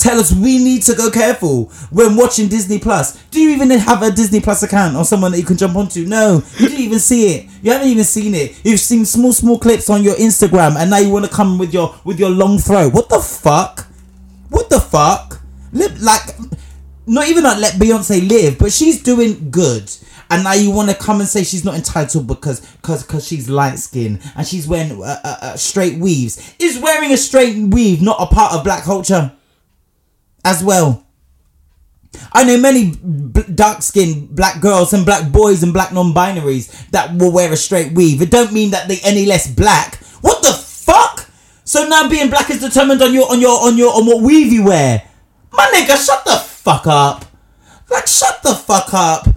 Tell 0.00 0.18
us 0.18 0.32
we 0.32 0.56
need 0.56 0.80
to 0.84 0.94
go 0.94 1.10
careful 1.10 1.66
when 1.90 2.16
watching 2.16 2.48
Disney 2.48 2.78
Plus. 2.78 3.22
Do 3.24 3.38
you 3.38 3.50
even 3.50 3.68
have 3.68 4.02
a 4.02 4.10
Disney 4.10 4.40
Plus 4.40 4.62
account 4.62 4.96
or 4.96 5.04
someone 5.04 5.30
that 5.32 5.38
you 5.38 5.44
can 5.44 5.58
jump 5.58 5.76
onto? 5.76 6.06
No, 6.06 6.42
you 6.58 6.68
didn't 6.70 6.80
even 6.80 6.98
see 6.98 7.34
it. 7.34 7.50
You 7.60 7.72
haven't 7.72 7.88
even 7.88 8.04
seen 8.04 8.34
it. 8.34 8.58
You've 8.64 8.80
seen 8.80 9.04
small, 9.04 9.34
small 9.34 9.58
clips 9.58 9.90
on 9.90 10.02
your 10.02 10.14
Instagram, 10.14 10.76
and 10.76 10.88
now 10.88 10.96
you 10.96 11.10
want 11.10 11.26
to 11.26 11.30
come 11.30 11.58
with 11.58 11.74
your 11.74 11.94
with 12.04 12.18
your 12.18 12.30
long 12.30 12.56
throw. 12.56 12.88
What 12.88 13.10
the 13.10 13.20
fuck? 13.20 13.88
What 14.48 14.70
the 14.70 14.80
fuck? 14.80 15.42
Lip, 15.74 15.92
like, 16.00 16.34
not 17.06 17.28
even 17.28 17.44
like 17.44 17.58
let 17.58 17.74
Beyonce 17.74 18.26
live, 18.26 18.58
but 18.58 18.72
she's 18.72 19.02
doing 19.02 19.50
good. 19.50 19.94
And 20.30 20.44
now 20.44 20.54
you 20.54 20.70
want 20.70 20.88
to 20.88 20.96
come 20.96 21.20
and 21.20 21.28
say 21.28 21.44
she's 21.44 21.64
not 21.64 21.74
entitled 21.74 22.26
because 22.26 22.60
because 22.76 23.02
because 23.02 23.26
she's 23.26 23.50
light 23.50 23.78
skinned 23.78 24.22
and 24.34 24.46
she's 24.46 24.66
wearing 24.66 24.92
uh, 24.92 25.20
uh, 25.22 25.36
uh, 25.42 25.56
straight 25.56 25.98
weaves. 25.98 26.54
Is 26.58 26.78
wearing 26.78 27.12
a 27.12 27.18
straight 27.18 27.58
weave 27.68 28.00
not 28.00 28.16
a 28.18 28.26
part 28.26 28.54
of 28.54 28.64
black 28.64 28.84
culture 28.84 29.32
as 30.44 30.62
well? 30.62 31.04
I 32.32 32.44
know 32.44 32.58
many 32.58 32.94
b- 32.96 33.42
dark 33.54 33.82
skinned 33.82 34.34
black 34.34 34.60
girls 34.60 34.92
and 34.92 35.06
black 35.06 35.30
boys 35.30 35.62
and 35.62 35.72
black 35.72 35.92
non 35.92 36.12
binaries 36.12 36.90
that 36.90 37.14
will 37.14 37.32
wear 37.32 37.52
a 37.52 37.56
straight 37.56 37.92
weave. 37.92 38.20
It 38.22 38.30
don't 38.30 38.52
mean 38.52 38.70
that 38.72 38.88
they 38.88 38.98
any 39.04 39.26
less 39.26 39.52
black. 39.52 39.96
What 40.20 40.42
the 40.42 40.52
fuck? 40.52 41.28
So 41.64 41.86
now 41.88 42.08
being 42.08 42.30
black 42.30 42.50
is 42.50 42.60
determined 42.60 43.02
on 43.02 43.14
your 43.14 43.30
on 43.30 43.40
your 43.40 43.60
on 43.64 43.78
your 43.78 43.94
on 43.94 44.06
what 44.06 44.22
weave 44.22 44.52
you 44.52 44.64
wear. 44.64 45.08
My 45.52 45.70
nigga, 45.74 46.04
shut 46.04 46.24
the 46.24 46.36
fuck 46.36 46.86
up. 46.86 47.24
Like 47.90 48.06
shut 48.06 48.42
the 48.42 48.54
fuck 48.54 48.92
up. 48.92 49.28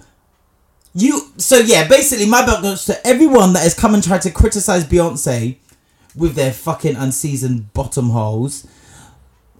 You 0.95 1.31
so 1.37 1.57
yeah, 1.57 1.87
basically 1.87 2.27
my 2.27 2.45
belt 2.45 2.61
goes 2.61 2.85
to 2.85 3.07
everyone 3.07 3.53
that 3.53 3.63
has 3.63 3.73
come 3.73 3.93
and 3.93 4.03
tried 4.03 4.21
to 4.23 4.31
criticize 4.31 4.85
Beyonce 4.85 5.57
with 6.15 6.35
their 6.35 6.53
fucking 6.53 6.95
unseasoned 6.95 7.73
bottom 7.73 8.11
holes 8.11 8.67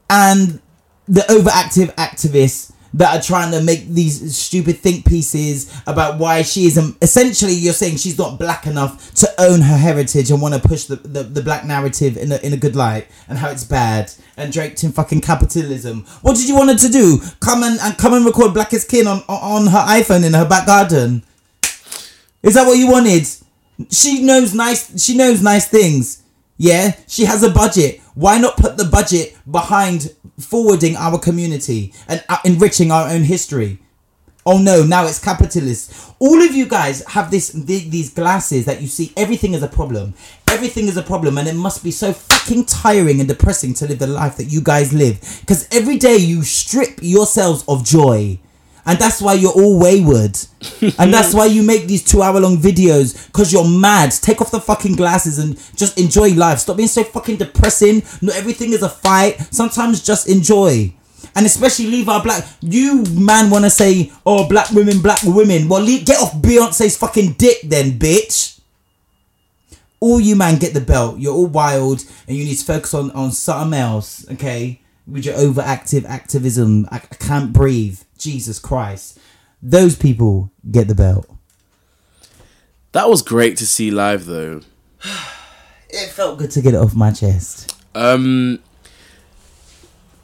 and 0.09 0.61
the 1.07 1.21
overactive 1.21 1.93
activists 1.95 2.73
that 2.93 3.17
are 3.17 3.21
trying 3.21 3.51
to 3.51 3.61
make 3.61 3.87
these 3.87 4.37
stupid 4.37 4.77
think 4.77 5.05
pieces 5.05 5.73
about 5.87 6.19
why 6.19 6.43
she 6.43 6.65
isn't 6.65 6.83
um, 6.83 6.97
essentially 7.01 7.53
you're 7.53 7.73
saying 7.73 7.97
she's 7.97 8.17
not 8.17 8.37
black 8.37 8.67
enough 8.67 9.13
to 9.15 9.27
own 9.39 9.61
her 9.61 9.77
heritage 9.77 10.29
and 10.29 10.41
want 10.41 10.53
to 10.53 10.59
push 10.59 10.85
the, 10.85 10.95
the, 10.97 11.23
the 11.23 11.41
black 11.41 11.65
narrative 11.65 12.17
in 12.17 12.31
a, 12.31 12.37
in 12.37 12.53
a 12.53 12.57
good 12.57 12.75
light 12.75 13.07
and 13.27 13.39
how 13.39 13.49
it's 13.49 13.63
bad 13.63 14.13
and 14.37 14.51
draped 14.53 14.83
in 14.83 14.91
fucking 14.91 15.21
capitalism. 15.21 16.05
What 16.21 16.35
did 16.35 16.47
you 16.47 16.55
want 16.55 16.69
her 16.69 16.87
to 16.87 16.89
do? 16.89 17.19
Come 17.39 17.63
and, 17.63 17.79
and 17.79 17.97
come 17.97 18.13
and 18.13 18.25
record 18.25 18.53
Black 18.53 18.73
Is 18.73 18.85
King 18.85 19.07
on 19.07 19.19
on 19.27 19.67
her 19.67 19.85
iphone 19.99 20.23
in 20.23 20.33
her 20.33 20.47
back 20.47 20.67
garden? 20.67 21.23
Is 22.43 22.53
that 22.53 22.67
what 22.67 22.77
you 22.77 22.91
wanted? 22.91 23.27
She 23.89 24.21
knows 24.23 24.53
nice 24.53 25.03
she 25.03 25.17
knows 25.17 25.41
nice 25.41 25.67
things. 25.67 26.23
Yeah? 26.57 26.95
She 27.07 27.25
has 27.25 27.41
a 27.43 27.49
budget. 27.49 27.99
Why 28.13 28.37
not 28.37 28.57
put 28.57 28.77
the 28.77 28.85
budget 28.85 29.35
behind 29.49 30.15
forwarding 30.39 30.95
our 30.95 31.19
community 31.19 31.93
and 32.07 32.23
uh, 32.29 32.37
enriching 32.45 32.91
our 32.91 33.09
own 33.09 33.23
history. 33.23 33.79
Oh 34.45 34.57
no 34.57 34.83
now 34.83 35.05
it's 35.05 35.23
capitalist. 35.23 36.13
All 36.19 36.41
of 36.41 36.53
you 36.53 36.65
guys 36.65 37.05
have 37.07 37.31
this 37.31 37.51
th- 37.51 37.89
these 37.89 38.09
glasses 38.09 38.65
that 38.65 38.81
you 38.81 38.87
see 38.87 39.13
everything 39.15 39.53
is 39.53 39.63
a 39.63 39.69
problem. 39.69 40.13
Everything 40.49 40.87
is 40.87 40.97
a 40.97 41.03
problem 41.03 41.37
and 41.37 41.47
it 41.47 41.55
must 41.55 41.83
be 41.83 41.91
so 41.91 42.11
fucking 42.11 42.65
tiring 42.65 43.19
and 43.19 43.29
depressing 43.29 43.73
to 43.75 43.87
live 43.87 43.99
the 43.99 44.07
life 44.07 44.35
that 44.37 44.45
you 44.45 44.61
guys 44.61 44.91
live. 44.93 45.19
Because 45.41 45.67
every 45.71 45.97
day 45.97 46.17
you 46.17 46.43
strip 46.43 46.99
yourselves 47.01 47.63
of 47.67 47.85
joy 47.85 48.37
and 48.85 48.99
that's 48.99 49.21
why 49.21 49.33
you're 49.33 49.51
all 49.51 49.79
wayward. 49.79 50.37
and 50.81 51.13
that's 51.13 51.33
why 51.33 51.45
you 51.45 51.63
make 51.63 51.87
these 51.87 52.03
two 52.03 52.21
hour 52.21 52.39
long 52.39 52.57
videos 52.57 53.27
because 53.27 53.53
you're 53.53 53.67
mad. 53.67 54.11
Take 54.11 54.41
off 54.41 54.51
the 54.51 54.59
fucking 54.59 54.95
glasses 54.95 55.39
and 55.39 55.57
just 55.75 55.97
enjoy 55.97 56.33
life. 56.33 56.59
Stop 56.59 56.77
being 56.77 56.89
so 56.89 57.03
fucking 57.03 57.37
depressing. 57.37 58.03
Not 58.21 58.35
everything 58.35 58.73
is 58.73 58.83
a 58.83 58.89
fight. 58.89 59.39
Sometimes 59.53 60.03
just 60.03 60.27
enjoy. 60.27 60.93
And 61.35 61.45
especially 61.45 61.87
leave 61.87 62.09
our 62.09 62.21
black. 62.21 62.45
You 62.61 63.03
man 63.11 63.49
want 63.49 63.63
to 63.63 63.69
say, 63.69 64.11
oh, 64.25 64.47
black 64.47 64.69
women, 64.71 65.01
black 65.01 65.19
women. 65.23 65.69
Well, 65.69 65.81
leave, 65.81 66.05
get 66.05 66.21
off 66.21 66.33
Beyonce's 66.33 66.97
fucking 66.97 67.33
dick 67.33 67.59
then, 67.63 67.97
bitch. 67.97 68.59
All 69.99 70.19
you 70.19 70.35
man 70.35 70.59
get 70.59 70.73
the 70.73 70.81
belt. 70.81 71.19
You're 71.19 71.33
all 71.33 71.47
wild 71.47 72.03
and 72.27 72.35
you 72.35 72.43
need 72.43 72.55
to 72.55 72.65
focus 72.65 72.93
on, 72.93 73.11
on 73.11 73.31
something 73.31 73.79
else, 73.79 74.29
okay? 74.33 74.81
With 75.07 75.25
your 75.25 75.35
overactive 75.35 76.03
activism. 76.03 76.87
I, 76.91 76.97
I 76.97 77.15
can't 77.15 77.53
breathe. 77.53 78.01
Jesus 78.23 78.59
Christ. 78.59 79.19
Those 79.61 79.95
people 79.95 80.51
get 80.69 80.87
the 80.87 80.95
belt. 80.95 81.29
That 82.93 83.09
was 83.09 83.21
great 83.21 83.57
to 83.57 83.67
see 83.67 83.91
live 83.91 84.25
though. 84.25 84.61
It 85.95 86.09
felt 86.09 86.39
good 86.39 86.49
to 86.49 86.61
get 86.63 86.73
it 86.73 86.77
off 86.77 86.95
my 86.95 87.11
chest. 87.11 87.79
Um. 87.93 88.57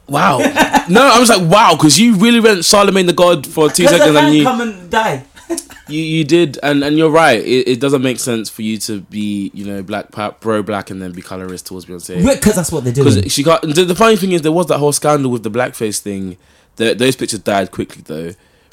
Wow. 0.08 0.38
no, 0.88 1.00
I 1.00 1.20
was 1.20 1.28
like, 1.28 1.48
wow, 1.48 1.76
because 1.76 1.96
you 1.96 2.16
really 2.16 2.40
went 2.40 2.64
Charlemagne 2.64 3.06
the 3.06 3.12
God 3.12 3.46
for 3.46 3.70
two 3.70 3.86
seconds, 3.86 4.16
and 4.16 4.34
you, 4.34 4.42
come 4.42 4.60
and 4.62 4.90
die. 4.90 5.24
you 5.88 6.02
you 6.02 6.24
did, 6.24 6.58
and 6.64 6.82
and 6.82 6.98
you're 6.98 7.08
right. 7.10 7.38
It, 7.38 7.68
it 7.68 7.80
doesn't 7.80 8.02
make 8.02 8.18
sense 8.18 8.50
for 8.50 8.62
you 8.62 8.78
to 8.78 9.02
be, 9.02 9.52
you 9.54 9.64
know, 9.64 9.80
black 9.84 10.10
pro 10.10 10.62
black 10.64 10.90
and 10.90 11.00
then 11.00 11.12
be 11.12 11.22
colorist 11.22 11.66
towards 11.66 11.86
Beyonce. 11.86 12.16
Because 12.26 12.56
that's 12.56 12.72
what 12.72 12.82
they're 12.82 12.92
doing. 12.92 13.14
Because 13.14 13.32
she 13.32 13.44
got 13.44 13.62
the, 13.62 13.84
the 13.84 13.94
funny 13.94 14.16
thing 14.16 14.32
is 14.32 14.42
there 14.42 14.50
was 14.50 14.66
that 14.66 14.78
whole 14.78 14.90
scandal 14.90 15.30
with 15.30 15.44
the 15.44 15.50
blackface 15.52 16.00
thing. 16.00 16.36
The, 16.80 16.94
those 16.94 17.14
pictures 17.16 17.40
died 17.40 17.70
quickly 17.70 18.02
though. 18.04 18.30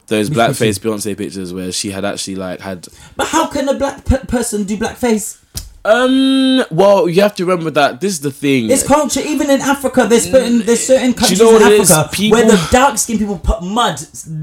Those 0.07 0.29
blackface 0.37 0.79
Beyonce 0.79 1.17
pictures 1.17 1.53
where 1.53 1.71
she 1.71 1.91
had 1.91 2.05
actually 2.05 2.35
like 2.35 2.59
had 2.61 2.87
But 3.17 3.27
how 3.27 3.47
can 3.47 3.67
a 3.67 3.73
black 3.73 4.05
pe- 4.05 4.25
person 4.25 4.63
do 4.63 4.77
blackface? 4.77 5.37
um 5.85 6.65
well 6.69 7.07
you 7.07 7.21
have 7.21 7.33
to 7.33 7.45
remember 7.45 7.69
that 7.71 8.01
this 8.01 8.11
is 8.11 8.19
the 8.19 8.31
thing 8.31 8.69
It's 8.69 8.85
culture. 8.85 9.21
Even 9.21 9.49
in 9.49 9.61
Africa, 9.61 10.05
there's 10.09 10.29
certain 10.29 10.59
there's 10.65 10.85
certain 10.85 11.13
countries 11.13 11.39
know 11.39 11.55
in 11.55 11.61
what 11.61 11.71
it 11.71 11.79
is? 11.79 11.91
Africa 11.91 12.15
People- 12.15 12.37
where 12.39 12.47
the 12.47 12.67
dark 12.71 12.97
skinned 12.97 13.19
people 13.19 13.39
put 13.39 13.61
mud 13.63 13.97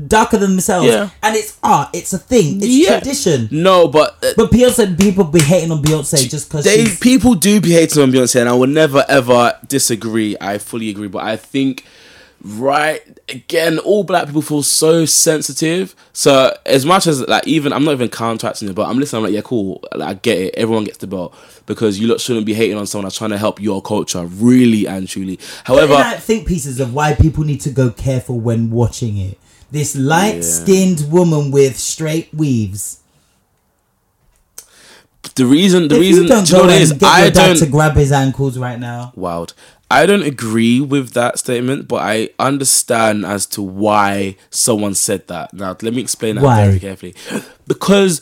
darker 0.08 0.38
than 0.38 0.52
themselves, 0.52 0.86
Yeah. 0.86 1.10
and 1.22 1.36
it's 1.36 1.58
art. 1.62 1.90
It's 1.92 2.12
a 2.14 2.18
thing. 2.18 2.58
It's 2.62 2.66
Yeah. 2.68 2.98
tradition. 3.00 3.48
no 3.50 3.88
but 3.88 4.16
uh, 4.24 4.32
But 4.38 4.50
Beyonce, 4.52 4.96
people 4.98 5.24
be 5.24 5.40
hating 5.40 5.70
on 5.70 5.82
Beyonce 5.82 6.28
just 6.30 6.48
because 6.48 6.64
they 6.64 6.84
she's 6.86 6.98
people 6.98 7.34
do 7.34 7.60
be 7.60 7.72
hating 7.72 8.02
on 8.02 8.10
Beyonce, 8.10 8.40
and 8.40 8.48
I 8.48 8.54
will 8.54 8.66
never 8.82 9.04
ever 9.08 9.42
disagree. 9.68 10.36
I 10.40 10.56
fully 10.58 10.88
agree, 10.88 11.08
but 11.08 11.24
I 11.24 11.36
think 11.36 11.84
right 12.44 13.00
again, 13.28 13.78
all 13.78 14.04
black 14.04 14.26
people 14.26 14.42
feel 14.42 14.62
so 14.62 15.06
sensitive. 15.06 15.94
So 16.12 16.56
as 16.66 16.84
much 16.84 17.06
as 17.06 17.26
like 17.26 17.46
even 17.46 17.72
I'm 17.72 17.84
not 17.84 17.92
even 17.92 18.08
counteracting 18.08 18.68
it, 18.68 18.74
but 18.74 18.88
I'm 18.88 18.98
listening. 18.98 19.18
I'm 19.18 19.24
like, 19.24 19.34
yeah, 19.34 19.40
cool. 19.42 19.82
Like, 19.94 20.08
I 20.08 20.14
get 20.14 20.38
it. 20.38 20.54
Everyone 20.54 20.84
gets 20.84 20.98
the 20.98 21.06
belt 21.06 21.34
because 21.66 21.98
you 21.98 22.06
lot 22.06 22.20
shouldn't 22.20 22.46
be 22.46 22.54
hating 22.54 22.76
on 22.76 22.86
someone 22.86 23.04
that's 23.04 23.16
trying 23.16 23.30
to 23.30 23.38
help 23.38 23.60
your 23.60 23.80
culture, 23.82 24.24
really 24.24 24.86
and 24.86 25.08
truly. 25.08 25.38
However, 25.64 25.96
However, 25.96 26.20
think 26.20 26.46
pieces 26.46 26.80
of 26.80 26.92
why 26.94 27.14
people 27.14 27.44
need 27.44 27.60
to 27.62 27.70
go 27.70 27.90
careful 27.90 28.38
when 28.38 28.70
watching 28.70 29.16
it. 29.16 29.38
This 29.70 29.96
light 29.96 30.44
skinned 30.44 31.10
woman 31.10 31.50
with 31.50 31.76
straight 31.78 32.32
weaves. 32.32 33.00
the 35.34 35.46
reason, 35.46 35.88
the 35.88 35.96
if 35.96 36.00
reason, 36.00 36.22
you 36.24 36.28
don't 36.28 36.48
you 36.48 36.56
know 36.56 36.62
go 36.64 36.68
and 36.70 36.82
is? 36.82 36.92
get 36.92 37.02
I 37.08 37.30
don't. 37.30 37.56
to 37.56 37.66
grab 37.66 37.96
his 37.96 38.12
ankles 38.12 38.58
right 38.58 38.78
now. 38.78 39.12
Wild. 39.16 39.54
I 39.90 40.06
don't 40.06 40.22
agree 40.22 40.80
with 40.80 41.10
that 41.10 41.38
statement, 41.38 41.88
but 41.88 42.02
I 42.02 42.30
understand 42.38 43.24
as 43.24 43.46
to 43.46 43.62
why 43.62 44.36
someone 44.50 44.94
said 44.94 45.26
that. 45.28 45.52
Now, 45.52 45.76
let 45.82 45.94
me 45.94 46.00
explain 46.00 46.36
that 46.36 46.44
Why? 46.44 46.66
very 46.66 46.80
carefully. 46.80 47.14
Because 47.66 48.20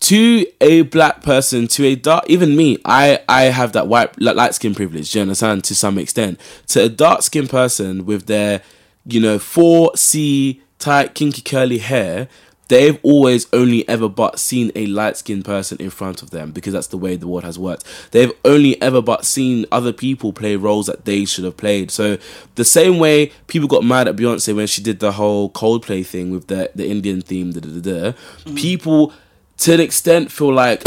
to 0.00 0.46
a 0.60 0.82
black 0.82 1.22
person, 1.22 1.66
to 1.68 1.86
a 1.86 1.94
dark, 1.94 2.24
even 2.28 2.56
me, 2.56 2.78
I 2.84 3.20
I 3.28 3.44
have 3.44 3.72
that 3.72 3.88
white 3.88 4.20
light 4.20 4.54
skin 4.54 4.74
privilege. 4.74 5.10
Do 5.10 5.18
you 5.18 5.22
understand? 5.22 5.64
To 5.64 5.74
some 5.74 5.98
extent, 5.98 6.38
to 6.68 6.84
a 6.84 6.88
dark 6.88 7.22
skinned 7.22 7.50
person 7.50 8.04
with 8.04 8.26
their, 8.26 8.60
you 9.06 9.18
know, 9.18 9.38
four 9.38 9.96
C 9.96 10.62
tight 10.78 11.14
kinky 11.14 11.42
curly 11.42 11.78
hair. 11.78 12.28
They've 12.74 12.98
always 13.04 13.46
only 13.52 13.88
ever 13.88 14.08
but 14.08 14.40
seen 14.40 14.72
a 14.74 14.86
light 14.86 15.16
skinned 15.16 15.44
person 15.44 15.78
in 15.78 15.90
front 15.90 16.22
of 16.22 16.30
them 16.30 16.50
because 16.50 16.72
that's 16.72 16.88
the 16.88 16.98
way 16.98 17.14
the 17.14 17.28
world 17.28 17.44
has 17.44 17.56
worked. 17.56 17.84
They've 18.10 18.32
only 18.44 18.82
ever 18.82 19.00
but 19.00 19.24
seen 19.24 19.64
other 19.70 19.92
people 19.92 20.32
play 20.32 20.56
roles 20.56 20.86
that 20.86 21.04
they 21.04 21.24
should 21.24 21.44
have 21.44 21.56
played. 21.56 21.92
So 21.92 22.18
the 22.56 22.64
same 22.64 22.98
way 22.98 23.30
people 23.46 23.68
got 23.68 23.84
mad 23.84 24.08
at 24.08 24.16
Beyonce 24.16 24.56
when 24.56 24.66
she 24.66 24.82
did 24.82 24.98
the 24.98 25.12
whole 25.12 25.50
Coldplay 25.50 26.04
thing 26.04 26.32
with 26.32 26.48
the 26.48 26.68
the 26.74 26.88
Indian 26.88 27.20
theme, 27.20 27.52
da, 27.52 27.60
da, 27.60 27.68
da, 27.68 27.80
da, 27.80 28.12
mm. 28.44 28.56
people 28.56 29.12
to 29.58 29.74
an 29.74 29.78
extent 29.78 30.32
feel 30.32 30.52
like 30.52 30.82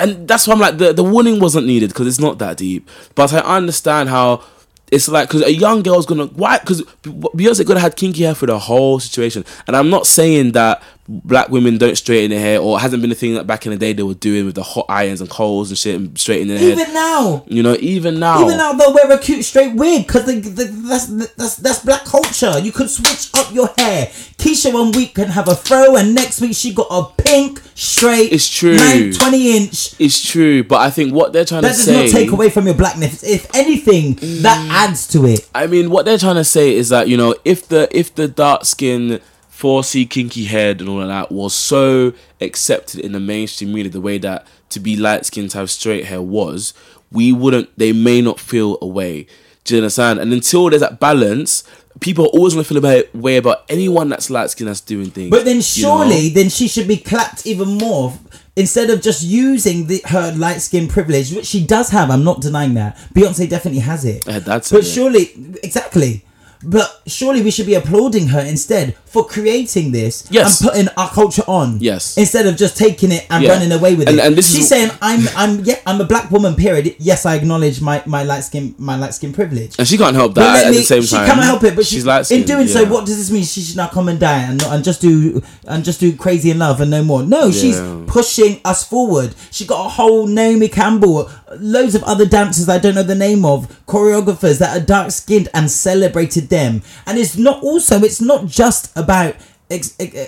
and 0.00 0.26
that's 0.26 0.48
why 0.48 0.54
I'm 0.54 0.58
like 0.58 0.78
the 0.78 0.92
the 0.92 1.04
warning 1.04 1.38
wasn't 1.38 1.68
needed 1.68 1.90
because 1.90 2.08
it's 2.08 2.18
not 2.18 2.40
that 2.40 2.56
deep. 2.56 2.90
But 3.14 3.32
I 3.32 3.38
understand 3.38 4.08
how 4.08 4.42
it's 4.90 5.08
like 5.08 5.28
because 5.28 5.42
a 5.42 5.52
young 5.52 5.82
girl's 5.82 6.06
gonna 6.06 6.26
why 6.26 6.58
because 6.58 6.82
Beyonce 7.02 7.66
could 7.66 7.76
have 7.76 7.82
had 7.82 7.96
kinky 7.96 8.22
hair 8.22 8.34
for 8.34 8.46
the 8.46 8.58
whole 8.58 9.00
situation, 9.00 9.44
and 9.66 9.76
I'm 9.76 9.90
not 9.90 10.06
saying 10.06 10.52
that 10.52 10.82
black 11.06 11.50
women 11.50 11.76
don't 11.76 11.96
straighten 11.96 12.30
their 12.30 12.40
hair 12.40 12.58
or 12.58 12.78
it 12.78 12.80
hasn't 12.80 13.02
been 13.02 13.12
a 13.12 13.14
thing 13.14 13.34
that 13.34 13.46
back 13.46 13.66
in 13.66 13.72
the 13.72 13.78
day 13.78 13.92
they 13.92 14.02
were 14.02 14.14
doing 14.14 14.46
with 14.46 14.54
the 14.54 14.62
hot 14.62 14.86
irons 14.88 15.20
and 15.20 15.28
coals 15.28 15.70
and 15.70 15.76
shit 15.76 15.94
and 15.94 16.18
straightening 16.18 16.48
their 16.48 16.64
Even 16.64 16.78
hair. 16.78 16.86
Even 16.86 16.94
now, 16.94 17.44
You 17.46 17.62
know, 17.62 17.76
even 17.80 18.18
now, 18.18 18.42
even 18.42 18.56
now 18.56 18.72
they'll 18.72 18.94
wear 18.94 19.10
a 19.12 19.18
cute 19.18 19.44
straight 19.44 19.74
wig 19.74 20.06
because 20.06 20.24
that's, 20.24 21.06
that's 21.34 21.56
that's 21.56 21.78
black 21.80 22.04
culture. 22.04 22.58
You 22.58 22.72
can 22.72 22.88
switch 22.88 23.30
up 23.34 23.52
your 23.52 23.68
hair. 23.76 24.06
Keisha 24.38 24.72
one 24.72 24.92
week 24.92 25.14
can 25.14 25.28
have 25.28 25.48
a 25.48 25.54
fro, 25.54 25.96
and 25.96 26.14
next 26.14 26.40
week 26.40 26.56
she 26.56 26.72
got 26.72 26.86
a 26.90 27.22
pink 27.22 27.60
straight. 27.74 28.32
It's 28.32 28.48
true. 28.48 28.76
9, 28.76 29.12
20 29.12 29.56
inch. 29.56 30.00
it's 30.00 30.24
true. 30.24 30.64
But 30.64 30.80
I 30.80 30.90
think 30.90 31.12
what 31.12 31.32
they're 31.32 31.44
trying 31.44 31.62
That 31.62 31.68
to 31.68 31.74
say... 31.74 31.92
That 31.92 32.02
does 32.02 32.12
not 32.12 32.18
take 32.18 32.30
away 32.30 32.50
from 32.50 32.66
your 32.66 32.74
blackness. 32.74 33.22
If 33.22 33.54
anything, 33.54 34.14
that 34.42 34.66
mm. 34.66 34.70
adds 34.70 35.06
to 35.08 35.26
it. 35.26 35.48
I 35.54 35.66
mean, 35.66 35.90
what 35.90 36.04
they're 36.04 36.18
trying 36.18 36.36
to 36.36 36.44
say 36.44 36.74
is 36.74 36.88
that 36.88 37.08
you 37.08 37.16
know, 37.16 37.34
if 37.44 37.68
the 37.68 37.88
if 37.96 38.14
the 38.14 38.28
dark 38.28 38.64
skin, 38.64 39.20
4C 39.56 40.10
kinky 40.10 40.44
head 40.44 40.80
and 40.80 40.90
all 40.90 41.00
of 41.00 41.08
that 41.08 41.30
was 41.30 41.54
so 41.54 42.12
accepted 42.40 43.00
in 43.00 43.12
the 43.12 43.20
mainstream 43.20 43.72
media, 43.72 43.90
the 43.90 44.00
way 44.00 44.18
that 44.18 44.46
to 44.70 44.80
be 44.80 44.96
light 44.96 45.24
skinned 45.24 45.50
to 45.50 45.58
have 45.58 45.70
straight 45.70 46.06
hair 46.06 46.20
was, 46.20 46.74
we 47.12 47.32
wouldn't. 47.32 47.70
They 47.78 47.92
may 47.92 48.20
not 48.20 48.40
feel 48.40 48.78
a 48.82 48.86
way. 48.86 49.28
Do 49.62 49.76
you 49.76 49.80
understand? 49.80 50.18
And 50.18 50.32
until 50.32 50.68
there's 50.68 50.82
that 50.82 50.98
balance, 50.98 51.62
people 52.00 52.26
are 52.26 52.28
always 52.28 52.54
going 52.54 52.64
to 52.64 52.74
feel 52.74 52.84
a 52.84 53.04
way 53.16 53.36
about 53.36 53.64
anyone 53.68 54.08
that's 54.08 54.28
light 54.28 54.50
skinned 54.50 54.68
that's 54.68 54.80
doing 54.80 55.10
things. 55.10 55.30
But 55.30 55.44
then 55.44 55.56
you 55.56 55.82
know? 55.82 56.04
surely, 56.04 56.28
then 56.30 56.48
she 56.48 56.66
should 56.66 56.88
be 56.88 56.96
clapped 56.96 57.46
even 57.46 57.78
more 57.78 58.12
instead 58.56 58.90
of 58.90 59.00
just 59.00 59.22
using 59.22 59.86
the, 59.86 60.02
her 60.06 60.32
light 60.32 60.60
skin 60.62 60.88
privilege, 60.88 61.32
which 61.32 61.46
she 61.46 61.64
does 61.64 61.90
have. 61.90 62.10
I'm 62.10 62.24
not 62.24 62.40
denying 62.40 62.74
that. 62.74 62.96
Beyonce 63.14 63.48
definitely 63.48 63.80
has 63.80 64.04
it. 64.04 64.26
Yeah, 64.26 64.40
that's 64.40 64.72
it, 64.72 64.74
but 64.74 64.84
yeah. 64.84 64.92
surely, 64.92 65.30
exactly. 65.62 66.24
But 66.64 67.02
surely 67.06 67.42
we 67.42 67.50
should 67.50 67.66
be 67.66 67.74
applauding 67.74 68.28
her 68.28 68.40
instead 68.40 68.96
for 69.06 69.24
creating 69.24 69.92
this 69.92 70.24
Yes. 70.30 70.60
and 70.60 70.70
putting 70.70 70.88
our 70.96 71.08
culture 71.10 71.44
on. 71.46 71.78
Yes. 71.80 72.16
Instead 72.16 72.46
of 72.46 72.56
just 72.56 72.76
taking 72.76 73.12
it 73.12 73.26
and 73.30 73.44
Yeah. 73.44 73.52
running 73.52 73.70
away 73.72 73.94
with 73.94 74.08
And- 74.08 74.18
it. 74.18 74.24
and 74.24 74.34
this 74.36 74.48
is- 74.50 74.56
She's 74.56 74.68
saying, 74.68 74.90
"I'm, 75.00 75.28
I'm, 75.36 75.64
yeah, 75.64 75.76
I'm 75.86 76.00
a 76.00 76.04
black 76.04 76.30
woman. 76.30 76.54
Period. 76.56 76.94
Yes, 76.98 77.24
I 77.26 77.34
acknowledge 77.36 77.80
my 77.80 78.02
my 78.06 78.22
light 78.24 78.44
skin, 78.44 78.74
my 78.78 78.96
light 78.96 79.14
skin 79.14 79.32
privilege." 79.32 79.72
and 79.78 79.86
she 79.86 79.96
can't 79.98 80.16
help 80.16 80.34
that 80.34 80.64
at 80.66 80.70
me- 80.72 80.78
the 80.78 80.82
same 80.84 81.02
she 81.02 81.14
time. 81.14 81.26
cannot 81.28 81.44
help 81.44 81.62
it. 81.64 81.76
But 81.76 81.86
she's 81.86 82.00
she, 82.02 82.06
light 82.08 82.30
in 82.30 82.42
doing 82.44 82.66
so, 82.68 82.84
what 82.84 83.06
does 83.06 83.16
this 83.18 83.30
mean? 83.30 83.44
She 83.44 83.60
should 83.60 83.76
now 83.76 83.86
come 83.88 84.08
and 84.08 84.18
die 84.18 84.42
and 84.50 84.62
and 84.62 84.82
just 84.82 85.00
do 85.00 85.42
and 85.68 85.84
just 85.84 86.00
do 86.00 86.12
crazy 86.12 86.50
in 86.50 86.58
love 86.58 86.80
and 86.80 86.90
no 86.90 87.02
more. 87.04 87.22
No, 87.22 87.50
she's 87.52 87.78
pushing 88.06 88.60
us 88.64 88.82
forward. 88.84 89.34
She 89.50 89.64
got 89.64 89.86
a 89.86 89.88
whole 89.88 90.26
Naomi 90.26 90.68
Campbell, 90.68 91.30
loads 91.60 91.94
of 91.94 92.02
other 92.04 92.26
dancers 92.26 92.68
I 92.68 92.78
don't 92.78 92.94
know 92.96 93.02
the 93.02 93.14
name 93.14 93.44
of, 93.44 93.68
choreographers 93.86 94.58
that 94.58 94.76
are 94.76 94.80
dark 94.80 95.10
skinned 95.12 95.48
and 95.54 95.70
celebrated 95.70 96.48
them. 96.54 96.82
And 97.06 97.18
it's 97.18 97.36
not 97.36 97.62
also 97.62 98.02
it's 98.02 98.20
not 98.20 98.46
just 98.46 98.96
about. 98.96 99.34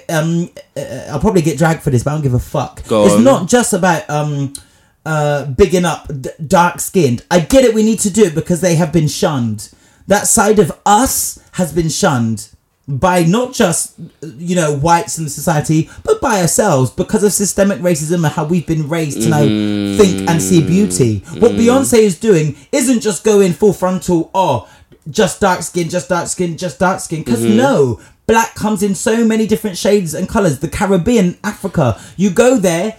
Um, 0.09 0.51
uh, 0.77 1.11
I'll 1.11 1.21
probably 1.21 1.43
get 1.43 1.59
dragged 1.59 1.83
for 1.83 1.91
this, 1.91 2.03
but 2.03 2.11
I 2.11 2.15
don't 2.15 2.23
give 2.23 2.35
a 2.35 2.39
fuck. 2.57 2.83
Go 2.89 3.05
it's 3.05 3.15
on. 3.15 3.25
not 3.25 3.49
just 3.49 3.73
about 3.73 4.09
um 4.11 4.55
uh, 5.07 5.47
bigging 5.47 5.85
up 5.85 6.09
d- 6.09 6.31
dark 6.45 6.81
skinned. 6.81 7.25
I 7.31 7.39
get 7.41 7.65
it, 7.65 7.73
we 7.75 7.85
need 7.85 8.01
to 8.01 8.11
do 8.11 8.25
it 8.25 8.35
because 8.35 8.61
they 8.61 8.75
have 8.75 8.93
been 8.93 9.07
shunned. 9.09 9.71
That 10.09 10.27
side 10.27 10.59
of 10.59 10.73
us 10.85 11.39
has 11.53 11.73
been 11.73 11.89
shunned 11.89 12.49
by 12.89 13.23
not 13.25 13.53
just, 13.53 13.95
you 14.23 14.55
know, 14.55 14.77
whites 14.77 15.19
in 15.19 15.29
society, 15.29 15.91
but 16.05 16.21
by 16.21 16.41
ourselves 16.41 16.91
because 16.91 17.25
of 17.25 17.33
systemic 17.33 17.79
racism 17.81 18.25
and 18.25 18.27
how 18.27 18.45
we've 18.45 18.67
been 18.67 18.89
raised 18.89 19.23
to 19.23 19.29
now 19.29 19.45
think 19.99 20.29
and 20.29 20.41
see 20.41 20.65
beauty. 20.65 21.19
What 21.41 21.53
Beyonce 21.53 21.99
is 21.99 22.19
doing 22.19 22.57
isn't 22.71 23.01
just 23.01 23.25
going 23.25 23.53
full 23.55 23.73
frontal, 23.73 24.31
oh, 24.35 24.69
just 25.11 25.41
dark 25.41 25.63
skin, 25.63 25.89
just 25.89 26.09
dark 26.09 26.29
skin, 26.29 26.57
just 26.57 26.79
dark 26.79 27.01
skin. 27.01 27.23
Because 27.23 27.43
no, 27.45 28.01
black 28.27 28.55
comes 28.55 28.83
in 28.83 28.95
so 28.95 29.25
many 29.25 29.47
different 29.47 29.77
shades 29.79 30.15
and 30.15 30.29
colors. 30.29 30.59
The 30.61 30.69
Caribbean, 30.69 31.37
Africa, 31.45 32.01
you 32.17 32.31
go 32.31 32.59
there, 32.59 32.97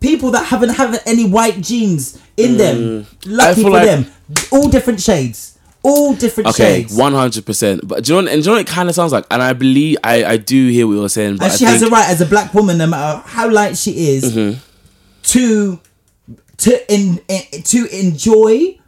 people 0.00 0.30
that 0.32 0.46
haven't 0.46 0.70
have 0.70 1.00
any 1.06 1.24
white 1.28 1.60
genes 1.60 2.20
in 2.36 2.56
them, 2.56 3.06
lucky 3.26 3.60
Mm. 3.60 3.64
for 3.64 3.70
like- 3.70 3.84
them, 3.86 4.06
all 4.52 4.68
different 4.68 5.00
shades, 5.00 5.58
all 5.82 6.14
different 6.14 6.50
Okay, 6.50 6.82
shades. 6.82 6.94
one 6.94 7.12
hundred 7.14 7.44
percent. 7.46 7.86
But 7.88 8.04
do 8.04 8.14
you 8.14 8.22
know? 8.22 8.30
And 8.30 8.42
do 8.42 8.46
you 8.50 8.52
know 8.52 8.58
what 8.58 8.68
it 8.68 8.72
kind 8.72 8.88
of 8.88 8.94
sounds 8.94 9.10
like? 9.12 9.24
And 9.30 9.42
I 9.42 9.52
believe 9.54 9.96
I, 10.04 10.24
I 10.24 10.36
do 10.36 10.68
hear 10.68 10.86
what 10.86 10.94
you're 10.94 11.08
saying. 11.08 11.36
But 11.38 11.44
and 11.44 11.52
I 11.52 11.56
she 11.56 11.64
has 11.64 11.80
think, 11.80 11.90
a 11.90 11.94
right 11.94 12.08
as 12.08 12.20
a 12.20 12.26
black 12.26 12.52
woman, 12.54 12.78
no 12.78 12.86
matter 12.86 13.22
how 13.26 13.50
light 13.50 13.76
she 13.76 14.08
is, 14.10 14.24
Mm-hmm. 14.24 14.58
to 15.22 15.80
to 16.58 16.92
in, 16.92 17.20
in 17.28 17.62
to 17.62 17.86
enjoy 17.96 18.78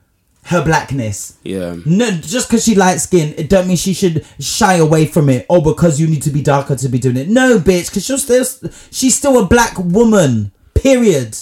her 0.51 0.65
blackness. 0.65 1.39
Yeah. 1.45 1.77
No, 1.87 2.11
just 2.11 2.49
because 2.49 2.65
she 2.65 2.75
light 2.75 2.97
skin, 2.97 3.35
it 3.39 3.49
don't 3.49 3.69
mean 3.69 3.77
she 3.77 3.95
should 3.95 4.27
shy 4.41 4.75
away 4.75 5.07
from 5.07 5.29
it. 5.29 5.47
Or 5.49 5.63
because 5.63 6.01
you 6.01 6.09
need 6.09 6.23
to 6.23 6.31
be 6.31 6.43
darker 6.43 6.75
to 6.75 6.89
be 6.89 6.99
doing 6.99 7.17
it. 7.17 7.29
No, 7.29 7.59
bitch, 7.61 7.89
because 7.89 8.05
she's 8.05 8.25
still 8.25 8.71
she's 8.91 9.17
still 9.17 9.39
a 9.39 9.47
black 9.47 9.79
woman. 9.79 10.51
Period. 10.75 11.39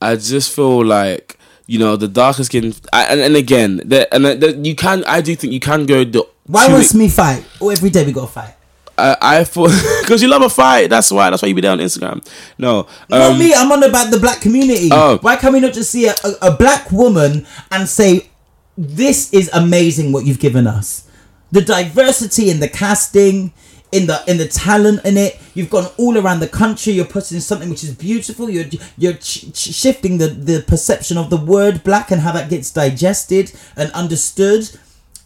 I 0.00 0.16
just 0.16 0.54
feel 0.54 0.84
like 0.84 1.38
you 1.66 1.78
know 1.78 1.94
the 1.94 2.08
darker 2.08 2.42
skin, 2.42 2.74
I, 2.92 3.04
and 3.04 3.20
and 3.20 3.36
again, 3.36 3.80
the, 3.84 4.12
and 4.12 4.24
the, 4.24 4.60
you 4.60 4.74
can. 4.74 5.04
I 5.04 5.20
do 5.20 5.36
think 5.36 5.52
you 5.52 5.60
can 5.60 5.86
go 5.86 6.04
the. 6.04 6.26
Why 6.46 6.66
must 6.66 6.96
me 6.96 7.08
fight? 7.08 7.46
Oh, 7.60 7.70
every 7.70 7.90
day 7.90 8.04
we 8.04 8.10
gotta 8.12 8.26
fight. 8.26 8.54
I, 8.98 9.16
I 9.20 9.44
thought 9.44 9.70
because 10.02 10.20
you 10.20 10.28
love 10.28 10.42
a 10.42 10.50
fight. 10.50 10.90
That's 10.90 11.10
why. 11.12 11.30
That's 11.30 11.42
why 11.42 11.48
you 11.48 11.54
be 11.54 11.60
there 11.60 11.70
on 11.70 11.78
Instagram. 11.78 12.26
No, 12.58 12.88
Not 13.08 13.32
um, 13.32 13.38
me. 13.38 13.54
I'm 13.54 13.70
on 13.70 13.82
about 13.82 14.10
the 14.10 14.18
black 14.18 14.40
community. 14.40 14.88
Oh. 14.90 15.18
Why 15.20 15.36
can't 15.36 15.54
we 15.54 15.60
not 15.60 15.72
just 15.72 15.90
see 15.90 16.08
a, 16.08 16.14
a, 16.24 16.48
a 16.48 16.56
black 16.56 16.90
woman 16.90 17.46
and 17.70 17.88
say, 17.88 18.28
"This 18.76 19.32
is 19.32 19.50
amazing 19.52 20.12
what 20.12 20.24
you've 20.24 20.38
given 20.38 20.66
us." 20.66 21.04
The 21.50 21.60
diversity 21.60 22.50
in 22.50 22.60
the 22.60 22.68
casting, 22.68 23.52
in 23.92 24.06
the 24.06 24.22
in 24.26 24.38
the 24.38 24.48
talent 24.48 25.04
in 25.04 25.16
it. 25.16 25.38
You've 25.54 25.70
gone 25.70 25.88
all 25.98 26.16
around 26.18 26.40
the 26.40 26.48
country. 26.48 26.94
You're 26.94 27.04
putting 27.04 27.40
something 27.40 27.68
which 27.68 27.84
is 27.84 27.94
beautiful. 27.94 28.48
You're 28.48 28.64
you're 28.96 29.12
ch- 29.12 29.52
ch- 29.52 29.74
shifting 29.74 30.18
the 30.18 30.28
the 30.28 30.62
perception 30.62 31.18
of 31.18 31.28
the 31.28 31.36
word 31.36 31.84
black 31.84 32.10
and 32.10 32.22
how 32.22 32.32
that 32.32 32.48
gets 32.50 32.70
digested 32.70 33.52
and 33.76 33.92
understood. 33.92 34.70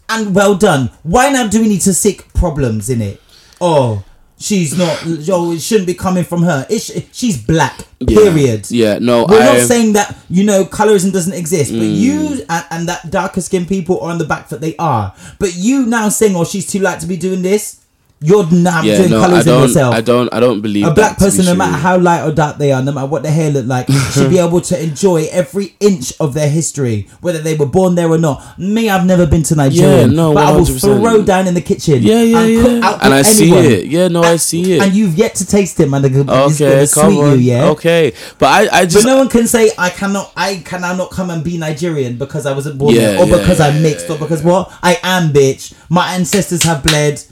And 0.09 0.33
well 0.33 0.55
done. 0.55 0.91
Why 1.03 1.29
now 1.29 1.47
do 1.47 1.59
we 1.59 1.67
need 1.67 1.81
to 1.81 1.93
seek 1.93 2.33
problems 2.33 2.89
in 2.89 3.01
it? 3.01 3.21
Oh, 3.59 4.05
she's 4.39 4.77
not. 4.77 4.99
Oh, 5.29 5.51
it 5.51 5.61
shouldn't 5.61 5.87
be 5.87 5.93
coming 5.93 6.23
from 6.23 6.43
her. 6.43 6.65
It's, 6.69 6.91
she's 7.15 7.41
black. 7.41 7.81
Period. 8.05 8.69
Yeah, 8.69 8.99
no, 8.99 9.25
We're 9.27 9.41
I- 9.41 9.45
not 9.57 9.67
saying 9.67 9.93
that 9.93 10.15
you 10.29 10.43
know 10.43 10.63
colorism 10.65 11.11
doesn't 11.11 11.33
exist, 11.33 11.71
but 11.71 11.81
Mm. 11.81 11.95
you 11.99 12.45
and, 12.49 12.65
and 12.71 12.87
that 12.89 13.09
darker 13.09 13.41
skinned 13.41 13.67
people 13.67 13.99
are 14.01 14.11
on 14.11 14.17
the 14.19 14.25
back 14.25 14.47
foot. 14.49 14.61
They 14.61 14.75
are. 14.77 15.13
But 15.39 15.55
you 15.55 15.85
now 15.85 16.09
saying, 16.09 16.35
"Oh, 16.35 16.43
she's 16.45 16.67
too 16.67 16.79
light 16.79 16.99
to 17.01 17.07
be 17.07 17.17
doing 17.17 17.41
this." 17.41 17.77
You're 18.19 18.49
now 18.51 18.81
yeah, 18.81 18.97
doing 18.97 19.11
no, 19.11 19.21
I 19.21 19.27
colorism 19.27 19.45
don't. 19.45 19.61
yourself. 19.61 19.93
I 19.93 20.01
don't. 20.01 20.33
I 20.33 20.39
don't 20.39 20.61
believe 20.61 20.87
a 20.87 20.91
black 20.91 21.19
person, 21.19 21.45
no 21.45 21.53
matter 21.53 21.77
how 21.77 21.99
light 21.99 22.23
or 22.27 22.31
dark 22.33 22.57
they 22.57 22.71
are, 22.71 22.81
no 22.81 22.91
matter 22.91 23.05
what 23.05 23.21
their 23.21 23.31
hair 23.31 23.51
look 23.51 23.67
like, 23.67 23.87
should 24.11 24.31
be 24.31 24.39
able 24.47 24.59
to 24.61 24.81
enjoy 24.83 25.27
every 25.31 25.75
inch 25.79 26.13
of 26.19 26.33
their 26.33 26.49
history, 26.49 27.07
whether 27.21 27.37
they 27.37 27.53
were 27.55 27.67
born 27.67 27.93
there 27.93 28.09
or 28.09 28.17
not. 28.17 28.57
Me, 28.57 28.89
I've 28.89 29.05
never 29.05 29.27
been 29.27 29.43
to 29.43 29.55
Nigeria, 29.55 30.01
Yeah, 30.01 30.05
no, 30.07 30.33
but 30.33 30.47
I 30.47 30.51
will 30.51 30.65
100%. 30.65 30.79
throw 30.99 31.21
down 31.23 31.45
in 31.47 31.53
the 31.53 31.61
kitchen. 31.61 32.01
Yeah, 32.01 32.23
yeah, 32.23 32.39
and 32.39 32.53
yeah. 32.83 32.99
And 33.03 33.13
I 33.13 33.21
see 33.21 33.53
it. 33.53 33.85
Yeah, 33.85 34.07
no, 34.07 34.23
I 34.23 34.37
see 34.37 34.73
it. 34.73 34.81
And 34.81 34.95
you've 34.95 35.15
yet 35.15 35.35
to 35.35 35.45
taste 35.45 35.79
it, 35.79 35.87
man. 35.87 36.03
It's 36.03 36.15
gonna 36.15 36.31
Okay, 36.45 36.87
come 36.91 37.11
sweet 37.13 37.21
on. 37.21 37.31
you, 37.33 37.37
yeah. 37.37 37.65
Okay, 37.65 38.13
but 38.39 38.47
I, 38.47 38.79
I 38.79 38.83
But 38.85 38.89
just 38.89 39.05
no 39.05 39.17
one 39.19 39.29
can 39.29 39.45
say 39.45 39.69
I 39.77 39.91
cannot. 39.91 40.33
I 40.35 40.55
cannot 40.65 40.97
not 40.97 41.11
come 41.11 41.29
and 41.29 41.43
be 41.43 41.59
Nigerian 41.59 42.17
because 42.17 42.47
I 42.47 42.53
wasn't 42.53 42.79
born 42.79 42.95
Yeah, 42.95 43.11
there, 43.11 43.19
or 43.21 43.27
yeah, 43.27 43.37
because 43.37 43.59
I'm 43.59 43.83
mixed, 43.83 44.09
or 44.09 44.17
because 44.17 44.41
what 44.41 44.71
I 44.81 44.97
am, 45.03 45.31
bitch. 45.31 45.75
My 45.89 46.13
ancestors 46.13 46.63
have 46.63 46.81
bled. 46.81 47.23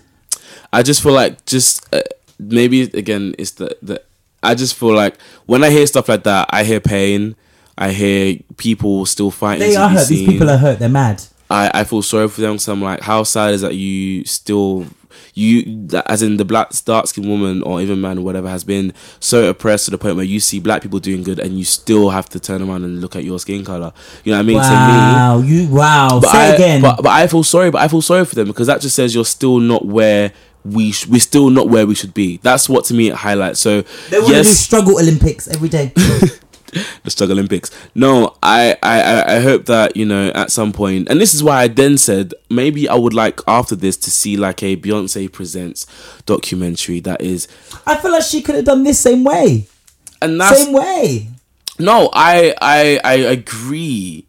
I 0.76 0.84
just 0.84 1.02
feel 1.02 1.14
like 1.14 1.46
just 1.46 1.94
uh, 1.94 2.02
maybe 2.38 2.82
again 2.82 3.34
it's 3.40 3.52
the 3.52 3.78
the 3.82 4.02
I 4.44 4.56
just 4.56 4.76
feel 4.76 4.94
like 4.94 5.16
when 5.46 5.64
I 5.64 5.70
hear 5.70 5.88
stuff 5.88 6.10
like 6.10 6.24
that, 6.24 6.50
I 6.52 6.64
hear 6.64 6.80
pain. 6.80 7.36
I 7.78 7.92
hear 7.92 8.40
people 8.58 9.06
still 9.06 9.32
fighting. 9.32 9.68
They 9.68 9.76
are 9.76 9.90
hurt. 9.90 10.08
These 10.08 10.28
people 10.28 10.50
are 10.50 10.58
hurt. 10.58 10.80
They're 10.80 10.90
mad. 10.90 11.24
I, 11.50 11.72
I 11.74 11.84
feel 11.84 12.02
sorry 12.02 12.28
for 12.28 12.42
them. 12.42 12.58
So 12.58 12.74
I'm 12.74 12.82
like, 12.82 13.02
how 13.02 13.24
sad 13.24 13.54
is 13.54 13.62
that 13.62 13.76
you 13.76 14.24
still 14.26 14.86
you 15.34 15.88
as 16.08 16.22
in 16.22 16.38
the 16.38 16.46
black 16.46 16.72
dark 16.86 17.08
skinned 17.08 17.28
woman 17.28 17.62
or 17.64 17.82
even 17.82 18.00
man 18.02 18.18
or 18.18 18.22
whatever 18.22 18.50
has 18.50 18.64
been 18.64 18.94
so 19.20 19.50
oppressed 19.50 19.86
to 19.86 19.92
the 19.92 19.98
point 19.98 20.16
where 20.16 20.26
you 20.26 20.40
see 20.40 20.60
black 20.60 20.82
people 20.82 21.00
doing 21.00 21.24
good 21.24 21.40
and 21.40 21.58
you 21.58 21.66
still 21.66 22.10
have 22.10 22.28
to 22.30 22.40
turn 22.40 22.62
around 22.62 22.84
and 22.84 23.02
look 23.02 23.16
at 23.16 23.24
your 23.24 23.40
skin 23.40 23.64
color. 23.66 23.92
You 24.24 24.32
know 24.32 24.38
what 24.38 24.44
I 24.44 24.48
mean? 24.48 24.58
To 24.58 24.64
me, 24.64 24.70
Wow, 24.70 25.40
you 25.40 25.68
wow. 25.70 26.20
but 26.22 26.32
Say 26.32 26.38
I, 26.38 26.54
again. 26.56 26.82
But, 26.82 26.98
but 26.98 27.10
I 27.12 27.28
feel 27.28 27.44
sorry. 27.44 27.72
But 27.72 27.82
I 27.82 27.88
feel 27.88 28.02
sorry 28.02 28.26
for 28.26 28.36
them 28.36 28.48
because 28.48 28.68
that 28.68 28.82
just 28.82 28.96
says 28.96 29.14
you're 29.14 29.26
still 29.26 29.60
not 29.60 29.86
where 29.86 30.32
we 30.66 30.92
sh- 30.92 31.08
we're 31.08 31.22
still 31.22 31.50
not 31.50 31.70
where 31.70 31.86
we 31.86 31.96
should 31.96 32.14
be. 32.14 32.38
That's 32.44 32.68
what 32.68 32.86
to 32.86 32.94
me 32.94 33.10
it 33.10 33.16
highlights. 33.16 33.60
So 33.60 33.82
they 34.10 34.18
want 34.20 34.28
to 34.30 34.34
do 34.34 34.38
yes, 34.50 34.58
struggle 34.58 34.98
Olympics 35.00 35.48
every 35.48 35.70
day. 35.70 35.92
the 37.04 37.10
struggle 37.10 37.38
Olympics. 37.38 37.72
No, 37.94 38.36
I, 38.44 38.76
I 38.84 39.02
I 39.02 39.36
I 39.36 39.40
hope 39.40 39.66
that 39.66 39.96
you 39.96 40.06
know 40.06 40.30
at 40.30 40.52
some 40.52 40.74
point, 40.74 41.08
and 41.10 41.22
this 41.22 41.34
is 41.34 41.44
why 41.44 41.62
I 41.62 41.68
then 41.68 41.98
said 41.98 42.34
maybe 42.50 42.90
I 42.90 42.96
would 42.96 43.14
like 43.14 43.40
after 43.48 43.76
this 43.76 43.96
to 43.98 44.12
see 44.12 44.36
like 44.38 44.64
a 44.64 44.76
Beyonce 44.76 45.32
presents 45.32 45.86
documentary 46.26 47.00
that 47.02 47.22
is, 47.22 47.48
I 47.86 47.96
feel 47.98 48.12
like 48.12 48.24
she 48.24 48.42
could 48.42 48.56
have 48.56 48.66
done 48.66 48.84
this 48.84 49.00
same 49.00 49.24
way. 49.24 49.68
and 50.22 50.42
that's 50.42 50.64
Same 50.64 50.74
way. 50.74 51.30
No, 51.78 52.10
I 52.14 52.56
I 52.62 53.00
I 53.04 53.14
agree. 53.14 54.26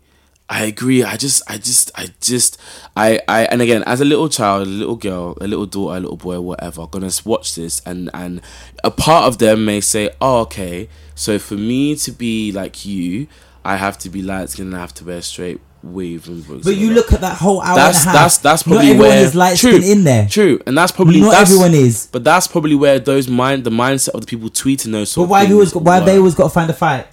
I 0.49 0.65
agree. 0.67 1.03
I 1.03 1.17
just 1.17 1.43
I 1.49 1.59
just 1.59 1.91
I 1.97 2.09
just 2.21 2.61
I 2.97 3.21
I 3.27 3.45
and 3.47 3.61
again 3.61 3.83
as 3.85 4.01
a 4.01 4.05
little 4.05 4.29
child, 4.29 4.67
a 4.69 4.71
little 4.71 4.95
girl, 4.97 5.37
a 5.41 5.47
little 5.47 5.67
daughter, 5.67 5.97
a 5.97 6.01
little 6.01 6.17
boy, 6.17 6.41
whatever, 6.41 6.87
gonna 6.87 7.11
watch 7.25 7.57
this 7.57 7.83
and 7.85 8.11
and 8.15 8.41
a 8.85 8.91
part 8.93 9.25
of 9.25 9.39
them 9.39 9.65
may 9.65 9.81
say, 9.81 10.11
"Oh, 10.21 10.41
okay. 10.43 10.89
So 11.17 11.39
for 11.41 11.55
me 11.55 11.97
to 11.97 12.13
be 12.13 12.53
like 12.53 12.87
you, 12.87 13.27
I 13.65 13.77
have 13.77 13.99
to 13.99 14.09
be 14.09 14.23
light 14.23 14.51
skinned 14.51 14.69
and 14.69 14.77
I 14.77 14.81
have 14.81 14.95
to 14.95 15.05
wear 15.05 15.21
straight 15.21 15.61
weave 15.83 16.29
and 16.29 16.47
books." 16.47 16.65
But 16.65 16.77
you 16.77 16.93
look 16.93 17.13
at 17.13 17.23
that 17.23 17.39
whole 17.39 17.61
hour 17.61 17.75
that's 17.75 18.05
and 18.05 18.07
a 18.07 18.11
half. 18.11 18.23
that's 18.23 18.39
that's 18.39 18.63
probably 18.63 18.87
not 18.87 18.91
everyone 18.93 19.09
where 19.09 19.25
is 19.25 19.35
light 19.35 19.57
true, 19.57 19.81
skin 19.81 19.99
in 19.99 20.05
there. 20.05 20.29
True, 20.29 20.63
and 20.65 20.79
that's 20.79 20.93
probably 20.93 21.23
Not 21.23 21.33
that's- 21.33 21.51
everyone 21.51 21.75
is. 21.75 22.09
But 22.13 22.23
that's 22.23 22.47
probably 22.47 22.77
where 22.77 23.01
those 23.01 23.27
mind 23.27 23.65
the 23.65 23.71
mindset 23.71 24.11
of 24.11 24.21
the 24.21 24.27
people 24.29 24.49
tweeting 24.49 24.93
those. 24.93 25.11
Sort 25.11 25.27
But 25.27 25.31
why 25.33 25.51
always 25.51 25.73
things 25.73 25.85
why 25.85 25.97
have 25.97 26.07
they 26.07 26.19
always 26.19 26.37
got 26.37 26.45
to 26.45 26.51
find 26.51 26.71
a 26.71 26.75
fight? 26.75 27.09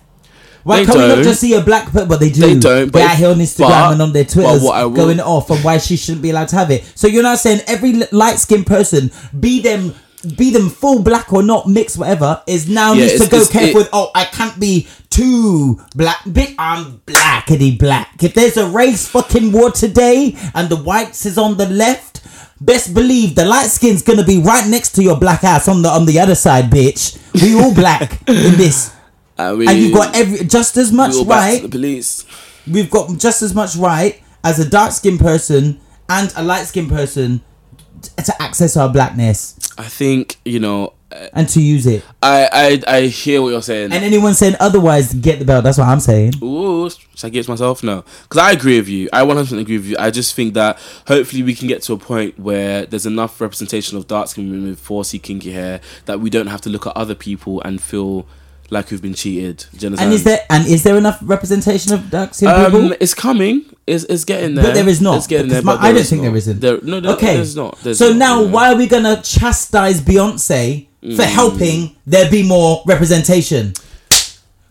Why 0.63 0.77
They 0.79 0.85
can't 0.85 0.97
we 0.97 1.07
not 1.07 1.15
don't. 1.15 1.23
just 1.23 1.41
see 1.41 1.53
a 1.55 1.61
black 1.61 1.91
person? 1.91 2.07
But 2.07 2.19
they 2.19 2.29
do. 2.29 2.41
They 2.41 2.57
don't, 2.59 2.91
but 2.91 2.99
They're 2.99 3.09
out 3.09 3.15
here 3.17 3.29
on 3.29 3.35
Instagram 3.37 3.67
but- 3.69 3.91
and 3.93 4.01
on 4.01 4.13
their 4.13 4.23
Twitters 4.25 4.61
will- 4.61 4.89
going 4.91 5.19
off 5.19 5.51
on 5.51 5.57
why 5.57 5.77
she 5.77 5.97
shouldn't 5.97 6.21
be 6.21 6.29
allowed 6.29 6.47
to 6.49 6.55
have 6.55 6.71
it. 6.71 6.83
So 6.95 7.07
you're 7.07 7.23
not 7.23 7.39
saying 7.39 7.61
every 7.67 7.93
light 8.11 8.39
skinned 8.39 8.65
person, 8.65 9.11
be 9.37 9.61
them, 9.61 9.93
be 10.37 10.51
them 10.51 10.69
full 10.69 10.99
black 11.01 11.33
or 11.33 11.43
not, 11.43 11.67
mixed, 11.67 11.97
whatever, 11.97 12.41
is 12.47 12.69
now 12.69 12.93
Yeah, 12.93 13.07
needs 13.07 13.23
to 13.25 13.29
go 13.29 13.45
careful 13.45 13.69
it- 13.69 13.75
with. 13.75 13.89
Oh, 13.91 14.09
I 14.15 14.23
can't 14.25 14.57
be 14.59 14.87
too 15.09 15.81
black. 15.95 16.19
Bit 16.31 16.55
I'm 16.57 17.01
blackity 17.05 17.77
black. 17.77 18.23
If 18.23 18.33
there's 18.33 18.55
a 18.55 18.65
race 18.65 19.05
fucking 19.07 19.51
war 19.51 19.69
today 19.71 20.35
and 20.55 20.69
the 20.69 20.77
whites 20.77 21.25
is 21.25 21.37
on 21.37 21.57
the 21.57 21.67
left. 21.67 22.21
Best 22.61 22.93
believe 22.93 23.35
the 23.35 23.43
light 23.43 23.69
skin's 23.69 24.01
gonna 24.01 24.23
be 24.23 24.37
right 24.37 24.65
next 24.69 24.93
to 24.93 25.03
your 25.03 25.17
black 25.17 25.43
ass 25.43 25.67
on 25.67 25.81
the 25.81 25.89
on 25.89 26.05
the 26.05 26.17
other 26.17 26.35
side, 26.35 26.71
bitch. 26.71 27.17
We 27.33 27.59
all 27.59 27.73
black 27.73 28.21
in 28.25 28.55
this. 28.55 28.91
I 29.37 29.53
mean, 29.53 29.69
And 29.69 29.79
you've 29.79 29.93
got 29.93 30.15
every 30.15 30.45
just 30.45 30.77
as 30.77 30.91
much 30.91 31.13
we 31.13 31.19
all 31.19 31.25
back 31.25 31.49
to 31.49 31.53
right. 31.53 31.61
the 31.63 31.69
police. 31.69 32.25
We've 32.69 32.89
got 32.89 33.17
just 33.17 33.41
as 33.41 33.53
much 33.53 33.75
right 33.75 34.21
as 34.43 34.59
a 34.59 34.69
dark 34.69 34.91
skinned 34.91 35.19
person 35.19 35.79
and 36.09 36.33
a 36.35 36.43
light 36.43 36.65
skinned 36.65 36.89
person 36.89 37.41
to 38.01 38.41
access 38.41 38.75
our 38.75 38.89
blackness 38.89 39.57
I 39.77 39.83
think 39.83 40.37
you 40.45 40.59
know. 40.59 40.93
Uh, 41.11 41.29
and 41.33 41.47
to 41.49 41.61
use 41.61 41.85
it. 41.85 42.03
I 42.23 42.81
I 42.87 42.95
I 42.97 43.01
hear 43.01 43.41
what 43.41 43.49
you're 43.49 43.61
saying. 43.61 43.91
And 43.91 44.03
anyone 44.03 44.33
saying 44.33 44.55
otherwise, 44.59 45.13
get 45.13 45.37
the 45.37 45.45
belt. 45.45 45.63
That's 45.63 45.77
what 45.77 45.87
I'm 45.87 45.99
saying. 45.99 46.33
Ooh, 46.41 46.89
should 46.89 47.27
I 47.27 47.29
get 47.29 47.45
to 47.45 47.51
myself? 47.51 47.83
No, 47.83 48.03
because 48.23 48.39
I 48.41 48.51
agree 48.51 48.79
with 48.79 48.89
you. 48.89 49.09
I 49.13 49.21
100% 49.21 49.59
agree 49.59 49.77
with 49.77 49.85
you. 49.85 49.95
I 49.99 50.09
just 50.09 50.33
think 50.33 50.55
that 50.55 50.79
hopefully 51.07 51.43
we 51.43 51.53
can 51.53 51.67
get 51.67 51.83
to 51.83 51.93
a 51.93 51.97
point 51.97 52.39
where 52.39 52.87
there's 52.87 53.05
enough 53.05 53.39
representation 53.39 53.95
of 53.95 54.07
dark 54.07 54.27
skin 54.27 54.49
women 54.49 54.69
with 54.69 54.83
4C 54.83 55.21
kinky 55.21 55.51
hair 55.51 55.81
that 56.05 56.19
we 56.19 56.31
don't 56.31 56.47
have 56.47 56.61
to 56.61 56.69
look 56.69 56.87
at 56.87 56.97
other 56.97 57.15
people 57.15 57.61
and 57.61 57.79
feel 57.79 58.25
like 58.73 58.91
we've 58.91 59.01
been 59.01 59.13
cheated. 59.13 59.65
Understand? 59.73 59.99
And 59.99 60.13
is 60.13 60.23
there 60.23 60.39
and 60.49 60.67
is 60.67 60.83
there 60.83 60.97
enough 60.97 61.19
representation 61.21 61.93
of 61.93 62.09
dark 62.09 62.33
skinned 62.33 62.51
Um, 62.51 62.71
people? 62.71 62.95
it's 62.99 63.13
coming. 63.13 63.65
It's, 63.87 64.03
it's 64.05 64.25
getting 64.25 64.55
there. 64.55 64.65
But 64.65 64.73
there 64.75 64.87
is 64.87 65.01
not. 65.01 65.17
It's 65.17 65.27
getting 65.27 65.49
there. 65.49 65.61
my- 65.61 65.75
But 65.75 65.81
I 65.83 65.91
don't 65.93 66.03
think 66.05 66.21
not. 66.23 66.27
there 66.29 66.37
isn't. 66.37 66.59
There, 66.59 66.79
no, 66.81 66.99
there, 66.99 67.11
okay. 67.13 67.35
there's 67.35 67.55
not. 67.55 67.77
There's 67.79 67.97
so 67.99 68.09
not, 68.09 68.17
now, 68.17 68.41
yeah. 68.41 68.49
why 68.51 68.71
are 68.73 68.75
we 68.77 68.87
gonna 68.87 69.21
chastise 69.21 70.01
Beyonce 70.01 70.87
Mm. 71.03 71.17
for 71.17 71.23
helping 71.23 71.95
there 72.07 72.31
be 72.31 72.43
more 72.43 72.81
representation? 72.85 73.73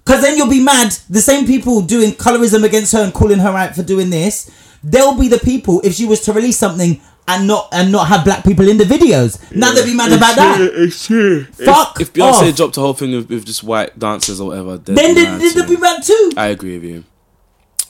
Because 0.04 0.22
then 0.22 0.36
you'll 0.36 0.48
be 0.48 0.62
mad. 0.64 0.92
The 1.10 1.20
same 1.20 1.46
people 1.46 1.82
doing 1.82 2.12
colorism 2.12 2.64
against 2.64 2.92
her 2.92 3.02
and 3.04 3.12
calling 3.14 3.38
her 3.38 3.50
out 3.50 3.74
for 3.76 3.82
doing 3.82 4.08
this, 4.10 4.50
they'll 4.82 5.14
be 5.18 5.28
the 5.28 5.38
people 5.38 5.80
if 5.84 5.92
she 5.94 6.06
was 6.06 6.20
to 6.22 6.32
release 6.32 6.56
something 6.58 7.00
and 7.28 7.46
not 7.46 7.68
and 7.72 7.92
not 7.92 8.08
have 8.08 8.24
black 8.24 8.44
people 8.44 8.68
in 8.68 8.78
the 8.78 8.84
videos. 8.84 9.38
Now 9.54 9.72
they'll 9.72 9.84
be 9.84 9.94
mad 9.94 10.12
about 10.12 10.36
that. 10.36 10.60
It's 10.60 11.06
true. 11.06 11.44
Fuck 11.44 12.00
If, 12.00 12.08
if 12.08 12.12
Beyonce 12.14 12.50
off. 12.50 12.56
dropped 12.56 12.76
a 12.76 12.80
whole 12.80 12.94
thing 12.94 13.12
with, 13.12 13.28
with 13.30 13.44
just 13.46 13.62
white 13.62 13.98
dancers 13.98 14.40
or 14.40 14.48
whatever, 14.48 14.78
they'd 14.78 14.96
Then 14.96 15.14
be 15.14 15.22
they, 15.22 15.30
mad 15.30 15.54
they'll 15.54 15.68
be 15.68 15.76
mad 15.76 16.02
too. 16.02 16.32
I 16.36 16.46
agree 16.48 16.74
with 16.78 16.84
you. 16.84 17.04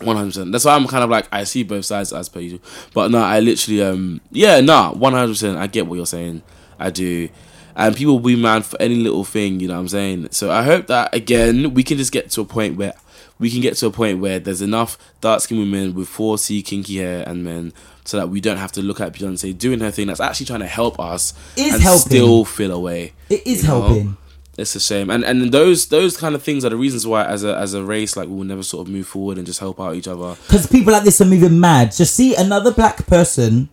One 0.01 0.17
hundred 0.17 0.31
percent. 0.31 0.53
That's 0.53 0.65
why 0.65 0.75
I'm 0.75 0.87
kind 0.87 1.05
of 1.05 1.11
like 1.11 1.29
I 1.33 1.45
see 1.45 1.63
both 1.63 1.85
sides 1.85 2.13
as 2.13 2.29
per 2.29 2.41
usual. 2.41 2.61
But 2.93 3.11
no, 3.11 3.19
I 3.19 3.41
literally 3.41 3.83
um 3.83 4.21
yeah, 4.31 4.61
nah, 4.61 4.93
one 4.93 5.13
hundred 5.13 5.33
percent. 5.33 5.57
I 5.57 5.67
get 5.67 5.87
what 5.87 5.97
you're 5.97 6.07
saying. 6.07 6.43
I 6.79 6.91
do. 6.91 7.29
And 7.77 7.97
people 7.97 8.15
will 8.15 8.21
be 8.21 8.37
mad 8.37 8.65
for 8.65 8.81
any 8.81 8.97
little 8.97 9.25
thing, 9.25 9.61
you 9.61 9.69
know 9.69 9.75
what 9.75 9.81
I'm 9.81 9.89
saying? 9.89 10.29
So 10.31 10.51
I 10.51 10.63
hope 10.63 10.87
that 10.89 11.15
again 11.15 11.75
we 11.75 11.83
can 11.83 11.97
just 11.99 12.13
get 12.13 12.31
to 12.33 12.41
a 12.43 12.45
point 12.45 12.77
where 12.77 12.95
we 13.39 13.51
can 13.51 13.61
get 13.61 13.77
to 13.77 13.87
a 13.87 13.91
point 13.91 14.21
where 14.21 14.39
there's 14.39 14.63
enough 14.63 14.97
dark 15.21 15.41
skinned 15.41 15.61
women 15.61 15.95
with 15.95 16.09
4C 16.09 16.65
kinky 16.65 16.99
hair 16.99 17.29
and 17.29 17.43
men 17.43 17.73
so 18.05 18.17
that 18.17 18.29
we 18.29 18.41
don't 18.41 18.57
have 18.59 18.73
to 18.73 18.83
look 18.83 19.01
at 19.01 19.13
Beyonce 19.13 19.57
doing 19.57 19.81
her 19.81 19.91
thing 19.91 20.07
that's 20.07 20.21
actually 20.21 20.47
trying 20.47 20.61
to 20.61 20.67
help 20.67 21.01
us 21.01 21.35
Is 21.57 21.75
and 21.75 21.83
helping. 21.83 22.01
still 22.11 22.45
feel 22.45 22.73
away. 22.73 23.15
It 23.29 23.47
is 23.47 23.63
you 23.63 23.69
know? 23.69 23.83
helping. 23.83 24.17
It's 24.59 24.77
a 24.77 24.81
shame, 24.81 25.09
and 25.09 25.25
and 25.25 25.51
those 25.51 25.87
those 25.87 26.19
kind 26.19 26.35
of 26.35 26.43
things 26.43 26.63
are 26.63 26.69
the 26.69 26.77
reasons 26.77 27.07
why, 27.07 27.25
as 27.25 27.43
a 27.43 27.57
as 27.57 27.73
a 27.73 27.83
race, 27.83 28.19
like 28.19 28.29
we 28.29 28.35
will 28.35 28.45
never 28.45 28.63
sort 28.63 28.87
of 28.87 28.93
move 28.93 29.07
forward 29.07 29.39
and 29.39 29.47
just 29.47 29.61
help 29.61 29.81
out 29.81 29.95
each 29.97 30.07
other. 30.07 30.37
Because 30.47 30.67
people 30.67 30.93
like 30.93 31.05
this 31.05 31.23
are 31.23 31.25
moving 31.25 31.59
mad. 31.59 31.91
Just 31.91 32.15
see 32.15 32.35
another 32.35 32.71
black 32.71 33.07
person. 33.07 33.71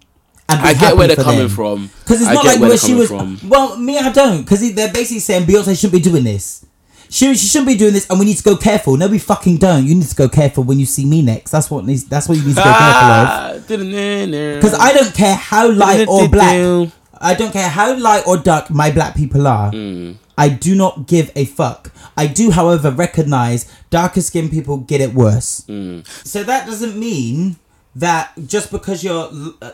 I 0.57 0.73
get 0.73 0.95
where 0.97 1.07
they're 1.07 1.15
coming 1.15 1.39
them. 1.39 1.49
from. 1.49 1.89
Because 1.99 2.21
it's 2.21 2.29
I 2.29 2.33
not 2.33 2.45
like 2.45 2.59
where 2.59 2.69
where 2.69 2.77
she 2.77 2.93
was. 2.93 3.07
from. 3.09 3.39
Well, 3.47 3.77
me, 3.77 3.97
I 3.97 4.11
don't. 4.11 4.41
Because 4.41 4.73
they're 4.73 4.91
basically 4.91 5.19
saying 5.19 5.45
Beyonce 5.45 5.75
shouldn't 5.79 5.93
be 6.03 6.09
doing 6.09 6.23
this. 6.23 6.65
She, 7.11 7.33
she 7.35 7.47
shouldn't 7.47 7.67
be 7.67 7.75
doing 7.75 7.93
this, 7.93 8.07
and 8.09 8.19
we 8.19 8.25
need 8.25 8.37
to 8.37 8.43
go 8.43 8.55
careful. 8.55 8.95
No, 8.95 9.07
we 9.07 9.17
fucking 9.17 9.57
don't. 9.57 9.83
You 9.85 9.95
need 9.95 10.07
to 10.07 10.15
go 10.15 10.29
careful 10.29 10.63
when 10.63 10.79
you 10.79 10.85
see 10.85 11.05
me 11.05 11.21
next. 11.23 11.49
That's 11.51 11.69
what 11.71 11.83
needs. 11.85 12.05
That's 12.05 12.29
what 12.29 12.37
you 12.37 12.43
need 12.43 12.55
to 12.55 12.61
go 12.61 12.63
Ah. 12.65 13.49
careful 13.67 13.81
of. 13.81 13.89
Because 13.89 14.55
Because 14.55 14.73
I 14.79 14.93
don't 14.93 15.13
care 15.15 15.35
how 15.35 15.71
light 15.71 16.07
or 16.07 16.27
black. 16.29 16.89
I 17.21 17.33
don't 17.33 17.51
care 17.51 17.67
how 17.67 17.97
light 17.97 18.23
or 18.27 18.37
dark 18.37 18.69
my 18.69 18.91
black 18.91 19.15
people 19.15 19.47
are. 19.47 19.71
Mm. 19.71 20.15
I 20.37 20.49
do 20.49 20.73
not 20.75 21.05
give 21.07 21.31
a 21.35 21.45
fuck. 21.45 21.91
I 22.15 22.27
do, 22.27 22.51
however, 22.51 22.91
recognize 22.91 23.65
darker 23.89 24.21
skinned 24.21 24.51
people 24.51 24.77
get 24.77 25.01
it 25.01 25.13
worse. 25.13 25.65
Mm. 25.67 26.07
So 26.25 26.43
that 26.43 26.65
doesn't 26.67 26.97
mean 26.97 27.57
that 27.95 28.31
just 28.45 28.71
because 28.71 29.03
you're 29.03 29.29
uh, 29.61 29.71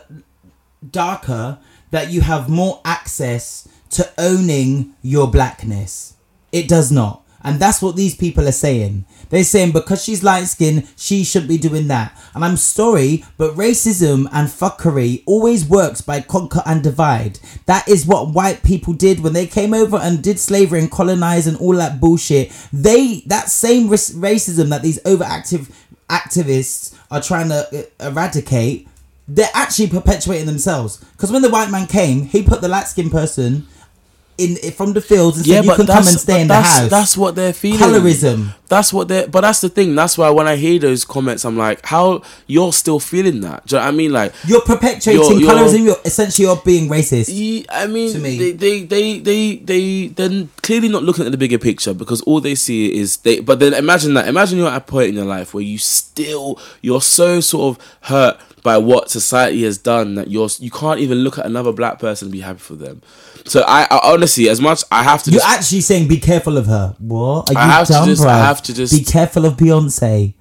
darker, 0.92 1.58
that 1.90 2.10
you 2.10 2.20
have 2.22 2.48
more 2.48 2.80
access 2.84 3.68
to 3.90 4.08
owning 4.18 4.94
your 5.02 5.30
blackness. 5.30 6.14
It 6.52 6.68
does 6.68 6.90
not. 6.90 7.22
And 7.42 7.60
that's 7.60 7.80
what 7.80 7.94
these 7.94 8.16
people 8.16 8.48
are 8.48 8.52
saying. 8.52 9.04
They're 9.28 9.44
saying 9.44 9.70
because 9.70 10.02
she's 10.02 10.24
light 10.24 10.46
skinned, 10.46 10.88
she 10.96 11.22
shouldn't 11.22 11.48
be 11.48 11.58
doing 11.58 11.86
that. 11.86 12.18
And 12.34 12.44
I'm 12.44 12.56
sorry, 12.56 13.24
but 13.36 13.54
racism 13.54 14.26
and 14.32 14.48
fuckery 14.48 15.22
always 15.26 15.64
works 15.64 16.00
by 16.00 16.22
conquer 16.22 16.62
and 16.66 16.82
divide. 16.82 17.38
That 17.66 17.88
is 17.88 18.04
what 18.04 18.30
white 18.30 18.64
people 18.64 18.94
did 18.94 19.20
when 19.20 19.32
they 19.32 19.46
came 19.46 19.74
over 19.74 19.96
and 19.96 20.22
did 20.22 20.40
slavery 20.40 20.80
and 20.80 20.90
colonize 20.90 21.46
and 21.46 21.56
all 21.58 21.74
that 21.74 22.00
bullshit. 22.00 22.50
They, 22.72 23.22
that 23.26 23.48
same 23.48 23.88
racism 23.88 24.70
that 24.70 24.82
these 24.82 25.00
overactive 25.04 25.72
activists 26.08 26.96
are 27.12 27.22
trying 27.22 27.50
to 27.50 27.88
uh, 28.00 28.08
eradicate, 28.10 28.88
they're 29.28 29.50
actually 29.54 29.88
perpetuating 29.88 30.46
themselves. 30.46 30.98
Because 31.12 31.32
when 31.32 31.42
the 31.42 31.50
white 31.50 31.70
man 31.70 31.86
came, 31.86 32.22
he 32.26 32.42
put 32.42 32.60
the 32.60 32.68
light 32.68 32.86
skinned 32.86 33.10
person 33.10 33.66
in 34.38 34.54
from 34.72 34.92
the 34.92 35.00
fields 35.00 35.38
and 35.38 35.46
said 35.46 35.64
you 35.64 35.74
can 35.74 35.86
come 35.86 35.96
and 35.96 36.06
stay 36.06 36.42
in 36.42 36.48
the 36.48 36.54
house. 36.60 36.90
That's 36.90 37.16
what 37.16 37.34
they're 37.36 37.54
feeling. 37.54 37.80
Colorism. 37.80 38.52
That's 38.68 38.92
what 38.92 39.08
they're. 39.08 39.26
But 39.26 39.40
that's 39.40 39.62
the 39.62 39.70
thing. 39.70 39.94
That's 39.94 40.18
why 40.18 40.28
when 40.28 40.46
I 40.46 40.56
hear 40.56 40.78
those 40.78 41.06
comments, 41.06 41.46
I'm 41.46 41.56
like, 41.56 41.84
how 41.86 42.20
you're 42.46 42.72
still 42.74 43.00
feeling 43.00 43.40
that? 43.40 43.66
Do 43.66 43.76
you 43.76 43.80
know 43.80 43.86
what 43.86 43.94
I 43.94 43.96
mean? 43.96 44.12
Like, 44.12 44.34
You're 44.46 44.60
perpetuating 44.60 45.22
You're- 45.22 45.36
you're- 45.40 45.52
colorism. 45.54 45.84
You're 45.86 45.96
essentially 46.04 46.46
you're 46.46 46.56
being 46.64 46.90
racist. 46.90 47.66
I 47.70 47.86
mean, 47.86 48.12
To 48.12 48.18
me. 48.18 48.36
they, 48.38 48.52
they, 48.52 48.82
they, 48.84 49.18
they, 49.20 49.56
they, 49.56 50.06
they're 50.08 50.46
clearly 50.62 50.88
not 50.90 51.02
looking 51.02 51.24
at 51.24 51.32
the 51.32 51.38
bigger 51.38 51.58
picture 51.58 51.94
because 51.94 52.20
all 52.22 52.40
they 52.42 52.54
see 52.56 52.94
is 52.94 53.16
they. 53.18 53.40
But 53.40 53.58
then 53.58 53.72
imagine 53.72 54.12
that. 54.14 54.28
Imagine 54.28 54.58
you're 54.58 54.68
at 54.68 54.76
a 54.76 54.80
point 54.84 55.08
in 55.08 55.14
your 55.14 55.24
life 55.24 55.54
where 55.54 55.64
you 55.64 55.78
still, 55.78 56.60
you're 56.82 57.00
so 57.00 57.40
sort 57.40 57.74
of 57.78 57.84
hurt 58.02 58.38
by 58.66 58.76
what 58.76 59.08
society 59.08 59.62
has 59.62 59.78
done 59.78 60.16
that 60.16 60.28
you're, 60.28 60.48
you 60.58 60.72
can't 60.72 60.98
even 60.98 61.18
look 61.18 61.38
at 61.38 61.46
another 61.46 61.72
black 61.72 62.00
person 62.00 62.26
and 62.26 62.32
be 62.32 62.40
happy 62.40 62.58
for 62.58 62.74
them. 62.74 63.00
So 63.44 63.62
I, 63.64 63.86
I 63.88 64.12
honestly, 64.12 64.48
as 64.48 64.60
much 64.60 64.82
I 64.90 65.04
have 65.04 65.22
to. 65.22 65.30
You're 65.30 65.38
just, 65.40 65.56
actually 65.56 65.82
saying 65.82 66.08
be 66.08 66.18
careful 66.18 66.58
of 66.58 66.66
her. 66.66 66.96
What? 66.98 67.48
Are 67.48 67.52
you 67.52 67.58
I 67.60 67.66
have 67.66 67.86
to 67.86 67.92
dumb, 67.92 68.06
just- 68.08 68.24
I 68.26 68.38
have 68.38 68.60
to 68.64 68.74
just- 68.74 68.92
be 68.92 69.04
careful 69.04 69.44
of 69.46 69.56
Beyonce, 69.56 70.34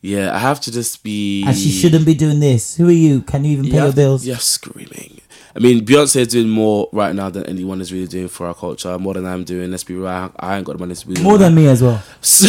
yeah, 0.00 0.34
I 0.34 0.38
have 0.38 0.60
to 0.62 0.72
just 0.72 1.02
be. 1.02 1.44
and 1.44 1.54
she 1.54 1.68
shouldn't 1.70 2.06
be 2.06 2.14
doing 2.14 2.40
this. 2.40 2.76
Who 2.76 2.88
are 2.88 2.92
you? 3.06 3.20
Can 3.20 3.44
you 3.44 3.52
even 3.52 3.70
pay 3.70 3.82
your 3.82 3.92
bills? 3.92 4.26
You're 4.26 4.36
screaming. 4.36 5.20
I 5.56 5.58
mean, 5.58 5.86
Beyonce 5.86 6.16
is 6.16 6.28
doing 6.28 6.50
more 6.50 6.88
right 6.92 7.14
now 7.14 7.30
than 7.30 7.44
anyone 7.46 7.80
is 7.80 7.90
really 7.90 8.06
doing 8.06 8.28
for 8.28 8.46
our 8.46 8.54
culture. 8.54 8.98
More 8.98 9.14
than 9.14 9.24
I'm 9.24 9.42
doing. 9.42 9.70
Let's 9.70 9.84
be 9.84 9.94
real. 9.94 10.06
I, 10.06 10.28
I 10.38 10.56
ain't 10.58 10.66
got 10.66 10.74
the 10.74 10.78
money 10.78 10.94
to 10.94 11.06
be 11.06 11.14
doing 11.14 11.24
More 11.24 11.38
than 11.38 11.54
me 11.54 11.66
as 11.66 11.82
well. 11.82 12.02
so, 12.20 12.46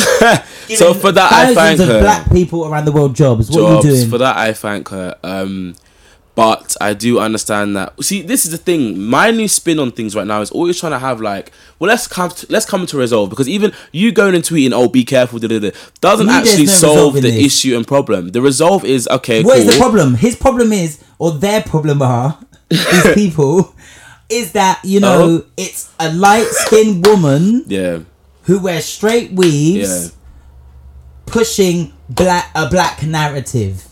so 0.68 0.94
for 0.94 1.14
that, 1.14 1.32
I 1.32 1.46
thank 1.46 1.56
Thousands 1.56 1.80
of 1.82 1.88
her. 1.88 2.02
black 2.02 2.30
people 2.32 2.66
around 2.68 2.84
the 2.84 2.92
world 2.92 3.16
jobs. 3.16 3.50
What 3.50 3.60
are 3.62 3.74
Jobs 3.76 3.86
you 3.86 3.92
doing? 3.94 4.10
for 4.10 4.18
that, 4.18 4.36
I 4.36 4.52
thank 4.52 4.90
her. 4.90 5.16
Um, 5.24 5.76
but 6.36 6.76
I 6.82 6.94
do 6.94 7.18
understand 7.20 7.76
that. 7.78 8.04
See, 8.04 8.22
this 8.22 8.46
is 8.46 8.52
the 8.52 8.58
thing. 8.58 9.00
My 9.02 9.32
new 9.32 9.48
spin 9.48 9.80
on 9.80 9.92
things 9.92 10.14
right 10.14 10.28
now 10.28 10.42
is 10.42 10.52
always 10.52 10.78
trying 10.80 10.92
to 10.92 11.00
have 11.00 11.20
like, 11.22 11.52
well, 11.80 11.88
let's 11.88 12.08
come 12.08 12.30
to, 12.30 12.46
let's 12.50 12.66
come 12.66 12.86
to 12.88 12.98
resolve 12.98 13.30
because 13.32 13.48
even 13.50 13.72
you 13.92 14.12
going 14.12 14.36
and 14.36 14.44
tweeting, 14.44 14.72
oh, 14.74 14.88
be 14.90 15.04
careful, 15.06 15.40
da, 15.40 15.48
da, 15.48 15.60
da, 15.60 15.72
doesn't 16.02 16.28
Me, 16.28 16.34
actually 16.34 16.66
no 16.66 16.72
solve 16.74 17.14
the 17.16 17.22
this. 17.22 17.44
issue 17.44 17.76
and 17.76 17.88
problem. 17.88 18.30
The 18.32 18.42
resolve 18.42 18.84
is 18.86 19.08
okay. 19.08 19.44
What 19.44 19.58
is 19.60 19.64
cool. 19.64 19.72
the 19.74 19.80
problem? 19.80 20.14
His 20.16 20.36
problem 20.36 20.74
is, 20.74 21.02
or 21.18 21.32
their 21.32 21.62
problem 21.64 22.04
are, 22.04 22.38
these 22.70 23.14
people, 23.14 23.74
is 24.30 24.52
that 24.54 24.80
you 24.84 25.00
know 25.00 25.22
Oh. 25.44 25.46
it's 25.58 25.90
a 26.00 26.12
light 26.14 26.48
skinned 26.52 27.06
woman 27.06 27.64
Yeah. 27.68 28.00
who 28.44 28.60
wears 28.60 28.86
straight 28.86 29.32
weaves, 29.34 30.12
pushing 31.26 31.94
black 32.10 32.50
a 32.56 32.70
black 32.70 33.04
narrative. 33.04 33.84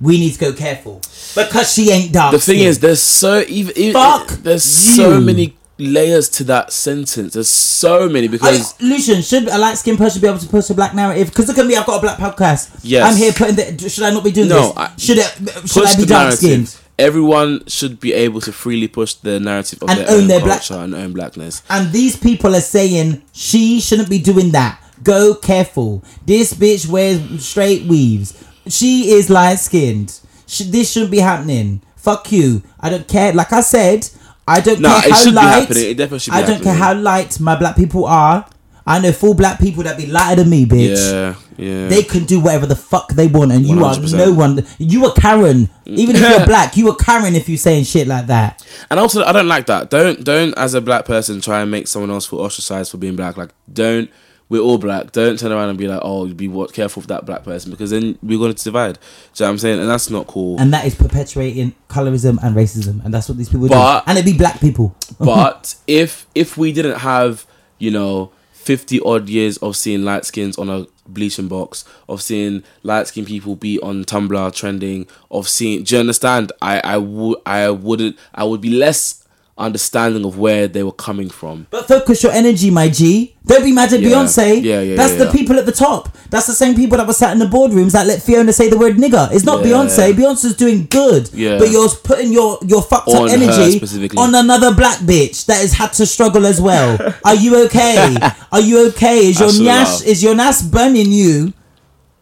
We 0.00 0.18
need 0.18 0.32
to 0.32 0.38
go 0.38 0.52
careful 0.54 1.02
because 1.34 1.72
she 1.74 1.90
ain't 1.90 2.12
dark. 2.12 2.32
The 2.32 2.38
thing 2.40 2.56
skinned. 2.56 2.68
is, 2.68 2.78
there's 2.80 3.02
so 3.02 3.44
even, 3.48 3.76
even 3.76 3.92
Fuck 3.92 4.28
there's 4.42 4.64
so 4.64 5.20
many 5.20 5.56
layers 5.78 6.28
to 6.30 6.44
that 6.44 6.72
sentence. 6.72 7.34
There's 7.34 7.48
so 7.50 8.08
many 8.08 8.26
I, 8.26 8.30
because 8.30 8.80
Lucian, 8.80 9.20
should 9.20 9.48
a 9.48 9.58
light 9.58 9.76
skinned 9.76 9.98
person 9.98 10.22
be 10.22 10.28
able 10.28 10.38
to 10.38 10.46
push 10.48 10.70
a 10.70 10.74
black 10.74 10.94
narrative? 10.94 11.28
Because 11.28 11.48
look 11.48 11.58
at 11.58 11.66
me, 11.66 11.76
I've 11.76 11.84
got 11.84 11.98
a 11.98 12.00
black 12.00 12.18
podcast. 12.18 12.70
Yes. 12.82 13.10
I'm 13.10 13.16
here 13.18 13.32
putting 13.32 13.56
the. 13.56 13.88
Should 13.90 14.04
I 14.04 14.10
not 14.10 14.24
be 14.24 14.30
doing 14.32 14.48
No, 14.48 14.68
this? 14.68 14.76
I- 14.78 14.92
should 14.96 15.18
it? 15.18 15.68
Should 15.68 15.86
I 15.86 15.96
be 15.96 16.06
dark 16.06 16.32
skinned? 16.32 16.74
Everyone 17.00 17.66
should 17.66 17.98
be 18.00 18.12
able 18.12 18.40
to 18.42 18.52
freely 18.52 18.88
push 18.88 19.14
the 19.14 19.40
narrative 19.40 19.82
of 19.82 19.90
And 19.90 19.98
their 20.00 20.10
own 20.10 20.20
own 20.22 20.28
their 20.28 20.40
black- 20.40 20.70
and 20.70 20.94
own 20.94 21.12
blackness. 21.12 21.62
And 21.68 21.92
these 21.92 22.16
people 22.16 22.54
are 22.54 22.60
saying 22.60 23.22
she 23.32 23.80
shouldn't 23.80 24.10
be 24.10 24.18
doing 24.18 24.50
that. 24.52 24.80
Go 25.02 25.34
careful. 25.34 26.04
This 26.26 26.52
bitch 26.52 26.86
wears 26.88 27.20
straight 27.44 27.84
weaves. 27.84 28.34
She 28.68 29.10
is 29.12 29.30
light 29.30 29.58
skinned. 29.58 30.18
This 30.46 30.92
shouldn't 30.92 31.10
be 31.10 31.18
happening. 31.20 31.80
Fuck 31.96 32.30
you. 32.32 32.62
I 32.78 32.90
don't 32.90 33.08
care. 33.08 33.32
Like 33.32 33.52
I 33.52 33.60
said, 33.62 34.08
I 34.46 34.60
don't 34.60 34.80
care 34.82 35.00
how 35.10 35.30
light. 35.32 35.60
happening. 35.60 35.90
It 35.90 35.94
definitely 35.94 36.18
should 36.18 36.32
be 36.32 36.36
I 36.36 36.42
don't 36.42 36.62
care 36.62 36.74
how 36.74 36.94
light 36.94 37.40
my 37.40 37.56
black 37.56 37.76
people 37.76 38.04
are. 38.04 38.46
I 38.90 38.98
know 39.00 39.12
full 39.12 39.34
black 39.34 39.60
people 39.60 39.84
that 39.84 39.96
be 39.96 40.06
lighter 40.06 40.42
than 40.42 40.50
me, 40.50 40.66
bitch. 40.66 41.12
Yeah, 41.12 41.34
yeah. 41.56 41.88
They 41.88 42.02
can 42.02 42.24
do 42.24 42.40
whatever 42.40 42.66
the 42.66 42.74
fuck 42.76 43.12
they 43.12 43.28
want, 43.28 43.52
and 43.52 43.64
you 43.64 43.84
are 43.84 43.94
100%. 43.94 44.16
no 44.16 44.32
one. 44.32 44.66
You 44.78 45.06
are 45.06 45.12
Karen. 45.12 45.70
Even 45.86 46.16
if 46.16 46.22
you're 46.22 46.46
black, 46.54 46.76
you 46.76 46.88
are 46.90 46.96
Karen 46.96 47.34
if 47.36 47.48
you're 47.48 47.56
saying 47.58 47.84
shit 47.84 48.06
like 48.08 48.26
that. 48.26 48.66
And 48.90 48.98
also, 48.98 49.22
I 49.22 49.32
don't 49.32 49.48
like 49.48 49.66
that. 49.66 49.90
Don't 49.90 50.24
don't 50.24 50.52
as 50.58 50.74
a 50.74 50.80
black 50.80 51.04
person 51.04 51.40
try 51.40 51.60
and 51.60 51.70
make 51.70 51.86
someone 51.86 52.10
else 52.10 52.26
feel 52.26 52.40
ostracized 52.40 52.90
for 52.90 52.96
being 52.98 53.16
black. 53.16 53.36
Like, 53.36 53.50
don't. 53.72 54.10
We're 54.48 54.60
all 54.60 54.78
black. 54.78 55.12
Don't 55.12 55.38
turn 55.38 55.52
around 55.52 55.68
and 55.68 55.78
be 55.78 55.86
like, 55.86 56.00
"Oh, 56.02 56.26
be 56.26 56.48
what 56.48 56.72
careful 56.72 57.02
with 57.02 57.08
that 57.08 57.24
black 57.24 57.44
person," 57.44 57.70
because 57.70 57.90
then 57.90 58.18
we're 58.20 58.36
going 58.36 58.52
to 58.52 58.64
divide. 58.64 58.94
Do 58.94 58.98
you 58.98 59.06
know 59.38 59.46
what 59.46 59.50
I'm 59.52 59.58
saying? 59.58 59.78
And 59.78 59.88
that's 59.88 60.10
not 60.10 60.26
cool. 60.26 60.58
And 60.58 60.74
that 60.74 60.84
is 60.86 60.96
perpetuating 60.96 61.72
colorism 61.88 62.36
and 62.42 62.56
racism, 62.56 63.04
and 63.04 63.14
that's 63.14 63.28
what 63.28 63.38
these 63.38 63.48
people 63.48 63.68
But- 63.68 64.00
do. 64.00 64.10
And 64.10 64.18
it 64.18 64.24
be 64.24 64.36
black 64.36 64.58
people. 64.60 64.96
but 65.20 65.76
if 65.86 66.26
if 66.34 66.56
we 66.56 66.72
didn't 66.72 66.98
have 66.98 67.46
you 67.78 67.92
know 67.92 68.32
50 68.70 69.00
odd 69.00 69.28
years 69.28 69.56
of 69.56 69.74
seeing 69.74 70.04
light 70.04 70.24
skins 70.24 70.56
on 70.56 70.70
a 70.70 70.86
bleaching 71.08 71.48
box 71.48 71.84
of 72.08 72.22
seeing 72.22 72.62
light 72.84 73.08
skinned 73.08 73.26
people 73.26 73.56
be 73.56 73.80
on 73.80 74.04
tumblr 74.04 74.54
trending 74.54 75.08
of 75.28 75.48
seeing 75.48 75.82
do 75.82 75.96
you 75.96 76.00
understand? 76.00 76.52
I 76.62 76.78
i 76.84 76.96
would 76.96 77.38
i 77.44 77.68
wouldn't 77.68 78.16
i 78.32 78.44
would 78.44 78.60
be 78.60 78.70
less 78.70 79.19
understanding 79.60 80.24
of 80.24 80.38
where 80.38 80.66
they 80.68 80.82
were 80.82 80.92
coming 80.92 81.28
from 81.30 81.66
But 81.70 81.86
focus 81.88 82.22
your 82.22 82.32
energy, 82.32 82.70
my 82.70 82.88
G. 82.88 83.36
Don't 83.46 83.64
be 83.64 83.72
mad 83.72 83.92
at 83.92 84.00
Yeah. 84.00 84.10
Beyonce. 84.10 84.62
Yeah, 84.62 84.80
yeah, 84.80 84.96
That's 84.96 85.12
yeah, 85.12 85.18
the 85.18 85.24
yeah. 85.26 85.32
people 85.32 85.58
at 85.58 85.66
the 85.66 85.72
top. 85.72 86.16
That's 86.30 86.46
the 86.46 86.52
same 86.52 86.74
people 86.76 86.98
that 86.98 87.06
were 87.06 87.12
sat 87.12 87.32
in 87.32 87.38
the 87.38 87.46
boardrooms 87.46 87.92
that 87.92 88.06
let 88.06 88.22
Fiona 88.22 88.52
say 88.52 88.68
the 88.68 88.78
word 88.78 88.96
nigger. 88.96 89.30
It's 89.32 89.44
not. 89.44 89.64
Beyonce. 89.64 90.12
Beyonce's 90.12 90.54
doing 90.54 90.86
good. 90.90 91.30
Yeah. 91.32 91.58
But 91.58 91.70
you're 91.70 91.88
putting 91.88 92.32
your, 92.32 92.58
your 92.66 92.82
fucked 92.82 93.08
On 93.08 93.28
up 93.28 93.30
energy 93.30 93.80
on 94.16 94.34
another 94.34 94.74
black 94.74 94.98
bitch 95.00 95.46
that 95.46 95.60
has 95.60 95.72
had 95.72 95.92
to 95.94 96.06
struggle 96.06 96.46
as 96.46 96.60
well. 96.60 96.98
Are 97.24 97.34
you 97.34 97.64
okay? 97.64 98.16
Are 98.52 98.60
you 98.60 98.88
okay? 98.88 99.26
Is 99.28 99.40
your 99.40 99.64
nash 99.64 100.02
is 100.02 100.22
your 100.22 100.34
nash 100.34 100.60
burning 100.62 101.10
you? 101.10 101.52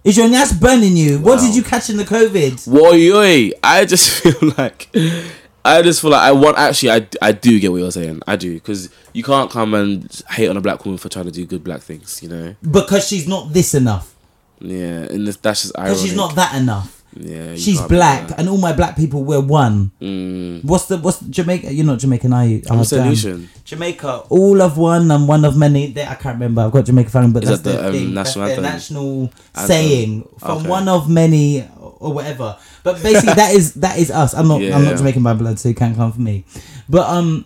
Is 0.05 0.17
your 0.17 0.29
nash 0.29 0.53
burning 0.53 0.97
you? 0.97 1.19
What 1.19 1.41
did 1.41 1.55
you 1.55 1.63
catch 1.63 1.91
in 1.91 1.97
the 1.99 2.05
COVID? 2.05 2.67
Woy, 2.69 3.53
I 3.63 3.85
just 3.85 4.09
feel 4.23 4.53
like 4.57 4.89
I 5.77 5.83
just 5.83 6.01
feel 6.01 6.11
like 6.11 6.23
I 6.23 6.33
want 6.33 6.57
actually 6.59 6.91
I, 6.93 7.07
I 7.21 7.33
do 7.33 7.59
get 7.61 7.71
what 7.73 7.79
you're 7.79 7.91
saying 7.93 8.23
I 8.27 8.37
do 8.37 8.55
because 8.55 8.89
you 9.13 9.23
can't 9.23 9.51
come 9.51 9.75
and 9.75 10.23
hate 10.31 10.49
on 10.49 10.57
a 10.57 10.61
black 10.61 10.85
woman 10.85 10.99
for 10.99 11.09
trying 11.09 11.27
to 11.27 11.31
do 11.33 11.45
good 11.47 11.63
black 11.65 11.81
things 11.83 12.23
you 12.23 12.29
know 12.29 12.55
Because 12.63 13.07
she's 13.09 13.27
not 13.29 13.53
this 13.53 13.75
enough. 13.75 14.15
yeah 14.61 15.07
and 15.13 15.27
this, 15.27 15.37
that's 15.37 15.63
just 15.63 15.77
ironic 15.77 15.93
Because 15.95 16.03
she's 16.03 16.17
not 16.17 16.35
that 16.37 16.55
enough. 16.61 17.03
yeah 17.17 17.55
She's 17.57 17.81
black, 17.83 18.31
and 18.39 18.49
all 18.49 18.59
my 18.59 18.73
black 18.73 18.95
people 18.97 19.25
were 19.25 19.41
one. 19.41 19.91
What's 20.63 20.87
the 20.87 20.99
what's 20.99 21.19
the 21.19 21.31
Jamaica? 21.31 21.73
You're 21.75 21.87
not 21.87 21.99
Jamaican, 21.99 22.33
are 22.33 22.47
you? 22.47 22.63
I'm 22.71 22.85
solution. 22.85 23.49
Jamaica, 23.65 24.25
all 24.29 24.61
of 24.63 24.77
one 24.79 25.11
and 25.11 25.27
one 25.27 25.45
of 25.45 25.57
many. 25.57 25.91
They, 25.93 26.05
I 26.05 26.15
can't 26.15 26.37
remember. 26.37 26.63
I've 26.63 26.71
got 26.73 26.85
Jamaica 26.85 27.11
family, 27.11 27.33
but 27.33 27.43
Is 27.45 27.49
that's 27.49 27.63
that 27.63 27.71
the, 27.71 27.77
their 27.79 27.87
um, 27.89 27.93
thing. 27.93 28.15
national 28.15 28.47
that's 28.47 28.61
national 28.63 29.33
saying 29.67 30.29
from 30.39 30.59
Okay. 30.59 30.69
one 30.69 30.87
of 30.89 31.09
many 31.09 31.67
or 32.01 32.13
whatever. 32.13 32.57
But 32.83 33.03
basically, 33.03 33.35
that 33.35 33.55
is 33.55 33.75
that 33.75 33.99
is 33.99 34.11
us. 34.11 34.35
I'm 34.35 34.49
not. 34.49 34.63
I'm 34.63 34.85
not 34.85 34.97
Jamaican 34.97 35.23
by 35.23 35.35
blood, 35.35 35.59
so 35.59 35.69
you 35.69 35.75
can't 35.75 35.97
come 35.97 36.13
for 36.13 36.21
me. 36.21 36.45
But 36.89 37.09
um, 37.09 37.45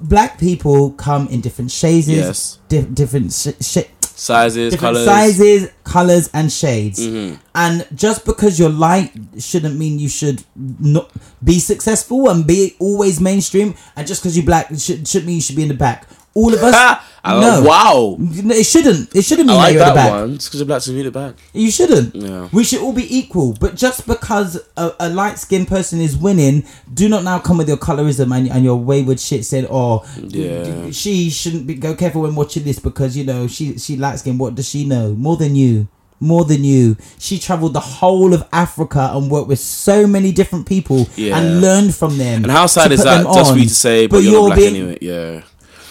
black 0.00 0.38
people 0.38 0.92
come 0.92 1.28
in 1.28 1.40
different 1.40 1.70
shades. 1.70 2.08
Yes. 2.08 2.58
di- 2.68 2.82
different 2.82 3.32
sh- 3.32 3.48
sh- 3.60 3.84
sizes 4.02 4.72
different 4.72 4.94
colors 4.94 5.04
sizes, 5.06 5.70
colors, 5.84 6.30
and 6.34 6.50
shades. 6.52 6.98
Mm-hmm. 7.00 7.36
And 7.54 7.86
just 7.94 8.24
because 8.24 8.58
you're 8.58 8.68
light 8.70 9.12
shouldn't 9.38 9.76
mean 9.78 9.98
you 9.98 10.08
should 10.08 10.44
not 10.56 11.10
be 11.42 11.58
successful 11.58 12.28
and 12.28 12.46
be 12.46 12.74
always 12.78 13.20
mainstream. 13.20 13.74
And 13.96 14.06
just 14.06 14.22
because 14.22 14.36
you're 14.36 14.46
black 14.46 14.68
should 14.78 15.06
should 15.06 15.24
mean 15.26 15.36
you 15.36 15.42
should 15.42 15.56
be 15.56 15.62
in 15.62 15.68
the 15.68 15.74
back. 15.74 16.08
All 16.34 16.52
of 16.52 16.62
us, 16.62 17.02
I 17.28 17.40
no, 17.40 17.62
wow 17.62 18.16
it 18.20 18.64
shouldn't. 18.64 19.14
It 19.14 19.22
shouldn't 19.22 19.50
I 19.50 19.54
like 19.54 19.76
that 19.76 19.88
the 19.90 19.94
back. 19.94 20.10
one 20.12 20.34
just 20.34 20.48
because 20.48 20.60
you're 20.60 20.66
black 20.66 20.82
to 20.82 20.92
read 20.92 21.06
it 21.06 21.12
back 21.12 21.34
You 21.52 21.70
shouldn't. 21.70 22.14
Yeah. 22.14 22.48
We 22.52 22.64
should 22.64 22.80
all 22.80 22.92
be 22.92 23.06
equal. 23.16 23.54
But 23.60 23.74
just 23.76 24.06
because 24.06 24.60
a, 24.76 24.92
a 25.00 25.08
light 25.08 25.38
skinned 25.38 25.68
person 25.68 26.00
is 26.00 26.16
winning, 26.16 26.64
do 26.92 27.08
not 27.08 27.24
now 27.24 27.38
come 27.38 27.58
with 27.58 27.68
your 27.68 27.76
colorism 27.76 28.34
and, 28.36 28.48
and 28.50 28.64
your 28.64 28.76
wayward 28.76 29.20
shit 29.20 29.44
saying, 29.44 29.66
oh, 29.70 30.04
Yeah. 30.18 30.90
she 30.90 31.30
shouldn't 31.30 31.66
be. 31.66 31.74
Go 31.74 31.94
careful 31.94 32.22
when 32.22 32.34
watching 32.34 32.64
this 32.64 32.78
because, 32.78 33.16
you 33.16 33.24
know, 33.24 33.46
she, 33.46 33.78
she 33.78 33.96
light 33.96 34.18
skinned. 34.18 34.38
What 34.40 34.54
does 34.54 34.68
she 34.68 34.84
know? 34.86 35.14
More 35.14 35.36
than 35.36 35.54
you. 35.56 35.88
More 36.20 36.44
than 36.44 36.64
you. 36.64 36.96
She 37.20 37.38
traveled 37.38 37.74
the 37.74 37.80
whole 37.80 38.34
of 38.34 38.44
Africa 38.52 39.10
and 39.14 39.30
worked 39.30 39.46
with 39.48 39.60
so 39.60 40.04
many 40.06 40.32
different 40.32 40.66
people 40.66 41.06
Yeah. 41.14 41.38
and 41.38 41.60
learned 41.60 41.94
from 41.94 42.18
them. 42.18 42.42
and 42.42 42.50
how 42.50 42.66
sad 42.66 42.90
is 42.90 43.04
that 43.04 43.24
just 43.24 43.52
for 43.52 43.58
you 43.58 43.68
to 43.68 43.74
say 43.74 44.06
but, 44.08 44.18
you're, 44.24 44.32
not 44.32 44.46
black 44.46 44.58
being- 44.58 44.76
anyway 44.76 44.98
yeah 45.00 45.42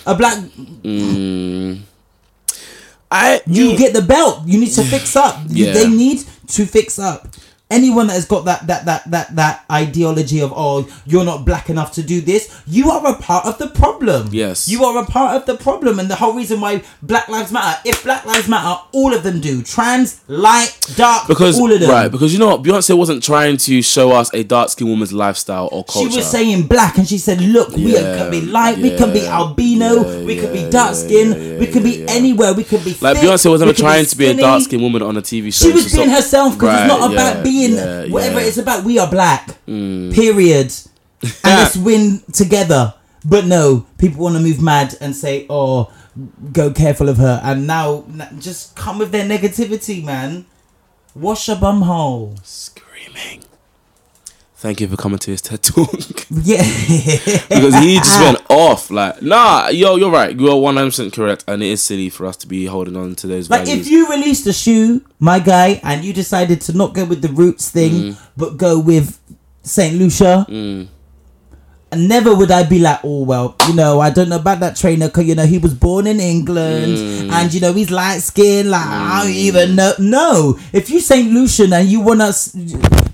A 0.07 0.15
black. 0.15 0.37
mm. 0.83 1.79
I 3.11 3.41
You 3.45 3.77
get 3.77 3.93
the 3.93 4.01
belt. 4.01 4.41
You 4.45 4.59
need 4.59 4.73
to 4.73 4.83
fix 4.83 5.15
up. 5.15 5.39
You- 5.49 5.65
Yeah. 5.67 5.73
They 5.73 5.87
need 5.87 6.23
to 6.55 6.65
fix 6.65 6.99
up. 6.99 7.27
Anyone 7.69 8.07
that 8.07 8.13
has 8.13 8.25
got 8.25 8.45
that 8.45 8.65
that 8.67 8.85
that 8.85 9.11
that 9.11 9.35
that 9.35 9.65
ideology 9.69 10.41
of 10.41 10.53
oh 10.55 10.87
you're 11.05 11.25
not 11.25 11.43
black 11.45 11.69
enough 11.69 11.91
to 11.93 12.03
do 12.03 12.21
this, 12.21 12.61
you 12.65 12.89
are 12.91 13.05
a 13.07 13.15
part 13.17 13.45
of 13.45 13.57
the 13.57 13.67
problem. 13.67 14.29
Yes. 14.31 14.67
you 14.69 14.85
are 14.85 15.03
a 15.03 15.05
part 15.05 15.35
of 15.35 15.45
the 15.45 15.55
problem, 15.61 15.99
and 15.99 16.09
the 16.09 16.15
whole 16.15 16.33
reason 16.33 16.61
why 16.61 16.81
Black 17.01 17.27
Lives 17.27 17.51
Matter. 17.51 17.79
If 17.83 18.03
Black 18.03 18.25
Lives 18.25 18.47
Matter, 18.47 18.81
all 18.93 19.13
of 19.13 19.23
them 19.23 19.41
do. 19.41 19.61
Trans, 19.63 20.21
light, 20.29 20.77
dark, 20.95 21.27
because 21.27 21.59
all 21.59 21.71
of 21.71 21.79
them. 21.81 21.89
right 21.89 22.09
because 22.09 22.31
you 22.31 22.39
know 22.39 22.47
what 22.47 22.63
Beyonce 22.63 22.97
wasn't 22.97 23.21
trying 23.21 23.57
to 23.57 23.81
show 23.81 24.11
us 24.11 24.33
a 24.33 24.43
dark 24.43 24.69
skinned 24.69 24.89
woman's 24.89 25.11
lifestyle 25.11 25.67
or 25.73 25.83
culture. 25.83 26.09
She 26.09 26.15
was 26.17 26.29
saying 26.31 26.67
black, 26.67 26.97
and 26.97 27.07
she 27.07 27.17
said, 27.17 27.41
"Look, 27.41 27.75
we 27.75 27.93
Yeah, 27.95 28.17
can 28.17 28.31
be 28.31 28.41
light, 28.41 28.77
we 28.77 28.95
can 28.95 29.11
be 29.11 29.25
albino, 29.27 30.07
yeah, 30.09 30.25
we 30.25 30.35
can 30.35 30.55
yeah, 30.55 30.63
be 30.65 30.69
dark 30.69 30.91
yeah, 30.91 30.93
skin, 30.93 31.27
yeah, 31.31 31.59
we 31.59 31.67
can 31.67 31.83
be 31.83 31.91
yeah, 31.91 32.05
yeah. 32.05 32.11
anywhere, 32.11 32.53
we 32.53 32.63
can 32.63 32.81
be 32.83 32.95
like 33.01 33.17
thick, 33.17 33.27
Beyonce 33.29 33.51
was 33.51 33.59
we 33.61 33.65
never 33.67 33.77
trying 33.77 34.05
to 34.05 34.17
be 34.17 34.27
a 34.27 34.33
dark 34.35 34.61
skinned 34.63 34.81
woman 34.81 35.01
on 35.01 35.17
a 35.17 35.21
TV 35.21 35.53
show 35.53 35.67
She 35.67 35.73
was 35.73 35.93
being 35.93 36.09
herself 36.09 36.53
because 36.53 36.67
Right, 36.69 36.85
it's 36.85 36.87
not 36.99 37.11
about 37.11 37.35
yeah, 37.37 37.43
being 37.57 37.75
yeah, 37.75 38.07
whatever. 38.07 38.39
yeah. 38.39 38.45
Mm. 38.45 38.47
It's 38.47 38.57
about 38.57 38.83
we 38.83 38.99
are 38.99 39.09
black. 39.09 39.63
Period. 39.65 40.73
and 41.21 41.31
let's 41.43 41.75
win 41.77 42.21
together. 42.31 42.93
But 43.25 43.45
no, 43.45 43.85
people 43.97 44.23
want 44.23 44.35
to 44.35 44.41
move 44.41 44.61
mad 44.61 44.95
and 45.01 45.15
say, 45.15 45.45
"Oh, 45.49 45.91
go 46.53 46.71
careful 46.71 47.09
of 47.09 47.17
her." 47.17 47.41
And 47.43 47.67
now, 47.67 48.05
just 48.39 48.75
come 48.75 48.99
with 48.99 49.11
their 49.11 49.27
negativity, 49.27 50.03
man. 50.03 50.45
Wash 51.15 51.47
your 51.47 51.57
bum 51.57 51.81
hole. 51.81 52.35
screaming 52.43 53.46
thank 54.67 54.81
you 54.81 54.87
for 54.89 54.97
coming 54.97 55.17
to 55.17 55.31
his 55.31 55.41
TED 55.41 55.63
talk. 55.63 55.89
Yeah. 56.29 56.61
because 56.61 57.75
he 57.79 57.95
just 57.97 58.19
went 58.21 58.39
off 58.49 58.91
like 58.91 59.21
nah 59.21 59.69
yo 59.69 59.95
you're 59.95 60.11
right. 60.11 60.37
You 60.37 60.47
are 60.49 60.55
100% 60.55 61.13
correct 61.13 61.45
and 61.47 61.63
it 61.63 61.67
is 61.67 61.81
silly 61.81 62.09
for 62.09 62.25
us 62.25 62.35
to 62.37 62.47
be 62.47 62.65
holding 62.65 62.97
on 62.97 63.15
to 63.15 63.27
those 63.27 63.49
Like 63.49 63.65
values. 63.65 63.87
if 63.87 63.91
you 63.91 64.09
released 64.09 64.45
a 64.47 64.53
shoe, 64.53 65.01
my 65.19 65.39
guy, 65.39 65.79
and 65.83 66.03
you 66.03 66.11
decided 66.13 66.59
to 66.67 66.73
not 66.73 66.93
go 66.93 67.05
with 67.05 67.21
the 67.21 67.29
roots 67.29 67.69
thing, 67.71 67.91
Mm. 67.93 68.17
but 68.35 68.57
go 68.57 68.77
with 68.77 69.19
Saint 69.63 69.95
Lucia, 69.97 70.45
and 70.49 70.89
never 71.95 72.35
would 72.35 72.51
I 72.51 72.63
be 72.63 72.79
like, 72.79 72.99
oh 73.03 73.23
well, 73.23 73.55
you 73.67 73.73
know, 73.73 73.99
I 73.99 74.09
don't 74.09 74.29
know 74.29 74.35
about 74.37 74.59
that 74.59 74.75
trainer 74.75 75.07
because 75.07 75.25
you 75.25 75.35
know 75.35 75.45
he 75.45 75.57
was 75.57 75.73
born 75.73 76.05
in 76.07 76.19
England, 76.19 76.97
Mm. 76.97 77.31
and 77.31 77.53
you 77.53 77.59
know 77.61 77.73
he's 77.73 77.91
light 77.91 78.19
skinned. 78.21 78.69
Like 78.69 78.85
I 78.85 79.23
don't 79.23 79.33
even 79.33 79.75
know. 79.75 79.93
No, 79.99 80.59
if 80.73 80.89
you 80.89 80.99
Saint 80.99 81.31
Lucian 81.31 81.71
and 81.73 81.87
you 81.87 82.01
wanna 82.01 82.31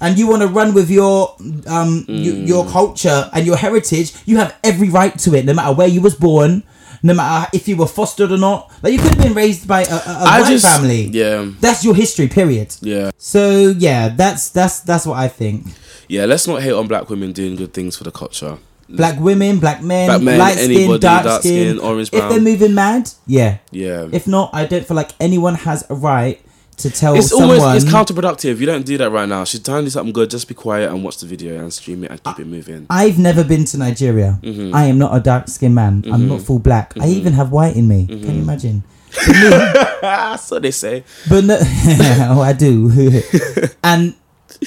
and 0.01 0.17
you 0.17 0.27
wanna 0.27 0.47
run 0.47 0.73
with 0.73 0.89
your 0.89 1.35
um 1.67 2.05
y- 2.07 2.13
Mm. 2.15 2.47
your 2.47 2.65
culture 2.65 3.29
and 3.33 3.45
your 3.45 3.57
heritage, 3.57 4.13
you 4.25 4.37
have 4.37 4.55
every 4.63 4.89
right 4.89 5.17
to 5.19 5.35
it, 5.35 5.45
no 5.45 5.53
matter 5.53 5.73
where 5.73 5.87
you 5.87 6.01
was 6.01 6.15
born. 6.15 6.63
No 7.05 7.13
matter 7.13 7.49
if 7.53 7.67
you 7.67 7.75
were 7.75 7.87
fostered 7.87 8.31
or 8.31 8.37
not, 8.37 8.71
like 8.81 8.93
you 8.93 8.99
could 8.99 9.13
have 9.15 9.21
been 9.21 9.33
raised 9.33 9.67
by 9.67 9.81
a 9.83 9.97
white 10.23 10.45
just- 10.47 10.65
family. 10.65 11.09
yeah. 11.11 11.51
that's 11.59 11.83
your 11.83 11.93
history. 11.95 12.27
Period. 12.29 12.73
yeah 12.81 13.11
So 13.17 13.69
yeah, 13.77 14.07
that's 14.09 14.49
that's 14.49 14.79
that's 14.79 15.05
what 15.05 15.17
I 15.17 15.27
think. 15.27 15.67
yeah 16.07 16.25
let's 16.25 16.47
not 16.47 16.61
hate 16.61 16.71
on 16.73 16.87
black 16.87 17.09
women 17.09 17.31
doing 17.33 17.55
good 17.55 17.73
things 17.73 17.95
for 17.97 18.03
the 18.05 18.11
culture 18.11 18.57
Black 18.89 19.17
women, 19.19 19.59
black 19.59 19.81
men, 19.81 20.07
Black 20.07 20.21
men, 20.21 20.37
light 20.37 20.57
skin, 20.57 20.99
dark, 20.99 21.23
dark 21.23 21.41
skin, 21.41 21.77
skin, 21.77 21.79
orange, 21.79 22.09
If 22.13 22.29
they're 22.29 22.39
moving 22.51 22.75
mad, 22.75 23.09
yeah. 23.25 23.57
Yeah. 23.71 24.07
If 24.11 24.27
not, 24.27 24.51
I 24.53 24.65
don't 24.65 24.85
feel 24.85 24.95
like 24.97 25.11
anyone 25.19 25.55
has 25.55 25.83
a 25.89 25.95
right 25.95 26.39
to 26.77 26.89
tell 26.89 27.15
it's 27.15 27.29
someone. 27.29 27.59
almost 27.59 27.83
it's 27.85 27.93
counterproductive. 27.93 28.59
You 28.59 28.65
don't 28.65 28.85
do 28.85 28.97
that 28.97 29.09
right 29.11 29.27
now. 29.27 29.43
She's 29.43 29.61
trying 29.61 29.81
to 29.81 29.85
do 29.85 29.89
something 29.89 30.13
good. 30.13 30.29
Just 30.29 30.47
be 30.47 30.53
quiet 30.53 30.89
and 30.91 31.03
watch 31.03 31.17
the 31.17 31.25
video 31.27 31.59
and 31.59 31.71
stream 31.73 32.03
it 32.03 32.11
and 32.11 32.23
keep 32.23 32.39
it 32.39 32.47
moving. 32.47 32.87
I've 32.89 33.19
never 33.19 33.43
been 33.43 33.65
to 33.65 33.77
Nigeria. 33.77 34.39
Mm-hmm. 34.41 34.73
I 34.75 34.85
am 34.85 34.97
not 34.97 35.15
a 35.15 35.19
dark 35.19 35.47
skinned 35.47 35.75
man. 35.75 36.03
I'm 36.11 36.27
not 36.27 36.41
full 36.41 36.59
black. 36.59 36.93
I 36.99 37.07
even 37.09 37.33
have 37.33 37.51
white 37.51 37.75
in 37.75 37.87
me. 37.87 38.07
Mm-hmm. 38.07 38.23
Can 38.25 38.35
you 38.35 38.41
imagine? 38.41 38.83
Ah, 40.05 40.35
so 40.35 40.59
they 40.59 40.71
say. 40.71 41.05
But 41.29 41.45
no, 41.45 41.57
oh, 41.61 42.41
I 42.41 42.51
do. 42.51 42.91
and 43.83 44.15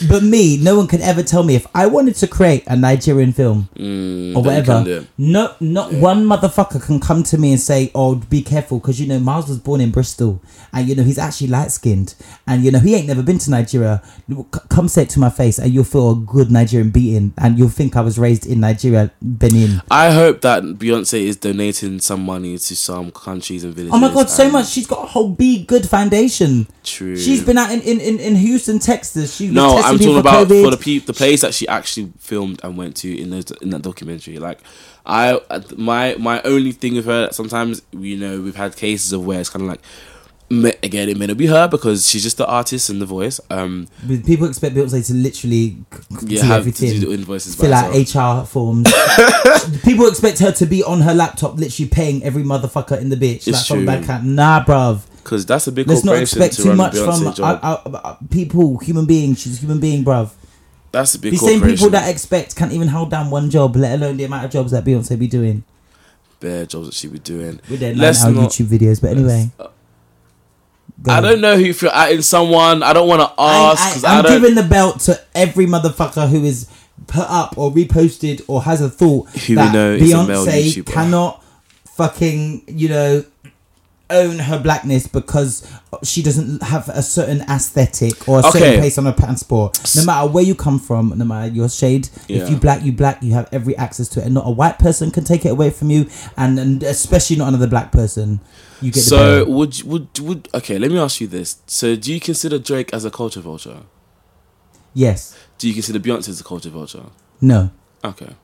but 0.08 0.22
me, 0.22 0.56
no 0.56 0.76
one 0.76 0.86
can 0.86 1.02
ever 1.02 1.22
tell 1.22 1.42
me 1.42 1.54
if 1.54 1.66
I 1.74 1.86
wanted 1.86 2.16
to 2.16 2.26
create 2.26 2.64
a 2.66 2.76
Nigerian 2.76 3.32
film 3.32 3.68
mm, 3.76 4.34
or 4.36 4.42
whatever. 4.42 4.72
can 4.72 4.84
do 4.84 4.96
it. 4.98 5.06
No, 5.18 5.54
not 5.60 5.92
one 5.92 6.24
motherfucker 6.24 6.82
can 6.82 7.00
come 7.00 7.22
to 7.24 7.38
me 7.38 7.52
and 7.52 7.60
say, 7.60 7.90
"Oh, 7.94 8.16
be 8.16 8.42
careful," 8.42 8.78
because 8.78 9.00
you 9.00 9.06
know 9.06 9.18
Miles 9.18 9.48
was 9.48 9.58
born 9.58 9.80
in 9.80 9.90
Bristol, 9.90 10.40
and 10.72 10.88
you 10.88 10.94
know 10.94 11.02
he's 11.02 11.18
actually 11.18 11.48
light 11.48 11.70
skinned, 11.70 12.14
and 12.46 12.64
you 12.64 12.70
know 12.70 12.78
he 12.78 12.94
ain't 12.94 13.06
never 13.06 13.22
been 13.22 13.38
to 13.38 13.50
Nigeria. 13.50 14.02
Come 14.68 14.88
say 14.88 15.02
it 15.02 15.10
to 15.10 15.20
my 15.20 15.30
face, 15.30 15.58
and 15.58 15.72
you'll 15.72 15.84
feel 15.84 16.12
a 16.12 16.16
good 16.16 16.50
Nigerian 16.50 16.90
beating, 16.90 17.32
and 17.38 17.58
you'll 17.58 17.68
think 17.68 17.96
I 17.96 18.00
was 18.00 18.18
raised 18.18 18.46
in 18.46 18.60
Nigeria, 18.60 19.10
Benin. 19.22 19.82
I 19.90 20.10
hope 20.10 20.40
that 20.42 20.62
Beyonce 20.62 21.22
is 21.22 21.36
donating 21.36 22.00
some 22.00 22.24
money 22.24 22.58
to 22.58 22.76
some 22.76 23.10
countries 23.10 23.64
and 23.64 23.74
villages. 23.74 23.94
Oh 23.94 23.98
my 23.98 24.12
god, 24.12 24.28
so 24.30 24.50
much! 24.50 24.68
She's 24.68 24.86
got 24.86 25.04
a 25.04 25.06
whole 25.06 25.34
BeyGOOD 25.34 25.88
Foundation. 25.88 26.66
True. 26.82 27.16
She's 27.16 27.44
been 27.44 27.58
out 27.58 27.70
in, 27.70 27.80
in, 27.82 28.00
in, 28.00 28.18
in 28.20 28.36
Houston, 28.36 28.78
Texas. 28.78 29.36
She 29.36 29.48
No, 29.48 29.76
I'm 29.86 29.98
talking 29.98 30.18
about 30.18 30.46
COVID. 30.48 30.64
for 30.64 30.70
the 30.70 30.76
pe- 30.76 30.98
the 30.98 31.12
place 31.12 31.40
that 31.40 31.54
she 31.54 31.66
actually 31.68 32.12
filmed 32.18 32.60
and 32.62 32.76
went 32.76 32.96
to 32.98 33.20
in 33.20 33.30
those 33.30 33.50
in 33.62 33.70
that 33.70 33.82
documentary. 33.82 34.38
Like, 34.38 34.60
I 35.04 35.40
my 35.76 36.14
my 36.18 36.42
only 36.42 36.72
thing 36.72 36.94
with 36.96 37.06
her 37.06 37.30
sometimes 37.32 37.82
you 37.92 38.16
know 38.16 38.40
we've 38.40 38.56
had 38.56 38.76
cases 38.76 39.12
of 39.12 39.24
where 39.26 39.40
it's 39.40 39.50
kind 39.50 39.62
of 39.62 39.68
like. 39.68 39.80
Again, 40.48 41.08
it 41.08 41.16
may 41.16 41.26
not 41.26 41.36
be 41.36 41.46
her 41.46 41.66
because 41.66 42.08
she's 42.08 42.22
just 42.22 42.36
the 42.36 42.46
artist 42.46 42.88
and 42.88 43.02
the 43.02 43.06
voice. 43.06 43.40
Um, 43.50 43.88
But 44.06 44.24
People 44.24 44.46
expect 44.46 44.76
Beyonce 44.76 45.04
to 45.08 45.14
literally 45.14 45.76
Yeah, 46.22 46.28
do 46.28 46.36
have 46.36 46.48
to 46.48 46.54
everything, 46.54 46.90
do 47.00 47.00
the 47.08 47.12
invoices 47.14 47.56
fill 47.56 47.74
out. 47.74 47.92
HR 47.94 48.46
forms. 48.46 48.86
People 49.82 50.06
expect 50.06 50.38
her 50.38 50.52
to 50.52 50.66
be 50.66 50.84
on 50.84 51.00
her 51.00 51.14
laptop, 51.14 51.56
literally 51.58 51.88
paying 51.88 52.22
every 52.22 52.44
motherfucker 52.44 53.00
in 53.00 53.08
the 53.08 53.16
bitch, 53.16 53.48
It's 53.48 53.52
like 53.52 53.66
from 53.66 53.76
true. 53.78 53.86
bank 53.86 54.04
account. 54.04 54.24
Nah, 54.24 54.64
bruv. 54.64 55.00
because 55.24 55.44
that's 55.46 55.66
a 55.66 55.72
big 55.72 55.88
Let's 55.88 56.04
not 56.04 56.16
expect 56.16 56.54
to 56.56 56.62
too 56.62 56.74
much 56.76 56.94
from 56.96 57.26
uh, 57.26 57.32
job. 57.34 57.58
uh, 57.62 57.78
uh, 57.90 58.16
people, 58.30 58.78
human 58.78 59.06
beings. 59.06 59.40
She's 59.40 59.56
a 59.58 59.60
human 59.60 59.80
being, 59.80 60.04
bruv. 60.04 60.30
that's 60.92 61.14
a 61.16 61.18
big 61.18 61.32
The 61.32 61.38
same 61.38 61.60
people 61.60 61.90
that 61.90 62.08
expect 62.08 62.54
can't 62.54 62.72
even 62.72 62.86
hold 62.88 63.10
down 63.10 63.30
one 63.30 63.50
job, 63.50 63.74
let 63.74 63.98
alone 63.98 64.16
the 64.16 64.24
amount 64.24 64.44
of 64.44 64.52
jobs 64.52 64.70
that 64.70 64.84
Beyonce 64.84 65.18
be 65.18 65.26
doing 65.26 65.64
bare 66.38 66.66
jobs 66.66 66.86
that 66.86 66.94
she 66.94 67.08
be 67.08 67.18
doing. 67.18 67.58
with 67.70 67.80
their 67.80 67.94
nine-hour 67.94 68.30
YouTube 68.32 68.66
videos. 68.66 69.00
But 69.00 69.12
anyway, 69.16 69.50
go 71.02 71.12
I 71.12 71.20
don't 71.20 71.40
know 71.40 71.54
if 71.54 71.82
you're 71.82 71.94
adding 71.94 72.22
someone. 72.22 72.82
I 72.82 72.92
don't 72.92 73.08
want 73.08 73.20
to 73.20 73.32
ask 73.40 74.04
I, 74.04 74.08
I, 74.08 74.18
I'm 74.18 74.24
don't. 74.24 74.40
giving 74.40 74.54
the 74.54 74.62
belt 74.62 75.00
to 75.00 75.20
every 75.34 75.66
motherfucker 75.66 76.28
who 76.28 76.44
is 76.44 76.68
put 77.06 77.28
up 77.28 77.56
or 77.58 77.70
reposted 77.70 78.42
or 78.48 78.62
has 78.62 78.80
a 78.80 78.88
thought 78.88 79.28
Who 79.30 79.52
we 79.52 79.54
that 79.56 79.72
know 79.72 79.92
is 79.92 80.12
a 80.12 80.26
male 80.26 80.46
Beyonce 80.46 80.86
cannot 80.86 81.42
fucking 81.96 82.64
you 82.66 82.88
know 82.88 83.24
own 84.08 84.38
her 84.38 84.58
blackness 84.58 85.06
because 85.08 85.66
she 86.04 86.22
doesn't 86.22 86.62
have 86.62 86.88
a 86.88 87.02
certain 87.02 87.40
aesthetic 87.42 88.28
or 88.28 88.38
a 88.38 88.42
certain 88.44 88.78
place 88.78 88.98
on 88.98 89.04
her 89.06 89.12
passport. 89.12 89.78
No 89.96 90.04
matter 90.04 90.28
where 90.30 90.44
you 90.44 90.54
come 90.54 90.78
from, 90.78 91.12
no 91.16 91.24
matter 91.24 91.52
your 91.52 91.68
shade, 91.68 92.08
Yeah. 92.28 92.42
if 92.44 92.50
you 92.50 92.56
black, 92.56 92.84
you 92.84 92.92
black, 92.92 93.22
you 93.22 93.32
have 93.32 93.48
every 93.52 93.76
access 93.76 94.08
to 94.10 94.20
it, 94.20 94.26
and 94.26 94.34
not 94.34 94.46
a 94.46 94.50
white 94.50 94.78
person 94.78 95.10
can 95.10 95.24
take 95.24 95.44
it 95.44 95.48
away 95.50 95.70
from 95.70 95.90
you, 95.90 96.08
and, 96.36 96.58
and 96.58 96.82
especially 96.84 97.36
not 97.36 97.48
another 97.48 97.66
black 97.66 97.90
person. 97.90 98.40
You 98.80 98.92
get 98.92 99.02
So 99.02 99.44
would 99.46 99.82
would 99.82 100.18
would 100.20 100.48
okay? 100.54 100.78
Let 100.78 100.90
me 100.90 100.98
ask 100.98 101.20
you 101.20 101.26
this. 101.26 101.58
So 101.66 101.96
do 101.96 102.12
you 102.12 102.20
consider 102.20 102.58
Drake 102.58 102.92
as 102.92 103.04
a 103.04 103.10
culture 103.10 103.40
vulture? 103.40 103.78
yes, 104.94 105.36
Do 105.58 105.66
you 105.68 105.74
consider 105.74 105.98
Beyonce 105.98 106.28
as 106.28 106.40
a 106.40 106.44
culture 106.44 106.70
vulture? 106.70 107.04
no. 107.40 107.70
Okay. 108.04 108.34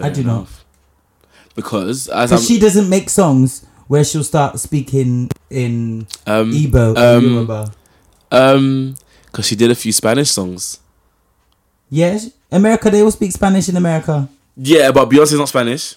I 0.00 0.10
do 0.10 0.22
not. 0.24 0.48
Because 1.54 2.08
as 2.08 2.46
she 2.46 2.58
doesn't 2.58 2.88
make 2.88 3.08
songs 3.10 3.64
where 3.86 4.04
she'll 4.04 4.24
start 4.24 4.58
speaking 4.58 5.30
in 5.50 6.06
um 6.26 6.50
Igbo 6.52 6.96
um, 6.96 7.24
Yoruba. 7.24 7.72
um 8.32 8.94
because 9.26 9.46
she 9.46 9.56
did 9.56 9.70
a 9.70 9.74
few 9.74 9.92
Spanish 9.92 10.30
songs. 10.30 10.78
Yes, 11.90 12.30
America, 12.52 12.88
they 12.90 13.02
all 13.02 13.10
speak 13.10 13.32
Spanish 13.32 13.68
in 13.68 13.76
America. 13.76 14.28
Yeah, 14.56 14.92
but 14.92 15.08
Beyonce's 15.10 15.38
not 15.38 15.48
Spanish. 15.48 15.96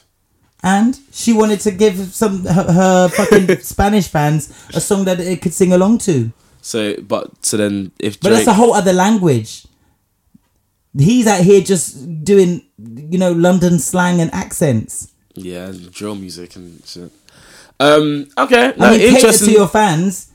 And 0.64 0.98
she 1.12 1.34
wanted 1.34 1.60
to 1.62 1.72
give 1.72 1.96
some 2.14 2.44
her, 2.46 2.72
her 2.72 3.08
fucking 3.10 3.60
Spanish 3.62 4.08
fans 4.08 4.50
a 4.74 4.82
song 4.82 5.06
that 5.06 5.20
they 5.20 5.38
could 5.38 5.54
sing 5.54 5.72
along 5.72 6.00
to. 6.00 6.32
So, 6.62 6.96
but 7.02 7.46
so 7.46 7.58
then 7.58 7.92
if 8.00 8.20
But 8.20 8.32
that's 8.32 8.48
a 8.48 8.54
whole 8.54 8.74
other 8.74 8.94
language. 8.94 9.66
He's 10.98 11.28
out 11.28 11.42
here 11.42 11.62
just 11.62 12.24
doing, 12.24 12.64
you 12.80 13.20
know, 13.20 13.32
London 13.32 13.78
slang 13.78 14.20
and 14.20 14.34
accents. 14.34 15.14
Yeah, 15.38 15.72
drill 15.92 16.16
music 16.16 16.56
and 16.56 16.82
shit. 16.86 17.12
Um, 17.80 18.28
okay, 18.38 18.74
no, 18.78 18.88
I 18.88 18.92
mean, 18.92 19.00
cater 19.00 19.16
interesting. 19.18 19.48
to 19.50 19.54
your 19.54 19.68
fans 19.68 20.32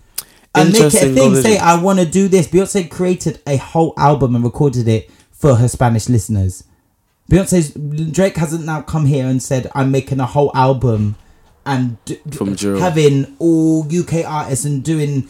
and 0.55 0.73
make 0.73 0.81
it 0.83 0.95
a 0.95 1.13
thing. 1.13 1.35
Say. 1.37 1.59
I 1.59 1.81
want 1.81 1.99
to 1.99 2.07
do 2.07 2.29
this. 2.29 2.47
Beyonce 2.47 2.89
created 2.91 3.41
a 3.47 3.57
whole 3.57 3.95
album 3.97 4.35
and 4.37 4.45
recorded 4.45 4.87
it 4.89 5.11
for 5.33 5.57
her 5.57 5.67
Spanish 5.69 6.09
listeners. 6.09 6.65
Beyonce's 7.31 7.71
Drake 8.13 8.37
hasn't 8.37 8.65
now 8.65 8.83
come 8.83 9.07
here 9.07 9.27
and 9.27 9.43
said, 9.43 9.71
"I'm 9.75 9.91
making 9.91 10.21
a 10.21 10.27
whole 10.27 10.53
album 10.55 11.17
and 11.67 11.97
d- 12.05 12.21
From 12.33 12.55
drill. 12.55 12.79
having 12.81 13.35
all 13.39 13.87
UK 13.91 14.25
artists 14.25 14.65
and 14.65 14.83
doing 14.85 15.29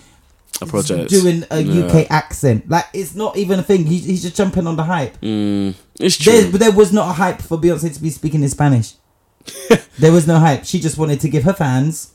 a 0.60 0.66
project. 0.66 1.08
doing 1.10 1.44
a 1.50 1.60
Yeah. 1.62 1.86
UK 1.86 2.06
accent." 2.10 2.68
Like 2.68 2.86
it's 2.92 3.14
not 3.14 3.36
even 3.38 3.58
a 3.60 3.62
thing. 3.62 3.86
He's, 3.86 4.04
he's 4.04 4.22
just 4.22 4.36
jumping 4.36 4.66
on 4.66 4.76
the 4.76 4.84
hype. 4.84 5.18
Mm, 5.22 5.74
it's 6.00 6.16
true. 6.18 6.32
There, 6.32 6.50
but 6.50 6.60
there 6.60 6.72
was 6.72 6.92
not 6.92 7.08
a 7.08 7.12
hype 7.12 7.40
for 7.40 7.56
Beyonce 7.56 7.94
to 7.94 8.02
be 8.02 8.10
speaking 8.10 8.42
in 8.42 8.48
Spanish. 8.50 8.94
There 9.98 10.12
was 10.12 10.26
no 10.26 10.38
hype. 10.38 10.64
She 10.64 10.80
just 10.80 10.98
wanted 10.98 11.20
to 11.20 11.28
give 11.28 11.44
her 11.44 11.52
fans 11.52 12.12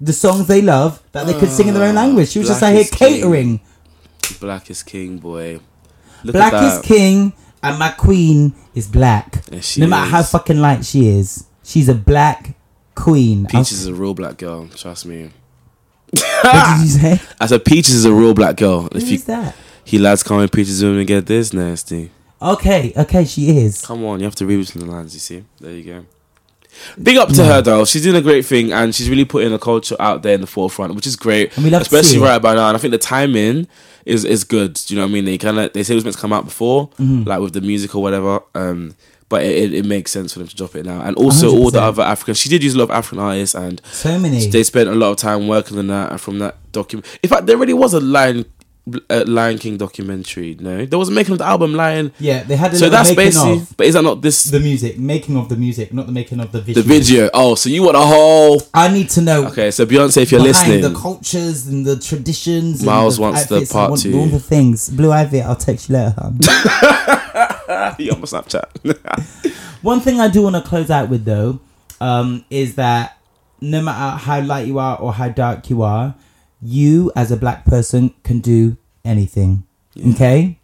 the 0.00 0.12
songs 0.12 0.46
they 0.46 0.60
love 0.60 1.02
that 1.12 1.26
they 1.26 1.38
could 1.38 1.48
sing 1.48 1.68
in 1.68 1.74
their 1.74 1.84
own 1.84 1.96
oh, 1.96 2.00
language. 2.00 2.28
She 2.28 2.38
was 2.38 2.48
just 2.48 2.60
Black 2.60 2.70
out 2.70 2.74
here 2.74 2.82
is 2.82 2.90
king. 2.90 3.14
catering. 3.14 3.60
Black 4.40 4.70
is 4.70 4.82
king, 4.82 5.18
boy. 5.18 5.60
Look 6.24 6.34
Black 6.34 6.52
at 6.52 6.64
is 6.64 6.84
king 6.84 7.32
and 7.62 7.78
my 7.78 7.90
queen 7.90 8.54
is 8.74 8.88
black. 8.88 9.44
Yeah, 9.50 9.60
she 9.60 9.80
no 9.80 9.86
matter 9.86 10.10
how 10.10 10.20
is. 10.20 10.30
fucking 10.30 10.58
light 10.58 10.84
she 10.84 11.08
is, 11.08 11.46
she's 11.62 11.88
a 11.88 11.94
black 11.94 12.56
queen. 12.94 13.46
Peaches 13.46 13.72
is 13.72 13.86
a 13.86 13.94
real 13.94 14.14
black 14.14 14.38
girl. 14.38 14.68
Trust 14.68 15.06
me. 15.06 15.30
what 16.10 16.76
did 16.76 16.82
you 16.82 16.88
say? 16.88 17.20
I 17.40 17.46
said 17.46 17.64
Peaches 17.64 17.94
is 17.94 18.04
a 18.04 18.12
real 18.12 18.34
black 18.34 18.56
girl. 18.56 18.88
If 18.92 19.04
you 19.04 19.16
Who's 19.16 19.24
that? 19.24 19.54
he 19.84 19.98
lads 19.98 20.22
come 20.22 20.40
in 20.40 20.48
Peaches 20.48 20.84
room 20.84 20.98
and 20.98 21.06
get 21.06 21.26
this 21.26 21.52
nasty. 21.52 22.10
Okay, 22.40 22.92
okay, 22.96 23.24
she 23.24 23.58
is. 23.58 23.84
Come 23.84 24.04
on, 24.04 24.20
you 24.20 24.24
have 24.24 24.34
to 24.36 24.46
read 24.46 24.58
between 24.58 24.86
the 24.86 24.92
lines. 24.92 25.14
You 25.14 25.20
see, 25.20 25.44
there 25.58 25.72
you 25.72 25.84
go. 25.84 26.06
Big 27.02 27.16
up 27.16 27.28
to 27.30 27.44
her 27.44 27.62
though. 27.62 27.84
She's 27.84 28.02
doing 28.02 28.16
a 28.16 28.22
great 28.22 28.44
thing, 28.46 28.72
and 28.72 28.94
she's 28.94 29.08
really 29.10 29.24
putting 29.24 29.50
the 29.50 29.58
culture 29.58 29.96
out 30.00 30.22
there 30.22 30.34
in 30.34 30.40
the 30.40 30.46
forefront, 30.46 30.94
which 30.94 31.06
is 31.06 31.16
great. 31.16 31.54
And 31.56 31.64
we 31.64 31.70
love 31.70 31.82
especially 31.82 32.18
right 32.18 32.36
about 32.36 32.56
now. 32.56 32.68
And 32.68 32.76
I 32.76 32.80
think 32.80 32.92
the 32.92 32.98
timing 32.98 33.66
is 34.04 34.24
is 34.24 34.44
good. 34.44 34.74
Do 34.74 34.94
you 34.94 35.00
know 35.00 35.06
what 35.06 35.10
I 35.10 35.14
mean? 35.14 35.24
They 35.24 35.38
kind 35.38 35.58
of 35.58 35.72
they 35.72 35.82
say 35.82 35.94
it 35.94 35.96
was 35.96 36.04
meant 36.04 36.16
to 36.16 36.20
come 36.22 36.32
out 36.32 36.44
before, 36.44 36.88
Mm-hmm. 36.98 37.24
like 37.28 37.40
with 37.40 37.52
the 37.52 37.60
music 37.60 37.94
or 37.94 38.02
whatever. 38.02 38.40
Um, 38.54 38.94
but 39.28 39.42
it, 39.42 39.56
it, 39.56 39.74
it 39.74 39.84
makes 39.84 40.12
sense 40.12 40.32
for 40.32 40.38
them 40.38 40.46
to 40.46 40.54
drop 40.54 40.76
it 40.76 40.86
now. 40.86 41.00
And 41.00 41.16
also 41.16 41.50
all 41.50 41.72
the 41.72 41.82
other 41.82 42.04
African. 42.04 42.34
She 42.34 42.48
did 42.48 42.62
use 42.62 42.74
a 42.74 42.78
lot 42.78 42.84
of 42.84 42.90
African 42.92 43.18
artists, 43.18 43.56
and 43.56 43.80
So 43.90 44.16
many. 44.20 44.46
they 44.46 44.62
spent 44.62 44.88
a 44.88 44.94
lot 44.94 45.10
of 45.10 45.16
time 45.16 45.48
working 45.48 45.78
on 45.78 45.88
that. 45.88 46.12
And 46.12 46.20
from 46.20 46.38
that 46.38 46.56
document, 46.70 47.06
in 47.24 47.28
fact, 47.28 47.46
there 47.46 47.56
really 47.56 47.72
was 47.74 47.92
a 47.92 47.98
Lion 48.00 48.44
uh, 49.10 49.24
Lion 49.26 49.58
King 49.58 49.76
documentary. 49.76 50.56
No, 50.60 50.86
there 50.86 50.98
was 50.98 51.08
a 51.08 51.12
making 51.12 51.32
of 51.32 51.38
the 51.38 51.44
album 51.44 51.74
Lion. 51.74 52.12
yeah, 52.18 52.42
they 52.44 52.56
had 52.56 52.72
a 52.72 52.76
So 52.76 52.88
that's 52.88 53.14
basically. 53.14 53.54
of 53.54 53.76
But 53.76 53.86
is 53.86 53.94
that 53.94 54.02
not 54.02 54.22
this 54.22 54.44
the 54.44 54.60
music, 54.60 54.98
making 54.98 55.36
of 55.36 55.48
the 55.48 55.56
music, 55.56 55.92
not 55.92 56.06
the 56.06 56.12
making 56.12 56.40
of 56.40 56.52
the 56.52 56.60
video. 56.60 56.82
the 56.82 56.88
video. 56.88 57.30
Oh, 57.34 57.54
so 57.54 57.68
you 57.68 57.82
want 57.82 57.96
a 57.96 58.00
whole? 58.00 58.62
I 58.72 58.88
need 58.88 59.10
to 59.10 59.20
know 59.20 59.46
Okay, 59.48 59.70
so 59.70 59.86
Beyonce, 59.86 60.22
if 60.22 60.32
you're 60.32 60.40
listening, 60.40 60.82
the 60.82 60.94
cultures 60.94 61.66
and 61.66 61.84
the 61.84 61.98
traditions. 61.98 62.84
Miles 62.84 63.18
and 63.18 63.18
the 63.18 63.22
wants 63.22 63.46
the 63.46 63.54
outfits, 63.56 63.72
part 63.72 63.90
want 63.90 64.02
two. 64.02 64.18
All 64.18 64.26
the 64.26 64.40
things. 64.40 64.88
Blue 64.88 65.10
Ivy, 65.10 65.42
I'll 65.42 65.56
text 65.56 65.88
you 65.88 65.96
later. 65.96 66.14
you 67.98 68.12
on 68.12 68.20
my 68.20 68.26
Snapchat. 68.26 69.52
One 69.82 70.00
thing 70.00 70.20
I 70.20 70.28
do 70.28 70.42
want 70.42 70.56
to 70.56 70.62
close 70.62 70.90
out 70.90 71.08
with 71.08 71.24
though, 71.24 71.60
um, 72.00 72.44
is 72.50 72.76
that 72.76 73.18
no 73.60 73.82
matter 73.82 74.16
how 74.18 74.40
light 74.40 74.66
you 74.66 74.78
are 74.78 74.98
or 74.98 75.12
how 75.12 75.28
dark 75.28 75.70
you 75.70 75.82
are, 75.82 76.14
you 76.60 77.12
as 77.14 77.30
a 77.30 77.36
black 77.36 77.64
person 77.64 78.14
can 78.22 78.40
do 78.40 78.76
anything. 79.04 79.64
Okay, 80.14 80.58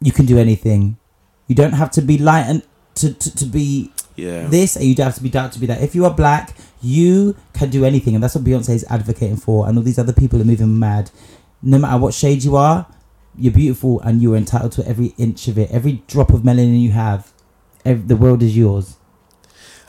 you 0.00 0.12
can 0.12 0.26
do 0.26 0.38
anything. 0.38 0.96
You 1.46 1.54
don't 1.54 1.72
have 1.72 1.90
to 1.92 2.02
be 2.02 2.18
light 2.18 2.46
and 2.46 2.62
to, 2.96 3.14
to, 3.14 3.36
to 3.36 3.44
be 3.44 3.92
yeah. 4.16 4.46
this, 4.48 4.76
and 4.76 4.84
you 4.84 4.94
don't 4.94 5.06
have 5.06 5.14
to 5.16 5.22
be 5.22 5.30
dark 5.30 5.52
to 5.52 5.58
be 5.58 5.66
that. 5.66 5.82
If 5.82 5.94
you 5.94 6.04
are 6.04 6.14
black, 6.14 6.56
you 6.82 7.36
can 7.52 7.70
do 7.70 7.84
anything, 7.84 8.14
and 8.14 8.22
that's 8.22 8.34
what 8.34 8.44
Beyonce 8.44 8.70
is 8.70 8.84
advocating 8.90 9.36
for, 9.36 9.68
and 9.68 9.78
all 9.78 9.84
these 9.84 9.98
other 9.98 10.12
people 10.12 10.40
are 10.40 10.44
moving 10.44 10.78
mad. 10.78 11.10
No 11.62 11.78
matter 11.78 11.98
what 11.98 12.14
shade 12.14 12.42
you 12.42 12.56
are, 12.56 12.86
you're 13.38 13.52
beautiful 13.52 14.00
and 14.00 14.22
you're 14.22 14.36
entitled 14.36 14.72
to 14.72 14.86
every 14.88 15.14
inch 15.18 15.48
of 15.48 15.58
it, 15.58 15.70
every 15.70 16.02
drop 16.06 16.30
of 16.30 16.40
melanin 16.40 16.80
you 16.80 16.90
have. 16.92 17.32
Ev- 17.84 18.08
the 18.08 18.16
world 18.16 18.42
is 18.42 18.56
yours. 18.56 18.96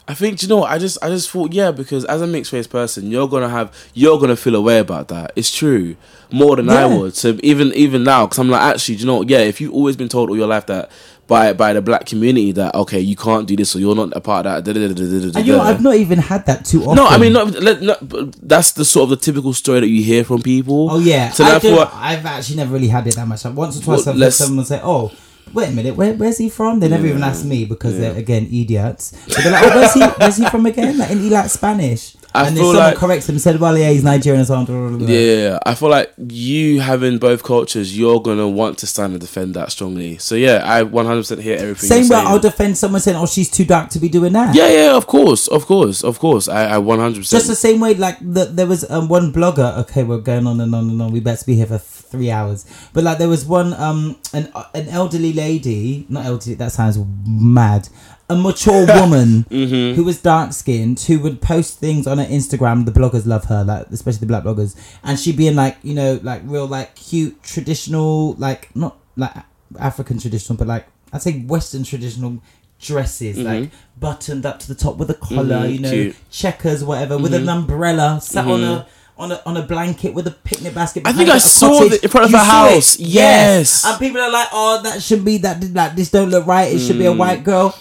I 0.10 0.14
think 0.14 0.40
do 0.40 0.45
you 0.45 0.50
know? 0.50 0.64
I 0.64 0.77
just 0.77 0.98
I 1.03 1.10
just 1.10 1.30
thought 1.30 1.52
yeah 1.53 1.72
because 1.72 2.06
as 2.06 2.22
a 2.22 2.27
mixed 2.27 2.53
race 2.53 2.68
person 2.68 3.11
you're 3.11 3.27
gonna 3.27 3.50
have 3.50 3.74
you're 3.94 4.18
gonna 4.19 4.38
feel 4.38 4.56
away 4.56 4.80
about 4.80 5.10
that. 5.10 5.34
It's 5.36 5.53
true 5.53 5.95
more 6.32 6.56
than 6.56 6.69
I 6.69 6.86
would. 6.86 7.16
So 7.16 7.38
even 7.44 7.74
even 7.74 8.03
now 8.03 8.26
because 8.26 8.40
I'm 8.40 8.50
like 8.50 8.61
actually 8.61 8.95
do 8.95 9.02
you 9.02 9.08
know 9.08 9.22
yeah 9.24 9.40
if 9.40 9.60
you've 9.60 9.74
always 9.74 9.95
been 9.98 10.08
told 10.10 10.30
all 10.30 10.38
your 10.38 10.48
life 10.48 10.66
that 10.68 10.90
by 11.27 11.52
by 11.52 11.74
the 11.74 11.82
black 11.82 12.06
community 12.06 12.53
that 12.53 12.74
okay 12.74 13.02
you 13.02 13.18
can't 13.18 13.50
do 13.50 13.58
this 13.58 13.76
or 13.76 13.80
you're 13.80 13.95
not 13.95 14.16
a 14.16 14.22
part 14.22 14.45
of 14.45 14.64
that. 14.64 14.74
da, 14.74 14.80
da, 14.80 14.94
da, 14.94 15.38
And 15.40 15.45
you 15.45 15.53
know. 15.58 15.60
I've 15.61 15.82
not 15.82 15.95
even 15.95 16.19
had 16.19 16.45
that 16.45 16.64
too 16.64 16.84
often. 16.86 16.95
no, 16.95 17.06
I 17.06 17.18
mean, 17.18 17.34
not, 17.34 17.52
let, 17.61 17.82
not, 17.82 18.00
that's 18.48 18.72
the 18.72 18.86
sort 18.86 19.03
of 19.03 19.10
the 19.10 19.18
typical 19.18 19.53
story 19.53 19.82
that 19.82 19.90
you 19.90 20.02
hear 20.03 20.24
from 20.24 20.42
people. 20.42 20.90
Oh 20.90 21.00
yeah, 21.00 21.32
So 21.32 21.44
I 21.44 21.60
therefore, 21.60 21.90
I've 21.94 22.26
actually 22.26 22.56
never 22.56 22.72
really 22.74 22.88
had 22.88 23.06
it 23.08 23.16
that 23.18 23.27
much. 23.27 23.44
Once 23.44 23.77
or 23.77 23.84
twice, 23.84 24.06
Well, 24.06 24.14
I've 24.16 24.19
let's- 24.22 24.38
someone 24.38 24.64
say, 24.64 24.80
"Oh, 24.82 25.11
wait 25.53 25.69
a 25.69 25.72
minute, 25.72 25.95
where, 25.95 26.14
where's 26.14 26.38
he 26.38 26.50
from?" 26.50 26.80
They 26.80 26.88
never 26.90 27.06
even 27.08 27.24
ask 27.24 27.45
me 27.45 27.66
because 27.66 27.98
they're 27.98 28.16
again 28.16 28.45
idiots. 28.51 29.14
But 29.27 29.43
they're 29.43 29.51
like, 29.51 29.64
"Oh, 29.64 29.76
where's 29.76 29.93
he? 29.93 30.01
Where's 30.01 30.38
he 30.38 30.45
from 30.50 30.66
again?" 30.66 30.98
Like, 30.98 31.11
and 31.11 31.19
he 31.22 31.30
like 31.30 31.50
Spanish. 31.50 32.16
I 32.35 32.48
and 32.48 32.58
then 32.58 32.64
someone 32.64 32.76
like- 32.76 32.98
corrects 32.98 33.27
him 33.27 33.40
said, 33.40 33.59
"Well, 33.59 33.77
yeah, 33.77 33.90
he's 33.90 34.03
Nigerian 34.03 34.45
something." 34.45 35.00
Yeah, 35.08 35.58
I 35.66 35.74
feel 35.74 35.90
like 35.90 36.14
you 36.17 36.82
having 36.82 37.17
both 37.17 37.42
cultures, 37.43 37.98
you're 37.98 38.22
gonna 38.22 38.48
want 38.48 38.77
to 38.80 38.88
stand 38.88 39.14
and 39.14 39.22
defend 39.22 39.56
that 39.56 39.72
strongly. 39.72 40.17
So 40.17 40.35
yeah, 40.35 40.61
I 40.64 40.84
100% 40.84 41.42
hear 41.42 41.58
everything. 41.58 41.90
Same 41.90 42.09
way. 42.09 42.17
I'll 42.17 42.40
defend 42.40 42.77
someone 42.77 43.01
saying, 43.01 43.17
"Oh, 43.17 43.26
she's 43.26 43.50
too 43.50 43.66
dark 43.66 43.90
to 43.92 44.00
be 44.00 44.09
doing 44.09 44.34
that." 44.34 44.53
Yeah, 44.53 44.69
yeah, 44.69 44.95
of 44.95 45.08
course, 45.08 45.48
of 45.48 45.66
course, 45.66 46.03
of 46.03 46.19
course. 46.19 46.48
I, 46.48 46.76
I 46.76 46.77
100%. 46.80 47.30
Just 47.30 47.48
the 47.48 47.56
same 47.56 47.80
way, 47.80 47.95
like 47.95 48.17
the, 48.22 48.45
there 48.45 48.67
was 48.67 48.88
um, 48.90 49.08
one 49.08 49.34
blogger. 49.34 49.77
Okay, 49.80 50.03
we're 50.03 50.19
going 50.19 50.45
on 50.45 50.61
and 50.61 50.76
on 50.76 50.90
and 50.90 51.01
on. 51.01 51.11
We 51.11 51.19
better 51.22 51.43
be 51.45 51.56
here 51.56 51.66
for 51.66 51.80
three 52.08 52.32
hours. 52.32 52.66
But 52.94 53.03
like, 53.03 53.18
there 53.18 53.30
was 53.30 53.45
one 53.45 53.74
um 53.74 54.18
an 54.34 54.52
an 54.74 54.88
elderly 54.90 55.34
lady, 55.34 56.06
not 56.10 56.26
elderly. 56.26 56.56
That 56.56 56.72
sounds 56.72 56.98
mad. 57.27 57.90
A 58.30 58.36
mature 58.36 58.86
woman 59.00 59.45
Mm-hmm. 59.50 59.95
who 59.95 60.03
was 60.03 60.22
dark 60.22 60.52
skinned, 60.53 61.00
who 61.00 61.19
would 61.19 61.42
post 61.42 61.80
things 61.80 62.08
on 62.08 62.18
her 62.18 62.26
Instagram. 62.26 62.86
The 62.86 62.92
bloggers 62.92 63.26
love 63.26 63.45
her, 63.45 63.64
like 63.64 63.88
especially 63.92 64.19
the 64.22 64.26
black 64.26 64.44
bloggers, 64.44 64.76
and 65.03 65.18
she'd 65.19 65.38
be 65.38 65.48
in 65.48 65.56
like 65.56 65.77
you 65.84 65.94
know 65.94 66.19
like 66.24 66.42
real 66.45 66.68
like 66.68 66.95
cute 66.95 67.42
traditional 67.44 68.34
like 68.34 68.76
not 68.76 68.98
like 69.16 69.34
African 69.80 70.19
traditional, 70.19 70.58
but 70.58 70.68
like 70.68 70.88
I'd 71.14 71.22
say 71.22 71.40
Western 71.40 71.84
traditional 71.84 72.42
dresses, 72.80 73.38
like 73.38 73.72
buttoned 74.00 74.45
up 74.45 74.60
to 74.60 74.68
the 74.68 74.76
top 74.76 74.98
with 74.98 75.10
a 75.10 75.14
collar, 75.16 75.61
Mhm, 75.66 75.74
you 75.74 75.80
know, 75.80 75.90
cute. 75.92 76.16
checkers, 76.30 76.84
whatever, 76.84 77.18
with 77.18 77.34
an 77.34 77.48
umbrella, 77.50 78.19
sat 78.22 78.45
on 78.45 78.61
a 78.64 78.86
on 79.19 79.31
a 79.31 79.41
on 79.45 79.57
a 79.57 79.61
blanket 79.63 80.13
with 80.13 80.27
a 80.27 80.31
picnic 80.31 80.73
basket. 80.75 81.03
I 81.05 81.13
think 81.13 81.29
I 81.29 81.37
saw 81.39 81.83
it 81.83 82.03
in 82.03 82.09
front 82.09 82.25
of 82.25 82.31
You 82.31 82.37
it? 82.37 82.43
house. 82.43 82.99
Yes. 82.99 83.85
and 83.85 83.97
people 83.99 84.21
are 84.21 84.31
like, 84.31 84.47
"Oh, 84.51 84.81
that 84.83 85.01
should 85.01 85.25
be 85.25 85.37
that. 85.39 85.63
Like 85.73 85.95
this 85.95 86.09
don't 86.11 86.29
look 86.29 86.45
right. 86.45 86.71
It 86.73 86.79
should 86.79 86.97
be 86.99 87.05
a 87.05 87.11
Mm. 87.13 87.17
white 87.17 87.43
girl." 87.43 87.75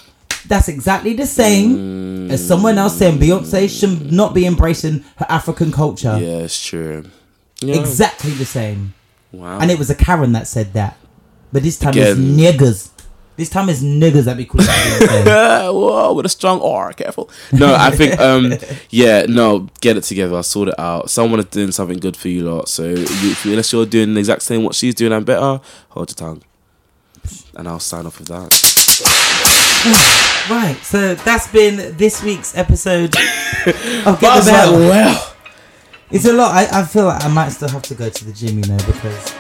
That's 0.48 0.68
exactly 0.68 1.12
the 1.14 1.26
same 1.26 2.30
as 2.30 2.46
someone 2.46 2.78
else 2.78 2.96
saying 2.96 3.18
Beyonce 3.18 3.68
should 3.68 4.12
not 4.12 4.32
be 4.32 4.46
embracing 4.46 5.04
her 5.16 5.26
African 5.28 5.72
culture. 5.72 6.16
yeah, 6.20 6.44
it's 6.46 6.64
true. 6.64 7.04
Yeah. 7.60 7.74
Exactly 7.76 8.30
the 8.32 8.44
same. 8.46 8.94
Wow. 9.32 9.58
And 9.58 9.70
it 9.70 9.78
was 9.78 9.90
a 9.90 9.94
Karen 9.94 10.32
that 10.32 10.46
said 10.46 10.72
that. 10.74 10.96
But 11.52 11.62
this 11.64 11.78
time 11.78 11.90
Again. 11.90 12.06
it's 12.08 12.18
niggers. 12.20 12.88
This 13.36 13.50
time 13.50 13.68
it's 13.68 13.82
niggers 13.82 14.24
that 14.24 14.36
be 14.38 14.46
calling. 14.46 14.66
Whoa, 15.26 16.14
with 16.14 16.24
a 16.24 16.28
strong 16.28 16.60
R, 16.62 16.92
careful. 16.94 17.28
No, 17.52 17.74
I 17.74 17.90
think, 17.90 18.18
um, 18.18 18.54
yeah, 18.90 19.26
no, 19.28 19.68
get 19.82 19.96
it 19.98 20.04
together, 20.04 20.36
I 20.38 20.40
sort 20.40 20.68
it 20.68 20.78
out. 20.78 21.10
Someone 21.10 21.40
is 21.40 21.46
doing 21.46 21.70
something 21.70 21.98
good 21.98 22.16
for 22.16 22.28
you 22.28 22.50
lot. 22.50 22.68
So, 22.68 22.84
you, 22.84 23.34
unless 23.44 23.72
you're 23.72 23.84
doing 23.84 24.14
the 24.14 24.20
exact 24.20 24.42
same 24.42 24.62
what 24.64 24.74
she's 24.74 24.94
doing 24.94 25.12
and 25.12 25.26
better, 25.26 25.60
hold 25.90 26.10
your 26.10 26.14
tongue. 26.16 26.42
And 27.56 27.68
I'll 27.68 27.78
sign 27.80 28.06
off 28.06 28.18
with 28.18 28.28
that. 28.28 28.52
Right, 30.48 30.76
so 30.76 31.16
that's 31.16 31.48
been 31.50 31.96
this 31.96 32.22
week's 32.22 32.56
episode 32.56 33.06
of 33.16 34.20
Get 34.20 34.20
the 34.20 34.26
was 34.36 34.46
like, 34.46 34.54
Bell. 34.54 34.78
well, 34.78 35.34
It's 36.12 36.24
a 36.24 36.32
lot. 36.32 36.52
I, 36.54 36.80
I 36.80 36.84
feel 36.84 37.06
like 37.06 37.24
I 37.24 37.28
might 37.28 37.48
still 37.48 37.68
have 37.68 37.82
to 37.82 37.94
go 37.96 38.08
to 38.08 38.24
the 38.24 38.32
gym, 38.32 38.60
you 38.60 38.64
know, 38.68 38.76
because 38.76 39.34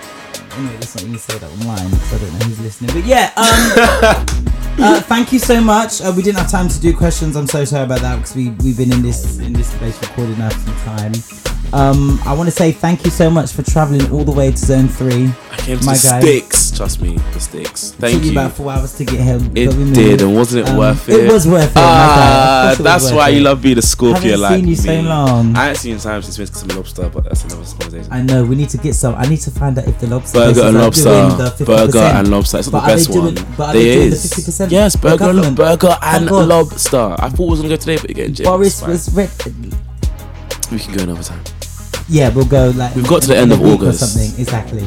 anyway, 0.56 0.74
let's 0.74 0.94
not 0.94 1.04
even 1.04 1.18
say 1.18 1.38
that 1.38 1.50
online 1.50 1.90
because 1.90 2.14
I 2.14 2.18
don't 2.18 2.32
know 2.32 2.44
who's 2.46 2.60
listening. 2.60 2.90
But 2.94 3.04
yeah, 3.04 3.32
um, 3.36 3.46
uh, 4.84 5.00
thank 5.02 5.32
you 5.32 5.38
so 5.38 5.60
much. 5.60 6.00
Uh, 6.00 6.12
we 6.16 6.22
didn't 6.22 6.38
have 6.38 6.50
time 6.50 6.68
to 6.68 6.80
do 6.80 6.96
questions. 6.96 7.36
I'm 7.36 7.46
so 7.46 7.64
sorry 7.64 7.84
about 7.84 8.00
that 8.00 8.16
because 8.16 8.34
we 8.34 8.50
we've 8.62 8.76
been 8.76 8.92
in 8.92 9.02
this 9.02 9.38
in 9.38 9.52
this 9.52 9.72
space 9.72 10.00
recording 10.00 10.38
now 10.38 10.50
for 10.50 10.60
some 10.60 10.96
time. 10.96 11.55
Um, 11.72 12.18
I 12.24 12.32
want 12.32 12.46
to 12.48 12.50
say 12.54 12.72
thank 12.72 13.04
you 13.04 13.10
so 13.10 13.28
much 13.28 13.52
for 13.52 13.62
traveling 13.62 14.10
all 14.10 14.24
the 14.24 14.32
way 14.32 14.50
to 14.50 14.56
Zone 14.56 14.88
Three. 14.88 15.30
I 15.50 15.56
came 15.58 15.78
to 15.78 15.84
My 15.84 15.94
sticks. 15.94 16.70
Trust 16.70 17.00
me, 17.02 17.16
the 17.32 17.40
sticks. 17.40 17.90
Thank 17.92 18.16
Took 18.18 18.24
you 18.24 18.30
about 18.32 18.52
four 18.52 18.70
hours 18.72 18.94
to 18.98 19.04
get 19.04 19.20
here. 19.20 19.38
It 19.54 19.94
did, 19.94 20.22
and 20.22 20.34
wasn't 20.34 20.66
it 20.66 20.70
Um, 20.70 20.76
worth 20.78 21.08
it? 21.08 21.24
It 21.24 21.32
was 21.32 21.46
worth 21.46 21.70
it. 21.70 21.74
my 21.74 21.80
Ah, 21.82 21.86
guy. 21.86 22.72
Of 22.72 22.78
course 22.78 22.78
it 22.78 22.82
was 22.82 23.02
that's 23.02 23.12
why 23.16 23.28
it. 23.30 23.34
you 23.34 23.40
love 23.40 23.62
being 23.62 23.78
a 23.78 23.82
Scorpio 23.82 24.20
Haven't 24.20 24.40
like 24.40 24.50
seen 24.54 24.64
you 24.64 24.70
me. 24.70 24.74
so 24.76 25.00
long. 25.00 25.56
I 25.56 25.68
ain't 25.70 25.78
seen 25.78 25.88
you 25.90 25.96
in 25.96 26.00
time 26.02 26.22
since 26.22 26.38
we 26.38 26.42
went 26.42 26.52
to 26.52 26.58
some 26.60 26.68
lobster, 26.68 27.08
but 27.08 27.24
that's 27.24 27.44
another 27.44 27.64
conversation. 27.64 28.12
I 28.12 28.22
know 28.22 28.44
we 28.44 28.56
need 28.56 28.68
to 28.70 28.78
get 28.78 28.94
some. 28.94 29.14
I 29.16 29.26
need 29.26 29.40
to 29.40 29.50
find 29.50 29.76
out 29.78 29.88
if 29.88 29.98
the 29.98 30.06
lobster 30.06 30.38
Burger 30.38 30.62
and 30.62 30.78
lobster, 30.78 31.04
doing 31.04 31.38
the 31.38 31.50
50%. 31.50 31.66
burger 31.66 31.98
and 31.98 32.28
lobster. 32.30 32.58
It's 32.58 32.70
not 32.70 32.80
the 32.86 32.86
best 32.94 33.10
doing- 33.10 33.24
one. 33.34 33.46
but 33.56 33.68
are 33.68 33.72
There 33.72 33.82
they 33.82 33.94
doing 33.96 34.10
the 34.10 34.16
50%? 34.16 34.70
Yes, 34.70 34.96
burger, 34.96 35.16
government. 35.18 35.56
burger 35.56 35.98
and 36.02 36.26
lobster. 36.30 37.16
I 37.18 37.28
thought 37.28 37.40
it 37.46 37.50
was 37.50 37.58
gonna 37.60 37.70
go 37.70 37.76
today, 37.76 37.96
but 38.00 38.10
again, 38.10 38.32
Boris 38.44 38.82
was 38.82 39.10
red. 39.12 39.30
we 40.70 40.78
can 40.78 40.94
go 40.94 41.02
another 41.04 41.22
time. 41.22 41.40
Yeah, 42.08 42.28
we'll 42.30 42.44
go 42.44 42.72
like 42.76 42.94
We've 42.94 43.06
got 43.08 43.22
to 43.22 43.28
the 43.28 43.36
end 43.36 43.52
of 43.52 43.60
week 43.60 43.82
or 43.82 43.92
something. 43.92 44.38
Exactly. 44.40 44.84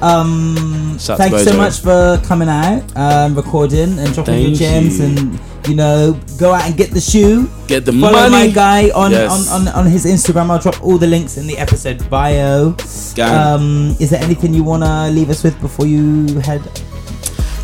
Um, 0.00 0.98
Shout 0.98 1.18
thank 1.18 1.32
you 1.32 1.38
so 1.40 1.56
much 1.56 1.80
for 1.80 2.20
coming 2.24 2.48
out, 2.48 2.82
um, 2.96 3.34
recording 3.34 3.98
and 3.98 4.12
dropping 4.14 4.40
your 4.42 4.54
gems, 4.54 4.98
you. 4.98 5.06
and 5.06 5.40
you 5.68 5.74
know, 5.74 6.18
go 6.38 6.52
out 6.52 6.64
and 6.66 6.76
get 6.76 6.90
the 6.92 7.00
shoe. 7.00 7.50
Get 7.66 7.84
the 7.84 7.92
Follow 7.92 8.12
money. 8.12 8.30
my 8.30 8.48
guy 8.48 8.90
on, 8.90 9.10
Yes. 9.10 9.50
on, 9.50 9.66
on, 9.66 9.74
on 9.74 9.86
his 9.86 10.06
Instagram. 10.06 10.50
I'll 10.50 10.58
drop 10.58 10.82
all 10.82 10.96
the 10.96 11.06
links 11.06 11.36
in 11.38 11.46
the 11.46 11.58
episode 11.58 12.08
bio. 12.08 12.76
Um, 13.20 13.96
is 13.98 14.10
there 14.10 14.22
anything 14.22 14.54
you 14.54 14.62
wanna 14.62 15.10
leave 15.10 15.28
us 15.30 15.42
with 15.42 15.58
before 15.60 15.86
you 15.86 16.26
head? 16.40 16.62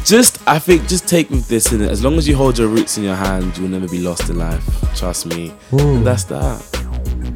Just, 0.04 0.40
I 0.48 0.58
think, 0.58 0.88
just 0.88 1.06
take 1.06 1.30
with 1.30 1.46
this 1.48 1.70
in 1.72 1.80
it. 1.80 1.90
As 1.90 2.02
long 2.02 2.14
as 2.18 2.26
you 2.26 2.34
hold 2.34 2.58
your 2.58 2.68
roots 2.68 2.98
in 2.98 3.04
your 3.04 3.14
hand, 3.14 3.56
you'll 3.56 3.68
never 3.68 3.88
be 3.88 3.98
lost 4.00 4.28
in 4.28 4.36
life. 4.36 4.64
Trust 4.96 5.26
me. 5.26 5.54
Ooh. 5.74 5.78
And 5.96 6.06
that's 6.06 6.24
that. 6.24 6.60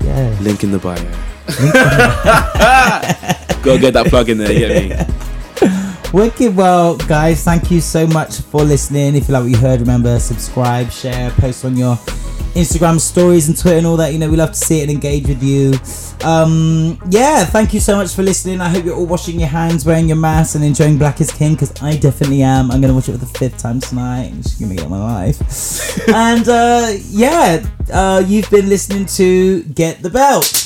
Yeah. 0.02 0.36
Link 0.41 0.65
in 0.65 0.73
the 0.73 0.78
bio. 0.78 0.97
Go 3.62 3.78
get 3.78 3.94
that 3.94 4.07
plug 4.08 4.28
in 4.28 4.39
there. 4.39 4.52
You 4.52 4.58
get 4.58 5.08
me? 5.08 5.16
Wicked 6.12 6.57
well, 6.57 6.97
guys. 6.97 7.44
Thank 7.44 7.70
you 7.70 7.81
so 7.81 8.07
much 8.07 8.41
for 8.41 8.62
listening. 8.62 9.16
If 9.16 9.28
you 9.28 9.34
like 9.34 9.42
what 9.42 9.50
you 9.50 9.57
heard, 9.57 9.81
remember 9.81 10.18
subscribe, 10.18 10.91
share, 10.91 11.31
post 11.33 11.65
on 11.65 11.76
your 11.76 11.97
Instagram 12.57 12.99
stories 12.99 13.49
and 13.49 13.58
Twitter 13.58 13.76
and 13.76 13.86
all 13.86 13.99
that. 13.99 14.12
You 14.12 14.18
know, 14.18 14.31
we 14.31 14.36
love 14.36 14.50
to 14.50 14.57
see 14.57 14.81
it 14.81 14.84
and 14.84 14.92
engage 14.92 15.28
with 15.28 15.42
you. 15.42 15.75
Um, 16.26 16.99
yeah, 17.10 17.44
thank 17.44 17.75
you 17.75 17.81
so 17.81 17.97
much 17.97 18.15
for 18.15 18.23
listening. 18.23 18.60
I 18.60 18.70
hope 18.70 18.84
you're 18.84 18.97
all 18.97 19.07
washing 19.07 19.39
your 19.39 19.49
hands, 19.49 19.84
wearing 19.84 20.08
your 20.08 20.16
mask, 20.16 20.55
and 20.55 20.65
enjoying 20.65 20.97
Black 20.97 21.20
is 21.20 21.31
King 21.31 21.52
because 21.52 21.73
I 21.83 21.97
definitely 21.97 22.42
am. 22.42 22.70
I'm 22.70 22.81
gonna 22.81 22.94
watch 22.94 23.08
it 23.08 23.12
for 23.12 23.18
the 23.18 23.26
fifth 23.26 23.58
time 23.58 23.81
tonight. 23.81 24.31
I'm 24.33 24.42
just 24.42 24.58
gonna 24.58 24.75
get 24.75 24.89
my 24.89 24.99
life. 24.99 26.08
and 26.08 26.49
uh, 26.49 26.92
yeah, 27.08 27.65
uh, 27.92 28.23
you've 28.26 28.50
been 28.50 28.68
listening 28.68 29.05
to 29.07 29.62
Get 29.65 30.02
the 30.02 30.10
Belt. 30.10 30.66